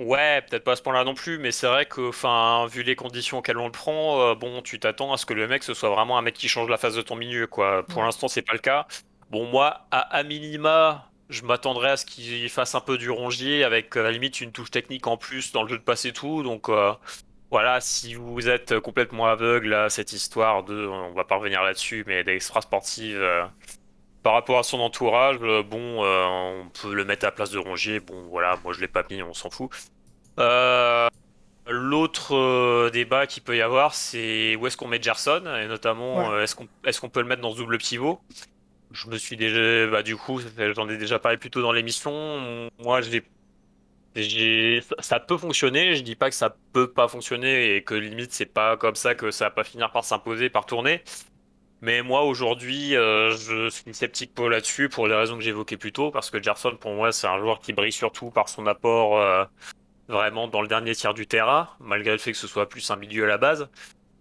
Ouais, 0.00 0.40
peut-être 0.48 0.64
pas 0.64 0.72
à 0.72 0.76
ce 0.76 0.82
point-là 0.82 1.04
non 1.04 1.12
plus, 1.12 1.38
mais 1.38 1.52
c'est 1.52 1.66
vrai 1.66 1.84
que, 1.84 2.08
enfin, 2.08 2.66
vu 2.68 2.82
les 2.82 2.96
conditions 2.96 3.38
auxquelles 3.38 3.58
on 3.58 3.66
le 3.66 3.70
prend, 3.70 4.30
euh, 4.30 4.34
bon, 4.34 4.62
tu 4.62 4.80
t'attends 4.80 5.12
à 5.12 5.18
ce 5.18 5.26
que 5.26 5.34
le 5.34 5.46
mec 5.46 5.62
ce 5.62 5.74
soit 5.74 5.90
vraiment 5.90 6.16
un 6.16 6.22
mec 6.22 6.34
qui 6.34 6.48
change 6.48 6.70
la 6.70 6.78
face 6.78 6.94
de 6.94 7.02
ton 7.02 7.16
milieu, 7.16 7.46
quoi. 7.46 7.84
Pour 7.86 8.02
l'instant, 8.02 8.26
c'est 8.26 8.40
pas 8.40 8.54
le 8.54 8.60
cas. 8.60 8.86
Bon, 9.30 9.44
moi, 9.46 9.86
à, 9.90 10.22
minima, 10.22 11.10
je 11.28 11.42
m'attendrais 11.42 11.90
à 11.90 11.96
ce 11.98 12.06
qu'il 12.06 12.48
fasse 12.48 12.74
un 12.74 12.80
peu 12.80 12.96
du 12.96 13.10
rongier 13.10 13.62
avec 13.62 13.94
à 13.94 14.02
la 14.02 14.10
limite 14.10 14.40
une 14.40 14.52
touche 14.52 14.70
technique 14.70 15.06
en 15.06 15.18
plus 15.18 15.52
dans 15.52 15.64
le 15.64 15.68
jeu 15.68 15.76
de 15.76 15.82
passe 15.82 16.06
et 16.06 16.12
tout. 16.12 16.42
Donc 16.42 16.70
euh, 16.70 16.92
voilà, 17.50 17.80
si 17.80 18.14
vous 18.14 18.48
êtes 18.48 18.80
complètement 18.80 19.26
aveugle 19.26 19.74
à 19.74 19.90
cette 19.90 20.12
histoire 20.14 20.64
de, 20.64 20.86
on 20.86 21.12
va 21.12 21.24
pas 21.24 21.36
revenir 21.36 21.62
là-dessus, 21.62 22.04
mais 22.06 22.24
d'extra 22.24 22.62
sportive. 22.62 23.20
Euh, 23.20 23.44
par 24.22 24.34
rapport 24.34 24.58
à 24.58 24.62
son 24.62 24.80
entourage, 24.80 25.38
euh, 25.42 25.62
bon, 25.62 26.04
euh, 26.04 26.24
on 26.26 26.68
peut 26.68 26.94
le 26.94 27.04
mettre 27.04 27.24
à 27.24 27.28
la 27.28 27.32
place 27.32 27.50
de 27.50 27.58
Rongier. 27.58 28.00
Bon, 28.00 28.26
voilà, 28.28 28.58
moi 28.62 28.72
je 28.72 28.80
l'ai 28.80 28.88
pas 28.88 29.04
mis, 29.10 29.22
on 29.22 29.34
s'en 29.34 29.50
fout. 29.50 29.70
Euh, 30.38 31.08
l'autre 31.66 32.90
débat 32.90 33.26
qu'il 33.26 33.42
peut 33.42 33.56
y 33.56 33.62
avoir, 33.62 33.94
c'est 33.94 34.56
où 34.56 34.66
est-ce 34.66 34.76
qu'on 34.76 34.88
met 34.88 35.00
Gerson 35.00 35.42
et 35.60 35.66
notamment 35.66 36.38
est-ce 36.38 37.00
qu'on 37.00 37.08
peut 37.08 37.20
le 37.20 37.26
mettre 37.26 37.42
dans 37.42 37.52
ce 37.52 37.56
double 37.56 37.78
pivot? 37.78 38.20
Je 38.92 39.08
me 39.08 39.16
suis 39.16 39.36
déjà, 39.36 39.86
bah 39.86 40.02
du 40.02 40.16
coup, 40.16 40.40
j'en 40.74 40.88
ai 40.88 40.96
déjà 40.96 41.18
parlé 41.18 41.38
plus 41.38 41.50
tôt 41.50 41.62
dans 41.62 41.72
l'émission. 41.72 42.68
Moi, 42.78 43.00
j'ai, 44.16 44.82
ça 44.98 45.20
peut 45.20 45.38
fonctionner. 45.38 45.94
Je 45.94 46.02
dis 46.02 46.16
pas 46.16 46.28
que 46.28 46.34
ça 46.34 46.56
peut 46.72 46.90
pas 46.90 47.06
fonctionner 47.06 47.76
et 47.76 47.84
que 47.84 47.94
limite 47.94 48.32
c'est 48.32 48.46
pas 48.46 48.76
comme 48.76 48.96
ça 48.96 49.14
que 49.14 49.30
ça 49.30 49.44
va 49.46 49.50
pas 49.50 49.64
finir 49.64 49.92
par 49.92 50.04
s'imposer, 50.04 50.50
par 50.50 50.66
tourner. 50.66 51.04
Mais 51.82 52.02
moi, 52.02 52.24
aujourd'hui, 52.24 52.94
euh, 52.94 53.30
je 53.30 53.70
suis 53.70 53.94
sceptique 53.94 54.38
là-dessus 54.38 54.88
pour 54.90 55.06
les 55.08 55.14
raisons 55.14 55.36
que 55.36 55.42
j'évoquais 55.42 55.78
plus 55.78 55.92
tôt, 55.92 56.10
parce 56.10 56.30
que 56.30 56.42
Gerson, 56.42 56.76
pour 56.76 56.92
moi, 56.92 57.10
c'est 57.10 57.26
un 57.26 57.38
joueur 57.38 57.60
qui 57.60 57.72
brille 57.72 57.92
surtout 57.92 58.30
par 58.30 58.50
son 58.50 58.66
apport 58.66 59.18
euh, 59.18 59.44
vraiment 60.08 60.46
dans 60.46 60.60
le 60.60 60.68
dernier 60.68 60.94
tiers 60.94 61.14
du 61.14 61.26
terrain, 61.26 61.70
malgré 61.80 62.12
le 62.12 62.18
fait 62.18 62.32
que 62.32 62.38
ce 62.38 62.46
soit 62.46 62.68
plus 62.68 62.90
un 62.90 62.96
milieu 62.96 63.24
à 63.24 63.28
la 63.28 63.38
base. 63.38 63.68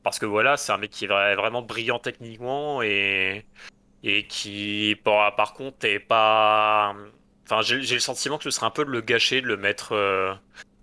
Parce 0.03 0.19
que 0.19 0.25
voilà, 0.25 0.55
c'est 0.55 0.71
un 0.71 0.77
mec 0.77 0.91
qui 0.91 1.05
est 1.05 1.07
vraiment 1.07 1.61
brillant 1.61 1.99
techniquement 1.99 2.81
et, 2.81 3.45
et 4.03 4.27
qui, 4.27 4.95
par, 5.03 5.35
par 5.35 5.53
contre, 5.53 5.85
est 5.85 5.99
pas. 5.99 6.95
Enfin, 7.45 7.61
j'ai 7.61 7.77
le 7.79 7.99
sentiment 7.99 8.37
que 8.37 8.45
ce 8.45 8.51
serait 8.51 8.67
un 8.67 8.71
peu 8.71 8.85
de 8.85 8.91
le 8.91 9.01
gâcher, 9.01 9.41
de 9.41 9.47
le 9.47 9.57
mettre. 9.57 9.93
Euh, 9.93 10.33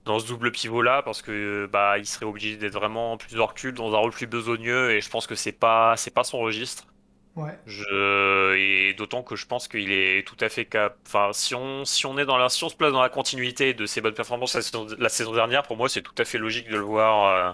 dans 0.06 0.20
ce 0.20 0.26
double 0.26 0.52
pivot 0.52 0.82
là 0.82 1.02
parce 1.02 1.20
que 1.20 1.68
bah 1.70 1.98
il 1.98 2.06
serait 2.06 2.24
obligé 2.24 2.56
d'être 2.56 2.74
vraiment 2.74 3.18
plus 3.18 3.38
recul 3.38 3.74
dans 3.74 3.92
un 3.92 3.98
rôle 3.98 4.12
plus 4.12 4.26
besogneux 4.26 4.92
et 4.92 5.00
je 5.00 5.10
pense 5.10 5.26
que 5.26 5.34
c'est 5.34 5.52
pas 5.52 5.96
c'est 5.96 6.14
pas 6.14 6.24
son 6.24 6.38
registre. 6.38 6.86
Ouais. 7.34 7.58
Je 7.66 8.54
et 8.56 8.94
d'autant 8.94 9.22
que 9.22 9.36
je 9.36 9.46
pense 9.46 9.68
qu'il 9.68 9.92
est 9.92 10.26
tout 10.26 10.36
à 10.40 10.48
fait 10.48 10.64
cap. 10.64 10.96
Enfin, 11.06 11.30
si 11.32 11.54
on 11.54 11.84
si 11.84 12.06
on 12.06 12.16
est 12.16 12.24
dans 12.24 12.38
la 12.38 12.48
si 12.48 12.64
on 12.64 12.68
se 12.70 12.76
place 12.76 12.92
dans 12.92 13.02
la 13.02 13.10
continuité 13.10 13.74
de 13.74 13.84
ses 13.84 14.00
bonnes 14.00 14.14
performances 14.14 14.54
la 14.98 15.08
saison, 15.08 15.32
dernière, 15.34 15.64
pour 15.64 15.76
moi 15.76 15.88
c'est 15.88 16.02
tout 16.02 16.14
à 16.16 16.24
fait 16.24 16.38
logique 16.38 16.68
de 16.68 16.76
le 16.76 16.82
voir 16.82 17.26
euh, 17.26 17.52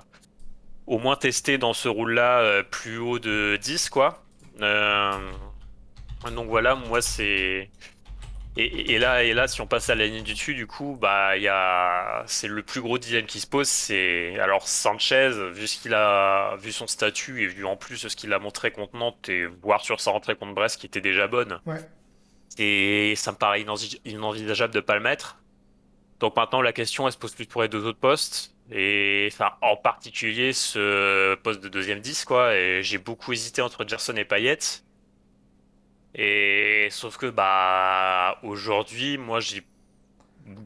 au 0.87 0.99
moins 0.99 1.17
tester 1.17 1.59
dans 1.59 1.73
ce 1.73 1.89
rôle 1.89 2.13
là 2.13 2.41
euh, 2.41 2.63
plus 2.63 2.99
haut 2.99 3.19
de 3.19 3.59
10 3.61 3.91
quoi. 3.91 4.23
Euh, 4.61 5.13
donc 6.31 6.49
voilà, 6.49 6.75
moi 6.77 7.03
c'est 7.03 7.71
et, 8.57 8.99
là, 8.99 9.25
et 9.25 9.33
là, 9.33 9.49
si 9.49 9.63
on 9.63 9.67
passe 9.67 9.89
à 9.89 9.95
la 9.95 10.07
ligne 10.07 10.23
du 10.23 10.35
dessus, 10.35 10.55
du 10.55 10.67
coup, 10.67 10.99
bah, 11.01 11.39
il 11.39 11.43
y 11.43 11.49
a, 11.49 12.23
c'est 12.27 12.49
le 12.49 12.63
plus 12.63 12.83
gros 12.83 12.99
dilemme 12.99 13.25
qui 13.25 13.41
se 13.41 13.47
pose. 13.47 13.67
C'est 13.67 14.39
alors 14.39 14.69
Sanchez, 14.69 15.31
vu 15.53 15.67
ce 15.67 15.81
qu'il 15.81 15.95
a, 15.95 16.57
vu 16.57 16.71
son 16.71 16.87
statut 16.87 17.43
et 17.43 17.47
vu 17.47 17.65
en 17.65 17.77
plus 17.77 17.97
ce 17.97 18.15
qu'il 18.15 18.33
a 18.35 18.39
montré 18.39 18.71
contre 18.71 18.97
Nantes 18.97 19.29
et 19.31 19.47
voir 19.47 19.83
sur 19.83 20.01
sa 20.01 20.11
rentrée 20.11 20.37
contre 20.37 20.55
Brest 20.55 20.79
qui 20.79 20.87
était 20.87 21.01
déjà 21.01 21.29
bonne. 21.29 21.61
Ouais. 21.65 21.81
Et 22.59 23.15
ça 23.17 23.33
me 23.33 23.39
paraît 23.39 23.65
inenvisageable 24.05 24.75
de 24.75 24.81
pas 24.81 24.97
le 24.97 25.01
mettre. 25.01 25.39
Donc 26.21 26.37
maintenant, 26.37 26.61
la 26.61 26.75
question, 26.75 27.07
elle 27.07 27.13
se 27.15 27.19
pose 27.19 27.35
plus 27.35 27.47
pour 27.47 27.63
les 27.63 27.69
deux 27.69 27.87
autres 27.87 27.99
postes. 27.99 28.55
Et 28.71 29.29
enfin, 29.33 29.53
en 29.63 29.77
particulier 29.77 30.53
ce 30.53 31.35
poste 31.37 31.63
de 31.63 31.69
deuxième 31.69 32.01
10, 32.01 32.27
quoi. 32.27 32.55
Et 32.55 32.83
j'ai 32.83 32.99
beaucoup 32.99 33.33
hésité 33.33 33.63
entre 33.63 33.89
Gerson 33.89 34.15
et 34.17 34.27
Payet. 34.27 34.59
Et 36.14 36.89
sauf 36.90 37.16
que 37.16 37.26
bah 37.26 38.39
aujourd'hui, 38.43 39.16
moi 39.18 39.40
j'ai 39.40 39.62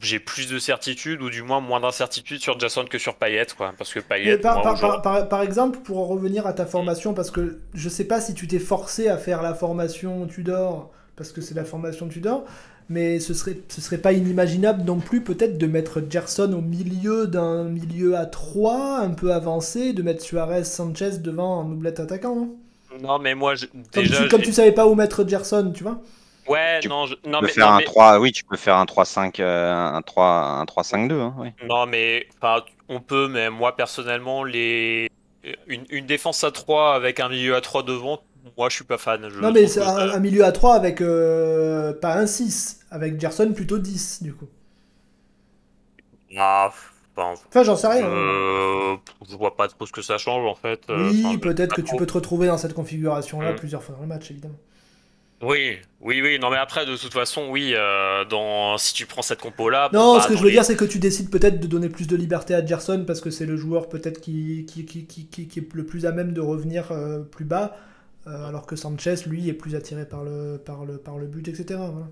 j'ai 0.01 0.19
plus 0.19 0.49
de 0.49 0.59
certitude 0.59 1.21
ou 1.23 1.31
du 1.31 1.43
moins 1.43 1.61
moins 1.61 1.81
d'incertitude 1.81 2.41
sur 2.41 2.59
Jason 2.59 2.85
que 2.87 2.99
sur 2.99 3.17
Payet 3.17 3.47
quoi. 3.57 3.75
Parce 3.77 3.93
que 3.93 4.01
Payet 4.01 4.39
par, 4.39 4.63
par, 5.03 5.29
par, 5.29 5.43
exemple 5.43 5.81
pour 5.81 6.09
revenir 6.09 6.47
à 6.47 6.53
ta 6.53 6.67
formation 6.67 7.15
parce 7.15 7.31
que 7.31 7.61
je 7.75 7.89
sais 7.89 8.05
pas 8.05 8.21
si 8.21 8.35
tu 8.35 8.47
t'es 8.47 8.59
forcé 8.59 9.09
à 9.09 9.19
faire 9.19 9.43
la 9.43 9.55
formation 9.55 10.27
Tudor 10.27 10.91
parce 11.15 11.33
que 11.33 11.41
c'est 11.41 11.55
la 11.55 11.65
formation 11.65 12.09
Tudor 12.09 12.45
mais 12.89 13.21
ce 13.21 13.35
serait 13.35 13.59
ce 13.69 13.81
serait 13.81 13.99
pas 13.99 14.13
inimaginable 14.13 14.83
non 14.85 14.99
plus 14.99 15.23
peut-être 15.23 15.59
de 15.59 15.67
mettre 15.67 16.03
Gerson 16.09 16.53
au 16.53 16.61
milieu 16.61 17.27
d'un 17.27 17.65
milieu 17.65 18.17
à 18.17 18.27
3 18.27 19.01
un 19.01 19.11
peu 19.11 19.33
avancé 19.33 19.93
de 19.93 20.03
mettre 20.03 20.23
Suarez 20.23 20.65
Sanchez 20.65 21.19
devant 21.19 21.61
un 21.61 21.65
doublette 21.69 22.01
attaquant 22.01 22.35
non? 22.35 22.57
Non, 23.01 23.19
mais 23.19 23.35
moi, 23.35 23.55
déjà. 23.93 24.29
Comme 24.29 24.43
tu, 24.43 24.53
savais 24.53 24.73
pas 24.73 24.87
où 24.87 24.95
mettre 24.95 25.27
Gerson, 25.27 25.73
tu 25.75 25.83
vois 25.83 26.01
Ouais, 26.49 26.81
non, 26.89 27.07
je... 27.07 27.15
non, 27.27 27.41
peux 27.41 27.47
mais, 27.47 27.53
faire 27.53 27.73
un 27.73 27.81
3, 27.81 28.21
oui, 28.21 28.31
tu 28.31 28.45
peux 28.45 28.57
faire 28.57 28.77
un 28.77 28.85
3-5, 28.85 29.41
euh, 29.41 29.75
un 29.75 30.03
3, 30.03 30.27
un 30.61 30.65
3-5-2, 30.65 31.13
hein, 31.13 31.35
oui. 31.39 31.49
Non, 31.67 31.87
mais 31.87 32.29
on 32.89 33.01
peut, 33.01 33.27
mais 33.29 33.51
moi 33.51 33.75
personnellement, 33.75 34.45
les 34.45 35.11
une, 35.67 35.85
une, 35.91 36.07
défense 36.07 36.45
à 36.45 36.51
3 36.51 36.95
avec 36.95 37.21
un 37.21 37.29
milieu 37.29 37.57
à 37.57 37.61
3 37.61 37.83
devant, 37.83 38.21
moi 38.57 38.69
je 38.69 38.77
suis 38.77 38.85
pas 38.85 38.99
fan. 38.99 39.27
non, 39.41 39.53
mais 39.53 39.67
c'est 39.67 39.83
un, 39.83 40.19
milieu 40.21 40.45
à 40.45 40.53
3 40.53 40.75
avec 40.75 41.01
euh, 41.01 41.93
pas 41.93 42.17
un 42.17 42.27
6, 42.27 42.81
avec 42.91 43.21
Gerson 43.21 43.53
plutôt 43.53 43.79
10 43.79 44.23
du 44.23 44.33
coup. 44.33 44.49
Ah, 46.37 46.71
Enfin, 47.17 47.63
j'en 47.63 47.77
sais 47.77 47.87
rien. 47.87 48.07
Euh, 48.07 48.97
je 49.29 49.37
vois 49.37 49.57
pas 49.57 49.69
trop 49.69 49.87
ce 49.87 49.93
que 49.93 50.03
ça 50.03 50.19
change 50.19 50.45
en 50.47 50.55
fait. 50.55 50.83
Euh, 50.91 51.11
oui, 51.11 51.39
peut-être 51.39 51.75
que 51.75 51.81
tu 51.81 51.97
peux 51.97 52.07
te 52.07 52.13
retrouver 52.13 52.47
dans 52.47 52.59
cette 52.59 52.75
configuration-là 52.75 53.53
mm. 53.53 53.57
plusieurs 53.57 53.83
fois 53.83 53.95
dans 53.95 54.03
le 54.03 54.09
match, 54.09 54.31
évidemment. 54.31 54.59
Oui, 55.43 55.77
oui, 56.01 56.23
oui. 56.23 56.39
Non, 56.39 56.51
mais 56.51 56.57
après, 56.57 56.87
de 56.87 56.97
toute 56.97 57.13
façon, 57.13 57.49
oui. 57.51 57.73
Euh, 57.75 58.25
dans... 58.25 58.79
Si 58.79 58.95
tu 58.95 59.07
prends 59.07 59.23
cette 59.23 59.41
compo-là. 59.41 59.91
Non, 59.93 60.17
bah, 60.17 60.23
ce 60.23 60.29
que 60.29 60.37
je 60.37 60.43
veux 60.43 60.51
dire, 60.51 60.65
c'est 60.65 60.77
que 60.77 60.85
tu 60.85 60.99
décides 60.99 61.31
peut-être 61.31 61.61
de 61.61 61.67
donner 61.67 61.89
plus 61.89 62.07
de 62.07 62.17
liberté 62.17 62.55
à 62.55 62.65
Gerson 62.65 63.05
parce 63.07 63.21
que 63.21 63.31
c'est 63.31 63.47
le 63.47 63.57
joueur 63.57 63.89
peut-être 63.89 64.21
qui 64.21 64.67
qui, 64.67 64.85
qui, 64.87 65.07
qui, 65.07 65.27
qui, 65.27 65.59
est 65.59 65.75
le 65.75 65.85
plus 65.85 66.07
à 66.07 66.13
même 66.13 66.33
de 66.33 66.41
revenir 66.41 66.91
plus 67.31 67.45
bas, 67.45 67.77
alors 68.27 68.67
que 68.67 68.77
Sanchez, 68.77 69.17
lui, 69.27 69.49
est 69.49 69.55
plus 69.55 69.75
attiré 69.75 70.07
par 70.07 70.25
le, 70.25 70.59
par 70.65 70.85
le, 70.85 70.97
par 70.97 71.19
le 71.19 71.27
but, 71.27 71.49
etc. 71.49 71.65
Voilà. 71.79 72.09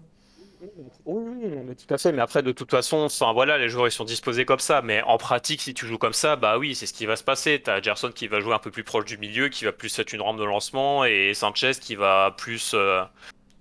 Oui, 1.05 1.77
tout 1.77 1.95
à 1.95 1.99
fait. 1.99 2.13
Mais 2.13 2.23
après, 2.23 2.43
de 2.43 2.53
toute 2.53 2.71
façon, 2.71 2.99
enfin, 2.99 3.33
voilà, 3.33 3.59
les 3.59 3.69
joueurs 3.69 3.87
ils 3.87 3.93
sont 3.93 4.05
disposés 4.05 4.45
comme 4.45 4.59
ça. 4.59 4.83
Mais 4.83 5.03
en 5.03 5.19
pratique, 5.19 5.63
si 5.63 5.75
tu 5.75 5.87
joues 5.87 5.99
comme 5.99 6.13
ça, 6.13 6.37
bah 6.37 6.59
oui, 6.59 6.75
c'est 6.75 6.87
ce 6.87 6.93
qui 6.93 7.07
va 7.07 7.17
se 7.17 7.25
passer. 7.25 7.61
T'as 7.63 7.81
Gerson 7.81 8.11
qui 8.15 8.29
va 8.29 8.41
jouer 8.41 8.55
un 8.55 8.59
peu 8.59 8.71
plus 8.71 8.85
proche 8.85 9.05
du 9.05 9.19
milieu, 9.19 9.49
qui 9.49 9.65
va 9.65 9.73
plus 9.73 9.99
être 9.99 10.13
une 10.13 10.23
rampe 10.23 10.39
de 10.39 10.45
lancement, 10.45 11.05
et 11.05 11.33
Sanchez 11.35 11.73
qui 11.81 11.95
va 11.95 12.35
plus, 12.37 12.73
euh, 12.75 13.03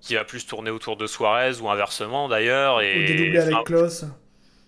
qui 0.01 0.15
va 0.15 0.23
plus 0.23 0.45
tourner 0.45 0.71
autour 0.71 0.97
de 0.97 1.07
Suarez 1.07 1.59
ou 1.61 1.69
inversement 1.69 2.27
d'ailleurs. 2.29 2.81
Et 2.81 3.03
ou 3.03 3.07
dédoubler 3.07 3.39
avec 3.39 3.65
Klaus. 3.65 4.05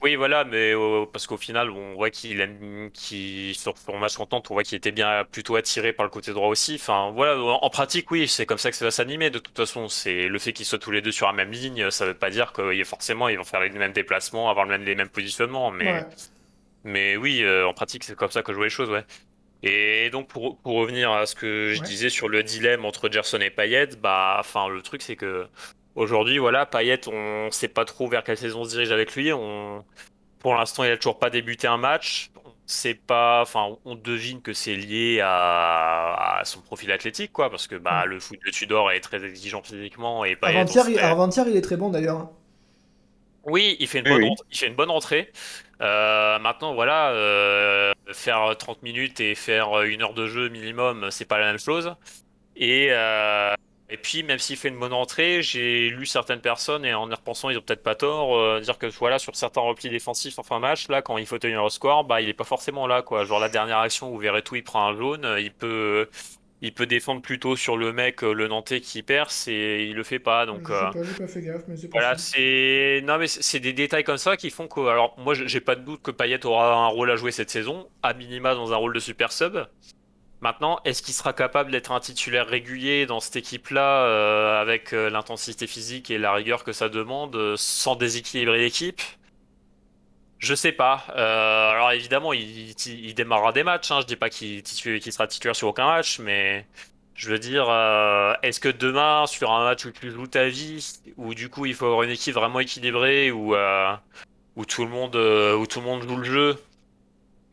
Oui, 0.05 0.15
voilà, 0.17 0.43
mais 0.43 0.71
euh, 0.75 1.07
parce 1.11 1.25
qu'au 1.25 1.35
final, 1.35 1.71
on 1.71 1.95
voit 1.95 2.11
qu'il 2.11 2.39
aime, 2.39 2.91
qu'il 2.93 3.55
sur 3.55 3.75
son 3.75 3.97
match 3.97 4.19
on 4.19 4.53
voit 4.53 4.61
qu'il 4.61 4.77
était 4.77 4.91
bien 4.91 5.23
plutôt 5.25 5.55
attiré 5.55 5.93
par 5.93 6.05
le 6.05 6.11
côté 6.11 6.31
droit 6.31 6.47
aussi. 6.47 6.75
Enfin, 6.75 7.09
voilà, 7.09 7.35
en, 7.41 7.69
pratique, 7.71 8.11
oui, 8.11 8.27
c'est 8.27 8.45
comme 8.45 8.59
ça 8.59 8.69
que 8.69 8.77
ça 8.77 8.85
va 8.85 8.91
s'animer. 8.91 9.31
De 9.31 9.39
toute 9.39 9.57
façon, 9.57 9.87
c'est 9.89 10.27
le 10.27 10.37
fait 10.37 10.53
qu'ils 10.53 10.67
soient 10.67 10.77
tous 10.77 10.91
les 10.91 11.01
deux 11.01 11.11
sur 11.11 11.25
la 11.25 11.33
même 11.33 11.49
ligne, 11.49 11.89
ça 11.89 12.05
veut 12.05 12.13
pas 12.13 12.29
dire 12.29 12.53
que 12.53 12.83
forcément 12.83 13.29
ils 13.29 13.37
vont 13.39 13.43
faire 13.43 13.61
les 13.61 13.71
mêmes 13.71 13.93
déplacements, 13.93 14.47
avoir 14.51 14.67
le 14.67 14.77
même, 14.77 14.83
les 14.83 14.93
mêmes 14.93 15.09
positionnements, 15.09 15.71
mais 15.71 16.05
mais 16.83 17.17
oui, 17.17 17.41
euh, 17.41 17.67
en 17.67 17.73
pratique, 17.73 18.03
c'est 18.03 18.15
comme 18.15 18.29
ça 18.29 18.43
que 18.43 18.51
je 18.51 18.57
vois 18.57 18.67
les 18.67 18.69
choses, 18.69 18.91
ouais. 18.91 19.05
Et 19.63 20.11
donc 20.11 20.27
pour, 20.27 20.59
pour 20.59 20.75
revenir 20.75 21.11
à 21.11 21.25
ce 21.25 21.33
que 21.33 21.73
je 21.73 21.81
disais 21.81 22.11
sur 22.11 22.29
le 22.29 22.43
dilemme 22.43 22.85
entre 22.85 23.11
Gerson 23.11 23.39
et 23.39 23.49
Payet, 23.49 23.95
bah, 23.99 24.37
enfin, 24.39 24.69
le 24.69 24.83
truc 24.83 25.01
c'est 25.01 25.15
que 25.15 25.47
Aujourd'hui, 25.95 26.37
voilà, 26.37 26.65
Payet, 26.65 27.07
on 27.07 27.49
sait 27.51 27.69
pas 27.69 27.85
trop 27.85 28.07
vers 28.07 28.23
quelle 28.23 28.37
saison 28.37 28.61
on 28.61 28.63
se 28.65 28.71
dirige 28.71 28.91
avec 28.91 29.15
lui. 29.15 29.31
On... 29.31 29.85
Pour 30.39 30.53
l'instant, 30.55 30.83
il 30.83 30.91
a 30.91 30.97
toujours 30.97 31.19
pas 31.19 31.29
débuté 31.29 31.67
un 31.67 31.77
match. 31.77 32.31
C'est 32.65 32.95
pas, 32.95 33.41
enfin, 33.41 33.77
on 33.85 33.95
devine 33.95 34.41
que 34.41 34.51
c'est 34.51 34.75
lié 34.75 35.21
à... 35.23 36.41
son 36.43 36.61
profil 36.61 36.91
athlétique, 36.91 37.31
quoi, 37.31 37.49
parce 37.49 37.67
que 37.67 37.75
bah, 37.75 38.05
mm. 38.05 38.09
le 38.09 38.19
foot 38.19 38.39
de 38.45 38.51
Tudor 38.51 38.91
est 38.91 38.99
très 38.99 39.23
exigeant 39.23 39.61
physiquement 39.63 40.25
et 40.25 40.35
Payet. 40.35 40.57
Avant-hier, 40.57 41.47
il... 41.47 41.55
est 41.55 41.61
très 41.61 41.77
bon 41.77 41.89
d'ailleurs. 41.89 42.29
Oui, 43.45 43.77
il 43.79 43.87
fait 43.87 43.99
une, 43.99 44.05
bonne, 44.05 44.29
Il 44.51 44.57
fait 44.57 44.67
une 44.67 44.75
bonne 44.75 44.89
entrée. 44.89 45.31
Euh, 45.79 46.39
maintenant, 46.39 46.73
voilà, 46.73 47.11
euh, 47.11 47.93
faire 48.11 48.55
30 48.57 48.81
minutes 48.81 49.19
et 49.19 49.35
faire 49.35 49.83
une 49.83 50.01
heure 50.01 50.15
de 50.15 50.25
jeu 50.25 50.49
minimum, 50.49 51.07
c'est 51.11 51.25
pas 51.25 51.37
la 51.37 51.45
même 51.45 51.59
chose. 51.59 51.95
Et, 52.55 52.87
euh, 52.89 53.53
et 53.89 53.97
puis, 53.97 54.23
même 54.23 54.39
s'il 54.39 54.57
fait 54.57 54.69
une 54.69 54.79
bonne 54.79 54.93
entrée, 54.93 55.43
j'ai 55.43 55.89
lu 55.89 56.07
certaines 56.07 56.41
personnes, 56.41 56.85
et 56.85 56.93
en 56.95 57.09
y 57.09 57.13
repensant, 57.13 57.51
ils 57.51 57.57
ont 57.57 57.61
peut-être 57.61 57.83
pas 57.83 57.93
tort, 57.93 58.35
euh, 58.35 58.59
dire 58.59 58.79
que 58.79 58.87
voilà, 58.87 59.19
sur 59.19 59.35
certains 59.35 59.61
replis 59.61 59.89
défensifs 59.89 60.39
en 60.39 60.43
fin 60.43 60.55
de 60.55 60.61
match, 60.61 60.87
là, 60.87 61.03
quand 61.03 61.19
il 61.19 61.27
faut 61.27 61.37
tenir 61.37 61.63
au 61.63 61.69
score, 61.69 62.03
bah, 62.03 62.19
il 62.19 62.27
est 62.27 62.33
pas 62.33 62.45
forcément 62.45 62.87
là, 62.87 63.03
quoi. 63.03 63.25
Genre, 63.25 63.39
la 63.39 63.49
dernière 63.49 63.77
action 63.77 64.11
où 64.11 64.17
Verretou, 64.17 64.55
il 64.55 64.63
prend 64.63 64.87
un 64.87 64.97
jaune, 64.97 65.35
il 65.39 65.51
peut, 65.51 66.09
il 66.61 66.73
peut 66.73 66.87
défendre 66.87 67.21
plutôt 67.21 67.55
sur 67.55 67.77
le 67.77 67.93
mec, 67.93 68.23
euh, 68.23 68.33
le 68.33 68.47
Nantais 68.47 68.81
qui 68.81 69.03
perce, 69.03 69.47
et 69.47 69.85
il 69.87 69.95
le 69.95 70.03
fait 70.03 70.17
pas, 70.17 70.47
donc. 70.47 70.71
Euh, 70.71 70.91
pas, 70.91 71.27
fait 71.27 71.41
gaffe, 71.43 71.61
mais 71.67 71.77
c'est 71.77 71.91
Voilà, 71.91 72.17
c'est. 72.17 73.03
Non, 73.03 73.19
mais 73.19 73.27
c'est 73.27 73.59
des 73.59 73.73
détails 73.73 74.03
comme 74.03 74.17
ça 74.17 74.35
qui 74.35 74.49
font 74.49 74.67
que. 74.67 74.79
Alors, 74.79 75.15
moi, 75.19 75.35
j'ai 75.35 75.59
pas 75.59 75.75
de 75.75 75.81
doute 75.81 76.01
que 76.01 76.09
Payet 76.09 76.43
aura 76.43 76.73
un 76.73 76.87
rôle 76.87 77.11
à 77.11 77.17
jouer 77.17 77.31
cette 77.31 77.51
saison, 77.51 77.87
à 78.01 78.15
minima 78.15 78.55
dans 78.55 78.73
un 78.73 78.77
rôle 78.77 78.93
de 78.93 78.99
super 78.99 79.31
sub. 79.31 79.67
Maintenant, 80.45 80.79
est-ce 80.85 81.01
qu'il 81.01 81.15
sera 81.15 81.33
capable 81.33 81.71
d'être 81.71 81.91
un 81.91 81.99
titulaire 81.99 82.45
régulier 82.45 83.07
dans 83.07 83.19
cette 83.19 83.35
équipe-là, 83.35 84.05
euh, 84.05 84.61
avec 84.61 84.93
euh, 84.93 85.09
l'intensité 85.09 85.65
physique 85.65 86.11
et 86.11 86.19
la 86.19 86.33
rigueur 86.33 86.63
que 86.63 86.71
ça 86.71 86.87
demande, 86.87 87.35
euh, 87.35 87.55
sans 87.57 87.95
déséquilibrer 87.95 88.59
l'équipe? 88.59 89.01
Je 90.37 90.53
sais 90.53 90.71
pas. 90.71 91.03
alors 91.15 91.91
évidemment, 91.93 92.31
il, 92.31 92.75
démarrera 93.15 93.53
des 93.53 93.63
matchs. 93.63 93.89
Hein. 93.89 94.01
Je 94.01 94.05
dis 94.05 94.15
pas 94.15 94.29
qu'il 94.29 94.61
sera 95.11 95.25
titulaire 95.25 95.55
sur 95.55 95.67
aucun 95.69 95.87
match, 95.87 96.19
mais 96.19 96.67
je 97.15 97.31
veux 97.31 97.39
dire, 97.39 97.63
est-ce 98.43 98.59
que 98.59 98.69
demain, 98.69 99.25
sur 99.25 99.51
un 99.51 99.63
match 99.63 99.85
où 99.85 99.91
tu 99.91 100.11
joues 100.11 100.27
ta 100.27 100.47
vie, 100.47 100.99
où 101.17 101.33
du 101.33 101.49
coup 101.49 101.65
il 101.65 101.73
faut 101.73 101.87
avoir 101.87 102.03
une 102.03 102.11
équipe 102.11 102.35
vraiment 102.35 102.59
équilibrée, 102.59 103.29
tout 103.31 104.85
le 104.85 104.91
monde, 104.91 105.15
où 105.15 105.65
tout 105.65 105.79
le 105.79 105.85
monde 105.85 106.03
joue 106.03 106.17
le 106.17 106.23
jeu, 106.23 106.63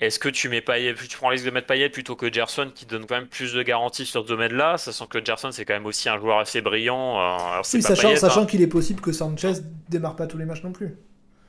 est-ce 0.02 0.18
que 0.18 0.28
tu 0.28 0.48
mets 0.48 0.60
Payet, 0.60 0.94
tu 0.94 1.16
prends 1.16 1.28
le 1.28 1.34
risque 1.34 1.44
de 1.44 1.50
mettre 1.50 1.68
Payet 1.68 1.88
plutôt 1.88 2.16
que 2.16 2.30
Gerson 2.32 2.70
qui 2.74 2.86
donne 2.86 3.06
quand 3.06 3.14
même 3.14 3.28
plus 3.28 3.52
de 3.52 3.62
garanties 3.62 4.04
sur 4.04 4.22
ce 4.22 4.26
domaine-là, 4.26 4.76
sachant 4.76 5.06
que 5.06 5.24
Gerson 5.24 5.52
c'est 5.52 5.64
quand 5.64 5.74
même 5.74 5.86
aussi 5.86 6.08
un 6.08 6.18
joueur 6.18 6.40
assez 6.40 6.60
brillant. 6.60 7.20
Euh, 7.20 7.62
oui, 7.72 7.82
sachant, 7.82 8.16
sachant 8.16 8.42
hein. 8.42 8.46
qu'il 8.46 8.62
est 8.62 8.66
possible 8.66 9.00
que 9.00 9.12
Sanchez 9.12 9.52
démarre 9.88 10.16
pas 10.16 10.26
tous 10.26 10.38
les 10.38 10.44
matchs 10.44 10.64
non 10.64 10.72
plus. 10.72 10.96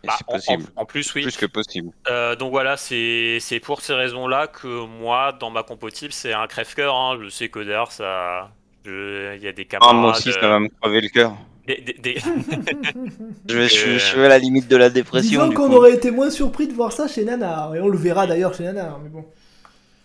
Bah, 0.06 0.14
c'est 0.18 0.28
possible. 0.28 0.66
En, 0.76 0.86
plus, 0.86 1.14
oui. 1.16 1.24
Plus 1.24 1.38
que 1.38 1.46
possible. 1.46 1.92
Euh, 2.10 2.36
donc 2.36 2.52
voilà, 2.52 2.78
c'est 2.78 3.40
pour 3.64 3.82
ces 3.82 3.94
raisons-là 3.94 4.48
que 4.48 4.86
moi, 4.86 5.32
dans 5.32 5.50
ma 5.50 5.64
compo 5.64 5.88
c'est 5.92 6.34
un 6.34 6.46
crève-cœur. 6.46 6.96
Hein. 6.96 7.20
Je 7.24 7.30
sais 7.30 7.50
que 7.50 7.60
d'ailleurs, 7.60 7.92
ça. 7.92 8.52
Il 8.86 9.40
y 9.42 9.48
a 9.48 9.54
des 9.54 9.64
camarades. 9.64 9.96
Ah, 9.96 10.00
moi 10.00 10.12
aussi, 10.12 10.32
ça 10.34 10.42
va 10.42 10.60
me 10.60 10.68
crever 10.68 11.00
le 11.00 11.08
cœur. 11.08 11.38
je, 13.48 13.68
suis, 13.68 14.20
à 14.20 14.28
la 14.28 14.38
limite 14.38 14.68
de 14.68 14.76
la 14.76 14.90
dépression. 14.90 15.48
Disons 15.48 15.54
qu'on 15.54 15.72
aurait 15.72 15.94
été 15.94 16.12
moins 16.12 16.30
surpris 16.30 16.68
de 16.68 16.74
voir 16.74 16.92
ça 16.92 17.08
chez 17.08 17.24
Nana. 17.24 17.72
Et 17.76 17.80
on 17.80 17.88
le 17.88 17.98
verra 17.98 18.28
d'ailleurs 18.28 18.54
chez 18.54 18.64
Nana. 18.64 19.00
Mais 19.02 19.10
bon. 19.10 19.26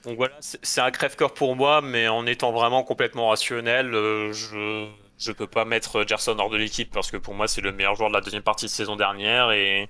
Donc 0.05 0.17
voilà, 0.17 0.35
c'est 0.41 0.81
un 0.81 0.91
crève-cœur 0.91 1.35
pour 1.35 1.57
moi, 1.57 1.81
mais 1.83 2.07
en 2.09 2.27
étant 2.27 2.53
vraiment 2.53 2.85
complètement 2.85 3.29
rationnel, 3.31 3.93
euh, 3.95 4.33
je 4.33 4.87
je 5.19 5.33
peux 5.33 5.49
pas 5.49 5.65
mettre 5.65 6.07
Gerson 6.07 6.37
hors 6.39 6.49
de 6.49 6.57
l'équipe 6.57 6.93
parce 6.93 7.11
que 7.11 7.17
pour 7.17 7.35
moi 7.35 7.49
c'est 7.49 7.61
le 7.61 7.73
meilleur 7.73 7.97
joueur 7.97 8.09
de 8.09 8.15
la 8.15 8.21
deuxième 8.21 8.43
partie 8.43 8.67
de 8.67 8.71
saison 8.71 8.95
dernière 8.95 9.51
et 9.51 9.89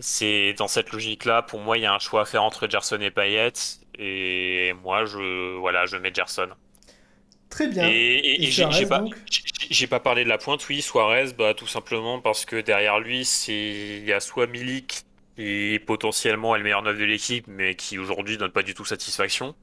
c'est 0.00 0.54
dans 0.54 0.68
cette 0.68 0.90
logique-là, 0.90 1.42
pour 1.42 1.60
moi 1.60 1.76
il 1.76 1.82
y 1.82 1.86
a 1.86 1.92
un 1.92 1.98
choix 1.98 2.22
à 2.22 2.24
faire 2.24 2.42
entre 2.42 2.66
Gerson 2.68 2.98
et 3.00 3.10
Payet 3.10 3.52
et 3.98 4.72
moi 4.82 5.04
je 5.04 5.58
voilà 5.58 5.84
je 5.86 5.98
mets 5.98 6.12
Gerson. 6.12 6.48
Très 7.50 7.68
bien. 7.68 7.88
Et, 7.88 8.50
j'ai 8.50 8.86
pas, 8.86 9.04
pas, 9.90 10.00
parlé 10.00 10.24
de 10.24 10.28
la 10.28 10.38
pointe, 10.38 10.68
oui, 10.68 10.82
Suarez, 10.82 11.32
bah, 11.38 11.54
tout 11.54 11.66
simplement 11.66 12.20
parce 12.20 12.44
que 12.44 12.60
derrière 12.60 12.98
lui, 12.98 13.22
il 13.48 14.04
y 14.04 14.12
a 14.12 14.20
soit 14.20 14.46
Milik, 14.46 15.04
qui 15.36 15.80
potentiellement 15.86 16.54
est 16.54 16.58
le 16.58 16.64
meilleur 16.64 16.82
neuf 16.82 16.98
de 16.98 17.04
l'équipe, 17.04 17.46
mais 17.46 17.74
qui 17.74 17.98
aujourd'hui 17.98 18.38
donne 18.38 18.52
pas 18.52 18.62
du 18.62 18.74
tout 18.74 18.84
satisfaction. 18.84 19.54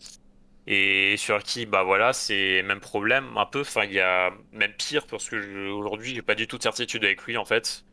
Et 0.68 1.16
sur 1.18 1.42
qui, 1.44 1.66
bah 1.66 1.84
voilà, 1.84 2.14
c'est 2.14 2.62
même 2.64 2.80
problème 2.80 3.36
un 3.38 3.46
peu. 3.46 3.62
Enfin, 3.62 3.84
il 3.86 3.94
y 3.94 4.00
a 4.00 4.32
même 4.54 4.74
pire 4.74 5.08
parce 5.08 5.28
que 5.30 5.70
aujourd'hui, 5.70 6.14
j'ai 6.16 6.22
pas 6.22 6.36
du 6.36 6.48
tout 6.48 6.58
de 6.58 6.64
certitude 6.64 7.04
avec 7.04 7.24
lui 7.24 7.38
en 7.38 7.46
fait. 7.46 7.84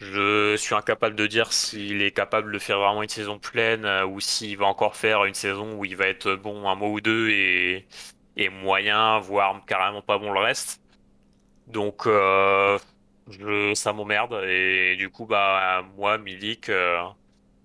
Je 0.00 0.56
suis 0.56 0.74
incapable 0.74 1.14
de 1.16 1.26
dire 1.26 1.52
s'il 1.52 2.02
est 2.02 2.12
capable 2.12 2.52
de 2.52 2.58
faire 2.58 2.78
vraiment 2.78 3.02
une 3.02 3.08
saison 3.08 3.38
pleine 3.38 3.84
euh, 3.84 4.06
ou 4.06 4.20
s'il 4.20 4.56
va 4.56 4.66
encore 4.66 4.96
faire 4.96 5.24
une 5.26 5.34
saison 5.34 5.74
où 5.78 5.84
il 5.84 5.96
va 5.96 6.06
être 6.08 6.34
bon 6.36 6.68
un 6.68 6.74
mois 6.74 6.88
ou 6.88 7.00
deux 7.02 7.28
et 7.30 7.86
et 8.36 8.48
moyen, 8.48 9.18
voire 9.20 9.60
carrément 9.66 10.02
pas 10.02 10.18
bon 10.18 10.32
le 10.32 10.40
reste. 10.40 10.80
Donc 11.66 12.06
euh, 12.06 12.78
je, 13.28 13.74
ça 13.74 13.92
m'emmerde 13.92 14.42
et 14.46 14.96
du 14.96 15.08
coup 15.08 15.26
bah 15.26 15.84
moi 15.96 16.18
Milik 16.18 16.68
euh, 16.68 16.98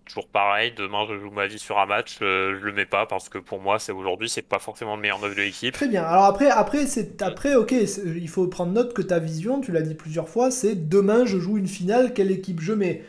toujours 0.06 0.28
pareil, 0.30 0.74
demain 0.78 1.06
je 1.10 1.18
joue 1.20 1.32
ma 1.32 1.48
vie 1.48 1.58
sur 1.58 1.80
un 1.80 1.88
match, 1.88 2.20
euh, 2.22 2.56
je 2.60 2.66
le 2.66 2.72
mets 2.72 2.86
pas 2.86 3.08
parce 3.08 3.30
que 3.30 3.40
pour 3.40 3.60
moi 3.60 3.80
c'est 3.80 3.92
aujourd'hui 3.92 4.30
c'est 4.30 4.44
pas 4.44 4.60
forcément 4.60 4.96
le 4.96 5.02
meilleur 5.02 5.20
neuf 5.20 5.36
de 5.36 5.42
l'équipe. 5.42 5.74
Très 5.74 5.88
bien. 5.88 6.04
Alors 6.04 6.26
après 6.26 6.50
après 6.50 6.86
c'est 6.86 7.22
après 7.24 7.56
OK, 7.56 7.72
il 7.72 8.30
faut 8.30 8.48
prendre 8.48 8.74
note 8.74 8.94
que 8.94 9.02
ta 9.02 9.18
vision, 9.18 9.60
tu 9.62 9.72
l'as 9.72 9.82
dit 9.82 9.96
plusieurs 9.96 10.30
fois, 10.30 10.52
c'est 10.52 10.76
demain 10.88 11.26
je 11.26 11.40
joue 11.40 11.58
une 11.58 11.68
finale, 11.68 12.14
quelle 12.14 12.32
équipe 12.32 12.60
je 12.62 12.74
mets? 12.74 13.04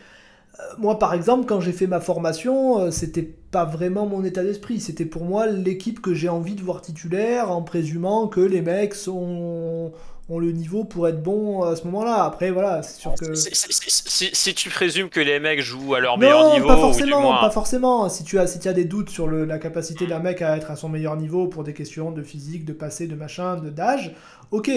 Moi, 0.78 0.98
par 0.98 1.14
exemple, 1.14 1.46
quand 1.46 1.60
j'ai 1.60 1.72
fait 1.72 1.86
ma 1.86 2.00
formation, 2.00 2.80
euh, 2.80 2.90
c'était 2.90 3.22
pas 3.22 3.64
vraiment 3.64 4.06
mon 4.06 4.24
état 4.24 4.42
d'esprit. 4.42 4.80
C'était 4.80 5.04
pour 5.04 5.24
moi 5.24 5.46
l'équipe 5.46 6.00
que 6.00 6.14
j'ai 6.14 6.28
envie 6.28 6.54
de 6.54 6.62
voir 6.62 6.82
titulaire, 6.82 7.50
en 7.50 7.62
présumant 7.62 8.26
que 8.28 8.40
les 8.40 8.62
mecs 8.62 8.94
sont 8.94 9.92
ont 10.28 10.40
le 10.40 10.50
niveau 10.50 10.82
pour 10.82 11.06
être 11.06 11.22
bons 11.22 11.62
à 11.62 11.76
ce 11.76 11.84
moment-là. 11.84 12.24
Après, 12.24 12.50
voilà, 12.50 12.82
c'est 12.82 13.00
sûr 13.00 13.14
que. 13.14 13.34
Si, 13.34 14.54
tu 14.54 14.70
présumes 14.70 15.08
que 15.08 15.20
les 15.20 15.38
mecs 15.38 15.60
jouent 15.60 15.94
à 15.94 16.00
leur 16.00 16.18
meilleur 16.18 16.52
niveau, 16.52 16.66
pas 16.66 16.76
forcément, 16.76 17.40
pas 17.40 17.50
forcément. 17.50 18.08
Si 18.08 18.24
tu 18.24 18.38
as, 18.38 18.46
si 18.46 18.58
tu 18.58 18.68
as 18.68 18.72
des 18.72 18.84
doutes 18.84 19.10
sur 19.10 19.28
le, 19.28 19.44
la 19.44 19.58
capacité 19.58 20.06
d'un 20.06 20.18
mec 20.18 20.42
à 20.42 20.56
être 20.56 20.70
à 20.70 20.76
son 20.76 20.88
meilleur 20.88 21.16
niveau 21.16 21.46
pour 21.46 21.62
des 21.62 21.74
questions 21.74 22.10
de 22.10 22.22
physique, 22.22 22.64
de 22.64 22.72
passé, 22.72 23.06
de 23.06 23.14
machin, 23.14 23.56
de 23.56 23.70
d'âge, 23.70 24.14
ok 24.50 24.70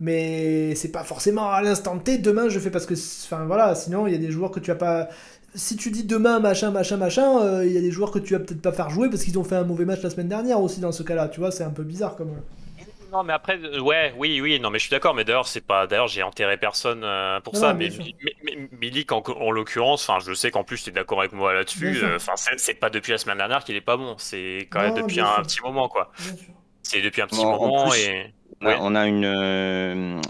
mais 0.00 0.74
c'est 0.74 0.90
pas 0.90 1.04
forcément 1.04 1.50
à 1.50 1.62
l'instant 1.62 1.98
T, 1.98 2.18
demain 2.18 2.48
je 2.48 2.58
fais 2.58 2.70
parce 2.70 2.86
que, 2.86 2.94
enfin 2.94 3.44
voilà, 3.44 3.74
sinon 3.74 4.06
il 4.06 4.12
y 4.12 4.16
a 4.16 4.18
des 4.18 4.30
joueurs 4.30 4.50
que 4.50 4.60
tu 4.60 4.70
as 4.70 4.74
pas. 4.74 5.08
Si 5.54 5.76
tu 5.76 5.90
dis 5.90 6.04
demain 6.04 6.40
machin, 6.40 6.70
machin, 6.70 6.96
machin, 6.96 7.40
euh, 7.42 7.66
il 7.66 7.72
y 7.72 7.76
a 7.76 7.80
des 7.80 7.90
joueurs 7.90 8.10
que 8.10 8.18
tu 8.18 8.34
vas 8.34 8.38
peut-être 8.38 8.62
pas 8.62 8.72
faire 8.72 8.88
jouer 8.88 9.10
parce 9.10 9.24
qu'ils 9.24 9.38
ont 9.38 9.44
fait 9.44 9.56
un 9.56 9.64
mauvais 9.64 9.84
match 9.84 10.00
la 10.02 10.10
semaine 10.10 10.28
dernière 10.28 10.60
aussi 10.60 10.80
dans 10.80 10.92
ce 10.92 11.02
cas-là, 11.02 11.28
tu 11.28 11.40
vois, 11.40 11.50
c'est 11.50 11.64
un 11.64 11.70
peu 11.70 11.82
bizarre 11.82 12.16
comme. 12.16 12.30
Non, 13.12 13.24
mais 13.24 13.32
après, 13.32 13.58
euh, 13.58 13.80
ouais, 13.80 14.14
oui, 14.16 14.40
oui, 14.40 14.60
non, 14.60 14.70
mais 14.70 14.78
je 14.78 14.84
suis 14.84 14.92
d'accord, 14.92 15.14
mais 15.14 15.24
d'ailleurs, 15.24 15.48
c'est 15.48 15.60
pas, 15.60 15.88
d'ailleurs, 15.88 16.06
j'ai 16.06 16.22
enterré 16.22 16.56
personne 16.56 17.02
euh, 17.02 17.40
pour 17.40 17.56
ça, 17.56 17.74
mais, 17.74 17.90
Milik, 18.80 19.10
en, 19.10 19.50
l'occurrence, 19.50 20.08
enfin, 20.08 20.24
je 20.24 20.32
sais 20.32 20.52
qu'en 20.52 20.62
plus, 20.62 20.84
tu 20.84 20.90
es 20.90 20.92
d'accord 20.92 21.18
avec 21.18 21.32
moi 21.32 21.52
là-dessus, 21.52 22.00
enfin, 22.14 22.34
c'est 22.36 22.74
pas 22.74 22.88
depuis 22.88 23.10
la 23.10 23.18
semaine 23.18 23.38
dernière 23.38 23.64
qu'il 23.64 23.74
est 23.74 23.80
pas 23.80 23.96
bon, 23.96 24.14
c'est 24.16 24.68
quand 24.70 24.80
même 24.80 24.94
depuis 24.94 25.20
un 25.20 25.42
petit 25.42 25.60
moment, 25.60 25.88
quoi. 25.88 26.12
C'est 26.82 27.02
depuis 27.02 27.20
un 27.20 27.26
petit 27.26 27.44
moment 27.44 27.92
et. 27.92 28.32
On 28.62 28.94
a 28.94 29.06
une, 29.06 29.24
euh, 29.24 30.20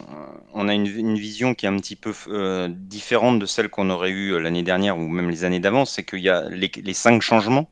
on 0.55 0.69
a 0.69 0.75
une, 0.75 1.17
vision 1.17 1.55
qui 1.55 1.67
est 1.67 1.69
un 1.69 1.77
petit 1.79 1.97
peu 1.97 2.13
euh, 2.29 2.69
différente 2.71 3.41
de 3.41 3.47
celle 3.47 3.69
qu'on 3.69 3.91
aurait 3.91 4.11
eue 4.11 4.35
euh, 4.35 4.39
l'année 4.39 4.63
dernière 4.63 4.97
ou 4.99 5.09
même 5.09 5.31
les 5.31 5.45
années 5.45 5.59
d'avant. 5.59 5.85
C'est 5.85 6.05
qu'il 6.05 6.21
y 6.21 6.29
a 6.29 6.49
les, 6.49 6.95
cinq 6.95 7.23
changements 7.23 7.69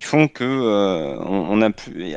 qui 0.00 0.06
font 0.06 0.28
que 0.28 0.44
on, 0.44 1.62
a 1.62 1.70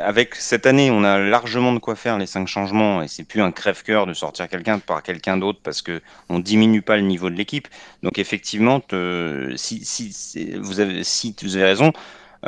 avec 0.03 0.36
cette 0.36 0.65
année, 0.65 0.91
on 0.91 1.06
a 1.06 1.19
largement 1.19 1.72
de 1.72 1.80
quoi 1.80 1.95
faire 1.95 2.18
les 2.18 2.26
cinq 2.26 2.48
changements 2.48 3.02
et 3.02 3.07
c'est 3.07 3.24
plus 3.24 3.41
un 3.41 3.52
crève-cœur 3.53 4.07
de 4.07 4.14
sortir 4.14 4.49
quelqu'un 4.49 4.80
par 4.80 5.02
quelqu'un 5.02 5.38
d'autre 5.38 5.60
parce 5.64 5.82
que 5.82 6.02
on 6.28 6.40
diminue 6.40 6.82
pas 6.82 6.98
le 6.98 7.03
niveau 7.03 7.30
de 7.30 7.36
l'équipe. 7.36 7.69
Donc 8.03 8.19
effectivement, 8.19 8.82
si, 9.56 9.86
si, 9.86 10.52
vous 10.57 10.82
avez, 10.82 11.06
si 11.06 11.34
vous 11.41 11.56
avez 11.56 11.65
raison, 11.65 11.94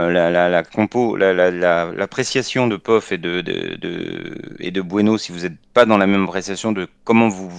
la, 0.08 0.50
la, 0.50 0.64
compo, 0.64 1.16
l'appréciation 1.18 2.68
de 2.68 2.78
Poff 2.78 3.12
et 3.12 3.18
de, 3.18 3.42
de, 3.42 4.56
et 4.60 4.72
de 4.72 4.82
Bueno, 4.82 5.18
si 5.18 5.32
vous 5.32 5.40
n'êtes 5.40 5.58
pas 5.74 5.86
dans 5.86 5.98
la 5.98 6.08
même 6.08 6.24
appréciation 6.24 6.72
de 6.72 6.88
comment 7.04 7.28
vous, 7.28 7.50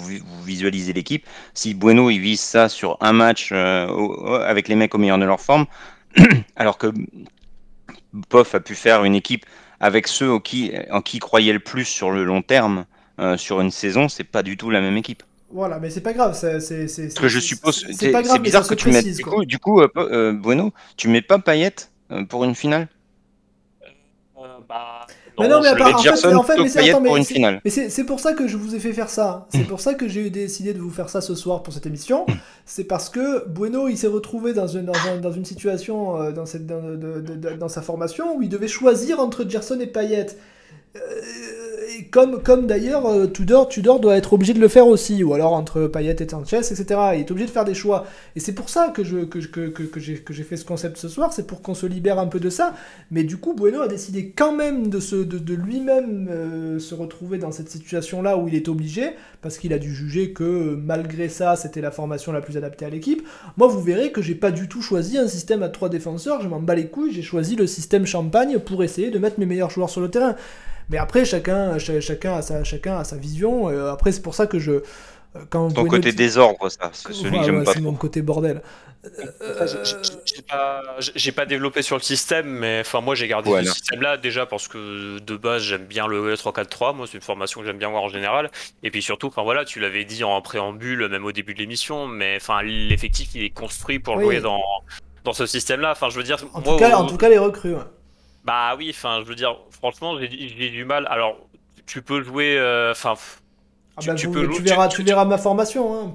visualisez 0.45 0.93
l'équipe, 0.93 1.27
si 1.55 1.75
Bueno 1.75 2.11
il 2.11 2.21
vise 2.21 2.41
ça 2.41 2.69
sur 2.69 2.97
un 3.01 3.13
match 3.13 3.53
avec 3.53 4.69
les 4.69 4.75
mecs 4.75 4.95
au 4.95 4.99
meilleur 4.99 5.19
de 5.19 5.25
leur 5.25 5.41
forme, 5.41 5.67
alors 6.57 6.79
que 6.79 6.89
Poff 8.29 8.55
a 8.55 8.61
pu 8.61 8.75
faire 8.75 9.05
une 9.05 9.15
équipe 9.15 9.45
avec 9.81 10.09
ceux 10.09 10.33
en 10.33 10.41
qui, 10.41 10.73
en 10.91 11.03
qui 11.03 11.19
croyait 11.19 11.53
le 11.53 11.61
plus 11.61 11.85
sur 11.85 12.11
le 12.11 12.25
long 12.25 12.43
terme 12.43 12.87
sur 13.37 13.61
une 13.61 13.71
saison, 13.71 14.09
c'est 14.09 14.25
pas 14.25 14.43
du 14.43 14.57
tout 14.57 14.71
la 14.71 14.81
même 14.81 14.97
équipe. 14.97 15.23
Voilà, 15.53 15.81
mais 15.81 15.91
c'est 15.91 16.01
pas 16.01 16.13
grave. 16.13 16.35
C'est, 16.35 17.15
que 17.15 17.29
je 17.29 17.41
suppose. 17.41 17.87
C'est 17.93 18.13
bizarre 18.41 18.67
que 18.67 18.75
tu 18.75 18.89
mettes. 18.91 19.07
Du 19.07 19.25
coup, 19.25 19.45
du 19.45 19.59
coup 19.59 19.81
euh, 19.81 19.89
euh, 19.97 20.33
Bueno, 20.33 20.73
tu 20.97 21.09
mets 21.09 21.23
pas 21.23 21.39
Payet 21.39 21.67
euh, 21.69 21.90
pour 22.29 22.45
une 22.45 22.55
finale? 22.55 22.89
Bah, 24.69 25.07
mais 25.39 25.49
non, 25.49 25.61
mais 25.61 25.69
à 25.69 25.77
part, 25.77 25.95
en 25.95 25.99
fait, 25.99 26.35
en 26.35 26.43
fait 26.43 26.59
mais 26.59 26.69
c'est 26.69 26.93
pour 26.93 27.17
une 27.17 27.25
finale. 27.25 27.61
Mais 27.65 27.71
c'est 27.71 28.05
pour 28.05 28.21
ça 28.21 28.33
que 28.33 28.47
je 28.47 28.57
vous 28.57 28.75
ai 28.75 28.79
fait 28.79 28.93
faire 28.93 29.11
ça. 29.11 29.47
C'est 29.51 29.65
pour 29.65 29.81
ça 29.81 29.95
que 29.95 30.09
j'ai 30.09 30.31
décidé 30.31 30.73
de 30.73 30.79
vous 30.79 30.91
faire 30.91 31.09
ça 31.09 31.21
ce 31.21 31.35
soir 31.35 31.63
pour 31.63 31.75
cette 31.75 31.87
émission. 31.87 32.27
C'est 32.65 32.85
parce 32.85 33.09
que 33.09 33.47
Bueno, 33.49 33.89
il 33.89 33.99
s'est 33.99 34.07
retrouvé 34.07 34.53
dans 34.55 34.67
une, 34.67 34.87
dans, 34.87 35.21
dans 35.21 35.33
une 35.33 35.45
situation 35.45 36.31
dans, 36.33 36.47
cette, 36.47 36.67
dans, 36.67 37.57
dans, 37.59 37.69
sa 37.69 37.83
formation 37.83 38.37
où 38.37 38.43
il 38.43 38.49
devait 38.49 38.69
choisir 38.69 39.21
entre 39.21 39.49
Gerson 39.49 39.79
et 39.81 39.87
Payet. 39.87 40.27
Euh, 40.97 41.01
comme, 42.11 42.43
comme 42.43 42.67
d'ailleurs 42.67 43.07
euh, 43.07 43.27
Tudor, 43.27 43.69
Tudor 43.69 44.01
doit 44.01 44.17
être 44.17 44.33
obligé 44.33 44.53
de 44.53 44.61
le 44.61 44.69
faire 44.69 44.87
aussi, 44.87 45.23
ou 45.23 45.35
alors 45.35 45.53
entre 45.53 45.87
Payet 45.87 46.17
et 46.21 46.29
Sanchez, 46.29 46.59
etc. 46.59 46.85
Il 47.15 47.21
est 47.21 47.31
obligé 47.31 47.47
de 47.47 47.53
faire 47.53 47.65
des 47.65 47.75
choix. 47.75 48.07
Et 48.37 48.41
c'est 48.41 48.53
pour 48.53 48.69
ça 48.69 48.89
que, 48.89 49.03
j'ai 49.05 50.43
fait 50.45 50.57
ce 50.57 50.65
concept 50.65 50.97
ce 50.97 51.09
soir, 51.09 51.33
c'est 51.33 51.47
pour 51.47 51.63
qu'on 51.63 51.75
se 51.75 51.87
libère 51.87 52.19
un 52.19 52.27
peu 52.27 52.41
de 52.41 52.51
ça. 52.51 52.75
Mais 53.11 53.25
du 53.25 53.37
coup, 53.37 53.55
Bueno 53.55 53.81
a 53.83 53.89
décidé 53.89 54.31
quand 54.31 54.53
même 54.53 54.89
de, 54.89 55.55
lui-même 55.55 56.29
euh, 56.31 56.79
se 56.79 56.95
retrouver 56.95 57.39
dans 57.39 57.53
cette 57.53 57.71
situation-là 57.71 58.37
où 58.37 58.49
il 58.49 58.55
est 58.55 58.69
obligé, 58.69 59.11
parce 59.43 59.59
qu'il 59.59 59.73
a 59.73 59.79
dû 59.79 59.95
juger 59.95 60.33
que 60.33 60.79
malgré 60.83 61.29
ça, 61.29 61.57
c'était 61.57 61.81
la 61.81 61.91
formation 61.91 62.33
la 62.33 62.41
plus 62.41 62.57
adaptée 62.57 62.85
à 62.85 62.91
l'équipe. 62.91 63.27
Moi, 63.57 63.69
vous 63.69 63.81
verrez 63.81 64.13
que 64.13 64.23
j'ai 64.23 64.35
pas 64.35 64.51
du 64.51 64.69
tout 64.69 64.83
choisi 64.83 65.19
un 65.19 65.29
système 65.29 65.63
à 65.63 65.69
trois 65.69 65.89
défenseurs, 65.89 66.43
je 66.43 66.49
m'en 66.49 66.61
bats 66.61 66.75
les 66.75 66.87
couilles, 66.89 67.13
j'ai 67.13 67.23
choisi 67.23 67.57
le 67.57 67.67
système 67.67 68.07
champagne 68.07 68.59
pour 68.59 68.83
essayer 68.85 69.11
de 69.11 69.19
mettre 69.19 69.39
mes 69.39 69.47
meilleurs 69.47 69.71
joueurs 69.71 69.91
sur 69.91 70.01
le 70.01 70.11
terrain. 70.11 70.37
Mais 70.91 70.99
après, 70.99 71.25
chacun, 71.25 71.79
chacun, 71.81 72.35
a, 72.35 72.43
sa, 72.43 72.65
chacun 72.65 72.99
a 72.99 73.05
sa 73.05 73.17
vision. 73.17 73.69
après, 73.91 74.13
c'est 74.13 74.23
pour 74.23 74.35
ça 74.35 74.47
que 74.47 74.59
je. 74.59 74.83
Euh, 75.37 75.41
quand 75.49 75.73
Ton 75.73 75.85
côté 75.87 76.13
désordre, 76.13 76.69
ça, 76.69 76.91
c'est 76.93 77.13
celui 77.13 77.39
que 77.39 77.45
j'aime 77.45 77.65
pas. 77.65 77.75
C'est 77.75 77.81
mon 77.81 77.95
côté 77.95 78.23
bordel. 78.23 78.63
J'ai 81.15 81.33
pas, 81.33 81.47
développé 81.47 81.81
sur 81.81 81.97
le 81.97 82.03
système, 82.03 82.47
mais 82.47 82.81
enfin 82.81 83.01
moi 83.01 83.15
j'ai 83.15 83.29
gardé 83.29 83.51
ce 83.65 83.73
système-là 83.73 84.19
déjà 84.19 84.45
parce 84.45 84.69
que 84.69 85.19
de 85.19 85.37
base 85.37 85.63
j'aime 85.63 85.87
bien 85.87 86.07
le 86.07 86.35
3-4-3. 86.35 86.95
Moi 86.95 87.07
c'est 87.07 87.17
une 87.17 87.23
formation 87.23 87.61
que 87.61 87.67
j'aime 87.67 87.79
bien 87.79 87.89
voir 87.89 88.03
en 88.03 88.09
général. 88.11 88.51
Et 88.83 88.91
puis 88.91 89.01
surtout, 89.01 89.29
enfin 89.29 89.43
voilà, 89.43 89.65
tu 89.65 89.81
l'avais 89.81 90.05
dit 90.05 90.23
en 90.23 90.43
préambule, 90.43 91.09
même 91.09 91.25
au 91.25 91.33
début 91.33 91.55
de 91.55 91.61
l'émission, 91.61 92.07
mais 92.09 92.37
enfin 92.37 92.61
l'effectif 92.63 93.31
il 93.35 93.45
est 93.45 93.51
construit 93.51 94.01
pour 94.01 94.21
jouer 94.21 94.41
dans 94.41 94.61
dans 95.25 95.33
ce 95.33 95.47
système-là. 95.47 95.93
Enfin 95.93 96.11
je 96.11 96.19
veux 96.19 96.25
dire, 96.25 96.37
en, 96.53 96.61
tout, 96.61 96.77
cas, 96.77 96.99
en 96.99 97.07
tout 97.07 97.17
cas 97.17 97.31
les 97.31 97.39
recrues. 97.39 97.77
Bah 98.45 98.75
oui, 98.77 98.91
enfin, 98.91 99.21
je 99.23 99.29
veux 99.29 99.35
dire, 99.35 99.57
franchement, 99.71 100.19
j'ai 100.19 100.71
du 100.71 100.85
mal. 100.85 101.07
Alors, 101.11 101.37
tu 101.91 102.03
peux 102.03 102.23
jouer. 102.23 102.57
Euh, 102.57 102.93
enfin. 102.93 103.15
tu, 103.99 104.29
verras, 104.63 104.87
tu, 104.87 105.03
verras 105.03 105.25
ma 105.25 105.39
formation. 105.39 106.13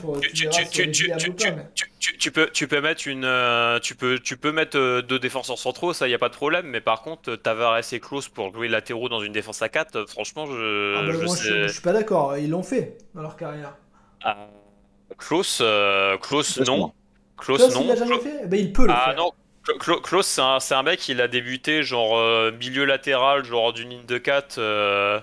tu, 2.00 2.32
peux, 2.32 2.50
tu 2.50 2.68
peux 2.70 2.80
mettre 2.80 3.08
une, 3.10 3.26
euh, 3.26 3.78
tu 3.80 3.94
peux, 3.94 4.18
tu 4.20 4.38
peux 4.38 4.54
mettre 4.54 4.78
euh, 4.78 5.02
deux 5.02 5.20
défenseurs 5.20 5.60
centraux, 5.60 5.92
ça 5.92 6.08
y 6.08 6.14
a 6.14 6.18
pas 6.18 6.30
de 6.30 6.34
problème. 6.34 6.68
Mais 6.68 6.80
par 6.80 7.02
contre, 7.02 7.36
Tavares 7.36 7.82
et 7.92 8.00
Klaus 8.00 8.30
pour 8.30 8.54
jouer 8.54 8.70
latéraux 8.70 9.10
dans 9.10 9.20
une 9.20 9.34
défense 9.34 9.62
à 9.62 9.68
4 9.68 10.06
franchement, 10.08 10.46
je. 10.46 10.96
Ah 10.98 11.02
bah 11.06 11.12
je, 11.12 11.68
je, 11.68 11.68
suis 11.68 11.82
pas 11.82 11.92
d'accord. 11.92 12.38
Ils 12.38 12.52
l'ont 12.52 12.64
fait 12.64 12.98
dans 13.14 13.24
leur 13.24 13.36
carrière. 13.36 13.76
Ah, 14.24 14.48
Klaus, 15.18 15.62
Klaus, 16.22 16.58
non. 16.62 16.94
Klaus, 17.38 17.76
non. 17.76 17.82
Il 17.82 17.88
l'a 17.90 17.96
jamais 17.96 18.20
fait? 18.20 18.48
Ben, 18.48 18.62
il 18.62 18.72
peut 18.72 18.86
le 18.86 18.94
ah, 18.94 19.08
faire. 19.08 19.16
Non. 19.18 19.32
Klaus, 19.80 20.40
c'est 20.60 20.76
un, 20.76 20.84
mec, 20.84 21.08
il 21.10 21.22
a 21.22 21.28
débuté 21.28 21.84
genre 21.84 22.18
euh, 22.18 22.52
milieu 22.52 22.86
latéral, 22.86 23.44
genre 23.46 23.74
d'une 23.74 23.90
ligne 23.90 24.06
de 24.06 24.18
4, 24.18 24.58
euh, 24.58 25.20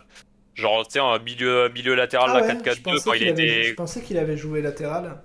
genre 0.55 0.87
tu 0.87 0.93
sais, 0.93 0.99
un 1.01 1.19
milieu, 1.19 1.69
milieu 1.71 1.95
latéral, 1.95 2.31
ah 2.35 2.41
la 2.41 2.55
4-4-2 2.55 3.05
quand 3.05 3.13
il, 3.15 3.29
était. 3.29 3.65
Je 3.65 3.75
pensais 3.75 4.03
qu'il 4.03 4.19
avait 4.19 4.37
joué 4.37 4.63
latéral. 4.63 5.21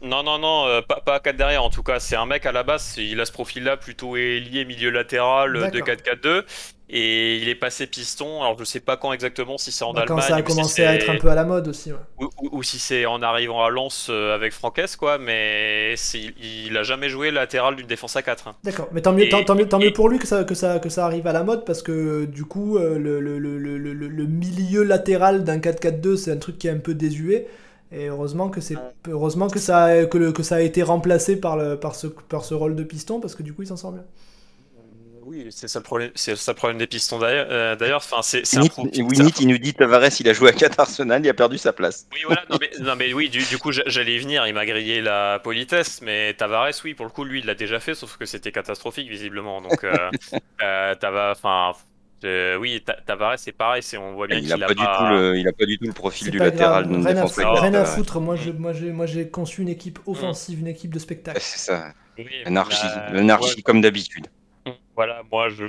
Non, 0.00 0.22
non, 0.22 0.38
non, 0.38 0.66
euh, 0.66 0.80
pas, 0.80 1.00
pas 1.00 1.20
4 1.20 1.36
derrière 1.36 1.62
en 1.62 1.70
tout 1.70 1.82
cas. 1.82 2.00
C'est 2.00 2.16
un 2.16 2.24
mec 2.24 2.46
à 2.46 2.52
la 2.52 2.62
base, 2.62 2.96
il 2.96 3.20
a 3.20 3.26
ce 3.26 3.32
profil-là 3.32 3.76
plutôt 3.76 4.16
ailier, 4.16 4.64
milieu 4.64 4.90
latéral 4.90 5.70
de 5.70 5.80
4-4-2. 5.80 6.44
Et 6.88 7.38
il 7.38 7.48
est 7.48 7.56
passé 7.56 7.86
piston. 7.86 8.42
Alors 8.42 8.56
je 8.58 8.64
sais 8.64 8.78
pas 8.78 8.96
quand 8.96 9.12
exactement, 9.12 9.58
si 9.58 9.72
c'est 9.72 9.84
en 9.84 9.92
bah, 9.92 10.02
Allemagne. 10.02 10.18
Quand 10.18 10.22
ça 10.22 10.36
a 10.36 10.42
commencé 10.42 10.84
à 10.84 10.94
être 10.94 11.10
un 11.10 11.16
peu 11.16 11.28
à 11.28 11.34
la 11.34 11.44
mode 11.44 11.66
aussi. 11.66 11.90
Ou, 12.18 12.62
si 12.62 12.78
c'est 12.78 13.06
en 13.06 13.22
arrivant 13.22 13.64
à 13.64 13.70
Lens 13.70 14.06
euh, 14.08 14.34
avec 14.34 14.52
Franquès, 14.52 14.94
quoi. 14.94 15.18
Mais 15.18 15.94
il 16.14 16.76
a 16.76 16.84
jamais 16.84 17.08
joué 17.08 17.32
latéral 17.32 17.74
d'une 17.74 17.86
défense 17.86 18.14
à 18.14 18.22
4. 18.22 18.48
Hein. 18.48 18.56
D'accord, 18.62 18.88
mais 18.92 19.02
tant 19.02 19.12
mieux, 19.12 19.28
tant, 19.28 19.54
mieux, 19.54 19.68
tant 19.68 19.80
mieux 19.80 19.92
pour 19.92 20.08
lui 20.08 20.18
que 20.18 20.26
ça, 20.28 20.44
que, 20.44 20.54
ça, 20.54 20.78
que 20.78 20.88
ça 20.88 21.06
arrive 21.06 21.26
à 21.26 21.32
la 21.32 21.42
mode 21.42 21.64
parce 21.64 21.82
que 21.82 22.24
du 22.24 22.44
coup, 22.44 22.78
euh, 22.78 22.98
le, 22.98 23.20
le, 23.20 23.38
le, 23.38 23.58
le 23.58 24.26
milieu 24.26 24.84
latéral 24.84 25.42
d'un 25.42 25.58
4-4-2, 25.58 26.16
c'est 26.16 26.30
un 26.30 26.36
truc 26.36 26.58
qui 26.58 26.68
est 26.68 26.72
un 26.72 26.78
peu 26.78 26.94
désuet. 26.94 27.48
Et 27.92 28.06
heureusement 28.06 28.48
que 28.48 28.60
c'est 28.60 28.76
heureusement 29.08 29.48
que 29.48 29.58
ça 29.58 29.84
a, 29.84 30.04
que, 30.06 30.18
le, 30.18 30.32
que 30.32 30.42
ça 30.42 30.56
a 30.56 30.60
été 30.60 30.82
remplacé 30.82 31.36
par, 31.36 31.56
le, 31.56 31.76
par, 31.78 31.94
ce, 31.94 32.08
par 32.08 32.44
ce 32.44 32.54
rôle 32.54 32.74
de 32.74 32.82
piston 32.82 33.20
parce 33.20 33.34
que 33.34 33.42
du 33.42 33.52
coup 33.52 33.62
il 33.62 33.68
s'en 33.68 33.76
sort 33.76 33.92
bien. 33.92 34.04
Oui, 35.26 35.48
c'est 35.50 35.66
ça 35.66 35.80
le 35.80 35.82
problème, 35.82 36.10
c'est 36.14 36.36
ça 36.36 36.54
problème 36.54 36.78
des 36.78 36.86
pistons 36.86 37.18
d'ailleurs. 37.18 37.48
Euh, 37.50 37.74
d'ailleurs, 37.74 37.96
enfin, 37.96 38.22
c'est 38.22 38.44
Winnie 38.56 39.32
qui 39.32 39.46
nous 39.46 39.58
dit 39.58 39.74
Tavares, 39.74 40.20
il 40.20 40.28
a 40.28 40.32
joué 40.32 40.50
à 40.50 40.52
4 40.52 40.78
Arsenal, 40.78 41.24
il 41.24 41.28
a 41.28 41.34
perdu 41.34 41.58
sa 41.58 41.72
place. 41.72 42.06
Oui, 42.12 42.20
voilà. 42.24 42.44
Non 42.48 42.58
mais, 42.60 42.70
non, 42.78 42.94
mais 42.94 43.12
oui, 43.12 43.28
du, 43.28 43.42
du 43.42 43.58
coup, 43.58 43.72
j'allais 43.72 44.14
y 44.14 44.18
venir. 44.20 44.46
Il 44.46 44.54
m'a 44.54 44.64
grillé 44.64 45.00
la 45.00 45.40
politesse, 45.40 46.00
mais 46.00 46.32
Tavares, 46.34 46.70
oui, 46.84 46.94
pour 46.94 47.06
le 47.06 47.10
coup, 47.10 47.24
lui, 47.24 47.40
il 47.40 47.46
l'a 47.46 47.56
déjà 47.56 47.80
fait, 47.80 47.96
sauf 47.96 48.16
que 48.16 48.24
c'était 48.24 48.52
catastrophique 48.52 49.08
visiblement. 49.08 49.60
Donc, 49.60 49.82
euh, 49.82 49.96
euh, 50.62 50.94
enfin, 51.32 51.72
euh, 52.24 52.56
oui, 52.56 52.84
Tavares 53.04 53.40
c'est 53.40 53.50
pareil, 53.50 53.82
c'est 53.82 53.96
on 53.96 54.12
voit 54.12 54.28
bien 54.28 54.40
qu'il 54.40 54.52
a, 54.52 54.58
pas, 54.58 54.74
du 54.74 54.84
tout 54.84 55.04
le, 55.10 55.38
il 55.38 55.48
a 55.48 55.52
pas 55.52 55.66
du 55.66 55.76
tout 55.76 55.86
le 55.86 55.92
profil 55.92 56.30
du 56.30 56.38
latéral. 56.38 56.84
Rien, 56.84 57.16
à, 57.16 57.60
rien 57.60 57.74
à 57.74 57.84
foutre. 57.84 58.20
Moi, 58.20 58.36
moi, 58.56 59.06
j'ai 59.06 59.28
conçu 59.28 59.62
une 59.62 59.70
équipe 59.70 59.98
offensive, 60.06 60.60
une 60.60 60.68
équipe 60.68 60.94
de 60.94 61.00
spectacle. 61.00 61.40
C'est 61.42 61.58
ça. 61.58 61.92
L'anarchie, 62.44 63.62
comme 63.64 63.80
d'habitude. 63.80 64.28
Voilà, 64.96 65.22
moi 65.30 65.48
je, 65.50 65.64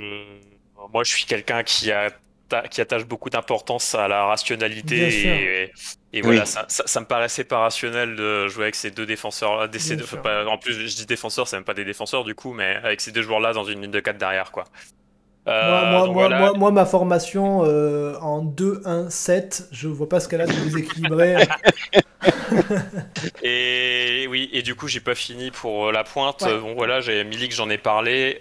moi 0.92 1.04
je 1.04 1.12
suis 1.12 1.24
quelqu'un 1.24 1.62
qui 1.62 1.92
a 1.92 2.10
qui 2.70 2.80
attache 2.80 3.04
beaucoup 3.04 3.28
d'importance 3.28 3.94
à 3.94 4.08
la 4.08 4.24
rationalité 4.24 5.70
et, 6.14 6.22
voilà, 6.22 6.46
ça, 6.46 6.64
ça, 6.68 7.00
me 7.00 7.04
paraissait 7.04 7.44
pas 7.44 7.58
rationnel 7.58 8.16
de 8.16 8.48
jouer 8.48 8.62
avec 8.64 8.74
ces 8.74 8.90
deux 8.90 9.04
défenseurs. 9.04 9.68
Des, 9.68 9.78
en 9.92 10.56
plus, 10.56 10.72
je 10.72 10.96
dis 10.96 11.04
défenseurs, 11.04 11.46
c'est 11.46 11.56
même 11.56 11.64
pas 11.64 11.74
des 11.74 11.84
défenseurs 11.84 12.24
du 12.24 12.34
coup, 12.34 12.54
mais 12.54 12.76
avec 12.76 13.02
ces 13.02 13.12
deux 13.12 13.20
joueurs-là 13.20 13.52
dans 13.52 13.64
une 13.64 13.82
ligne 13.82 13.90
de 13.90 14.00
4 14.00 14.16
derrière 14.16 14.50
quoi. 14.50 14.64
Euh, 15.48 16.06
moi, 16.06 16.28
moi, 16.28 16.52
moi, 16.52 16.70
ma 16.70 16.84
formation 16.84 17.64
euh, 17.64 18.16
en 18.20 18.44
2-1-7, 18.44 19.68
je 19.72 19.88
vois 19.88 20.08
pas 20.08 20.20
ce 20.20 20.28
qu'elle 20.28 20.42
a 20.42 20.46
de 20.46 20.52
déséquilibré. 20.52 21.36
et 23.42 24.26
oui, 24.28 24.50
et 24.52 24.62
du 24.62 24.74
coup, 24.74 24.88
j'ai 24.88 25.00
pas 25.00 25.14
fini 25.14 25.50
pour 25.50 25.86
euh, 25.86 25.92
la 25.92 26.04
pointe. 26.04 26.44
Bon, 26.60 26.74
voilà, 26.74 27.00
j'ai 27.00 27.24
Milik, 27.24 27.52
j'en 27.52 27.70
ai 27.70 27.78
parlé. 27.78 28.36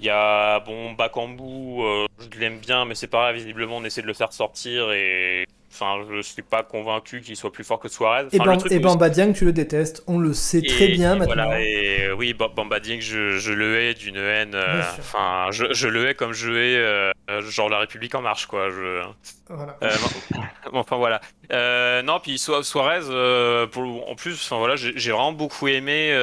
Il 0.00 0.06
y 0.06 0.10
a, 0.10 0.60
bon, 0.60 0.92
Bakambu, 0.92 2.08
je 2.32 2.40
l'aime 2.40 2.58
bien, 2.58 2.84
mais 2.84 2.96
c'est 2.96 3.06
pareil, 3.06 3.36
visiblement, 3.36 3.76
on 3.76 3.84
essaie 3.84 4.02
de 4.02 4.08
le 4.08 4.14
faire 4.14 4.32
sortir 4.32 4.90
et 4.90 5.46
Enfin, 5.74 6.06
je 6.08 6.22
suis 6.22 6.42
pas 6.42 6.62
convaincu 6.62 7.20
qu'il 7.20 7.34
soit 7.34 7.50
plus 7.50 7.64
fort 7.64 7.80
que 7.80 7.88
Suarez. 7.88 8.28
et, 8.30 8.38
et 8.70 8.78
Bamba 8.78 9.08
Dieng, 9.10 9.32
tu 9.32 9.44
le 9.44 9.52
détestes. 9.52 10.04
On 10.06 10.18
le 10.18 10.32
sait 10.32 10.62
très 10.62 10.86
bien 10.86 11.16
maintenant. 11.16 11.46
Voilà, 11.46 11.60
et 11.60 12.12
oui, 12.12 12.32
Bamba 12.32 12.78
Dieng, 12.78 13.00
je, 13.00 13.38
je, 13.38 13.52
le 13.52 13.80
hais 13.80 13.94
d'une 13.94 14.16
haine. 14.16 14.54
Euh, 14.54 14.82
enfin, 15.00 15.48
je, 15.50 15.72
je, 15.72 15.88
le 15.88 16.08
hais 16.08 16.14
comme 16.14 16.32
je 16.32 16.52
hais 16.52 16.76
euh, 16.76 17.10
genre 17.50 17.68
la 17.68 17.80
République 17.80 18.14
en 18.14 18.22
marche, 18.22 18.46
quoi. 18.46 18.70
Je... 18.70 19.02
Voilà. 19.48 19.76
Euh, 19.82 19.90
enfin 20.72 20.96
voilà. 20.96 21.20
non, 22.02 22.20
puis 22.20 22.38
Suarez, 22.38 23.66
pour, 23.72 24.08
en 24.08 24.14
plus, 24.14 24.34
enfin 24.34 24.58
voilà, 24.58 24.76
j'ai 24.76 25.10
vraiment 25.10 25.32
beaucoup 25.32 25.66
aimé 25.66 26.16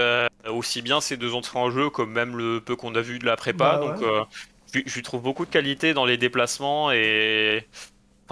aussi 0.48 0.82
bien 0.82 1.02
ces 1.02 1.18
deux 1.18 1.34
entrées 1.34 1.60
en 1.60 1.72
jeu 1.72 1.90
comme 1.90 2.14
même 2.14 2.38
le 2.38 2.62
peu 2.62 2.78
qu'on 2.78 2.96
a 2.96 3.02
vu 3.02 3.20
de 3.20 3.26
la 3.26 3.36
prépa. 3.36 3.82
Bah 3.82 3.98
donc, 4.00 4.28
je, 4.74 4.80
je 4.86 5.02
trouve 5.02 5.22
beaucoup 5.22 5.46
de 5.46 5.52
qualité 5.52 5.94
dans 5.94 6.06
les 6.06 6.16
déplacements 6.16 6.94
et 6.94 7.68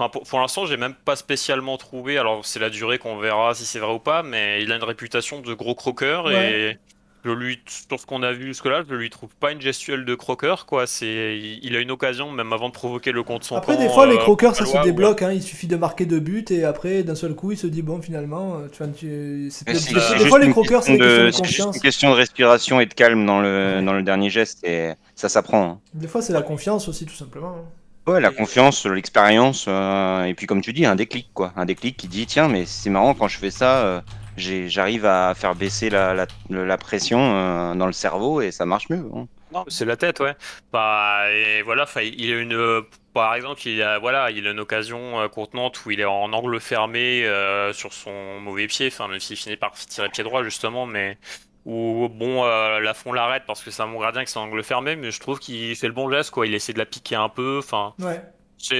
pour, 0.08 0.40
l'instant, 0.40 0.66
j'ai 0.66 0.76
même 0.76 0.94
pas 0.94 1.16
spécialement 1.16 1.76
trouvé. 1.76 2.18
Alors, 2.18 2.44
c'est 2.44 2.60
la 2.60 2.70
durée 2.70 2.98
qu'on 2.98 3.18
verra 3.18 3.54
si 3.54 3.64
c'est 3.64 3.78
vrai 3.78 3.92
ou 3.92 3.98
pas, 3.98 4.22
mais 4.22 4.62
il 4.62 4.72
a 4.72 4.76
une 4.76 4.84
réputation 4.84 5.40
de 5.40 5.54
gros 5.54 5.74
croqueur 5.74 6.30
et 6.30 6.78
je 7.24 7.30
lui, 7.30 7.60
sur 7.66 8.00
ce 8.00 8.06
qu'on 8.06 8.22
a 8.22 8.32
vu 8.32 8.46
jusque-là, 8.46 8.82
je 8.88 8.94
lui 8.94 9.10
trouve 9.10 9.34
pas 9.36 9.52
une 9.52 9.60
gestuelle 9.60 10.04
de 10.04 10.14
croqueur, 10.14 10.64
quoi. 10.64 10.86
C'est, 10.86 11.38
il 11.62 11.76
a 11.76 11.80
une 11.80 11.90
occasion, 11.90 12.30
même 12.30 12.52
avant 12.52 12.68
de 12.68 12.72
provoquer 12.72 13.12
le 13.12 13.22
compte 13.22 13.44
son 13.44 13.56
Après, 13.56 13.76
des 13.76 13.88
fois, 13.88 14.06
les 14.06 14.14
euh, 14.14 14.18
croqueurs, 14.18 14.56
ça 14.56 14.64
se 14.64 14.82
débloque. 14.82 15.20
Hein, 15.22 15.32
il 15.32 15.42
suffit 15.42 15.66
de 15.66 15.76
marquer 15.76 16.06
deux 16.06 16.20
buts 16.20 16.46
et 16.50 16.64
après, 16.64 17.02
d'un 17.02 17.14
seul 17.14 17.34
coup, 17.34 17.52
il 17.52 17.58
se 17.58 17.66
dit 17.66 17.82
bon, 17.82 18.00
finalement, 18.00 18.56
euh, 18.56 18.68
tu 18.72 18.82
vois, 18.82 18.92
tu... 18.92 19.50
des 19.66 20.28
fois, 20.28 20.38
les 20.38 20.50
croqueurs, 20.50 20.82
c'est 20.82 20.94
une 20.94 21.80
question 21.80 22.10
de 22.10 22.16
respiration 22.16 22.80
et 22.80 22.86
de 22.86 22.94
calme 22.94 23.26
dans 23.26 23.40
le, 23.40 23.82
dans 23.82 23.92
le 23.92 24.02
dernier 24.02 24.30
geste 24.30 24.64
et 24.64 24.92
ça 25.14 25.28
s'apprend. 25.28 25.62
Hein. 25.62 25.78
Des 25.92 26.08
fois, 26.08 26.22
c'est 26.22 26.32
la 26.32 26.42
confiance 26.42 26.88
aussi, 26.88 27.04
tout 27.04 27.14
simplement. 27.14 27.56
Hein. 27.58 27.79
Ouais, 28.10 28.20
la 28.20 28.30
confiance, 28.30 28.86
l'expérience, 28.86 29.66
euh, 29.68 30.24
et 30.24 30.34
puis 30.34 30.46
comme 30.46 30.62
tu 30.62 30.72
dis, 30.72 30.84
un 30.84 30.96
déclic, 30.96 31.28
quoi. 31.32 31.52
Un 31.56 31.64
déclic 31.64 31.96
qui 31.96 32.08
dit 32.08 32.26
tiens, 32.26 32.48
mais 32.48 32.66
c'est 32.66 32.90
marrant 32.90 33.14
quand 33.14 33.28
je 33.28 33.38
fais 33.38 33.50
ça 33.50 34.02
j'arrive 34.40 35.06
à 35.06 35.34
faire 35.34 35.54
baisser 35.54 35.90
la, 35.90 36.26
la, 36.48 36.78
pression 36.78 37.18
euh, 37.20 37.74
dans 37.74 37.86
le 37.86 37.92
cerveau 37.92 38.40
et 38.40 38.50
ça 38.50 38.66
marche 38.66 38.88
mieux. 38.88 39.04
Hein. 39.14 39.26
Non, 39.52 39.64
c'est 39.68 39.84
la 39.84 39.96
tête, 39.96 40.20
ouais. 40.20 40.34
Bah, 40.72 41.30
et 41.32 41.62
voilà, 41.62 41.86
il 42.02 42.32
a 42.32 42.38
une, 42.38 42.82
par 43.12 43.34
exemple, 43.34 43.66
il 43.66 43.82
a, 43.82 43.98
voilà, 43.98 44.30
il 44.30 44.46
a 44.46 44.52
une 44.52 44.60
occasion 44.60 45.20
euh, 45.20 45.28
contenante 45.28 45.84
où 45.84 45.90
il 45.90 46.00
est 46.00 46.04
en 46.04 46.32
angle 46.32 46.60
fermé 46.60 47.24
euh, 47.24 47.72
sur 47.72 47.92
son 47.92 48.40
mauvais 48.40 48.68
pied, 48.68 48.88
enfin, 48.88 49.08
même 49.08 49.20
s'il 49.20 49.36
finit 49.36 49.56
par 49.56 49.72
tirer 49.72 50.08
pied 50.08 50.24
droit, 50.24 50.44
justement, 50.44 50.86
mais 50.86 51.18
où, 51.66 52.08
bon, 52.08 52.44
la 52.44 52.94
fond 52.94 53.12
l'arrête 53.12 53.44
parce 53.46 53.62
que 53.62 53.70
c'est 53.70 53.82
un 53.82 53.88
bon 53.88 54.00
gardien 54.00 54.24
qui 54.24 54.32
est 54.32 54.36
en 54.36 54.42
angle 54.42 54.62
fermé, 54.62 54.96
mais 54.96 55.10
je 55.10 55.20
trouve 55.20 55.38
qu'il 55.38 55.76
fait 55.76 55.86
le 55.86 55.92
bon 55.92 56.10
geste, 56.10 56.30
quoi. 56.30 56.46
Il 56.46 56.54
essaie 56.54 56.72
de 56.72 56.78
la 56.78 56.86
piquer 56.86 57.16
un 57.16 57.28
peu, 57.28 57.58
enfin. 57.58 57.94
Ouais. 57.98 58.22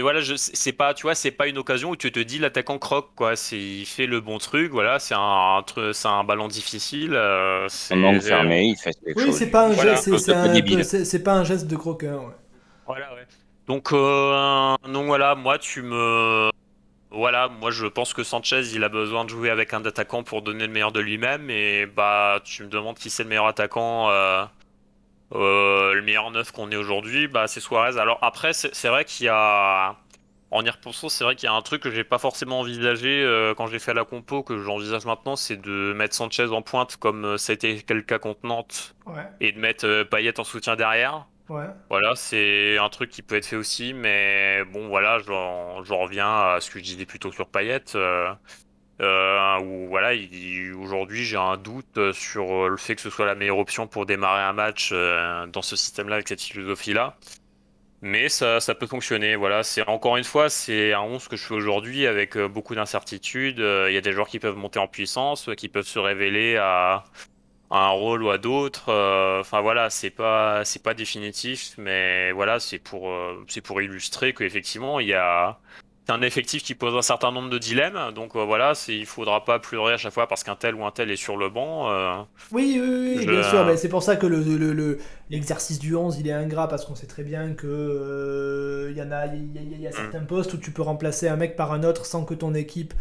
Voilà, 0.02 0.20
c'est 0.36 0.72
pas, 0.72 0.92
tu 0.92 1.02
vois, 1.02 1.14
c'est 1.14 1.30
pas 1.30 1.46
une 1.46 1.56
occasion 1.56 1.90
où 1.90 1.96
tu 1.96 2.12
te 2.12 2.20
dis 2.20 2.38
l'attaquant 2.38 2.78
croque, 2.78 3.10
quoi. 3.16 3.34
C'est, 3.34 3.58
il 3.58 3.86
fait 3.86 4.06
le 4.06 4.20
bon 4.20 4.38
truc, 4.38 4.72
voilà. 4.72 4.98
C'est 4.98 5.14
un, 5.16 5.64
c'est 5.92 6.08
un 6.08 6.22
ballon 6.22 6.48
difficile. 6.48 7.14
Euh, 7.14 7.66
c'est 7.68 7.94
un 7.94 8.20
fermé, 8.20 8.64
il 8.64 8.76
fait 8.76 8.92
quelque 8.92 9.18
oui, 9.18 9.32
c'est 9.32 9.50
pas 9.50 9.68
un 9.68 9.72
geste, 9.72 10.16
c'est 11.04 11.22
pas 11.22 11.32
un 11.32 11.44
geste 11.44 11.66
de 11.66 11.76
croqueur. 11.76 12.24
Ouais. 12.24 12.34
Voilà, 12.86 13.14
ouais. 13.14 13.26
Donc, 13.66 13.92
euh, 13.92 14.74
donc 14.92 15.06
voilà, 15.06 15.34
moi 15.34 15.56
tu 15.56 15.80
me, 15.82 16.50
voilà, 17.10 17.48
moi 17.48 17.70
je 17.70 17.86
pense 17.86 18.14
que 18.14 18.22
Sanchez 18.22 18.72
il 18.72 18.84
a 18.84 18.88
besoin 18.88 19.24
de 19.24 19.30
jouer 19.30 19.50
avec 19.50 19.74
un 19.74 19.84
attaquant 19.84 20.22
pour 20.22 20.42
donner 20.42 20.66
le 20.66 20.72
meilleur 20.72 20.92
de 20.92 21.00
lui-même 21.00 21.50
et 21.50 21.86
bah 21.86 22.40
tu 22.44 22.62
me 22.62 22.68
demandes 22.68 22.96
qui 22.96 23.10
c'est 23.10 23.24
le 23.24 23.28
meilleur 23.28 23.46
attaquant. 23.46 24.10
Euh, 24.10 24.44
euh, 25.32 25.94
le 25.94 26.02
meilleur 26.02 26.30
neuf 26.30 26.50
qu'on 26.50 26.70
ait 26.70 26.76
aujourd'hui, 26.76 27.28
bah, 27.28 27.46
c'est 27.46 27.60
Suarez. 27.60 27.98
Alors 27.98 28.18
après, 28.22 28.52
c'est 28.52 28.88
vrai 28.88 29.04
qu'il 29.04 29.26
y 29.26 29.28
a, 29.28 29.96
en 30.50 30.64
y 30.64 30.70
repensant, 30.70 31.08
c'est 31.08 31.22
vrai 31.22 31.36
qu'il 31.36 31.46
y 31.46 31.50
a 31.50 31.54
un 31.54 31.62
truc 31.62 31.82
que 31.82 31.90
j'ai 31.90 32.02
pas 32.02 32.18
forcément 32.18 32.60
envisagé 32.60 33.22
euh, 33.22 33.54
quand 33.54 33.68
j'ai 33.68 33.78
fait 33.78 33.94
la 33.94 34.04
compo, 34.04 34.42
que 34.42 34.58
j'envisage 34.58 35.04
maintenant, 35.04 35.36
c'est 35.36 35.56
de 35.56 35.92
mettre 35.92 36.14
Sanchez 36.16 36.48
en 36.48 36.62
pointe 36.62 36.96
comme 36.96 37.38
ça 37.38 37.52
a 37.52 37.54
été 37.54 37.84
le 37.88 38.02
cas 38.02 38.18
contre 38.18 38.40
Nantes, 38.44 38.96
et 39.40 39.52
de 39.52 39.58
mettre 39.60 40.02
Payet 40.04 40.38
en 40.40 40.44
soutien 40.44 40.74
derrière. 40.74 41.26
Voilà, 41.88 42.14
c'est 42.14 42.78
un 42.78 42.88
truc 42.88 43.10
qui 43.10 43.22
peut 43.22 43.36
être 43.36 43.46
fait 43.46 43.56
aussi, 43.56 43.92
mais 43.92 44.62
bon, 44.72 44.88
voilà, 44.88 45.18
j'en 45.18 45.98
reviens 45.98 46.54
à 46.54 46.58
ce 46.60 46.70
que 46.70 46.78
je 46.78 46.84
disais 46.84 47.06
plutôt 47.06 47.32
sur 47.32 47.48
Payet. 47.48 47.84
Euh, 49.00 49.58
où 49.60 49.88
voilà, 49.88 50.12
aujourd'hui 50.78 51.24
j'ai 51.24 51.38
un 51.38 51.56
doute 51.56 52.12
sur 52.12 52.68
le 52.68 52.76
fait 52.76 52.94
que 52.96 53.00
ce 53.00 53.08
soit 53.08 53.24
la 53.24 53.34
meilleure 53.34 53.56
option 53.56 53.86
pour 53.86 54.04
démarrer 54.04 54.42
un 54.42 54.52
match 54.52 54.90
euh, 54.92 55.46
dans 55.46 55.62
ce 55.62 55.74
système-là 55.74 56.16
avec 56.16 56.28
cette 56.28 56.42
philosophie-là. 56.42 57.16
Mais 58.02 58.28
ça, 58.28 58.60
ça, 58.60 58.74
peut 58.74 58.86
fonctionner. 58.86 59.36
Voilà, 59.36 59.62
c'est 59.62 59.86
encore 59.88 60.16
une 60.16 60.24
fois, 60.24 60.48
c'est 60.48 60.92
un 60.94 61.02
11 61.02 61.28
que 61.28 61.36
je 61.36 61.44
fais 61.44 61.54
aujourd'hui 61.54 62.06
avec 62.06 62.36
euh, 62.36 62.48
beaucoup 62.48 62.74
d'incertitudes. 62.74 63.58
Il 63.58 63.92
y 63.92 63.96
a 63.96 64.00
des 64.00 64.12
joueurs 64.12 64.28
qui 64.28 64.38
peuvent 64.38 64.56
monter 64.56 64.78
en 64.78 64.88
puissance, 64.88 65.50
qui 65.56 65.68
peuvent 65.68 65.86
se 65.86 65.98
révéler 65.98 66.56
à, 66.56 67.04
à 67.70 67.86
un 67.86 67.90
rôle 67.90 68.22
ou 68.22 68.30
à 68.30 68.38
d'autres. 68.38 68.90
Enfin 69.40 69.60
voilà, 69.60 69.90
c'est 69.90 70.10
pas 70.10 70.64
c'est 70.64 70.82
pas 70.82 70.94
définitif, 70.94 71.74
mais 71.78 72.32
voilà, 72.32 72.60
c'est 72.60 72.78
pour 72.78 73.12
c'est 73.48 73.60
pour 73.60 73.80
illustrer 73.82 74.34
qu'effectivement 74.34 75.00
il 75.00 75.08
y 75.08 75.14
a 75.14 75.58
un 76.10 76.22
effectif 76.22 76.62
qui 76.62 76.74
pose 76.74 76.94
un 76.96 77.02
certain 77.02 77.32
nombre 77.32 77.50
de 77.50 77.58
dilemmes. 77.58 78.12
Donc 78.14 78.36
euh, 78.36 78.44
voilà, 78.44 78.72
il 78.88 79.06
faudra 79.06 79.44
pas 79.44 79.58
pleurer 79.58 79.94
à 79.94 79.96
chaque 79.96 80.12
fois 80.12 80.26
parce 80.26 80.44
qu'un 80.44 80.56
tel 80.56 80.74
ou 80.74 80.84
un 80.84 80.90
tel 80.90 81.10
est 81.10 81.16
sur 81.16 81.36
le 81.36 81.48
banc. 81.48 81.90
Euh. 81.90 82.22
oui, 82.52 82.80
oui, 82.80 83.26
bien 83.26 83.42
sûr. 83.42 83.64
Mais 83.64 83.76
c'est 83.76 83.88
pour 83.88 84.02
ça 84.02 84.16
que 84.16 84.26
le, 84.26 84.98
l'exercice 85.30 85.78
du 85.78 85.94
11, 85.94 86.18
il 86.18 86.28
est 86.28 86.32
ingrat 86.32 86.68
parce 86.68 86.84
qu'on 86.84 86.94
sait 86.94 87.06
très 87.06 87.22
bien 87.22 87.54
que 87.54 88.90
il 88.90 88.98
euh, 88.98 89.02
y 89.02 89.02
en 89.02 89.12
a, 89.12 89.26
il 89.26 89.80
y, 89.80 89.86
a, 89.86 89.90
mm. 89.90 89.92
certains 89.92 90.24
postes 90.24 90.54
où 90.54 90.58
tu 90.58 90.70
peux 90.70 90.82
remplacer 90.82 91.28
un 91.28 91.36
mec 91.36 91.56
par 91.56 91.72
un 91.72 91.84
autre 91.84 92.04
sans 92.04 92.24
que 92.24 92.34
ton 92.34 92.54
équipe 92.54 92.94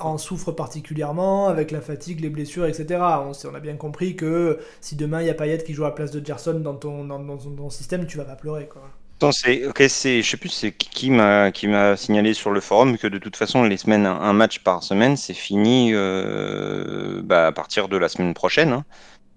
en 0.00 0.18
souffre 0.18 0.52
particulièrement 0.52 1.48
avec 1.48 1.70
la 1.70 1.80
fatigue, 1.80 2.20
les 2.20 2.30
blessures, 2.30 2.66
etc. 2.66 3.00
On, 3.00 3.32
on 3.32 3.54
a 3.54 3.60
bien 3.60 3.76
compris 3.76 4.16
que 4.16 4.58
si 4.80 4.96
demain 4.96 5.20
il 5.20 5.26
y 5.26 5.30
a 5.30 5.34
Payet 5.34 5.62
qui 5.64 5.74
joue 5.74 5.84
à 5.84 5.88
la 5.88 5.94
place 5.94 6.10
de 6.10 6.24
Gerson 6.24 6.60
dans 6.60 6.74
ton, 6.74 7.04
dans, 7.04 7.18
dans 7.18 7.36
ton 7.36 7.70
système, 7.70 8.06
tu 8.06 8.16
vas 8.16 8.24
pas 8.24 8.36
pleurer. 8.36 8.68
Quoi 8.68 8.82
c'est, 9.30 9.66
ok, 9.66 9.84
c'est, 9.88 10.22
je 10.22 10.30
sais 10.30 10.36
plus 10.36 10.48
c'est 10.48 10.72
qui 10.72 11.10
m'a 11.10 11.52
qui 11.52 11.68
m'a 11.68 11.96
signalé 11.96 12.34
sur 12.34 12.50
le 12.50 12.60
forum 12.60 12.98
que 12.98 13.06
de 13.06 13.18
toute 13.18 13.36
façon 13.36 13.62
les 13.62 13.76
semaines 13.76 14.06
un 14.06 14.32
match 14.32 14.58
par 14.58 14.82
semaine 14.82 15.16
c'est 15.16 15.34
fini 15.34 15.90
euh, 15.92 17.20
bah, 17.22 17.46
à 17.46 17.52
partir 17.52 17.88
de 17.88 17.96
la 17.96 18.08
semaine 18.08 18.34
prochaine. 18.34 18.72
Hein. 18.72 18.84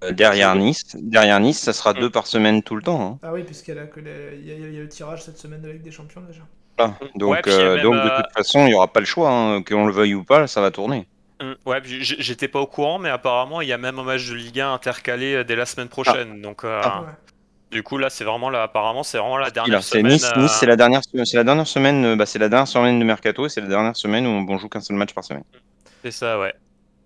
Euh, 0.03 0.11
derrière 0.11 0.55
Nice, 0.55 0.95
derrière 0.99 1.39
Nice, 1.39 1.59
ça 1.59 1.71
sera 1.71 1.93
deux 1.93 2.09
par 2.09 2.27
semaine 2.27 2.63
tout 2.63 2.75
le 2.75 2.81
temps. 2.81 3.01
Hein. 3.01 3.19
Ah 3.21 3.31
oui, 3.31 3.43
puisqu'il 3.43 3.75
y, 3.75 4.49
y, 4.49 4.51
a 4.51 4.81
le 4.81 4.89
tirage 4.89 5.23
cette 5.23 5.37
semaine 5.37 5.61
de 5.61 5.69
Ligue 5.69 5.83
des 5.83 5.91
Champions 5.91 6.21
déjà. 6.21 6.41
Ah, 6.77 6.93
donc, 7.15 7.47
euh, 7.47 7.81
donc 7.81 7.95
de 7.95 8.21
toute 8.21 8.33
façon, 8.33 8.65
il 8.65 8.69
n'y 8.69 8.73
aura 8.73 8.87
pas 8.87 8.99
le 8.99 9.05
choix, 9.05 9.29
hein, 9.29 9.63
qu'on 9.63 9.85
le 9.85 9.93
veuille 9.93 10.13
ou 10.13 10.23
pas, 10.23 10.47
ça 10.47 10.61
va 10.61 10.71
tourner. 10.71 11.07
Hum, 11.41 11.55
ouais, 11.65 11.81
j'étais 11.83 12.47
pas 12.47 12.59
au 12.59 12.67
courant, 12.67 12.97
mais 12.97 13.09
apparemment 13.09 13.59
il 13.61 13.67
y 13.67 13.73
a 13.73 13.77
même 13.77 13.99
un 13.99 14.03
match 14.03 14.27
de 14.29 14.35
Ligue 14.35 14.61
1 14.61 14.73
intercalé 14.73 15.43
dès 15.43 15.55
la 15.55 15.65
semaine 15.65 15.89
prochaine. 15.89 16.41
Donc, 16.41 16.63
ah. 16.63 17.05
Du 17.75 17.83
coup, 17.83 17.97
là, 17.97 18.09
c'est 18.09 18.23
vraiment 18.23 18.49
là, 18.49 18.63
apparemment, 18.63 19.03
c'est 19.03 19.17
vraiment 19.17 19.37
la 19.37 19.51
dernière 19.51 19.83
semaine. 19.83 20.13
Nice, 20.13 20.31
nice 20.37 20.51
c'est 20.51 20.65
la 20.65 20.77
dernière, 20.77 21.01
c'est 21.03 21.35
la 21.35 21.43
dernière 21.43 21.67
semaine, 21.67 22.05
euh, 22.05 22.15
bah, 22.15 22.25
c'est 22.25 22.39
la 22.39 22.47
dernière 22.47 22.67
semaine 22.67 22.99
de 22.99 23.03
mercato 23.03 23.45
et 23.45 23.49
c'est 23.49 23.59
la 23.59 23.67
dernière 23.67 23.97
semaine 23.97 24.25
où 24.25 24.29
on 24.29 24.57
joue 24.57 24.69
qu'un 24.69 24.79
seul 24.79 24.95
match 24.95 25.13
par 25.13 25.25
semaine. 25.25 25.43
C'est 26.01 26.11
ça, 26.11 26.39
ouais. 26.39 26.53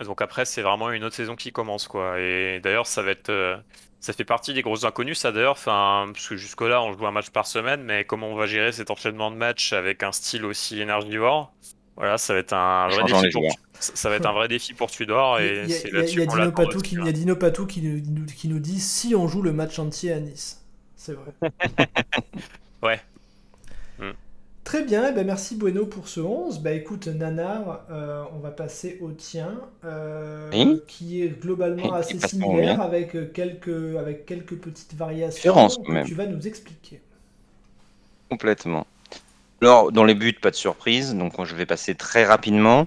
Donc 0.05 0.21
après, 0.21 0.45
c'est 0.45 0.61
vraiment 0.61 0.91
une 0.91 1.03
autre 1.03 1.15
saison 1.15 1.35
qui 1.35 1.51
commence, 1.51 1.87
quoi. 1.87 2.19
Et 2.19 2.59
d'ailleurs, 2.61 2.85
ça 2.85 3.01
va 3.01 3.09
être, 3.09 3.29
euh, 3.29 3.57
ça 3.99 4.13
fait 4.13 4.25
partie 4.25 4.53
des 4.53 4.61
grosses 4.61 4.83
inconnues, 4.83 5.15
ça 5.15 5.31
d'ailleurs. 5.31 5.53
Enfin, 5.53 6.09
parce 6.13 6.27
que 6.27 6.35
jusque 6.35 6.61
là, 6.61 6.81
on 6.81 6.93
joue 6.93 7.05
un 7.05 7.11
match 7.11 7.29
par 7.29 7.47
semaine, 7.47 7.83
mais 7.83 8.05
comment 8.05 8.29
on 8.29 8.35
va 8.35 8.45
gérer 8.45 8.71
cet 8.71 8.91
enchaînement 8.91 9.31
de 9.31 9.35
matchs 9.35 9.73
avec 9.73 10.03
un 10.03 10.11
style 10.11 10.45
aussi 10.45 10.81
énergivore? 10.81 11.53
Voilà, 11.97 12.17
ça 12.17 12.33
va 12.33 12.39
être 12.39 12.53
un 12.53 12.87
vrai 12.87 13.03
défi. 13.03 13.29
Pour... 13.31 13.43
Ça 13.73 14.09
va 14.09 14.15
être 14.15 14.25
un 14.25 14.31
vrai 14.31 14.47
défi 14.47 14.73
pour 14.73 14.89
Tudor 14.89 15.39
et 15.39 15.67
c'est 15.67 15.91
là-dessus 15.91 16.25
qu'on 16.25 16.35
l'a. 16.35 16.51
Il 16.91 17.05
y 17.05 17.09
a 17.09 17.11
Dino 17.11 17.35
Patou 17.35 17.65
qui 17.65 17.81
nous, 17.81 18.25
qui 18.25 18.47
nous 18.47 18.59
dit 18.59 18.79
si 18.79 19.15
on 19.15 19.27
joue 19.27 19.41
le 19.41 19.51
match 19.51 19.79
entier 19.79 20.13
à 20.13 20.19
Nice 20.19 20.59
c'est 20.99 21.13
vrai. 21.13 21.31
ouais. 22.83 22.99
Très 24.69 24.83
bien, 24.83 25.07
eh 25.09 25.11
ben 25.13 25.25
merci 25.25 25.55
Bueno 25.55 25.87
pour 25.87 26.07
ce 26.07 26.19
11. 26.19 26.59
Bah 26.59 26.73
écoute, 26.73 27.07
Nanar, 27.07 27.85
euh, 27.89 28.23
on 28.35 28.37
va 28.37 28.51
passer 28.51 28.99
au 29.01 29.09
tien, 29.09 29.59
euh, 29.83 30.77
qui 30.85 31.23
est 31.23 31.29
globalement 31.41 31.91
assez 31.93 32.19
similaire 32.19 32.79
avec 32.79 33.33
quelques, 33.33 33.97
avec 33.97 34.27
quelques 34.27 34.55
petites 34.57 34.93
variations 34.93 35.69
que 35.69 36.05
tu 36.05 36.13
vas 36.13 36.27
nous 36.27 36.47
expliquer. 36.47 37.01
Complètement. 38.29 38.85
Alors, 39.63 39.91
dans 39.91 40.03
les 40.03 40.13
buts, 40.13 40.37
pas 40.39 40.51
de 40.51 40.55
surprise, 40.55 41.15
donc 41.15 41.43
je 41.43 41.55
vais 41.55 41.65
passer 41.65 41.95
très 41.95 42.23
rapidement. 42.23 42.85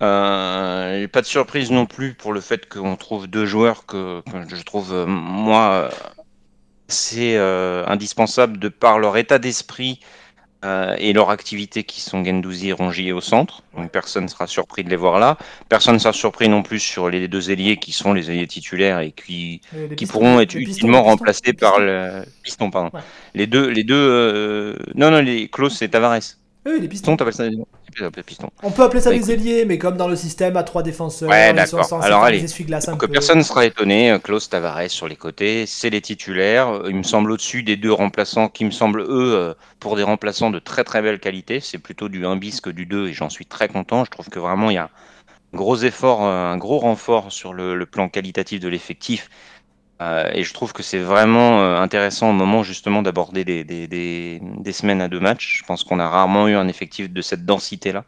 Euh, 0.00 1.08
pas 1.08 1.20
de 1.20 1.26
surprise 1.26 1.72
non 1.72 1.86
plus 1.86 2.14
pour 2.14 2.32
le 2.32 2.40
fait 2.40 2.68
qu'on 2.68 2.94
trouve 2.94 3.26
deux 3.26 3.44
joueurs 3.44 3.86
que, 3.86 4.20
que 4.20 4.54
je 4.54 4.62
trouve, 4.62 5.04
moi, 5.08 5.90
c'est 6.88 7.36
euh, 7.36 7.84
indispensable 7.86 8.58
de 8.58 8.68
par 8.68 8.98
leur 8.98 9.16
état 9.16 9.38
d'esprit 9.38 10.00
euh, 10.64 10.96
et 10.98 11.12
leur 11.12 11.30
activité 11.30 11.84
qui 11.84 12.00
sont 12.00 12.24
Gendouzi 12.24 12.70
et 12.70 12.72
Rongier 12.72 13.12
au 13.12 13.20
centre. 13.20 13.62
Donc 13.76 13.90
personne 13.90 14.24
ne 14.24 14.28
sera 14.28 14.46
surpris 14.48 14.82
de 14.82 14.90
les 14.90 14.96
voir 14.96 15.20
là. 15.20 15.38
Personne 15.68 15.94
ne 15.94 15.98
sera 15.98 16.12
surpris 16.12 16.48
non 16.48 16.62
plus 16.62 16.80
sur 16.80 17.08
les 17.08 17.28
deux 17.28 17.50
ailiers 17.50 17.76
qui 17.76 17.92
sont 17.92 18.12
les 18.12 18.30
ailiers 18.30 18.48
titulaires 18.48 18.98
et 18.98 19.12
qui, 19.12 19.60
qui 19.96 20.06
pourront 20.06 20.40
être 20.40 20.56
utilement 20.56 21.04
remplacés 21.04 21.52
par 21.52 21.78
le 21.78 22.24
piston. 22.42 22.70
Pardon. 22.70 22.90
Les 23.34 23.46
deux, 23.46 23.68
les 23.68 23.84
deux 23.84 23.94
euh... 23.94 24.76
non 24.96 25.12
non 25.12 25.20
les 25.20 25.48
Klaus 25.48 25.80
et 25.80 25.88
Tavares. 25.88 26.18
Oui, 26.68 26.80
les 26.80 26.88
pistons. 26.88 27.16
ça 27.32 27.44
On 28.62 28.70
peut 28.70 28.82
appeler 28.82 29.00
ça 29.00 29.10
des 29.10 29.32
ailiers, 29.32 29.64
mais 29.64 29.78
comme 29.78 29.96
dans 29.96 30.08
le 30.08 30.16
système 30.16 30.56
à 30.56 30.62
trois 30.62 30.82
défenseurs, 30.82 31.30
ouais, 31.30 31.54
d'accord. 31.54 31.86
Alors 32.02 32.24
allez, 32.24 32.44
que 32.44 33.06
personne 33.06 33.38
ne 33.38 33.42
sera 33.42 33.64
étonné, 33.64 34.10
euh, 34.10 34.18
Klaus 34.18 34.50
Tavares 34.50 34.90
sur 34.90 35.08
les 35.08 35.16
côtés, 35.16 35.64
c'est 35.66 35.88
les 35.88 36.02
titulaires. 36.02 36.82
Il 36.88 36.96
me 36.96 37.02
semble 37.02 37.30
au-dessus 37.32 37.62
des 37.62 37.76
deux 37.76 37.92
remplaçants, 37.92 38.48
qui 38.48 38.66
me 38.66 38.70
semblent 38.70 39.00
eux 39.00 39.34
euh, 39.34 39.54
pour 39.80 39.96
des 39.96 40.02
remplaçants 40.02 40.50
de 40.50 40.58
très 40.58 40.84
très 40.84 41.00
belle 41.00 41.20
qualité. 41.20 41.60
C'est 41.60 41.78
plutôt 41.78 42.08
du 42.10 42.26
1 42.26 42.36
bis 42.36 42.60
que 42.60 42.70
du 42.70 42.84
2 42.84 43.08
et 43.08 43.12
j'en 43.14 43.30
suis 43.30 43.46
très 43.46 43.68
content. 43.68 44.04
Je 44.04 44.10
trouve 44.10 44.28
que 44.28 44.38
vraiment 44.38 44.70
il 44.70 44.74
y 44.74 44.78
a 44.78 44.90
un 45.54 45.56
gros 45.56 45.76
effort, 45.76 46.26
euh, 46.26 46.52
un 46.52 46.58
gros 46.58 46.78
renfort 46.78 47.32
sur 47.32 47.54
le 47.54 47.86
plan 47.86 48.10
qualitatif 48.10 48.60
de 48.60 48.68
l'effectif 48.68 49.30
euh, 50.00 50.30
et 50.32 50.44
je 50.44 50.54
trouve 50.54 50.72
que 50.72 50.82
c'est 50.82 50.98
vraiment 50.98 51.60
euh, 51.60 51.80
intéressant 51.80 52.30
au 52.30 52.32
moment 52.32 52.62
justement 52.62 53.02
d'aborder 53.02 53.44
des, 53.44 53.64
des, 53.64 53.86
des, 53.88 54.40
des, 54.40 54.72
semaines 54.72 55.00
à 55.00 55.08
deux 55.08 55.20
matchs. 55.20 55.58
Je 55.58 55.64
pense 55.64 55.82
qu'on 55.84 55.98
a 55.98 56.08
rarement 56.08 56.46
eu 56.48 56.54
un 56.54 56.68
effectif 56.68 57.10
de 57.10 57.20
cette 57.20 57.44
densité-là. 57.44 58.04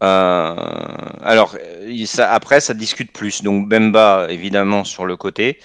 alors, 0.00 1.56
ça, 2.06 2.32
après, 2.32 2.60
ça 2.60 2.74
discute 2.74 3.12
plus. 3.12 3.42
Donc, 3.42 3.68
Bemba, 3.68 4.26
évidemment, 4.30 4.84
sur 4.84 5.04
le 5.06 5.16
côté. 5.16 5.58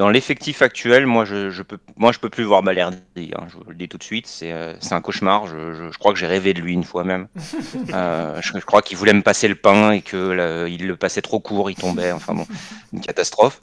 Dans 0.00 0.08
l'effectif 0.08 0.62
actuel, 0.62 1.04
moi 1.04 1.26
je, 1.26 1.50
je 1.50 1.62
peux, 1.62 1.76
moi 1.98 2.10
je 2.10 2.18
peux 2.18 2.30
plus 2.30 2.44
voir 2.44 2.62
Balerdi. 2.62 2.96
Hein, 3.18 3.44
je 3.50 3.56
vous 3.58 3.64
le 3.68 3.74
dis 3.74 3.86
tout 3.86 3.98
de 3.98 4.02
suite, 4.02 4.26
c'est 4.26 4.50
euh, 4.50 4.72
un 4.92 5.00
cauchemar. 5.02 5.46
Je, 5.46 5.90
je, 5.92 5.98
crois 5.98 6.14
que 6.14 6.18
j'ai 6.18 6.26
rêvé 6.26 6.54
de 6.54 6.60
lui 6.62 6.72
une 6.72 6.84
fois 6.84 7.04
même. 7.04 7.28
euh, 7.92 8.40
je, 8.40 8.58
crois 8.60 8.80
qu'il 8.80 8.96
voulait 8.96 9.12
me 9.12 9.20
passer 9.20 9.46
le 9.46 9.56
pain 9.56 9.90
et 9.90 10.00
que 10.00 10.66
il 10.70 10.86
le 10.86 10.96
passait 10.96 11.20
trop 11.20 11.38
court, 11.38 11.70
il 11.70 11.74
tombait. 11.74 12.12
Enfin 12.12 12.32
bon, 12.32 12.46
une 12.94 13.02
catastrophe. 13.02 13.60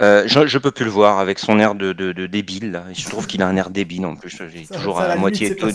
Euh, 0.00 0.22
je, 0.28 0.46
je 0.46 0.58
peux 0.58 0.70
plus 0.70 0.84
le 0.84 0.92
voir 0.92 1.18
avec 1.18 1.40
son 1.40 1.58
air 1.58 1.74
de, 1.74 1.92
de, 1.92 2.12
de 2.12 2.26
débile. 2.28 2.70
Là. 2.70 2.84
Je 2.92 3.08
trouve 3.08 3.26
qu'il 3.26 3.42
a 3.42 3.48
un 3.48 3.56
air 3.56 3.68
débile 3.68 4.06
en 4.06 4.14
plus. 4.14 4.40
J'ai 4.54 4.66
toujours 4.72 5.00
à, 5.00 5.16
moitié 5.16 5.50
étonné, 5.50 5.74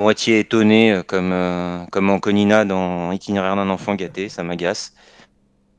moitié 0.00 0.40
étonné 0.40 1.00
comme 1.06 1.86
comme 1.92 2.10
Anconina 2.10 2.64
dans 2.64 3.12
Itinéraire 3.12 3.54
d'un 3.54 3.70
enfant 3.70 3.94
gâté. 3.94 4.28
Ça 4.28 4.42
m'agace. 4.42 4.94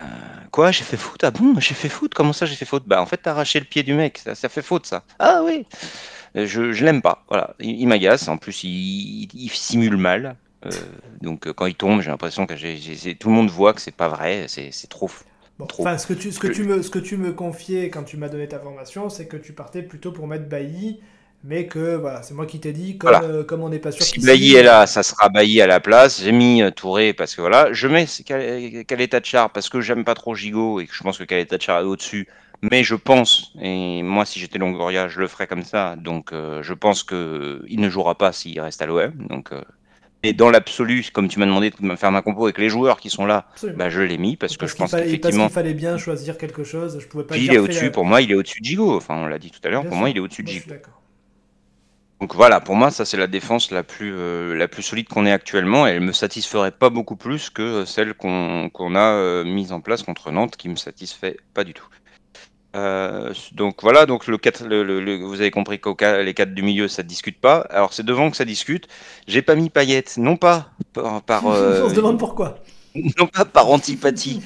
Euh, 0.01 0.05
quoi, 0.51 0.71
j'ai 0.71 0.83
fait 0.83 0.97
faute 0.97 1.23
Ah 1.23 1.31
bon, 1.31 1.59
j'ai 1.59 1.73
fait 1.73 1.89
faute 1.89 2.13
Comment 2.13 2.33
ça, 2.33 2.45
j'ai 2.45 2.55
fait 2.55 2.65
faute 2.65 2.83
Bah, 2.87 3.01
en 3.01 3.05
fait, 3.05 3.17
t'as 3.17 3.31
arraché 3.31 3.59
le 3.59 3.65
pied 3.65 3.83
du 3.83 3.93
mec, 3.93 4.17
ça, 4.17 4.35
ça 4.35 4.49
fait 4.49 4.61
faute, 4.61 4.85
ça. 4.85 5.03
Ah 5.19 5.41
oui 5.43 5.65
euh, 6.35 6.45
Je, 6.45 6.71
je 6.71 6.85
l'aime 6.85 7.01
pas, 7.01 7.23
voilà. 7.29 7.55
Il, 7.59 7.87
m'agace, 7.87 8.27
en 8.27 8.37
plus, 8.37 8.63
il, 8.63 9.29
il, 9.33 9.49
simule 9.49 9.97
mal. 9.97 10.35
Euh, 10.65 10.69
donc, 11.21 11.51
quand 11.53 11.65
il 11.65 11.75
tombe, 11.75 12.01
j'ai 12.01 12.11
l'impression 12.11 12.45
que 12.45 12.55
j'ai, 12.55 13.15
tout 13.15 13.29
le 13.29 13.35
monde 13.35 13.49
voit 13.49 13.73
que 13.73 13.81
c'est 13.81 13.95
pas 13.95 14.09
vrai, 14.09 14.45
c'est, 14.47 14.71
trop. 14.89 15.09
Bon, 15.59 15.67
Enfin, 15.79 15.97
ce 15.97 16.07
que, 16.07 16.13
tu, 16.13 16.31
ce, 16.31 16.39
que 16.39 16.47
tu 16.47 16.63
me, 16.63 16.81
ce 16.81 16.89
que 16.89 16.99
tu 16.99 17.17
me 17.17 17.33
confiais 17.33 17.89
quand 17.89 18.03
tu 18.03 18.17
m'as 18.17 18.29
donné 18.29 18.47
ta 18.47 18.59
formation, 18.59 19.09
c'est 19.09 19.27
que 19.27 19.37
tu 19.37 19.53
partais 19.53 19.83
plutôt 19.83 20.11
pour 20.11 20.27
mettre 20.27 20.47
Bailly 20.47 20.99
mais 21.43 21.65
que 21.65 21.95
voilà, 21.95 22.21
c'est 22.21 22.33
moi 22.33 22.45
qui 22.45 22.59
t'ai 22.59 22.71
dit, 22.71 22.97
comme, 22.97 23.15
euh, 23.23 23.43
comme 23.43 23.63
on 23.63 23.69
n'est 23.69 23.79
pas 23.79 23.91
sûr. 23.91 24.03
Si 24.03 24.19
Bailly 24.19 24.55
est 24.55 24.63
là, 24.63 24.85
ça 24.85 25.03
sera 25.03 25.29
Bailly 25.29 25.61
à 25.61 25.67
la 25.67 25.79
place. 25.79 26.21
J'ai 26.21 26.31
mis 26.31 26.61
euh, 26.61 26.71
Touré 26.71 27.13
parce 27.13 27.35
que 27.35 27.41
voilà, 27.41 27.73
je 27.73 27.87
mets 27.87 28.05
de 28.05 29.21
Char 29.23 29.51
parce 29.51 29.69
que 29.69 29.81
j'aime 29.81 30.03
pas 30.03 30.13
trop 30.13 30.35
Gigot 30.35 30.79
et 30.79 30.87
que 30.87 30.93
je 30.93 31.03
pense 31.03 31.17
que 31.17 31.23
de 31.23 31.61
Char 31.61 31.79
est 31.79 31.83
au-dessus. 31.83 32.27
Mais 32.61 32.83
je 32.83 32.93
pense, 32.93 33.53
et 33.59 34.03
moi 34.03 34.23
si 34.23 34.39
j'étais 34.39 34.59
Longoria, 34.59 35.07
je 35.07 35.19
le 35.19 35.27
ferais 35.27 35.47
comme 35.47 35.63
ça. 35.63 35.95
Donc 35.95 36.31
euh, 36.31 36.61
je 36.61 36.73
pense 36.75 37.01
que 37.01 37.63
il 37.67 37.79
ne 37.79 37.89
jouera 37.89 38.15
pas 38.15 38.31
s'il 38.31 38.59
reste 38.61 38.83
à 38.83 38.85
l'OM. 38.85 39.11
Donc 39.29 39.51
et 40.23 40.33
dans 40.33 40.51
l'absolu, 40.51 41.03
comme 41.11 41.27
tu 41.27 41.39
m'as 41.39 41.47
demandé 41.47 41.71
de 41.71 41.95
faire 41.95 42.11
ma 42.11 42.21
compo 42.21 42.43
avec 42.43 42.59
les 42.59 42.69
joueurs 42.69 42.99
qui 42.99 43.09
sont 43.09 43.25
là, 43.25 43.47
bah, 43.75 43.89
je 43.89 44.01
l'ai 44.01 44.19
mis 44.19 44.35
parce, 44.35 44.55
que 44.55 44.67
je 44.67 44.75
pense 44.75 44.91
qu'effectivement. 44.91 45.45
Parce 45.45 45.53
qu'il 45.53 45.53
fallait 45.53 45.73
bien 45.73 45.97
choisir 45.97 46.37
quelque 46.37 46.63
chose. 46.63 46.99
Je 46.99 47.07
pouvais 47.07 47.23
pas. 47.23 47.37
il 47.37 47.51
est 47.51 47.57
au-dessus. 47.57 47.89
Pour 47.89 48.05
moi, 48.05 48.21
il 48.21 48.31
est 48.31 48.35
au-dessus 48.35 48.59
de 48.59 48.65
Gigot. 48.65 48.95
Enfin, 48.95 49.15
on 49.15 49.25
l'a 49.25 49.39
dit 49.39 49.49
tout 49.49 49.59
à 49.63 49.69
l'heure. 49.69 49.83
Pour 49.83 49.95
moi, 49.95 50.09
il 50.11 50.17
est 50.17 50.19
au-dessus 50.19 50.43
de 50.43 50.47
Gigot. 50.47 50.75
Donc 52.21 52.35
voilà, 52.35 52.59
pour 52.59 52.75
moi, 52.75 52.91
ça 52.91 53.03
c'est 53.03 53.17
la 53.17 53.25
défense 53.25 53.71
la 53.71 53.81
plus, 53.81 54.13
euh, 54.15 54.53
la 54.53 54.67
plus 54.67 54.83
solide 54.83 55.07
qu'on 55.07 55.25
ait 55.25 55.31
actuellement 55.31 55.87
et 55.87 55.91
elle 55.91 56.01
me 56.01 56.11
satisferait 56.11 56.69
pas 56.69 56.91
beaucoup 56.91 57.15
plus 57.15 57.49
que 57.49 57.83
celle 57.83 58.13
qu'on 58.13 58.69
a 58.95 58.99
euh, 58.99 59.43
mise 59.43 59.71
en 59.71 59.81
place 59.81 60.03
contre 60.03 60.31
Nantes 60.31 60.55
qui 60.55 60.69
me 60.69 60.75
satisfait 60.75 61.37
pas 61.55 61.63
du 61.63 61.73
tout. 61.73 61.87
Euh, 62.75 63.33
donc 63.53 63.81
voilà, 63.81 64.05
donc 64.05 64.27
le 64.27 64.37
4, 64.37 64.67
le, 64.67 65.25
vous 65.25 65.41
avez 65.41 65.49
compris 65.49 65.79
que 65.79 66.21
les 66.21 66.33
4 66.35 66.53
du 66.53 66.61
milieu 66.61 66.87
ça 66.87 67.01
discute 67.01 67.41
pas. 67.41 67.61
Alors 67.71 67.91
c'est 67.91 68.05
devant 68.05 68.29
que 68.29 68.37
ça 68.37 68.45
discute. 68.45 68.87
J'ai 69.27 69.41
pas 69.41 69.55
mis 69.55 69.71
Payette, 69.71 70.17
non 70.17 70.37
pas 70.37 70.69
par. 71.25 71.45
On 71.45 71.89
se 71.89 71.95
demande 71.95 72.19
pourquoi. 72.19 72.59
Non 72.93 73.25
pas 73.25 73.45
par 73.45 73.69
antipathie, 73.71 74.41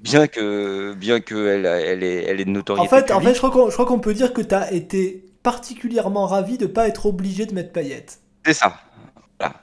bien 0.00 0.26
que 0.26 0.94
bien 0.94 1.20
que 1.20 1.48
elle, 1.48 1.66
elle, 1.66 2.02
est, 2.02 2.24
elle 2.24 2.40
est 2.40 2.44
de 2.44 2.50
notoriété. 2.50 2.86
En 2.86 2.98
fait, 2.98 3.12
en 3.12 3.20
fait 3.20 3.34
je 3.34 3.38
crois 3.38 3.84
qu'on 3.84 3.98
peut 3.98 4.14
dire 4.14 4.32
que 4.32 4.40
tu 4.40 4.54
as 4.54 4.72
été 4.72 5.29
particulièrement 5.42 6.26
ravi 6.26 6.58
de 6.58 6.66
ne 6.66 6.70
pas 6.70 6.88
être 6.88 7.06
obligé 7.06 7.46
de 7.46 7.54
mettre 7.54 7.72
paillettes. 7.72 8.20
C'est 8.44 8.54
ça. 8.54 8.74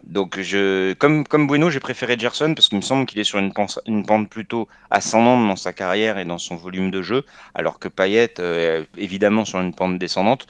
Donc, 0.04 0.40
je, 0.40 0.94
comme, 0.94 1.28
comme 1.28 1.46
Bueno, 1.46 1.70
j'ai 1.70 1.80
préféré 1.80 2.18
Gerson 2.18 2.54
parce 2.56 2.68
qu'il 2.68 2.78
me 2.78 2.84
semble 2.84 3.06
qu'il 3.06 3.20
est 3.20 3.24
sur 3.24 3.38
une, 3.38 3.54
pente 3.54 4.30
plutôt 4.30 4.68
ascendante 4.90 5.48
dans 5.48 5.56
sa 5.56 5.74
carrière 5.74 6.18
et 6.18 6.26
dans 6.26 6.40
son 6.40 6.56
volume 6.56 6.90
de 6.90 7.02
jeu, 7.02 7.26
alors 7.54 7.78
que 7.78 7.88
Payet 7.88 8.40
euh, 8.40 8.82
est 8.82 9.02
évidemment 9.02 9.46
sur 9.46 9.60
une 9.60 9.74
pente 9.74 10.00
descendante. 10.00 10.48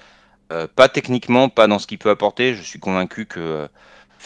Euh, 0.54 0.68
pas 0.74 0.88
techniquement, 0.88 1.50
pas 1.50 1.68
dans 1.68 1.80
ce 1.80 1.88
qu'il 1.88 1.98
peut 1.98 2.10
apporter. 2.10 2.56
Je 2.56 2.62
suis 2.62 2.80
convaincu 2.80 3.26
que 3.26 3.40
euh, 3.40 3.68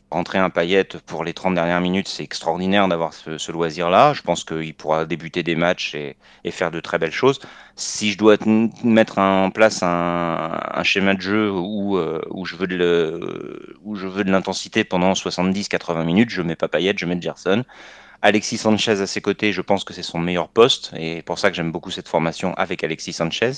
rentrer 0.10 0.38
un 0.38 0.50
paillette 0.50 0.98
pour 1.00 1.24
les 1.24 1.34
30 1.34 1.56
dernières 1.56 1.82
minutes, 1.82 2.08
c'est 2.08 2.24
extraordinaire 2.24 2.88
d'avoir 2.88 3.14
ce, 3.14 3.52
loisir-là. 3.52 4.14
Je 4.14 4.22
pense 4.22 4.44
qu'il 4.44 4.74
pourra 4.74 5.06
débuter 5.06 5.44
des 5.44 5.56
matchs 5.56 5.96
et, 5.96 6.16
faire 6.52 6.72
de 6.72 6.80
très 6.80 6.98
belles 6.98 7.12
choses. 7.12 7.40
Si 7.76 8.12
je 8.12 8.18
dois 8.18 8.38
mettre 8.84 9.18
en 9.18 9.50
place 9.52 9.82
un, 9.84 10.84
schéma 10.84 11.14
de 11.14 11.22
jeu 11.22 11.52
où, 11.52 11.98
euh, 11.98 12.22
où 12.30 12.46
je 12.46 12.56
veux 12.56 12.68
de 12.68 14.32
l'intensité 14.32 14.84
pendant 14.84 15.14
70-80 15.14 16.04
minutes, 16.04 16.30
je 16.30 16.42
mets 16.42 16.56
pas 16.56 16.68
paillette, 16.68 17.00
je 17.00 17.06
mets 17.06 17.20
Gerson. 17.20 17.64
Alexis 18.22 18.58
Sanchez 18.58 19.02
à 19.02 19.08
ses 19.08 19.22
côtés, 19.22 19.52
je 19.52 19.62
pense 19.62 19.84
que 19.84 19.94
c'est 19.94 20.04
son 20.04 20.20
meilleur 20.20 20.48
poste 20.48 20.92
et 20.96 21.24
pour 21.24 21.40
ça 21.40 21.50
que 21.50 21.56
j'aime 21.56 21.72
beaucoup 21.72 21.90
cette 21.90 22.08
formation 22.08 22.54
avec 22.54 22.84
Alexis 22.84 23.14
Sanchez. 23.14 23.52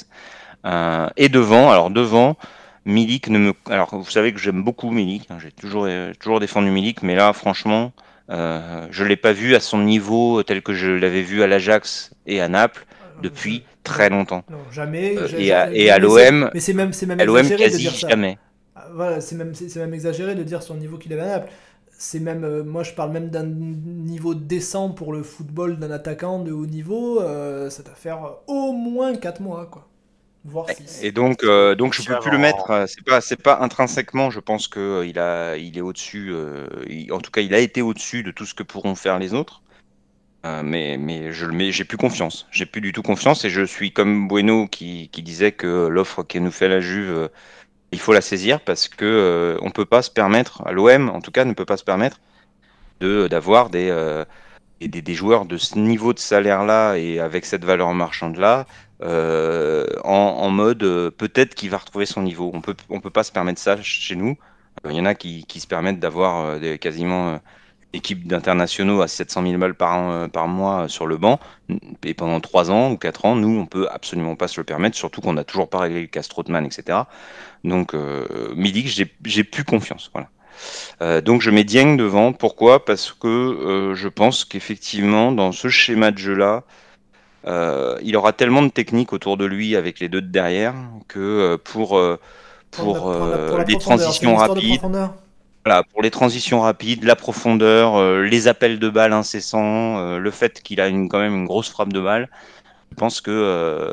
Euh, 0.65 1.09
et 1.17 1.27
devant, 1.27 1.69
alors 1.69 1.89
devant, 1.89 2.37
Milik 2.85 3.29
ne 3.29 3.39
me. 3.39 3.53
Alors, 3.69 3.95
vous 3.95 4.09
savez 4.09 4.33
que 4.33 4.39
j'aime 4.39 4.63
beaucoup 4.63 4.91
Milik. 4.91 5.27
Hein, 5.29 5.37
j'ai 5.41 5.51
toujours, 5.51 5.85
euh, 5.87 6.13
toujours 6.19 6.39
défendu 6.39 6.69
Milik, 6.69 7.03
mais 7.03 7.15
là, 7.15 7.33
franchement, 7.33 7.93
euh, 8.29 8.87
je 8.89 9.03
l'ai 9.03 9.17
pas 9.17 9.33
vu 9.33 9.55
à 9.55 9.59
son 9.59 9.79
niveau 9.79 10.43
tel 10.43 10.61
que 10.61 10.73
je 10.73 10.89
l'avais 10.91 11.21
vu 11.21 11.43
à 11.43 11.47
l'Ajax 11.47 12.11
et 12.25 12.41
à 12.41 12.47
Naples 12.47 12.85
depuis 13.21 13.63
très 13.83 14.09
longtemps. 14.09 14.43
Non, 14.49 14.59
jamais. 14.71 15.17
Euh, 15.17 15.27
et 15.37 15.51
à, 15.51 15.71
et 15.71 15.89
à 15.89 15.99
l'OM. 15.99 16.49
Mais 16.53 16.59
c'est 16.59 16.73
même, 16.73 16.89
exagéré 16.89 17.69
de 17.69 17.77
dire 17.77 17.93
ça. 17.93 18.09
jamais. 18.09 18.37
Ah, 18.75 18.87
voilà, 18.93 19.21
c'est 19.21 19.35
même, 19.35 19.53
c'est 19.53 19.75
même 19.77 19.93
exagéré 19.93 20.35
de 20.35 20.43
dire 20.43 20.63
son 20.63 20.75
niveau 20.75 20.97
qu'il 20.97 21.11
avait 21.13 21.21
à 21.21 21.27
Naples. 21.27 21.51
C'est 21.91 22.19
même, 22.19 22.43
euh, 22.43 22.63
moi 22.63 22.83
je 22.83 22.93
parle 22.93 23.11
même 23.11 23.29
d'un 23.29 23.45
niveau 23.45 24.33
décent 24.33 24.89
pour 24.89 25.13
le 25.13 25.21
football 25.21 25.77
d'un 25.77 25.91
attaquant 25.91 26.39
de 26.39 26.51
haut 26.51 26.65
niveau. 26.65 27.19
ça 27.69 27.83
doit 27.83 27.95
faire 27.95 28.19
au 28.47 28.71
moins 28.71 29.15
4 29.15 29.41
mois, 29.41 29.67
quoi. 29.67 29.87
Et 31.01 31.11
donc, 31.11 31.43
euh, 31.43 31.73
donc 31.73 31.93
je 31.93 32.03
peux 32.03 32.19
plus 32.19 32.31
le 32.31 32.37
mettre. 32.37 32.69
Euh, 32.69 32.85
c'est 32.87 33.03
pas, 33.03 33.21
c'est 33.21 33.41
pas 33.41 33.59
intrinsèquement. 33.61 34.29
Je 34.29 34.39
pense 34.39 34.67
que 34.67 34.79
euh, 34.79 35.05
il 35.05 35.17
a, 35.17 35.55
il 35.55 35.77
est 35.77 35.81
au-dessus. 35.81 36.33
en 37.11 37.19
tout 37.19 37.31
cas, 37.31 37.41
il 37.41 37.53
a 37.53 37.59
été 37.59 37.81
au-dessus 37.81 38.23
de 38.23 38.31
tout 38.31 38.45
ce 38.45 38.53
que 38.53 38.63
pourront 38.63 38.95
faire 38.95 39.19
les 39.19 39.33
autres. 39.33 39.61
mais, 40.43 40.97
mais 40.97 41.31
je 41.31 41.45
le 41.45 41.53
mets. 41.53 41.71
J'ai 41.71 41.85
plus 41.85 41.97
confiance. 41.97 42.47
J'ai 42.51 42.65
plus 42.65 42.81
du 42.81 42.91
tout 42.91 43.03
confiance 43.03 43.45
et 43.45 43.49
je 43.49 43.63
suis 43.63 43.93
comme 43.93 44.27
Bueno 44.27 44.67
qui, 44.67 45.09
qui 45.09 45.23
disait 45.23 45.53
que 45.53 45.87
l'offre 45.87 46.23
qu'elle 46.23 46.43
nous 46.43 46.51
fait 46.51 46.67
la 46.67 46.81
Juve, 46.81 47.29
il 47.91 47.99
faut 47.99 48.13
la 48.13 48.21
saisir 48.21 48.59
parce 48.59 48.89
que 48.89 49.57
on 49.61 49.71
peut 49.71 49.85
pas 49.85 50.01
se 50.01 50.11
permettre. 50.11 50.63
L'OM, 50.71 51.09
en 51.09 51.21
tout 51.21 51.31
cas, 51.31 51.45
ne 51.45 51.53
peut 51.53 51.65
pas 51.65 51.77
se 51.77 51.85
permettre 51.85 52.19
de 52.99 53.27
d'avoir 53.27 53.69
des 53.69 53.89
des, 54.81 55.01
des, 55.01 55.13
joueurs 55.13 55.45
de 55.45 55.57
ce 55.57 55.79
niveau 55.79 56.11
de 56.11 56.19
salaire-là 56.19 56.95
et 56.95 57.19
avec 57.19 57.45
cette 57.45 57.63
valeur 57.63 57.93
marchande-là, 57.93 58.65
euh, 59.03 59.85
en, 60.03 60.49
mode 60.49 60.83
euh, 60.83 61.11
peut-être 61.11 61.55
qu'il 61.55 61.69
va 61.69 61.77
retrouver 61.77 62.05
son 62.05 62.21
niveau. 62.21 62.51
On 62.53 62.61
peut, 62.61 62.75
on 62.89 62.99
peut 62.99 63.09
pas 63.09 63.23
se 63.23 63.31
permettre 63.31 63.59
ça 63.59 63.81
chez 63.81 64.15
nous. 64.15 64.37
Euh, 64.85 64.91
il 64.91 64.97
y 64.97 65.01
en 65.01 65.05
a 65.05 65.15
qui, 65.15 65.45
qui 65.45 65.59
se 65.59 65.67
permettent 65.67 65.99
d'avoir 65.99 66.59
quasiment 66.79 67.33
une 67.33 67.39
équipe 67.93 68.27
d'internationaux 68.27 69.01
à 69.01 69.07
700 69.07 69.43
000 69.43 69.57
balles 69.57 69.75
par, 69.75 70.29
par 70.29 70.47
mois 70.47 70.87
sur 70.87 71.05
le 71.05 71.17
banc. 71.17 71.39
Et 72.03 72.13
pendant 72.13 72.39
3 72.39 72.71
ans 72.71 72.91
ou 72.91 72.97
4 72.97 73.25
ans, 73.25 73.35
nous, 73.35 73.59
on 73.59 73.65
peut 73.65 73.87
absolument 73.91 74.35
pas 74.35 74.47
se 74.47 74.59
le 74.59 74.63
permettre, 74.63 74.95
surtout 74.95 75.21
qu'on 75.21 75.33
n'a 75.33 75.43
toujours 75.43 75.69
pas 75.69 75.79
réglé 75.79 76.01
le 76.01 76.07
cas 76.07 76.23
Strootman, 76.23 76.65
etc. 76.65 76.99
Donc, 77.63 77.93
midi, 78.55 78.87
j'ai 79.25 79.43
plus 79.43 79.63
confiance. 79.63 80.11
Voilà. 80.13 81.21
donc 81.21 81.41
je 81.41 81.49
mets 81.51 81.63
Dieng 81.63 81.97
devant. 81.97 82.33
Pourquoi? 82.33 82.83
Parce 82.83 83.11
que 83.11 83.93
je 83.95 84.07
pense 84.07 84.45
qu'effectivement, 84.45 85.31
dans 85.31 85.51
ce 85.51 85.67
schéma 85.67 86.11
de 86.11 86.17
jeu-là, 86.17 86.63
euh, 87.45 87.97
il 88.01 88.15
aura 88.15 88.31
tellement 88.31 88.61
de 88.61 88.69
techniques 88.69 89.11
autour 89.13 89.37
de 89.37 89.45
lui 89.45 89.75
avec 89.75 89.99
les 89.99 90.07
deux 90.07 90.21
de 90.21 90.27
derrière 90.27 90.73
que 91.07 91.19
euh, 91.19 91.57
pour, 91.57 91.97
euh, 91.97 92.17
pour, 92.71 92.95
les 93.67 93.77
transitions 93.77 94.35
rapides, 94.35 94.81
voilà, 95.65 95.83
pour 95.83 96.01
les 96.01 96.11
transitions 96.11 96.61
rapides, 96.61 97.03
la 97.03 97.15
profondeur, 97.15 98.01
les 98.21 98.47
appels 98.47 98.79
de 98.79 98.89
balles 98.89 99.13
incessants, 99.13 100.17
le 100.17 100.31
fait 100.31 100.61
qu'il 100.61 100.81
a 100.81 100.87
une, 100.87 101.07
quand 101.07 101.19
même 101.19 101.35
une 101.35 101.45
grosse 101.45 101.69
frappe 101.69 101.93
de 101.93 102.01
balle, 102.01 102.29
je 102.93 102.95
pense 102.95 103.21
que 103.21 103.31
euh, 103.31 103.91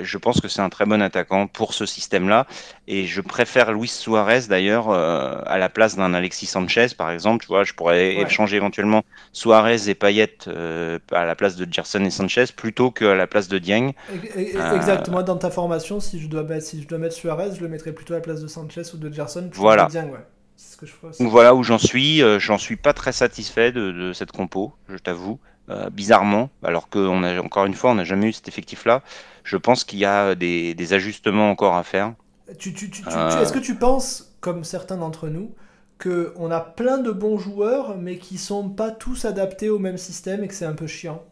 je 0.00 0.18
pense 0.18 0.40
que 0.40 0.48
c'est 0.48 0.60
un 0.60 0.70
très 0.70 0.84
bon 0.84 1.00
attaquant 1.00 1.46
pour 1.46 1.72
ce 1.72 1.86
système-là 1.86 2.48
et 2.88 3.06
je 3.06 3.20
préfère 3.20 3.72
Luis 3.72 3.86
Suarez 3.86 4.40
d'ailleurs 4.48 4.90
euh, 4.90 5.40
à 5.46 5.56
la 5.58 5.68
place 5.68 5.94
d'un 5.94 6.14
Alexis 6.14 6.46
Sanchez 6.46 6.88
par 6.98 7.12
exemple. 7.12 7.44
Tu 7.44 7.46
vois, 7.46 7.62
je 7.62 7.74
pourrais 7.74 8.28
changer 8.28 8.56
éventuellement 8.56 9.04
Suarez 9.32 9.88
et 9.88 9.94
Payet 9.94 10.38
euh, 10.48 10.98
à 11.12 11.24
la 11.26 11.36
place 11.36 11.54
de 11.54 11.72
Gerson 11.72 12.04
et 12.04 12.10
Sanchez 12.10 12.46
plutôt 12.56 12.90
qu'à 12.90 13.14
la 13.14 13.28
place 13.28 13.46
de 13.46 13.58
Dieng. 13.58 13.92
Exactement. 14.34 15.22
Dans 15.22 15.36
ta 15.38 15.50
formation, 15.50 16.00
si 16.00 16.18
je 16.18 16.26
dois 16.26 16.42
mettre, 16.42 16.66
si 16.66 16.82
je 16.82 16.88
dois 16.88 16.98
mettre 16.98 17.14
Suarez, 17.14 17.54
je 17.54 17.60
le 17.60 17.68
mettrais 17.68 17.92
plutôt 17.92 18.14
à 18.14 18.16
la 18.16 18.22
place 18.22 18.42
de 18.42 18.48
Sanchez 18.48 18.82
ou 18.94 18.96
de 18.96 19.12
Gerson. 19.12 19.48
Voilà. 19.54 19.86
Donc 21.20 21.30
voilà 21.30 21.54
où 21.54 21.62
j'en 21.62 21.78
suis. 21.78 22.20
j'en 22.40 22.58
suis 22.58 22.76
pas 22.76 22.94
très 22.94 23.12
satisfait 23.12 23.70
de, 23.70 23.92
de 23.92 24.12
cette 24.12 24.32
compo, 24.32 24.74
je 24.88 24.96
t'avoue. 24.96 25.38
Euh, 25.70 25.88
bizarrement, 25.88 26.50
alors 26.64 26.88
qu'on 26.88 27.22
a 27.22 27.40
encore 27.40 27.64
une 27.64 27.74
fois, 27.74 27.92
on 27.92 27.94
n'a 27.94 28.04
jamais 28.04 28.26
eu 28.26 28.32
cet 28.32 28.48
effectif-là. 28.48 29.02
Je 29.44 29.56
pense 29.56 29.84
qu'il 29.84 30.00
y 30.00 30.04
a 30.04 30.34
des, 30.34 30.74
des, 30.74 30.92
ajustements 30.94 31.48
encore 31.48 31.76
à 31.76 31.84
faire. 31.84 32.14
Tu, 32.58 32.74
tu, 32.74 32.90
tu, 32.90 33.04
euh. 33.06 33.40
Est-ce 33.40 33.52
que 33.52 33.60
tu 33.60 33.76
penses, 33.76 34.34
comme 34.40 34.64
certains 34.64 34.96
d'entre 34.96 35.28
nous, 35.28 35.54
qu'on 36.02 36.50
a 36.50 36.60
plein 36.60 36.98
de 36.98 37.12
bons 37.12 37.38
joueurs, 37.38 37.96
mais 37.96 38.18
qui 38.18 38.36
sont 38.36 38.68
pas 38.68 38.90
tous 38.90 39.24
adaptés 39.26 39.70
au 39.70 39.78
même 39.78 39.96
système 39.96 40.42
et 40.42 40.48
que 40.48 40.54
c'est 40.54 40.64
un 40.64 40.72
peu 40.72 40.88
chiant? 40.88 41.22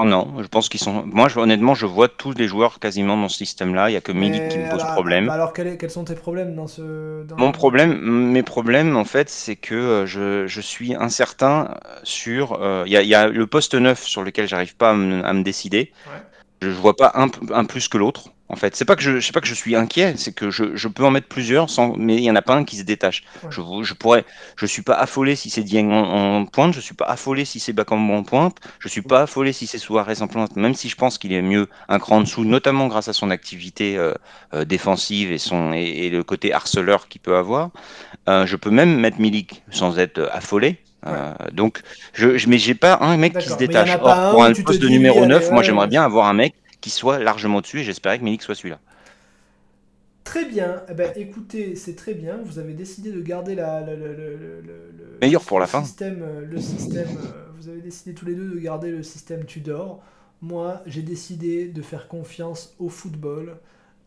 Oh 0.00 0.04
non, 0.04 0.42
je 0.42 0.46
pense 0.46 0.68
qu'ils 0.68 0.80
sont. 0.80 1.04
Moi, 1.06 1.28
honnêtement, 1.36 1.74
je 1.74 1.86
vois 1.86 2.08
tous 2.08 2.32
les 2.32 2.46
joueurs 2.46 2.78
quasiment 2.78 3.16
dans 3.16 3.28
ce 3.28 3.38
système-là. 3.38 3.88
Il 3.88 3.92
n'y 3.92 3.96
a 3.96 4.00
que 4.00 4.12
Milik 4.12 4.48
qui 4.48 4.58
me 4.58 4.70
pose 4.70 4.82
problème. 4.82 5.28
Alors, 5.28 5.52
quels, 5.52 5.90
sont 5.90 6.04
tes 6.04 6.14
problèmes 6.14 6.54
dans 6.54 6.66
ce. 6.66 7.24
Mon 7.36 7.52
problème, 7.52 7.98
mes 8.30 8.42
problèmes, 8.42 8.96
en 8.96 9.04
fait, 9.04 9.28
c'est 9.28 9.56
que 9.56 9.74
euh, 9.74 10.46
je, 10.46 10.60
suis 10.60 10.94
incertain 10.94 11.74
sur. 12.04 12.60
Euh, 12.60 12.84
il 12.86 12.92
y, 12.92 13.14
a 13.14 13.28
le 13.28 13.46
poste 13.46 13.74
neuf 13.74 14.04
sur 14.04 14.22
lequel 14.22 14.46
j'arrive 14.46 14.76
pas 14.76 14.90
à 14.90 14.94
me, 14.94 15.42
décider. 15.42 15.92
Je, 16.62 16.68
ne 16.68 16.72
vois 16.72 16.94
pas 16.94 17.12
un 17.14 17.64
plus 17.64 17.88
que 17.88 17.98
l'autre 17.98 18.30
en 18.48 18.56
fait. 18.56 18.74
C'est 18.76 18.84
pas 18.84 18.96
que 18.96 19.02
je, 19.02 19.20
sais 19.20 19.32
pas 19.32 19.40
que 19.40 19.46
je 19.46 19.54
suis 19.54 19.76
inquiet, 19.76 20.14
c'est 20.16 20.32
que 20.32 20.50
je, 20.50 20.88
peux 20.88 21.04
en 21.04 21.10
mettre 21.10 21.28
plusieurs, 21.28 21.68
sans, 21.68 21.94
mais 21.96 22.16
il 22.16 22.22
y 22.22 22.30
en 22.30 22.36
a 22.36 22.42
pas 22.42 22.54
un 22.54 22.64
qui 22.64 22.76
se 22.76 22.82
détache. 22.82 23.24
Je, 23.50 23.60
je 23.82 23.94
pourrais, 23.94 24.24
je 24.56 24.66
suis 24.66 24.82
pas 24.82 24.94
affolé 24.94 25.36
si 25.36 25.50
c'est 25.50 25.62
Dieng 25.62 25.90
en, 25.90 26.44
pointe, 26.46 26.74
je 26.74 26.80
suis 26.80 26.94
pas 26.94 27.06
affolé 27.06 27.44
si 27.44 27.60
c'est 27.60 27.72
Bakambu 27.72 28.12
en 28.12 28.22
pointe, 28.22 28.56
je 28.78 28.88
suis 28.88 29.02
pas 29.02 29.22
affolé 29.22 29.52
si 29.52 29.66
c'est 29.66 29.78
Suarez 29.78 30.22
en 30.22 30.28
pointe, 30.28 30.56
même 30.56 30.74
si 30.74 30.88
je 30.88 30.96
pense 30.96 31.18
qu'il 31.18 31.32
est 31.32 31.42
mieux 31.42 31.68
un 31.88 31.98
cran 31.98 32.18
en 32.18 32.20
dessous, 32.22 32.44
notamment 32.44 32.86
grâce 32.86 33.08
à 33.08 33.12
son 33.12 33.30
activité 33.30 33.96
euh, 33.96 34.14
euh, 34.54 34.64
défensive 34.64 35.30
et 35.30 35.38
son 35.38 35.72
et, 35.72 36.08
le 36.08 36.22
côté 36.22 36.54
harceleur 36.54 37.08
qu'il 37.08 37.20
peut 37.20 37.36
avoir. 37.36 37.70
Euh, 38.28 38.46
je 38.46 38.56
peux 38.56 38.70
même 38.70 38.98
mettre 38.98 39.20
Milik 39.20 39.62
sans 39.70 39.98
être 39.98 40.28
affolé. 40.32 40.78
donc, 41.52 41.80
je, 42.14 42.38
je 42.38 42.48
mais 42.48 42.58
j'ai 42.58 42.74
pas 42.74 42.98
un 43.02 43.16
mec 43.16 43.36
qui 43.38 43.48
se 43.48 43.56
détache. 43.56 43.90
Or, 44.00 44.30
pour 44.30 44.44
un 44.44 44.52
poste 44.52 44.80
de 44.80 44.88
numéro 44.88 45.26
9, 45.26 45.50
moi 45.50 45.62
j'aimerais 45.62 45.86
bien 45.86 46.02
avoir 46.02 46.26
un 46.26 46.34
mec 46.34 46.54
qui 46.80 46.90
soit 46.90 47.18
largement 47.18 47.60
dessus 47.60 47.80
et 47.80 47.84
j'espérais 47.84 48.18
que 48.18 48.24
Milik 48.24 48.42
soit 48.42 48.54
celui-là. 48.54 48.78
Très 50.28 50.44
bien. 50.44 50.82
Eh 50.90 50.94
ben, 50.94 51.10
écoutez, 51.16 51.74
c'est 51.74 51.94
très 51.94 52.12
bien. 52.12 52.38
Vous 52.44 52.58
avez 52.58 52.74
décidé 52.74 53.10
de 53.12 53.22
garder 53.22 53.54
la, 53.54 53.80
le, 53.80 54.60
meilleur 55.22 55.42
pour 55.42 55.58
la 55.58 55.66
fin. 55.66 55.82
Système, 55.82 56.20
euh, 56.22 56.44
le 56.44 56.60
système. 56.60 57.08
Euh, 57.08 57.46
vous 57.56 57.70
avez 57.70 57.80
décidé 57.80 58.12
tous 58.12 58.26
les 58.26 58.34
deux 58.34 58.50
de 58.50 58.58
garder 58.58 58.90
le 58.90 59.02
système 59.02 59.46
Tudor. 59.46 60.02
Moi, 60.42 60.82
j'ai 60.84 61.00
décidé 61.00 61.68
de 61.68 61.80
faire 61.80 62.08
confiance 62.08 62.74
au 62.78 62.90
football 62.90 63.56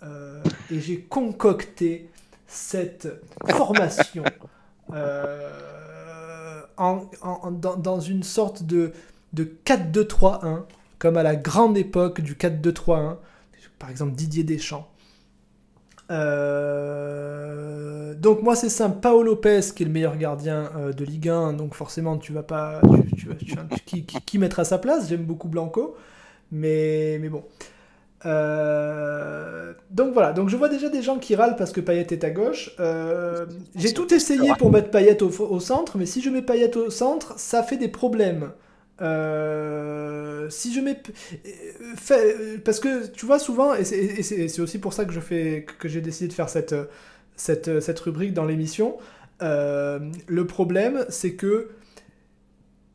euh, 0.04 0.44
et 0.70 0.80
j'ai 0.80 1.02
concocté 1.02 2.08
cette 2.46 3.08
formation 3.50 4.24
en, 6.78 7.08
dans, 7.52 7.78
dans, 7.78 8.00
une 8.00 8.22
sorte 8.22 8.62
de, 8.62 8.92
de 9.34 9.52
4-2-3-1 9.66 10.66
comme 11.02 11.18
à 11.18 11.24
la 11.24 11.36
grande 11.36 11.78
époque 11.80 12.22
du 12.22 12.36
4-2-3-1, 12.36 13.16
par 13.80 13.90
exemple 13.90 14.12
Didier 14.12 14.44
Deschamps. 14.44 14.88
Euh, 16.12 18.14
donc 18.14 18.44
moi 18.44 18.56
c'est 18.56 18.70
simple, 18.70 19.00
Paolo 19.02 19.24
Lopez 19.24 19.62
qui 19.76 19.82
est 19.82 19.88
le 19.88 19.92
meilleur 19.92 20.16
gardien 20.18 20.70
euh, 20.76 20.94
de 20.94 21.04
Ligue 21.04 21.30
1, 21.30 21.54
donc 21.54 21.74
forcément 21.74 22.18
tu 22.18 22.34
vas 22.34 22.44
pas, 22.44 22.82
qui, 23.88 24.06
qui, 24.06 24.38
mettra 24.38 24.64
sa 24.64 24.78
place? 24.78 25.10
J'aime 25.10 25.24
beaucoup 25.24 25.48
Blanco, 25.48 25.96
mais, 26.52 27.18
mais 27.20 27.30
bon. 27.30 27.46
Euh, 28.28 29.74
donc 29.90 30.14
voilà, 30.14 30.34
donc 30.34 30.50
je 30.50 30.58
vois 30.58 30.70
déjà 30.70 30.90
des 30.90 31.02
gens 31.02 31.18
qui 31.18 31.34
râlent 31.34 31.56
parce 31.56 31.72
que 31.72 31.82
Payet 31.82 32.06
est 32.12 32.24
à 32.24 32.30
gauche. 32.30 32.76
J'ai 33.76 33.94
tout 33.96 34.14
essayé 34.14 34.52
pour 34.60 34.72
mettre 34.72 34.92
Payet 34.92 35.24
au, 35.24 35.30
au, 35.30 35.60
centre, 35.60 35.98
mais 35.98 36.06
si 36.06 36.22
je 36.22 36.30
mets 36.30 36.44
Payet 36.44 36.78
au 36.78 36.92
centre, 36.92 37.34
ça 37.40 37.64
fait 37.64 37.78
des 37.78 37.88
problèmes. 37.88 38.52
Euh, 39.02 40.50
si 40.50 40.74
je 40.74 40.80
mets. 40.80 41.02
parce 42.64 42.80
que 42.80 43.08
tu 43.08 43.26
vois, 43.26 43.40
souvent, 43.40 43.74
et 43.74 43.84
c'est 43.84 44.60
aussi 44.60 44.80
pour 44.80 44.94
ça 44.94 45.06
que 45.06 45.14
je 45.14 45.20
fais 45.20 45.66
que 45.80 45.88
j'ai 45.88 46.02
décidé 46.02 46.28
de 46.28 46.34
faire 46.34 46.50
cette, 46.50 46.76
cette, 47.36 47.80
cette 47.80 48.00
rubrique 48.00 48.34
dans 48.34 48.46
l'émission. 48.46 48.98
Euh, 49.42 50.00
le 50.28 50.46
problème, 50.46 51.06
c'est 51.10 51.34
que 51.34 51.70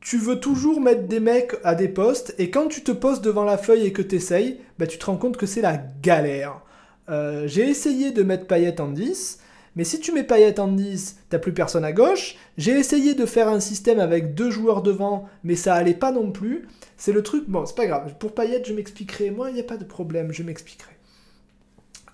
tu 0.01 0.19
veux 0.19 0.39
toujours 0.39 0.81
mettre 0.81 1.09
des 1.09 1.19
mecs 1.19 1.57
à 1.65 1.74
des 1.74 1.89
postes, 1.89 2.35
et 2.39 2.51
quand 2.51 2.69
tu 2.69 2.83
te 2.83 2.93
postes 2.93 3.24
devant 3.24 3.43
la 3.43 3.59
feuille 3.59 3.87
et 3.87 3.93
que 3.93 4.03
tu 4.03 4.16
essayes, 4.16 4.61
bah, 4.78 4.87
tu 4.87 4.99
te 4.99 5.07
rends 5.07 5.16
compte 5.16 5.37
que 5.37 5.47
c'est 5.47 5.62
la 5.62 5.78
galère. 6.03 6.61
Euh, 7.09 7.49
j'ai 7.49 7.69
essayé 7.69 8.12
de 8.12 8.23
mettre 8.23 8.47
Payet 8.47 8.81
en 8.81 8.89
10, 8.89 9.41
mais 9.77 9.85
si 9.85 10.01
tu 10.01 10.12
mets 10.12 10.24
Payet 10.24 10.59
en 10.59 10.69
10, 10.69 11.19
t'as 11.28 11.39
plus 11.39 11.53
personne 11.53 11.85
à 11.85 11.93
gauche. 11.93 12.36
J'ai 12.57 12.73
essayé 12.73 13.15
de 13.15 13.27
faire 13.27 13.48
un 13.48 13.61
système 13.61 14.01
avec 14.01 14.35
deux 14.35 14.51
joueurs 14.51 14.82
devant, 14.82 15.27
mais 15.44 15.55
ça 15.55 15.74
allait 15.74 15.94
pas 15.94 16.12
non 16.12 16.32
plus. 16.32 16.66
C'est 16.97 17.12
le 17.12 17.23
truc. 17.23 17.44
Bon, 17.47 17.66
c'est 17.66 17.77
pas 17.77 17.86
grave. 17.86 18.15
Pour 18.19 18.35
Payet, 18.35 18.62
je 18.65 18.73
m'expliquerai. 18.73 19.31
Moi, 19.31 19.51
il 19.51 19.55
n'y 19.55 19.61
a 19.61 19.65
pas 19.65 19.77
de 19.77 19.85
problème, 19.85 20.32
je 20.32 20.43
m'expliquerai. 20.43 20.93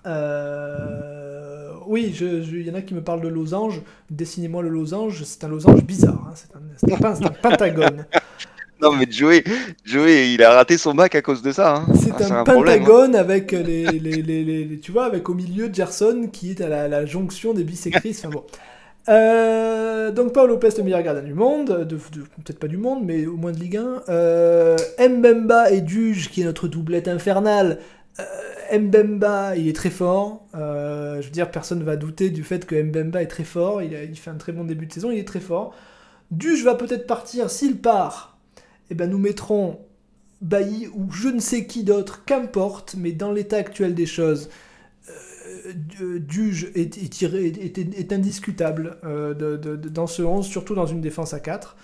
Euh... 0.05 1.71
Oui, 1.87 2.13
il 2.19 2.67
y 2.67 2.71
en 2.71 2.75
a 2.75 2.81
qui 2.81 2.93
me 2.93 3.01
parlent 3.01 3.21
de 3.21 3.29
losange. 3.29 3.81
Dessinez-moi 4.09 4.61
le 4.61 4.69
losange. 4.69 5.23
C'est 5.23 5.45
un 5.45 5.49
losange 5.49 5.83
bizarre. 5.83 6.29
Hein. 6.29 6.33
C'est 6.35 6.93
un, 6.93 7.25
un, 7.25 7.29
pentagone. 7.41 8.05
Non, 8.83 8.91
mais 8.91 9.07
Joey, 9.09 9.43
Joey, 9.85 10.33
il 10.33 10.43
a 10.43 10.53
raté 10.53 10.77
son 10.77 10.93
bac 10.93 11.15
à 11.15 11.21
cause 11.21 11.41
de 11.41 11.53
ça. 11.53 11.77
Hein. 11.77 11.85
C'est 11.95 12.11
ah, 12.19 12.25
un, 12.25 12.39
hein. 12.39 12.43
pentagone 12.43 13.15
avec 13.15 13.53
les, 13.53 13.85
les, 13.85 14.21
les, 14.21 14.79
tu 14.79 14.91
vois, 14.91 15.05
avec 15.05 15.29
au 15.29 15.33
milieu 15.33 15.69
Gerson 15.71 16.27
qui 16.31 16.51
est 16.51 16.61
à 16.61 16.87
la, 16.87 17.05
jonction 17.05 17.53
des 17.53 17.63
bisectrices. 17.63 18.25
Enfin 18.25 18.29
bon. 18.29 18.43
Euh, 19.09 20.11
donc 20.11 20.33
Paul 20.33 20.49
Lopez, 20.49 20.69
le 20.77 20.83
meilleur 20.83 21.01
gardien 21.01 21.23
du 21.23 21.33
monde, 21.33 21.85
de, 21.87 21.95
peut-être 21.95 22.59
pas 22.59 22.67
du 22.67 22.77
monde, 22.77 23.05
mais 23.05 23.25
au 23.25 23.37
moins 23.37 23.53
de 23.53 23.59
Ligue 23.59 23.77
1. 23.77 24.03
Euh, 24.09 24.77
Mbemba 24.99 25.71
et 25.71 25.81
Duge, 25.81 26.29
qui 26.29 26.41
est 26.41 26.45
notre 26.45 26.67
doublette 26.67 27.07
infernale. 27.07 27.79
Euh, 28.19 28.79
Mbemba, 28.79 29.55
il 29.55 29.69
est 29.69 29.75
très 29.75 29.89
fort. 29.91 30.45
je 30.53 31.23
veux 31.23 31.31
dire, 31.31 31.51
personne 31.51 31.79
ne 31.79 31.85
va 31.85 31.95
douter 31.95 32.29
du 32.31 32.43
fait 32.43 32.65
que 32.65 32.81
Mbemba 32.81 33.21
est 33.21 33.27
très 33.27 33.45
fort. 33.45 33.81
Il, 33.81 33.93
il 33.93 34.17
fait 34.17 34.29
un 34.29 34.35
très 34.35 34.51
bon 34.51 34.65
début 34.65 34.87
de 34.87 34.93
saison, 34.93 35.09
il 35.09 35.19
est 35.19 35.27
très 35.27 35.39
fort. 35.39 35.73
Duge 36.31 36.65
va 36.65 36.75
peut-être 36.75 37.07
partir 37.07 37.49
s'il 37.49 37.77
part 37.77 38.32
eh 38.93 38.95
ben, 38.95 39.09
nous 39.09 39.17
mettrons 39.17 39.79
Bailly 40.41 40.87
ou 40.93 41.11
je 41.11 41.29
ne 41.29 41.39
sais 41.39 41.65
qui 41.65 41.83
d'autre, 41.83 42.25
qu'importe, 42.25 42.95
mais 42.97 43.11
dans 43.11 43.31
l'état 43.31 43.57
actuel 43.57 43.95
des 43.95 44.05
choses, 44.05 44.49
euh, 46.01 46.19
Duge 46.19 46.71
est, 46.75 48.13
indiscutable 48.13 48.97
euh, 49.03 49.57
dans 49.77 50.05
ce 50.07 50.21
11, 50.21 50.45
surtout 50.45 50.75
dans 50.75 50.85
une 50.85 51.01
défense 51.01 51.33
à 51.33 51.39
4. 51.39 51.75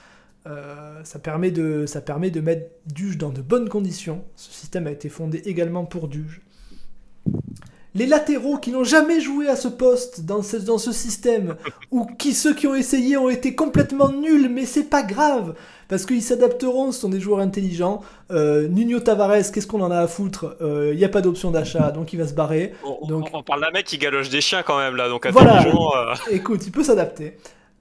Euh, 0.48 1.04
ça, 1.04 1.18
permet 1.20 1.52
de, 1.52 1.86
ça 1.88 2.02
permet 2.02 2.30
de 2.30 2.42
mettre 2.42 2.70
Duge 2.86 3.18
dans 3.18 3.30
de 3.30 3.42
bonnes 3.42 3.70
conditions. 3.70 4.24
Ce 4.36 4.52
système 4.52 4.86
a 4.86 4.92
été 4.92 5.10
fondé 5.10 5.40
également 5.46 5.86
pour 5.86 6.08
Duge. 6.08 6.42
Les 7.96 8.06
latéraux 8.06 8.58
qui 8.58 8.72
n'ont 8.72 8.84
jamais 8.84 9.20
joué 9.20 9.48
à 9.48 9.56
ce 9.56 9.68
poste 9.68 10.22
dans 10.22 10.44
ce, 10.44 10.58
dans 10.58 10.78
ce 10.78 10.92
système, 10.92 11.56
ou 11.92 12.06
qui 12.06 12.34
ceux 12.34 12.54
qui 12.54 12.68
ont 12.68 12.76
essayé 12.76 13.18
ont 13.18 13.30
été 13.30 13.56
complètement 13.56 14.10
nuls, 14.10 14.50
mais 14.50 14.66
c'est 14.66 14.84
pas 14.84 15.04
grave 15.04 15.56
parce 15.90 16.06
qu'ils 16.06 16.22
s'adapteront, 16.22 16.92
ce 16.92 17.02
sont 17.02 17.10
des 17.10 17.20
joueurs 17.20 17.40
intelligents. 17.40 18.02
Euh, 18.32 18.68
Nuno 18.68 19.00
Tavares, 19.00 19.52
qu'est-ce 19.52 19.66
qu'on 19.66 19.82
en 19.82 19.90
a 19.90 19.98
à 19.98 20.08
foutre? 20.08 20.56
Il 20.62 20.66
euh, 20.66 20.96
n'y 20.96 21.04
a 21.04 21.10
pas 21.10 21.22
d'option 21.22 21.50
d'achat, 21.50 21.90
donc 21.96 22.14
il 22.14 22.20
va 22.20 22.28
se 22.28 22.34
barrer. 22.34 22.74
On, 22.86 23.08
donc... 23.08 23.30
on 23.34 23.42
parle 23.42 23.62
d'un 23.62 23.72
mec 23.72 23.88
qui 23.88 23.98
galoche 23.98 24.30
des 24.30 24.40
chiens 24.40 24.62
quand 24.62 24.78
même 24.78 24.96
là, 24.96 25.10
donc 25.10 25.28
voilà. 25.28 25.66
Euh. 25.66 26.14
Écoute, 26.32 26.66
il 26.68 26.72
peut 26.72 26.84
s'adapter. 26.84 27.38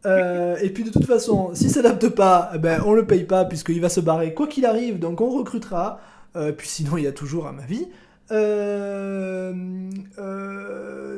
et 0.07 0.71
puis 0.71 0.85
de 0.85 0.91
toute 0.91 1.05
façon, 1.05 1.51
s'il 1.55 1.71
s'adapte 1.71 2.09
pas, 2.09 2.51
eh 2.55 2.59
ben, 2.59 2.83
on 2.87 2.95
le 2.95 3.05
paye 3.07 3.25
pas 3.25 3.45
puisqu'il 3.45 3.81
va 3.81 3.91
se 3.91 4.01
barrer 4.01 4.33
quoi 4.33 4.47
qu'il 4.47 4.65
arrive, 4.65 4.99
donc 4.99 5.21
on 5.21 5.29
recrutera. 5.29 6.01
puis 6.57 6.67
sinon, 6.67 6.97
il 6.97 7.05
y 7.05 7.09
a 7.09 7.13
toujours 7.13 7.47
à 7.47 7.53
ma 7.53 7.67
vie. 7.67 7.89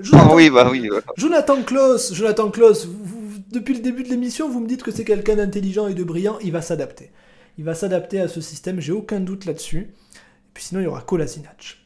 Jonathan, 0.03 0.31
ah 0.31 0.35
oui, 0.35 0.51
bah 0.51 0.69
oui. 0.71 0.89
Jonathan 1.17 1.63
Klaus, 1.63 2.15
Jonathan 2.15 2.51
Klaus, 2.51 2.87
vous, 2.87 3.21
depuis 3.51 3.75
le 3.75 3.81
début 3.81 4.03
de 4.03 4.09
l'émission, 4.09 4.49
vous 4.49 4.61
me 4.61 4.67
dites 4.67 4.83
que 4.83 4.91
c'est 4.91 5.05
quelqu'un 5.05 5.37
d'intelligent 5.37 5.89
et 5.89 5.95
de 5.95 6.05
brillant, 6.05 6.39
il 6.43 6.53
va 6.53 6.63
s'adapter. 6.63 7.11
Il 7.59 7.65
va 7.65 7.75
s'adapter 7.75 8.21
à 8.21 8.29
ce 8.29 8.41
système, 8.41 8.81
j'ai 8.81 8.93
aucun 8.93 9.21
doute 9.21 9.45
là-dessus. 9.45 9.79
Et 9.79 10.53
puis 10.55 10.65
sinon, 10.65 10.81
il 10.81 10.85
y 10.85 10.87
aura 10.87 11.03
Kolasinac. 11.03 11.79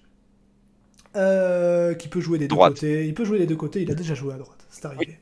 Euh, 1.16 1.94
qui 1.94 2.08
peut 2.08 2.20
jouer 2.20 2.38
des 2.38 2.48
deux 2.48 2.56
côtés. 2.56 3.06
Il 3.06 3.14
peut 3.14 3.24
jouer 3.24 3.38
des 3.38 3.46
deux 3.46 3.56
côtés, 3.56 3.82
il 3.82 3.90
a 3.90 3.94
déjà 3.94 4.14
joué 4.14 4.34
à 4.34 4.36
droite, 4.36 4.66
c'est 4.68 4.84
arrivé. 4.84 5.18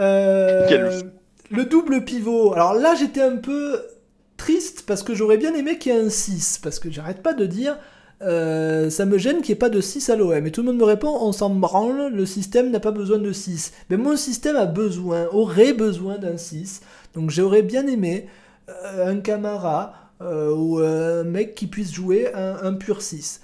Euh, 0.00 1.02
le 1.50 1.64
double 1.64 2.04
pivot. 2.04 2.52
Alors 2.52 2.74
là, 2.74 2.94
j'étais 2.94 3.22
un 3.22 3.36
peu 3.36 3.80
triste 4.36 4.84
parce 4.86 5.02
que 5.02 5.14
j'aurais 5.14 5.36
bien 5.36 5.54
aimé 5.54 5.78
qu'il 5.78 5.92
y 5.92 5.96
ait 5.96 6.00
un 6.00 6.10
6. 6.10 6.58
Parce 6.62 6.78
que 6.78 6.90
j'arrête 6.90 7.22
pas 7.22 7.34
de 7.34 7.46
dire 7.46 7.76
euh, 8.22 8.90
ça 8.90 9.04
me 9.04 9.18
gêne 9.18 9.42
qu'il 9.42 9.52
n'y 9.52 9.52
ait 9.52 9.56
pas 9.56 9.68
de 9.68 9.80
6 9.80 10.10
à 10.10 10.16
l'OM. 10.16 10.46
Et 10.46 10.50
tout 10.50 10.62
le 10.62 10.68
monde 10.68 10.78
me 10.78 10.84
répond, 10.84 11.16
on 11.20 11.32
s'en 11.32 11.50
branle, 11.50 12.12
le 12.12 12.26
système 12.26 12.70
n'a 12.70 12.80
pas 12.80 12.90
besoin 12.90 13.18
de 13.18 13.32
6. 13.32 13.72
Mais 13.90 13.96
mon 13.96 14.16
système 14.16 14.56
a 14.56 14.66
besoin, 14.66 15.26
aurait 15.32 15.72
besoin 15.72 16.18
d'un 16.18 16.36
6. 16.36 16.80
Donc 17.14 17.30
j'aurais 17.30 17.62
bien 17.62 17.86
aimé 17.86 18.26
euh, 18.68 19.10
un 19.10 19.20
Camara 19.20 19.94
euh, 20.22 20.54
ou 20.54 20.78
un 20.78 21.24
mec 21.24 21.54
qui 21.54 21.66
puisse 21.66 21.92
jouer 21.92 22.32
un, 22.34 22.74
pur 22.74 23.02
6. 23.02 23.40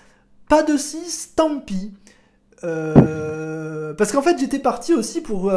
Pas 0.48 0.62
de 0.62 0.76
6, 0.76 1.34
tant 1.36 1.58
pis. 1.58 1.92
Parce 2.62 4.12
qu'en 4.12 4.22
fait 4.22 4.38
j'étais 4.38 4.58
parti 4.58 4.94
aussi 4.94 5.20
pour... 5.20 5.52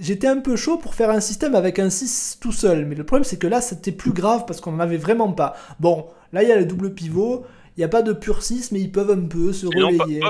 j'étais 0.00 0.26
un 0.26 0.38
peu 0.38 0.56
chaud 0.56 0.78
pour 0.78 0.94
faire 0.94 1.10
un 1.10 1.20
système 1.20 1.54
avec 1.54 1.78
un 1.78 1.90
6 1.90 2.38
tout 2.40 2.52
seul. 2.52 2.86
Mais 2.86 2.94
le 2.94 3.04
problème 3.04 3.24
c'est 3.24 3.38
que 3.38 3.46
là 3.46 3.60
c'était 3.60 3.92
plus 3.92 4.12
grave 4.12 4.44
parce 4.46 4.60
qu'on 4.60 4.72
n'en 4.72 4.80
avait 4.80 4.96
vraiment 4.96 5.32
pas. 5.32 5.54
Bon, 5.80 6.06
Là, 6.32 6.42
il 6.42 6.48
y 6.48 6.52
a 6.52 6.56
le 6.56 6.64
double 6.64 6.94
pivot. 6.94 7.46
Il 7.76 7.80
n'y 7.80 7.84
a 7.84 7.88
pas 7.88 8.02
de 8.02 8.12
pur 8.12 8.42
6, 8.42 8.72
mais 8.72 8.80
ils 8.80 8.90
peuvent 8.90 9.10
un 9.10 9.26
peu 9.26 9.52
se 9.52 9.66
relayer. 9.66 10.20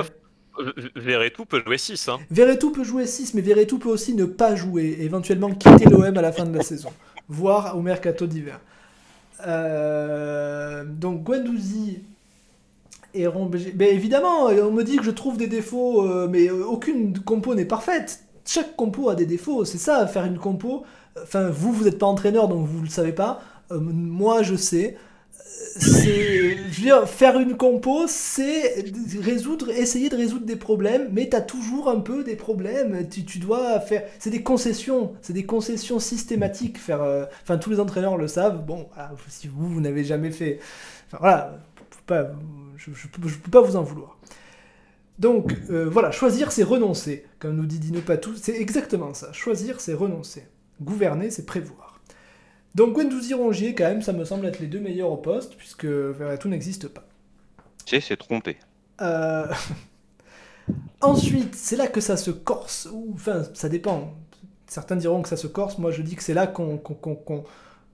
Verretou 0.95 1.45
peut 1.45 1.61
jouer 1.65 1.77
6. 1.77 2.09
Hein. 2.09 2.19
Verretou 2.29 2.71
peut 2.71 2.83
jouer 2.83 3.07
6, 3.07 3.33
mais 3.33 3.41
Verretou 3.41 3.79
peut 3.79 3.89
aussi 3.89 4.13
ne 4.13 4.25
pas 4.25 4.55
jouer, 4.55 4.97
éventuellement 4.99 5.49
quitter 5.51 5.85
l'OM 5.85 6.17
à 6.17 6.21
la 6.21 6.31
fin 6.31 6.45
de 6.45 6.55
la 6.55 6.63
saison, 6.63 6.91
voire 7.27 7.77
au 7.77 7.81
mercato 7.81 8.27
d'hiver. 8.27 8.59
Euh, 9.47 10.83
donc 10.85 11.23
Guendouzi 11.23 12.03
et. 13.13 13.27
Ben 13.73 13.93
évidemment, 13.93 14.45
on 14.45 14.71
me 14.71 14.83
dit 14.83 14.97
que 14.97 15.03
je 15.03 15.11
trouve 15.11 15.37
des 15.37 15.47
défauts, 15.47 16.05
euh, 16.07 16.27
mais 16.29 16.49
aucune 16.49 17.19
compo 17.19 17.55
n'est 17.55 17.65
parfaite. 17.65 18.23
Chaque 18.45 18.75
compo 18.75 19.09
a 19.09 19.15
des 19.15 19.25
défauts, 19.25 19.65
c'est 19.65 19.77
ça, 19.77 20.07
faire 20.07 20.25
une 20.25 20.39
compo. 20.39 20.83
Enfin, 21.21 21.49
vous, 21.49 21.71
vous 21.71 21.85
n'êtes 21.85 21.99
pas 21.99 22.07
entraîneur, 22.07 22.47
donc 22.47 22.65
vous 22.67 22.79
ne 22.79 22.83
le 22.85 22.89
savez 22.89 23.11
pas. 23.11 23.41
Euh, 23.71 23.79
moi, 23.79 24.43
je 24.43 24.55
sais 24.55 24.95
c'est 25.77 26.55
faire 27.05 27.39
une 27.39 27.57
compo, 27.57 28.05
c'est 28.07 28.85
résoudre, 29.19 29.69
essayer 29.69 30.09
de 30.09 30.15
résoudre 30.15 30.45
des 30.45 30.55
problèmes, 30.55 31.09
mais 31.11 31.29
tu 31.29 31.35
as 31.35 31.41
toujours 31.41 31.89
un 31.89 31.99
peu 31.99 32.23
des 32.23 32.35
problèmes. 32.35 33.07
Tu, 33.09 33.23
tu 33.25 33.39
dois 33.39 33.79
faire, 33.79 34.03
c'est 34.19 34.29
des 34.29 34.43
concessions, 34.43 35.13
c'est 35.21 35.33
des 35.33 35.45
concessions 35.45 35.99
systématiques. 35.99 36.77
Faire, 36.77 37.01
euh, 37.01 37.25
enfin 37.43 37.57
tous 37.57 37.69
les 37.69 37.79
entraîneurs 37.79 38.17
le 38.17 38.27
savent. 38.27 38.65
Bon, 38.65 38.87
si 39.27 39.47
vous 39.47 39.67
vous 39.67 39.81
n'avez 39.81 40.03
jamais 40.03 40.31
fait, 40.31 40.59
enfin 41.07 41.17
voilà, 41.19 41.59
pas, 42.05 42.31
je, 42.93 43.07
je, 43.27 43.37
peux, 43.37 43.51
pas 43.51 43.61
vous 43.61 43.75
en 43.75 43.83
vouloir. 43.83 44.17
Donc 45.17 45.55
euh, 45.69 45.89
voilà, 45.89 46.11
choisir 46.11 46.51
c'est 46.51 46.63
renoncer, 46.63 47.25
comme 47.39 47.55
nous 47.55 47.65
dit 47.65 47.79
Dino 47.79 48.01
Patou, 48.01 48.35
c'est 48.35 48.55
exactement 48.55 49.13
ça. 49.13 49.33
Choisir 49.33 49.81
c'est 49.81 49.93
renoncer. 49.93 50.47
Gouverner 50.81 51.29
c'est 51.29 51.45
prévoir. 51.45 51.99
Donc 52.75 52.93
Gwendouzi 52.93 53.33
Rongier, 53.33 53.75
quand 53.75 53.85
même, 53.85 54.01
ça 54.01 54.13
me 54.13 54.23
semble 54.23 54.45
être 54.45 54.59
les 54.59 54.67
deux 54.67 54.79
meilleurs 54.79 55.11
au 55.11 55.17
poste, 55.17 55.55
puisque 55.55 55.87
tout 56.39 56.47
n'existe 56.47 56.87
pas. 56.87 57.03
C'est, 57.85 57.99
c'est 57.99 58.17
trompé. 58.17 58.57
Euh, 59.01 59.47
ensuite, 61.01 61.55
c'est 61.55 61.75
là 61.75 61.87
que 61.87 62.01
ça 62.01 62.15
se 62.17 62.31
corse, 62.31 62.87
ou 62.91 63.11
enfin, 63.13 63.43
ça 63.53 63.69
dépend. 63.69 64.13
Certains 64.67 64.95
diront 64.95 65.23
que 65.23 65.29
ça 65.29 65.37
se 65.37 65.47
corse, 65.47 65.79
moi 65.79 65.89
je 65.91 66.03
dis 66.03 66.15
que 66.15 66.21
c'est 66.21 66.35
là 66.35 66.45
qu'on, 66.45 66.79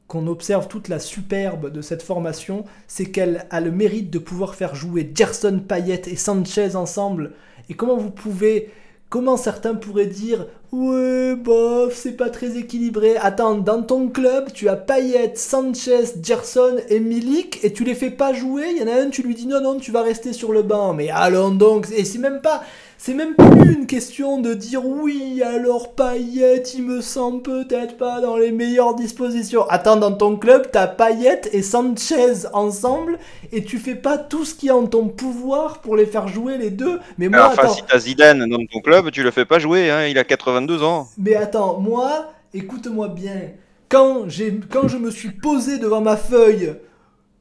qu'on 0.08 0.28
observe 0.28 0.68
toute 0.68 0.88
la 0.88 1.00
superbe 1.00 1.72
de 1.72 1.82
cette 1.82 2.04
formation, 2.04 2.66
c'est 2.88 3.06
qu'elle 3.06 3.46
a 3.50 3.60
le 3.60 3.72
mérite 3.72 4.12
de 4.12 4.20
pouvoir 4.20 4.56
faire 4.56 4.76
jouer 4.76 5.12
Gerson 5.14 5.62
Payet 5.68 6.04
et 6.06 6.16
Sanchez 6.16 6.76
ensemble. 6.76 7.32
Et 7.70 7.74
comment 7.74 7.98
vous 7.98 8.12
pouvez 8.12 8.70
Comment 9.10 9.38
certains 9.38 9.76
pourraient 9.76 10.08
dire 10.08 10.48
Ouais, 10.72 11.36
bof, 11.36 11.96
c'est 11.96 12.18
pas 12.18 12.30
très 12.30 12.58
équilibré. 12.58 13.16
Attends, 13.18 13.56
dans 13.56 13.82
ton 13.82 14.10
club, 14.10 14.52
tu 14.52 14.68
as 14.68 14.76
Payet, 14.76 15.34
Sanchez, 15.36 16.06
Gerson 16.22 16.78
et 16.90 17.00
Milik 17.00 17.64
et 17.64 17.72
tu 17.72 17.84
les 17.84 17.96
fais 17.96 18.10
pas 18.10 18.34
jouer. 18.34 18.66
Il 18.72 18.82
y 18.82 18.84
en 18.84 18.88
a 18.88 19.02
un, 19.02 19.10
tu 19.10 19.22
lui 19.22 19.36
dis 19.36 19.48
non, 19.48 19.62
non, 19.62 19.78
tu 19.80 19.92
vas 19.92 20.02
rester 20.02 20.34
sur 20.34 20.52
le 20.52 20.64
banc. 20.64 20.94
Mais 20.94 21.10
allons 21.10 21.52
donc, 21.52 21.88
et 21.96 22.04
c'est 22.04 22.20
même 22.20 22.42
pas. 22.42 22.64
C'est 23.06 23.14
même 23.14 23.36
plus 23.36 23.72
une 23.72 23.86
question 23.86 24.42
de 24.42 24.56
dire 24.56 24.84
oui, 24.84 25.44
alors 25.46 25.94
Payet, 25.94 26.64
il 26.74 26.82
me 26.82 27.02
semble 27.02 27.44
peut-être 27.44 27.98
pas 27.98 28.20
dans 28.20 28.36
les 28.36 28.52
meilleures 28.52 28.96
dispositions. 28.96 29.64
Attends, 29.70 29.98
dans 29.98 30.14
ton 30.14 30.38
club, 30.38 30.70
t'as 30.72 30.88
Payet 30.88 31.42
et 31.52 31.62
Sanchez 31.62 32.48
ensemble 32.54 33.20
et 33.52 33.64
tu 33.64 33.78
fais 33.78 33.94
pas 33.94 34.18
tout 34.18 34.44
ce 34.44 34.56
qui 34.56 34.70
est 34.70 34.72
en 34.72 34.88
ton 34.88 35.08
pouvoir 35.08 35.82
pour 35.82 35.96
les 35.96 36.08
faire 36.08 36.28
jouer 36.28 36.58
les 36.58 36.72
deux. 36.72 37.00
Mais 37.20 37.30
moi, 37.30 37.52
enfin, 37.52 37.68
si 37.68 37.84
t'as 37.88 38.00
Zidane 38.00 38.50
dans 38.50 38.66
ton 38.66 38.80
club, 38.80 39.12
tu 39.12 39.22
le 39.22 39.30
fais 39.30 39.46
pas 39.46 39.60
jouer, 39.60 39.92
hein, 39.92 40.08
il 40.08 40.18
a 40.18 40.24
82 40.24 40.82
ans. 40.82 41.08
Mais 41.20 41.36
attends, 41.36 41.80
moi, 41.80 42.34
écoute-moi 42.56 43.10
bien. 43.10 43.52
Quand, 43.88 44.24
quand 44.72 44.88
je 44.88 44.98
me 44.98 45.12
suis 45.12 45.30
posé 45.30 45.78
devant 45.78 46.02
ma 46.02 46.18
feuille 46.18 46.74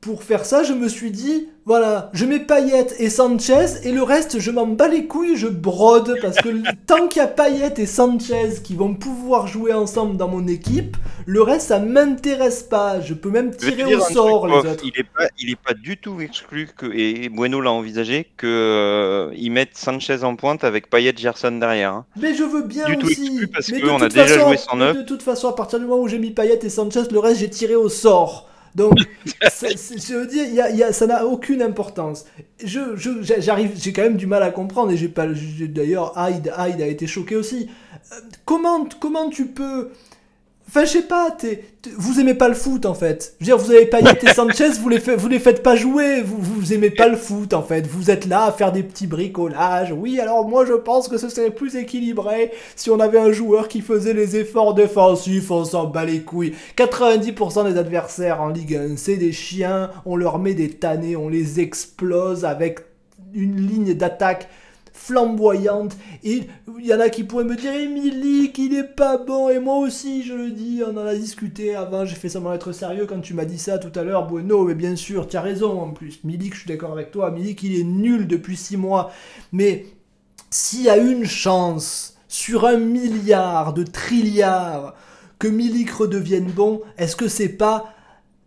pour 0.05 0.23
faire 0.23 0.45
ça, 0.45 0.63
je 0.63 0.75
me 0.75 0.87
suis 0.87 1.11
dit, 1.11 1.49
voilà, 1.65 2.11
je 2.13 2.27
mets 2.27 2.41
Payet 2.41 2.89
et 2.99 3.09
Sanchez 3.09 3.79
et 3.85 3.91
le 3.91 4.03
reste, 4.03 4.39
je 4.39 4.51
m'en 4.51 4.67
bats 4.67 4.87
les 4.87 5.07
couilles, 5.07 5.35
je 5.35 5.47
brode 5.47 6.19
parce 6.21 6.37
que 6.37 6.51
tant 6.87 7.09
qu'il 7.09 7.23
y 7.23 7.25
a 7.25 7.27
Payet 7.27 7.73
et 7.79 7.87
Sanchez 7.87 8.61
qui 8.63 8.75
vont 8.75 8.93
pouvoir 8.93 9.47
jouer 9.47 9.73
ensemble 9.73 10.19
dans 10.19 10.29
mon 10.29 10.47
équipe, 10.47 10.99
le 11.25 11.41
reste 11.41 11.69
ça 11.69 11.79
m'intéresse 11.79 12.65
pas. 12.65 13.01
Je 13.01 13.15
peux 13.15 13.31
même 13.31 13.57
tirer 13.57 13.95
au 13.95 14.01
sort 14.01 14.47
les 14.47 14.57
autres. 14.57 14.85
Il 14.85 14.93
est 15.01 15.05
pas, 15.05 15.27
il 15.39 15.51
est 15.51 15.59
pas 15.59 15.73
du 15.73 15.97
tout 15.97 16.21
exclu 16.21 16.69
que 16.77 16.85
et 16.93 17.31
Bueno 17.31 17.63
l'a 17.63 17.73
envisagé 17.73 18.27
que 18.37 18.47
euh, 18.47 19.35
ils 19.35 19.51
mettent 19.51 19.79
Sanchez 19.79 20.23
en 20.23 20.37
pointe 20.37 20.65
avec 20.65 20.91
Payet 20.91 21.15
Gerson 21.17 21.53
derrière. 21.53 21.95
Hein. 21.95 22.05
Mais 22.21 22.35
je 22.35 22.45
veux 22.45 22.63
bien 22.63 22.85
du 22.91 23.07
aussi. 23.07 23.41
Tout 23.41 23.47
parce 23.51 23.73
qu'on 23.73 24.03
a 24.03 24.11
déjà 24.11 24.39
joué 24.39 24.59
sans 24.59 24.77
De 24.77 25.01
toute 25.01 25.23
façon, 25.23 25.49
à 25.49 25.55
partir 25.55 25.79
du 25.79 25.87
moment 25.87 26.03
où 26.03 26.09
j'ai 26.09 26.19
mis 26.19 26.31
Payet 26.31 26.59
et 26.63 26.69
Sanchez, 26.69 27.05
le 27.11 27.19
reste 27.19 27.41
j'ai 27.41 27.49
tiré 27.49 27.75
au 27.75 27.89
sort. 27.89 28.51
Donc, 28.75 28.95
je 29.27 30.15
veux 30.15 30.27
dire, 30.27 30.49
y 30.49 30.83
a, 30.83 30.93
ça 30.93 31.07
n'a 31.07 31.27
aucune 31.27 31.63
importance. 31.63 32.25
Je, 32.63 32.97
j'arrive, 33.39 33.73
j'ai 33.77 33.93
quand 33.93 34.03
même 34.03 34.17
du 34.17 34.27
mal 34.27 34.43
à 34.43 34.51
comprendre, 34.51 34.91
et 34.93 34.97
j'ai 34.97 35.09
pas, 35.09 35.27
d'ailleurs, 35.27 36.13
Hyde, 36.17 36.53
Hyde 36.59 36.83
a 36.83 36.87
été 36.87 37.07
choqué 37.07 37.37
aussi. 37.37 37.69
Euh, 38.13 38.17
comment, 38.45 38.87
comment 39.01 39.31
tu 39.31 39.47
peux 39.47 39.91
Enfin, 40.77 40.87
je 40.87 40.91
sais 40.91 41.03
pas, 41.03 41.37
vous 41.99 42.19
aimez 42.19 42.35
pas 42.35 42.49
le 42.49 42.55
foot 42.57 42.85
en 42.85 42.95
fait. 42.95 43.37
Je 43.39 43.45
veux 43.45 43.57
dire, 43.57 43.65
vous 43.65 43.71
avez 43.71 43.87
Payet 43.87 44.19
et 44.21 44.33
Sanchez, 44.35 44.71
vous 44.81 44.89
les, 44.89 44.99
vous 44.99 45.29
les 45.29 45.39
faites 45.39 45.63
pas 45.63 45.77
jouer, 45.77 46.21
vous, 46.21 46.37
vous 46.41 46.73
aimez 46.73 46.91
pas 46.91 47.07
le 47.07 47.17
foot 47.17 47.53
en 47.53 47.63
fait. 47.63 47.87
Vous 47.87 48.11
êtes 48.11 48.27
là 48.27 48.47
à 48.47 48.51
faire 48.51 48.73
des 48.73 48.83
petits 48.83 49.07
bricolages. 49.07 49.93
Oui, 49.97 50.19
alors 50.19 50.49
moi 50.49 50.67
je 50.67 50.73
pense 50.73 51.07
que 51.07 51.17
ce 51.17 51.29
serait 51.29 51.53
plus 51.53 51.77
équilibré 51.77 52.51
si 52.75 52.91
on 52.91 52.99
avait 52.99 53.21
un 53.21 53.31
joueur 53.31 53.69
qui 53.69 53.83
faisait 53.83 54.15
les 54.15 54.35
efforts 54.35 54.75
défensifs, 54.75 55.49
on 55.53 55.65
s'en 55.65 55.85
bat 55.85 56.05
les 56.05 56.23
couilles. 56.23 56.55
90% 56.77 57.71
des 57.73 57.79
adversaires 57.79 58.43
en 58.43 58.49
Ligue 58.49 58.75
1, 58.75 58.97
c'est 58.97 59.17
des 59.17 59.31
chiens, 59.31 59.93
on 60.07 60.17
leur 60.17 60.41
met 60.41 60.55
des 60.55 60.71
tannés, 60.71 61.15
on 61.15 61.29
les 61.29 61.61
explose 61.61 62.45
avec 62.45 62.81
une 63.33 63.65
ligne 63.65 63.95
d'attaque 63.95 64.49
flamboyante. 65.05 65.97
Et 66.23 66.45
il 66.79 66.87
y 66.87 66.95
en 66.95 67.01
a 67.01 67.11
qui 67.11 67.25
pourraient 67.25 67.45
me 67.45 67.57
dire 67.57 67.73
Milik, 67.91 68.57
il 68.59 68.75
est 68.75 68.97
pas 68.97 69.19
bon. 69.19 69.51
Et 69.51 69.59
moi 69.59 69.79
aussi, 69.79 70.23
je 70.23 70.35
le 70.35 70.51
dis, 70.51 70.83
on 70.87 70.97
en 70.97 71.07
a 71.07 71.15
discuté 71.15 71.75
avant. 71.75 72.05
J'ai 72.05 72.15
fait 72.15 72.31
semblant 72.31 72.55
être 72.55 72.73
sérieux 72.73 73.07
quand 73.07 73.21
tu 73.21 73.35
m'as 73.35 73.45
dit 73.45 73.59
ça 73.59 73.79
tout 73.79 73.97
à 73.99 74.03
l'heure. 74.03 74.27
Bueno, 74.27 74.65
mais 74.65 74.75
bien 74.75 74.97
sûr, 74.97 75.29
tu 75.29 75.37
as 75.37 75.43
raison 75.43 75.81
en 75.81 75.91
plus. 75.91 76.25
Milik, 76.25 76.55
je 76.55 76.61
suis 76.61 76.69
d'accord 76.69 76.93
avec 76.93 77.11
toi. 77.11 77.31
Milik, 77.31 77.63
il 77.63 77.79
est 77.79 77.85
nul 77.85 78.27
depuis 78.27 78.57
6 78.57 78.77
mois. 78.77 79.13
Mais 79.53 79.87
s'il 80.51 80.83
y 80.83 80.91
a 80.91 80.97
une 80.97 81.27
chance 81.27 82.17
sur 82.29 82.65
un 82.67 82.79
milliard 82.79 83.75
de 83.75 83.85
trilliards 83.85 84.95
que 85.39 85.49
Milik 85.49 85.91
redevienne 85.91 86.51
bon, 86.51 86.81
est-ce 86.97 87.17
que 87.17 87.29
c'est 87.29 87.51
pas 87.51 87.93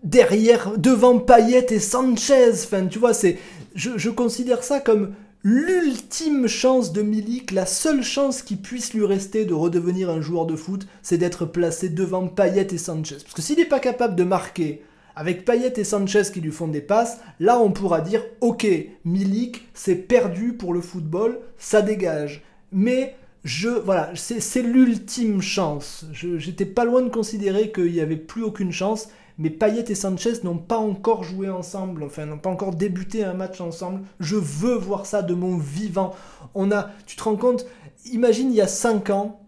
derrière, 0.03 0.77
devant 0.77 1.19
Payet 1.19 1.67
et 1.69 1.79
Sanchez? 1.79 2.51
Enfin, 2.51 2.87
tu 2.87 2.97
vois, 2.97 3.13
c'est, 3.13 3.37
je, 3.75 3.91
je 3.97 4.09
considère 4.09 4.63
ça 4.63 4.79
comme 4.79 5.13
l'ultime 5.49 6.47
chance 6.47 6.91
de 6.91 7.01
Milik, 7.01 7.51
la 7.51 7.65
seule 7.65 8.03
chance 8.03 8.41
qui 8.41 8.57
puisse 8.57 8.93
lui 8.93 9.05
rester 9.05 9.45
de 9.45 9.53
redevenir 9.53 10.09
un 10.09 10.19
joueur 10.19 10.45
de 10.45 10.57
foot, 10.57 10.85
c'est 11.01 11.17
d'être 11.17 11.45
placé 11.45 11.87
devant 11.87 12.27
Payet 12.27 12.67
et 12.69 12.77
Sanchez. 12.77 13.19
Parce 13.21 13.33
que 13.33 13.41
s'il 13.41 13.57
n'est 13.57 13.63
pas 13.63 13.79
capable 13.79 14.17
de 14.17 14.25
marquer 14.25 14.83
avec 15.15 15.45
Payet 15.45 15.71
et 15.77 15.85
Sanchez 15.85 16.23
qui 16.33 16.41
lui 16.41 16.51
font 16.51 16.67
des 16.67 16.81
passes, 16.81 17.21
là 17.39 17.61
on 17.61 17.71
pourra 17.71 18.01
dire 18.01 18.25
ok, 18.41 18.67
Milik 19.05 19.65
c'est 19.73 19.95
perdu 19.95 20.51
pour 20.51 20.73
le 20.73 20.81
football, 20.81 21.39
ça 21.57 21.81
dégage. 21.81 22.43
Mais 22.73 23.15
je 23.45 23.69
voilà, 23.69 24.11
c'est 24.15 24.61
l'ultime 24.61 25.41
chance. 25.41 26.07
J'étais 26.11 26.65
pas 26.65 26.83
loin 26.83 27.01
de 27.01 27.09
considérer 27.09 27.71
qu'il 27.71 27.93
n'y 27.93 28.01
avait 28.01 28.17
plus 28.17 28.43
aucune 28.43 28.73
chance 28.73 29.07
mais 29.37 29.49
Payet 29.49 29.85
et 29.89 29.95
Sanchez 29.95 30.43
n'ont 30.43 30.57
pas 30.57 30.77
encore 30.77 31.23
joué 31.23 31.49
ensemble, 31.49 32.03
enfin 32.03 32.25
n'ont 32.25 32.39
pas 32.39 32.49
encore 32.49 32.73
débuté 32.73 33.23
un 33.23 33.33
match 33.33 33.61
ensemble. 33.61 34.01
Je 34.19 34.35
veux 34.35 34.75
voir 34.75 35.05
ça 35.05 35.21
de 35.21 35.33
mon 35.33 35.57
vivant. 35.57 36.15
On 36.55 36.71
a, 36.71 36.89
tu 37.05 37.15
te 37.15 37.23
rends 37.23 37.35
compte, 37.35 37.65
imagine 38.05 38.51
il 38.51 38.55
y 38.55 38.61
a 38.61 38.67
5 38.67 39.09
ans, 39.11 39.41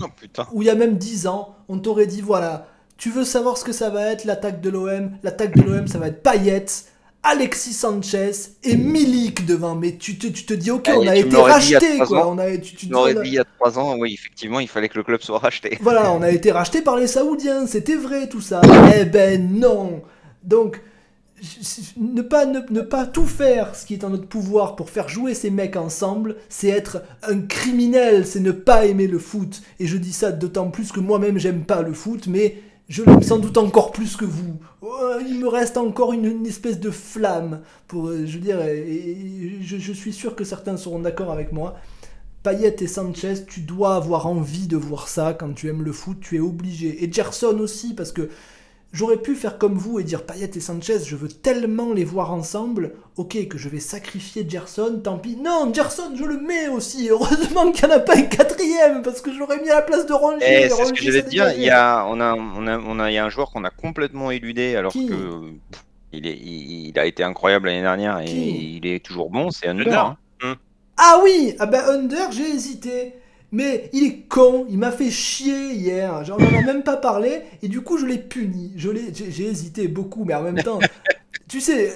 oh, 0.00 0.06
ou 0.52 0.62
il 0.62 0.66
y 0.66 0.70
a 0.70 0.74
même 0.74 0.98
10 0.98 1.26
ans, 1.26 1.54
on 1.68 1.78
t'aurait 1.78 2.06
dit 2.06 2.20
voilà, 2.20 2.66
tu 2.96 3.10
veux 3.10 3.24
savoir 3.24 3.58
ce 3.58 3.64
que 3.64 3.72
ça 3.72 3.90
va 3.90 4.02
être 4.02 4.24
l'attaque 4.24 4.60
de 4.60 4.70
l'OM 4.70 5.10
L'attaque 5.22 5.56
de 5.56 5.62
l'OM, 5.62 5.86
ça 5.86 5.98
va 5.98 6.08
être 6.08 6.22
Payet, 6.22 6.66
Alexis 7.26 7.72
Sanchez 7.72 8.30
et 8.62 8.76
Milik 8.76 9.46
devant. 9.46 9.74
Mais 9.74 9.96
tu 9.96 10.16
te, 10.16 10.26
tu 10.28 10.44
te 10.44 10.54
dis, 10.54 10.70
ok, 10.70 10.90
on 10.96 11.06
a 11.06 11.16
été 11.16 11.36
racheté. 11.36 11.98
Quoi. 11.98 12.28
On 12.28 12.38
a, 12.38 12.56
tu, 12.56 12.76
tu 12.76 12.86
dit 12.86 12.92
il 13.24 13.32
y 13.34 13.38
a 13.38 13.44
trois 13.58 13.78
ans, 13.78 13.96
oui, 13.98 14.14
effectivement, 14.14 14.60
il 14.60 14.68
fallait 14.68 14.88
que 14.88 14.98
le 14.98 15.04
club 15.04 15.20
soit 15.22 15.38
racheté. 15.38 15.78
Voilà, 15.86 16.12
on 16.12 16.22
a 16.22 16.30
été 16.30 16.50
racheté 16.50 16.82
par 16.82 16.96
les 16.96 17.06
Saoudiens, 17.06 17.66
c'était 17.66 17.94
vrai 17.94 18.28
tout 18.28 18.40
ça. 18.40 18.60
eh 18.96 19.04
ben 19.04 19.58
non. 19.58 20.02
Donc, 20.42 20.80
ne 21.96 22.22
pas, 22.22 22.46
ne, 22.46 22.60
ne, 22.70 22.80
pas 22.80 23.06
tout 23.06 23.26
faire 23.26 23.74
ce 23.76 23.86
qui 23.86 23.94
est 23.94 24.04
en 24.04 24.10
notre 24.10 24.26
pouvoir 24.26 24.74
pour 24.74 24.90
faire 24.90 25.08
jouer 25.08 25.34
ces 25.34 25.50
mecs 25.50 25.76
ensemble, 25.76 26.36
c'est 26.48 26.68
être 26.68 27.02
un 27.22 27.40
criminel, 27.40 28.26
c'est 28.26 28.40
ne 28.40 28.52
pas 28.52 28.86
aimer 28.86 29.06
le 29.06 29.18
foot. 29.18 29.62
Et 29.78 29.86
je 29.86 29.96
dis 29.96 30.12
ça 30.12 30.32
d'autant 30.32 30.70
plus 30.70 30.92
que 30.92 31.00
moi-même 31.00 31.38
j'aime 31.38 31.64
pas 31.64 31.82
le 31.82 31.92
foot, 31.92 32.26
mais 32.26 32.56
je 32.88 33.02
l'aime 33.02 33.22
sans 33.22 33.38
doute 33.38 33.58
encore 33.58 33.90
plus 33.90 34.16
que 34.16 34.24
vous. 34.24 34.58
Oh, 34.80 35.18
il 35.20 35.40
me 35.40 35.48
reste 35.48 35.76
encore 35.76 36.12
une, 36.12 36.46
espèce 36.46 36.78
de 36.78 36.90
flamme 36.90 37.62
pour, 37.88 38.08
euh, 38.08 38.26
je 38.26 38.38
veux 38.38 38.60
et, 38.60 39.58
je, 39.60 39.92
suis 39.92 40.12
sûr 40.12 40.36
que 40.36 40.44
certains 40.44 40.76
seront 40.76 41.00
d'accord 41.00 41.32
avec 41.32 41.52
moi. 41.52 41.76
Payet 42.44 42.76
et 42.78 42.86
Sanchez, 42.86 43.44
tu 43.48 43.60
dois 43.60 43.96
avoir 43.96 44.28
envie 44.28 44.68
de 44.68 44.76
voir 44.76 45.08
ça 45.08 45.34
quand 45.34 45.52
tu 45.52 45.68
aimes 45.68 45.82
le 45.82 45.90
foot, 45.90 46.18
tu 46.20 46.36
es 46.36 46.40
obligé. 46.40 47.02
Et 47.02 47.12
Gerson 47.12 47.58
aussi, 47.58 47.92
parce 47.92 48.12
que 48.12 48.30
J'aurais 48.92 49.18
pu 49.18 49.34
faire 49.34 49.58
comme 49.58 49.74
vous 49.74 49.98
et 49.98 50.04
dire 50.04 50.24
Payet 50.24 50.50
et 50.54 50.60
Sanchez, 50.60 51.00
je 51.04 51.16
veux 51.16 51.28
tellement 51.28 51.92
les 51.92 52.04
voir 52.04 52.32
ensemble, 52.32 52.92
ok, 53.16 53.46
que 53.48 53.58
je 53.58 53.68
vais 53.68 53.80
sacrifier 53.80 54.46
Gerson, 54.48 55.00
tant 55.04 55.18
pis. 55.18 55.36
Non, 55.36 55.70
Gerson, 55.74 56.12
je 56.16 56.24
le 56.24 56.38
mets 56.38 56.68
aussi. 56.68 57.08
Heureusement 57.10 57.72
qu'il 57.72 57.86
n'y 57.86 57.92
en 57.92 57.96
a 57.96 58.00
pas 58.00 58.16
un 58.16 58.22
quatrième, 58.22 59.02
parce 59.02 59.20
que 59.20 59.32
je 59.32 59.38
l'aurais 59.38 59.60
mis 59.60 59.68
à 59.68 59.76
la 59.76 59.82
place 59.82 60.06
de 60.06 60.12
Rongier. 60.14 60.46
Eh, 60.48 60.68
c'est 60.70 60.84
ce 60.84 60.92
que 60.92 61.02
je 61.02 61.10
vais 61.10 61.22
te 61.22 61.28
dire, 61.28 61.52
il 61.52 61.62
y 61.62 61.70
a, 61.70 62.06
on 62.08 62.20
a, 62.20 62.34
on 62.34 62.66
a, 62.66 62.78
on 62.78 62.98
a, 62.98 63.10
y 63.10 63.18
a 63.18 63.24
un 63.24 63.28
joueur 63.28 63.50
qu'on 63.50 63.64
a 63.64 63.70
complètement 63.70 64.30
éludé, 64.30 64.76
alors 64.76 64.92
que 64.92 65.42
il, 66.12 66.26
est, 66.26 66.38
il, 66.38 66.98
a 66.98 67.04
été 67.04 67.22
incroyable 67.22 67.66
l'année 67.68 67.82
dernière 67.82 68.20
et 68.20 68.30
il 68.30 68.86
est 68.86 69.04
toujours 69.04 69.30
bon, 69.30 69.50
c'est 69.50 69.68
Under. 69.68 70.16
Hein. 70.42 70.56
Ah 70.96 71.20
oui, 71.22 71.54
ah 71.58 71.66
ben 71.66 71.84
Under, 71.86 72.32
j'ai 72.32 72.48
hésité. 72.48 73.14
Mais 73.52 73.90
il 73.92 74.04
est 74.04 74.28
con, 74.28 74.66
il 74.68 74.78
m'a 74.78 74.90
fait 74.90 75.10
chier 75.10 75.72
hier, 75.72 76.24
j'en 76.24 76.38
ai 76.38 76.64
même 76.64 76.82
pas 76.82 76.96
parlé, 76.96 77.42
et 77.62 77.68
du 77.68 77.80
coup 77.80 77.96
je 77.96 78.06
l'ai 78.06 78.18
puni. 78.18 78.72
J'ai 78.76 79.46
hésité 79.46 79.88
beaucoup, 79.88 80.24
mais 80.24 80.34
en 80.34 80.42
même 80.42 80.62
temps, 80.62 80.80
tu 81.48 81.60
sais, 81.60 81.92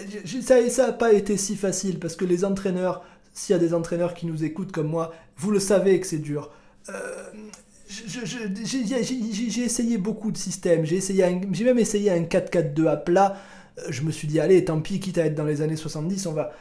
ça 0.70 0.86
n'a 0.86 0.92
pas 0.92 1.12
été 1.12 1.36
si 1.36 1.56
facile, 1.56 1.98
parce 1.98 2.14
que 2.14 2.24
les 2.24 2.44
entraîneurs, 2.44 3.04
s'il 3.34 3.54
y 3.54 3.56
a 3.56 3.60
des 3.60 3.74
entraîneurs 3.74 4.14
qui 4.14 4.26
nous 4.26 4.44
écoutent 4.44 4.72
comme 4.72 4.88
moi, 4.88 5.12
vous 5.36 5.50
le 5.50 5.58
savez 5.58 5.98
que 6.00 6.06
c'est 6.06 6.18
dur. 6.18 6.50
Euh, 6.88 7.24
j'ai 7.88 9.64
essayé 9.64 9.98
beaucoup 9.98 10.30
de 10.30 10.38
systèmes, 10.38 10.84
j'ai 10.84 11.64
même 11.64 11.78
essayé 11.78 12.10
un 12.12 12.22
4-4-2 12.22 12.86
à 12.86 12.96
plat. 12.96 13.36
Euh, 13.78 13.82
je 13.90 14.02
me 14.02 14.12
suis 14.12 14.28
dit, 14.28 14.38
allez, 14.38 14.64
tant 14.64 14.80
pis, 14.80 15.00
quitte 15.00 15.18
à 15.18 15.26
être 15.26 15.34
dans 15.34 15.44
les 15.44 15.62
années 15.62 15.76
70, 15.76 16.26
on 16.26 16.32
va, 16.32 16.52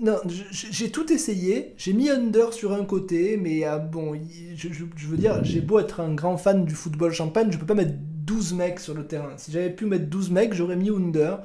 non, 0.00 0.16
j'ai 0.50 0.90
tout 0.90 1.12
essayé. 1.12 1.74
J'ai 1.76 1.92
mis 1.92 2.08
Under 2.08 2.52
sur 2.52 2.72
un 2.72 2.84
côté, 2.84 3.36
mais 3.36 3.64
ah, 3.64 3.78
bon, 3.78 4.14
je, 4.54 5.06
veux 5.08 5.16
dire, 5.16 5.42
j'ai 5.42 5.60
beau 5.60 5.80
être 5.80 6.00
un 6.00 6.14
grand 6.14 6.36
fan 6.36 6.64
du 6.64 6.74
football 6.74 7.12
champagne, 7.12 7.50
je 7.50 7.58
peux 7.58 7.66
pas 7.66 7.74
mettre 7.74 7.94
12 7.98 8.54
mecs 8.54 8.78
sur 8.78 8.94
le 8.94 9.06
terrain. 9.06 9.32
Si 9.38 9.50
j'avais 9.50 9.70
pu 9.70 9.86
mettre 9.86 10.06
12 10.06 10.30
mecs, 10.30 10.54
j'aurais 10.54 10.76
mis 10.76 10.90
Under. 10.90 11.42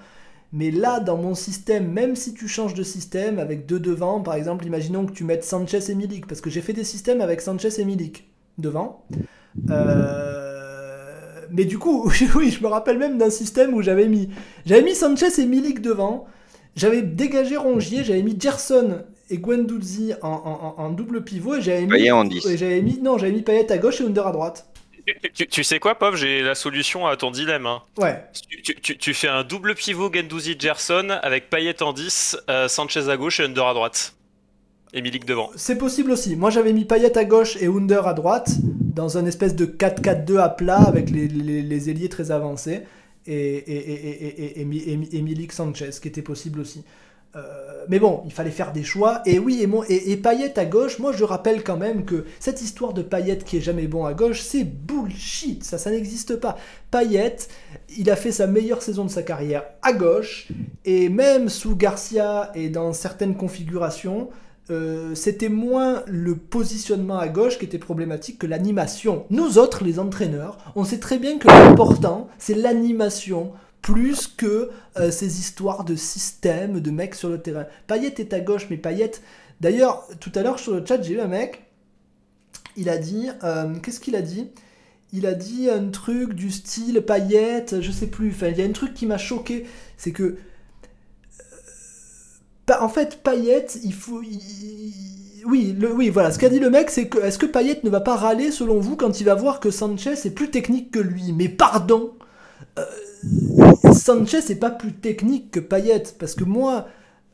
Mais 0.51 0.69
là, 0.69 0.99
dans 0.99 1.17
mon 1.17 1.33
système, 1.33 1.91
même 1.91 2.15
si 2.15 2.35
tu 2.35 2.47
changes 2.47 2.75
de 2.75 2.83
système 2.83 3.39
avec 3.39 3.65
deux 3.65 3.79
devant, 3.79 4.21
par 4.21 4.35
exemple, 4.35 4.67
imaginons 4.67 5.07
que 5.07 5.11
tu 5.11 5.23
mettes 5.23 5.43
Sanchez 5.43 5.89
et 5.89 5.95
Milik, 5.95 6.27
parce 6.27 6.41
que 6.41 6.51
j'ai 6.51 6.61
fait 6.61 6.73
des 6.73 6.83
systèmes 6.83 7.21
avec 7.21 7.41
Sanchez 7.41 7.81
et 7.81 7.85
Milik 7.85 8.29
devant. 8.59 9.03
Euh, 9.71 11.41
mais 11.49 11.65
du 11.65 11.79
coup, 11.79 12.07
oui, 12.35 12.51
je 12.51 12.61
me 12.61 12.67
rappelle 12.67 12.99
même 12.99 13.17
d'un 13.17 13.31
système 13.31 13.73
où 13.73 13.81
j'avais 13.81 14.07
mis, 14.07 14.29
mis 14.67 14.93
Sanchez 14.93 15.41
et 15.41 15.45
Milik 15.47 15.81
devant. 15.81 16.27
J'avais 16.75 17.01
dégagé 17.01 17.55
Rongier, 17.55 18.03
j'avais 18.03 18.23
mis 18.23 18.35
Gerson 18.39 19.03
et 19.29 19.37
Guendouzi 19.37 20.13
en, 20.21 20.75
en, 20.77 20.89
double 20.89 21.23
pivot 21.23 21.55
et 21.55 21.61
j'avais 21.61 21.85
mis, 21.85 22.11
en 22.11 22.25
10. 22.25 22.55
j'avais 22.55 22.81
mis 22.81 22.99
non, 22.99 23.17
j'avais 23.17 23.31
mis 23.31 23.41
Payet 23.41 23.71
à 23.71 23.77
gauche 23.77 24.01
et 24.01 24.05
Under 24.05 24.27
à 24.27 24.31
droite. 24.31 24.67
Tu, 25.33 25.63
sais 25.65 25.79
quoi, 25.79 25.95
Pov? 25.95 26.15
J'ai 26.15 26.41
la 26.41 26.55
solution 26.55 27.05
à 27.05 27.17
ton 27.17 27.29
dilemme. 27.29 27.65
Hein. 27.65 27.81
Ouais. 27.97 28.23
Tu, 28.63 28.97
tu, 28.97 29.13
fais 29.13 29.27
un 29.27 29.43
double 29.43 29.75
pivot 29.75 30.09
Gendouzi 30.11 30.55
Gerson 30.57 31.09
avec 31.21 31.49
Payet 31.49 31.83
en 31.83 31.91
10, 31.91 32.37
euh, 32.49 32.67
Sanchez 32.69 33.09
à 33.09 33.17
gauche 33.17 33.41
et 33.41 33.43
Under 33.43 33.67
à 33.67 33.73
droite. 33.73 34.15
Et 34.93 35.01
Milik 35.01 35.25
devant. 35.25 35.49
C'est 35.55 35.77
possible 35.77 36.11
aussi. 36.11 36.35
Moi 36.35 36.51
j'avais 36.51 36.71
mis 36.71 36.85
Payet 36.85 37.17
à 37.17 37.25
gauche 37.25 37.57
et 37.57 37.67
Under 37.67 38.07
à 38.07 38.13
droite 38.13 38.51
dans 38.61 39.17
un 39.17 39.25
espèce 39.25 39.55
de 39.55 39.65
4-4-2 39.65 40.37
à 40.37 40.49
plat 40.49 40.81
avec 40.81 41.09
les, 41.09 41.27
les, 41.27 41.61
les 41.61 41.89
ailiers 41.89 42.09
très 42.09 42.31
avancés 42.31 42.83
et, 43.27 43.33
et, 43.35 44.61
et, 44.61 45.17
et, 45.17 45.51
Sanchez, 45.51 45.91
qui 46.01 46.07
était 46.07 46.21
possible 46.21 46.59
aussi. 46.59 46.83
Euh, 47.35 47.85
mais 47.89 47.97
bon, 47.97 48.21
il 48.25 48.31
fallait 48.31 48.51
faire 48.51 48.71
des 48.71 48.83
choix. 48.83 49.21
Et 49.25 49.39
oui, 49.39 49.65
et, 49.89 50.11
et, 50.11 50.17
Payet 50.17 50.57
à 50.59 50.65
gauche, 50.65 50.99
moi 50.99 51.11
je 51.11 51.23
rappelle 51.23 51.63
quand 51.63 51.77
même 51.77 52.05
que 52.05 52.25
cette 52.39 52.61
histoire 52.61 52.93
de 52.93 53.01
Payet 53.01 53.39
qui 53.39 53.57
est 53.57 53.61
jamais 53.61 53.87
bon 53.87 54.05
à 54.05 54.13
gauche, 54.13 54.41
c'est 54.41 54.63
bullshit. 54.63 55.63
Ça, 55.63 55.77
ça 55.77 55.89
n'existe 55.89 56.35
pas. 56.35 56.57
Payet, 56.91 57.37
il 57.97 58.09
a 58.11 58.15
fait 58.15 58.31
sa 58.31 58.45
meilleure 58.45 58.83
saison 58.83 59.05
de 59.05 59.09
sa 59.09 59.23
carrière 59.23 59.63
à 59.81 59.93
gauche. 59.93 60.49
Et 60.85 61.09
même 61.09 61.49
sous 61.49 61.75
Garcia 61.75 62.51
et 62.53 62.69
dans 62.69 62.93
certaines 62.93 63.35
configurations, 63.35 64.29
euh, 64.69 65.13
c'était 65.13 65.49
moins 65.49 66.03
le 66.07 66.35
positionnement 66.35 67.17
à 67.17 67.27
gauche 67.27 67.59
qui 67.59 67.65
était 67.65 67.77
problématique 67.77 68.39
que 68.39 68.47
l'animation. 68.47 69.25
Nous 69.29 69.57
autres, 69.57 69.83
les 69.83 69.99
entraîneurs, 69.99 70.57
on 70.75 70.85
sait 70.85 70.99
très 70.99 71.19
bien 71.19 71.37
que 71.37 71.47
l'important, 71.47 72.29
c'est 72.37 72.53
l'animation 72.53 73.51
plus 73.81 74.27
que 74.27 74.69
euh, 74.97 75.11
ces 75.11 75.39
histoires 75.39 75.83
de 75.83 75.95
système, 75.95 76.79
de 76.79 76.91
mecs 76.91 77.15
sur 77.15 77.27
le 77.29 77.41
terrain. 77.41 77.65
Payet 77.87 78.15
est 78.17 78.33
à 78.33 78.39
gauche, 78.39 78.67
mais 78.69 78.77
Payet... 78.77 79.11
D'ailleurs, 79.59 80.07
tout 80.19 80.31
à 80.35 80.41
l'heure 80.41 80.59
sur 80.59 80.73
le 80.73 80.85
chat, 80.85 81.01
j'ai 81.01 81.13
eu 81.13 81.19
un 81.19 81.27
mec, 81.27 81.63
il 82.77 82.89
a 82.89 82.97
dit... 82.97 83.27
Euh, 83.43 83.75
qu'est-ce 83.81 83.99
qu'il 83.99 84.15
a 84.15 84.21
dit? 84.21 84.47
Il 85.11 85.25
a 85.27 85.33
dit 85.33 85.69
un 85.69 85.89
truc 85.89 86.33
du 86.33 86.49
style 86.49 87.01
Payet, 87.01 87.65
je 87.81 87.91
sais 87.91 88.07
plus, 88.07 88.29
enfin, 88.29 88.47
il 88.47 88.57
y 88.57 88.61
a 88.61 88.65
un 88.65 88.71
truc 88.71 88.93
qui 88.93 89.05
m'a 89.05 89.17
choqué, 89.17 89.65
c'est 89.97 90.11
que 90.11 90.37
en 92.71 92.89
fait, 92.89 93.21
Payet, 93.23 93.67
il 93.83 93.93
faut. 93.93 94.21
oui, 95.45 95.75
oui, 95.95 96.09
voilà. 96.09 96.31
Ce 96.31 96.39
qu'a 96.39 96.49
dit 96.49 96.59
le 96.59 96.69
mec, 96.69 96.89
c'est 96.89 97.07
que 97.07 97.19
est-ce 97.19 97.37
que 97.37 97.45
Payet 97.45 97.79
ne 97.83 97.89
va 97.89 98.01
pas 98.01 98.15
râler 98.15 98.51
selon 98.51 98.79
vous 98.79 98.95
quand 98.95 99.19
il 99.19 99.25
va 99.25 99.35
voir 99.35 99.59
que 99.59 99.71
Sanchez 99.71 100.13
est 100.13 100.33
plus 100.33 100.49
technique 100.49 100.91
que 100.91 100.99
lui? 100.99 101.33
Mais 101.33 101.49
pardon 101.49 102.13
euh, 102.79 102.85
Sanchez 103.93 104.39
n'est 104.49 104.55
pas 104.55 104.71
plus 104.71 104.93
technique 104.93 105.51
que 105.51 105.59
Payet. 105.59 106.03
Parce 106.17 106.35
que 106.35 106.45
moi, 106.45 106.87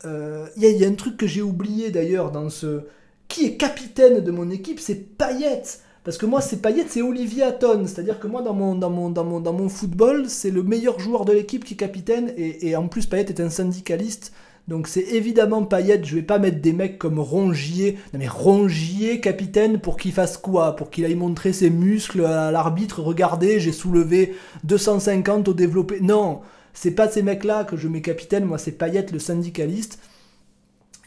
euh, 0.04 0.46
il 0.56 0.64
y, 0.64 0.84
a 0.84 0.88
un 0.88 0.94
truc 0.94 1.16
que 1.16 1.26
j'ai 1.26 1.42
oublié 1.42 1.90
d'ailleurs 1.90 2.30
dans 2.32 2.50
ce. 2.50 2.82
Qui 3.28 3.46
est 3.46 3.56
capitaine 3.56 4.24
de 4.24 4.30
mon 4.32 4.50
équipe 4.50 4.80
C'est 4.80 5.16
Payet. 5.16 5.62
Parce 6.02 6.18
que 6.18 6.26
moi, 6.26 6.40
c'est 6.40 6.60
Payet, 6.60 6.86
c'est 6.88 7.02
Olivier 7.02 7.44
Hatton. 7.44 7.84
C'est-à-dire 7.86 8.18
que 8.18 8.26
moi, 8.26 8.42
dans 8.42 8.54
mon, 8.54 8.74
dans 8.74 8.90
mon, 8.90 9.10
dans 9.10 9.24
mon, 9.24 9.38
dans 9.38 9.52
mon 9.52 9.68
football, 9.68 10.28
c'est 10.28 10.50
le 10.50 10.64
meilleur 10.64 10.98
joueur 10.98 11.24
de 11.24 11.32
l'équipe 11.32 11.64
qui 11.64 11.74
est 11.74 11.76
capitaine. 11.76 12.32
Et, 12.36 12.70
et 12.70 12.74
en 12.74 12.88
plus, 12.88 13.06
Payet 13.06 13.26
est 13.28 13.38
un 13.38 13.50
syndicaliste. 13.50 14.32
Donc 14.68 14.86
c'est 14.86 15.00
évidemment 15.00 15.64
Payet, 15.64 16.00
je 16.04 16.14
vais 16.14 16.22
pas 16.22 16.38
mettre 16.38 16.60
des 16.60 16.72
mecs 16.72 16.98
comme 16.98 17.18
Rongier. 17.18 17.98
Non 18.12 18.18
mais 18.18 18.28
Rongier, 18.28 19.20
capitaine, 19.20 19.80
pour 19.80 19.96
qu'il 19.96 20.12
fasse 20.12 20.36
quoi? 20.36 20.76
Pour 20.76 20.90
qu'il 20.90 21.04
aille 21.04 21.14
montrer 21.14 21.52
ses 21.52 21.70
muscles 21.70 22.24
à 22.24 22.50
l'arbitre, 22.50 23.02
regardez, 23.02 23.58
j'ai 23.58 23.72
soulevé 23.72 24.34
250 24.64 25.48
au 25.48 25.54
développé. 25.54 26.00
Non, 26.00 26.40
c'est 26.72 26.92
pas 26.92 27.08
ces 27.08 27.22
mecs-là 27.22 27.64
que 27.64 27.76
je 27.76 27.88
mets 27.88 28.02
capitaine, 28.02 28.44
moi 28.44 28.58
c'est 28.58 28.72
Payet 28.72 29.06
le 29.12 29.18
syndicaliste. 29.18 29.98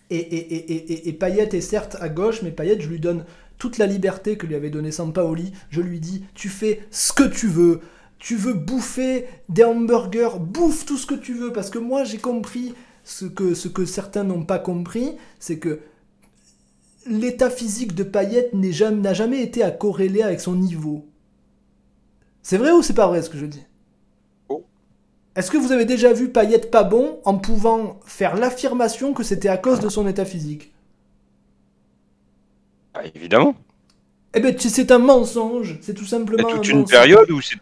Et, 0.09 0.17
et, 0.17 0.73
et, 0.73 1.09
et, 1.09 1.13
Payet 1.13 1.49
est 1.55 1.61
certes 1.61 1.97
à 1.99 2.09
gauche, 2.09 2.41
mais 2.43 2.51
Payet, 2.51 2.79
je 2.79 2.87
lui 2.87 2.99
donne 2.99 3.25
toute 3.57 3.77
la 3.77 3.87
liberté 3.87 4.37
que 4.37 4.45
lui 4.45 4.55
avait 4.55 4.69
donné 4.69 4.91
Sampaoli. 4.91 5.53
Je 5.69 5.81
lui 5.81 5.99
dis, 5.99 6.25
tu 6.35 6.49
fais 6.49 6.81
ce 6.91 7.13
que 7.13 7.23
tu 7.23 7.47
veux. 7.47 7.79
Tu 8.19 8.35
veux 8.35 8.53
bouffer 8.53 9.25
des 9.49 9.63
hamburgers, 9.63 10.39
bouffe 10.39 10.85
tout 10.85 10.97
ce 10.97 11.05
que 11.05 11.15
tu 11.15 11.33
veux, 11.33 11.51
parce 11.51 11.69
que 11.69 11.79
moi 11.79 12.03
j'ai 12.03 12.19
compris 12.19 12.73
ce 13.03 13.25
que, 13.25 13.53
ce 13.53 13.67
que 13.67 13.85
certains 13.85 14.23
n'ont 14.23 14.45
pas 14.45 14.59
compris, 14.59 15.15
c'est 15.39 15.59
que 15.59 15.81
l'état 17.05 17.49
physique 17.49 17.95
de 17.95 18.03
Payet 18.03 18.49
n'a 18.53 18.71
jamais, 18.71 19.13
jamais 19.13 19.41
été 19.41 19.63
à 19.63 19.71
corréler 19.71 20.21
avec 20.21 20.39
son 20.39 20.55
niveau. 20.55 21.05
C'est 22.41 22.57
vrai 22.57 22.71
ou 22.71 22.81
c'est 22.81 22.93
pas 22.93 23.07
vrai 23.07 23.21
ce 23.21 23.29
que 23.29 23.37
je 23.37 23.45
dis? 23.45 23.63
Oh. 24.49 24.63
Est-ce 25.35 25.51
que 25.51 25.57
vous 25.57 25.71
avez 25.71 25.85
déjà 25.85 26.13
vu 26.13 26.29
Payet 26.29 26.59
pas 26.59 26.83
bon 26.83 27.19
en 27.25 27.37
pouvant 27.37 27.99
faire 28.05 28.35
l'affirmation 28.35 29.13
que 29.13 29.23
c'était 29.23 29.49
à 29.49 29.57
cause 29.57 29.79
de 29.79 29.89
son 29.89 30.07
état 30.07 30.25
physique? 30.25 30.73
Ah, 32.93 33.01
Évidemment. 33.15 33.55
Eh 34.35 34.39
ben, 34.39 34.55
c'est 34.57 34.91
un 34.91 34.97
mensonge, 34.97 35.77
c'est 35.81 35.93
tout 35.93 36.05
simplement. 36.05 36.47
Il 36.47 36.51
y 36.51 36.53
a 36.53 36.55
toute 36.55 36.69
une 36.69 36.85
période 36.85 37.29
où 37.29 37.39
c'est 37.39 37.57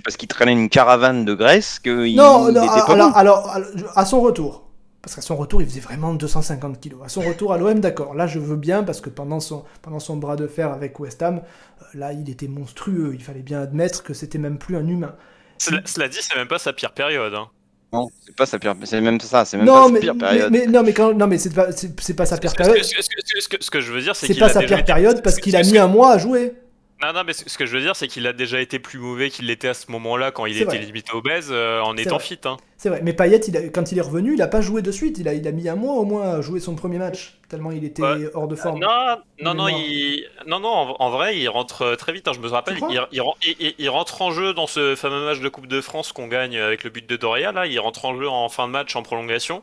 parce 0.00 0.16
qu'il 0.18 0.28
traînait 0.28 0.52
une 0.52 0.68
caravane 0.68 1.24
de 1.24 1.32
Grèce 1.32 1.78
qu'il 1.78 2.14
non, 2.14 2.52
non, 2.52 2.68
alors, 2.68 3.16
alors, 3.16 3.50
à 3.94 4.04
son 4.04 4.20
retour. 4.20 4.63
Parce 5.04 5.16
qu'à 5.16 5.20
son 5.20 5.36
retour, 5.36 5.60
il 5.60 5.68
faisait 5.68 5.80
vraiment 5.80 6.14
250 6.14 6.80
kilos. 6.80 7.00
À 7.04 7.10
son 7.10 7.20
retour 7.20 7.52
à 7.52 7.58
l'OM, 7.58 7.78
d'accord. 7.78 8.14
Là, 8.14 8.26
je 8.26 8.38
veux 8.38 8.56
bien, 8.56 8.82
parce 8.82 9.02
que 9.02 9.10
pendant 9.10 9.38
son, 9.38 9.62
pendant 9.82 10.00
son 10.00 10.16
bras 10.16 10.34
de 10.34 10.46
fer 10.46 10.72
avec 10.72 10.98
West 10.98 11.22
Ham, 11.22 11.42
euh, 11.82 11.84
là, 11.92 12.14
il 12.14 12.30
était 12.30 12.48
monstrueux. 12.48 13.10
Il 13.12 13.22
fallait 13.22 13.42
bien 13.42 13.60
admettre 13.60 14.02
que 14.02 14.14
c'était 14.14 14.38
même 14.38 14.56
plus 14.56 14.78
un 14.78 14.88
humain. 14.88 15.14
Cela, 15.58 16.08
dit, 16.08 16.16
c'est 16.22 16.34
même 16.36 16.48
pas 16.48 16.58
sa 16.58 16.72
pire 16.72 16.92
période. 16.92 17.34
Hein. 17.34 17.50
Non, 17.92 18.08
c'est 18.24 18.34
pas 18.34 18.46
sa 18.46 18.58
pire, 18.58 18.74
c'est 18.84 19.02
même 19.02 19.20
ça, 19.20 19.44
c'est 19.44 19.58
même 19.58 19.66
pas 19.66 19.88
sa 19.88 20.00
pire 20.00 20.16
période. 20.16 20.50
Mais, 20.50 20.66
non, 20.68 20.82
mais 20.82 20.94
quand, 20.94 21.12
non, 21.12 21.26
mais 21.26 21.36
c'est 21.36 21.52
pas, 21.52 21.70
c'est, 21.70 22.16
pas 22.16 22.24
sa 22.24 22.38
pire 22.38 22.54
période. 22.54 22.82
Ce 22.82 23.70
que, 23.70 23.80
je 23.80 23.92
veux 23.92 24.00
dire, 24.00 24.16
c'est 24.16 24.26
c'est 24.26 24.38
pas 24.38 24.48
sa 24.48 24.62
pire 24.62 24.86
période 24.86 25.22
parce 25.22 25.36
qu'il 25.36 25.54
a 25.54 25.62
mis 25.62 25.76
un 25.76 25.86
mois 25.86 26.12
à 26.12 26.18
jouer. 26.18 26.54
Non, 27.02 27.12
non, 27.12 27.22
mais 27.26 27.32
ce 27.32 27.58
que 27.58 27.66
je 27.66 27.76
veux 27.76 27.82
dire, 27.82 27.96
c'est 27.96 28.06
qu'il 28.06 28.26
a 28.26 28.32
déjà 28.32 28.60
été 28.60 28.78
plus 28.78 28.98
mauvais 28.98 29.28
qu'il 29.28 29.46
l'était 29.46 29.68
à 29.68 29.74
ce 29.74 29.90
moment-là 29.90 30.30
quand 30.30 30.46
il 30.46 30.60
était 30.60 30.78
limité 30.78 31.12
obèse 31.12 31.48
euh, 31.50 31.80
en 31.80 31.96
étant 31.96 32.18
fit. 32.18 32.38
Hein. 32.44 32.56
C'est 32.78 32.88
vrai, 32.88 33.00
mais 33.02 33.12
Payet, 33.12 33.40
il 33.48 33.72
quand 33.72 33.92
il 33.92 33.98
est 33.98 34.02
revenu, 34.02 34.34
il 34.34 34.42
a 34.42 34.46
pas 34.46 34.60
joué 34.60 34.80
de 34.80 34.90
suite. 34.92 35.18
Il 35.18 35.28
a, 35.28 35.34
il 35.34 35.46
a 35.46 35.52
mis 35.52 35.68
un 35.68 35.74
mois 35.74 35.94
au 35.94 36.04
moins 36.04 36.34
à 36.34 36.40
jouer 36.40 36.60
son 36.60 36.76
premier 36.76 36.98
match, 36.98 37.38
tellement 37.48 37.72
il 37.72 37.84
était 37.84 38.02
hors 38.32 38.48
de 38.48 38.54
forme. 38.54 38.80
non, 38.80 39.16
non, 39.42 39.54
non, 39.54 39.68
il... 39.68 40.24
non, 40.46 40.60
non, 40.60 40.68
en, 40.70 41.10
vrai, 41.10 41.36
il 41.36 41.48
rentre 41.48 41.96
très 41.96 42.12
vite. 42.12 42.28
Hein, 42.28 42.32
je 42.34 42.40
me 42.40 42.48
rappelle, 42.48 42.78
il, 42.88 43.74
il, 43.78 43.90
rentre 43.90 44.22
en 44.22 44.30
jeu 44.30 44.54
dans 44.54 44.66
ce 44.66 44.94
fameux 44.94 45.24
match 45.24 45.40
de 45.40 45.48
Coupe 45.48 45.66
de 45.66 45.80
France 45.80 46.12
qu'on 46.12 46.28
gagne 46.28 46.56
avec 46.58 46.84
le 46.84 46.90
but 46.90 47.08
de 47.08 47.16
Doria. 47.16 47.52
Là, 47.52 47.66
il 47.66 47.78
rentre 47.80 48.04
en 48.04 48.16
jeu 48.16 48.28
en 48.28 48.48
fin 48.48 48.66
de 48.66 48.72
match 48.72 48.94
en 48.96 49.02
prolongation. 49.02 49.62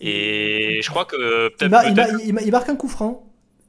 Et 0.00 0.80
je 0.82 0.90
crois 0.90 1.04
que 1.04 1.48
peut-être. 1.48 2.20
Il, 2.24 2.50
marque 2.50 2.68
un 2.68 2.76
coup 2.76 2.88
franc 2.88 3.24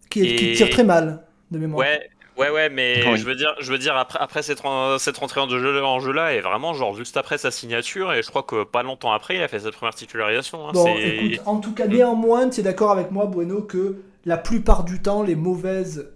qui, 0.10 0.36
qui 0.36 0.54
tire 0.54 0.70
très 0.70 0.84
mal 0.84 1.24
de 1.52 1.60
mémoire. 1.60 1.80
Ouais, 1.80 2.10
Ouais, 2.38 2.50
ouais, 2.50 2.70
mais 2.70 3.18
je 3.18 3.26
veux 3.26 3.36
dire, 3.36 3.56
je 3.60 3.72
veux 3.72 3.78
dire 3.78 3.96
après, 3.98 4.20
après 4.20 4.44
cette, 4.44 4.62
cette 5.00 5.18
rentrée 5.18 5.42
en 5.42 5.50
jeu, 5.50 5.84
en 5.84 6.00
jeu 6.00 6.12
là, 6.12 6.34
et 6.34 6.42
vraiment 6.42 6.74
genre 6.74 6.96
juste 6.96 7.18
après 7.18 7.38
sa 7.38 7.52
signature, 7.52 8.14
et 8.14 8.22
je 8.22 8.30
crois 8.30 8.44
que 8.44 8.64
pas 8.64 8.84
longtemps 8.84 9.12
après, 9.12 9.36
il 9.38 9.42
a 9.42 9.48
fait 9.48 9.60
sa 9.60 9.72
première 9.72 9.96
titularisation. 9.96 10.68
Hein, 10.68 10.72
bon, 10.74 10.88
écoute, 10.98 11.42
en 11.46 11.58
tout 11.58 11.74
cas, 11.74 11.88
néanmoins, 11.88 12.50
tu 12.50 12.60
es 12.60 12.64
d'accord 12.64 12.92
avec 12.92 13.12
moi, 13.12 13.26
Bueno, 13.26 13.62
que 13.62 13.98
la 14.26 14.38
plupart 14.38 14.84
du 14.84 15.02
temps, 15.02 15.24
les 15.24 15.36
mauvaises 15.36 16.12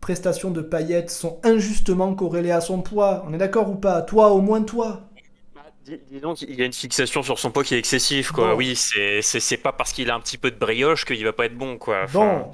prestations 0.00 0.50
de 0.50 0.60
Payet 0.60 1.08
sont 1.08 1.40
injustement 1.42 2.14
corrélées 2.14 2.52
à 2.52 2.60
son 2.60 2.82
poids. 2.82 3.24
On 3.26 3.32
est 3.32 3.38
d'accord 3.38 3.70
ou 3.70 3.76
pas? 3.76 4.02
Toi, 4.02 4.30
au 4.30 4.40
moins 4.40 4.62
toi. 4.62 5.00
Bah, 5.54 5.62
disons 6.10 6.34
qu'il 6.34 6.54
y 6.54 6.62
a 6.62 6.66
une 6.66 6.72
fixation 6.72 7.22
sur 7.22 7.38
son 7.38 7.50
poids 7.50 7.64
qui 7.64 7.74
est 7.74 7.78
excessive, 7.78 8.30
quoi. 8.30 8.54
Oui, 8.54 8.76
c'est 8.76 9.56
pas 9.62 9.72
parce 9.72 9.92
qu'il 9.92 10.10
a 10.10 10.14
un 10.14 10.20
petit 10.20 10.38
peu 10.38 10.50
de 10.50 10.56
brioche 10.56 11.04
qu'il 11.04 11.24
va 11.24 11.32
pas 11.32 11.46
être 11.46 11.56
bon, 11.56 11.78
quoi. 11.78 12.06
bon, 12.12 12.50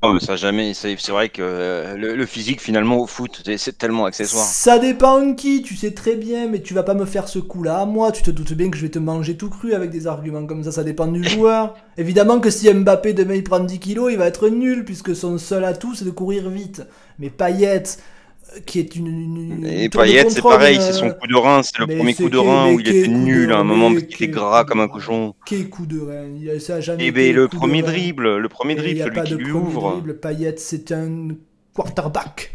Oh, 0.00 0.12
mais 0.12 0.20
ça 0.20 0.36
jamais. 0.36 0.74
C'est 0.74 0.96
vrai 1.08 1.28
que 1.28 1.42
euh, 1.42 1.96
le, 1.96 2.26
physique 2.26 2.60
finalement 2.60 2.98
au 2.98 3.06
foot, 3.08 3.42
c'est 3.56 3.76
tellement 3.76 4.04
accessoire. 4.04 4.44
Ça 4.44 4.78
dépend 4.78 5.34
qui, 5.34 5.62
tu 5.62 5.74
sais 5.74 5.90
très 5.90 6.14
bien, 6.14 6.46
mais 6.46 6.62
tu 6.62 6.72
vas 6.72 6.84
pas 6.84 6.94
me 6.94 7.04
faire 7.04 7.28
ce 7.28 7.40
coup-là 7.40 7.84
moi. 7.84 8.12
Tu 8.12 8.22
te 8.22 8.30
doutes 8.30 8.52
bien 8.52 8.70
que 8.70 8.76
je 8.76 8.82
vais 8.82 8.90
te 8.90 9.00
manger 9.00 9.36
tout 9.36 9.50
cru 9.50 9.74
avec 9.74 9.90
des 9.90 10.06
arguments 10.06 10.46
comme 10.46 10.62
ça. 10.62 10.70
Ça 10.70 10.84
dépend 10.84 11.08
du 11.08 11.24
joueur. 11.24 11.74
Évidemment 11.96 12.38
que 12.38 12.48
si 12.48 12.72
Mbappé 12.72 13.12
demain 13.12 13.34
il 13.34 13.42
prend 13.42 13.58
10 13.58 13.80
kilos, 13.80 14.12
il 14.12 14.18
va 14.18 14.28
être 14.28 14.48
nul 14.48 14.84
puisque 14.84 15.16
son 15.16 15.36
seul 15.36 15.64
atout 15.64 15.96
c'est 15.96 16.04
de 16.04 16.10
courir 16.10 16.48
vite. 16.48 16.82
Mais 17.18 17.30
Payet, 17.30 17.82
qui 18.66 18.80
est 18.80 18.96
une. 18.96 19.66
et 19.66 19.88
Payet, 19.88 20.28
c'est 20.30 20.42
pareil, 20.42 20.78
c'est 20.80 20.92
son 20.92 21.08
euh, 21.08 21.12
coup 21.12 21.26
de 21.26 21.36
rein, 21.36 21.62
c'est 21.62 21.78
le 21.78 21.86
premier 21.86 22.14
coup 22.14 22.28
de 22.28 22.38
rein 22.38 22.72
où 22.72 22.80
il 22.80 22.88
était 22.88 23.08
nul 23.08 23.52
à 23.52 23.58
un 23.58 23.64
moment 23.64 23.92
parce 23.92 24.04
qu'il 24.04 24.24
est 24.24 24.28
gras 24.28 24.64
comme 24.64 24.80
un 24.80 24.88
cochon. 24.88 25.34
Quel 25.46 25.68
coup 25.68 25.86
de 25.86 26.00
rein 26.00 26.28
il, 26.40 26.60
ça 26.60 26.80
jamais 26.80 27.04
Et 27.04 27.06
eh 27.08 27.12
ben, 27.12 27.34
le 27.34 27.48
premier 27.48 27.82
dribble, 27.82 28.38
le 28.38 28.48
premier 28.48 28.74
dribble, 28.74 29.00
celui 29.00 29.22
qui 29.22 29.34
lui 29.34 29.52
ouvre. 29.52 30.02
Payet, 30.20 30.54
c'est 30.56 30.92
un 30.92 31.28
quarterback. 31.74 32.54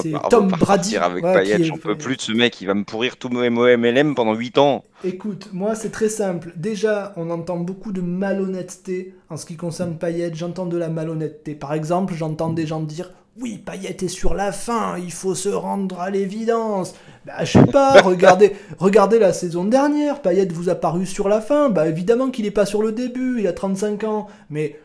C'est 0.00 0.14
Tom 0.30 0.48
Brady. 0.48 0.96
Avec 0.96 1.22
Payet, 1.22 1.62
j'en 1.62 1.76
peux 1.76 1.96
plus 1.96 2.16
de 2.16 2.20
ce 2.20 2.32
mec, 2.32 2.60
il 2.60 2.66
va 2.66 2.74
me 2.74 2.84
pourrir 2.84 3.16
tout 3.16 3.28
mon 3.28 3.40
MLM 3.42 4.14
pendant 4.14 4.34
8 4.34 4.58
ans. 4.58 4.82
Écoute, 5.04 5.50
moi 5.52 5.74
c'est 5.74 5.90
très 5.90 6.08
simple. 6.08 6.52
Déjà, 6.56 7.12
on 7.16 7.28
entend 7.30 7.58
beaucoup 7.58 7.92
de 7.92 8.00
malhonnêteté 8.00 9.14
en 9.28 9.36
ce 9.36 9.44
qui 9.44 9.56
concerne 9.56 9.96
Payet. 9.98 10.32
J'entends 10.34 10.66
de 10.66 10.78
la 10.78 10.88
malhonnêteté. 10.88 11.54
Par 11.54 11.74
exemple, 11.74 12.14
j'entends 12.14 12.50
des 12.50 12.66
gens 12.66 12.80
dire 12.80 13.12
oui, 13.40 13.58
Payet 13.58 13.96
est 14.00 14.08
sur 14.08 14.32
la 14.34 14.52
fin, 14.52 14.96
il 14.96 15.10
faut 15.10 15.34
se 15.34 15.48
rendre 15.48 16.00
à 16.00 16.08
l'évidence. 16.08 16.94
Bah, 17.26 17.44
je 17.44 17.58
sais 17.58 17.66
pas, 17.66 18.00
regardez, 18.00 18.52
regardez 18.78 19.18
la 19.18 19.32
saison 19.32 19.64
dernière, 19.64 20.22
Payet 20.22 20.46
vous 20.52 20.68
a 20.68 20.76
paru 20.76 21.04
sur 21.04 21.28
la 21.28 21.40
fin. 21.40 21.68
Bah, 21.68 21.88
évidemment 21.88 22.30
qu'il 22.30 22.44
n'est 22.44 22.52
pas 22.52 22.66
sur 22.66 22.80
le 22.80 22.92
début, 22.92 23.40
il 23.40 23.46
a 23.48 23.52
35 23.52 24.04
ans. 24.04 24.28
Mais 24.50 24.78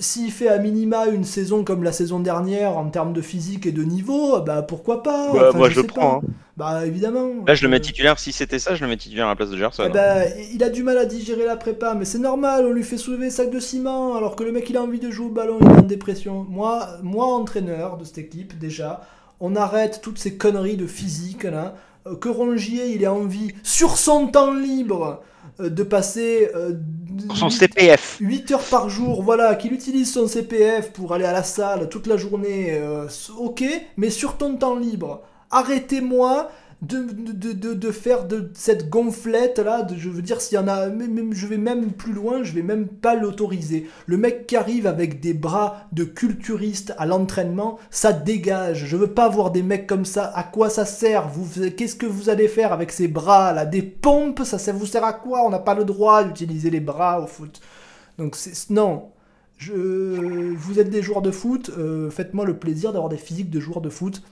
s'il 0.00 0.30
fait 0.30 0.48
à 0.48 0.58
minima 0.58 1.06
une 1.06 1.24
saison 1.24 1.64
comme 1.64 1.82
la 1.82 1.92
saison 1.92 2.20
dernière 2.20 2.76
en 2.76 2.88
termes 2.88 3.12
de 3.12 3.20
physique 3.20 3.66
et 3.66 3.72
de 3.72 3.82
niveau, 3.82 4.40
bah 4.40 4.62
pourquoi 4.62 5.02
pas? 5.02 5.32
Bah, 5.32 5.50
Moi 5.54 5.70
je, 5.70 5.80
le 5.80 5.86
prends. 5.86 6.22
Hein. 6.22 6.28
Bah 6.56 6.86
évidemment. 6.86 7.30
Là 7.46 7.54
je 7.54 7.62
le 7.62 7.68
mets 7.68 7.80
titulaire, 7.80 8.18
si 8.18 8.32
c'était 8.32 8.58
ça, 8.58 8.74
je 8.74 8.82
le 8.82 8.88
mets 8.88 8.96
titulaire 8.96 9.26
à 9.26 9.30
la 9.30 9.36
place 9.36 9.50
de 9.50 9.56
Gerson. 9.56 9.84
Eh 9.86 9.90
bah, 9.90 10.26
il 10.52 10.62
a 10.62 10.68
du 10.68 10.82
mal 10.82 10.98
à 10.98 11.04
digérer 11.04 11.44
la 11.44 11.56
prépa, 11.56 11.94
mais 11.94 12.04
c'est 12.04 12.18
normal, 12.18 12.64
on 12.66 12.72
lui 12.72 12.84
fait 12.84 12.96
soulever 12.96 13.30
sac 13.30 13.50
de 13.50 13.60
ciment 13.60 14.16
alors 14.16 14.36
que 14.36 14.44
le 14.44 14.52
mec 14.52 14.68
il 14.70 14.76
a 14.76 14.82
envie 14.82 15.00
de 15.00 15.10
jouer 15.10 15.26
au 15.26 15.30
ballon, 15.30 15.58
il 15.60 15.66
est 15.66 15.78
en 15.78 15.82
dépression. 15.82 16.46
Moi, 16.48 16.88
moi 17.02 17.26
entraîneur 17.26 17.96
de 17.96 18.04
cette 18.04 18.18
équipe 18.18 18.58
déjà, 18.58 19.02
on 19.40 19.56
arrête 19.56 20.00
toutes 20.02 20.18
ces 20.18 20.36
conneries 20.36 20.76
de 20.76 20.86
physique 20.86 21.44
là. 21.44 21.74
Euh, 22.06 22.16
que 22.16 22.28
Rongier 22.28 22.94
il 22.94 23.02
ait 23.02 23.08
envie 23.08 23.52
sur 23.62 23.96
son 23.96 24.28
temps 24.28 24.54
libre 24.54 25.22
de 25.58 25.82
passer 25.82 26.50
euh, 26.54 26.74
son 27.34 27.50
CPF 27.50 28.18
8 28.20 28.50
heures 28.52 28.64
par 28.64 28.88
jour, 28.88 29.22
voilà, 29.22 29.54
qu'il 29.54 29.72
utilise 29.72 30.12
son 30.12 30.26
CPF 30.26 30.92
pour 30.92 31.14
aller 31.14 31.24
à 31.24 31.32
la 31.32 31.42
salle 31.42 31.88
toute 31.88 32.06
la 32.06 32.16
journée, 32.16 32.72
euh, 32.72 33.06
ok, 33.38 33.64
mais 33.96 34.10
sur 34.10 34.36
ton 34.36 34.56
temps 34.56 34.76
libre, 34.76 35.22
arrêtez-moi 35.50 36.50
de, 36.82 37.72
de, 37.72 37.90
faire 37.90 38.26
de 38.26 38.50
cette 38.54 38.90
gonflette 38.90 39.58
là, 39.58 39.86
je 39.96 40.10
veux 40.10 40.20
dire 40.20 40.42
s'il 40.42 40.56
y 40.56 40.58
en 40.58 40.68
a, 40.68 40.88
je 41.30 41.46
vais 41.46 41.56
même 41.56 41.92
plus 41.92 42.12
loin, 42.12 42.42
je 42.42 42.52
vais 42.52 42.62
même 42.62 42.86
pas 42.86 43.14
l'autoriser. 43.14 43.88
Le 44.06 44.18
mec 44.18 44.46
qui 44.46 44.56
arrive 44.56 44.86
avec 44.86 45.20
des 45.20 45.32
bras 45.32 45.88
de 45.92 46.04
culturiste 46.04 46.94
à 46.98 47.06
l'entraînement, 47.06 47.78
ça 47.90 48.12
dégage. 48.12 48.84
Je 48.86 48.96
veux 48.96 49.12
pas 49.12 49.28
voir 49.28 49.50
des 49.52 49.62
mecs 49.62 49.86
comme 49.86 50.04
ça. 50.04 50.30
À 50.34 50.42
quoi 50.42 50.68
ça 50.68 50.84
sert? 50.84 51.28
Vous, 51.28 51.70
qu'est-ce 51.70 51.96
que 51.96 52.06
vous 52.06 52.28
allez 52.28 52.48
faire 52.48 52.74
avec 52.74 52.92
ces 52.92 53.08
bras 53.08 53.54
là? 53.54 53.64
Des 53.64 53.82
pompes 53.82 54.42
Ça, 54.44 54.58
ça 54.58 54.72
vous 54.72 54.86
sert 54.86 55.04
à 55.04 55.14
quoi? 55.14 55.46
On 55.46 55.50
n'a 55.50 55.58
pas 55.58 55.74
le 55.74 55.84
droit 55.84 56.24
d'utiliser 56.24 56.68
les 56.68 56.80
bras 56.80 57.22
au 57.22 57.26
foot. 57.26 57.60
Donc 58.18 58.36
c'est 58.36 58.70
non. 58.70 59.10
Je, 59.56 59.72
vous 60.52 60.78
êtes 60.78 60.90
des 60.90 61.00
joueurs 61.00 61.22
de 61.22 61.30
foot, 61.30 61.70
euh, 61.78 62.10
faites-moi 62.10 62.44
le 62.44 62.58
plaisir 62.58 62.92
d'avoir 62.92 63.08
des 63.08 63.16
physiques 63.16 63.48
de 63.48 63.60
joueurs 63.60 63.80
de 63.80 63.88
foot 63.88 64.22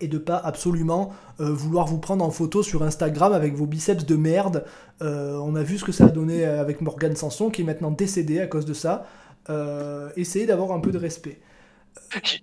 et 0.00 0.08
de 0.08 0.18
pas 0.18 0.36
absolument 0.36 1.12
euh, 1.40 1.52
vouloir 1.52 1.86
vous 1.86 1.98
prendre 1.98 2.24
en 2.24 2.30
photo 2.30 2.62
sur 2.62 2.82
Instagram 2.82 3.32
avec 3.32 3.54
vos 3.54 3.66
biceps 3.66 4.04
de 4.04 4.16
merde. 4.16 4.64
Euh, 5.02 5.36
on 5.38 5.54
a 5.56 5.62
vu 5.62 5.78
ce 5.78 5.84
que 5.84 5.92
ça 5.92 6.06
a 6.06 6.08
donné 6.08 6.44
avec 6.44 6.80
Morgan 6.80 7.14
Sanson 7.16 7.50
qui 7.50 7.62
est 7.62 7.64
maintenant 7.64 7.90
décédé 7.90 8.40
à 8.40 8.46
cause 8.46 8.66
de 8.66 8.74
ça. 8.74 9.06
Euh, 9.48 10.10
essayez 10.16 10.46
d'avoir 10.46 10.72
un 10.72 10.80
peu 10.80 10.90
de 10.90 10.98
respect. 10.98 11.38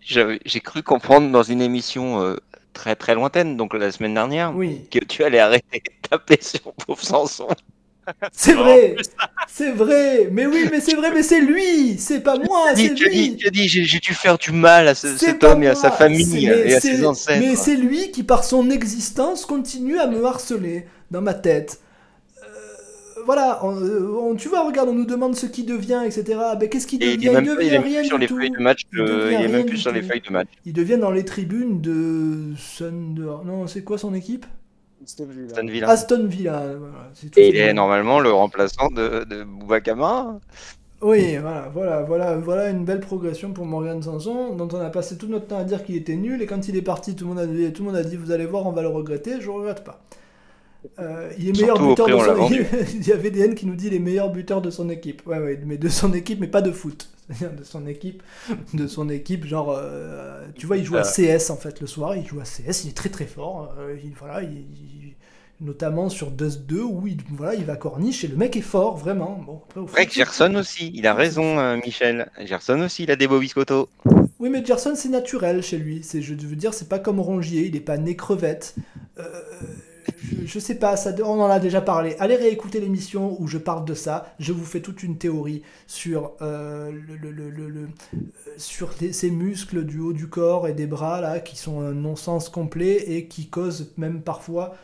J'ai 0.02 0.60
cru 0.60 0.84
comprendre 0.84 1.32
dans 1.32 1.44
une 1.44 1.62
émission 1.62 2.36
très 2.74 2.96
très 2.96 3.16
lointaine, 3.16 3.58
donc 3.58 3.74
la 3.74 3.92
semaine 3.92 4.14
dernière, 4.14 4.54
que 4.54 5.00
tu 5.00 5.24
allais 5.24 5.40
arrêter 5.40 5.82
de 5.86 6.10
taper 6.10 6.38
sur 6.42 6.74
pauvre 6.74 7.02
Sanson. 7.02 7.48
C'est 8.32 8.54
vrai, 8.54 8.96
c'est 9.48 9.72
vrai, 9.72 10.30
mais 10.32 10.46
oui, 10.46 10.68
mais 10.72 10.80
c'est 10.80 10.96
vrai, 10.96 11.12
mais 11.14 11.24
c'est 11.24 11.42
lui, 11.42 11.98
c'est 11.98 12.22
pas 12.22 12.38
moi, 12.38 12.68
c'est 12.76 12.90
lui. 12.90 13.36
Tu 13.36 13.48
as 13.48 13.52
dit, 13.52 13.68
j'ai 13.68 14.00
dû 14.00 14.14
faire 14.14 14.38
du 14.38 14.52
mal 14.52 14.88
à 14.88 14.96
cet 14.96 15.44
homme 15.44 15.64
et 15.64 15.68
à 15.68 15.76
sa 15.76 15.92
famille 15.92 16.46
et 16.46 16.76
à 16.76 16.80
ses 16.80 17.06
ancêtres. 17.06 17.40
Mais 17.40 17.56
c'est 17.56 17.76
lui 17.76 18.12
qui, 18.12 18.24
par 18.24 18.44
son 18.44 18.70
existence, 18.70 19.46
continue 19.46 20.00
à 20.00 20.08
me 20.08 20.24
harceler 20.24 20.86
dans 21.12 21.22
ma 21.22 21.34
tête. 21.34 21.80
Euh, 22.44 22.48
voilà, 23.26 23.60
on, 23.64 24.36
tu 24.36 24.48
vois, 24.48 24.66
regarde, 24.66 24.90
on 24.90 24.94
nous 24.94 25.06
demande 25.06 25.36
ce 25.36 25.46
qui 25.46 25.64
devient, 25.64 26.04
etc. 26.06 26.40
Ben, 26.60 26.70
qu'est-ce 26.70 26.88
qu'il 26.88 27.00
devient? 27.00 27.18
Il, 27.20 27.32
il 27.32 27.44
devient 27.44 27.78
rien 27.78 28.04
sur 28.04 28.18
les 28.18 28.28
feuilles 28.28 28.52
de 28.52 28.62
match. 28.62 28.84
il, 28.94 29.00
est 29.00 29.48
même 29.48 29.66
plus 29.66 29.78
sur 29.78 29.92
les 29.92 30.02
feuilles 30.02 30.22
de 30.22 30.32
match. 30.32 30.48
Il 30.66 30.74
devient 30.74 30.98
dans 30.98 31.12
les 31.12 31.26
tribunes 31.26 31.82
de 31.82 32.54
Thunder. 32.78 33.44
Non, 33.46 33.68
c'est 33.68 33.84
quoi 33.84 33.98
son 33.98 34.14
équipe? 34.14 34.46
Aston 35.88 36.28
Villa. 36.28 36.64
Et 37.36 37.50
il 37.50 37.56
est 37.56 37.74
normalement 37.74 38.20
le 38.20 38.32
remplaçant 38.32 38.90
de, 38.90 39.24
de 39.24 39.44
Boubacama. 39.44 40.40
Oui, 41.02 41.38
voilà, 41.38 41.70
voilà, 41.72 42.02
voilà, 42.02 42.38
voilà 42.38 42.70
une 42.70 42.84
belle 42.84 43.00
progression 43.00 43.54
pour 43.54 43.66
Morgan 43.66 44.02
Sanson, 44.02 44.56
dont 44.56 44.68
on 44.72 44.82
a 44.82 44.90
passé 44.90 45.16
tout 45.18 45.28
notre 45.28 45.48
temps 45.48 45.60
à 45.60 45.64
dire 45.64 45.84
qu'il 45.84 45.96
était 45.96 46.16
nul, 46.16 46.42
et 46.42 46.48
quand 46.48 46.68
il 46.68 46.76
est 46.76 46.82
parti, 46.82 47.16
tout 47.16 47.26
le 47.26 47.30
monde 47.30 47.40
a 47.40 47.46
dit, 47.46 47.72
tout 47.72 47.84
le 47.84 47.92
monde 47.92 47.98
a 47.98 48.04
dit 48.04 48.16
vous 48.16 48.32
allez 48.32 48.48
voir, 48.48 48.66
on 48.66 48.72
va 48.72 48.82
le 48.82 48.88
regretter, 48.88 49.40
je 49.40 49.48
ne 49.48 49.54
regrette 49.54 49.84
pas. 49.84 50.02
Euh, 51.00 51.32
il 51.38 51.50
est 51.50 51.60
meilleur 51.60 51.80
buteur 51.80 52.08
de 52.08 52.18
son 52.18 52.46
équipe. 52.46 52.68
il 52.96 53.08
y 53.08 53.12
avait 53.12 53.30
des 53.30 53.54
qui 53.56 53.68
nous 53.68 53.76
dit 53.76 53.90
les 53.90 54.00
meilleurs 54.00 54.32
buteurs 54.32 54.62
de 54.62 54.72
son 54.72 54.90
équipe. 54.90 55.26
Ouais, 55.28 55.40
ouais, 55.40 55.60
mais 55.66 55.78
de 55.78 55.90
son 55.90 56.14
équipe, 56.14 56.40
mais 56.40 56.48
pas 56.48 56.62
de 56.62 56.72
foot. 56.72 57.10
C'est-à-dire 57.30 57.58
de 57.60 57.64
son 57.64 57.88
équipe, 57.88 58.24
de 58.74 58.88
son 58.88 59.10
équipe, 59.10 59.46
genre, 59.46 59.76
euh, 59.78 60.46
tu 60.56 60.66
vois, 60.66 60.78
il 60.78 60.86
joue 60.86 60.98
à 60.98 61.06
euh. 61.06 61.38
CS 61.38 61.50
en 61.50 61.58
fait 61.58 61.82
le 61.82 61.88
soir, 61.88 62.16
il 62.16 62.26
joue 62.26 62.40
à 62.40 62.44
CS, 62.44 62.86
il 62.86 62.90
est 62.90 62.98
très 62.98 63.10
très 63.10 63.26
fort. 63.26 63.76
il, 64.04 64.14
voilà, 64.14 64.44
il, 64.44 64.66
notamment 65.60 66.10
sur 66.10 66.32
Dust 66.32 66.62
2 66.68 66.82
où 66.82 67.08
il, 67.08 67.18
voilà, 67.32 67.56
il 67.56 67.66
va 67.66 67.76
corniche 67.76 68.24
et 68.24 68.28
le 68.28 68.36
mec 68.36 68.56
est 68.56 68.62
fort, 68.62 68.98
vraiment. 68.98 69.44
Bon, 69.46 69.62
après, 69.84 70.08
Gerson 70.10 70.54
aussi, 70.56 70.92
il 70.94 71.08
a 71.08 71.14
raison, 71.14 71.60
euh, 71.60 71.78
Michel. 71.78 72.30
Gerson 72.46 72.82
aussi, 72.82 73.04
il 73.04 73.12
a 73.12 73.16
des 73.16 73.28
beaux 73.28 73.40
biscottos. 73.40 73.90
Oui, 74.40 74.50
mais 74.50 74.64
Gerson, 74.64 74.94
c'est 74.96 75.10
naturel 75.10 75.64
chez 75.64 75.78
lui. 75.78 76.02
C'est, 76.04 76.22
je 76.22 76.34
veux 76.34 76.56
dire, 76.56 76.74
c'est 76.74 76.90
pas 76.90 77.00
comme 77.00 77.20
Rongier, 77.20 77.66
il 77.66 77.76
est 77.76 77.82
pas 77.82 77.98
né 77.98 78.16
crevette. 78.16 78.76
Je, 80.46 80.60
sais 80.60 80.76
pas, 80.76 80.98
ça, 80.98 81.12
on 81.24 81.42
en 81.42 81.50
a 81.50 81.60
déjà 81.60 81.82
parlé. 81.82 82.16
Allez 82.20 82.36
réécouter 82.36 82.80
l'émission 82.80 83.40
où 83.42 83.48
je 83.48 83.58
parle 83.58 83.86
de 83.86 83.94
ça. 83.94 84.34
Je 84.40 84.54
vous 84.54 84.66
fais 84.66 84.82
toute 84.82 85.04
une 85.04 85.18
théorie 85.18 85.64
sur, 85.86 86.34
euh, 86.42 86.92
le, 86.92 87.88
sur 88.58 88.94
ces 89.12 89.32
muscles 89.32 89.84
du 89.86 90.00
haut 90.00 90.14
du 90.14 90.28
corps 90.28 90.68
et 90.68 90.74
des 90.74 90.88
bras 90.88 91.22
là 91.22 91.40
qui 91.40 91.56
sont 91.56 91.82
un 91.82 91.94
non-sens 91.94 92.50
complet 92.50 92.96
et 93.08 93.28
qui 93.28 93.48
causent 93.48 93.94
même 93.98 94.22
parfois 94.22 94.76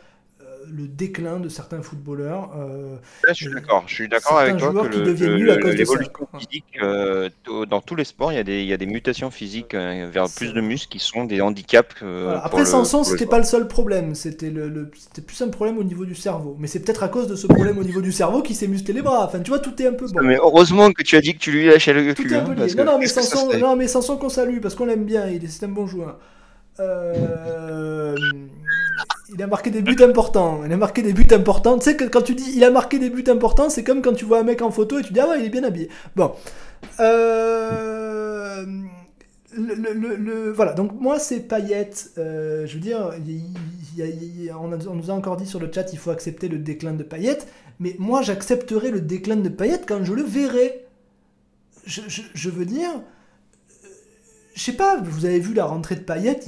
le 0.70 0.88
déclin 0.88 1.40
de 1.40 1.48
certains 1.48 1.82
footballeurs. 1.82 2.50
Euh, 2.56 2.96
je 3.28 3.34
suis 3.34 3.50
d'accord. 3.52 3.84
Je 3.86 3.94
suis 3.94 4.08
d'accord 4.08 4.38
avec 4.38 4.56
toi 4.56 4.72
que 4.88 5.68
l'évolution 5.68 6.28
physique 6.38 6.64
euh, 6.82 7.28
dans 7.68 7.80
tous 7.80 7.94
les 7.94 8.04
sports, 8.04 8.32
il 8.32 8.36
y, 8.36 8.38
a 8.38 8.44
des, 8.44 8.60
il 8.60 8.66
y 8.66 8.72
a 8.72 8.76
des 8.76 8.86
mutations 8.86 9.30
physiques 9.30 9.74
euh, 9.74 10.08
vers 10.12 10.26
plus 10.28 10.52
de 10.52 10.60
muscles 10.60 10.90
qui 10.90 10.98
sont 10.98 11.24
des 11.24 11.40
handicaps. 11.40 12.02
Après, 12.42 12.64
Sanson, 12.64 13.04
c'était 13.04 13.26
pas 13.26 13.38
le 13.38 13.44
seul 13.44 13.68
problème. 13.68 14.14
C'était 14.14 14.50
le, 14.50 14.90
plus 15.26 15.42
un 15.42 15.48
problème 15.48 15.78
au 15.78 15.84
niveau 15.84 16.04
du 16.04 16.14
cerveau. 16.14 16.56
Mais 16.58 16.66
c'est 16.66 16.80
peut-être 16.80 17.02
à 17.02 17.08
cause 17.08 17.28
de 17.28 17.36
ce 17.36 17.46
problème 17.46 17.78
au 17.78 17.84
niveau 17.84 18.00
du 18.00 18.12
cerveau 18.12 18.42
qu'il 18.42 18.56
s'est 18.56 18.68
musclé 18.68 18.94
les 18.94 19.02
bras. 19.02 19.26
Enfin, 19.26 19.40
tu 19.40 19.50
vois, 19.50 19.58
tout 19.58 19.80
est 19.82 19.86
un 19.86 19.94
peu 19.94 20.06
bon. 20.06 20.22
Mais 20.22 20.36
heureusement 20.36 20.90
que 20.92 21.02
tu 21.02 21.16
as 21.16 21.20
dit 21.20 21.34
que 21.34 21.38
tu 21.38 21.52
lui 21.52 21.66
lâchais 21.66 21.92
le 21.92 22.14
cul. 22.14 22.34
Hein, 22.34 22.54
non, 22.76 22.84
non, 22.84 22.98
mais 22.98 23.06
Sanson, 23.06 23.50
non, 23.58 23.76
mais 23.76 23.88
Sanson 23.88 24.16
qu'on 24.16 24.28
salue 24.28 24.60
parce 24.60 24.74
qu'on 24.74 24.86
l'aime 24.86 25.04
bien. 25.04 25.26
Il 25.28 25.44
est, 25.44 25.48
c'est 25.48 25.66
un 25.66 25.68
bon 25.68 25.86
joueur. 25.86 26.18
Euh 26.80 28.16
il 29.34 29.42
a 29.42 29.46
marqué 29.46 29.70
des 29.70 29.82
buts 29.82 30.02
importants. 30.02 30.62
Il 30.64 30.72
a 30.72 30.76
marqué 30.76 31.02
des 31.02 31.12
buts 31.12 31.26
importants. 31.32 31.76
Tu 31.78 31.84
sais 31.84 31.96
que 31.96 32.04
quand 32.04 32.22
tu 32.22 32.34
dis 32.34 32.52
il 32.54 32.64
a 32.64 32.70
marqué 32.70 32.98
des 32.98 33.10
buts 33.10 33.24
importants, 33.28 33.68
c'est 33.68 33.84
comme 33.84 34.00
quand 34.00 34.14
tu 34.14 34.24
vois 34.24 34.40
un 34.40 34.44
mec 34.44 34.62
en 34.62 34.70
photo 34.70 34.98
et 34.98 35.02
tu 35.02 35.12
dis 35.12 35.20
ah 35.20 35.28
ouais, 35.28 35.40
il 35.40 35.46
est 35.46 35.50
bien 35.50 35.64
habillé. 35.64 35.88
Bon. 36.16 36.32
Euh, 37.00 38.64
le, 39.56 40.52
voilà, 40.52 40.72
donc 40.72 40.92
moi 41.00 41.18
c'est 41.18 41.40
Payet. 41.40 41.90
Euh, 42.18 42.66
je 42.66 42.74
veux 42.74 42.80
dire, 42.80 43.10
on, 44.60 44.94
nous 44.94 45.10
a 45.10 45.14
encore 45.14 45.36
dit 45.36 45.46
sur 45.46 45.60
le 45.60 45.70
chat 45.72 45.92
il 45.92 45.98
faut 45.98 46.10
accepter 46.10 46.48
le 46.48 46.58
déclin 46.58 46.92
de 46.92 47.02
Payet, 47.02 47.38
mais 47.80 47.96
moi 47.98 48.22
j'accepterai 48.22 48.90
le 48.90 49.00
déclin 49.00 49.36
de 49.36 49.48
Payet 49.48 49.80
quand 49.86 50.04
je 50.04 50.12
le 50.12 50.22
verrai. 50.22 50.86
Je, 51.86 52.48
veux 52.48 52.64
dire, 52.64 52.88
je 54.54 54.62
sais 54.62 54.72
pas, 54.72 55.00
vous 55.00 55.24
avez 55.24 55.40
vu 55.40 55.52
la 55.52 55.66
rentrée 55.66 55.96
de 55.96 56.00
Payet 56.00 56.40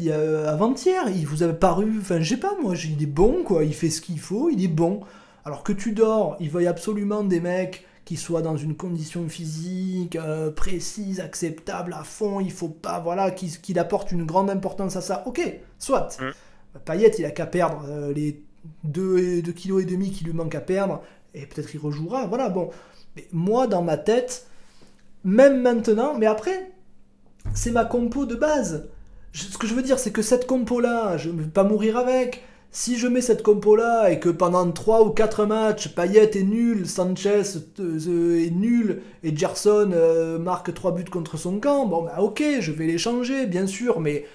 avant-hier, 0.47 1.09
il 1.09 1.27
vous 1.27 1.43
a 1.43 1.49
paru, 1.53 1.93
enfin 2.01 2.21
je 2.21 2.31
sais 2.31 2.41
pas 2.41 2.55
moi, 2.63 2.75
il 2.77 3.03
est 3.03 3.07
bon 3.07 3.43
quoi, 3.45 3.65
il 3.65 3.75
fait 3.75 3.91
ce 3.91 4.01
qu'il 4.01 4.21
faut, 4.21 4.49
il 4.49 4.63
est 4.63 4.69
bon. 4.69 5.01
Alors 5.45 5.63
que 5.63 5.73
tu 5.73 5.93
dors, 5.93 6.37
il 6.41 6.51
veuille 6.51 6.67
absolument 6.67 7.23
des 7.23 7.41
mecs 7.41 7.87
qui 8.07 8.17
soient 8.17 8.43
dans 8.43 8.57
une 8.57 8.77
condition 8.77 9.29
physique 9.29 10.15
euh, 10.15 10.51
précise, 10.51 11.21
acceptable 11.21 11.93
à 11.93 12.05
fond, 12.05 12.39
il 12.39 12.53
faut 12.53 12.69
pas, 12.69 13.01
voilà, 13.01 13.33
qu'il 13.33 13.79
apporte 13.81 14.13
une 14.13 14.25
grande 14.25 14.49
importance 14.49 14.95
à 14.95 15.01
ça. 15.01 15.25
Ok, 15.27 15.41
soit. 15.79 16.17
Mm. 16.21 16.79
Payet, 16.85 17.11
il 17.19 17.25
a 17.25 17.33
qu'à 17.33 17.47
perdre 17.47 17.85
euh, 17.89 18.13
les 18.13 18.41
2, 18.85 19.43
2 19.43 19.53
kg 19.53 19.81
et 19.81 19.85
demi 19.85 20.13
qui 20.13 20.25
lui 20.25 20.33
manquent 20.33 20.55
à 20.55 20.61
perdre, 20.61 21.03
et 21.35 21.47
peut-être 21.47 21.75
il 21.75 21.79
rejouera, 21.79 22.27
voilà, 22.27 22.49
bon. 22.49 22.71
Mais 23.17 23.27
moi, 23.33 23.67
dans 23.67 23.83
ma 23.83 23.97
tête, 23.97 24.47
même 25.25 25.61
maintenant, 25.61 26.17
mais 26.17 26.27
après, 26.27 26.71
c'est 27.57 27.73
ma 27.73 27.85
compo 27.85 28.27
de 28.27 28.37
base. 28.37 28.89
ce 29.33 29.59
que 29.59 29.67
je 29.67 29.75
veux 29.75 29.83
dire, 29.83 29.99
c'est 29.99 30.13
que 30.13 30.23
cette 30.23 30.47
compo-là, 30.47 31.17
je 31.17 31.31
ne 31.31 31.41
vais 31.43 31.49
pas 31.49 31.65
mourir 31.65 31.97
avec. 31.97 32.45
Si 32.71 32.99
je 32.99 33.09
mets 33.09 33.23
cette 33.23 33.43
compo-là 33.43 34.11
et 34.11 34.21
que 34.21 34.29
pendant 34.29 34.71
3 34.71 35.07
ou 35.07 35.11
4 35.11 35.47
matchs, 35.47 35.89
Payet 35.95 36.37
est 36.37 36.43
nul, 36.43 36.87
Sanchez 36.87 37.43
euh, 37.81 38.45
est 38.45 38.51
nul 38.51 39.01
et 39.23 39.35
Gerson 39.35 39.93
euh, 39.95 40.39
marque 40.39 40.75
3 40.75 40.93
buts 40.93 41.05
contre 41.05 41.39
son 41.39 41.59
camp, 41.59 41.87
bon 41.87 42.03
bah 42.03 42.17
ok, 42.19 42.43
je 42.61 42.73
vais 42.73 42.87
les 42.87 42.99
changer, 42.99 43.47
bien 43.47 43.67
sûr, 43.67 44.01
mais 44.01 44.27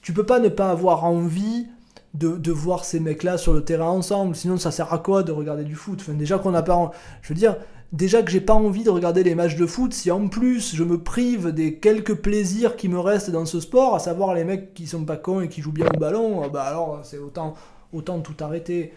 tu 0.00 0.14
peux 0.14 0.24
pas 0.24 0.38
ne 0.38 0.48
pas 0.48 0.70
avoir 0.70 1.04
envie 1.04 1.66
de, 2.14 2.50
voir 2.50 2.86
ces 2.86 2.98
mecs-là 2.98 3.36
sur 3.36 3.52
le 3.52 3.62
terrain 3.62 3.90
ensemble, 3.90 4.34
sinon 4.34 4.56
ça 4.56 4.70
sert 4.70 4.90
à 4.94 4.98
quoi 4.98 5.22
de 5.22 5.32
regarder 5.32 5.64
du 5.64 5.74
foot? 5.74 6.02
Déjà 6.10 6.38
qu'on 6.38 6.52
n'a 6.52 6.62
pas... 6.62 6.92
Je 7.20 7.28
veux 7.28 7.34
dire, 7.38 7.56
déjà 7.92 8.22
que 8.22 8.30
j'ai 8.30 8.40
pas 8.40 8.54
envie 8.54 8.84
de 8.84 8.90
regarder 8.90 9.22
les 9.22 9.34
matchs 9.34 9.56
de 9.56 9.66
foot, 9.66 9.92
si 9.92 10.10
en 10.10 10.28
plus 10.28 10.74
je 10.74 10.84
me 10.84 11.02
prive 11.02 11.52
des 11.52 11.76
quelques 11.76 12.14
plaisirs 12.14 12.76
qui 12.76 12.88
me 12.88 12.98
restent 12.98 13.30
dans 13.30 13.46
ce 13.46 13.60
sport, 13.60 13.94
à 13.94 13.98
savoir 13.98 14.34
les 14.34 14.44
mecs 14.44 14.74
qui 14.74 14.86
sont 14.86 15.04
pas 15.04 15.16
cons 15.16 15.40
et 15.40 15.48
qui 15.48 15.62
jouent 15.62 15.72
bien 15.72 15.86
au 15.94 15.98
ballon, 15.98 16.42
ah 16.44 16.48
bah 16.48 16.64
alors 16.64 17.00
c'est 17.04 17.18
autant, 17.18 17.54
autant 17.92 18.20
tout 18.20 18.36
arrêter. 18.40 18.92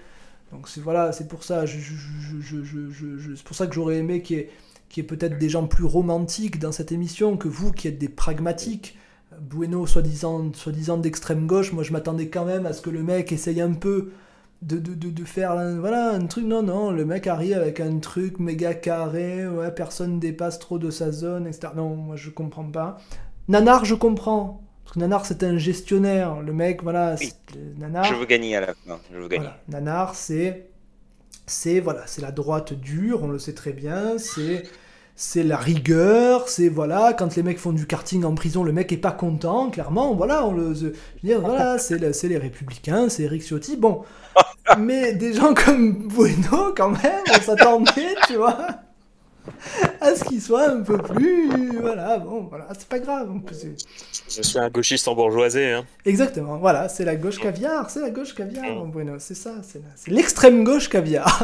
Donc 0.52 0.68
c'est 0.68 0.82
voilà, 0.82 1.12
c'est 1.12 1.28
pour 1.28 1.44
ça, 1.44 1.66
c'est 1.68 3.44
pour 3.44 3.56
ça 3.56 3.68
que 3.68 3.76
j'aurais 3.76 3.98
aimé 3.98 4.22
qu'il 4.22 4.38
y 4.38 5.00
ait, 5.00 5.04
peut-être 5.04 5.38
des 5.38 5.50
gens 5.50 5.68
plus 5.68 5.86
romantiques 5.86 6.60
dans 6.60 6.72
cette 6.72 6.92
émission 6.92 7.38
que 7.38 7.48
vous 7.48 7.72
qui 7.72 7.88
êtes 7.88 8.00
des 8.00 8.10
pragmatiques. 8.10 8.98
Bueno, 9.40 9.86
soi-disant, 9.86 10.52
soi-disant 10.54 10.98
d'extrême 10.98 11.46
gauche, 11.46 11.72
moi 11.72 11.84
je 11.84 11.94
m'attendais 11.94 12.30
quand 12.30 12.46
même 12.46 12.66
à 12.66 12.74
ce 12.74 12.82
que 12.82 12.90
le 12.90 13.04
mec 13.04 13.32
essaye 13.32 13.62
un 13.62 13.74
peu 13.74 14.10
de, 14.62 14.78
de, 14.78 15.10
de, 15.10 15.24
faire 15.24 15.52
un, 15.52 15.80
voilà, 15.80 16.12
un 16.12 16.26
truc. 16.26 16.46
Non, 16.46 16.62
non, 16.64 16.92
le 16.92 17.06
mec 17.06 17.28
arrive 17.28 17.54
avec 17.54 17.80
un 17.80 18.00
truc 18.00 18.40
méga 18.40 18.74
carré, 18.74 19.48
ouais, 19.48 19.72
personne 19.72 20.20
dépasse 20.20 20.60
trop 20.60 20.78
de 20.80 20.92
sa 20.92 21.12
zone, 21.12 21.48
etc. 21.48 21.74
Non, 21.76 21.96
moi 21.96 22.16
je 22.16 22.30
comprends 22.30 22.70
pas. 22.70 22.98
Nanar, 23.48 23.86
je 23.86 23.96
comprends. 23.96 24.62
Parce 24.84 24.96
que 24.96 25.00
Nanar, 25.00 25.26
c'est 25.26 25.44
un 25.44 25.58
gestionnaire. 25.58 26.42
Le 26.42 26.52
mec, 26.52 26.84
voilà. 26.84 27.16
Nanar, 27.78 28.04
je 28.04 28.16
veux 28.16 28.26
gagner 28.26 28.56
à 28.56 28.62
la 28.62 28.68
fin. 28.68 29.00
Je 29.14 29.18
veux 29.18 29.28
gagner. 29.28 29.50
Nanar, 29.68 30.16
c'est. 30.16 30.66
C'est 31.46 31.80
voilà, 31.80 32.06
c'est 32.06 32.22
la 32.22 32.32
droite 32.32 32.74
dure, 32.74 33.24
on 33.24 33.28
le 33.28 33.40
sait 33.40 33.54
très 33.54 33.74
bien. 33.74 34.20
C'est 34.20 34.64
c'est 35.22 35.44
la 35.44 35.58
rigueur, 35.58 36.48
c'est 36.48 36.70
voilà, 36.70 37.12
quand 37.12 37.36
les 37.36 37.44
mecs 37.44 37.60
font 37.60 37.74
du 37.74 37.86
karting 37.86 38.24
en 38.24 38.36
prison, 38.36 38.64
le 38.64 38.72
mec 38.72 38.94
est 38.94 38.98
pas 38.98 39.12
content, 39.12 39.70
clairement, 39.70 40.16
voilà, 40.16 40.46
on 40.46 40.54
le, 40.54 40.74
je 40.74 40.88
dire, 41.26 41.42
voilà, 41.42 41.78
c'est 41.78 41.98
les 42.00 42.38
républicains, 42.38 43.10
c'est 43.10 43.24
Eric 43.24 43.44
Ciotti, 43.44 43.76
bon, 43.76 44.04
mais 44.78 45.12
des 45.12 45.34
gens 45.34 45.54
comme 45.54 46.08
Bueno, 46.08 46.74
quand 46.74 46.92
même, 46.92 47.24
on 47.38 47.42
s'attendait, 47.42 48.16
tu 48.28 48.38
vois, 48.38 48.56
à 50.02 50.16
ce 50.16 50.24
qu'il 50.24 50.42
soit 50.42 50.70
un 50.70 50.82
peu 50.82 50.98
plus, 50.98 51.78
voilà, 51.80 52.18
bon, 52.18 52.48
voilà, 52.50 52.68
c'est 52.78 52.88
pas 52.88 53.00
grave. 53.00 53.30
Je 54.30 54.42
suis 54.42 54.60
un 54.60 54.70
gauchiste 54.70 55.08
en 55.08 55.16
bourgeoisie. 55.16 55.64
Hein. 55.64 55.86
Exactement, 56.06 56.58
voilà, 56.58 56.90
c'est 56.90 57.06
la 57.06 57.16
gauche 57.16 57.40
caviar, 57.40 57.90
c'est 57.90 58.02
la 58.02 58.10
gauche 58.10 58.34
caviar, 58.34 58.86
mm. 58.86 58.92
Bueno, 58.92 59.16
c'est 59.20 59.36
ça, 59.36 59.56
c'est 59.64 59.82
l'extrême 60.08 60.64
gauche 60.64 60.90
caviar. 60.90 61.44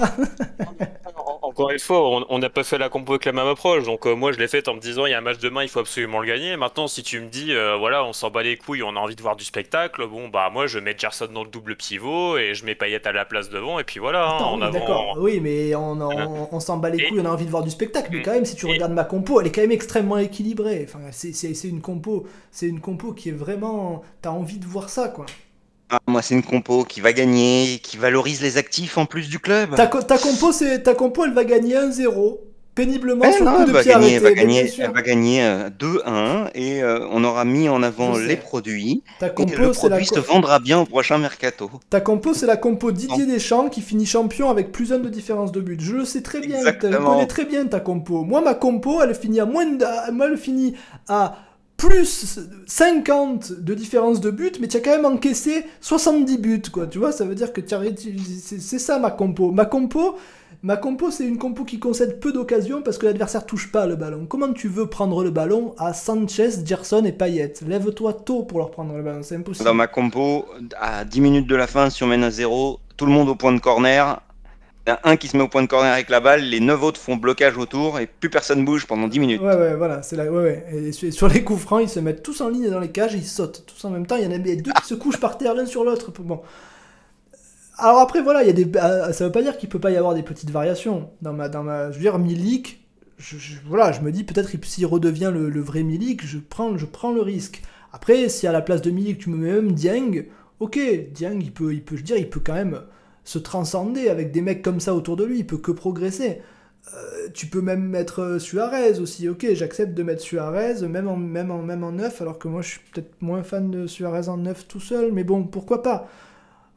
Encore 1.41 1.69
une 1.69 1.79
fois, 1.79 2.25
on 2.29 2.39
n'a 2.39 2.49
pas 2.49 2.63
fait 2.63 2.77
la 2.77 2.89
compo 2.89 3.13
avec 3.13 3.25
la 3.25 3.31
même 3.31 3.47
approche. 3.47 3.83
Donc, 3.85 4.05
euh, 4.07 4.15
moi, 4.15 4.31
je 4.31 4.39
l'ai 4.39 4.47
fait 4.47 4.67
en 4.67 4.73
me 4.73 4.79
disant 4.79 5.05
il 5.05 5.11
y 5.11 5.13
a 5.13 5.19
un 5.19 5.21
match 5.21 5.37
demain, 5.37 5.63
il 5.63 5.69
faut 5.69 5.79
absolument 5.79 6.19
le 6.19 6.27
gagner. 6.27 6.57
Maintenant, 6.57 6.87
si 6.87 7.03
tu 7.03 7.19
me 7.19 7.27
dis 7.27 7.53
euh, 7.53 7.77
voilà, 7.77 8.03
on 8.03 8.13
s'en 8.13 8.29
bat 8.29 8.43
les 8.43 8.57
couilles, 8.57 8.83
on 8.83 8.95
a 8.95 8.99
envie 8.99 9.15
de 9.15 9.21
voir 9.21 9.35
du 9.35 9.45
spectacle, 9.45 10.05
bon, 10.07 10.27
bah, 10.27 10.49
moi, 10.51 10.67
je 10.67 10.79
mets 10.79 10.95
Gerson 10.97 11.29
dans 11.33 11.43
le 11.43 11.49
double 11.49 11.75
pivot 11.75 12.37
et 12.37 12.55
je 12.55 12.65
mets 12.65 12.75
Payet 12.75 13.07
à 13.07 13.11
la 13.11 13.25
place 13.25 13.49
devant. 13.49 13.79
Et 13.79 13.83
puis 13.83 13.99
voilà. 13.99 14.37
Hein, 14.37 14.69
d'accord. 14.71 15.17
Oui, 15.19 15.39
mais 15.39 15.75
on, 15.75 15.99
on, 16.51 16.59
s'en 16.59 16.77
bat 16.77 16.89
les 16.89 17.07
couilles, 17.07 17.19
on 17.21 17.25
a 17.25 17.29
envie 17.29 17.45
de 17.45 17.51
voir 17.51 17.63
du 17.63 17.69
spectacle. 17.69 18.09
Mais 18.11 18.21
quand 18.21 18.33
même, 18.33 18.44
si 18.45 18.55
tu 18.55 18.65
regardes 18.65 18.93
ma 18.93 19.03
compo, 19.03 19.39
elle 19.41 19.47
est 19.47 19.51
quand 19.51 19.61
même 19.61 19.71
extrêmement 19.71 20.17
équilibrée. 20.17 20.87
Enfin, 20.87 20.99
c'est 21.11 21.63
une 21.63 21.81
compo, 21.81 22.25
c'est 22.51 22.67
une 22.67 22.79
compo 22.79 23.13
qui 23.13 23.29
est 23.29 23.33
vraiment. 23.33 24.01
T'as 24.21 24.29
envie 24.29 24.57
de 24.57 24.65
voir 24.65 24.89
ça, 24.89 25.09
quoi. 25.09 25.25
Ah, 25.89 25.99
moi, 26.07 26.21
c'est 26.21 26.33
une 26.33 26.43
compo 26.43 26.83
qui 26.83 26.99
va 26.99 27.13
gagner, 27.13 27.79
qui 27.83 27.97
valorise 27.97 28.41
les 28.41 28.57
actifs 28.57 28.97
en 28.97 29.05
plus 29.05 29.29
du 29.29 29.39
club. 29.39 29.75
Ta, 29.75 29.87
ta 29.87 30.17
compo, 30.17 30.51
c'est 30.51 30.83
ta 30.83 30.95
compo, 30.95 31.25
elle 31.25 31.33
va 31.33 31.43
gagner 31.43 31.75
1-0 31.75 32.39
péniblement 32.75 33.25
eh 33.27 33.31
sur 33.31 33.45
non, 33.45 33.53
coup 33.53 33.71
de 33.71 33.79
pied 33.79 33.91
gagner, 33.91 34.13
elle, 34.13 34.21
va 34.21 34.33
gagner, 34.33 34.71
elle 34.77 34.91
va 34.91 35.01
gagner 35.01 35.41
2-1 35.79 36.49
et 36.53 36.83
euh, 36.83 37.07
on 37.09 37.23
aura 37.23 37.45
mis 37.45 37.69
en 37.69 37.81
avant 37.81 38.17
les 38.17 38.35
produits. 38.35 39.01
Ta 39.19 39.29
compo, 39.29 39.53
et 39.53 39.55
le 39.55 39.71
produit 39.71 40.05
se 40.05 40.19
vendra 40.19 40.59
bien 40.59 40.79
au 40.79 40.85
prochain 40.85 41.17
mercato. 41.17 41.71
Ta 41.89 42.01
compo, 42.01 42.33
c'est 42.33 42.45
la 42.45 42.57
compo 42.57 42.91
Didier 42.91 43.25
Deschamps 43.25 43.69
qui 43.69 43.81
finit 43.81 44.05
champion 44.05 44.49
avec 44.49 44.71
plus 44.71 44.93
un 44.93 44.99
de 44.99 45.09
différence 45.09 45.51
de 45.51 45.61
but. 45.61 45.79
Je 45.79 45.95
le 45.95 46.05
sais 46.05 46.21
très 46.21 46.41
bien, 46.41 46.57
je 46.63 46.71
connais 46.71 47.27
très 47.27 47.45
bien 47.45 47.65
ta 47.65 47.79
compo. 47.79 48.23
Moi, 48.23 48.41
ma 48.41 48.53
compo, 48.53 49.01
elle 49.01 49.15
finit 49.15 49.39
à 49.39 49.45
moins 49.45 49.65
de... 49.65 49.85
elle 49.85 50.37
finit 50.37 50.75
à 51.07 51.37
plus 51.77 52.39
50 52.67 53.51
de 53.51 53.73
différence 53.73 54.21
de 54.21 54.31
but, 54.31 54.59
mais 54.59 54.67
tu 54.67 54.77
as 54.77 54.79
quand 54.79 54.91
même 54.91 55.05
encaissé 55.05 55.65
70 55.81 56.37
buts, 56.37 56.61
quoi. 56.71 56.87
Tu 56.87 56.99
vois, 56.99 57.11
ça 57.11 57.25
veut 57.25 57.35
dire 57.35 57.51
que 57.51 57.61
c'est 57.67 58.79
ça 58.79 58.99
ma 58.99 59.11
compo. 59.11 59.51
Ma 59.51 59.65
compo, 59.65 60.15
ma 60.65 60.77
compo, 60.77 61.11
c'est 61.11 61.25
une 61.25 61.37
compo 61.37 61.63
qui 61.63 61.77
concède 61.77 62.19
peu 62.19 62.33
d'occasions 62.33 62.81
parce 62.81 62.97
que 62.97 63.05
l'adversaire 63.05 63.45
touche 63.45 63.71
pas 63.71 63.85
le 63.85 63.95
ballon. 63.95 64.25
Comment 64.27 64.51
tu 64.51 64.67
veux 64.67 64.87
prendre 64.87 65.23
le 65.23 65.29
ballon 65.29 65.75
à 65.77 65.93
Sanchez, 65.93 66.65
Gerson 66.65 67.05
et 67.05 67.11
Payet? 67.11 67.53
Lève-toi 67.67 68.13
tôt 68.13 68.41
pour 68.41 68.57
leur 68.57 68.71
prendre 68.71 68.95
le 68.97 69.03
ballon, 69.03 69.21
c'est 69.21 69.35
impossible. 69.35 69.63
Dans 69.63 69.75
ma 69.75 69.85
compo, 69.85 70.47
à 70.81 71.05
10 71.05 71.21
minutes 71.21 71.47
de 71.47 71.55
la 71.55 71.67
fin, 71.67 71.91
si 71.91 72.03
on 72.03 72.07
mène 72.07 72.23
à 72.23 72.31
0, 72.31 72.79
tout 72.97 73.05
le 73.05 73.11
monde 73.11 73.29
au 73.29 73.35
point 73.35 73.51
de 73.53 73.59
corner, 73.59 74.19
il 74.87 74.89
y 74.89 74.93
a 74.93 74.99
un 75.03 75.17
qui 75.17 75.27
se 75.27 75.37
met 75.37 75.43
au 75.43 75.47
point 75.47 75.61
de 75.61 75.67
corner 75.67 75.93
avec 75.93 76.09
la 76.09 76.19
balle, 76.19 76.41
les 76.41 76.59
9 76.59 76.81
autres 76.81 76.99
font 76.99 77.15
blocage 77.15 77.59
autour 77.59 77.99
et 77.99 78.07
plus 78.07 78.31
personne 78.31 78.65
bouge 78.65 78.87
pendant 78.87 79.07
10 79.07 79.19
minutes. 79.19 79.41
Ouais, 79.41 79.55
ouais, 79.55 79.75
voilà, 79.75 80.01
c'est 80.01 80.15
là, 80.15 80.25
ouais, 80.31 80.41
ouais. 80.41 80.65
Et 80.73 81.11
sur 81.11 81.27
les 81.27 81.43
coups 81.43 81.61
francs, 81.61 81.83
ils 81.83 81.89
se 81.89 81.99
mettent 81.99 82.23
tous 82.23 82.41
en 82.41 82.49
ligne 82.49 82.71
dans 82.71 82.79
les 82.79 82.89
cages 82.89 83.13
et 83.13 83.19
ils 83.19 83.23
sautent 83.23 83.65
tous 83.67 83.85
en 83.85 83.91
même 83.91 84.07
temps. 84.07 84.15
Il 84.15 84.23
y 84.23 84.27
en 84.27 84.31
a 84.31 84.39
deux 84.39 84.55
qui 84.55 84.87
se 84.87 84.95
couchent 84.95 85.19
par 85.19 85.37
terre 85.37 85.53
l'un 85.53 85.67
sur 85.67 85.83
l'autre. 85.83 86.11
Bon. 86.19 86.41
Alors 87.77 87.99
après, 87.99 88.21
voilà, 88.21 88.43
il 88.43 88.47
y 88.47 88.49
a 88.49 88.53
des, 88.53 88.69
euh, 88.77 89.11
ça 89.11 89.25
veut 89.25 89.31
pas 89.31 89.41
dire 89.41 89.57
qu'il 89.57 89.67
peut 89.69 89.79
pas 89.79 89.91
y 89.91 89.97
avoir 89.97 90.13
des 90.13 90.23
petites 90.23 90.49
variations. 90.49 91.09
Dans 91.21 91.33
ma, 91.33 91.49
dans 91.49 91.63
ma, 91.63 91.91
je 91.91 91.97
veux 91.97 92.01
dire, 92.01 92.17
Milik, 92.17 92.85
je, 93.17 93.37
voilà, 93.67 93.91
je 93.91 94.01
me 94.01 94.11
dis 94.11 94.23
peut-être 94.23 94.49
s'il 94.65 94.85
redevient 94.85 95.31
le, 95.33 95.61
vrai 95.61 95.83
Milik, 95.83 96.25
je 96.25 96.37
prends, 96.37 96.77
je 96.77 96.85
prends 96.85 97.11
le 97.11 97.21
risque. 97.21 97.61
Après, 97.91 98.29
si 98.29 98.47
à 98.47 98.51
la 98.51 98.61
place 98.61 98.81
de 98.81 98.91
Milik, 98.91 99.19
tu 99.19 99.29
me 99.29 99.37
mets 99.37 99.53
même 99.53 99.73
Dieng, 99.73 100.25
ok, 100.59 100.79
Dieng, 101.13 101.39
il 101.41 101.51
peut, 101.51 101.73
il 101.73 101.83
peut, 101.83 101.97
je 101.97 102.03
dire, 102.03 102.17
il 102.17 102.29
peut 102.29 102.41
quand 102.43 102.53
même 102.53 102.81
se 103.23 103.39
transcender 103.39 104.09
avec 104.09 104.31
des 104.31 104.41
mecs 104.41 104.61
comme 104.61 104.79
ça 104.79 104.93
autour 104.93 105.17
de 105.17 105.25
lui, 105.25 105.39
il 105.39 105.47
peut 105.47 105.57
que 105.57 105.71
progresser. 105.71 106.41
Euh, 106.93 107.29
tu 107.33 107.47
peux 107.47 107.61
même 107.61 107.83
mettre 107.83 108.21
euh, 108.21 108.39
Suarez 108.39 108.99
aussi, 108.99 109.27
ok, 109.27 109.47
j'accepte 109.53 109.95
de 109.95 110.03
mettre 110.03 110.21
Suarez, 110.21 110.87
même 110.87 111.07
en, 111.07 111.17
même, 111.17 111.49
en, 111.49 111.63
même 111.63 111.83
en 111.83 111.93
neuf, 111.93 112.21
alors 112.21 112.37
que 112.37 112.47
moi 112.47 112.61
je 112.61 112.69
suis 112.69 112.79
peut-être 112.93 113.21
moins 113.21 113.41
fan 113.41 113.71
de 113.71 113.87
Suarez 113.87 114.29
en 114.29 114.37
neuf 114.37 114.67
tout 114.67 114.79
seul, 114.79 115.11
mais 115.11 115.23
bon, 115.23 115.43
pourquoi 115.45 115.81
pas? 115.81 116.07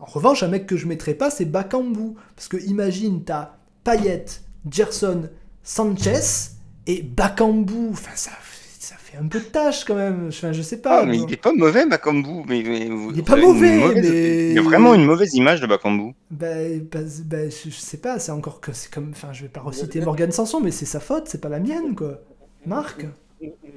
En 0.01 0.07
revanche, 0.07 0.43
un 0.43 0.49
mec 0.49 0.67
que 0.67 0.77
je 0.77 0.87
mettrais 0.87 1.15
pas, 1.15 1.31
c'est 1.31 1.45
Bakambu, 1.45 2.15
parce 2.37 2.49
que 2.49 2.57
imagine, 2.57 3.25
t'as 3.25 3.57
Payet, 3.85 4.27
Gerson, 4.71 5.29
Sanchez, 5.63 6.53
et 6.87 7.03
Bakambu, 7.03 7.91
enfin 7.91 8.15
ça 8.15 8.31
un 9.21 9.27
peu 9.27 9.41
de 9.41 9.45
tâche 9.45 9.85
quand 9.85 9.95
même. 9.95 10.27
Enfin, 10.29 10.53
je 10.53 10.63
sais 10.63 10.79
pas. 10.79 11.01
Ah, 11.01 11.07
mais 11.07 11.19
il 11.19 11.33
est 11.33 11.37
pas 11.37 11.53
mauvais, 11.53 11.87
Bakambu. 11.87 12.45
Mais, 12.47 12.63
mais 12.63 12.87
il 12.87 13.19
est 13.19 13.23
pas 13.23 13.37
mauvais. 13.37 13.95
Mais... 13.95 14.49
Il 14.51 14.55
y 14.55 14.59
a 14.59 14.63
vraiment 14.63 14.95
une 14.95 15.05
mauvaise 15.05 15.35
image 15.35 15.61
de 15.61 15.67
Bakambu. 15.67 16.15
Ben, 16.31 16.87
bah, 16.91 17.01
bah, 17.25 17.49
je, 17.49 17.71
sais 17.71 17.99
pas. 17.99 18.19
C'est 18.19 18.33
encore 18.33 18.61
que 18.61 18.73
c'est 18.73 18.93
comme. 18.93 19.11
Enfin, 19.11 19.33
je 19.33 19.43
vais 19.43 19.49
pas 19.49 19.61
reciter 19.61 20.01
Morgan 20.01 20.31
Sanson, 20.31 20.61
mais 20.61 20.71
c'est 20.71 20.87
sa 20.87 21.01
faute. 21.01 21.25
C'est 21.27 21.41
pas 21.41 21.49
la 21.49 21.61
mienne, 21.61 21.95
quoi. 21.95 22.21
Marc. 22.67 23.07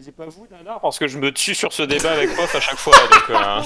C'est 0.02 0.16
pas 0.16 0.26
vous, 0.26 0.48
Nana, 0.50 0.80
parce 0.82 0.98
que 0.98 1.08
je 1.08 1.20
me 1.20 1.32
tue 1.32 1.54
sur 1.54 1.72
ce 1.72 1.84
débat 1.84 2.14
avec 2.14 2.36
Pof 2.36 2.56
à 2.56 2.60
chaque 2.60 2.78
fois. 2.78 2.96
Donc, 3.12 3.30
euh... 3.30 3.62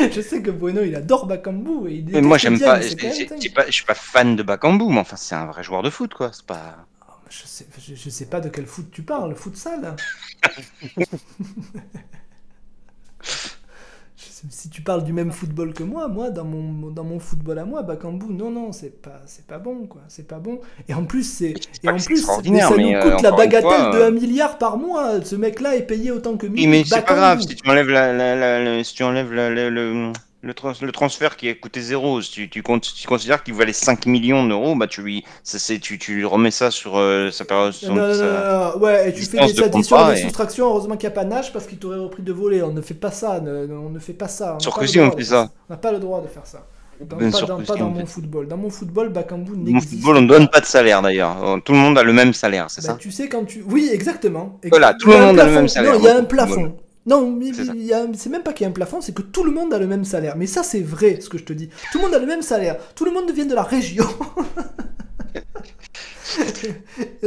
je 0.12 0.20
sais 0.20 0.40
que 0.42 0.50
Bueno, 0.50 0.82
il 0.82 0.94
adore 0.94 1.26
Bakambu. 1.26 1.88
Et 1.88 1.94
il 1.96 2.10
mais 2.10 2.20
moi, 2.20 2.38
j'aime 2.38 2.60
pas. 2.60 2.80
Je 2.80 3.70
suis 3.70 3.84
pas 3.84 3.94
fan 3.94 4.36
de 4.36 4.42
Bakambu, 4.42 4.88
mais 4.88 5.00
enfin, 5.00 5.16
c'est 5.16 5.34
un 5.34 5.46
vrai 5.46 5.62
joueur 5.62 5.82
de 5.82 5.90
foot, 5.90 6.14
quoi. 6.14 6.30
C'est 6.32 6.46
pas. 6.46 6.76
Je 7.30 7.42
sais, 7.44 7.66
je, 7.78 8.08
sais 8.08 8.26
pas 8.26 8.40
de 8.40 8.48
quel 8.48 8.66
foot 8.66 8.86
tu 8.90 9.02
parles, 9.02 9.34
foot 9.34 9.54
sale. 9.54 9.96
si 14.50 14.68
tu 14.70 14.82
parles 14.82 15.04
du 15.04 15.12
même 15.12 15.32
football 15.32 15.72
que 15.72 15.82
moi, 15.82 16.08
moi, 16.08 16.30
dans 16.30 16.44
mon, 16.44 16.90
dans 16.90 17.04
mon 17.04 17.18
football 17.18 17.58
à 17.58 17.64
moi, 17.64 17.82
Bakambu, 17.82 18.32
non, 18.32 18.50
non, 18.50 18.72
c'est 18.72 19.02
pas, 19.02 19.22
c'est 19.26 19.46
pas 19.46 19.58
bon, 19.58 19.86
quoi. 19.86 20.02
C'est 20.08 20.26
pas 20.26 20.38
bon. 20.38 20.60
Et 20.88 20.94
en 20.94 21.04
plus, 21.04 21.24
c'est, 21.24 21.54
et 21.82 21.88
en 21.88 21.96
plus, 21.96 22.24
ça 22.24 22.38
nous 22.42 22.54
euh, 22.54 23.02
coûte 23.02 23.22
la 23.22 23.32
bagatelle 23.32 23.92
de 23.92 23.98
1 23.98 24.00
euh, 24.00 24.10
milliard 24.10 24.58
par 24.58 24.76
mois. 24.76 25.22
Ce 25.24 25.36
mec-là 25.36 25.76
est 25.76 25.86
payé 25.86 26.10
autant 26.10 26.36
que 26.36 26.46
Oui, 26.46 26.66
mais 26.66 26.84
c'est 26.84 27.04
pas 27.04 27.14
grave, 27.14 27.40
si 27.40 27.56
tu 27.56 27.68
enlèves 27.68 27.88
la, 27.88 28.12
la, 28.12 28.84
si 28.84 28.94
tu 28.94 29.02
enlèves 29.02 29.32
le, 29.32 30.12
le, 30.42 30.54
le, 30.82 30.92
transfert 30.92 31.36
qui 31.36 31.48
a 31.48 31.54
coûté 31.54 31.80
zéro, 31.80 32.22
si 32.22 32.30
tu, 32.30 32.48
tu, 32.48 32.62
tu 32.62 33.08
considères 33.08 33.42
qu'il 33.42 33.54
valait 33.54 33.72
5 33.72 34.06
millions 34.06 34.46
d'euros, 34.46 34.76
bah 34.76 34.86
tu 34.86 35.02
lui, 35.02 35.24
ça, 35.42 35.58
tu, 35.80 35.98
tu 35.98 36.24
remets 36.24 36.52
ça 36.52 36.70
sur 36.70 36.96
euh, 36.96 37.30
sa 37.32 37.44
période. 37.44 37.74
Non, 37.82 37.94
non, 37.94 38.14
non, 38.14 38.78
ouais, 38.80 39.08
et 39.08 39.12
tu 39.12 39.22
fais 39.22 39.38
des 39.38 39.62
additions, 39.62 40.08
des 40.08 40.16
soustractions. 40.16 40.68
Heureusement 40.68 40.96
qu'il 40.96 41.08
n'y 41.08 41.14
a 41.14 41.16
pas 41.16 41.24
Nash 41.24 41.52
parce 41.52 41.66
qu'il 41.66 41.78
t'aurait 41.78 41.98
repris 41.98 42.22
de 42.22 42.32
voler. 42.32 42.62
On 42.62 42.72
ne 42.72 42.80
fait 42.80 42.94
pas 42.94 43.10
ça, 43.10 43.42
on 43.42 43.90
ne 43.90 43.98
fait 43.98 44.12
pas 44.12 44.28
ça. 44.28 44.56
sur 44.60 44.78
que 44.78 44.86
si 44.86 45.00
on 45.00 45.10
fait 45.10 45.24
ça. 45.24 45.50
On 45.68 45.72
n'a 45.72 45.78
pas 45.78 45.90
le 45.90 45.98
droit 45.98 46.22
de 46.22 46.28
faire 46.28 46.46
ça. 46.46 46.64
pas, 47.00 47.16
dans, 47.16 47.60
pas 47.62 47.74
dans 47.74 47.90
mon 47.90 48.06
football. 48.06 48.46
Dans 48.46 48.56
mon 48.56 48.70
football, 48.70 49.08
Bakambu 49.08 49.56
n'existe 49.56 49.92
Mon 49.92 49.98
football, 49.98 50.16
on 50.18 50.22
ne 50.22 50.28
donne 50.28 50.48
pas 50.48 50.60
de 50.60 50.66
salaire 50.66 51.02
d'ailleurs. 51.02 51.60
Tout 51.64 51.72
le 51.72 51.78
monde 51.78 51.98
a 51.98 52.04
le 52.04 52.12
même 52.12 52.32
salaire, 52.32 52.70
c'est 52.70 52.82
bah, 52.82 52.92
ça 52.92 52.94
Tu 52.94 53.10
sais, 53.10 53.28
quand 53.28 53.44
tu. 53.44 53.64
Oui, 53.68 53.90
exactement. 53.92 54.60
Voilà, 54.70 54.94
tout 54.94 55.10
le 55.10 55.18
monde 55.18 55.40
a 55.40 55.46
le 55.46 55.52
même 55.52 55.68
salaire. 55.68 55.94
Non, 55.94 55.98
il 55.98 56.04
y 56.04 56.08
a 56.08 56.16
un 56.16 56.24
plafond. 56.24 56.76
Non, 57.08 57.38
c'est 58.14 58.28
même 58.28 58.42
pas 58.42 58.52
qu'il 58.52 58.64
y 58.64 58.66
a 58.66 58.68
un 58.68 58.72
plafond, 58.72 59.00
c'est 59.00 59.14
que 59.14 59.22
tout 59.22 59.42
le 59.42 59.50
monde 59.50 59.72
a 59.72 59.78
le 59.78 59.86
même 59.86 60.04
salaire. 60.04 60.36
Mais 60.36 60.46
ça, 60.46 60.62
c'est 60.62 60.82
vrai, 60.82 61.20
ce 61.22 61.30
que 61.30 61.38
je 61.38 61.44
te 61.44 61.54
dis. 61.54 61.70
Tout 61.90 61.98
le 61.98 62.04
monde 62.04 62.14
a 62.14 62.18
le 62.18 62.26
même 62.26 62.42
salaire. 62.42 62.76
Tout 62.94 63.06
le 63.06 63.12
monde 63.12 63.30
vient 63.30 63.46
de 63.46 63.54
la 63.54 63.62
région. 63.62 64.04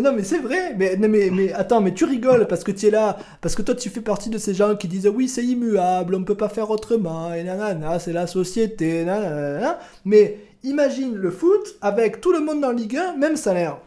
non 0.01 0.13
mais 0.13 0.23
c'est 0.23 0.39
vrai, 0.39 0.75
mais, 0.77 0.95
mais, 0.97 1.29
mais 1.31 1.51
attends, 1.53 1.81
mais 1.81 1.93
tu 1.93 2.05
rigoles 2.05 2.47
parce 2.47 2.63
que 2.63 2.71
tu 2.71 2.87
es 2.87 2.91
là, 2.91 3.17
parce 3.41 3.55
que 3.55 3.63
toi 3.63 3.73
tu 3.73 3.89
fais 3.89 4.01
partie 4.01 4.29
de 4.29 4.37
ces 4.37 4.53
gens 4.53 4.75
qui 4.75 4.87
disent 4.87 5.07
oui 5.07 5.27
c'est 5.27 5.43
immuable, 5.43 6.15
on 6.15 6.23
peut 6.23 6.35
pas 6.35 6.49
faire 6.49 6.69
autrement, 6.69 7.33
et 7.33 7.43
nanana, 7.43 7.99
c'est 7.99 8.13
la 8.13 8.27
société, 8.27 9.03
nanana. 9.03 9.79
mais 10.05 10.37
imagine 10.63 11.15
le 11.15 11.31
foot 11.31 11.75
avec 11.81 12.21
tout 12.21 12.31
le 12.31 12.39
monde 12.41 12.61
dans 12.61 12.71
Ligue 12.71 12.97
1, 12.97 13.17
même 13.17 13.35
salaire. 13.35 13.79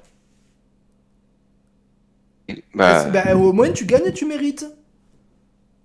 Bah... 2.75 3.05
Ben, 3.05 3.37
au 3.37 3.53
moins 3.53 3.71
tu 3.71 3.87
gagnes 3.87 4.07
et 4.07 4.13
tu 4.13 4.27
mérites. 4.27 4.67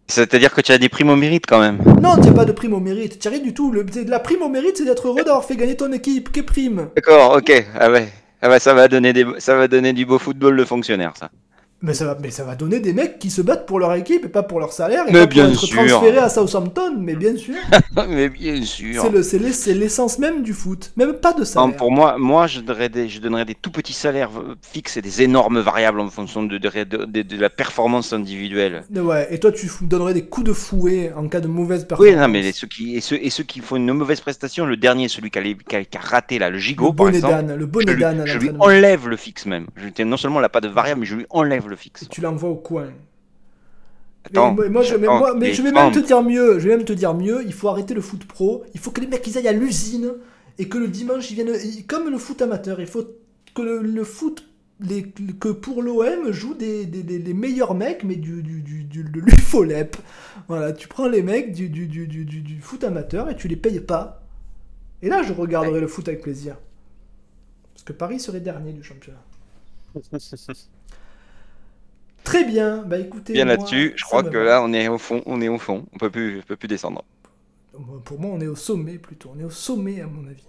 C'est-à-dire 0.10 0.54
que 0.54 0.62
tu 0.62 0.72
as 0.72 0.80
des 0.80 0.90
primes 0.90 1.12
au 1.12 1.16
mérite 1.16 1.46
quand 1.48 1.60
même. 1.60 1.78
Non, 2.02 2.16
tu 2.16 2.28
n'as 2.28 2.34
pas 2.34 2.46
de 2.46 2.52
prime 2.52 2.74
au 2.74 2.80
mérite. 2.80 3.20
Tu 3.20 3.30
rien 3.30 3.40
du 3.40 3.54
tout. 3.54 3.72
Le, 3.72 3.86
la 4.08 4.20
prime 4.20 4.42
au 4.42 4.50
mérite, 4.50 4.78
c'est 4.78 4.86
d'être 4.86 5.08
heureux 5.08 5.24
d'avoir 5.24 5.46
fait 5.46 5.56
gagner 5.56 5.78
ton 5.78 5.92
équipe. 5.94 6.32
Quelle 6.32 6.46
prime? 6.46 6.90
D'accord, 6.96 7.38
ok. 7.38 7.66
Ah 7.80 7.92
ouais. 7.92 8.10
Ah 8.42 8.50
ouais, 8.50 8.60
ça 8.60 8.74
va 8.74 8.88
donner 8.88 9.14
des, 9.14 9.26
ça 9.38 9.56
va 9.56 9.68
donner 9.68 9.94
du 9.94 10.06
beau 10.06 10.18
football 10.18 10.58
de 10.58 10.66
fonctionnaire, 10.66 11.14
ça. 11.20 11.30
Mais 11.82 11.94
ça, 11.94 12.06
va, 12.06 12.18
mais 12.22 12.30
ça 12.30 12.44
va 12.44 12.56
donner 12.56 12.82
des 12.82 12.92
mecs 12.92 13.20
qui 13.20 13.30
se 13.30 13.42
battent 13.42 13.66
pour 13.66 13.80
leur 13.80 13.94
équipe 13.94 14.26
et 14.26 14.30
pas 14.30 14.44
pour 14.44 14.60
leur 14.60 14.74
salaire 14.74 15.06
et 15.08 15.14
pas 15.14 15.28
pour 15.28 15.42
être 15.42 15.68
transférés 15.68 16.18
à 16.18 16.28
Southampton, 16.28 16.96
mais 17.00 17.16
bien 17.16 17.38
sûr. 17.38 17.56
mais 18.10 18.28
bien 18.28 18.62
sûr. 18.64 19.02
C'est 19.22 19.74
l'essence 19.74 20.20
même 20.20 20.44
du 20.44 20.52
foot, 20.52 20.92
même 20.98 21.14
pas 21.14 21.32
de 21.32 21.46
salaire. 21.46 21.74
pour 21.78 21.92
moi, 21.92 22.18
moi 22.18 22.48
je, 22.48 22.60
donnerais 22.60 22.90
des, 22.90 23.08
je 23.08 23.22
donnerais 23.22 23.46
des 23.46 23.56
tout 23.56 23.72
petits 23.72 23.94
salaires 23.94 24.30
fixes 24.62 24.98
et 24.98 25.02
des 25.02 25.22
énormes 25.22 25.60
variables 25.60 26.02
en 26.02 26.10
fonction 26.10 26.44
de, 26.44 26.58
de, 26.58 27.38
la 27.38 27.50
performance 27.50 28.12
individuelle. 28.12 28.84
Ouais, 28.94 29.34
et 29.34 29.40
toi 29.40 29.54
tu 29.54 29.70
donnerais 29.84 30.14
des 30.14 30.26
coups 30.26 30.48
de 30.48 30.54
fouet 30.54 31.14
en 31.16 31.30
cas 31.30 31.40
de 31.40 31.48
mauvaise 31.48 31.86
performance. 31.86 32.14
Oui, 32.14 32.20
non, 32.20 32.28
mais 32.28 32.52
ceux 32.52 32.68
qui, 32.68 32.98
et 32.98 33.02
ceux, 33.02 33.20
et 33.22 33.30
ceux 33.30 33.44
qui 33.44 33.62
font 33.62 33.78
une 33.78 33.94
mauvaise 33.94 34.20
prestation, 34.20 34.66
le 34.66 34.76
dernier, 34.76 35.08
celui 35.08 35.32
qui 35.32 35.40
a, 35.40 35.44
qui 35.84 35.98
a, 35.98 36.02
raté 36.02 36.40
là, 36.40 36.50
le 36.50 36.58
gigot, 36.58 36.90
le 36.90 36.96
par 36.96 37.08
exemple, 37.08 37.54
le 37.54 37.66
bonnet 37.66 37.94
je, 37.94 38.26
je 38.26 38.38
lui 38.38 38.50
enlève 38.60 39.08
le 39.08 39.16
fixe 39.16 39.46
même. 39.46 39.68
Je, 39.78 40.04
non 40.04 40.18
seulement 40.18 40.42
là 40.42 40.50
pas 40.50 40.60
de 40.60 40.68
variable, 40.68 41.02
mais 41.02 41.06
je 41.06 41.16
lui 41.16 41.26
enlève 41.30 41.69
le 41.70 41.76
fixe. 41.76 42.08
tu 42.10 42.22
l'envoies 42.22 42.50
au 42.50 42.56
coin. 42.56 42.90
mais, 44.34 44.70
moi, 44.70 44.84
je, 44.84 44.96
mais, 44.96 45.54
je 45.54 45.62
vais 45.62 45.72
même 45.72 45.92
te 45.92 46.00
dire 46.00 46.22
mieux. 46.22 46.60
Je 46.60 46.68
vais 46.68 46.78
même 46.78 46.86
te 46.86 46.94
dire 46.94 47.14
mieux. 47.14 47.44
Il 47.46 47.54
faut 47.54 47.70
arrêter 47.70 47.94
le 47.94 48.02
foot 48.02 48.26
pro. 48.26 48.64
Il 48.74 48.80
faut 48.80 48.92
que 48.92 49.02
les 49.02 49.08
mecs 49.08 49.26
ils 49.28 49.38
aillent 49.38 49.48
à 49.48 49.54
l'usine 49.54 50.14
et 50.58 50.68
que 50.68 50.78
le 50.78 50.88
dimanche 50.88 51.32
ils 51.32 51.36
viennent 51.36 51.56
comme 51.88 52.10
le 52.10 52.18
foot 52.18 52.42
amateur. 52.42 52.82
Il 52.82 52.88
faut 52.88 53.06
que 53.56 53.62
le, 53.62 54.04
foot 54.04 54.46
les, 54.80 55.04
que 55.04 55.50
pour 55.50 55.82
l'OM 55.82 56.32
joue 56.32 56.54
des, 56.54 56.86
des, 56.86 57.34
meilleurs 57.34 57.76
mecs, 57.76 58.04
mais 58.04 58.16
du, 58.16 58.44
du, 58.44 58.62
du, 58.62 59.04
de 59.04 59.20
l'UFOLEP. 59.20 59.98
Voilà, 60.48 60.74
tu 60.74 60.88
prends 60.88 61.08
les 61.08 61.22
mecs 61.22 61.54
du, 61.54 61.70
du, 61.70 61.88
du, 61.88 62.08
du, 62.08 62.62
foot 62.62 62.84
amateur 62.84 63.30
et 63.30 63.36
tu 63.36 63.48
les 63.48 63.56
payes 63.56 63.80
pas. 63.80 64.24
Et 65.02 65.10
là, 65.10 65.24
je 65.24 65.34
regarderai 65.34 65.80
le 65.80 65.88
foot 65.88 66.08
avec 66.08 66.22
plaisir. 66.22 66.58
Parce 67.74 67.84
que 67.84 67.94
Paris 67.94 68.20
serait 68.20 68.42
dernier 68.42 68.74
du 68.74 68.84
championnat. 68.84 69.24
Très 72.24 72.44
bien, 72.44 72.84
bah 72.86 73.00
écoutez. 73.00 73.34
Bien 73.34 73.46
là-dessus, 73.46 73.94
je 73.96 74.04
crois 74.04 74.24
que 74.24 74.38
là 74.38 74.62
on 74.64 74.72
est 74.74 74.88
au 74.88 74.98
fond, 74.98 75.24
on 75.26 75.42
est 75.42 75.48
au 75.48 75.58
fond, 75.58 75.86
on 75.94 75.98
peut 75.98 76.10
plus, 76.10 76.42
peut 76.44 76.56
plus 76.56 76.68
descendre. 76.68 77.04
Pour 78.04 78.20
moi, 78.20 78.32
on 78.34 78.42
est 78.42 78.48
au 78.48 78.56
sommet 78.56 78.98
plutôt, 78.98 79.32
on 79.36 79.40
est 79.40 79.44
au 79.44 79.50
sommet 79.50 80.02
à 80.02 80.08
mon 80.08 80.28
avis. 80.28 80.44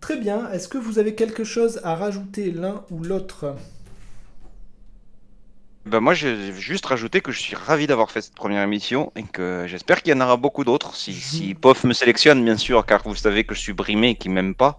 Très 0.00 0.16
bien, 0.16 0.50
est-ce 0.52 0.68
que 0.68 0.78
vous 0.78 0.98
avez 0.98 1.14
quelque 1.14 1.44
chose 1.44 1.80
à 1.82 1.94
rajouter 1.94 2.50
l'un 2.50 2.84
ou 2.90 3.02
l'autre? 3.02 3.56
Bah 5.86 6.00
moi, 6.00 6.14
j'ai 6.14 6.52
juste 6.54 6.86
rajouté 6.86 7.20
que 7.20 7.30
je 7.30 7.38
suis 7.38 7.54
ravi 7.54 7.86
d'avoir 7.86 8.10
fait 8.10 8.22
cette 8.22 8.34
première 8.34 8.62
émission 8.62 9.12
et 9.16 9.22
que 9.22 9.66
j'espère 9.66 10.02
qu'il 10.02 10.14
y 10.14 10.16
en 10.16 10.20
aura 10.22 10.38
beaucoup 10.38 10.64
d'autres. 10.64 10.96
Si, 10.96 11.12
si 11.12 11.52
POF 11.54 11.84
me 11.84 11.92
sélectionne, 11.92 12.42
bien 12.42 12.56
sûr, 12.56 12.86
car 12.86 13.02
vous 13.04 13.14
savez 13.14 13.44
que 13.44 13.54
je 13.54 13.60
suis 13.60 13.74
brimé 13.74 14.10
et 14.10 14.14
qu'il 14.14 14.30
m'aime 14.30 14.54
pas. 14.54 14.78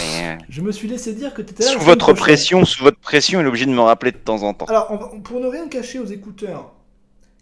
Mais... 0.00 0.38
Je 0.48 0.62
me 0.62 0.72
suis 0.72 0.88
laissé 0.88 1.12
dire 1.12 1.34
que 1.34 1.42
tu 1.42 1.50
étais 1.50 1.64
là. 1.64 1.70
Sous 1.70 1.80
votre 1.80 2.14
pression, 2.14 2.64
sous 2.64 2.82
votre 2.82 2.98
pression, 2.98 3.40
il 3.40 3.44
est 3.44 3.48
obligé 3.48 3.66
de 3.66 3.72
me 3.72 3.80
rappeler 3.80 4.10
de 4.10 4.16
temps 4.16 4.42
en 4.42 4.54
temps. 4.54 4.64
Alors, 4.66 5.20
pour 5.22 5.40
ne 5.40 5.48
rien 5.48 5.68
cacher 5.68 5.98
aux 5.98 6.06
écouteurs 6.06 6.72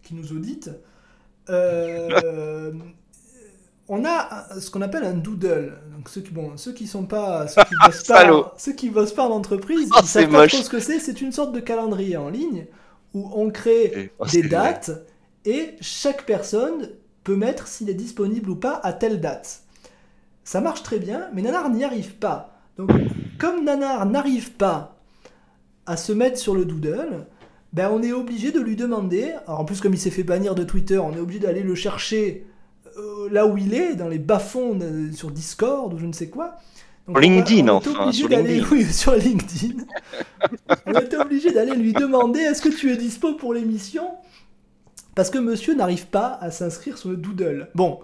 qui 0.02 0.14
nous 0.14 0.32
auditent, 0.32 0.72
euh, 1.48 2.72
on 3.88 4.04
a 4.04 4.46
ce 4.58 4.68
qu'on 4.68 4.82
appelle 4.82 5.04
un 5.04 5.14
doodle. 5.14 5.78
Donc 5.96 6.08
ceux 6.08 6.22
qui 6.22 6.32
bon, 6.32 6.56
ceux 6.56 6.72
qui 6.72 6.88
sont 6.88 7.06
pas 7.06 7.46
ceux 7.46 7.62
qui 7.62 7.74
bossent 7.86 8.02
pas, 8.02 8.54
ceux 8.58 8.72
qui 8.72 8.90
bossent 8.90 9.14
pas 9.14 9.28
en 9.28 9.30
entreprise, 9.30 9.90
oh, 9.92 10.00
ils 10.02 10.08
savent 10.08 10.28
pas 10.28 10.48
trop 10.48 10.58
ce 10.58 10.70
que 10.70 10.80
c'est. 10.80 10.98
C'est 10.98 11.20
une 11.20 11.30
sorte 11.30 11.52
de 11.52 11.60
calendrier 11.60 12.16
en 12.16 12.28
ligne 12.28 12.66
où 13.16 13.30
on 13.34 13.50
crée 13.50 14.12
oh, 14.18 14.26
des 14.26 14.42
dates 14.42 14.90
et 15.46 15.76
chaque 15.80 16.26
personne 16.26 16.90
peut 17.24 17.36
mettre 17.36 17.66
s'il 17.66 17.88
est 17.88 17.94
disponible 17.94 18.50
ou 18.50 18.56
pas 18.56 18.78
à 18.82 18.92
telle 18.92 19.20
date. 19.20 19.62
Ça 20.44 20.60
marche 20.60 20.82
très 20.82 20.98
bien, 20.98 21.28
mais 21.32 21.42
Nanar 21.42 21.70
n'y 21.70 21.82
arrive 21.82 22.16
pas. 22.16 22.60
Donc, 22.76 22.90
comme 23.38 23.64
Nanar 23.64 24.06
n'arrive 24.06 24.52
pas 24.52 24.98
à 25.86 25.96
se 25.96 26.12
mettre 26.12 26.38
sur 26.38 26.54
le 26.54 26.64
doodle, 26.64 27.26
ben 27.72 27.90
on 27.90 28.02
est 28.02 28.12
obligé 28.12 28.52
de 28.52 28.60
lui 28.60 28.76
demander. 28.76 29.32
Alors 29.46 29.60
en 29.60 29.64
plus, 29.64 29.80
comme 29.80 29.94
il 29.94 29.98
s'est 29.98 30.10
fait 30.10 30.22
bannir 30.22 30.54
de 30.54 30.62
Twitter, 30.62 30.98
on 30.98 31.12
est 31.12 31.20
obligé 31.20 31.40
d'aller 31.40 31.62
le 31.62 31.74
chercher 31.74 32.46
euh, 32.98 33.28
là 33.30 33.46
où 33.46 33.56
il 33.56 33.74
est, 33.74 33.94
dans 33.94 34.08
les 34.08 34.18
bas-fonds 34.18 34.78
sur 35.12 35.30
Discord 35.30 35.92
ou 35.94 35.98
je 35.98 36.06
ne 36.06 36.12
sais 36.12 36.28
quoi. 36.28 36.56
LinkedIn, 37.08 37.68
enfin. 37.68 38.12
Sur 38.12 38.28
LinkedIn. 38.28 38.66
Oui, 38.70 38.84
sur 38.84 39.14
LinkedIn. 39.14 39.84
on 40.86 40.92
était 40.94 41.16
obligé 41.16 41.52
d'aller 41.52 41.74
lui 41.74 41.92
demander 41.92 42.40
est-ce 42.40 42.62
que 42.62 42.68
tu 42.68 42.90
es 42.90 42.96
dispo 42.96 43.34
pour 43.34 43.54
l'émission? 43.54 44.08
Parce 45.14 45.30
que 45.30 45.38
monsieur 45.38 45.74
n'arrive 45.74 46.06
pas 46.06 46.38
à 46.40 46.50
s'inscrire 46.50 46.98
sur 46.98 47.08
le 47.08 47.16
Doodle. 47.16 47.68
Bon, 47.74 48.00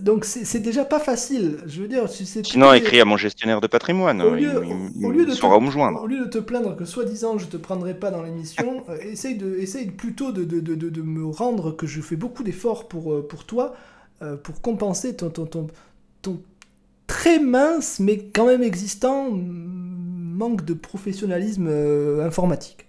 donc 0.00 0.24
c'est 0.24 0.58
déjà 0.58 0.84
pas 0.84 0.98
facile. 0.98 1.58
Je 1.66 1.82
veux 1.82 1.88
dire, 1.88 2.08
si 2.08 2.26
Sinon, 2.26 2.72
écrit 2.72 3.00
à 3.00 3.04
mon 3.04 3.16
gestionnaire 3.16 3.60
de 3.60 3.66
patrimoine. 3.66 4.20
Au 4.20 4.34
lieu, 4.34 4.56
au 4.56 5.10
lieu 5.10 5.26
de 5.26 5.34
te, 5.34 5.46
Au 5.46 6.06
lieu 6.06 6.24
de 6.24 6.30
te 6.30 6.38
plaindre 6.38 6.76
que 6.76 6.84
soi-disant 6.84 7.38
je 7.38 7.46
te 7.46 7.56
prendrai 7.56 7.94
pas 7.94 8.10
dans 8.10 8.22
l'émission, 8.22 8.84
euh, 8.88 8.98
essaye, 9.00 9.36
de, 9.36 9.56
essaye 9.56 9.90
plutôt 9.90 10.32
de, 10.32 10.44
de, 10.44 10.60
de, 10.60 10.74
de, 10.74 11.02
me 11.02 11.24
rendre 11.26 11.70
que 11.76 11.86
je 11.86 12.00
fais 12.00 12.16
beaucoup 12.16 12.42
d'efforts 12.42 12.88
pour, 12.88 13.12
euh, 13.12 13.26
pour 13.26 13.44
toi, 13.44 13.74
euh, 14.22 14.36
pour 14.36 14.60
compenser 14.60 15.14
ton, 15.14 15.30
ton, 15.30 15.46
ton, 15.46 15.68
ton 16.22 16.40
très 17.14 17.38
mince, 17.38 18.00
mais 18.00 18.18
quand 18.18 18.46
même 18.46 18.64
existant, 18.64 19.28
manque 19.30 20.64
de 20.64 20.74
professionnalisme 20.74 21.68
euh, 21.70 22.26
informatique. 22.26 22.86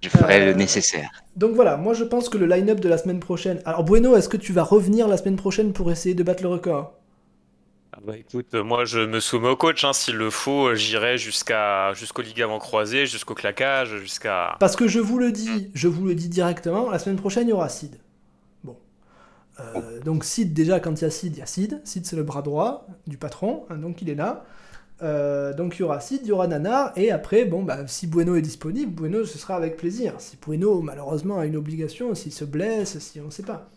Je 0.00 0.08
ferai 0.08 0.46
le 0.46 0.52
euh, 0.52 0.54
nécessaire. 0.54 1.10
Donc 1.36 1.52
voilà, 1.52 1.76
moi 1.76 1.92
je 1.92 2.04
pense 2.04 2.30
que 2.30 2.38
le 2.38 2.46
line-up 2.46 2.80
de 2.80 2.88
la 2.88 2.96
semaine 2.96 3.20
prochaine. 3.20 3.60
Alors 3.66 3.84
Bueno, 3.84 4.16
est-ce 4.16 4.30
que 4.30 4.38
tu 4.38 4.54
vas 4.54 4.62
revenir 4.62 5.08
la 5.08 5.18
semaine 5.18 5.36
prochaine 5.36 5.74
pour 5.74 5.92
essayer 5.92 6.14
de 6.14 6.22
battre 6.22 6.42
le 6.42 6.48
record? 6.48 6.94
Ah 7.92 7.98
bah 8.02 8.16
écoute, 8.16 8.54
moi 8.54 8.86
je 8.86 9.00
me 9.00 9.20
soumets 9.20 9.50
au 9.50 9.56
coach, 9.56 9.84
hein. 9.84 9.92
s'il 9.92 10.16
le 10.16 10.30
faut, 10.30 10.74
j'irai 10.74 11.18
jusqu'à 11.18 11.92
jusqu'au 11.92 12.22
ligament 12.22 12.58
croisé, 12.58 13.04
jusqu'au 13.04 13.34
claquage, 13.34 13.98
jusqu'à. 13.98 14.56
Parce 14.58 14.74
que 14.74 14.88
je 14.88 15.00
vous 15.00 15.18
le 15.18 15.32
dis, 15.32 15.70
je 15.74 15.86
vous 15.86 16.06
le 16.06 16.14
dis 16.14 16.30
directement, 16.30 16.90
la 16.90 16.98
semaine 16.98 17.18
prochaine 17.18 17.46
il 17.46 17.50
y 17.50 17.52
aura 17.52 17.68
Sid. 17.68 17.98
Euh, 19.60 20.00
donc 20.00 20.24
Sid, 20.24 20.52
déjà, 20.52 20.80
quand 20.80 21.00
il 21.00 21.04
y 21.04 21.06
a 21.06 21.10
Sid, 21.10 21.36
il 21.36 21.38
y 21.38 21.42
a 21.42 21.46
Sid. 21.46 21.80
Sid, 21.84 22.06
c'est 22.06 22.16
le 22.16 22.22
bras 22.22 22.42
droit 22.42 22.86
du 23.06 23.16
patron, 23.16 23.64
hein, 23.70 23.76
donc 23.76 24.02
il 24.02 24.10
est 24.10 24.14
là. 24.14 24.44
Euh, 25.02 25.52
donc 25.52 25.76
il 25.76 25.80
y 25.80 25.82
aura 25.82 26.00
Sid, 26.00 26.20
il 26.22 26.28
y 26.28 26.32
aura 26.32 26.46
Nanar, 26.46 26.92
et 26.96 27.10
après, 27.10 27.44
bon, 27.44 27.62
bah, 27.62 27.86
si 27.86 28.06
Bueno 28.06 28.36
est 28.36 28.42
disponible, 28.42 28.92
Bueno, 28.92 29.24
ce 29.24 29.38
sera 29.38 29.56
avec 29.56 29.76
plaisir. 29.76 30.14
Si 30.18 30.38
Bueno, 30.44 30.80
malheureusement, 30.80 31.38
a 31.38 31.46
une 31.46 31.56
obligation, 31.56 32.14
s'il 32.14 32.32
se 32.32 32.44
blesse, 32.44 32.98
si 32.98 33.20
on 33.20 33.26
ne 33.26 33.30
sait 33.30 33.42
pas. 33.42 33.68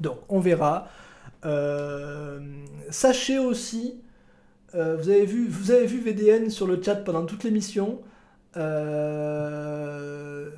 Donc, 0.00 0.18
on 0.28 0.40
verra. 0.40 0.88
Euh, 1.44 2.40
sachez 2.90 3.38
aussi 3.38 4.00
vous, 4.74 5.08
avez 5.08 5.24
vu, 5.24 5.48
vous 5.48 5.70
avez 5.70 5.86
vu 5.86 5.98
VDN 6.00 6.50
sur 6.50 6.66
le 6.66 6.80
chat 6.82 6.96
pendant 6.96 7.24
toute 7.24 7.42
l'émission. 7.42 8.00
Euh, 8.56 10.48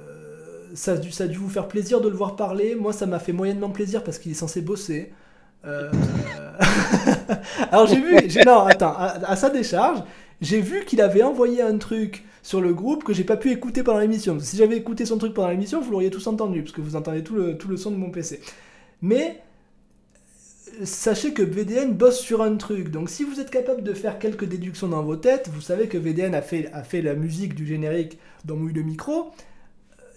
ça, 0.74 0.92
a 0.92 1.26
dû, 1.26 1.38
vous 1.38 1.48
faire 1.48 1.68
plaisir 1.68 2.00
de 2.00 2.08
le 2.08 2.16
voir 2.16 2.36
parler. 2.36 2.74
Moi, 2.74 2.92
ça 2.92 3.06
m'a 3.06 3.18
fait 3.18 3.32
moyennement 3.32 3.70
plaisir 3.70 4.04
parce 4.04 4.18
qu'il 4.18 4.32
est 4.32 4.36
censé 4.36 4.60
bosser. 4.60 5.12
Euh, 5.66 5.90
alors 7.70 7.86
j'ai 7.86 8.00
vu, 8.00 8.16
non, 8.46 8.60
attends, 8.60 8.94
à, 8.96 9.36
sa 9.36 9.50
décharge, 9.50 10.02
j'ai 10.40 10.60
vu 10.60 10.84
qu'il 10.86 11.02
avait 11.02 11.22
envoyé 11.22 11.60
un 11.60 11.76
truc 11.76 12.24
sur 12.42 12.62
le 12.62 12.72
groupe 12.72 13.04
que 13.04 13.12
j'ai 13.12 13.24
pas 13.24 13.36
pu 13.36 13.50
écouter 13.50 13.82
pendant 13.82 13.98
l'émission. 13.98 14.38
Si 14.40 14.56
j'avais 14.56 14.76
écouté 14.76 15.04
son 15.04 15.18
truc 15.18 15.34
pendant 15.34 15.50
l'émission, 15.50 15.80
vous 15.80 15.90
l'auriez 15.90 16.10
tous 16.10 16.26
entendu, 16.26 16.62
parce 16.62 16.72
que 16.72 16.80
vous 16.80 16.96
entendez 16.96 17.22
tout 17.22 17.34
le, 17.34 17.58
tout 17.58 17.68
le 17.68 17.76
son 17.76 17.90
de 17.90 17.96
mon 17.96 18.10
PC. 18.10 18.40
Mais 19.02 19.40
sachez 20.84 21.32
que 21.32 21.42
VDN 21.42 21.92
bosse 21.92 22.20
sur 22.20 22.42
un 22.42 22.56
truc. 22.56 22.90
Donc 22.90 23.10
si 23.10 23.24
vous 23.24 23.40
êtes 23.40 23.50
capable 23.50 23.82
de 23.82 23.92
faire 23.92 24.18
quelques 24.18 24.46
déductions 24.46 24.88
dans 24.88 25.02
vos 25.02 25.16
têtes, 25.16 25.50
vous 25.52 25.60
savez 25.60 25.88
que 25.88 25.98
VDN 25.98 26.34
a 26.34 26.42
fait, 26.42 26.70
a 26.72 26.82
fait 26.82 27.02
la 27.02 27.14
musique 27.14 27.54
du 27.54 27.66
générique 27.66 28.18
dans 28.44 28.56
Mouille 28.56 28.72
le 28.72 28.82
micro. 28.82 29.30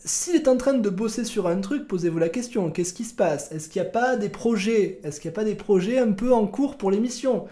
S'il 0.05 0.35
est 0.35 0.49
en 0.49 0.57
train 0.57 0.73
de 0.73 0.89
bosser 0.89 1.23
sur 1.23 1.47
un 1.47 1.61
truc, 1.61 1.87
posez-vous 1.87 2.19
la 2.19 2.27
question, 2.27 2.69
qu'est-ce 2.71 2.93
qui 2.93 3.05
se 3.05 3.13
passe? 3.13 3.51
Est-ce 3.53 3.69
qu'il 3.69 3.81
n'y 3.81 3.87
a 3.87 3.91
pas 3.91 4.17
des 4.17 4.27
projets? 4.27 4.99
Est-ce 5.03 5.21
qu'il 5.21 5.29
n'y 5.29 5.33
a 5.33 5.35
pas 5.35 5.45
des 5.45 5.55
projets 5.55 5.97
un 5.97 6.11
peu 6.11 6.33
en 6.33 6.45
cours 6.45 6.77
pour 6.77 6.91
l'émission? 6.91 7.47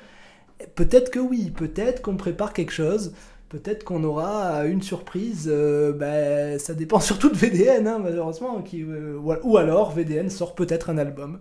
Peut-être 0.76 1.12
que 1.12 1.20
oui, 1.20 1.52
peut-être 1.52 2.02
qu'on 2.02 2.18
prépare 2.18 2.52
quelque 2.52 2.74
chose, 2.74 3.14
peut-être 3.48 3.86
qu'on 3.86 4.04
aura 4.04 4.66
une 4.66 4.82
surprise, 4.82 5.48
euh, 5.50 5.94
ben, 5.94 6.60
ça 6.60 6.74
dépend 6.74 7.00
surtout 7.02 7.30
de 7.30 7.38
VDN, 7.38 7.88
hein, 7.88 8.00
malheureusement, 8.00 8.62
euh, 8.74 9.18
ou 9.18 9.58
alors 9.58 9.92
VDN 9.92 10.30
sort 10.30 10.54
peut-être 10.54 10.90
un 10.90 10.98
album 10.98 11.40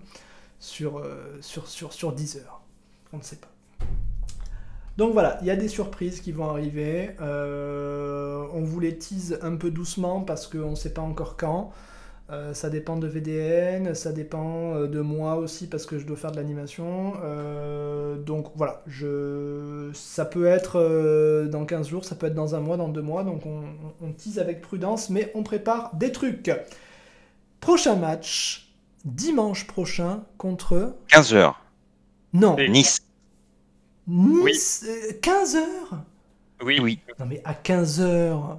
sur, 0.60 0.98
euh, 0.98 1.38
sur, 1.40 1.66
sur, 1.66 1.92
sur 1.92 2.12
10 2.12 2.36
heures. 2.36 2.62
On 3.12 3.18
ne 3.18 3.22
sait 3.22 3.36
pas. 3.36 3.50
Donc 5.00 5.14
voilà, 5.14 5.38
il 5.40 5.46
y 5.46 5.50
a 5.50 5.56
des 5.56 5.68
surprises 5.68 6.20
qui 6.20 6.30
vont 6.30 6.50
arriver. 6.50 7.12
Euh, 7.22 8.44
on 8.52 8.60
vous 8.60 8.80
les 8.80 8.98
tease 8.98 9.38
un 9.40 9.56
peu 9.56 9.70
doucement 9.70 10.20
parce 10.20 10.46
qu'on 10.46 10.72
ne 10.72 10.74
sait 10.74 10.92
pas 10.92 11.00
encore 11.00 11.38
quand. 11.38 11.72
Euh, 12.28 12.52
ça 12.52 12.68
dépend 12.68 12.98
de 12.98 13.06
VDN, 13.06 13.94
ça 13.94 14.12
dépend 14.12 14.78
de 14.80 15.00
moi 15.00 15.36
aussi 15.36 15.68
parce 15.68 15.86
que 15.86 15.98
je 15.98 16.04
dois 16.04 16.18
faire 16.18 16.32
de 16.32 16.36
l'animation. 16.36 17.14
donc 18.26 18.52
voilà, 18.56 18.82
je... 18.86 19.88
ça 19.94 20.26
peut 20.26 20.44
être 20.44 21.48
dans 21.50 21.64
15 21.64 21.88
jours, 21.88 22.04
ça 22.04 22.14
peut 22.14 22.26
être 22.26 22.34
dans 22.34 22.54
un 22.54 22.60
mois, 22.60 22.76
dans 22.76 22.90
deux 22.90 23.00
mois. 23.00 23.24
Donc 23.24 23.46
on, 23.46 23.62
on 24.02 24.12
tease 24.12 24.38
avec 24.38 24.60
prudence, 24.60 25.08
mais 25.08 25.32
on 25.34 25.42
prépare 25.42 25.96
des 25.96 26.12
trucs. 26.12 26.50
Prochain 27.60 27.96
match, 27.96 28.70
dimanche 29.06 29.66
prochain 29.66 30.24
contre 30.36 30.92
15h. 31.08 31.54
Non. 32.34 32.56
Nice. 32.68 33.00
Nice 34.10 34.84
15h 35.22 35.56
euh, 35.56 36.64
Oui, 36.64 36.80
oui. 36.80 36.98
Non 37.18 37.26
mais 37.26 37.40
à 37.44 37.54
15h. 37.54 38.58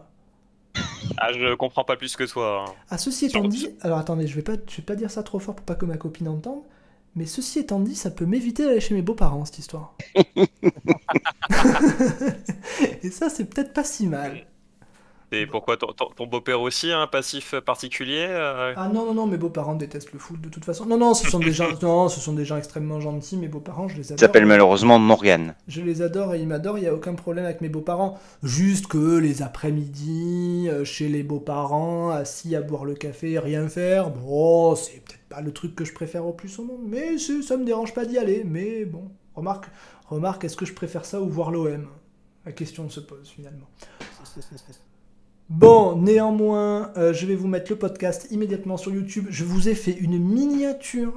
Ah, 1.18 1.34
je 1.34 1.54
comprends 1.56 1.84
pas 1.84 1.98
plus 1.98 2.16
que 2.16 2.24
toi. 2.24 2.66
Hein. 2.68 2.74
Ah, 2.90 2.98
ceci 2.98 3.26
étant 3.26 3.48
dit, 3.48 3.70
alors 3.82 3.98
attendez, 3.98 4.28
je 4.28 4.36
vais 4.36 4.42
pas 4.42 4.54
je 4.68 4.78
vais 4.78 4.84
pas 4.84 4.96
dire 4.96 5.12
ça 5.12 5.24
trop 5.24 5.40
fort 5.40 5.56
pour 5.56 5.66
pas 5.66 5.76
que 5.76 5.86
ma 5.86 5.98
copine 5.98 6.30
entende, 6.30 6.64
mais 7.16 7.26
ceci 7.26 7.60
étant 7.60 7.82
dit, 7.82 7.96
ça 7.96 8.12
peut 8.12 8.26
m'éviter 8.26 8.66
d'aller 8.66 8.80
chez 8.80 8.96
mes 8.96 9.02
beaux-parents 9.02 9.44
cette 9.44 9.60
histoire. 9.60 9.96
Et 13.04 13.12
ça 13.12 13.30
c'est 13.30 13.46
peut-être 13.46 13.74
pas 13.74 13.84
si 13.84 14.08
mal. 14.08 14.48
Et 15.34 15.48
pourquoi 15.48 15.78
ton, 15.78 16.28
beau-père 16.28 16.60
aussi 16.60 16.92
a 16.92 17.00
un 17.00 17.08
passif 17.08 17.56
particulier 17.66 18.26
euh 18.28 18.74
Ah 18.76 18.90
non, 18.90 19.06
non, 19.06 19.14
non, 19.14 19.28
mes 19.28 19.38
beaux-parents 19.38 19.76
détestent 19.76 20.12
le 20.12 20.20
foot 20.20 20.42
de 20.42 20.50
toute 20.50 20.66
façon. 20.66 20.86
Non, 20.86 20.98
non, 20.98 21.14
ce 21.14 21.30
sont 21.30 21.40
des 21.40 21.54
gens, 21.54 21.70
non, 21.82 22.10
ce 22.10 22.20
sont 22.20 22.34
des 22.34 22.44
gens 22.44 22.58
extrêmement 22.58 23.00
gentils, 23.00 23.38
mes 23.38 23.48
beaux-parents, 23.48 23.88
je 23.88 23.96
les 23.96 24.08
adore. 24.08 24.18
Ils 24.18 24.20
s'appellent 24.20 24.46
malheureusement 24.46 25.00
Morgan. 25.00 25.56
Je 25.70 25.82
les 25.82 26.02
adore 26.02 26.36
et 26.36 26.40
ils 26.40 26.48
m'adorent, 26.48 26.78
il 26.80 26.82
n'y 26.82 26.88
a 26.88 26.94
aucun 26.94 27.14
problème 27.14 27.46
avec 27.46 27.62
mes 27.62 27.70
beaux-parents. 27.70 28.20
Juste 28.44 28.88
que 28.88 29.18
les 29.18 29.42
après-midi, 29.42 30.68
euh, 30.70 30.84
chez 30.84 31.08
les 31.08 31.24
beaux-parents, 31.24 32.10
assis 32.10 32.56
à 32.56 32.62
boire 32.62 32.84
le 32.84 32.96
café, 32.96 33.40
rien 33.40 33.70
faire, 33.70 34.10
bon, 34.10 34.76
c'est 34.76 35.02
peut-être 35.02 35.30
pas 35.30 35.40
le 35.40 35.54
truc 35.54 35.76
que 35.76 35.86
je 35.86 35.94
préfère 35.94 36.26
au 36.26 36.34
plus 36.34 36.60
au 36.60 36.66
monde, 36.66 36.82
mais 36.86 37.18
ça 37.18 37.56
me 37.56 37.64
dérange 37.64 37.94
pas 37.94 38.06
d'y 38.06 38.18
aller. 38.18 38.44
Mais 38.44 38.84
bon, 38.84 39.10
remarque, 39.34 39.68
remarque, 40.10 40.44
est-ce 40.44 40.58
que 40.58 40.66
je 40.66 40.74
préfère 40.74 41.06
ça 41.06 41.22
ou 41.22 41.30
voir 41.30 41.52
l'OM 41.52 41.88
La 42.46 42.52
question 42.52 42.90
se 42.90 43.00
pose 43.00 43.30
finalement. 43.30 43.70
Bon, 45.52 45.98
néanmoins, 45.98 46.94
euh, 46.96 47.12
je 47.12 47.26
vais 47.26 47.36
vous 47.36 47.50
mettre 47.50 47.70
le 47.74 47.78
podcast 47.78 48.26
immédiatement 48.32 48.78
sur 48.78 48.94
YouTube. 48.94 49.28
Je 49.30 49.44
vous 49.44 49.68
ai 49.68 49.76
fait 49.76 49.92
une 49.92 50.18
miniature. 50.18 51.14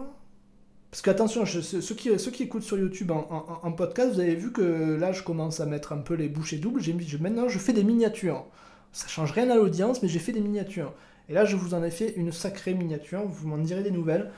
Parce 0.90 1.02
que 1.02 1.11
attention, 1.11 1.47
ceux, 1.47 1.94
qui, 1.94 2.19
ceux 2.19 2.31
qui 2.32 2.43
écoutent 2.43 2.65
sur 2.65 2.77
YouTube 2.77 3.12
en, 3.12 3.70
podcast, 3.70 4.12
vous 4.12 4.19
avez 4.19 4.35
vu 4.35 4.51
que 4.51 4.97
là, 4.97 5.12
je 5.12 5.23
commence 5.23 5.61
à 5.61 5.66
mettre 5.66 5.93
un 5.93 5.98
peu 5.98 6.15
les 6.15 6.28
bouchées 6.28 6.56
doubles. 6.56 6.81
J'ai, 6.81 6.97
je, 6.98 7.16
maintenant, 7.19 7.48
je 7.48 7.61
fais 7.61 7.73
des 7.73 7.85
miniatures. 7.85 8.44
Ça 8.93 9.06
change 9.06 9.31
rien 9.31 9.48
à 9.51 9.55
l'audience, 9.55 10.02
mais 10.02 10.09
j'ai 10.09 10.19
fait 10.19 10.32
des 10.32 10.40
miniatures. 10.40 10.93
Et 11.28 11.32
là, 11.32 11.44
je 11.44 11.55
vous 11.55 11.73
en 11.73 11.85
ai 11.85 11.93
fait 11.93 12.15
une 12.16 12.32
sacrée 12.32 12.74
miniature. 12.74 13.23
Vous 13.24 13.47
m'en 13.47 13.59
direz 13.59 13.85
des 13.85 13.93
nouvelles. 13.93 14.32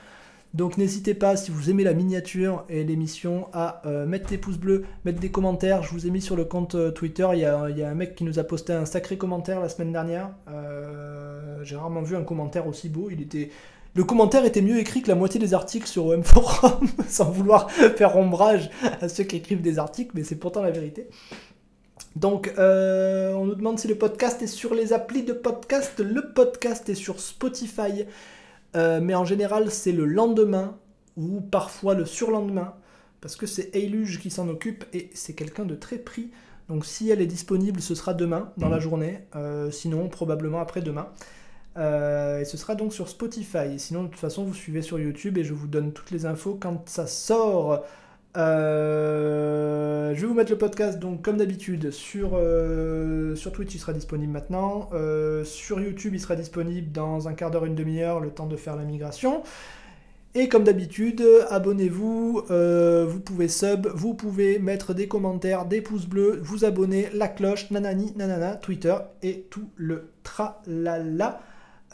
Donc 0.57 0.79
n'hésitez 0.79 1.13
pas, 1.13 1.37
si 1.37 1.51
vous 1.51 1.69
aimez 1.69 1.85
la 1.85 1.93
miniature 1.93 2.65
et 2.71 2.83
l'émission, 2.83 3.47
à 3.53 3.83
euh, 3.85 4.07
mettre 4.07 4.31
des 4.31 4.39
pouces 4.39 4.57
bleus, 4.57 4.87
mettre 5.05 5.21
des 5.21 5.31
commentaires. 5.31 5.83
Je 5.83 5.91
vous 5.91 6.07
ai 6.07 6.11
mis 6.11 6.23
sur 6.23 6.35
le 6.35 6.47
compte 6.47 6.77
euh, 6.77 6.91
Twitter, 6.91 7.29
il 7.35 7.41
y, 7.41 7.45
a, 7.45 7.61
un 7.63 7.95
mec 7.95 8.15
qui 8.15 8.25
nous 8.25 8.39
a 8.39 8.43
posté 8.43 8.73
un 8.73 8.87
sacré 8.87 9.19
commentaire 9.19 9.61
la 9.61 9.69
semaine 9.69 9.93
dernière. 9.93 10.31
Euh, 10.49 11.63
j'ai 11.63 11.77
rarement 11.77 12.01
vu 12.01 12.17
un 12.17 12.23
commentaire 12.23 12.67
aussi 12.67 12.89
beau. 12.89 13.11
Il 13.11 13.21
était... 13.21 13.51
Le 13.95 14.05
commentaire 14.05 14.47
était 14.47 14.63
mieux 14.63 14.79
écrit 14.79 15.03
que 15.03 15.09
la 15.09 15.15
moitié 15.15 15.39
des 15.39 15.53
articles 15.53 15.87
sur 15.87 16.07
OM 16.07 16.25
Forum, 16.25 16.89
sans 17.07 17.31
vouloir 17.31 17.71
faire 17.97 18.17
ombrage 18.17 18.71
à 19.03 19.11
ceux 19.11 19.25
qui 19.25 19.37
écrivent 19.37 19.61
des 19.61 19.79
articles, 19.79 20.13
mais 20.15 20.25
c'est 20.25 20.37
pourtant 20.37 20.63
la 20.63 20.71
vérité. 20.71 21.07
Donc, 22.15 22.51
on 22.57 23.45
nous 23.45 23.55
demande 23.55 23.79
si 23.79 23.89
le 23.89 23.95
podcast 23.95 24.41
est 24.41 24.47
sur 24.47 24.75
les 24.75 24.95
applis 24.95 25.23
de 25.23 25.35
podcast. 25.35 26.01
Le 26.01 26.33
podcast 26.33 26.89
est 26.89 26.95
sur 26.95 27.21
Spotify, 27.21 28.07
euh, 28.75 29.01
mais 29.01 29.15
en 29.15 29.25
général, 29.25 29.71
c'est 29.71 29.93
le 29.93 30.05
lendemain 30.05 30.77
ou 31.17 31.41
parfois 31.41 31.95
le 31.95 32.05
surlendemain, 32.05 32.75
parce 33.21 33.37
que 33.37 33.47
c'est 33.47 33.75
Eiluge 33.75 34.21
qui 34.21 34.31
s'en 34.31 34.49
occupe 34.49 34.85
et 34.93 35.11
c'est 35.15 35.35
quelqu'un 35.35 35.65
de 35.65 35.75
très 35.75 35.99
pris. 35.99 36.31
Donc 36.69 36.85
si 36.85 37.11
elle 37.11 37.21
est 37.21 37.27
disponible, 37.27 37.81
ce 37.81 37.95
sera 37.95 38.13
demain 38.13 38.53
dans 38.57 38.69
la 38.69 38.79
mmh. 38.79 38.81
journée, 38.81 39.19
euh, 39.37 39.71
sinon 39.71 40.09
probablement 40.09 40.61
après-demain. 40.61 41.09
Euh, 41.77 42.41
et 42.41 42.45
ce 42.45 42.57
sera 42.57 42.75
donc 42.75 42.93
sur 42.93 43.09
Spotify. 43.09 43.79
Sinon, 43.79 44.05
de 44.05 44.09
toute 44.09 44.19
façon, 44.19 44.45
vous 44.45 44.55
suivez 44.55 44.83
sur 44.83 44.99
YouTube 44.99 45.39
et 45.39 45.45
je 45.45 45.53
vous 45.53 45.67
donne 45.67 45.93
toutes 45.93 46.11
les 46.11 46.27
infos 46.27 46.57
quand 46.61 46.89
ça 46.89 47.07
sort. 47.07 47.85
Euh, 48.37 50.15
je 50.15 50.21
vais 50.21 50.27
vous 50.27 50.35
mettre 50.35 50.51
le 50.51 50.59
podcast, 50.59 50.99
donc 50.99 51.23
comme 51.23 51.39
d'habitude, 51.39 51.91
sur, 51.91 52.33
euh, 52.35 53.35
sur 53.35 53.53
Twitch, 53.53 53.75
il 53.75 53.79
sera 53.79 53.93
disponible 53.93 54.33
maintenant. 54.33 54.91
Euh, 54.93 55.45
sur 55.45 55.81
YouTube, 55.81 56.15
il 56.15 56.21
sera 56.21 56.37
disponible 56.37 56.93
dans 56.93 57.29
un 57.29 57.35
quart 57.35 57.51
d'heure, 57.51 57.65
une 57.65 57.75
demi-heure, 57.75 58.21
le 58.21 58.31
temps 58.31 58.47
de 58.47 58.57
faire 58.57 58.77
la 58.77 58.85
migration. 58.85 59.43
Et 60.35 60.51
comme 60.51 60.65
d'habitude, 60.65 61.25
abonnez-vous, 61.49 62.43
vous 62.51 63.21
pouvez 63.21 63.49
sub, 63.49 63.87
vous 63.95 64.13
pouvez 64.13 64.59
mettre 64.59 64.93
des 64.93 65.09
commentaires, 65.09 65.65
des 65.65 65.81
pouces 65.81 66.05
bleus, 66.05 66.39
vous 66.43 66.67
abonner, 66.67 67.09
la 67.15 67.29
cloche, 67.29 67.71
nanani, 67.71 68.13
nanana, 68.17 68.57
Twitter 68.57 68.95
et 69.23 69.47
tout 69.49 69.71
le 69.77 70.11
tralala. 70.25 71.41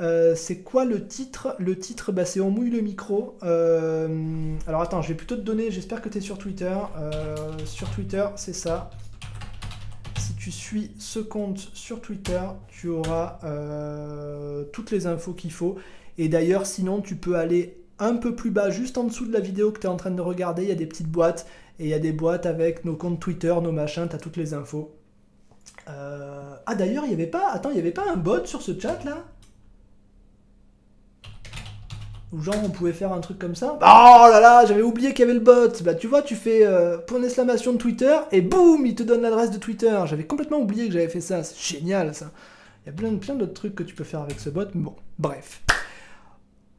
Euh, 0.01 0.35
c'est 0.35 0.63
quoi 0.63 0.85
le 0.85 1.07
titre 1.07 1.55
Le 1.59 1.79
titre, 1.79 2.13
bah, 2.13 2.25
c'est 2.25 2.41
On 2.41 2.51
mouille 2.51 2.71
le 2.71 2.81
micro. 2.81 3.37
Euh, 3.43 4.57
alors 4.67 4.81
attends, 4.81 5.03
je 5.03 5.09
vais 5.09 5.15
plutôt 5.15 5.37
te 5.37 5.43
donner, 5.43 5.71
j'espère 5.71 6.01
que 6.01 6.09
tu 6.09 6.19
es 6.19 6.21
sur 6.21 6.39
Twitter. 6.39 6.75
Euh, 6.99 7.37
sur 7.65 7.91
Twitter, 7.91 8.25
c'est 8.37 8.55
ça. 8.55 8.91
Si 10.19 10.35
tu 10.35 10.51
suis 10.51 10.93
ce 10.99 11.19
compte 11.19 11.71
sur 11.75 12.01
Twitter, 12.01 12.41
tu 12.69 12.89
auras 12.89 13.39
toutes 14.73 14.91
les 14.91 15.07
infos 15.07 15.35
qu'il 15.35 15.53
faut. 15.53 15.77
Et 16.19 16.29
d'ailleurs, 16.29 16.67
sinon, 16.67 17.01
tu 17.01 17.17
peux 17.17 17.37
aller 17.37 17.79
un 17.99 18.17
peu 18.17 18.35
plus 18.35 18.51
bas, 18.51 18.71
juste 18.71 18.99
en 18.99 19.05
dessous 19.05 19.27
de 19.27 19.33
la 19.33 19.41
vidéo 19.41 19.71
que 19.73 19.81
tu 19.81 19.87
es 19.87 19.91
en 19.91 19.97
train 19.97 20.11
de 20.11 20.21
regarder. 20.21 20.63
Il 20.63 20.69
y 20.69 20.73
a 20.73 20.77
des 20.77 20.87
petites 20.87 21.09
boîtes. 21.09 21.47
Et 21.79 21.85
il 21.85 21.89
y 21.89 21.95
a 21.95 21.99
des 21.99 22.13
boîtes 22.13 22.47
avec 22.47 22.85
nos 22.85 22.97
comptes 22.97 23.21
Twitter, 23.21 23.55
nos 23.63 23.73
machins, 23.73 24.07
tu 24.09 24.15
as 24.15 24.19
toutes 24.19 24.37
les 24.37 24.55
infos. 24.55 24.95
Ah 25.87 26.75
d'ailleurs, 26.77 27.05
il 27.07 27.13
avait 27.13 27.27
pas. 27.27 27.51
Attends, 27.51 27.71
il 27.71 27.75
n'y 27.75 27.81
avait 27.81 27.91
pas 27.91 28.11
un 28.11 28.17
bot 28.17 28.45
sur 28.47 28.63
ce 28.63 28.79
chat 28.79 29.05
là? 29.05 29.25
Genre 32.41 32.57
on 32.65 32.71
pouvait 32.71 32.93
faire 32.93 33.13
un 33.13 33.21
truc 33.21 33.39
comme 33.39 33.55
ça. 33.55 33.79
Oh 33.81 34.27
là 34.31 34.41
là, 34.41 34.65
j'avais 34.67 34.83
oublié 34.83 35.11
qu'il 35.13 35.21
y 35.21 35.23
avait 35.25 35.39
le 35.39 35.41
bot. 35.41 35.83
Bah 35.83 35.95
tu 35.95 36.07
vois, 36.07 36.23
tu 36.23 36.35
fais 36.35 36.65
euh, 36.65 36.99
point 36.99 37.21
d'exclamation 37.21 37.73
de 37.73 37.79
Twitter 37.79 38.17
et 38.31 38.41
boum, 38.41 38.87
il 38.87 38.95
te 38.95 39.03
donne 39.03 39.23
l'adresse 39.23 39.51
de 39.51 39.59
Twitter. 39.59 39.99
J'avais 40.07 40.25
complètement 40.25 40.59
oublié 40.59 40.87
que 40.87 40.93
j'avais 40.93 41.09
fait 41.09 41.21
ça. 41.21 41.43
C'est 41.43 41.79
génial 41.79 42.15
ça. 42.15 42.31
Il 42.85 42.89
y 42.89 42.93
a 42.93 42.97
plein, 42.97 43.15
plein 43.17 43.35
d'autres 43.35 43.55
trucs 43.55 43.75
que 43.75 43.83
tu 43.83 43.95
peux 43.95 44.05
faire 44.05 44.21
avec 44.21 44.41
ce 44.41 44.51
bot. 44.51 44.65
Bon, 44.75 44.95
bref. 45.19 45.63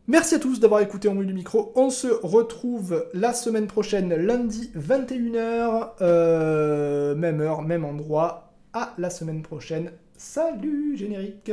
Merci 0.07 0.35
à 0.35 0.39
tous 0.39 0.59
d'avoir 0.59 0.81
écouté 0.81 1.07
En 1.07 1.15
Mouille 1.15 1.27
du 1.27 1.33
Micro. 1.33 1.71
On 1.75 1.89
se 1.89 2.07
retrouve 2.07 3.05
la 3.13 3.31
semaine 3.33 3.67
prochaine, 3.67 4.13
lundi 4.13 4.69
21h, 4.75 5.91
euh, 6.01 7.15
même 7.15 7.39
heure, 7.39 7.61
même 7.61 7.85
endroit. 7.85 8.49
À 8.73 8.93
la 8.97 9.09
semaine 9.09 9.43
prochaine. 9.43 9.91
Salut 10.17 10.97
générique 10.97 11.51